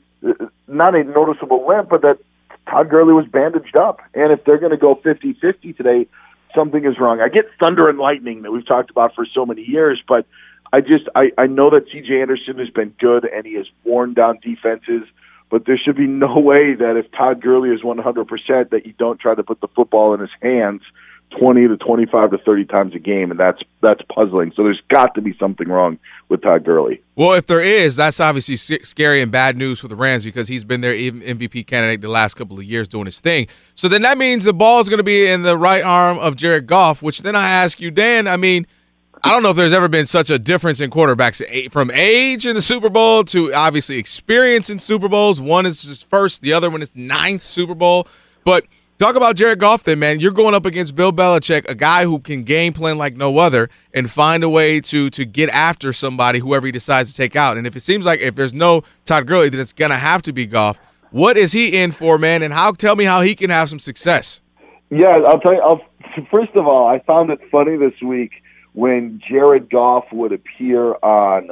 not 0.69 0.95
a 0.95 1.05
noticeable 1.05 1.67
limp, 1.67 1.89
but 1.89 2.03
that 2.03 2.19
Todd 2.69 2.89
Gurley 2.89 3.13
was 3.13 3.27
bandaged 3.27 3.77
up. 3.79 4.01
And 4.15 4.33
if 4.33 4.45
they're 4.45 4.59
going 4.59 4.71
to 4.71 4.77
go 4.77 4.95
50-50 4.95 5.77
today, 5.77 6.07
something 6.55 6.85
is 6.85 6.99
wrong. 6.99 7.21
I 7.21 7.29
get 7.29 7.47
thunder 7.59 7.89
and 7.89 7.99
lightning 7.99 8.43
that 8.43 8.53
we've 8.53 8.67
talked 8.67 8.91
about 8.91 9.15
for 9.15 9.27
so 9.27 9.47
many 9.47 9.63
years, 9.63 10.03
but 10.07 10.27
I 10.73 10.81
just 10.81 11.09
I, 11.15 11.33
I 11.37 11.47
know 11.47 11.71
that 11.71 11.89
CJ 11.89 12.23
Anderson 12.23 12.59
has 12.59 12.71
been 12.71 12.95
good 12.99 13.25
and 13.25 13.45
he 13.45 13.55
has 13.55 13.67
worn 13.85 14.15
down 14.15 14.39
defenses, 14.43 15.03
but 15.51 15.67
there 15.67 15.79
should 15.79 15.97
be 15.97 16.07
no 16.07 16.39
way 16.39 16.75
that 16.75 16.97
if 16.97 17.11
Todd 17.13 17.41
Gurley 17.41 17.71
is 17.71 17.83
100% 17.83 18.71
that 18.71 18.87
you 18.87 18.93
don't 18.99 19.19
try 19.19 19.35
to 19.35 19.43
put 19.43 19.61
the 19.61 19.69
football 19.69 20.15
in 20.15 20.21
his 20.21 20.31
hands 20.41 20.83
20 21.39 21.69
to 21.69 21.77
25 21.77 22.33
to 22.33 22.39
30 22.39 22.65
times 22.65 22.95
a 22.95 22.99
game, 22.99 23.31
and 23.31 23.39
that's 23.39 23.61
that's 23.81 24.03
puzzling. 24.13 24.53
So 24.57 24.63
there's 24.65 24.81
got 24.89 25.15
to 25.15 25.21
be 25.21 25.37
something 25.39 25.69
wrong 25.69 25.99
with 26.29 26.43
Todd 26.43 26.65
Gurley. 26.65 27.03
Well, 27.17 27.33
if 27.35 27.47
there 27.47 27.61
is, 27.61 27.97
that's 27.97 28.21
obviously 28.21 28.57
scary 28.57 29.23
and 29.23 29.31
bad 29.31 29.57
news 29.57 29.81
for 29.81 29.89
the 29.89 29.97
Rams 29.97 30.25
because 30.25 30.49
he's 30.49 30.65
been 30.65 30.81
their 30.81 30.93
MVP 30.93 31.67
candidate 31.67 32.01
the 32.01 32.09
last 32.09 32.35
couple 32.35 32.59
of 32.59 32.65
years 32.65 32.89
doing 32.89 33.07
his 33.07 33.21
thing. 33.21 33.47
So 33.75 33.89
then 33.89 34.03
that 34.03 34.19
means 34.19 34.45
the 34.45 34.53
ball 34.53 34.81
is 34.81 34.89
going 34.89 34.99
to 34.99 35.05
be 35.05 35.27
in 35.27 35.43
the 35.43 35.57
right 35.57 35.83
arm 35.83 36.19
of 36.19 36.37
Jared 36.37 36.67
Goff, 36.67 37.03
which 37.03 37.23
then 37.23 37.37
I 37.37 37.49
ask 37.49 37.81
you, 37.81 37.91
Dan, 37.91 38.27
I 38.27 38.37
mean, 38.37 38.67
I 39.23 39.31
don't 39.31 39.43
know 39.43 39.51
if 39.51 39.57
there's 39.57 39.73
ever 39.73 39.89
been 39.89 40.07
such 40.07 40.31
a 40.31 40.39
difference 40.39 40.81
in 40.81 40.91
quarterbacks 40.91 41.71
from 41.71 41.91
age 41.93 42.47
in 42.47 42.55
the 42.55 42.63
Super 42.63 42.89
Bowl 42.89 43.23
to 43.25 43.53
obviously 43.53 43.99
experience 43.99 44.71
in 44.71 44.79
Super 44.79 45.09
Bowls. 45.09 45.41
One 45.41 45.67
is 45.67 45.83
his 45.83 46.03
first, 46.03 46.43
the 46.43 46.53
other 46.53 46.71
one 46.71 46.83
is 46.83 46.91
ninth 46.95 47.43
Super 47.43 47.75
Bowl. 47.75 48.09
But– 48.45 48.67
Talk 49.01 49.17
about 49.17 49.35
Jared 49.35 49.59
Goff 49.59 49.85
then, 49.85 49.99
man. 49.99 50.21
You're 50.21 50.31
going 50.31 50.55
up 50.55 50.67
against 50.67 50.95
Bill 50.95 51.11
Belichick, 51.11 51.67
a 51.67 51.75
guy 51.75 52.05
who 52.05 52.19
can 52.19 52.45
game 52.45 52.75
plan 52.75 52.99
like 52.99 53.17
no 53.17 53.39
other 53.39 53.71
and 53.95 54.11
find 54.11 54.45
a 54.45 54.49
way 54.51 54.79
to 54.79 55.09
to 55.09 55.25
get 55.25 55.49
after 55.49 55.95
somebody, 55.95 56.39
whoever 56.39 56.67
he 56.67 56.73
decides 56.73 57.11
to 57.11 57.17
take 57.17 57.35
out. 57.35 57.57
And 57.57 57.67
if 57.67 57.75
it 57.75 57.81
seems 57.81 58.05
like 58.05 58.21
if 58.21 58.35
there's 58.35 58.53
no 58.53 58.85
Todd 59.07 59.27
Gurley, 59.27 59.49
then 59.49 59.59
it's 59.59 59.73
gonna 59.73 59.97
have 59.97 60.21
to 60.25 60.35
be 60.35 60.45
Goff. 60.45 60.79
What 61.13 61.39
is 61.39 61.53
he 61.53 61.81
in 61.81 61.93
for, 61.93 62.19
man? 62.19 62.43
And 62.43 62.53
how 62.53 62.73
tell 62.73 62.95
me 62.95 63.05
how 63.05 63.23
he 63.23 63.35
can 63.35 63.49
have 63.49 63.71
some 63.71 63.79
success? 63.79 64.43
Yeah, 64.91 65.09
I'll 65.27 65.41
tell 65.41 65.55
you. 65.55 65.63
I'll, 65.63 65.81
first 66.31 66.55
of 66.55 66.67
all, 66.67 66.87
I 66.87 66.99
found 66.99 67.31
it 67.31 67.41
funny 67.51 67.79
this 67.79 67.99
week 68.03 68.43
when 68.75 69.23
Jared 69.27 69.71
Goff 69.71 70.13
would 70.13 70.33
appear 70.33 70.93
on, 70.97 71.49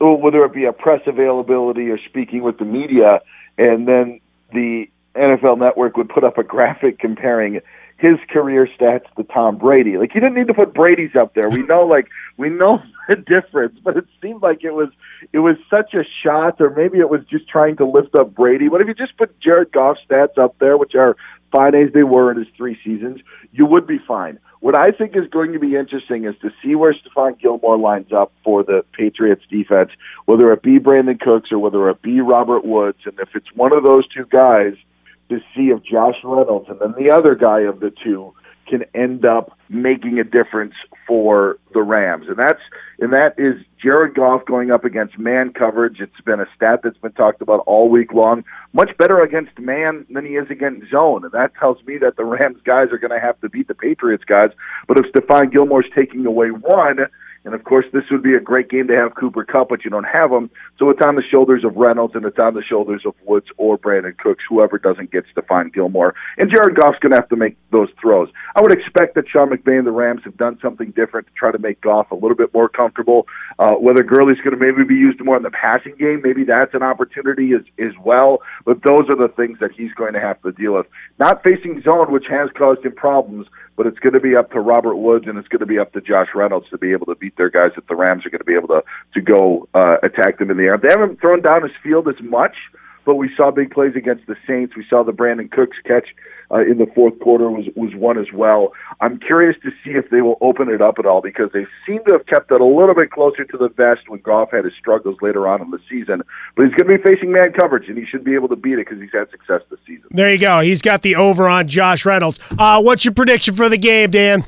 whether 0.00 0.44
it 0.44 0.52
be 0.52 0.66
a 0.66 0.72
press 0.74 1.00
availability 1.06 1.88
or 1.88 1.96
speaking 2.10 2.42
with 2.42 2.58
the 2.58 2.66
media, 2.66 3.22
and 3.56 3.88
then 3.88 4.20
the 4.52 4.90
NFL 5.14 5.58
Network 5.58 5.96
would 5.96 6.08
put 6.08 6.24
up 6.24 6.38
a 6.38 6.44
graphic 6.44 6.98
comparing 6.98 7.60
his 7.98 8.18
career 8.28 8.68
stats 8.78 9.04
to 9.16 9.22
Tom 9.24 9.56
Brady. 9.56 9.96
Like 9.96 10.14
you 10.14 10.20
didn't 10.20 10.34
need 10.34 10.48
to 10.48 10.54
put 10.54 10.74
Brady's 10.74 11.14
up 11.14 11.34
there. 11.34 11.48
We 11.48 11.62
know 11.62 11.82
like 11.86 12.08
we 12.36 12.48
know 12.48 12.82
the 13.08 13.16
difference, 13.16 13.78
but 13.82 13.96
it 13.96 14.06
seemed 14.20 14.42
like 14.42 14.64
it 14.64 14.72
was 14.72 14.88
it 15.32 15.38
was 15.38 15.56
such 15.70 15.94
a 15.94 16.04
shot 16.22 16.60
or 16.60 16.70
maybe 16.70 16.98
it 16.98 17.08
was 17.08 17.20
just 17.30 17.48
trying 17.48 17.76
to 17.76 17.86
lift 17.86 18.14
up 18.14 18.34
Brady. 18.34 18.68
But 18.68 18.82
if 18.82 18.88
you 18.88 18.94
just 18.94 19.16
put 19.16 19.38
Jared 19.40 19.72
Goff's 19.72 20.00
stats 20.08 20.38
up 20.38 20.56
there, 20.58 20.76
which 20.76 20.94
are 20.94 21.16
fine 21.52 21.74
as 21.74 21.92
they 21.92 22.02
were 22.02 22.32
in 22.32 22.38
his 22.38 22.48
three 22.56 22.76
seasons, 22.84 23.20
you 23.52 23.64
would 23.64 23.86
be 23.86 23.98
fine. 24.06 24.38
What 24.58 24.74
I 24.74 24.90
think 24.90 25.14
is 25.14 25.28
going 25.30 25.52
to 25.52 25.58
be 25.58 25.76
interesting 25.76 26.24
is 26.24 26.34
to 26.40 26.50
see 26.62 26.74
where 26.74 26.94
Stephon 26.94 27.38
Gilmore 27.38 27.78
lines 27.78 28.12
up 28.12 28.32
for 28.42 28.62
the 28.62 28.82
Patriots 28.92 29.42
defense, 29.50 29.90
whether 30.24 30.52
it 30.52 30.62
be 30.62 30.78
Brandin 30.78 31.20
Cooks 31.20 31.52
or 31.52 31.58
whether 31.58 31.88
it 31.90 32.00
be 32.00 32.20
Robert 32.20 32.64
Woods. 32.64 32.98
And 33.04 33.18
if 33.20 33.28
it's 33.34 33.54
one 33.54 33.76
of 33.76 33.84
those 33.84 34.08
two 34.08 34.26
guys– 34.26 34.74
to 35.28 35.38
see 35.54 35.68
if 35.68 35.82
Josh 35.82 36.16
Reynolds 36.22 36.68
and 36.68 36.78
then 36.80 36.94
the 36.98 37.10
other 37.10 37.34
guy 37.34 37.60
of 37.60 37.80
the 37.80 37.92
two 38.02 38.34
can 38.66 38.84
end 38.94 39.24
up 39.24 39.56
making 39.68 40.18
a 40.18 40.24
difference 40.24 40.74
for 41.06 41.58
the 41.72 41.82
Rams. 41.82 42.26
And 42.28 42.38
that's 42.38 42.60
and 42.98 43.12
that 43.12 43.34
is 43.36 43.62
Jared 43.82 44.14
Goff 44.14 44.44
going 44.46 44.70
up 44.70 44.84
against 44.84 45.18
man 45.18 45.52
coverage. 45.52 46.00
It's 46.00 46.20
been 46.24 46.40
a 46.40 46.46
stat 46.56 46.80
that's 46.82 46.96
been 46.98 47.12
talked 47.12 47.42
about 47.42 47.60
all 47.66 47.88
week 47.88 48.12
long. 48.12 48.44
Much 48.72 48.96
better 48.96 49.20
against 49.20 49.58
man 49.58 50.06
than 50.10 50.24
he 50.24 50.32
is 50.32 50.50
against 50.50 50.90
zone. 50.90 51.24
And 51.24 51.32
that 51.32 51.52
tells 51.58 51.82
me 51.84 51.98
that 51.98 52.16
the 52.16 52.24
Rams 52.24 52.58
guys 52.64 52.88
are 52.92 52.98
going 52.98 53.10
to 53.10 53.20
have 53.20 53.40
to 53.40 53.48
beat 53.48 53.68
the 53.68 53.74
Patriots 53.74 54.24
guys. 54.24 54.50
But 54.88 54.98
if 54.98 55.12
Stephon 55.12 55.52
Gilmore's 55.52 55.86
taking 55.94 56.24
away 56.24 56.48
one, 56.48 56.98
and 57.44 57.54
of 57.54 57.64
course, 57.64 57.84
this 57.92 58.04
would 58.10 58.22
be 58.22 58.34
a 58.34 58.40
great 58.40 58.70
game 58.70 58.88
to 58.88 58.96
have 58.96 59.14
Cooper 59.14 59.44
Kupp, 59.44 59.68
but 59.68 59.84
you 59.84 59.90
don't 59.90 60.04
have 60.04 60.32
him. 60.32 60.50
So 60.78 60.88
it's 60.88 61.02
on 61.04 61.14
the 61.14 61.22
shoulders 61.22 61.62
of 61.62 61.76
Reynolds 61.76 62.14
and 62.14 62.24
it's 62.24 62.38
on 62.38 62.54
the 62.54 62.62
shoulders 62.62 63.02
of 63.04 63.14
Woods 63.26 63.46
or 63.58 63.78
Brandin 63.78 64.16
Cooks, 64.16 64.42
whoever 64.48 64.78
doesn't 64.78 65.10
get 65.12 65.24
Stephon 65.34 65.72
Gilmore. 65.72 66.14
And 66.38 66.50
Jared 66.50 66.76
Goff's 66.76 66.98
going 67.00 67.12
to 67.12 67.20
have 67.20 67.28
to 67.28 67.36
make 67.36 67.58
those 67.70 67.88
throws. 68.00 68.30
I 68.56 68.62
would 68.62 68.72
expect 68.72 69.14
that 69.16 69.28
Sean 69.28 69.50
McVay 69.50 69.76
and 69.78 69.86
the 69.86 69.92
Rams 69.92 70.22
have 70.24 70.38
done 70.38 70.58
something 70.62 70.92
different 70.92 71.26
to 71.26 71.32
try 71.34 71.52
to 71.52 71.58
make 71.58 71.82
Goff 71.82 72.10
a 72.10 72.14
little 72.14 72.36
bit 72.36 72.54
more 72.54 72.68
comfortable. 72.68 73.26
Uh, 73.58 73.74
whether 73.74 74.02
Gurley's 74.02 74.38
going 74.38 74.58
to 74.58 74.64
maybe 74.64 74.82
be 74.82 74.94
used 74.94 75.22
more 75.22 75.36
in 75.36 75.42
the 75.42 75.50
passing 75.50 75.94
game, 75.96 76.22
maybe 76.24 76.44
that's 76.44 76.72
an 76.72 76.82
opportunity 76.82 77.52
as, 77.52 77.62
as 77.78 77.92
well. 78.02 78.38
But 78.64 78.82
those 78.84 79.10
are 79.10 79.16
the 79.16 79.32
things 79.36 79.58
that 79.60 79.72
he's 79.72 79.92
going 79.92 80.14
to 80.14 80.20
have 80.20 80.40
to 80.42 80.52
deal 80.52 80.74
with. 80.74 80.86
Not 81.18 81.44
facing 81.44 81.82
zone, 81.82 82.10
which 82.10 82.24
has 82.30 82.48
caused 82.56 82.84
him 82.84 82.94
problems, 82.94 83.46
but 83.76 83.86
it's 83.86 83.98
going 83.98 84.12
to 84.14 84.20
be 84.20 84.36
up 84.36 84.52
to 84.52 84.60
Robert 84.60 84.96
Woods 84.96 85.26
and 85.26 85.38
it's 85.38 85.48
going 85.48 85.60
to 85.60 85.66
be 85.66 85.78
up 85.78 85.92
to 85.92 86.00
Josh 86.00 86.28
Reynolds 86.34 86.68
to 86.70 86.78
be 86.78 86.92
able 86.92 87.06
to 87.06 87.14
beat 87.14 87.36
their 87.36 87.50
guys 87.50 87.72
that 87.74 87.88
the 87.88 87.96
Rams 87.96 88.24
are 88.26 88.30
going 88.30 88.40
to 88.40 88.44
be 88.44 88.54
able 88.54 88.68
to 88.68 88.82
to 89.14 89.20
go 89.20 89.68
uh, 89.74 89.96
attack 90.02 90.38
them 90.38 90.50
in 90.50 90.56
the 90.56 90.64
air. 90.64 90.78
They 90.78 90.88
haven't 90.88 91.20
thrown 91.20 91.42
down 91.42 91.62
his 91.62 91.72
field 91.82 92.08
as 92.08 92.20
much, 92.20 92.56
but 93.04 93.16
we 93.16 93.30
saw 93.36 93.50
big 93.50 93.70
plays 93.70 93.94
against 93.96 94.26
the 94.26 94.36
Saints. 94.46 94.76
We 94.76 94.84
saw 94.88 95.02
the 95.02 95.12
Brandin 95.12 95.50
Cooks 95.50 95.76
catch 95.84 96.08
uh, 96.50 96.60
in 96.60 96.78
the 96.78 96.86
fourth 96.94 97.18
quarter 97.20 97.50
was 97.50 97.66
was 97.74 97.94
one 97.94 98.18
as 98.18 98.32
well. 98.32 98.72
I'm 99.00 99.18
curious 99.18 99.56
to 99.62 99.70
see 99.82 99.90
if 99.90 100.10
they 100.10 100.22
will 100.22 100.38
open 100.40 100.68
it 100.68 100.80
up 100.80 100.98
at 100.98 101.06
all 101.06 101.20
because 101.20 101.50
they 101.52 101.66
seem 101.86 102.04
to 102.04 102.12
have 102.12 102.26
kept 102.26 102.50
it 102.50 102.60
a 102.60 102.64
little 102.64 102.94
bit 102.94 103.10
closer 103.10 103.44
to 103.44 103.56
the 103.56 103.68
vest 103.68 104.08
when 104.08 104.20
Goff 104.20 104.50
had 104.52 104.64
his 104.64 104.74
struggles 104.78 105.16
later 105.22 105.48
on 105.48 105.62
in 105.62 105.70
the 105.70 105.80
season. 105.88 106.22
But 106.56 106.66
he's 106.66 106.74
going 106.74 106.90
to 106.90 106.98
be 106.98 107.02
facing 107.02 107.32
man 107.32 107.52
coverage, 107.52 107.88
and 107.88 107.98
he 107.98 108.04
should 108.04 108.24
be 108.24 108.34
able 108.34 108.48
to 108.48 108.56
beat 108.56 108.74
it 108.74 108.86
because 108.86 109.00
he's 109.00 109.12
had 109.12 109.30
success 109.30 109.62
this 109.70 109.80
season. 109.86 110.08
There 110.10 110.32
you 110.32 110.38
go. 110.38 110.60
He's 110.60 110.82
got 110.82 111.02
the 111.02 111.16
over 111.16 111.48
on 111.48 111.66
Josh 111.66 112.04
Reynolds. 112.04 112.38
Uh, 112.58 112.80
what's 112.82 113.04
your 113.04 113.14
prediction 113.14 113.54
for 113.54 113.68
the 113.68 113.78
game, 113.78 114.10
Dan? 114.10 114.44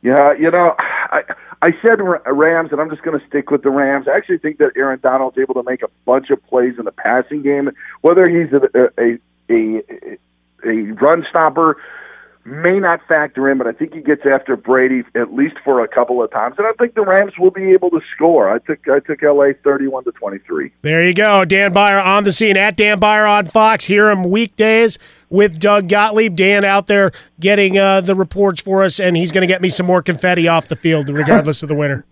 Yeah, 0.00 0.32
you 0.34 0.50
know, 0.50 0.74
I 0.78 1.22
I 1.60 1.70
said 1.84 2.00
Rams, 2.00 2.70
and 2.70 2.80
I'm 2.80 2.88
just 2.88 3.02
going 3.02 3.18
to 3.18 3.26
stick 3.26 3.50
with 3.50 3.62
the 3.62 3.70
Rams. 3.70 4.06
I 4.06 4.16
actually 4.16 4.38
think 4.38 4.58
that 4.58 4.72
Aaron 4.76 5.00
Donald's 5.02 5.38
able 5.38 5.54
to 5.54 5.64
make 5.64 5.82
a 5.82 5.88
bunch 6.04 6.30
of 6.30 6.44
plays 6.46 6.74
in 6.78 6.84
the 6.84 6.92
passing 6.92 7.42
game, 7.42 7.70
whether 8.00 8.24
he's 8.28 8.52
a 8.52 8.90
a, 8.96 9.18
a, 9.50 10.18
a 10.64 10.92
run 10.92 11.24
stopper 11.28 11.76
may 12.48 12.78
not 12.78 13.00
factor 13.06 13.48
in, 13.50 13.58
but 13.58 13.66
I 13.66 13.72
think 13.72 13.94
he 13.94 14.00
gets 14.00 14.22
after 14.26 14.56
Brady 14.56 15.02
at 15.14 15.32
least 15.32 15.56
for 15.64 15.82
a 15.82 15.88
couple 15.88 16.22
of 16.22 16.30
times, 16.30 16.56
and 16.58 16.66
I 16.66 16.72
think 16.72 16.94
the 16.94 17.02
Rams 17.02 17.32
will 17.38 17.50
be 17.50 17.72
able 17.72 17.90
to 17.90 18.00
score. 18.14 18.50
I 18.50 18.58
took 18.58 18.88
I 18.88 19.00
took 19.00 19.22
LA 19.22 19.48
thirty-one 19.62 20.04
to 20.04 20.12
twenty-three. 20.12 20.72
There 20.82 21.04
you 21.04 21.14
go, 21.14 21.44
Dan 21.44 21.72
Beyer 21.72 21.98
on 21.98 22.24
the 22.24 22.32
scene 22.32 22.56
at 22.56 22.76
Dan 22.76 22.98
Beyer 22.98 23.26
on 23.26 23.46
Fox. 23.46 23.84
Hear 23.84 24.10
him 24.10 24.24
weekdays 24.24 24.98
with 25.30 25.58
Doug 25.60 25.88
Gottlieb. 25.88 26.36
Dan 26.36 26.64
out 26.64 26.86
there 26.86 27.12
getting 27.38 27.78
uh, 27.78 28.00
the 28.00 28.14
reports 28.14 28.60
for 28.60 28.82
us, 28.82 28.98
and 28.98 29.16
he's 29.16 29.32
going 29.32 29.42
to 29.42 29.52
get 29.52 29.62
me 29.62 29.70
some 29.70 29.86
more 29.86 30.02
confetti 30.02 30.48
off 30.48 30.68
the 30.68 30.76
field, 30.76 31.08
regardless 31.08 31.62
of 31.62 31.68
the 31.68 31.74
winner. 31.74 32.04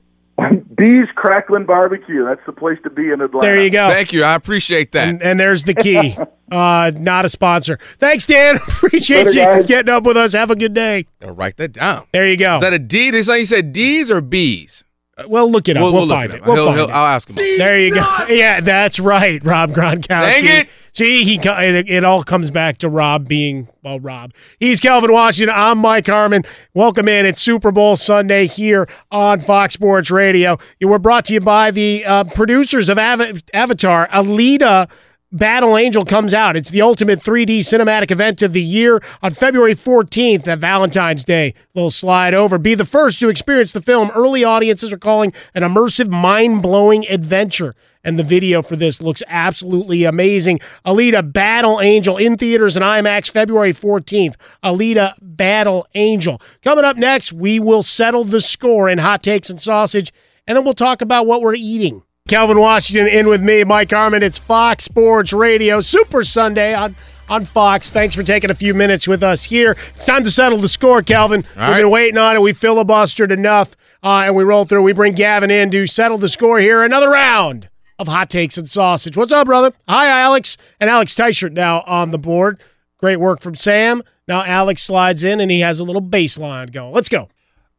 Bees 0.77 1.09
Crackling 1.15 1.67
Barbecue. 1.67 2.25
That's 2.25 2.41
the 2.47 2.53
place 2.53 2.79
to 2.85 2.91
be 2.91 3.11
in 3.11 3.21
Atlanta. 3.21 3.47
There 3.47 3.63
you 3.63 3.71
go. 3.71 3.89
Thank 3.91 4.13
you. 4.13 4.25
I 4.25 4.35
appreciate 4.35 4.93
that. 4.93 5.09
And, 5.09 5.23
and 5.23 5.39
there's 5.39 5.65
the 5.65 5.75
key. 5.75 6.17
uh, 6.53 6.93
not 6.95 7.25
a 7.25 7.29
sponsor. 7.29 7.79
Thanks, 7.99 8.27
Dan. 8.27 8.57
appreciate 8.69 9.27
Later, 9.27 9.31
you 9.31 9.47
guys. 9.47 9.67
getting 9.67 9.93
up 9.93 10.05
with 10.05 10.17
us. 10.17 10.33
Have 10.33 10.51
a 10.51 10.57
good 10.57 10.75
day. 10.75 11.07
I'll 11.23 11.33
write 11.33 11.57
that 11.59 11.73
down. 11.73 12.07
There 12.13 12.29
you 12.29 12.37
go. 12.37 12.57
Is 12.57 12.61
that 12.63 12.73
a 12.73 12.79
D? 12.79 13.09
Is 13.09 13.27
that 13.27 13.39
you 13.39 13.45
said 13.45 13.73
D's 13.73 14.11
or 14.11 14.21
B's? 14.21 14.85
Uh, 15.19 15.25
well, 15.29 15.51
look 15.51 15.69
it 15.69 15.77
up. 15.77 15.83
We'll, 15.83 15.93
we'll, 15.93 16.07
we'll 16.07 16.17
find 16.17 16.33
it. 16.33 16.37
it. 16.37 16.47
We'll 16.47 16.55
he'll, 16.57 16.67
find 16.67 16.79
he'll, 16.79 16.89
it. 16.89 16.93
I'll 16.93 17.07
ask 17.07 17.29
him. 17.29 17.37
There 17.37 17.81
you 17.81 17.95
go. 17.95 18.05
Yeah, 18.29 18.61
that's 18.61 18.99
right, 18.99 19.43
Rob 19.45 19.71
Gronkowski. 19.71 20.07
Dang 20.09 20.47
it. 20.47 20.69
See, 20.93 21.25
he 21.25 21.35
it, 21.37 21.89
it, 21.89 22.05
all 22.05 22.23
comes 22.23 22.51
back 22.51 22.79
to 22.79 22.89
Rob 22.89 23.29
being 23.29 23.69
well, 23.83 24.01
Rob. 24.01 24.33
He's 24.59 24.81
Kelvin 24.81 25.13
Washington. 25.13 25.55
I'm 25.55 25.79
Mike 25.79 26.07
Harmon. 26.07 26.43
Welcome 26.75 27.09
in. 27.09 27.27
It's 27.27 27.41
Super 27.41 27.71
Bowl 27.71 27.97
Sunday 27.97 28.47
here 28.47 28.89
on 29.11 29.41
Fox 29.41 29.75
Sports 29.75 30.11
Radio. 30.11 30.59
We're 30.81 30.99
brought 30.99 31.27
to 31.27 31.35
you 31.35 31.41
by 31.41 31.71
the 31.71 32.05
uh, 32.05 32.25
producers 32.25 32.89
of 32.89 32.99
Avatar, 32.99 34.09
Alita 34.09 34.91
Battle 35.33 35.77
Angel 35.77 36.05
comes 36.05 36.33
out. 36.33 36.57
It's 36.57 36.71
the 36.71 36.83
ultimate 36.83 37.21
3D 37.21 37.59
cinematic 37.59 38.13
event 38.13 38.43
of 38.43 38.53
the 38.53 38.63
year 38.63 39.03
on 39.23 39.35
February 39.35 39.75
14th 39.75 40.47
at 40.47 40.61
Valentine's 40.61 41.25
Day. 41.25 41.53
Little 41.75 41.91
slide 41.91 42.33
over. 42.33 42.59
Be 42.59 42.77
the 42.77 42.85
first 42.85 43.19
to 43.19 43.29
experience 43.29 43.73
the 43.73 43.83
film. 43.83 44.13
Early 44.15 44.45
audiences 44.45 44.93
are 44.93 44.99
calling 44.99 45.33
an 45.53 45.65
immersive, 45.65 46.09
mind 46.09 46.63
blowing 46.63 47.09
adventure. 47.09 47.75
And 48.05 48.21
the 48.21 48.23
video 48.23 48.63
for 48.63 48.77
this 48.77 49.03
looks 49.03 49.25
absolutely 49.27 50.05
amazing. 50.05 50.61
Alita 50.87 51.33
Battle 51.33 51.81
Angel 51.81 52.17
in 52.17 52.37
theaters 52.37 52.77
and 52.77 52.85
IMAX 52.85 53.29
February 53.29 53.75
14th. 53.75 54.37
Alita 54.63 55.15
Battle 55.21 55.89
Angel. 55.97 56.41
Coming 56.63 56.85
up 56.85 56.97
next, 56.97 57.33
we 57.33 57.59
will 57.59 57.83
settle 57.83 58.23
the 58.23 58.41
score 58.41 58.89
in 58.89 58.99
hot 58.99 59.25
takes 59.25 59.51
and 59.51 59.61
sausage, 59.61 60.13
and 60.47 60.57
then 60.57 60.65
we'll 60.65 60.73
talk 60.73 61.03
about 61.03 61.27
what 61.27 61.43
we're 61.43 61.57
eating. 61.57 62.05
Kelvin 62.29 62.59
Washington 62.59 63.07
in 63.07 63.29
with 63.29 63.41
me, 63.41 63.63
Mike 63.63 63.91
Harmon. 63.93 64.21
It's 64.21 64.37
Fox 64.39 64.85
Sports 64.85 65.33
Radio, 65.33 65.81
Super 65.81 66.25
Sunday 66.25 66.75
on, 66.75 66.97
on 67.29 67.45
Fox. 67.45 67.89
Thanks 67.89 68.17
for 68.17 68.25
taking 68.25 68.51
a 68.51 68.55
few 68.55 68.75
minutes 68.75 69.07
with 69.07 69.23
us 69.23 69.45
here. 69.45 69.77
It's 69.95 70.07
time 70.07 70.25
to 70.25 70.31
settle 70.33 70.59
the 70.59 70.69
score, 70.69 71.03
Kelvin. 71.03 71.45
All 71.57 71.63
We've 71.63 71.69
right. 71.69 71.77
been 71.83 71.91
waiting 71.91 72.19
on 72.19 72.35
it. 72.35 72.43
We 72.43 72.53
filibustered 72.53 73.31
enough, 73.31 73.77
uh, 74.03 74.25
and 74.27 74.35
we 74.35 74.43
roll 74.43 74.65
through. 74.65 74.83
We 74.83 74.93
bring 74.93 75.15
Gavin 75.15 75.53
in 75.53 75.71
to 75.71 75.87
settle 75.87 76.19
the 76.19 76.29
score 76.29 76.59
here. 76.59 76.83
Another 76.83 77.11
round 77.11 77.69
of 77.97 78.09
hot 78.09 78.29
takes 78.29 78.59
and 78.59 78.69
sausage. 78.69 79.17
What's 79.17 79.33
up, 79.33 79.47
brother? 79.47 79.73
Hi, 79.89 80.09
Alex. 80.09 80.57
And 80.81 80.91
Alex 80.91 81.15
Teichert 81.15 81.53
now 81.53 81.83
on 81.87 82.11
the 82.11 82.19
board. 82.19 82.61
Great 82.99 83.21
work 83.21 83.41
from 83.41 83.55
Sam. 83.55 84.03
Now 84.27 84.43
Alex 84.43 84.83
slides 84.83 85.23
in, 85.23 85.39
and 85.39 85.49
he 85.49 85.61
has 85.61 85.79
a 85.79 85.85
little 85.85 86.03
baseline 86.03 86.73
going. 86.73 86.93
Let's 86.93 87.09
go. 87.09 87.29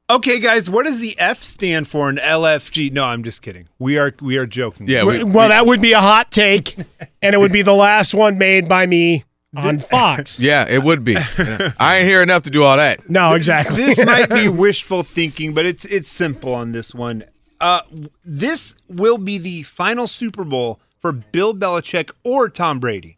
Okay, 0.10 0.40
guys, 0.40 0.70
what 0.70 0.86
does 0.86 1.00
the 1.00 1.20
F 1.20 1.44
stand 1.44 1.88
for 1.88 2.10
in 2.10 2.16
LFG? 2.16 2.94
No, 2.94 3.04
I'm 3.04 3.24
just 3.24 3.42
kidding. 3.42 3.68
We 3.78 3.98
are 3.98 4.14
we 4.22 4.38
are 4.38 4.46
joking. 4.46 4.88
Yeah, 4.88 5.04
we- 5.04 5.24
well, 5.24 5.50
that 5.50 5.66
would 5.66 5.82
be 5.82 5.92
a 5.92 6.00
hot 6.00 6.32
take, 6.32 6.78
and 7.22 7.36
it 7.36 7.38
would 7.40 7.52
be 7.52 7.62
the 7.62 7.74
last 7.74 8.14
one 8.14 8.38
made 8.38 8.70
by 8.70 8.86
me 8.86 9.26
on 9.56 9.80
Fox. 9.80 10.40
Yeah, 10.40 10.66
it 10.68 10.82
would 10.82 11.04
be. 11.04 11.18
I 11.78 11.98
ain't 11.98 12.08
here 12.08 12.22
enough 12.24 12.44
to 12.44 12.50
do 12.50 12.64
all 12.64 12.78
that. 12.78 13.10
No, 13.10 13.34
exactly. 13.34 13.76
this 13.76 14.04
might 14.06 14.30
be 14.30 14.48
wishful 14.48 15.04
thinking, 15.04 15.54
but 15.54 15.66
it's 15.66 15.84
it's 15.84 16.08
simple 16.08 16.54
on 16.54 16.72
this 16.72 16.94
one. 16.96 17.26
Uh, 17.60 17.82
this 18.24 18.76
will 18.88 19.18
be 19.18 19.38
the 19.38 19.64
final 19.64 20.08
Super 20.08 20.46
Bowl 20.46 20.80
for 21.02 21.12
Bill 21.12 21.54
Belichick 21.54 22.12
or 22.24 22.48
Tom 22.48 22.80
Brady. 22.80 23.18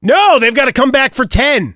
No, 0.00 0.38
they've 0.38 0.54
got 0.54 0.66
to 0.66 0.72
come 0.72 0.90
back 0.90 1.14
for 1.14 1.24
10. 1.24 1.74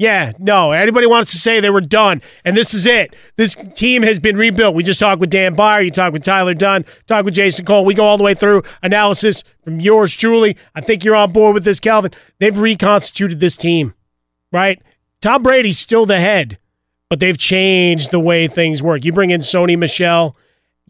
Yeah, 0.00 0.32
no. 0.38 0.72
Anybody 0.72 1.06
wants 1.06 1.30
to 1.32 1.38
say 1.38 1.60
they 1.60 1.68
were 1.68 1.82
done, 1.82 2.22
and 2.42 2.56
this 2.56 2.72
is 2.72 2.86
it. 2.86 3.14
This 3.36 3.54
team 3.74 4.02
has 4.02 4.18
been 4.18 4.34
rebuilt. 4.34 4.74
We 4.74 4.82
just 4.82 4.98
talked 4.98 5.20
with 5.20 5.28
Dan 5.28 5.54
Beyer. 5.54 5.82
You 5.82 5.90
talked 5.90 6.14
with 6.14 6.22
Tyler 6.22 6.54
Dunne. 6.54 6.86
Talked 7.06 7.26
with 7.26 7.34
Jason 7.34 7.66
Cole. 7.66 7.84
We 7.84 7.92
go 7.92 8.06
all 8.06 8.16
the 8.16 8.24
way 8.24 8.32
through 8.32 8.62
analysis 8.82 9.44
from 9.62 9.78
yours 9.78 10.16
truly. 10.16 10.56
I 10.74 10.80
think 10.80 11.04
you're 11.04 11.16
on 11.16 11.32
board 11.32 11.52
with 11.52 11.64
this, 11.64 11.80
Kelvin. 11.80 12.12
They've 12.38 12.58
reconstituted 12.58 13.40
this 13.40 13.58
team, 13.58 13.92
right? 14.50 14.80
Tom 15.20 15.42
Brady's 15.42 15.78
still 15.78 16.06
the 16.06 16.18
head, 16.18 16.56
but 17.10 17.20
they've 17.20 17.36
changed 17.36 18.10
the 18.10 18.20
way 18.20 18.48
things 18.48 18.82
work. 18.82 19.04
You 19.04 19.12
bring 19.12 19.28
in 19.28 19.42
Sony 19.42 19.78
Michel. 19.78 20.34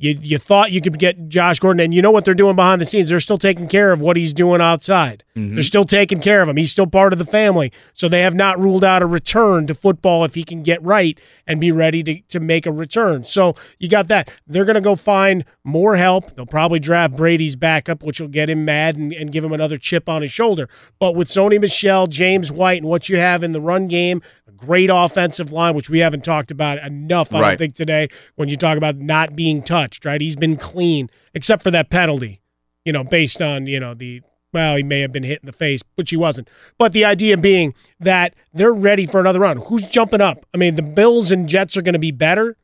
You, 0.01 0.19
you 0.19 0.39
thought 0.39 0.73
you 0.73 0.81
could 0.81 0.99
get 0.99 1.29
Josh 1.29 1.59
Gordon, 1.59 1.81
and 1.81 1.93
you 1.93 2.01
know 2.01 2.11
what 2.11 2.25
they're 2.25 2.33
doing 2.33 2.57
behind 2.57 2.81
the 2.81 2.87
scenes. 2.87 3.11
They're 3.11 3.21
still 3.21 3.37
taking 3.37 3.69
care 3.69 3.93
of 3.93 4.01
what 4.01 4.17
he's 4.17 4.33
doing 4.33 4.63
outside. 4.63 5.23
Mm-hmm. 5.37 5.57
They're 5.57 5.63
still 5.63 5.85
taking 5.85 6.21
care 6.21 6.41
of 6.41 6.49
him. 6.49 6.57
He's 6.57 6.71
still 6.71 6.87
part 6.87 7.13
of 7.13 7.19
the 7.19 7.27
family. 7.27 7.71
So 7.93 8.09
they 8.09 8.23
have 8.23 8.35
not 8.35 8.59
ruled 8.59 8.83
out 8.83 9.03
a 9.03 9.07
return 9.07 9.67
to 9.67 9.75
football 9.75 10.25
if 10.25 10.35
he 10.35 10.43
can 10.43 10.63
get 10.63 10.83
right 10.83 11.21
and 11.47 11.61
be 11.61 11.71
ready 11.71 12.03
to, 12.03 12.19
to 12.29 12.41
make 12.41 12.65
a 12.65 12.73
return. 12.73 13.27
So 13.27 13.57
you 13.79 13.91
got 13.91 14.09
that. 14.09 14.31
They're 14.47 14.65
going 14.65 14.75
to 14.75 14.81
go 14.81 14.97
find 14.97 15.45
more 15.65 15.97
help. 15.97 16.35
They'll 16.35 16.47
probably 16.47 16.79
draft 16.79 17.17
Brady's 17.17 17.57
backup, 17.57 18.03
which 18.03 18.21
will 18.21 18.29
get 18.29 18.49
him 18.49 18.65
mad 18.65 18.97
and, 18.97 19.13
and 19.13 19.33
give 19.33 19.45
him 19.45 19.53
another 19.53 19.77
chip 19.77 20.09
on 20.09 20.23
his 20.23 20.33
shoulder. 20.33 20.69
But 20.99 21.15
with 21.15 21.29
Sony 21.29 21.61
Michel, 21.61 22.07
James 22.07 22.51
White, 22.51 22.83
and 22.83 22.89
what 22.89 23.09
you 23.09 23.19
have 23.19 23.43
in 23.43 23.53
the 23.53 23.61
run 23.61 23.89
game, 23.89 24.23
a 24.49 24.53
great 24.53 24.91
offensive 24.91 25.53
line, 25.53 25.75
which 25.75 25.91
we 25.91 25.99
haven't 25.99 26.25
talked 26.25 26.51
about 26.51 26.79
enough, 26.79 27.35
I 27.35 27.41
don't 27.41 27.59
think, 27.59 27.75
today 27.75 28.09
when 28.37 28.49
you 28.49 28.57
talk 28.57 28.77
about 28.77 28.97
not 28.97 29.37
being 29.37 29.63
touched, 29.63 30.05
right? 30.05 30.21
He's 30.21 30.37
been 30.37 30.57
clean, 30.57 31.11
except 31.35 31.63
for 31.63 31.71
that 31.71 31.91
penalty, 31.91 32.41
you 32.85 32.93
know, 32.93 33.05
based 33.05 33.43
on, 33.43 33.67
you 33.67 33.81
know, 33.81 33.95
the 33.95 34.23
well, 34.53 34.77
he 34.77 34.83
may 34.83 35.01
have 35.01 35.13
been 35.13 35.23
hit 35.23 35.41
in 35.43 35.47
the 35.47 35.53
face, 35.53 35.81
which 35.95 36.11
he 36.11 36.17
wasn't. 36.17 36.49
But 36.77 36.93
the 36.93 37.05
idea 37.05 37.37
being 37.37 37.75
that 38.01 38.35
they're 38.53 38.73
ready 38.73 39.07
for 39.07 39.21
another 39.21 39.39
round. 39.39 39.65
Who's 39.65 39.83
jumping 39.83 40.21
up? 40.21 40.45
I 40.53 40.57
mean, 40.57 40.75
the 40.75 40.83
Bills 40.83 41.31
and 41.31 41.49
Jets 41.49 41.77
are 41.77 41.83
going 41.83 41.93
to 41.93 42.01
be 42.01 42.11
better, 42.11 42.57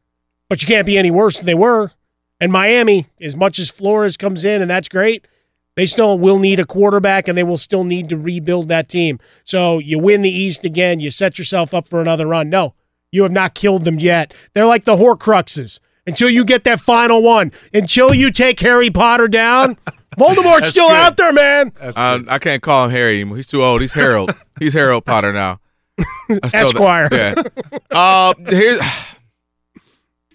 but 0.48 0.62
you 0.62 0.66
can't 0.66 0.86
be 0.86 0.98
any 0.98 1.10
worse 1.10 1.36
than 1.36 1.46
they 1.46 1.54
were. 1.54 1.92
And 2.40 2.52
Miami, 2.52 3.06
as 3.20 3.34
much 3.36 3.58
as 3.58 3.70
Flores 3.70 4.16
comes 4.16 4.44
in, 4.44 4.60
and 4.60 4.70
that's 4.70 4.88
great, 4.88 5.26
they 5.74 5.86
still 5.86 6.18
will 6.18 6.38
need 6.38 6.58
a 6.60 6.64
quarterback 6.66 7.28
and 7.28 7.36
they 7.36 7.42
will 7.42 7.56
still 7.58 7.84
need 7.84 8.08
to 8.08 8.16
rebuild 8.16 8.68
that 8.68 8.88
team. 8.88 9.18
So 9.44 9.78
you 9.78 9.98
win 9.98 10.22
the 10.22 10.30
East 10.30 10.64
again, 10.64 11.00
you 11.00 11.10
set 11.10 11.38
yourself 11.38 11.72
up 11.74 11.86
for 11.86 12.00
another 12.00 12.26
run. 12.26 12.50
No, 12.50 12.74
you 13.12 13.22
have 13.22 13.32
not 13.32 13.54
killed 13.54 13.84
them 13.84 13.98
yet. 13.98 14.34
They're 14.54 14.66
like 14.66 14.84
the 14.84 14.96
Horcruxes. 14.96 15.78
Until 16.08 16.30
you 16.30 16.44
get 16.44 16.62
that 16.64 16.80
final 16.80 17.20
one, 17.20 17.50
until 17.74 18.14
you 18.14 18.30
take 18.30 18.60
Harry 18.60 18.90
Potter 18.90 19.26
down, 19.26 19.76
Voldemort's 20.18 20.68
still 20.68 20.86
good. 20.88 20.94
out 20.96 21.16
there, 21.16 21.32
man. 21.32 21.72
Uh, 21.80 22.20
I 22.28 22.38
can't 22.38 22.62
call 22.62 22.84
him 22.84 22.92
Harry 22.92 23.16
anymore. 23.16 23.38
He's 23.38 23.48
too 23.48 23.62
old. 23.64 23.80
He's 23.80 23.92
Harold. 23.92 24.32
He's 24.60 24.72
Harold 24.72 25.04
Potter 25.04 25.32
now. 25.32 25.58
I 26.42 26.48
stole 26.48 26.60
Esquire. 26.60 27.08
That. 27.08 27.52
Yeah. 27.72 27.78
Uh, 27.98 28.34
here's 28.48 28.80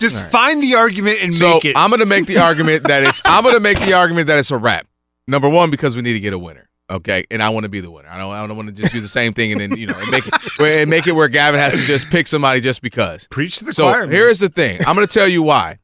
Just 0.01 0.19
find 0.31 0.61
the 0.61 0.75
argument 0.75 1.19
and 1.21 1.33
so 1.33 1.53
make 1.55 1.65
it. 1.65 1.77
I'm 1.77 1.89
gonna 1.89 2.05
make 2.05 2.25
the 2.25 2.37
argument 2.47 2.87
that 2.87 3.03
it's 3.03 3.21
I'm 3.23 3.43
gonna 3.43 3.59
make 3.59 3.79
the 3.79 3.93
argument 3.93 4.27
that 4.27 4.37
it's 4.37 4.51
a 4.51 4.57
wrap. 4.57 4.87
Number 5.27 5.47
one, 5.47 5.71
because 5.71 5.95
we 5.95 6.01
need 6.01 6.13
to 6.13 6.19
get 6.19 6.33
a 6.33 6.39
winner. 6.39 6.67
Okay, 6.91 7.23
and 7.31 7.41
I 7.41 7.47
want 7.49 7.63
to 7.63 7.69
be 7.69 7.79
the 7.79 7.89
winner. 7.89 8.09
I 8.09 8.17
don't. 8.17 8.33
I 8.33 8.45
don't 8.45 8.57
want 8.57 8.67
to 8.67 8.73
just 8.73 8.91
do 8.91 8.99
the 8.99 9.07
same 9.07 9.33
thing 9.33 9.53
and 9.53 9.61
then 9.61 9.77
you 9.77 9.87
know 9.87 9.97
and 9.97 10.11
make 10.11 10.27
it 10.27 10.33
where 10.57 10.81
and 10.81 10.89
make 10.89 11.07
it 11.07 11.13
where 11.13 11.29
Gavin 11.29 11.57
has 11.57 11.73
to 11.79 11.85
just 11.85 12.09
pick 12.09 12.27
somebody 12.27 12.59
just 12.59 12.81
because. 12.81 13.27
Preach 13.31 13.59
to 13.59 13.65
the 13.65 13.71
so 13.71 13.83
choir. 13.83 14.01
man. 14.01 14.11
here's 14.11 14.39
the 14.39 14.49
thing. 14.49 14.85
I'm 14.85 14.95
going 14.95 15.07
to 15.07 15.13
tell 15.13 15.27
you 15.27 15.41
why. 15.41 15.79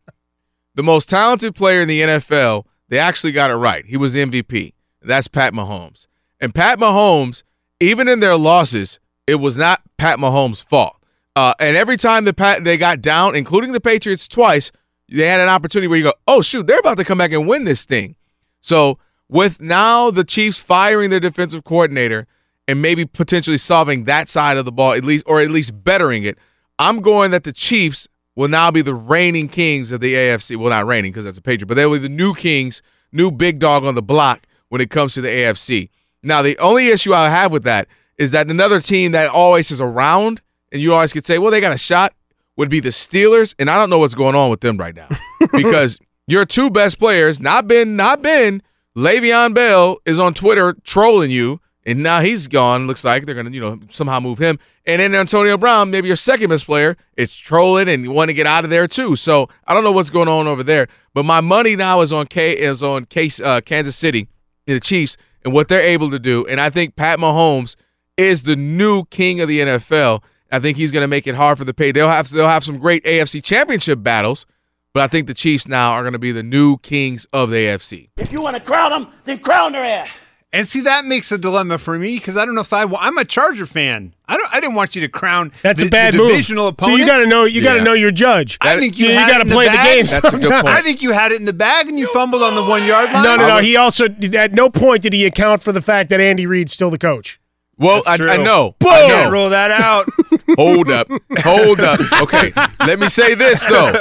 The 0.75 0.83
most 0.83 1.07
talented 1.07 1.55
player 1.55 1.81
in 1.81 1.87
the 1.87 2.01
NFL, 2.01 2.65
they 2.89 2.99
actually 2.99 3.31
got 3.31 3.49
it 3.49 3.55
right. 3.55 3.85
He 3.85 3.95
was 3.95 4.15
MVP. 4.15 4.73
That's 5.01 5.29
Pat 5.29 5.53
Mahomes. 5.53 6.07
And 6.41 6.53
Pat 6.53 6.77
Mahomes, 6.77 7.43
even 7.79 8.09
in 8.09 8.19
their 8.19 8.35
losses, 8.35 8.99
it 9.25 9.35
was 9.35 9.57
not 9.57 9.81
Pat 9.97 10.19
Mahomes' 10.19 10.61
fault. 10.61 10.96
Uh, 11.37 11.53
and 11.59 11.77
every 11.77 11.97
time 11.97 12.25
the 12.25 12.59
they 12.63 12.77
got 12.77 12.99
down, 12.99 13.35
including 13.35 13.71
the 13.71 13.79
Patriots 13.79 14.27
twice, 14.27 14.71
they 15.07 15.27
had 15.27 15.39
an 15.39 15.49
opportunity 15.49 15.87
where 15.87 15.99
you 15.99 16.03
go, 16.03 16.13
"Oh 16.27 16.41
shoot, 16.41 16.65
they're 16.65 16.79
about 16.79 16.97
to 16.97 17.03
come 17.03 17.19
back 17.19 17.31
and 17.31 17.47
win 17.47 17.63
this 17.63 17.85
thing." 17.85 18.15
So 18.59 18.97
with 19.29 19.61
now 19.61 20.09
the 20.09 20.23
Chiefs 20.23 20.57
firing 20.57 21.11
their 21.11 21.19
defensive 21.19 21.63
coordinator 21.63 22.25
and 22.67 22.81
maybe 22.81 23.05
potentially 23.05 23.59
solving 23.59 24.05
that 24.05 24.29
side 24.29 24.57
of 24.57 24.65
the 24.65 24.71
ball 24.71 24.93
at 24.93 25.03
least, 25.03 25.25
or 25.27 25.39
at 25.39 25.51
least 25.51 25.83
bettering 25.83 26.23
it, 26.23 26.39
I'm 26.79 27.01
going 27.01 27.29
that 27.29 27.43
the 27.43 27.53
Chiefs 27.53 28.07
will 28.35 28.47
now 28.47 28.71
be 28.71 28.81
the 28.81 28.95
reigning 28.95 29.47
kings 29.47 29.91
of 29.91 30.01
the 30.01 30.15
AFC. 30.15 30.55
Well, 30.55 30.71
not 30.71 30.87
reigning 30.87 31.11
because 31.11 31.25
that's 31.25 31.37
a 31.37 31.41
Patriot, 31.43 31.67
but 31.67 31.75
they 31.75 31.85
will 31.85 31.99
be 31.99 32.07
the 32.07 32.09
new 32.09 32.33
kings, 32.33 32.81
new 33.11 33.29
big 33.29 33.59
dog 33.59 33.85
on 33.85 33.93
the 33.93 34.01
block 34.01 34.47
when 34.69 34.81
it 34.81 34.89
comes 34.89 35.13
to 35.13 35.21
the 35.21 35.29
AFC. 35.29 35.89
Now, 36.23 36.41
the 36.41 36.57
only 36.57 36.87
issue 36.87 37.13
I 37.13 37.29
have 37.29 37.51
with 37.51 37.63
that 37.65 37.87
is 38.17 38.31
that 38.31 38.49
another 38.49 38.81
team 38.81 39.11
that 39.11 39.29
always 39.29 39.69
is 39.69 39.79
around, 39.79 40.41
and 40.71 40.81
you 40.81 40.93
always 40.93 41.13
could 41.13 41.25
say, 41.25 41.37
well, 41.37 41.51
they 41.51 41.61
got 41.61 41.73
a 41.73 41.77
shot, 41.77 42.13
would 42.55 42.69
be 42.69 42.79
the 42.79 42.89
Steelers, 42.89 43.53
and 43.59 43.69
I 43.69 43.77
don't 43.77 43.89
know 43.89 43.99
what's 43.99 44.15
going 44.15 44.35
on 44.35 44.49
with 44.49 44.61
them 44.61 44.77
right 44.77 44.95
now 44.95 45.09
because 45.51 45.99
your 46.27 46.45
two 46.45 46.69
best 46.69 46.99
players, 46.99 47.39
not 47.39 47.67
Ben, 47.67 47.95
not 47.95 48.21
Ben, 48.21 48.61
Le'Veon 48.95 49.53
Bell 49.53 49.99
is 50.05 50.19
on 50.19 50.33
Twitter 50.33 50.75
trolling 50.83 51.31
you, 51.31 51.61
and 51.85 52.03
now 52.03 52.19
he's 52.19 52.47
gone. 52.47 52.87
Looks 52.87 53.03
like 53.05 53.25
they're 53.25 53.35
gonna, 53.35 53.51
you 53.51 53.61
know, 53.61 53.79
somehow 53.89 54.19
move 54.19 54.39
him. 54.39 54.59
And 54.85 54.99
then 54.99 55.15
Antonio 55.15 55.57
Brown, 55.57 55.91
maybe 55.91 56.07
your 56.07 56.17
second 56.17 56.49
best 56.49 56.65
player, 56.65 56.97
it's 57.15 57.35
trolling 57.35 57.87
and 57.87 58.03
you 58.03 58.11
want 58.11 58.29
to 58.29 58.33
get 58.33 58.47
out 58.47 58.63
of 58.63 58.69
there 58.69 58.87
too. 58.87 59.15
So 59.15 59.49
I 59.65 59.73
don't 59.73 59.83
know 59.83 59.91
what's 59.91 60.09
going 60.09 60.27
on 60.27 60.47
over 60.47 60.63
there, 60.63 60.87
but 61.13 61.23
my 61.23 61.41
money 61.41 61.75
now 61.75 62.01
is 62.01 62.11
on 62.11 62.27
K 62.27 62.53
is 62.53 62.81
on 62.81 63.05
case 63.05 63.39
uh, 63.39 63.61
Kansas 63.61 63.95
City, 63.95 64.27
the 64.65 64.79
Chiefs, 64.79 65.15
and 65.45 65.53
what 65.53 65.69
they're 65.69 65.81
able 65.81 66.09
to 66.11 66.19
do. 66.19 66.45
And 66.47 66.59
I 66.59 66.69
think 66.69 66.95
Pat 66.95 67.19
Mahomes 67.19 67.75
is 68.17 68.43
the 68.43 68.55
new 68.55 69.05
king 69.05 69.39
of 69.39 69.47
the 69.47 69.59
NFL. 69.59 70.23
I 70.51 70.59
think 70.59 70.77
he's 70.77 70.91
going 70.91 71.01
to 71.03 71.07
make 71.07 71.27
it 71.27 71.35
hard 71.35 71.57
for 71.57 71.65
the 71.65 71.73
pay. 71.73 71.91
They'll 71.91 72.09
have 72.09 72.29
they'll 72.29 72.47
have 72.47 72.63
some 72.63 72.77
great 72.77 73.03
AFC 73.03 73.43
Championship 73.43 74.01
battles, 74.03 74.45
but 74.93 75.03
I 75.03 75.07
think 75.07 75.27
the 75.27 75.33
Chiefs 75.33 75.67
now 75.67 75.91
are 75.91 76.03
going 76.03 76.13
to 76.13 76.19
be 76.19 76.31
the 76.31 76.43
new 76.43 76.77
kings 76.77 77.25
of 77.33 77.49
the 77.49 77.57
AFC. 77.57 78.09
If 78.17 78.31
you 78.31 78.41
want 78.41 78.55
to 78.55 78.61
crown 78.61 78.91
them, 78.91 79.11
then 79.25 79.39
crown 79.39 79.73
their 79.73 79.83
ass. 79.85 80.09
And 80.53 80.65
see, 80.65 80.79
that 80.81 81.03
makes 81.03 81.29
a 81.33 81.37
dilemma 81.37 81.77
for 81.77 81.99
me 81.99 82.15
because 82.15 82.37
I 82.37 82.45
don't 82.45 82.55
know 82.55 82.61
if 82.61 82.71
I. 82.71 82.85
wa- 82.85 82.99
I'm 83.01 83.17
a 83.17 83.25
Charger 83.25 83.65
fan. 83.65 84.15
I 84.29 84.37
don't. 84.37 84.51
I 84.53 84.61
didn't 84.61 84.75
want 84.75 84.95
you 84.95 85.01
to 85.01 85.09
crown. 85.09 85.51
That's 85.61 85.81
the, 85.81 85.87
a 85.87 85.89
bad 85.89 86.13
the 86.13 86.19
move. 86.19 86.29
divisional 86.29 86.73
So 86.79 86.95
you 86.95 87.05
got 87.05 87.17
to 87.17 87.27
know. 87.27 87.43
You 87.43 87.61
got 87.61 87.71
to 87.73 87.77
Yeah. 87.79 87.83
know 87.83 87.93
your 87.93 88.11
judge. 88.11 88.57
I 88.61 88.77
think 88.79 88.97
you, 88.97 89.07
you, 89.07 89.13
had 89.13 89.29
got 89.29 89.39
to 89.39 89.45
play 89.45 89.65
the, 89.65 89.71
bag. 89.71 89.97
game. 89.97 90.05
That's 90.05 90.33
a 90.33 90.37
good 90.37 90.49
point. 90.63 90.67
I 90.67 90.81
think 90.81 91.01
you 91.01 91.11
had 91.11 91.33
it 91.33 91.39
in 91.41 91.45
the 91.45 91.51
bag 91.53 91.89
and 91.89 91.99
you 91.99 92.07
fumbled 92.13 92.41
on 92.41 92.55
the 92.55 92.63
one 92.63 92.85
yard 92.85 93.11
line. 93.11 93.23
No, 93.23 93.35
no, 93.35 93.45
no. 93.45 93.55
was- 93.55 93.65
He 93.65 93.75
also 93.75 94.05
at 94.05 94.53
no 94.53 94.69
point 94.69 95.01
did 95.03 95.11
he 95.11 95.25
account 95.25 95.61
for 95.63 95.73
the 95.73 95.81
fact 95.81 96.09
that 96.11 96.21
Andy 96.21 96.45
Reid's 96.45 96.71
still 96.71 96.89
the 96.89 96.97
coach. 96.97 97.41
Well, 97.77 98.01
I, 98.07 98.13
I 98.15 98.37
know. 98.37 98.75
Boom. 98.79 98.89
I 98.91 99.07
know. 99.07 99.29
roll 99.29 99.49
that 99.51 99.69
out. 99.69 100.09
Hold 100.55 100.89
up. 100.91 101.07
Hold 101.39 101.79
up. 101.81 101.99
Okay. 102.21 102.51
Let 102.79 102.99
me 102.99 103.09
say 103.09 103.35
this 103.35 103.65
though. 103.65 103.91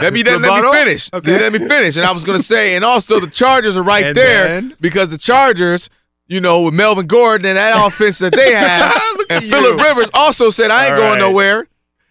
Let 0.00 0.12
me 0.12 0.22
let, 0.22 0.40
me 0.40 0.72
finish. 0.72 1.10
Okay. 1.12 1.38
Let 1.38 1.52
me 1.52 1.58
finish. 1.58 1.96
And 1.96 2.06
I 2.06 2.12
was 2.12 2.24
gonna 2.24 2.42
say, 2.42 2.74
and 2.74 2.84
also 2.84 3.20
the 3.20 3.26
Chargers 3.26 3.76
are 3.76 3.82
right 3.82 4.06
And 4.06 4.16
there 4.16 4.48
then? 4.48 4.76
because 4.80 5.10
the 5.10 5.18
Chargers, 5.18 5.90
you 6.26 6.40
know, 6.40 6.62
with 6.62 6.74
Melvin 6.74 7.06
Gordon 7.06 7.46
and 7.46 7.56
that 7.58 7.86
offense 7.86 8.18
that 8.20 8.34
they 8.34 8.52
have. 8.54 8.94
and 9.28 9.44
you. 9.44 9.50
Philip 9.50 9.78
Rivers 9.84 10.10
also 10.14 10.50
said, 10.50 10.70
I 10.70 10.84
ain't 10.86 10.94
All 10.94 11.00
going 11.00 11.10
right. 11.12 11.18
nowhere. 11.18 11.66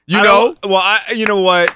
You 0.07 0.19
I 0.19 0.23
know? 0.23 0.55
well, 0.63 0.75
I, 0.77 1.01
you 1.15 1.25
know 1.25 1.41
what? 1.41 1.75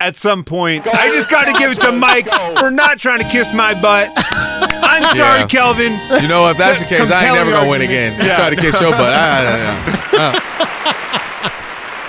At 0.00 0.16
some 0.16 0.42
point, 0.44 0.84
I 0.88 1.08
just 1.14 1.30
got 1.30 1.44
to 1.44 1.52
give 1.60 1.70
it 1.70 1.80
to 1.82 1.92
Mike 1.92 2.26
for 2.58 2.72
not 2.72 2.98
trying 2.98 3.20
to 3.20 3.28
kiss 3.28 3.52
my 3.54 3.72
butt. 3.80 4.10
I'm 4.16 5.02
sorry, 5.16 5.40
Yeah. 5.42 5.46
Kelvin. 5.46 5.92
You 6.20 6.26
know, 6.28 6.48
if 6.48 6.58
that's 6.58 6.80
the 6.80 6.86
case, 6.86 7.08
I 7.08 7.24
ain't 7.26 7.34
never 7.34 7.52
gonna 7.52 7.68
win 7.70 7.82
again. 7.82 8.18
Yeah. 8.24 8.34
Try 8.36 8.50
to 8.50 8.56
kiss 8.56 8.80
your 8.80 8.90
butt. 8.90 9.14
I, 9.14 9.46
I- 9.46 9.76
I- 10.12 10.88
uh. 10.88 10.92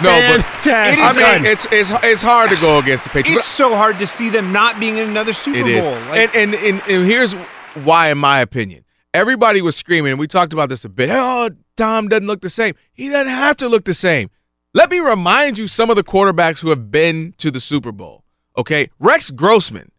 No, 0.01 0.09
but 0.35 0.43
Fantastic. 0.63 1.23
I 1.23 1.37
mean, 1.37 1.45
it's 1.45 1.67
it's 1.71 1.91
it's 2.03 2.21
hard 2.21 2.49
to 2.49 2.55
go 2.59 2.79
against 2.79 3.03
the 3.03 3.09
Patriots. 3.11 3.39
It's 3.45 3.47
so 3.47 3.75
hard 3.75 3.99
to 3.99 4.07
see 4.07 4.29
them 4.29 4.51
not 4.51 4.79
being 4.79 4.97
in 4.97 5.07
another 5.07 5.33
Super 5.33 5.59
It 5.59 5.83
Bowl. 5.83 5.93
is. 5.93 6.09
Like, 6.09 6.35
and, 6.35 6.53
and, 6.53 6.63
and 6.63 6.81
and 6.89 7.05
here's 7.05 7.33
why, 7.83 8.09
in 8.09 8.17
my 8.17 8.39
opinion, 8.39 8.85
everybody 9.13 9.61
was 9.61 9.75
screaming. 9.75 10.11
and 10.13 10.19
We 10.19 10.27
talked 10.27 10.51
about 10.53 10.69
this 10.69 10.83
a 10.83 10.89
bit. 10.89 11.09
Oh, 11.11 11.51
Tom 11.77 12.07
doesn't 12.07 12.27
look 12.27 12.41
the 12.41 12.49
same. 12.49 12.73
He 12.91 13.09
doesn't 13.09 13.27
have 13.27 13.55
to 13.57 13.69
look 13.69 13.85
the 13.85 13.93
same. 13.93 14.29
Let 14.73 14.89
me 14.89 14.99
remind 14.99 15.57
you 15.59 15.67
some 15.67 15.89
of 15.91 15.95
the 15.95 16.03
quarterbacks 16.03 16.59
who 16.61 16.69
have 16.69 16.89
been 16.89 17.35
to 17.37 17.51
the 17.51 17.61
Super 17.61 17.91
Bowl. 17.91 18.23
Okay, 18.57 18.89
Rex 18.99 19.29
Grossman. 19.31 19.91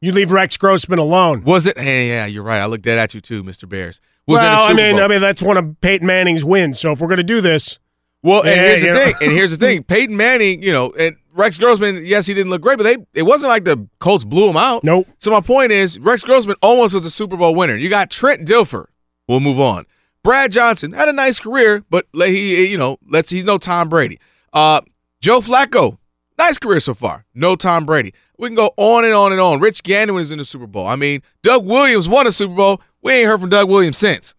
You 0.00 0.10
leave 0.10 0.32
Rex 0.32 0.56
Grossman 0.56 0.98
alone. 0.98 1.44
Was 1.44 1.68
it? 1.68 1.78
Hey, 1.78 2.08
yeah, 2.08 2.26
you're 2.26 2.42
right. 2.42 2.60
I 2.60 2.66
looked 2.66 2.82
dead 2.82 2.98
at 2.98 3.14
you 3.14 3.20
too, 3.20 3.44
Mr. 3.44 3.68
Bears. 3.68 4.00
Was 4.26 4.40
in 4.40 4.44
well, 4.46 4.56
the 4.56 4.62
I 4.62 4.68
Super 4.68 4.82
mean, 4.82 4.92
Bowl. 4.96 5.04
I 5.04 5.08
mean 5.08 5.20
that's 5.20 5.42
one 5.42 5.56
of 5.56 5.80
Peyton 5.80 6.06
Manning's 6.06 6.44
wins. 6.44 6.80
So 6.80 6.90
if 6.90 7.00
we're 7.00 7.08
gonna 7.08 7.22
do 7.22 7.40
this, 7.40 7.78
Well, 8.22 8.42
and 8.42 8.54
here's 8.54 8.80
the 8.80 8.86
know. 8.88 8.94
thing. 8.94 9.14
And 9.22 9.32
here's 9.32 9.50
the 9.50 9.56
thing. 9.56 9.82
Peyton 9.84 10.16
Manning, 10.16 10.62
you 10.62 10.72
know, 10.72 10.92
and 10.98 11.16
Rex 11.34 11.58
Grossman, 11.58 12.04
yes, 12.04 12.26
he 12.26 12.34
didn't 12.34 12.50
look 12.50 12.62
great, 12.62 12.78
but 12.78 12.84
they 12.84 12.96
it 13.14 13.22
wasn't 13.22 13.50
like 13.50 13.64
the 13.64 13.88
Colts 13.98 14.24
blew 14.24 14.48
him 14.48 14.56
out. 14.56 14.84
Nope. 14.84 15.08
So 15.18 15.30
my 15.30 15.40
point 15.40 15.72
is, 15.72 15.98
Rex 15.98 16.22
Grossman 16.22 16.56
almost 16.62 16.94
was 16.94 17.04
a 17.06 17.10
Super 17.10 17.36
Bowl 17.36 17.54
winner. 17.54 17.76
You 17.76 17.88
got 17.88 18.10
Trent 18.10 18.46
Dilfer. 18.46 18.86
We'll 19.28 19.40
move 19.40 19.58
on. 19.58 19.86
Brad 20.22 20.52
Johnson 20.52 20.92
had 20.92 21.08
a 21.08 21.12
nice 21.12 21.40
career, 21.40 21.84
but 21.90 22.06
let 22.12 22.30
he, 22.30 22.66
you 22.66 22.78
know, 22.78 22.98
let's 23.08 23.30
he's 23.30 23.44
no 23.44 23.58
Tom 23.58 23.88
Brady. 23.88 24.20
Uh, 24.52 24.82
Joe 25.20 25.40
Flacco, 25.40 25.98
nice 26.38 26.58
career 26.58 26.80
so 26.80 26.94
far. 26.94 27.24
No 27.34 27.56
Tom 27.56 27.86
Brady. 27.86 28.14
We 28.38 28.48
can 28.48 28.54
go 28.56 28.72
on 28.76 29.04
and 29.04 29.14
on 29.14 29.32
and 29.32 29.40
on. 29.40 29.60
Rich 29.60 29.82
Gannon 29.82 30.14
was 30.14 30.30
in 30.30 30.38
the 30.38 30.44
Super 30.44 30.66
Bowl. 30.66 30.86
I 30.86 30.96
mean, 30.96 31.22
Doug 31.42 31.64
Williams 31.64 32.08
won 32.08 32.26
a 32.26 32.32
Super 32.32 32.54
Bowl. 32.54 32.80
We 33.00 33.12
ain't 33.12 33.28
heard 33.28 33.40
from 33.40 33.50
Doug 33.50 33.68
Williams 33.68 33.98
since. 33.98 34.34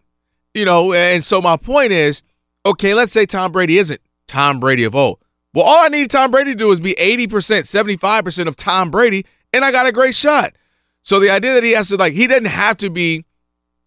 You 0.54 0.64
know, 0.64 0.92
and 0.92 1.24
so 1.24 1.42
my 1.42 1.56
point 1.56 1.92
is, 1.92 2.22
okay, 2.66 2.94
let's 2.94 3.12
say 3.12 3.26
Tom 3.26 3.52
Brady 3.52 3.78
isn't 3.78 4.00
Tom 4.26 4.60
Brady 4.60 4.84
of 4.84 4.94
old. 4.94 5.18
Well, 5.52 5.64
all 5.64 5.84
I 5.84 5.88
need 5.88 6.10
Tom 6.10 6.30
Brady 6.30 6.52
to 6.52 6.56
do 6.56 6.70
is 6.72 6.80
be 6.80 6.94
80%, 6.94 7.28
75% 7.28 8.48
of 8.48 8.56
Tom 8.56 8.90
Brady, 8.90 9.24
and 9.52 9.64
I 9.64 9.70
got 9.70 9.86
a 9.86 9.92
great 9.92 10.14
shot. 10.14 10.54
So 11.02 11.20
the 11.20 11.30
idea 11.30 11.54
that 11.54 11.62
he 11.62 11.72
has 11.72 11.88
to, 11.88 11.96
like, 11.96 12.14
he 12.14 12.26
doesn't 12.26 12.46
have 12.46 12.76
to 12.78 12.90
be 12.90 13.24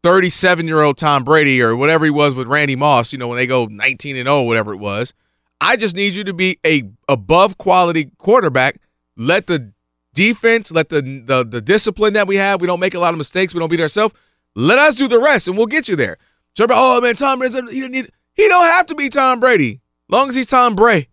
37 0.03 0.67
year 0.67 0.81
old 0.81 0.97
Tom 0.97 1.23
Brady 1.23 1.61
or 1.61 1.75
whatever 1.75 2.05
he 2.05 2.11
was 2.11 2.35
with 2.35 2.47
Randy 2.47 2.75
Moss, 2.75 3.11
you 3.11 3.19
know, 3.19 3.27
when 3.27 3.37
they 3.37 3.47
go 3.47 3.65
19 3.65 4.15
and 4.15 4.27
0, 4.27 4.43
whatever 4.43 4.73
it 4.73 4.77
was. 4.77 5.13
I 5.59 5.75
just 5.75 5.95
need 5.95 6.13
you 6.13 6.23
to 6.23 6.33
be 6.33 6.59
a 6.65 6.83
above 7.09 7.57
quality 7.57 8.11
quarterback. 8.17 8.79
Let 9.17 9.47
the 9.47 9.73
defense, 10.13 10.71
let 10.71 10.89
the, 10.89 11.01
the 11.01 11.43
the 11.43 11.61
discipline 11.61 12.13
that 12.13 12.27
we 12.27 12.35
have, 12.35 12.61
we 12.61 12.67
don't 12.67 12.79
make 12.79 12.93
a 12.93 12.99
lot 12.99 13.13
of 13.13 13.17
mistakes, 13.17 13.53
we 13.53 13.59
don't 13.59 13.69
beat 13.69 13.81
ourselves. 13.81 14.13
Let 14.55 14.77
us 14.77 14.95
do 14.95 15.07
the 15.07 15.19
rest, 15.19 15.47
and 15.47 15.57
we'll 15.57 15.65
get 15.65 15.87
you 15.87 15.95
there. 15.95 16.17
So, 16.55 16.67
oh 16.69 17.01
man, 17.01 17.15
Tom 17.15 17.39
Brady, 17.39 17.59
he 17.71 17.81
don't 17.81 17.91
need, 17.91 18.11
he 18.37 18.47
don't 18.47 18.67
have 18.67 18.85
to 18.87 18.95
be 18.95 19.09
Tom 19.09 19.39
Brady, 19.41 19.81
long 20.07 20.29
as 20.29 20.35
he's 20.35 20.45
Tom 20.45 20.75
Bray, 20.75 21.09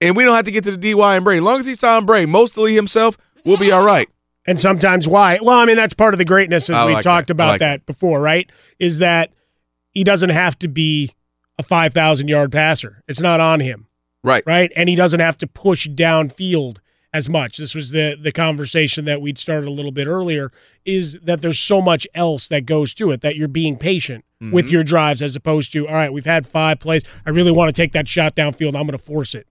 and 0.00 0.16
we 0.16 0.24
don't 0.24 0.34
have 0.34 0.46
to 0.46 0.50
get 0.50 0.64
to 0.64 0.74
the 0.74 0.92
DY 0.94 1.16
and 1.16 1.24
Bray. 1.24 1.40
Long 1.40 1.60
as 1.60 1.66
he's 1.66 1.78
Tom 1.78 2.06
Bray, 2.06 2.24
mostly 2.24 2.74
himself, 2.74 3.18
we'll 3.44 3.58
be 3.58 3.70
all 3.70 3.84
right. 3.84 4.08
and 4.46 4.58
sometimes 4.60 5.06
why? 5.06 5.38
Well, 5.42 5.58
I 5.58 5.66
mean 5.66 5.76
that's 5.76 5.94
part 5.94 6.14
of 6.14 6.18
the 6.18 6.24
greatness 6.24 6.70
as 6.70 6.76
I 6.76 6.86
we 6.86 6.94
like 6.94 7.02
talked 7.02 7.28
that. 7.28 7.34
About 7.34 7.48
like 7.48 7.60
that 7.60 7.84
before, 7.86 8.20
right? 8.20 8.48
Is 8.78 8.98
that 8.98 9.32
he 9.90 10.04
doesn't 10.04 10.30
have 10.30 10.58
to 10.60 10.68
be 10.68 11.12
a 11.58 11.62
five 11.62 11.92
thousand 11.92 12.28
yard 12.28 12.50
passer. 12.50 13.02
It's 13.06 13.20
not 13.20 13.40
on 13.40 13.60
him. 13.60 13.86
Right. 14.24 14.42
Right. 14.46 14.72
And 14.76 14.88
he 14.88 14.94
doesn't 14.94 15.20
have 15.20 15.36
to 15.38 15.46
push 15.48 15.88
downfield 15.88 16.78
as 17.12 17.28
much. 17.28 17.56
This 17.58 17.74
was 17.74 17.90
the 17.90 18.16
the 18.20 18.32
conversation 18.32 19.04
that 19.04 19.20
we'd 19.20 19.36
started 19.38 19.68
a 19.68 19.72
little 19.72 19.90
bit 19.92 20.06
earlier, 20.06 20.50
is 20.84 21.18
that 21.24 21.42
there's 21.42 21.58
so 21.58 21.80
much 21.82 22.06
else 22.14 22.46
that 22.48 22.64
goes 22.64 22.94
to 22.94 23.10
it 23.10 23.20
that 23.20 23.36
you're 23.36 23.48
being 23.48 23.76
patient 23.76 24.24
with 24.50 24.66
Mhm. 24.66 24.70
your 24.72 24.82
drives 24.82 25.22
as 25.22 25.36
opposed 25.36 25.72
to, 25.72 25.86
all 25.86 25.94
right, 25.94 26.12
we've 26.12 26.24
had 26.24 26.46
five 26.46 26.80
plays. 26.80 27.02
I 27.26 27.30
really 27.30 27.52
want 27.52 27.68
to 27.68 27.72
take 27.82 27.92
that 27.92 28.08
shot 28.08 28.34
downfield. 28.34 28.68
I'm 28.68 28.86
going 28.86 28.92
to 28.92 28.98
force 28.98 29.34
it. 29.34 29.46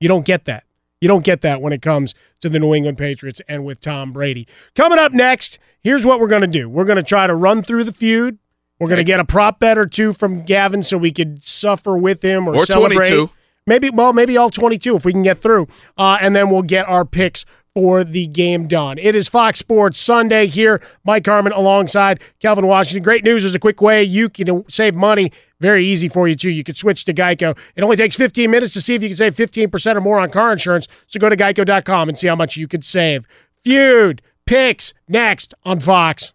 You 0.00 0.08
don't 0.08 0.26
get 0.26 0.44
that. 0.44 0.64
You 1.00 1.08
don't 1.08 1.24
get 1.24 1.40
that 1.42 1.60
when 1.62 1.72
it 1.72 1.82
comes 1.82 2.14
to 2.40 2.48
the 2.48 2.58
New 2.58 2.74
England 2.74 2.98
Patriots 2.98 3.40
and 3.48 3.64
with 3.64 3.80
Tom 3.80 4.12
Brady. 4.12 4.46
Coming 4.74 4.98
up 4.98 5.12
next, 5.12 5.58
here's 5.82 6.04
what 6.06 6.18
we're 6.20 6.28
going 6.28 6.40
to 6.42 6.46
do. 6.46 6.68
We're 6.68 6.84
going 6.84 6.96
to 6.96 7.02
try 7.02 7.26
to 7.26 7.34
run 7.34 7.62
through 7.62 7.84
the 7.84 7.92
feud. 7.92 8.38
We're 8.80 8.88
going 8.88 8.98
to 8.98 9.04
get 9.04 9.20
a 9.20 9.24
prop 9.24 9.60
bet 9.60 9.78
or 9.78 9.86
two 9.86 10.12
from 10.12 10.42
Gavin 10.42 10.82
so 10.82 10.98
we 10.98 11.12
could 11.12 11.44
suffer 11.44 11.96
with 11.96 12.22
him 12.22 12.48
or, 12.48 12.56
Or 12.56 12.66
celebrate. 12.66 13.08
22. 13.08 13.30
Maybe, 13.66 13.88
well, 13.88 14.12
maybe 14.12 14.36
all 14.36 14.50
22 14.50 14.96
if 14.96 15.04
we 15.04 15.12
can 15.12 15.22
get 15.22 15.38
through. 15.38 15.68
Uh, 15.96 16.18
and 16.20 16.34
then 16.34 16.50
we'll 16.50 16.62
get 16.62 16.86
our 16.88 17.04
picks 17.04 17.44
for 17.74 18.04
the 18.04 18.26
game 18.28 18.68
done. 18.68 18.98
It 18.98 19.14
is 19.14 19.28
Fox 19.28 19.58
Sports 19.58 19.98
Sunday 19.98 20.46
here. 20.46 20.80
Mike 21.04 21.26
Harmon 21.26 21.52
alongside 21.52 22.20
Kelvin 22.38 22.66
Washington. 22.66 23.02
Great 23.02 23.24
news. 23.24 23.44
is 23.44 23.54
a 23.54 23.58
quick 23.58 23.80
way 23.82 24.02
you 24.02 24.28
can 24.28 24.64
save 24.70 24.94
money. 24.94 25.32
Very 25.60 25.84
easy 25.84 26.08
for 26.08 26.28
you, 26.28 26.36
too. 26.36 26.50
You 26.50 26.62
could 26.62 26.76
switch 26.76 27.04
to 27.06 27.14
Geico. 27.14 27.56
It 27.74 27.82
only 27.82 27.96
takes 27.96 28.16
15 28.16 28.50
minutes 28.50 28.74
to 28.74 28.80
see 28.80 28.94
if 28.94 29.02
you 29.02 29.08
can 29.08 29.16
save 29.16 29.34
15% 29.34 29.96
or 29.96 30.00
more 30.00 30.20
on 30.20 30.30
car 30.30 30.52
insurance. 30.52 30.86
So 31.08 31.18
go 31.18 31.28
to 31.28 31.36
geico.com 31.36 32.08
and 32.08 32.18
see 32.18 32.28
how 32.28 32.36
much 32.36 32.56
you 32.56 32.68
could 32.68 32.84
save. 32.84 33.26
Feud, 33.62 34.22
picks, 34.46 34.94
next 35.08 35.54
on 35.64 35.80
Fox. 35.80 36.32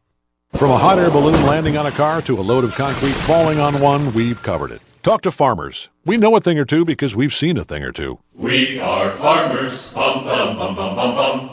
From 0.53 0.72
a 0.72 0.78
hot 0.78 0.98
air 0.98 1.11
balloon 1.11 1.45
landing 1.45 1.78
on 1.78 1.86
a 1.86 1.91
car 1.91 2.22
to 2.24 2.40
a 2.40 2.41
load 2.41 2.64
of 2.64 2.74
concrete 2.74 3.11
falling 3.11 3.60
on 3.60 3.80
one, 3.80 4.11
we've 4.14 4.41
covered 4.41 4.72
it. 4.72 4.82
Talk 5.10 5.23
to 5.23 5.31
farmers. 5.31 5.90
We 6.06 6.18
know 6.18 6.36
a 6.36 6.40
thing 6.40 6.60
or 6.60 6.65
two 6.65 6.86
because 6.86 7.15
we've 7.15 7.34
seen 7.34 7.57
a 7.57 7.64
thing 7.64 7.81
or 7.84 7.91
two. 7.91 8.19
We 8.36 8.80
are 8.80 9.10
farmers. 9.10 9.91
Bum, 9.91 10.23
bum, 10.23 10.56
bum, 10.56 10.76
bum, 10.76 10.95
bum, 10.95 11.15
bum. 11.15 11.49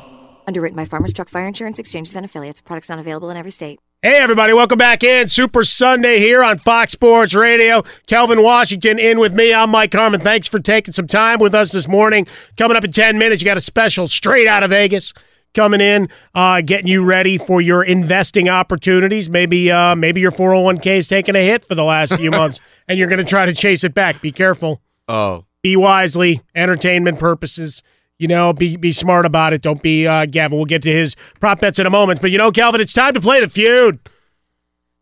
Underwritten 0.47 0.77
by 0.77 0.85
Farmers 0.85 1.15
Truck 1.15 1.31
Fire 1.31 1.47
Insurance 1.47 1.79
Exchanges 1.79 2.15
and 2.15 2.27
Affiliates. 2.27 2.61
Products 2.61 2.91
not 2.91 2.99
available 2.99 3.31
in 3.31 3.39
every 3.39 3.51
state. 3.51 3.79
Hey, 4.03 4.19
everybody, 4.19 4.53
welcome 4.53 4.77
back 4.77 5.03
in. 5.03 5.29
Super 5.29 5.65
Sunday 5.65 6.19
here 6.19 6.45
on 6.45 6.59
Fox 6.59 6.93
Sports 6.93 7.33
Radio. 7.33 7.83
Kelvin 8.07 8.43
Washington 8.43 8.99
in 8.99 9.19
with 9.19 9.33
me. 9.33 9.55
I'm 9.55 9.71
Mike 9.71 9.95
Harmon. 9.95 10.21
Thanks 10.21 10.49
for 10.49 10.59
taking 10.59 10.93
some 10.93 11.07
time 11.07 11.39
with 11.39 11.55
us 11.55 11.73
this 11.73 11.89
morning. 11.89 12.27
Coming 12.59 12.77
up 12.77 12.85
in 12.85 12.93
10 12.93 13.17
minutes, 13.17 13.41
you 13.41 13.47
got 13.47 13.57
a 13.57 13.63
special 13.63 14.07
straight 14.07 14.47
out 14.47 14.65
of 14.65 14.71
Vegas 14.71 15.15
coming 15.57 15.81
in, 15.81 16.09
uh, 16.35 16.61
getting 16.61 16.87
you 16.87 17.03
ready 17.03 17.39
for 17.39 17.61
your 17.61 17.83
investing 17.83 18.49
opportunities. 18.49 19.29
Maybe 19.29 19.73
uh, 19.73 19.97
maybe 19.97 20.21
your 20.21 20.31
401k 20.31 20.99
is 20.99 21.09
taking 21.09 21.35
a 21.35 21.43
hit 21.43 21.65
for 21.65 21.75
the 21.75 21.83
last 21.83 22.17
few 22.17 22.31
months, 22.43 22.61
and 22.87 22.99
you're 22.99 23.09
going 23.09 23.19
to 23.19 23.25
try 23.25 23.47
to 23.47 23.53
chase 23.53 23.83
it 23.83 23.95
back. 23.95 24.21
Be 24.21 24.31
careful. 24.31 24.81
Oh. 25.09 25.45
Be 25.63 25.75
wisely, 25.75 26.43
entertainment 26.55 27.19
purposes. 27.19 27.83
You 28.19 28.29
know, 28.29 28.53
be 28.53 28.77
be 28.77 28.93
smart 28.93 29.27
about 29.27 29.53
it. 29.53 29.63
Don't 29.63 29.83
be 29.83 30.07
uh, 30.07 30.27
Gavin. 30.27 30.57
We'll 30.57 30.67
get 30.67 30.83
to 30.83 30.93
his 30.93 31.17
prop 31.41 31.61
bets 31.61 31.79
in 31.79 31.87
a 31.87 31.91
moment. 31.91 32.21
But 32.21 32.31
you 32.31 32.39
know, 32.39 32.53
Kelvin, 32.53 32.81
it's 32.81 32.93
time 32.93 33.15
to 33.15 33.21
play 33.21 33.41
the 33.41 33.49
feud. 33.49 33.99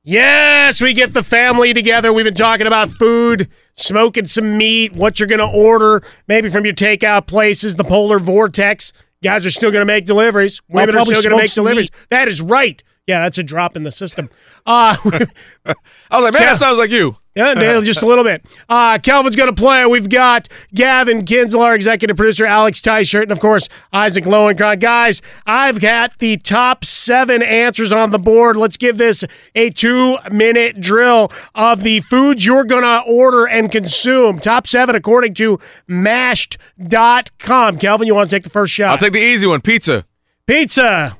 Yes, 0.06 0.82
we 0.82 0.92
get 0.92 1.14
the 1.14 1.22
family 1.22 1.72
together. 1.72 2.12
We've 2.12 2.26
been 2.26 2.34
talking 2.34 2.66
about 2.66 2.90
food, 2.90 3.48
smoking 3.74 4.26
some 4.26 4.58
meat, 4.58 4.94
what 4.94 5.18
you're 5.18 5.26
going 5.26 5.38
to 5.38 5.46
order, 5.46 6.02
maybe 6.28 6.50
from 6.50 6.66
your 6.66 6.74
takeout 6.74 7.26
places, 7.26 7.76
the 7.76 7.84
polar 7.84 8.18
vortex. 8.18 8.92
Guys 9.24 9.46
are 9.46 9.50
still 9.50 9.70
going 9.70 9.80
to 9.80 9.86
make 9.86 10.04
deliveries. 10.04 10.60
Women 10.68 10.94
are 10.96 11.04
still 11.04 11.22
going 11.22 11.36
to 11.36 11.42
make 11.42 11.52
deliveries. 11.52 11.90
meat. 11.90 12.08
That 12.10 12.28
is 12.28 12.40
right. 12.42 12.82
Yeah, 13.06 13.22
that's 13.22 13.38
a 13.38 13.42
drop 13.42 13.74
in 13.74 13.82
the 13.82 13.90
system. 13.90 14.28
Uh, 14.66 14.96
I 15.04 15.74
was 16.12 16.24
like, 16.24 16.34
man, 16.34 16.42
that 16.42 16.58
sounds 16.58 16.78
like 16.78 16.90
you. 16.90 17.16
Yeah, 17.34 17.54
Dale, 17.54 17.82
just 17.82 18.02
a 18.02 18.06
little 18.06 18.24
bit. 18.24 18.44
Uh, 18.68 18.98
Kelvin's 18.98 19.34
going 19.36 19.48
to 19.48 19.54
play. 19.54 19.84
We've 19.86 20.08
got 20.08 20.48
Gavin 20.72 21.24
Kinsel, 21.24 21.60
our 21.60 21.74
executive 21.74 22.16
producer, 22.16 22.46
Alex 22.46 22.80
Tyshirt, 22.80 23.22
and 23.24 23.32
of 23.32 23.40
course, 23.40 23.68
Isaac 23.92 24.24
Lowenkron. 24.24 24.80
Guys, 24.80 25.20
I've 25.46 25.80
got 25.80 26.18
the 26.18 26.36
top 26.36 26.84
seven 26.84 27.42
answers 27.42 27.90
on 27.92 28.10
the 28.10 28.18
board. 28.18 28.56
Let's 28.56 28.76
give 28.76 28.98
this 28.98 29.24
a 29.54 29.70
two 29.70 30.16
minute 30.30 30.80
drill 30.80 31.32
of 31.54 31.82
the 31.82 32.00
foods 32.00 32.44
you're 32.46 32.64
going 32.64 32.82
to 32.82 33.02
order 33.06 33.46
and 33.46 33.70
consume. 33.70 34.38
Top 34.38 34.66
seven 34.66 34.94
according 34.94 35.34
to 35.34 35.58
mashed.com. 35.88 37.78
Kelvin, 37.78 38.06
you 38.06 38.14
want 38.14 38.30
to 38.30 38.36
take 38.36 38.44
the 38.44 38.50
first 38.50 38.72
shot? 38.72 38.90
I'll 38.92 38.98
take 38.98 39.12
the 39.12 39.18
easy 39.18 39.46
one 39.46 39.60
pizza. 39.60 40.06
Pizza. 40.46 41.16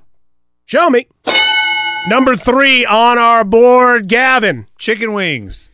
Show 0.66 0.90
me. 0.90 1.08
Number 2.08 2.36
three 2.36 2.84
on 2.84 3.18
our 3.18 3.44
board, 3.44 4.08
Gavin. 4.08 4.66
Chicken 4.78 5.12
wings. 5.14 5.72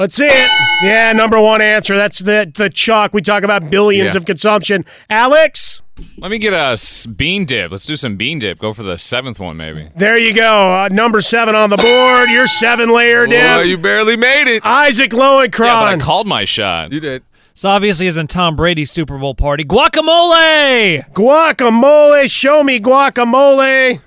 Let's 0.00 0.16
see 0.16 0.24
it. 0.26 0.50
Yeah, 0.82 1.12
number 1.12 1.38
one 1.38 1.60
answer. 1.60 1.94
That's 1.96 2.20
the 2.20 2.50
the 2.56 2.70
chalk. 2.70 3.12
We 3.12 3.20
talk 3.20 3.42
about 3.42 3.68
billions 3.70 4.14
Yeah. 4.14 4.18
of 4.18 4.24
consumption. 4.24 4.86
Alex, 5.10 5.82
Let 6.16 6.30
me 6.30 6.38
get 6.38 6.54
a 6.54 6.78
bean 7.10 7.44
dip. 7.44 7.70
Let's 7.70 7.84
do 7.84 7.96
some 7.96 8.16
bean 8.16 8.38
dip. 8.38 8.58
Go 8.58 8.72
for 8.72 8.82
the 8.82 8.96
seventh 8.96 9.38
one, 9.38 9.58
maybe. 9.58 9.90
there 9.94 10.18
you 10.18 10.32
go. 10.32 10.72
Uh, 10.74 10.88
number 10.90 11.20
seven 11.20 11.54
on 11.54 11.68
the 11.68 11.76
board. 11.76 12.30
Your 12.30 12.46
seven 12.46 12.88
layer 12.88 13.26
Boy, 13.26 13.32
dip. 13.32 13.66
you 13.66 13.76
barely 13.76 14.16
made 14.16 14.48
it. 14.48 14.64
Isaac 14.64 15.12
Yeah, 15.12 15.18
but 15.18 15.24
I 15.42 15.48
Lowenkron. 15.48 16.00
called 16.00 16.26
my 16.26 16.46
shot. 16.46 16.92
You 16.92 17.00
did. 17.00 17.22
So 17.52 17.68
obviously, 17.68 18.06
isn't 18.06 18.30
Tom 18.30 18.56
Brady's 18.56 18.90
Super 18.90 19.18
Bowl 19.18 19.34
party 19.34 19.64
guacamole? 19.64 21.04
guacamole. 21.12 22.30
Show 22.32 22.62
me 22.64 22.80
guacamole. 22.80 24.00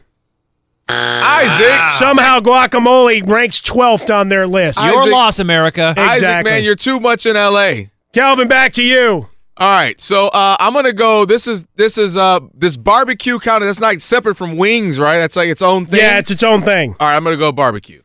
Isaac. 0.89 1.89
Somehow 1.91 2.39
guacamole 2.39 3.27
ranks 3.27 3.61
12th 3.61 4.14
on 4.14 4.30
their 4.30 4.47
list. 4.47 4.84
Your 4.84 5.10
loss, 5.10 5.39
America. 5.39 5.93
Isaac, 5.97 6.14
Exactly. 6.15 6.51
man, 6.51 6.64
you're 6.64 6.76
too 6.76 6.99
much 6.99 7.26
in 7.26 7.35
L.A. 7.35 7.91
Kelvin, 8.14 8.47
back 8.47 8.73
to 8.73 8.84
you. 8.84 9.27
All 9.55 9.69
right, 9.72 9.99
so 10.01 10.30
uh, 10.30 10.57
I'm 10.60 10.73
gonna 10.73 10.93
go. 10.93 11.26
This 11.26 11.47
is 11.47 11.64
this 11.76 11.97
is 11.99 12.18
uh 12.18 12.39
this 12.55 12.76
barbecue 12.76 13.38
counter. 13.38 13.68
That's 13.68 13.80
not 13.80 14.01
separate 14.01 14.35
from 14.35 14.57
wings, 14.57 14.97
right? 14.99 15.19
That's 15.19 15.35
like 15.35 15.47
its 15.49 15.61
own 15.61 15.85
thing. 15.85 15.99
Yeah, 15.99 16.18
it's 16.18 16.31
its 16.31 16.41
own 16.41 16.64
thing. 16.64 16.95
All 16.99 17.07
right, 17.07 17.15
I'm 17.15 17.23
gonna 17.23 17.38
go 17.38 17.51
barbecue. 17.51 18.01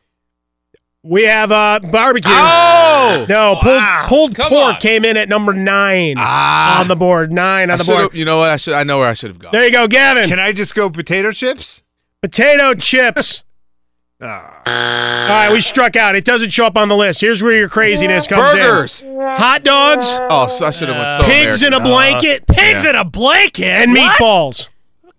We 1.01 1.23
have 1.23 1.51
uh, 1.51 1.79
barbecue. 1.91 2.29
Oh! 2.31 3.25
no, 3.27 3.55
pulled, 3.63 3.81
pulled 4.07 4.35
Come 4.35 4.49
pork 4.49 4.73
on. 4.75 4.79
came 4.79 5.05
in 5.05 5.17
at 5.17 5.27
number 5.27 5.53
nine 5.53 6.15
Ah. 6.19 6.81
on 6.81 6.87
the 6.87 6.95
board. 6.95 7.31
Nine 7.33 7.69
I 7.71 7.73
on 7.73 7.79
the 7.79 7.85
board. 7.85 8.13
You 8.13 8.25
know 8.25 8.37
what? 8.37 8.51
I 8.51 8.57
should. 8.57 8.75
I 8.75 8.83
know 8.83 8.99
where 8.99 9.07
I 9.07 9.13
should 9.13 9.31
have 9.31 9.39
gone. 9.39 9.51
There 9.51 9.65
you 9.65 9.71
go, 9.71 9.87
Gavin. 9.87 10.29
Can 10.29 10.39
I 10.39 10.51
just 10.51 10.75
go 10.75 10.87
potato 10.89 11.31
chips? 11.31 11.83
Potato 12.21 12.73
chips. 12.75 13.43
Ah. 14.21 14.61
All 14.65 15.29
right, 15.29 15.49
we 15.53 15.61
struck 15.61 15.95
out. 15.95 16.13
It 16.13 16.25
doesn't 16.25 16.49
show 16.49 16.65
up 16.65 16.75
on 16.75 16.89
the 16.89 16.95
list. 16.97 17.21
Here's 17.21 17.41
where 17.41 17.53
your 17.55 17.69
craziness 17.69 18.27
comes 18.27 18.53
Burgers. 18.53 19.01
in. 19.01 19.15
Hot 19.17 19.63
dogs, 19.63 20.11
Oh, 20.29 20.47
so 20.47 20.65
I 20.65 20.71
should 20.71 20.89
have 20.89 20.97
went 20.97 21.23
so 21.23 21.29
pigs 21.31 21.63
in 21.63 21.71
a 21.73 21.77
American. 21.77 21.89
blanket, 21.93 22.47
Pigs 22.47 22.83
in 22.83 22.95
a 22.97 23.05
blanket 23.05 23.63
and 23.65 23.93
What? 23.93 24.19
meatballs. 24.19 24.67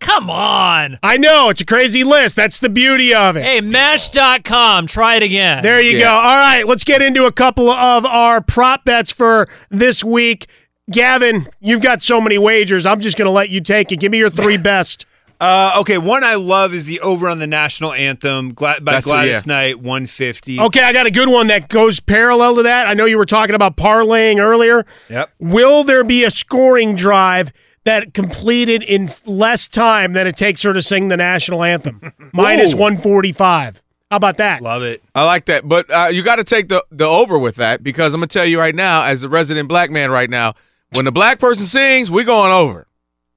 Come 0.01 0.29
on. 0.29 0.99
I 1.03 1.17
know 1.17 1.49
it's 1.49 1.63
a 1.63 1.65
crazy 1.65 2.05
list. 2.05 2.37
That's 2.37 2.59
the 2.59 2.69
beauty 2.69 3.15
of 3.15 3.39
it. 3.39 3.43
Hey, 3.43 3.63
Mash.com. 3.63 4.87
Try 4.87 5.15
it 5.15 5.23
again. 5.23 5.63
There 5.63 5.81
you 5.81 5.97
Yeah. 5.97 6.05
go. 6.05 6.11
All 6.17 6.37
right, 6.37 6.67
let's 6.69 6.85
get 6.85 7.01
into 7.01 7.25
a 7.25 7.33
couple 7.33 7.71
of 7.71 8.05
our 8.05 8.43
prop 8.43 8.85
bets 8.85 9.11
for 9.11 9.49
this 9.71 10.05
week. 10.05 10.47
Gavin, 10.91 11.49
you've 11.61 11.81
got 11.81 12.03
so 12.03 12.21
many 12.21 12.37
wagers. 12.37 12.85
I'm 12.85 13.01
just 13.01 13.17
going 13.17 13.25
to 13.27 13.33
let 13.33 13.49
you 13.49 13.63
take 13.63 13.91
it. 13.93 13.97
Give 13.97 14.13
me 14.13 14.19
your 14.19 14.29
three 14.29 14.57
best. 14.59 15.07
Uh, 15.41 15.73
okay, 15.79 15.97
one 15.97 16.23
I 16.23 16.35
love 16.35 16.75
is 16.75 16.85
the 16.85 17.01
over 17.01 17.27
on 17.29 17.39
the 17.39 17.47
national 17.47 17.95
anthem 17.95 18.53
Gla- 18.53 18.81
by 18.81 18.93
That's- 18.93 19.07
Gladys 19.07 19.33
yeah. 19.47 19.53
Knight, 19.53 19.79
150. 19.81 20.61
Okay, 20.61 20.83
I 20.83 20.93
got 20.93 21.07
a 21.07 21.11
good 21.11 21.31
one 21.31 21.47
that 21.47 21.69
goes 21.71 21.99
parallel 21.99 22.57
to 22.57 22.63
that. 22.65 22.87
I 22.87 22.93
know 22.93 23.07
you 23.07 23.17
were 23.17 23.25
talking 23.25 23.55
about 23.55 23.77
parlaying 23.77 24.39
earlier. 24.39 24.85
Yep. 25.09 25.31
Will 25.39 25.83
there 25.85 26.05
be 26.05 26.25
a 26.25 26.31
scoring 26.31 26.95
drive 26.95 27.53
that 27.85 28.13
completed 28.13 28.83
in 28.83 29.11
less 29.25 29.67
time 29.67 30.13
than 30.13 30.27
it 30.27 30.37
takes 30.37 30.63
her 30.63 30.75
to 30.75 30.83
sing 30.83 31.09
the 31.09 31.17
national 31.17 31.65
anthem? 31.65 32.13
145. 32.33 33.83
How 34.11 34.17
about 34.17 34.37
that? 34.39 34.61
Love 34.61 34.83
it. 34.83 35.03
I 35.15 35.25
like 35.25 35.47
that, 35.47 35.69
but 35.69 35.89
uh, 35.91 36.09
you 36.13 36.23
got 36.23 36.37
to 36.37 36.45
take 36.45 36.69
the 36.69 36.85
the 36.91 37.07
over 37.07 37.39
with 37.39 37.55
that 37.57 37.85
because 37.85 38.13
I'm 38.13 38.21
gonna 38.21 38.27
tell 38.27 38.45
you 38.45 38.59
right 38.59 38.75
now, 38.75 39.05
as 39.05 39.23
a 39.23 39.29
resident 39.29 39.69
black 39.69 39.89
man 39.91 40.11
right 40.11 40.29
now, 40.29 40.55
when 40.95 41.05
the 41.05 41.13
black 41.13 41.39
person 41.39 41.65
sings, 41.65 42.11
we're 42.11 42.25
going 42.25 42.51
over. 42.51 42.89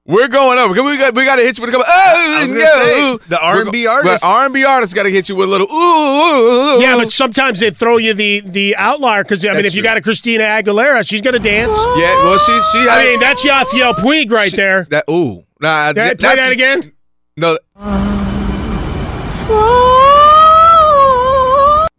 We're 0.06 0.28
going 0.28 0.58
over. 0.58 0.74
We 0.82 0.98
got 0.98 1.14
we 1.14 1.24
got 1.24 1.36
to 1.36 1.42
hit 1.42 1.56
you 1.56 1.62
with 1.62 1.70
a 1.70 1.72
couple. 1.78 1.86
I 1.88 2.36
oh, 2.38 2.42
was 2.42 2.52
gonna 2.52 2.66
say, 2.66 3.18
the 3.30 3.40
R&B 3.40 3.86
artist- 3.86 4.22
but 4.22 4.26
R&B 4.28 4.62
artists 4.62 4.92
got 4.92 5.04
to 5.04 5.10
hit 5.10 5.30
you 5.30 5.34
with 5.34 5.48
a 5.48 5.50
little 5.50 5.66
ooh. 5.66 5.74
ooh, 5.74 6.76
ooh, 6.76 6.80
Yeah, 6.82 6.96
but 6.96 7.10
sometimes 7.10 7.60
they 7.60 7.70
throw 7.70 7.96
you 7.96 8.12
the 8.12 8.40
the 8.44 8.76
outlier 8.76 9.22
because 9.24 9.42
I 9.46 9.48
mean, 9.48 9.54
That's 9.62 9.68
if 9.68 9.74
you 9.76 9.80
true. 9.82 9.88
got 9.88 9.96
a 9.96 10.02
Christina 10.02 10.44
Aguilera, 10.44 11.08
she's 11.08 11.22
gonna 11.22 11.38
dance. 11.38 11.74
yeah, 11.96 12.14
well, 12.22 12.38
she 12.38 12.52
she. 12.72 12.86
I 12.86 13.00
had- 13.00 13.04
mean, 13.12 13.20
that's 13.20 13.42
Yasiel 13.44 13.94
Puig 13.94 14.30
right 14.30 14.50
she- 14.50 14.56
there. 14.58 14.86
That 14.90 15.04
ooh. 15.08 15.42
Nah, 15.60 15.94
Can 15.94 15.98
I 16.02 16.08
th- 16.08 16.18
play 16.18 16.36
that 16.36 16.52
again? 16.52 16.92
No. 17.38 17.56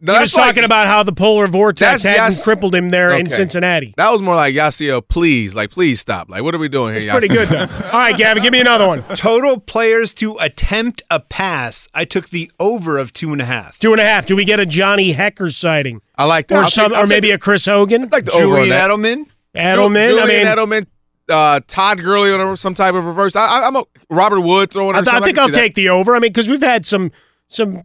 No, 0.05 0.13
he 0.13 0.19
was 0.19 0.31
that's 0.31 0.35
like- 0.35 0.45
talking 0.55 0.63
about 0.63 0.87
how 0.87 1.03
the 1.03 1.11
polar 1.11 1.47
vortex 1.47 2.03
hadn't 2.03 2.23
Yas- 2.23 2.43
crippled 2.43 2.75
him 2.75 2.89
there 2.91 3.11
in 3.17 3.29
Cincinnati. 3.29 3.93
That 3.97 4.11
was 4.11 4.21
more 4.21 4.35
like 4.35 4.53
Yasiel, 4.55 5.07
please, 5.07 5.55
like 5.55 5.71
please 5.71 5.99
stop. 5.99 6.29
Like, 6.29 6.43
what 6.43 6.53
are 6.53 6.57
we 6.59 6.67
doing 6.69 6.93
here? 6.95 7.03
It's 7.03 7.11
pretty 7.11 7.27
good 7.27 7.49
though. 7.49 7.61
All 7.91 7.99
right, 7.99 8.15
Gavin, 8.17 8.43
give 8.43 8.51
me 8.51 8.59
another 8.59 8.87
one. 8.87 9.03
Total 9.15 9.59
players 9.59 10.13
to 10.15 10.35
attempt 10.37 11.01
a 11.09 11.19
pass. 11.19 11.87
I 11.93 12.05
took 12.05 12.29
the 12.29 12.51
over 12.59 12.97
of 12.97 13.13
two 13.13 13.31
and 13.31 13.41
a 13.41 13.45
half. 13.45 13.79
Two 13.79 13.91
and 13.93 13.99
a 13.99 14.03
half. 14.05 14.25
Do 14.25 14.35
we 14.35 14.45
get 14.45 14.59
a 14.59 14.65
Johnny 14.65 15.13
Hekker 15.13 15.53
sighting, 15.53 16.01
I 16.15 16.25
like 16.25 16.47
that. 16.49 16.55
or 16.55 16.61
I'll 16.63 16.69
some, 16.69 16.91
take- 16.91 17.03
or 17.03 17.07
maybe 17.07 17.27
take- 17.29 17.35
a 17.35 17.39
Chris 17.39 17.65
Hogan, 17.65 18.09
like 18.11 18.25
the 18.25 18.33
over 18.33 18.43
on 18.43 18.49
Julian 18.67 18.69
that. 18.69 18.89
Edelman. 18.91 19.25
Edelman? 19.55 20.07
Julian 20.09 20.47
I 20.47 20.65
mean, 20.65 20.83
Edelman, 20.83 20.87
uh, 21.29 21.59
Todd 21.65 22.03
Gurley 22.03 22.31
on 22.31 22.55
some 22.57 22.73
type 22.73 22.93
of 22.93 23.05
reverse. 23.05 23.35
I, 23.35 23.45
I, 23.45 23.67
I'm 23.67 23.75
a 23.75 23.83
Robert 24.09 24.41
Wood 24.41 24.69
throwing. 24.71 24.95
I, 24.95 25.01
th- 25.01 25.13
I 25.13 25.19
think 25.21 25.37
can 25.37 25.39
I'll 25.39 25.47
see 25.47 25.51
that. 25.53 25.59
take 25.59 25.75
the 25.75 25.89
over. 25.89 26.15
I 26.15 26.19
mean, 26.19 26.31
because 26.31 26.47
we've 26.47 26.61
had 26.61 26.85
some 26.85 27.11
some 27.47 27.83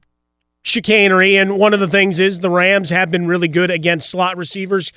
chicanery, 0.63 1.37
and 1.37 1.59
one 1.59 1.73
of 1.73 1.81
the 1.81 1.89
things 1.89 2.21
is 2.21 2.41
the 2.41 2.51
Rams 2.51 2.91
have 2.91 3.11
been 3.11 3.27
really 3.27 3.49
good 3.49 3.71
against 3.71 4.11
slot 4.11 4.37
receivers 4.37 4.93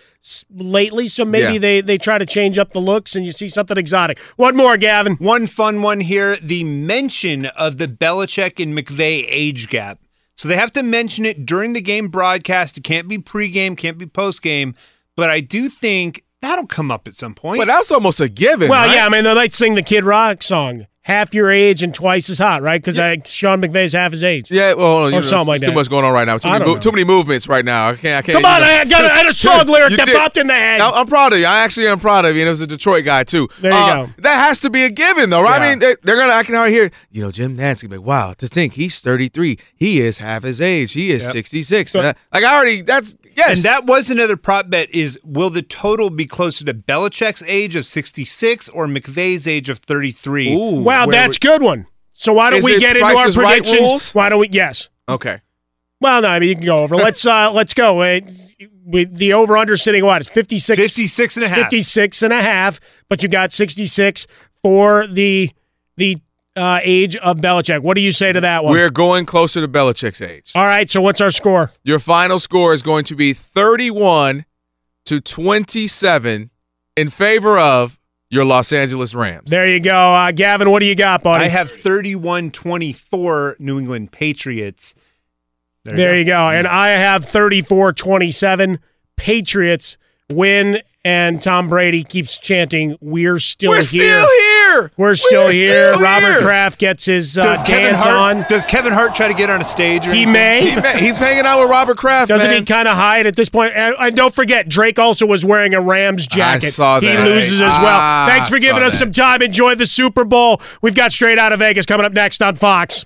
lately. 0.53 1.07
So 1.07 1.23
maybe 1.25 1.53
Yeah. 1.53 1.59
they 1.59 1.81
they 1.81 1.97
try 1.97 2.17
to 2.17 2.25
change 2.25 2.57
up 2.57 2.71
the 2.71 2.79
looks, 2.81 3.15
and 3.15 3.25
you 3.25 3.31
see 3.31 3.47
something 3.49 3.77
exotic. 3.77 4.19
One 4.35 4.55
more, 4.55 4.77
Gavin. 4.77 5.13
One 5.15 5.47
fun 5.47 5.81
one 5.81 6.01
here 6.01 6.35
the 6.37 6.63
mention 6.63 7.45
of 7.45 7.77
the 7.77 7.87
Belichick 7.87 8.61
and 8.61 8.77
McVay 8.77 9.25
age 9.29 9.69
gap. 9.69 9.99
So 10.35 10.47
they 10.47 10.55
have 10.57 10.71
to 10.71 10.83
mention 10.83 11.25
it 11.25 11.45
during 11.45 11.73
the 11.73 11.81
game 11.81 12.07
broadcast. 12.07 12.77
It 12.77 12.83
can't 12.83 13.07
be 13.07 13.17
pregame, 13.19 13.77
can't 13.77 13.97
be 13.97 14.05
postgame. 14.07 14.73
But 15.15 15.29
I 15.29 15.41
do 15.41 15.69
think 15.69 16.23
that'll 16.41 16.65
come 16.67 16.89
up 16.89 17.07
at 17.07 17.13
some 17.15 17.35
point. 17.35 17.59
But 17.59 17.67
that's 17.67 17.91
almost 17.91 18.19
a 18.19 18.27
given. 18.27 18.67
Well, 18.67 18.85
right? 18.87 18.95
yeah, 18.95 19.05
I 19.05 19.09
mean, 19.09 19.23
they 19.25 19.33
might 19.35 19.53
sing 19.53 19.75
the 19.75 19.83
Kid 19.83 20.03
Rock 20.03 20.41
song, 20.41 20.87
"Half 21.03 21.33
Your 21.33 21.51
Age 21.51 21.83
and 21.83 21.93
Twice 21.93 22.29
as 22.29 22.39
Hot," 22.39 22.61
right? 22.61 22.81
Because 22.83 22.95
Sean 23.29 23.61
McVay's 23.61 23.93
half 23.93 24.11
his 24.11 24.23
age. 24.23 24.49
Yeah, 24.51 24.73
well, 24.73 25.09
you 25.09 25.15
know, 25.17 25.21
something 25.21 25.47
like 25.47 25.59
there's 25.61 25.67
too 25.69 25.71
that. 25.71 25.75
much 25.75 25.89
going 25.89 26.03
on 26.05 26.13
right 26.13 26.25
now. 26.25 26.37
Too 26.37 26.47
many, 26.47 26.59
don't 26.59 26.67
mo- 26.67 26.73
know. 26.75 26.79
too 26.79 26.91
many 26.91 27.03
movements 27.03 27.47
right 27.47 27.63
now. 27.63 27.89
I 27.89 27.95
can't. 27.95 28.23
I 28.23 28.25
can't. 28.25 28.41
Come 28.41 28.45
on, 28.51 28.61
know. 28.61 28.67
I 28.67 28.85
got 28.85 29.05
a, 29.05 29.11
I 29.11 29.15
had 29.17 29.27
a 29.27 29.33
song 29.33 29.67
lyric 29.67 29.97
that 29.97 30.05
did. 30.05 30.15
popped 30.15 30.37
in 30.37 30.47
the 30.47 30.53
head. 30.53 30.81
I, 30.81 30.89
I'm 30.89 31.07
proud 31.07 31.33
of 31.33 31.39
you. 31.39 31.45
I 31.45 31.59
actually 31.59 31.87
am 31.87 31.99
proud 31.99 32.25
of 32.25 32.35
you. 32.35 32.41
And 32.41 32.47
it 32.47 32.51
was 32.51 32.61
a 32.61 32.67
Detroit 32.67 33.05
guy 33.05 33.23
too. 33.23 33.47
There 33.61 33.71
you 33.71 33.77
Uh, 33.77 34.05
go. 34.05 34.13
That 34.19 34.35
has 34.35 34.59
to 34.61 34.69
be 34.69 34.83
a 34.83 34.89
given, 34.89 35.29
though, 35.29 35.41
right? 35.41 35.61
Yeah. 35.61 35.67
I 35.67 35.69
mean, 35.71 35.79
they, 35.79 35.95
they're 36.03 36.15
gonna. 36.17 36.33
I 36.33 36.43
can 36.43 36.55
already 36.55 36.73
hear. 36.73 36.91
You 37.11 37.21
know, 37.21 37.31
Jim 37.31 37.57
Nantz 37.57 37.81
gonna 37.81 37.95
like, 37.99 38.05
"Wow, 38.05 38.33
to 38.33 38.47
think 38.47 38.73
he's 38.73 38.99
33. 38.99 39.57
He 39.75 39.99
is 40.01 40.19
half 40.19 40.43
his 40.43 40.61
age. 40.61 40.93
He 40.93 41.11
is 41.11 41.23
Yep. 41.23 41.31
66." 41.33 41.95
Uh, 41.95 42.13
like 42.33 42.43
I 42.43 42.55
already. 42.55 42.81
That's 42.81 43.15
yes. 43.35 43.57
And 43.57 43.65
that 43.65 43.85
was 43.85 44.09
another 44.09 44.37
prop 44.37 44.69
bet 44.69 44.89
is 44.91 45.19
will 45.23 45.49
the 45.49 45.61
total 45.61 46.09
be 46.09 46.25
closer 46.25 46.65
to 46.65 46.73
Belichick's 46.73 47.43
age 47.43 47.75
of 47.75 47.85
66 47.85 48.69
or 48.69 48.87
McVay's 48.87 49.47
age 49.47 49.69
of 49.69 49.79
33? 49.79 50.53
Ooh. 50.53 50.81
wow, 50.81 51.05
that's 51.05 51.39
we- 51.41 51.47
good 51.47 51.61
one. 51.61 51.87
So 52.13 52.33
why 52.33 52.51
don't 52.51 52.59
Is 52.59 52.65
we 52.65 52.79
get 52.79 52.95
into 52.95 53.07
our 53.07 53.27
is 53.27 53.35
Right 53.35 53.63
predictions? 53.63 54.13
Why 54.13 54.29
don't 54.29 54.39
we? 54.39 54.49
Yes. 54.51 54.89
okay. 55.09 55.41
Well, 55.99 56.21
no, 56.21 56.27
I 56.27 56.39
mean 56.39 56.49
you 56.49 56.55
can 56.55 56.65
go 56.65 56.77
over. 56.77 56.95
Let's 56.95 57.25
uh 57.25 57.51
let's 57.53 57.73
go. 57.73 58.01
Uh, 58.01 58.19
with 58.85 59.15
the 59.17 59.33
over 59.33 59.57
under 59.57 59.77
sitting 59.77 60.03
what? 60.05 60.21
It's 60.21 60.29
56 60.29 60.77
56 60.77 61.37
and 61.37 61.45
a 61.45 61.49
half. 61.49 61.57
56 61.57 62.21
and 62.21 62.33
a 62.33 62.41
half, 62.41 62.79
but 63.09 63.23
you 63.23 63.29
got 63.29 63.53
66 63.53 64.27
for 64.61 65.07
the 65.07 65.51
the 65.97 66.19
uh, 66.55 66.79
age 66.83 67.15
of 67.17 67.37
Belichick. 67.37 67.81
What 67.81 67.95
do 67.95 68.01
you 68.01 68.11
say 68.11 68.31
to 68.31 68.41
that 68.41 68.63
one? 68.63 68.73
We're 68.73 68.89
going 68.89 69.25
closer 69.25 69.61
to 69.61 69.67
Belichick's 69.67 70.21
age. 70.21 70.51
All 70.55 70.65
right, 70.65 70.89
so 70.89 71.01
what's 71.01 71.21
our 71.21 71.31
score? 71.31 71.71
Your 71.83 71.99
final 71.99 72.39
score 72.39 72.73
is 72.73 72.81
going 72.81 73.05
to 73.05 73.15
be 73.15 73.33
31 73.33 74.45
to 75.05 75.19
27 75.21 76.49
in 76.95 77.09
favor 77.09 77.57
of 77.57 77.99
your 78.29 78.45
Los 78.45 78.71
Angeles 78.73 79.13
Rams. 79.13 79.49
There 79.49 79.67
you 79.67 79.79
go. 79.79 80.13
Uh, 80.13 80.31
Gavin, 80.31 80.71
what 80.71 80.79
do 80.79 80.85
you 80.85 80.95
got, 80.95 81.23
buddy? 81.23 81.45
I 81.45 81.47
have 81.49 81.69
31 81.69 82.51
24 82.51 83.57
New 83.59 83.79
England 83.79 84.11
Patriots. 84.11 84.95
There 85.83 86.17
you 86.17 86.25
go. 86.25 86.49
And 86.49 86.65
I 86.65 86.89
have 86.89 87.25
34 87.25 87.93
27. 87.93 88.79
Patriots 89.17 89.97
win, 90.31 90.79
and 91.05 91.41
Tom 91.41 91.67
Brady 91.67 92.03
keeps 92.03 92.37
chanting, 92.37 92.97
We're 93.01 93.39
still 93.39 93.73
here. 93.73 93.81
We're 93.81 93.81
here. 93.83 94.21
still 94.21 94.27
here. 94.27 94.91
We're 94.97 95.15
still 95.15 95.43
We're 95.45 95.51
here. 95.51 95.93
still 95.93 96.01
Robert 96.03 96.31
here. 96.31 96.41
Kraft 96.41 96.79
gets 96.79 97.05
his 97.05 97.37
uh, 97.37 97.61
dance 97.63 98.01
Hart 98.03 98.37
on. 98.37 98.45
Does 98.49 98.65
Kevin 98.65 98.93
Hart 98.93 99.13
try 99.13 99.27
to 99.27 99.33
get 99.33 99.49
on 99.49 99.61
a 99.61 99.65
stage? 99.65 100.07
Or 100.07 100.13
He 100.13 100.25
may. 100.25 100.69
He 100.71 100.75
ma- 100.77 100.81
he's 100.93 101.17
hanging 101.19 101.45
out 101.45 101.59
with 101.61 101.69
Robert 101.69 101.97
Kraft. 101.97 102.29
Doesn't 102.29 102.47
man. 102.49 102.59
he 102.59 102.65
kind 102.65 102.87
of 102.87 102.95
hide 102.95 103.27
at 103.27 103.35
this 103.35 103.49
point? 103.49 103.73
And, 103.75 103.95
and 103.99 104.15
don't 104.15 104.33
forget, 104.33 104.69
Drake 104.69 104.97
also 104.97 105.25
was 105.25 105.43
wearing 105.45 105.73
a 105.73 105.81
Rams 105.81 106.25
jacket. 106.25 106.67
I 106.67 106.69
saw 106.69 106.99
He 106.99 107.07
loses 107.17 107.59
as 107.61 107.69
well. 107.79 107.99
Ah, 107.99 108.25
Thanks 108.29 108.49
for 108.49 108.59
giving 108.59 108.81
us 108.83 108.93
that. 108.93 108.97
some 108.99 109.11
time. 109.11 109.41
Enjoy 109.41 109.75
the 109.75 109.85
Super 109.85 110.23
Bowl. 110.23 110.61
We've 110.81 110.95
got 110.95 111.11
Straight 111.11 111.37
Out 111.37 111.51
of 111.53 111.59
Vegas 111.59 111.85
coming 111.85 112.05
up 112.05 112.13
next 112.13 112.41
on 112.41 112.55
Fox. 112.55 113.05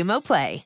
Play. 0.19 0.65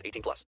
18 0.03 0.21
plus. 0.21 0.45